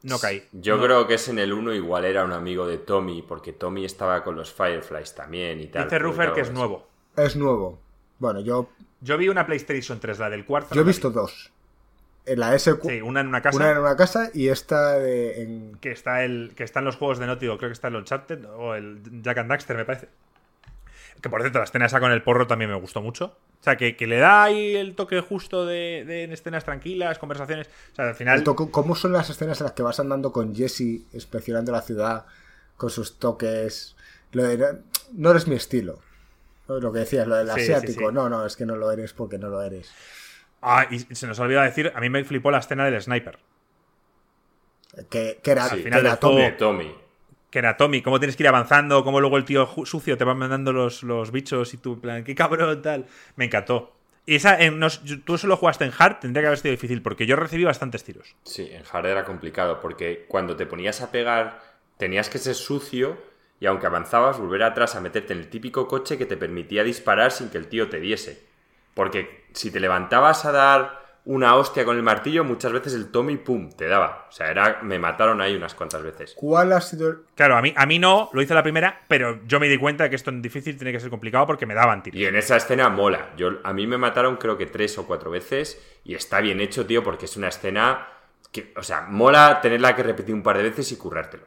No 0.04 0.20
cae. 0.20 0.48
Yo 0.52 0.82
creo 0.82 1.08
que 1.08 1.16
es 1.16 1.28
en 1.28 1.40
el 1.40 1.54
1 1.54 1.74
igual 1.74 2.06
era 2.06 2.24
un 2.24 2.34
amigo 2.34 2.68
de 2.68 2.78
Tommy, 2.78 3.22
porque 3.22 3.54
Tommy 3.54 3.86
estaba 3.86 4.24
con 4.24 4.36
los 4.36 4.54
Fireflies 4.54 5.16
también 5.16 5.60
y 5.60 5.68
tal. 5.68 5.86
Dice 5.86 6.00
Ruffer 6.00 6.34
que 6.34 6.42
es 6.42 6.52
nuevo. 6.52 6.88
Es 7.16 7.36
nuevo. 7.36 7.80
Bueno, 8.20 8.40
yo 8.42 8.70
yo 9.02 9.18
vi 9.18 9.30
una 9.30 9.46
PlayStation 9.46 10.00
3, 10.00 10.20
la 10.20 10.30
del 10.30 10.46
cuarto. 10.46 10.74
Yo 10.74 10.82
he 10.82 10.84
visto 10.84 11.10
dos. 11.12 11.52
En 12.28 12.40
la 12.42 12.54
S 12.54 12.72
sí, 12.84 13.02
una 13.02 13.22
en 13.22 13.28
una 13.28 13.42
casa. 13.42 13.58
Una 13.58 13.72
en 13.72 13.78
una 13.78 13.96
casa 13.96 14.30
y 14.34 14.50
esta 14.50 15.02
en. 15.04 15.78
Que 15.80 15.92
está 15.92 16.24
el. 16.24 16.54
Que 16.56 16.64
está 16.64 16.80
en 16.80 16.86
los 16.86 16.98
juegos 16.98 17.20
de 17.20 17.26
Naughty 17.26 17.46
creo 17.46 17.58
que 17.58 17.68
está 17.68 17.88
el 17.88 17.96
Uncharted 17.96 18.46
o 18.46 18.76
el 18.76 19.02
Jack 19.24 19.38
and 19.38 19.50
Daxter, 19.50 19.78
me 19.78 19.86
parece. 19.86 20.10
Que 21.22 21.30
por 21.30 21.42
cierto, 21.42 21.60
la 21.60 21.64
escena 21.64 21.86
esa 21.86 22.00
con 22.00 22.12
el 22.12 22.22
porro 22.22 22.46
también 22.46 22.70
me 22.70 22.78
gustó 22.78 23.02
mucho. 23.02 23.38
O 23.60 23.64
sea, 23.64 23.76
que, 23.76 23.96
le 24.00 24.18
da 24.18 24.44
ahí 24.44 24.76
el 24.76 24.96
toque 24.96 25.20
justo 25.22 25.66
de, 25.66 26.04
de, 26.06 26.26
escenas 26.26 26.64
tranquilas, 26.64 27.18
conversaciones. 27.18 27.68
O 27.94 27.96
sea, 27.96 28.10
al 28.10 28.16
final. 28.16 28.44
¿Cómo 28.44 28.96
son 28.96 29.14
las 29.14 29.30
escenas 29.30 29.60
en 29.62 29.66
las 29.66 29.74
que 29.74 29.82
vas 29.82 30.00
andando 30.00 30.32
con 30.32 30.54
Jesse, 30.54 31.06
inspeccionando 31.14 31.72
la 31.72 31.82
ciudad, 31.82 32.26
con 32.76 32.90
sus 32.90 33.18
toques? 33.20 33.96
no 35.14 35.32
eres 35.32 35.48
mi 35.48 35.56
estilo. 35.56 36.00
Lo 36.68 36.92
que 36.92 37.00
decías, 37.00 37.26
lo 37.26 37.36
del 37.36 37.50
asiático. 37.50 38.12
No, 38.12 38.30
no, 38.30 38.46
es 38.46 38.56
que 38.56 38.66
no 38.66 38.76
lo 38.76 38.92
eres 38.92 39.14
porque 39.14 39.38
no 39.38 39.50
lo 39.50 39.62
eres. 39.62 39.90
Ah, 40.62 40.88
y 40.90 41.00
se 41.00 41.28
nos 41.28 41.40
olvidó 41.40 41.62
decir, 41.62 41.92
a 41.96 42.00
mí 42.00 42.10
me 42.10 42.24
flipó 42.24 42.52
la 42.52 42.60
escena 42.60 42.86
del 42.86 43.02
sniper. 43.02 43.40
Que, 45.10 45.40
era, 45.44 45.66
Al 45.66 45.80
final 45.80 46.02
que 46.02 46.08
era 46.08 46.58
Tommy. 46.58 46.96
Que 47.52 47.60
era 47.60 47.78
Tommy, 47.78 48.02
cómo 48.02 48.20
tienes 48.20 48.36
que 48.36 48.44
ir 48.44 48.50
avanzando, 48.50 49.04
cómo 49.04 49.22
luego 49.22 49.38
el 49.38 49.46
tío 49.46 49.68
sucio 49.86 50.18
te 50.18 50.26
va 50.26 50.34
mandando 50.34 50.74
los, 50.74 51.04
los 51.04 51.32
bichos 51.32 51.74
y 51.74 51.78
tú, 51.78 52.02
plan, 52.02 52.24
qué 52.24 52.36
cabrón, 52.36 52.82
tal. 52.82 53.06
Me 53.36 53.46
encantó. 53.46 53.94
Y 54.26 54.36
esa, 54.36 54.60
en, 54.60 54.82
tú 55.24 55.38
solo 55.38 55.56
jugaste 55.56 55.86
en 55.86 55.94
hard, 55.98 56.20
tendría 56.20 56.42
que 56.42 56.48
haber 56.48 56.60
sido 56.60 56.72
difícil, 56.72 57.02
porque 57.02 57.26
yo 57.26 57.38
recibí 57.38 57.64
bastantes 57.64 58.04
tiros. 58.04 58.36
Sí, 58.44 58.70
en 58.72 58.84
hard 58.92 59.06
era 59.06 59.24
complicado, 59.24 59.80
porque 59.80 60.26
cuando 60.28 60.58
te 60.58 60.66
ponías 60.66 61.02
a 61.02 61.12
pegar, 61.12 61.62
tenías 61.98 62.30
que 62.30 62.38
ser 62.38 62.56
sucio 62.56 63.18
y 63.60 63.66
aunque 63.66 63.88
avanzabas, 63.88 64.38
volver 64.38 64.64
atrás 64.64 64.96
a 64.96 65.02
meterte 65.02 65.34
en 65.34 65.40
el 65.40 65.50
típico 65.50 65.88
coche 65.88 66.18
que 66.18 66.26
te 66.26 66.38
permitía 66.38 66.84
disparar 66.84 67.32
sin 67.32 67.50
que 67.50 67.58
el 67.58 67.68
tío 67.68 67.90
te 67.90 68.00
diese. 68.00 68.46
Porque 68.94 69.46
si 69.58 69.72
te 69.72 69.80
levantabas 69.80 70.46
a 70.46 70.52
dar 70.52 71.08
una 71.28 71.56
hostia 71.56 71.84
con 71.84 71.98
el 71.98 72.04
martillo, 72.04 72.46
muchas 72.46 72.72
veces 72.72 72.94
el 72.94 73.12
Tommy, 73.12 73.36
pum, 73.36 73.70
te 73.70 73.88
daba. 73.88 74.28
O 74.30 74.32
sea, 74.32 74.50
era, 74.50 74.80
me 74.82 74.98
mataron 74.98 75.42
ahí 75.42 75.56
unas 75.56 75.76
cuantas 75.76 76.02
veces. 76.02 76.34
¿Cuál 76.38 76.72
ha 76.72 76.80
sido 76.80 77.24
Claro, 77.36 77.58
a 77.58 77.62
mí, 77.62 77.74
a 77.76 77.86
mí 77.86 78.00
no, 78.00 78.30
lo 78.32 78.42
hice 78.42 78.54
la 78.54 78.64
primera, 78.64 79.02
pero 79.10 79.46
yo 79.46 79.60
me 79.60 79.68
di 79.68 79.78
cuenta 79.78 80.06
de 80.06 80.10
que 80.10 80.16
esto 80.16 80.32
es 80.32 80.42
difícil 80.42 80.78
tiene 80.78 80.94
que 80.94 81.02
ser 81.02 81.10
complicado 81.10 81.46
porque 81.46 81.66
me 81.66 81.74
daban 81.74 82.02
tiros. 82.02 82.18
Y 82.18 82.26
en 82.26 82.38
esa 82.38 82.56
escena 82.56 82.88
mola. 82.90 83.34
Yo, 83.36 83.60
a 83.64 83.74
mí 83.74 83.86
me 83.86 83.98
mataron 83.98 84.38
creo 84.38 84.58
que 84.58 84.68
tres 84.68 84.98
o 84.98 85.06
cuatro 85.06 85.30
veces 85.30 85.82
y 86.06 86.16
está 86.16 86.40
bien 86.40 86.62
hecho, 86.62 86.86
tío, 86.86 87.04
porque 87.04 87.26
es 87.26 87.36
una 87.36 87.50
escena 87.50 88.08
que, 88.54 88.74
o 88.78 88.84
sea, 88.84 89.02
mola 89.02 89.60
tenerla 89.62 89.98
que 89.98 90.04
repetir 90.04 90.34
un 90.34 90.44
par 90.44 90.56
de 90.56 90.64
veces 90.64 90.90
y 90.94 90.96
currártelo. 90.96 91.44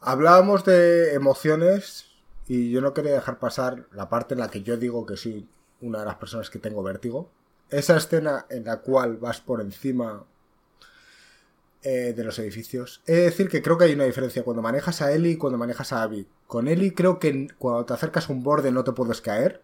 Hablábamos 0.00 0.64
de 0.64 1.14
emociones 1.14 2.06
y 2.46 2.70
yo 2.70 2.80
no 2.80 2.94
quería 2.94 3.14
dejar 3.14 3.40
pasar 3.40 3.86
la 3.90 4.08
parte 4.08 4.34
en 4.34 4.40
la 4.40 4.48
que 4.48 4.62
yo 4.62 4.76
digo 4.76 5.04
que 5.04 5.16
soy 5.16 5.48
una 5.80 6.00
de 6.00 6.06
las 6.06 6.16
personas 6.16 6.50
que 6.50 6.58
tengo 6.58 6.82
vértigo. 6.82 7.30
Esa 7.70 7.96
escena 7.96 8.46
en 8.48 8.64
la 8.64 8.78
cual 8.78 9.16
vas 9.16 9.40
por 9.40 9.60
encima 9.60 10.24
eh, 11.82 12.12
de 12.16 12.24
los 12.24 12.38
edificios. 12.38 13.02
He 13.06 13.12
de 13.12 13.22
decir 13.22 13.48
que 13.48 13.62
creo 13.62 13.76
que 13.76 13.84
hay 13.84 13.94
una 13.94 14.04
diferencia 14.04 14.44
cuando 14.44 14.62
manejas 14.62 15.02
a 15.02 15.12
Eli 15.12 15.32
y 15.32 15.36
cuando 15.36 15.58
manejas 15.58 15.92
a 15.92 16.02
Abby. 16.02 16.26
Con 16.46 16.68
Eli 16.68 16.92
creo 16.92 17.18
que 17.18 17.48
cuando 17.58 17.84
te 17.84 17.94
acercas 17.94 18.28
a 18.28 18.32
un 18.32 18.42
borde 18.42 18.70
no 18.70 18.84
te 18.84 18.92
puedes 18.92 19.20
caer. 19.20 19.62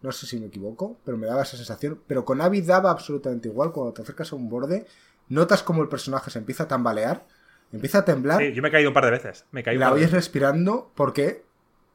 No 0.00 0.10
sé 0.10 0.26
si 0.26 0.40
me 0.40 0.46
equivoco, 0.46 0.96
pero 1.04 1.16
me 1.16 1.26
daba 1.26 1.42
esa 1.42 1.56
sensación. 1.56 2.00
Pero 2.06 2.24
con 2.24 2.40
Abby 2.40 2.60
daba 2.62 2.90
absolutamente 2.90 3.48
igual. 3.48 3.72
Cuando 3.72 3.92
te 3.92 4.02
acercas 4.02 4.32
a 4.32 4.36
un 4.36 4.48
borde, 4.48 4.86
notas 5.28 5.62
como 5.62 5.82
el 5.82 5.88
personaje 5.88 6.30
se 6.30 6.38
empieza 6.38 6.64
a 6.64 6.68
tambalear 6.68 7.24
Empieza 7.72 7.98
a 7.98 8.04
temblar. 8.04 8.38
Sí, 8.38 8.52
yo 8.52 8.62
me 8.62 8.68
he 8.68 8.70
caído 8.70 8.90
un 8.90 8.94
par 8.94 9.06
de 9.06 9.10
veces. 9.10 9.46
Me 9.50 9.62
he 9.62 9.74
la 9.76 9.92
oyes 9.92 10.12
respirando 10.12 10.90
porque 10.94 11.42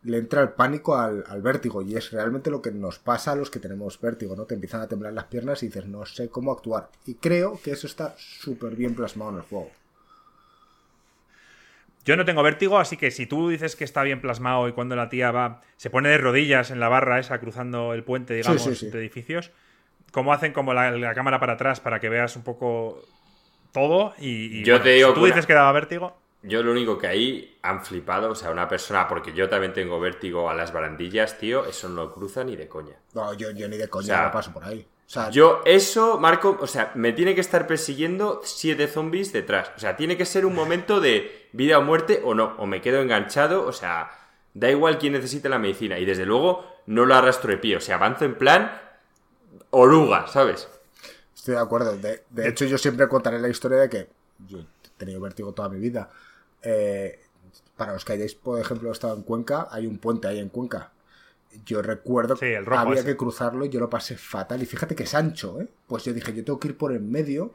le 0.08 0.18
entra 0.18 0.42
el 0.42 0.50
pánico 0.50 0.98
al, 0.98 1.42
vértigo. 1.42 1.82
Y 1.82 1.96
es 1.96 2.12
realmente 2.12 2.50
lo 2.50 2.62
que 2.62 2.72
nos 2.72 2.98
pasa 2.98 3.34
a 3.34 3.36
los 3.36 3.50
que 3.50 3.60
tenemos 3.60 4.00
vértigo, 4.00 4.36
¿no? 4.36 4.46
Te 4.46 4.56
empiezan 4.56 4.82
a 4.82 4.88
temblar 4.88 5.14
las 5.14 5.26
piernas 5.26 5.62
y 5.64 5.68
dices, 5.68 5.86
no 5.86 6.06
sé 6.06 6.30
cómo 6.30 6.52
actuar. 6.54 6.90
Y 7.06 7.16
creo 7.16 7.60
que 7.62 7.72
eso 7.72 7.88
está 7.88 8.16
súper 8.18 8.76
bien 8.76 8.96
plasmado 8.96 9.32
en 9.32 9.38
el 9.38 9.44
juego. 9.44 9.70
Yo 12.06 12.16
no 12.16 12.24
tengo 12.24 12.42
vértigo, 12.42 12.80
así 12.80 12.96
que 12.96 13.12
si 13.12 13.26
tú 13.26 13.50
dices 13.50 13.76
que 13.76 13.84
está 13.84 14.02
bien 14.04 14.22
plasmado 14.22 14.70
y 14.70 14.72
cuando 14.72 14.96
la 14.96 15.10
tía 15.10 15.32
va, 15.32 15.62
se 15.76 15.90
pone 15.90 16.08
de 16.08 16.18
rodillas 16.18 16.72
en 16.72 16.80
la 16.80 16.88
barra 16.88 17.20
esa 17.20 17.40
cruzando 17.40 17.94
el 17.94 18.06
puente, 18.06 18.34
digamos, 18.34 18.80
de 18.80 18.98
edificios, 18.98 19.52
¿cómo 20.14 20.32
hacen 20.32 20.54
como 20.54 20.74
la, 20.74 21.14
cámara 21.14 21.42
para 21.42 21.54
atrás 21.54 21.82
para 21.82 22.00
que 22.00 22.08
veas 22.08 22.38
un 22.38 22.44
poco 22.44 23.04
todo 23.74 24.14
y, 24.20 24.64
yo 24.64 24.82
te 24.82 24.92
digo 24.92 25.14
tú 25.14 25.26
dices 25.26 25.46
que 25.46 25.54
daba 25.54 25.74
vértigo. 25.74 26.18
Yo 26.48 26.64
lo 26.64 26.72
único 26.72 26.98
que 26.98 27.08
ahí 27.08 27.58
han 27.62 27.84
flipado, 27.84 28.32
o 28.32 28.36
sea, 28.36 28.52
una 28.52 28.68
persona, 28.68 29.08
porque 29.08 29.34
yo 29.34 29.50
también 29.50 29.74
tengo 29.74 30.00
vértigo 30.00 30.50
a 30.50 30.54
las 30.54 30.72
barandillas, 30.72 31.38
tío, 31.38 31.66
eso 31.66 31.90
no 31.90 32.06
lo 32.06 32.14
cruza 32.14 32.44
ni 32.44 32.56
de 32.56 32.68
coña. 32.68 32.96
No, 33.14 33.34
yo, 33.34 33.52
ni 33.54 33.78
de 33.78 33.90
coña 33.90 34.24
no 34.24 34.32
paso 34.32 34.52
por 34.54 34.64
ahí. 34.64 34.88
yo 35.32 35.62
eso, 35.66 36.20
Marco, 36.20 36.58
o 36.60 36.68
sea, 36.68 36.92
me 36.96 37.14
tiene 37.14 37.36
que 37.36 37.42
estar 37.42 37.68
persiguiendo 37.68 38.42
siete 38.44 38.88
zombies 38.88 39.34
detrás. 39.34 39.72
O 39.76 39.80
sea, 39.80 39.96
tiene 39.96 40.18
que 40.18 40.26
ser 40.26 40.46
un 40.46 40.56
momento 40.56 41.00
de 41.02 41.50
vida 41.54 41.80
o 41.80 41.82
muerte 41.82 42.22
o 42.24 42.34
no, 42.34 42.56
o 42.58 42.66
me 42.66 42.82
quedo 42.82 43.02
enganchado, 43.02 43.66
o 43.66 43.72
sea, 43.72 44.12
da 44.54 44.70
igual 44.70 44.98
quién 44.98 45.14
necesite 45.14 45.50
la 45.50 45.60
medicina. 45.60 46.00
Y 46.00 46.06
desde 46.06 46.26
luego 46.26 46.66
no 46.86 47.06
lo 47.06 47.16
arrastro 47.16 47.52
de 47.52 47.58
pie, 47.58 47.78
o 47.78 47.82
sea, 47.82 47.96
avanzo 47.96 48.26
en 48.26 48.36
plan 48.36 48.88
oruga, 49.70 50.28
¿sabes? 50.28 50.68
Estoy 51.36 51.56
de 51.56 51.62
acuerdo. 51.62 51.98
De, 51.98 52.48
hecho, 52.48 52.66
yo 52.66 52.78
siempre 52.78 53.08
contaré 53.08 53.40
la 53.40 53.50
historia 53.50 53.78
de 53.78 53.90
que 53.90 54.10
yo 54.48 54.60
he 54.60 54.66
tenido 54.98 55.22
vértigo 55.22 55.54
toda 55.54 55.70
mi 55.70 55.80
vida. 55.80 56.10
Eh, 56.62 57.20
para 57.76 57.94
los 57.94 58.04
que 58.04 58.14
hayáis, 58.14 58.36
por 58.36 58.60
ejemplo, 58.60 58.92
estado 58.92 59.16
en 59.16 59.24
Cuenca, 59.24 59.68
hay 59.72 59.86
un 59.86 60.00
puente 60.00 60.28
ahí 60.28 60.40
en 60.40 60.50
Cuenca. 60.50 60.92
Yo 61.66 61.82
recuerdo 61.82 62.36
que 62.36 62.58
había 62.58 63.06
que 63.06 63.16
cruzarlo 63.16 63.66
y 63.66 63.70
yo 63.70 63.80
lo 63.80 63.90
pasé 63.90 64.18
fatal. 64.18 64.62
Y 64.62 64.66
fíjate 64.66 64.96
que 64.96 65.04
es 65.04 65.16
ancho, 65.16 65.62
¿eh? 65.62 65.68
Pues 65.88 66.04
yo 66.04 66.14
dije, 66.14 66.34
yo 66.34 66.44
tengo 66.44 66.60
que 66.60 66.70
ir 66.70 66.78
por 66.78 66.92
el 66.92 67.02
medio. 67.02 67.54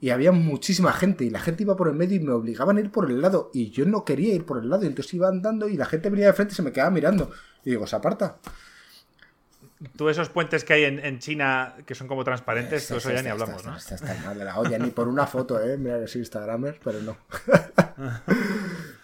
Y 0.00 0.10
había 0.10 0.32
muchísima 0.32 0.92
gente. 0.92 1.24
Y 1.24 1.30
la 1.30 1.40
gente 1.40 1.62
iba 1.62 1.76
por 1.76 1.88
el 1.88 1.94
medio 1.94 2.16
y 2.16 2.20
me 2.20 2.32
obligaban 2.32 2.76
a 2.76 2.80
ir 2.80 2.90
por 2.90 3.10
el 3.10 3.20
lado. 3.20 3.50
Y 3.52 3.70
yo 3.70 3.84
no 3.86 4.04
quería 4.04 4.34
ir 4.34 4.44
por 4.44 4.58
el 4.58 4.70
lado. 4.70 4.84
Y 4.84 4.86
entonces 4.86 5.12
iba 5.14 5.28
andando 5.28 5.68
y 5.68 5.76
la 5.76 5.86
gente 5.86 6.10
venía 6.10 6.26
de 6.26 6.32
frente 6.32 6.52
y 6.52 6.56
se 6.56 6.62
me 6.62 6.72
quedaba 6.72 6.90
mirando. 6.90 7.30
Y 7.64 7.70
digo, 7.70 7.86
se 7.86 7.96
aparta. 7.96 8.38
Tú 9.96 10.10
esos 10.10 10.28
puentes 10.28 10.62
que 10.62 10.74
hay 10.74 10.84
en, 10.84 11.18
China 11.20 11.74
que 11.86 11.94
son 11.94 12.06
como 12.06 12.22
transparentes, 12.22 12.90
eso 12.90 13.10
ya 13.10 13.22
ni 13.22 13.30
hablamos, 13.30 13.64
¿no? 13.64 13.74
Está, 13.74 13.96
mal 14.26 14.38
de 14.38 14.44
la 14.44 14.58
olla, 14.58 14.78
ni 14.78 14.90
por 14.90 15.08
una 15.08 15.26
foto, 15.26 15.58
¿eh? 15.58 15.78
Mira 15.78 15.98
que 15.98 16.06
soy 16.06 16.20
Instagramer, 16.20 16.78
pero 16.84 17.00
no. 17.00 17.16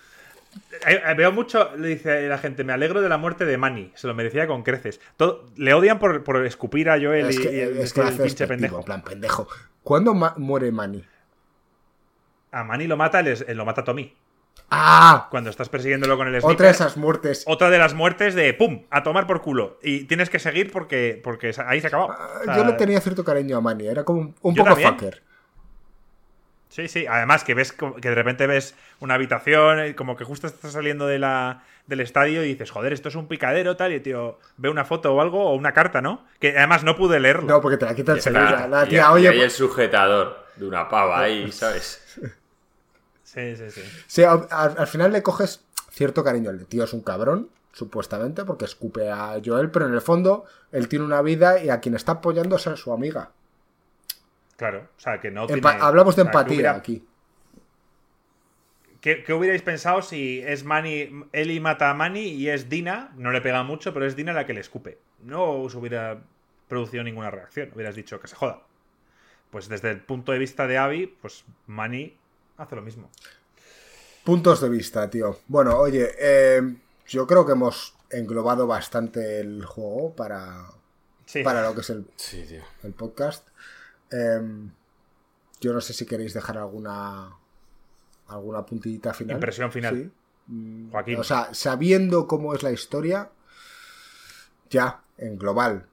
Eh, 0.86 1.02
eh, 1.04 1.14
veo 1.14 1.32
mucho, 1.32 1.74
le 1.76 1.88
dice 1.88 2.28
la 2.28 2.38
gente, 2.38 2.62
me 2.62 2.72
alegro 2.72 3.00
de 3.00 3.08
la 3.08 3.18
muerte 3.18 3.44
de 3.44 3.56
Manny, 3.56 3.92
se 3.94 4.06
lo 4.06 4.14
merecía 4.14 4.46
con 4.46 4.62
creces. 4.62 5.00
le 5.56 5.74
odian 5.74 5.98
por, 5.98 6.46
escupir 6.46 6.90
a 6.90 7.00
Joel 7.00 7.32
y, 7.32 7.58
el, 7.58 7.78
es 7.78 7.92
pinche 7.92 8.46
pendejo. 8.46 8.78
En 8.78 8.84
plan, 8.84 9.02
pendejo. 9.02 9.48
¿Cuándo 9.82 10.14
muere 10.14 10.70
Manny? 10.70 11.04
A 12.52 12.62
Manny 12.64 12.86
lo 12.86 12.96
mata, 12.96 13.22
lo 13.22 13.64
mata 13.64 13.84
Tommy. 13.84 14.14
¡Ah! 14.70 15.28
Cuando 15.30 15.50
estás 15.50 15.68
persiguiéndolo 15.68 16.16
con 16.16 16.26
el 16.26 16.34
sniper. 16.34 16.54
Otra 16.54 16.66
de 16.66 16.72
esas 16.72 16.96
muertes. 16.96 17.44
Otra 17.46 17.70
de 17.70 17.78
las 17.78 17.94
muertes 17.94 18.34
de 18.34 18.52
¡pum! 18.54 18.84
A 18.90 19.02
tomar 19.02 19.26
por 19.26 19.42
culo. 19.42 19.78
Y 19.82 20.04
tienes 20.04 20.30
que 20.30 20.38
seguir 20.38 20.72
porque, 20.72 21.20
porque 21.22 21.52
ahí 21.66 21.80
se 21.80 21.86
acabó. 21.86 22.10
Ah, 22.10 22.56
yo 22.56 22.64
le 22.64 22.72
tenía 22.72 23.00
cierto 23.00 23.24
cariño 23.24 23.56
a 23.56 23.60
Manny. 23.60 23.86
Era 23.86 24.04
como 24.04 24.34
un, 24.40 24.54
poco 24.54 24.76
fucker. 24.76 25.22
Sí, 26.76 26.88
sí. 26.88 27.06
Además 27.08 27.42
que 27.42 27.54
ves 27.54 27.72
que 27.72 28.08
de 28.10 28.14
repente 28.14 28.46
ves 28.46 28.74
una 29.00 29.14
habitación, 29.14 29.80
eh, 29.80 29.94
como 29.96 30.14
que 30.14 30.24
justo 30.24 30.46
estás 30.46 30.72
saliendo 30.72 31.06
de 31.06 31.18
la, 31.18 31.64
del 31.86 32.00
estadio 32.00 32.44
y 32.44 32.48
dices, 32.48 32.70
joder, 32.70 32.92
esto 32.92 33.08
es 33.08 33.14
un 33.14 33.28
picadero, 33.28 33.78
tal, 33.78 33.94
y 33.94 34.00
tío, 34.00 34.38
ve 34.58 34.68
una 34.68 34.84
foto 34.84 35.14
o 35.14 35.22
algo, 35.22 35.42
o 35.42 35.54
una 35.54 35.72
carta, 35.72 36.02
¿no? 36.02 36.26
Que 36.38 36.50
además 36.58 36.84
no 36.84 36.94
pude 36.94 37.18
leerlo. 37.18 37.48
No, 37.48 37.62
porque 37.62 37.78
te 37.78 37.86
la 37.86 37.94
quita 37.94 38.12
el 38.12 38.20
celular. 38.20 38.68
La 38.68 38.86
tía, 38.86 39.10
oye, 39.10 39.30
hay 39.30 39.40
el 39.40 39.50
sujetador 39.50 40.44
de 40.56 40.66
una 40.66 40.86
pava 40.86 41.20
ahí, 41.20 41.50
¿sabes? 41.50 42.02
Sí, 43.22 43.54
sí, 43.54 43.70
sí. 43.70 43.82
Sí, 44.06 44.22
al, 44.22 44.86
final 44.86 45.12
le 45.12 45.22
coges 45.22 45.62
cierto 45.90 46.24
cariño. 46.24 46.48
El 46.48 46.64
tío 46.64 46.84
es 46.84 46.94
un 46.94 47.02
cabrón, 47.02 47.50
supuestamente, 47.72 48.46
porque 48.46 48.64
escupe 48.64 49.10
a 49.10 49.38
Joel, 49.44 49.70
pero 49.70 49.86
en 49.86 49.92
el 49.92 50.00
fondo 50.00 50.46
él 50.72 50.88
tiene 50.88 51.04
una 51.04 51.20
vida 51.20 51.62
y 51.62 51.68
a 51.68 51.80
quien 51.80 51.94
está 51.94 52.12
apoyando 52.12 52.56
es 52.56 52.66
a 52.66 52.76
su 52.76 52.94
amiga. 52.94 53.32
Claro, 54.56 54.88
o 54.96 55.00
sea, 55.00 55.20
que 55.20 55.30
no 55.30 55.46
Hablamos 55.80 56.16
de 56.16 56.22
empatía 56.22 56.74
aquí. 56.74 57.06
¿Qué, 59.00 59.32
hubierais 59.32 59.62
pensado 59.62 60.02
si 60.02 60.40
es 60.40 60.64
Manny, 60.64 61.10
Eli 61.32 61.60
mata 61.60 61.90
a 61.90 61.94
Manny 61.94 62.22
y 62.22 62.48
es 62.48 62.68
Dina, 62.68 63.12
no 63.16 63.30
le 63.30 63.40
pega 63.40 63.62
mucho, 63.62 63.94
pero 63.94 64.04
es 64.04 64.16
Dina 64.16 64.32
la 64.32 64.46
que 64.46 64.52
le 64.52 64.60
escupe? 64.60 64.98
No 65.22 65.62
os 65.62 65.76
hubiera 65.76 66.24
producido 66.66 67.04
ninguna 67.04 67.30
reacción, 67.30 67.70
hubieras 67.72 67.94
dicho 67.94 68.18
que 68.18 68.26
se 68.26 68.34
joda. 68.34 68.62
Pues 69.50 69.68
desde 69.68 69.92
el 69.92 70.00
punto 70.00 70.32
de 70.32 70.38
vista 70.38 70.66
de 70.66 70.78
Abby, 70.78 71.06
pues 71.06 71.44
Manny 71.68 72.16
hace 72.56 72.74
lo 72.74 72.82
mismo. 72.82 73.08
Puntos 74.24 74.60
de 74.60 74.68
vista, 74.68 75.08
tío. 75.08 75.38
Bueno, 75.46 75.76
oye, 75.78 76.10
eh, 76.18 76.62
yo 77.06 77.28
creo 77.28 77.46
que 77.46 77.52
hemos 77.52 77.94
englobado 78.10 78.66
bastante 78.66 79.38
el 79.38 79.64
juego 79.64 80.16
para, 80.16 80.64
para 81.44 81.62
lo 81.62 81.74
que 81.74 81.82
es 81.82 81.90
el, 81.90 82.06
el 82.82 82.92
podcast. 82.92 83.46
Em, 84.10 84.70
yo 85.60 85.72
no 85.72 85.80
sé 85.80 85.92
si 85.92 86.06
queréis 86.06 86.34
dejar 86.34 86.58
alguna 86.58 87.32
alguna 88.28 88.64
puntillita 88.64 89.14
final. 89.14 89.36
Impresión 89.36 89.72
final. 89.72 90.10
Mm, 90.48 90.90
o 91.18 91.24
sea, 91.24 91.52
sabiendo 91.54 92.26
cómo 92.26 92.54
es 92.54 92.62
la 92.62 92.72
historia, 92.72 93.30
ya 94.70 95.00
en 95.18 95.38
global, 95.38 95.86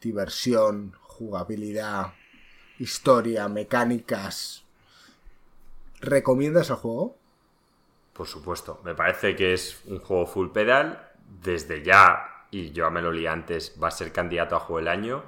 diversión, 0.00 0.94
jugabilidad, 1.02 2.14
historia, 2.78 3.48
mecánicas, 3.48 4.64
¿recomiendas 6.00 6.70
el 6.70 6.76
juego? 6.76 7.16
Por 8.12 8.26
supuesto, 8.26 8.80
me 8.84 8.94
parece 8.94 9.36
que 9.36 9.52
es 9.52 9.80
un 9.86 9.98
juego 9.98 10.26
full 10.26 10.48
pedal. 10.48 11.04
Desde 11.42 11.82
ya, 11.82 12.46
y 12.50 12.70
yo 12.70 12.90
me 12.90 13.02
lo 13.02 13.12
lié 13.12 13.28
antes, 13.28 13.74
va 13.82 13.88
a 13.88 13.90
ser 13.90 14.12
candidato 14.12 14.56
a 14.56 14.60
juego 14.60 14.78
del 14.78 14.88
año 14.88 15.24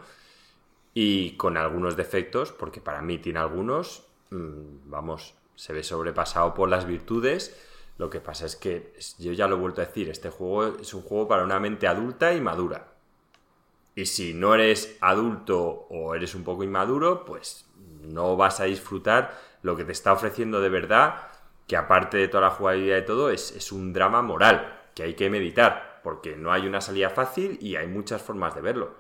y 0.95 1.37
con 1.37 1.57
algunos 1.57 1.97
defectos, 1.97 2.53
porque 2.53 2.81
para 2.81 3.03
mí 3.03 3.19
tiene 3.19 3.39
algunos, 3.39 4.07
mm, 4.31 4.91
vamos, 4.91 5.35
se 5.55 5.73
ve 5.73 5.83
sobrepasado 5.83 6.55
por 6.55 6.69
las 6.69 6.87
virtudes. 6.87 7.57
Lo 7.99 8.11
que 8.11 8.21
pasa 8.21 8.47
es 8.47 8.57
que, 8.57 8.95
yo 9.19 9.33
ya 9.33 9.47
lo 9.47 9.57
he 9.57 9.59
vuelto 9.59 9.83
a 9.83 9.87
decir, 9.87 10.09
este 10.09 10.31
juego 10.31 10.79
es 10.81 10.95
un 10.95 11.03
juego 11.03 11.29
para 11.29 11.45
una 11.45 11.61
mente 11.61 11.87
adulta 11.87 12.33
y 12.33 12.41
madura. 12.41 12.89
Y 13.95 14.07
si 14.07 14.33
no 14.33 14.55
eres 14.55 14.97
adulto 15.01 15.87
o 15.91 16.15
eres 16.15 16.35
un 16.35 16.45
poco 16.45 16.65
inmaduro, 16.65 17.25
pues 17.25 17.67
no 18.03 18.37
vas 18.37 18.61
a 18.61 18.65
disfrutar 18.65 19.39
lo 19.63 19.77
que 19.77 19.85
te 19.85 19.93
está 19.93 20.13
ofreciendo 20.13 20.61
de 20.61 20.71
verdad, 20.71 21.29
que 21.67 21.77
aparte 21.77 22.17
de 22.17 22.29
toda 22.29 22.43
la 22.43 22.51
jugabilidad 22.51 22.99
y 22.99 23.05
todo, 23.05 23.31
es, 23.31 23.53
es 23.53 23.73
un 23.73 23.93
drama 23.93 24.23
moral, 24.23 24.81
que 24.95 25.03
hay 25.03 25.15
que 25.15 25.29
meditar, 25.29 26.01
porque 26.03 26.37
no 26.37 26.53
hay 26.53 26.67
una 26.67 26.81
salida 26.81 27.11
fácil 27.11 27.59
y 27.61 27.77
hay 27.77 27.87
muchas 27.87 28.23
formas 28.23 28.55
de 28.55 28.63
verlo. 28.63 28.95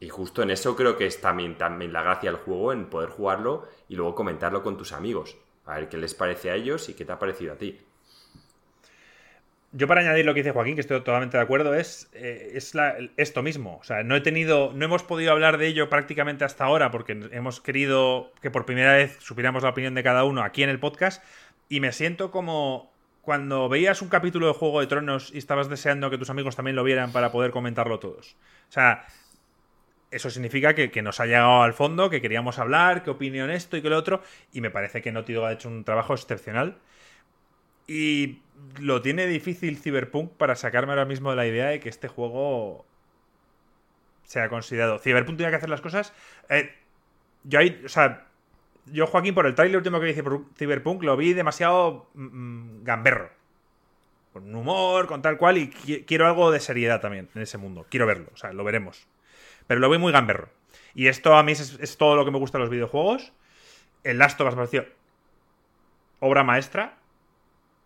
Y 0.00 0.08
justo 0.08 0.42
en 0.42 0.50
eso 0.50 0.74
creo 0.74 0.96
que 0.96 1.06
es 1.06 1.20
también, 1.20 1.56
la 1.92 2.02
gracia 2.02 2.30
del 2.30 2.40
juego, 2.40 2.72
en 2.72 2.86
poder 2.86 3.10
jugarlo 3.10 3.68
y 3.86 3.96
luego 3.96 4.14
comentarlo 4.14 4.62
con 4.62 4.78
tus 4.78 4.92
amigos. 4.92 5.36
A 5.66 5.74
ver 5.74 5.90
qué 5.90 5.98
les 5.98 6.14
parece 6.14 6.50
a 6.50 6.54
ellos 6.54 6.88
y 6.88 6.94
qué 6.94 7.04
te 7.04 7.12
ha 7.12 7.18
parecido 7.18 7.52
a 7.52 7.56
ti. 7.56 7.78
Yo 9.72 9.86
para 9.86 10.00
añadir 10.00 10.24
lo 10.24 10.32
que 10.32 10.40
dice 10.40 10.52
Joaquín, 10.52 10.74
que 10.74 10.80
estoy 10.80 10.98
totalmente 10.98 11.36
de 11.36 11.42
acuerdo, 11.42 11.74
es, 11.74 12.10
eh, 12.14 12.52
es 12.54 12.72
esto 13.18 13.42
mismo. 13.42 13.76
O 13.76 13.84
sea, 13.84 14.02
no 14.02 14.16
he 14.16 14.20
tenido, 14.22 14.72
no 14.74 14.84
hemos 14.86 15.02
podido 15.04 15.32
hablar 15.32 15.58
de 15.58 15.68
ello 15.68 15.90
prácticamente 15.90 16.44
hasta 16.44 16.64
ahora 16.64 16.90
porque 16.90 17.12
hemos 17.30 17.60
querido 17.60 18.32
que 18.40 18.50
por 18.50 18.64
primera 18.64 18.94
vez 18.94 19.18
supiéramos 19.20 19.62
la 19.62 19.68
opinión 19.68 19.94
de 19.94 20.02
cada 20.02 20.24
uno 20.24 20.42
aquí 20.42 20.62
en 20.62 20.70
el 20.70 20.80
podcast. 20.80 21.22
Y 21.68 21.80
me 21.80 21.92
siento 21.92 22.30
como 22.30 22.90
cuando 23.20 23.68
veías 23.68 24.00
un 24.00 24.08
capítulo 24.08 24.46
de 24.46 24.54
Juego 24.54 24.80
de 24.80 24.86
Tronos 24.86 25.30
y 25.32 25.38
estabas 25.38 25.68
deseando 25.68 26.10
que 26.10 26.18
tus 26.18 26.30
amigos 26.30 26.56
también 26.56 26.74
lo 26.74 26.82
vieran 26.82 27.12
para 27.12 27.30
poder 27.30 27.50
comentarlo 27.50 28.00
todos. 28.00 28.36
O 28.68 28.72
sea, 28.72 29.06
eso 30.10 30.30
significa 30.30 30.74
que, 30.74 31.02
nos 31.02 31.20
ha 31.20 31.26
llegado 31.26 31.62
al 31.62 31.72
fondo, 31.72 32.10
que 32.10 32.20
queríamos 32.20 32.58
hablar, 32.58 33.02
qué 33.02 33.10
opinión 33.10 33.50
esto 33.50 33.76
y 33.76 33.82
qué 33.82 33.90
lo 33.90 33.96
otro, 33.96 34.22
y 34.52 34.60
me 34.60 34.70
parece 34.70 35.02
que 35.02 35.12
Naughty 35.12 35.36
ha 35.36 35.52
hecho 35.52 35.68
un 35.68 35.84
trabajo 35.84 36.14
excepcional. 36.14 36.78
Y 37.86 38.40
lo 38.80 39.02
tiene 39.02 39.26
difícil 39.26 39.78
Cyberpunk 39.78 40.32
para 40.32 40.54
sacarme 40.56 40.92
ahora 40.92 41.04
mismo 41.04 41.30
de 41.30 41.36
la 41.36 41.46
idea 41.46 41.66
de 41.66 41.80
que 41.80 41.88
este 41.88 42.08
juego 42.08 42.84
sea 44.24 44.48
considerado. 44.48 44.98
Cyberpunk 44.98 45.36
tiene 45.36 45.50
que 45.50 45.56
hacer 45.56 45.70
las 45.70 45.80
cosas. 45.80 46.12
Eh, 46.48 46.72
yo 47.44 47.58
ahí, 47.58 47.82
o 47.84 47.88
sea, 47.88 48.28
yo 48.86 49.06
Joaquín, 49.06 49.34
por 49.34 49.46
el 49.46 49.54
trailer 49.54 49.78
último 49.78 50.00
que 50.00 50.06
dice 50.06 50.22
Cyberpunk, 50.56 51.02
lo 51.02 51.16
vi 51.16 51.32
demasiado 51.32 52.08
mm, 52.14 52.24
mm, 52.24 52.84
gamberro. 52.84 53.30
Con 54.32 54.54
humor, 54.54 55.08
con 55.08 55.22
tal 55.22 55.36
cual, 55.36 55.58
y 55.58 55.70
quiero 55.70 56.26
algo 56.28 56.52
de 56.52 56.60
seriedad 56.60 57.00
también 57.00 57.28
en 57.34 57.42
ese 57.42 57.58
mundo. 57.58 57.86
Quiero 57.90 58.06
verlo, 58.06 58.28
o 58.32 58.36
sea, 58.36 58.52
lo 58.52 58.62
veremos. 58.62 59.08
Pero 59.70 59.78
lo 59.78 59.88
veo 59.88 60.00
muy 60.00 60.10
gamberro. 60.10 60.48
Y 60.94 61.06
esto 61.06 61.36
a 61.36 61.44
mí 61.44 61.52
es, 61.52 61.96
todo 61.96 62.16
lo 62.16 62.24
que 62.24 62.32
me 62.32 62.38
gusta 62.38 62.58
de 62.58 62.62
los 62.62 62.70
videojuegos. 62.70 63.32
El 64.02 64.18
Last 64.18 64.40
of 64.40 64.48
Us 64.48 64.54
me 64.54 64.56
pareció 64.56 64.84
obra 66.18 66.42
maestra. 66.42 66.98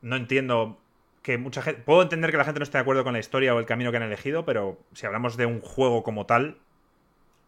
No 0.01 0.17
entiendo 0.17 0.81
que 1.21 1.37
mucha 1.37 1.61
gente. 1.61 1.83
Puedo 1.83 2.01
entender 2.01 2.31
que 2.31 2.39
la 2.39 2.47
gente 2.47 2.59
no 2.59 2.65
esté 2.65 2.79
de 2.79 2.81
acuerdo 2.81 3.05
con 3.05 3.13
la 3.13 3.19
historia 3.19 3.55
o 3.55 3.59
el 3.59 3.67
camino 3.67 3.91
que 3.91 3.99
han 3.99 4.03
elegido, 4.03 4.47
pero 4.47 4.79
si 4.95 5.05
hablamos 5.05 5.37
de 5.37 5.45
un 5.45 5.61
juego 5.61 6.03
como 6.03 6.25
tal, 6.25 6.57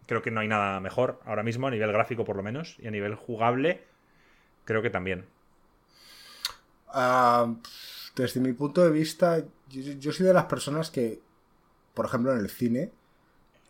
creo 0.06 0.20
que 0.20 0.30
no 0.30 0.40
hay 0.40 0.48
nada 0.48 0.80
mejor 0.80 1.18
ahora 1.24 1.42
mismo, 1.42 1.68
a 1.68 1.70
nivel 1.70 1.90
gráfico 1.90 2.26
por 2.26 2.36
lo 2.36 2.42
menos, 2.42 2.76
y 2.78 2.88
a 2.88 2.90
nivel 2.90 3.14
jugable, 3.14 3.84
creo 4.66 4.82
que 4.82 4.90
también. 4.90 5.24
Ah, 6.88 7.54
desde 8.14 8.40
mi 8.40 8.52
punto 8.52 8.84
de 8.84 8.90
vista, 8.90 9.42
yo, 9.70 10.12
soy 10.12 10.26
de 10.26 10.34
las 10.34 10.44
personas 10.44 10.90
que, 10.90 11.22
por 11.94 12.04
ejemplo, 12.04 12.34
en 12.34 12.40
el 12.40 12.50
cine, 12.50 12.92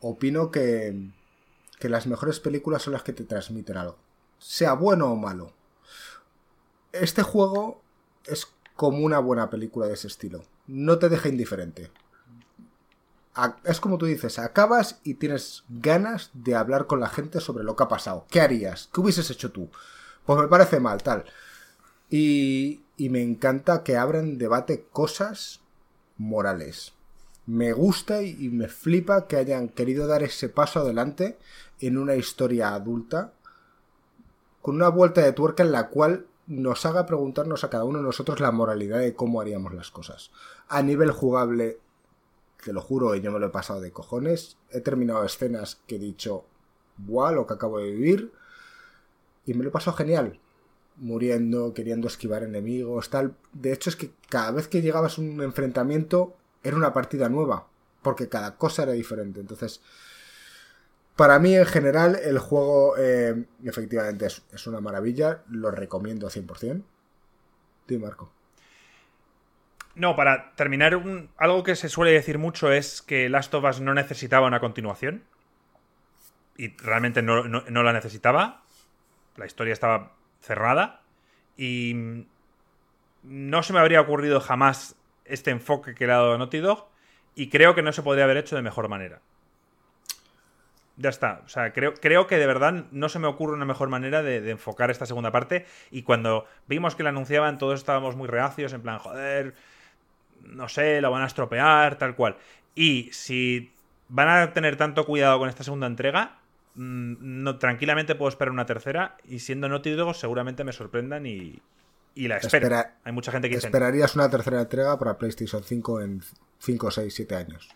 opino 0.01 0.51
que, 0.51 1.11
que 1.79 1.89
las 1.89 2.07
mejores 2.07 2.41
películas 2.41 2.83
son 2.83 2.93
las 2.93 3.03
que 3.03 3.13
te 3.13 3.25
transmiten 3.25 3.77
algo, 3.77 3.97
sea 4.39 4.73
bueno 4.75 5.11
o 5.11 5.17
malo. 5.17 5.53
Este 6.93 7.23
juego 7.23 7.81
es 8.25 8.49
como 8.75 8.99
una 8.99 9.19
buena 9.19 9.51
película 9.51 9.87
de 9.87 9.95
ese 9.95 10.09
estilo, 10.09 10.45
no 10.67 10.99
te 10.99 11.09
deja 11.09 11.29
indiferente. 11.29 11.91
Es 13.65 13.81
como 13.81 13.99
tú 13.99 14.07
dices, 14.07 14.39
acabas 14.39 14.99
y 15.05 15.15
tienes 15.15 15.65
ganas 15.69 16.31
de 16.33 16.55
hablar 16.55 16.87
con 16.87 17.01
la 17.01 17.09
gente 17.09 17.41
sobre 17.41 17.65
lo 17.65 17.77
que 17.77 17.85
ha 17.85 17.89
pasado. 17.89 18.25
¿Qué 18.31 18.41
harías? 18.41 18.89
¿Qué 18.93 19.01
hubieses 19.03 19.31
hecho 19.31 19.53
tú? 19.53 19.69
Pues 20.25 20.41
me 20.41 20.49
parece 20.49 20.81
mal, 20.81 21.03
tal. 21.03 21.27
Y, 22.09 22.83
y 22.97 23.11
me 23.11 23.23
encanta 23.23 23.83
que 23.83 23.99
abran 23.99 24.39
debate 24.39 24.87
cosas 24.91 25.61
morales 26.17 26.96
me 27.47 27.73
gusta 27.73 28.23
y 28.23 28.49
me 28.49 28.69
flipa 28.69 29.27
que 29.27 29.37
hayan 29.37 29.69
querido 29.69 30.07
dar 30.07 30.23
ese 30.23 30.49
paso 30.49 30.81
adelante 30.81 31.39
en 31.81 31.97
una 31.99 32.17
historia 32.17 32.75
adulta 32.75 33.33
con 34.67 34.75
una 34.75 34.89
vuelta 34.89 35.21
de 35.21 35.33
tuerca 35.33 35.63
en 35.63 35.71
la 35.71 35.91
cual 35.91 36.27
nos 36.49 36.85
haga 36.87 37.07
preguntarnos 37.07 37.63
a 37.63 37.71
cada 37.71 37.85
uno 37.85 37.99
de 37.99 38.05
nosotros 38.05 38.41
la 38.41 38.51
moralidad 38.51 38.99
de 38.99 39.15
cómo 39.15 39.41
haríamos 39.41 39.73
las 39.73 39.93
cosas. 39.93 40.33
A 40.67 40.83
nivel 40.83 41.13
jugable, 41.13 41.79
te 42.65 42.73
lo 42.73 42.81
juro, 42.81 43.15
yo 43.15 43.31
me 43.31 43.39
lo 43.39 43.47
he 43.47 43.51
pasado 43.51 43.81
de 43.81 43.93
cojones. 43.93 44.57
He 44.71 44.81
terminado 44.81 45.25
escenas 45.25 45.81
que 45.87 45.95
he 45.95 45.99
dicho, 46.01 46.47
¡buah! 46.97 47.31
Lo 47.31 47.47
que 47.47 47.55
acabo 47.55 47.79
de 47.79 47.93
vivir. 47.93 48.33
Y 49.45 49.55
me 49.55 49.63
lo 49.63 49.69
he 49.69 49.73
pasado 49.73 49.97
genial. 49.97 50.41
Muriendo, 50.97 51.73
queriendo 51.73 52.09
esquivar 52.09 52.43
enemigos, 52.43 53.09
tal. 53.09 53.37
De 53.53 53.73
hecho, 53.73 53.89
es 53.89 53.95
que 53.95 54.11
cada 54.29 54.51
vez 54.51 54.67
que 54.67 54.83
llegabas 54.83 55.17
a 55.17 55.21
un 55.21 55.41
enfrentamiento, 55.43 56.35
era 56.67 56.77
una 56.77 56.93
partida 56.93 57.29
nueva, 57.29 57.67
porque 58.03 58.29
cada 58.29 58.57
cosa 58.57 58.83
era 58.85 58.93
diferente. 58.93 59.41
Entonces, 59.41 59.81
para 61.17 61.39
mí 61.39 61.55
en 61.57 61.67
general 61.67 62.19
el 62.23 62.39
juego 62.39 62.95
eh, 62.99 63.45
efectivamente 63.65 64.27
es, 64.27 64.67
una 64.67 64.81
maravilla, 64.81 65.43
lo 65.49 65.71
recomiendo 65.71 66.29
100%. 66.29 66.83
Sí, 67.89 67.99
Marco. 67.99 68.33
No, 69.95 70.15
para 70.15 70.55
terminar, 70.57 71.01
algo 71.39 71.63
que 71.63 71.75
se 71.75 71.89
suele 71.89 72.13
decir 72.13 72.39
mucho 72.39 72.71
es 72.71 73.01
que 73.01 73.31
Last 73.31 73.55
of 73.55 73.65
Us 73.65 73.81
no 73.81 73.95
necesitaba 73.95 74.47
una 74.47 74.61
continuación. 74.61 75.25
Y 76.59 76.77
realmente 76.77 77.23
no, 77.23 77.45
no 77.45 77.83
la 77.83 77.93
necesitaba. 77.93 78.63
La 79.37 79.47
historia 79.47 79.73
estaba 79.73 80.13
cerrada. 80.43 81.03
Y 81.57 82.27
no 83.23 83.63
se 83.63 83.73
me 83.73 83.79
habría 83.79 84.01
ocurrido 84.01 84.41
jamás 84.41 84.97
este 85.29 85.51
enfoque 85.51 85.95
que 85.95 86.07
le 86.07 86.13
ha 86.13 86.17
dado 86.17 86.39
Naughty 86.39 86.59
Dog 86.59 86.89
y 87.35 87.49
creo 87.49 87.75
que 87.75 87.83
no 87.83 87.93
se 87.93 88.03
podría 88.03 88.25
haber 88.25 88.39
hecho 88.39 88.57
de 88.57 88.63
mejor 88.63 88.89
manera. 88.89 89.21
Ya 90.97 91.11
está. 91.11 91.43
O 91.45 91.49
sea, 91.49 91.73
creo, 91.73 91.93
creo 91.95 92.27
que 92.27 92.39
de 92.39 92.47
verdad 92.47 92.87
no 92.91 93.09
se 93.09 93.19
me 93.19 93.27
ocurre 93.27 93.53
una 93.53 93.67
mejor 93.67 93.91
manera 93.91 94.23
de, 94.23 94.51
enfocar 94.51 94.91
esta 94.91 95.05
segunda 95.05 95.31
parte. 95.31 95.67
Y 95.91 96.03
cuando 96.03 96.47
vimos 96.67 96.97
que 96.97 97.03
la 97.03 97.11
anunciaban, 97.11 97.59
todos 97.59 97.79
estábamos 97.79 98.17
muy 98.17 98.29
reacios, 98.29 98.73
en 98.73 98.81
plan, 98.81 98.99
joder, 98.99 99.55
no 100.43 100.69
sé, 100.69 101.01
lo 101.03 101.11
van 101.11 101.23
a 101.23 101.27
estropear, 101.27 101.97
tal 101.99 102.17
cual. 102.17 102.37
Y 102.75 103.11
si 103.13 103.73
van 104.09 104.29
a 104.29 104.53
tener 104.55 104.77
tanto 104.77 105.05
cuidado 105.05 105.39
con 105.39 105.51
esta 105.51 105.65
segunda 105.65 105.87
entrega, 105.87 106.39
mm, 106.75 107.17
no, 107.21 107.59
tranquilamente 107.59 108.15
puedo 108.15 108.31
esperar 108.31 108.53
una 108.53 108.67
tercera. 108.67 109.19
Y 109.29 109.41
siendo 109.41 109.69
Naughty 109.69 109.95
seguramente 110.15 110.65
me 110.65 110.73
sorprendan 110.73 111.27
y, 111.27 111.61
la 112.17 112.39
espero. 112.39 112.75
Hay 113.05 113.13
mucha 113.13 113.31
gente 113.31 113.49
que 113.49 113.57
¿Esperarías 113.57 114.15
una 114.17 114.31
tercera 114.31 114.63
entrega 114.63 114.99
para 114.99 115.19
PlayStation 115.19 115.63
5 115.63 116.01
en 116.01 116.23
5, 116.59 116.91
6, 116.91 117.15
7 117.15 117.37
años? 117.37 117.69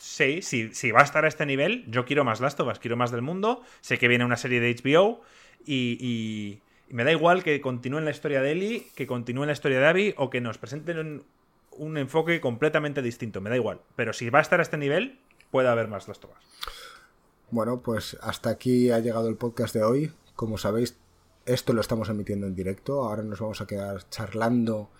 Sí, 0.00 0.40
si, 0.40 0.90
va 0.92 1.00
a 1.00 1.04
estar 1.04 1.26
a 1.26 1.28
este 1.28 1.44
nivel, 1.44 1.84
yo 1.88 2.06
quiero 2.06 2.24
más 2.24 2.40
Last 2.40 2.58
of 2.60 2.68
Us, 2.68 2.78
quiero 2.78 2.96
más 2.96 3.10
del 3.10 3.20
mundo. 3.20 3.62
Sé 3.82 3.98
que 3.98 4.08
viene 4.08 4.24
una 4.24 4.38
serie 4.38 4.58
de 4.58 4.74
HBO 4.74 5.20
y, 5.66 6.60
me 6.88 7.04
da 7.04 7.12
igual 7.12 7.44
que 7.44 7.60
continúen 7.60 8.06
la 8.06 8.10
historia 8.10 8.40
de 8.40 8.52
Ellie, 8.52 8.86
que 8.94 9.06
continúen 9.06 9.48
la 9.48 9.52
historia 9.52 9.78
de 9.78 9.86
Abby 9.86 10.14
o 10.16 10.30
que 10.30 10.40
nos 10.40 10.56
presenten 10.56 11.22
un, 11.72 11.98
enfoque 11.98 12.40
completamente 12.40 13.02
distinto. 13.02 13.42
Me 13.42 13.50
da 13.50 13.56
igual. 13.56 13.82
Pero 13.94 14.12
si 14.14 14.30
va 14.30 14.38
a 14.38 14.42
estar 14.42 14.58
a 14.58 14.62
este 14.62 14.78
nivel, 14.78 15.18
puede 15.50 15.68
haber 15.68 15.86
más 15.86 16.08
Last 16.08 16.24
of 16.24 16.30
Us. 16.30 16.72
Bueno, 17.50 17.80
pues 17.82 18.16
hasta 18.22 18.48
aquí 18.48 18.90
ha 18.90 19.00
llegado 19.00 19.28
el 19.28 19.36
podcast 19.36 19.74
de 19.74 19.82
hoy. 19.82 20.12
Como 20.34 20.56
sabéis, 20.56 20.96
esto 21.46 21.72
lo 21.72 21.80
estamos 21.80 22.08
emitiendo 22.08 22.46
en 22.46 22.54
directo. 22.54 23.02
Ahora 23.04 23.22
nos 23.22 23.40
vamos 23.40 23.60
a 23.60 23.66
quedar 23.66 24.08
charlando 24.10 24.90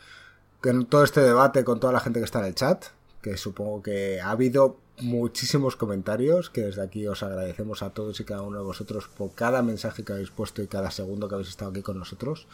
con 0.61 0.87
todo 0.87 1.05
este 1.05 1.21
debate 1.21 1.65
con 1.65 1.81
toda 1.81 1.93
la 1.93 2.01
gente 2.01 2.21
que 2.21 2.25
está 2.25 2.41
en 2.41 2.47
el 2.47 2.55
chat. 2.55 2.87
Que 3.23 3.37
supongo 3.37 3.83
que 3.83 4.21
ha 4.21 4.31
habido 4.31 4.79
muchísimos 5.03 5.77
comentarios 5.77 6.51
que 6.51 6.63
desde 6.63 6.83
aquí 6.83 7.07
os 7.07 7.23
agradecemos 7.23 7.83
a 7.83 7.91
todos 7.91 8.21
y 8.21 8.25
cada 8.25 8.43
uno 8.43 8.59
de 8.59 8.65
vosotros 8.65 9.09
por 9.09 9.33
cada 9.35 9.63
mensaje 9.63 10.05
que 10.05 10.13
habéis 10.13 10.31
puesto 10.31 10.63
y 10.63 10.67
cada 10.67 10.91
segundo 10.91 11.29
que 11.29 11.35
habéis 11.35 11.49
estado 11.49 11.71
aquí 11.71 11.83
con 11.83 11.99
nosotros. 11.99 12.47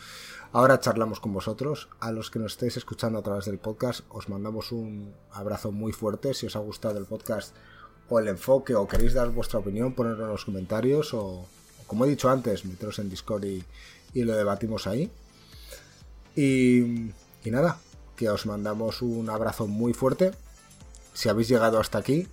Ahora 0.52 0.80
charlamos 0.80 1.20
con 1.20 1.32
vosotros. 1.32 1.88
A 2.00 2.12
los 2.12 2.30
que 2.30 2.38
nos 2.38 2.52
estéis 2.52 2.76
escuchando 2.76 3.18
a 3.18 3.22
través 3.22 3.46
del 3.46 3.58
podcast 3.58 4.00
os 4.08 4.28
mandamos 4.28 4.72
un 4.72 5.14
abrazo 5.32 5.72
muy 5.72 5.92
fuerte. 5.92 6.34
Si 6.34 6.46
os 6.46 6.56
ha 6.56 6.60
gustado 6.60 6.98
el 6.98 7.06
podcast 7.06 7.54
o 8.08 8.18
el 8.18 8.28
enfoque 8.28 8.74
o 8.74 8.86
queréis 8.86 9.14
dar 9.14 9.30
vuestra 9.30 9.58
opinión, 9.58 9.94
ponerlo 9.94 10.24
en 10.24 10.30
los 10.30 10.44
comentarios 10.44 11.14
o, 11.14 11.46
como 11.86 12.04
he 12.04 12.08
dicho 12.08 12.28
antes, 12.28 12.64
meteros 12.64 12.98
en 12.98 13.08
Discord 13.08 13.44
y, 13.44 13.64
lo 14.14 14.34
debatimos 14.34 14.86
ahí. 14.86 15.10
Y, 16.34 17.10
y 17.44 17.50
nada, 17.50 17.78
que 18.16 18.30
os 18.30 18.46
mandamos 18.46 19.02
un 19.02 19.28
abrazo 19.28 19.66
muy 19.66 19.92
fuerte 19.92 20.32
si 21.16 21.30
habéis 21.30 21.48
llegado 21.48 21.80
hasta 21.80 21.98
aquí, 21.98 22.28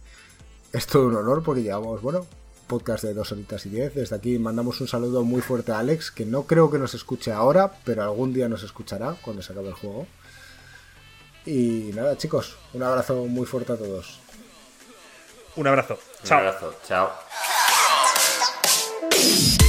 es 0.73 0.87
todo 0.87 1.07
un 1.07 1.15
honor 1.15 1.41
porque 1.41 1.63
llevamos, 1.63 2.01
bueno, 2.01 2.27
podcast 2.67 3.03
de 3.03 3.13
dos 3.13 3.31
horitas 3.31 3.65
y 3.65 3.69
diez. 3.69 3.95
Desde 3.95 4.15
aquí 4.15 4.37
mandamos 4.37 4.81
un 4.81 4.87
saludo 4.89 5.23
muy 5.23 5.41
fuerte 5.41 5.71
a 5.71 5.79
Alex, 5.79 6.11
que 6.11 6.25
no 6.25 6.43
creo 6.43 6.69
que 6.69 6.77
nos 6.77 6.93
escuche 6.93 7.31
ahora, 7.31 7.71
pero 7.85 8.03
algún 8.03 8.33
día 8.33 8.49
nos 8.49 8.61
escuchará 8.63 9.15
cuando 9.21 9.41
se 9.41 9.53
acabe 9.53 9.69
el 9.69 9.73
juego. 9.73 10.05
Y 11.45 11.91
nada, 11.93 12.17
chicos, 12.17 12.57
un 12.73 12.83
abrazo 12.83 13.25
muy 13.25 13.45
fuerte 13.45 13.73
a 13.73 13.77
todos. 13.77 14.19
Un 15.55 15.67
abrazo. 15.67 15.97
Chao. 16.23 16.39
Un 16.39 16.47
abrazo. 16.47 16.75
Chao. 16.85 17.11
Peace. 19.23 19.62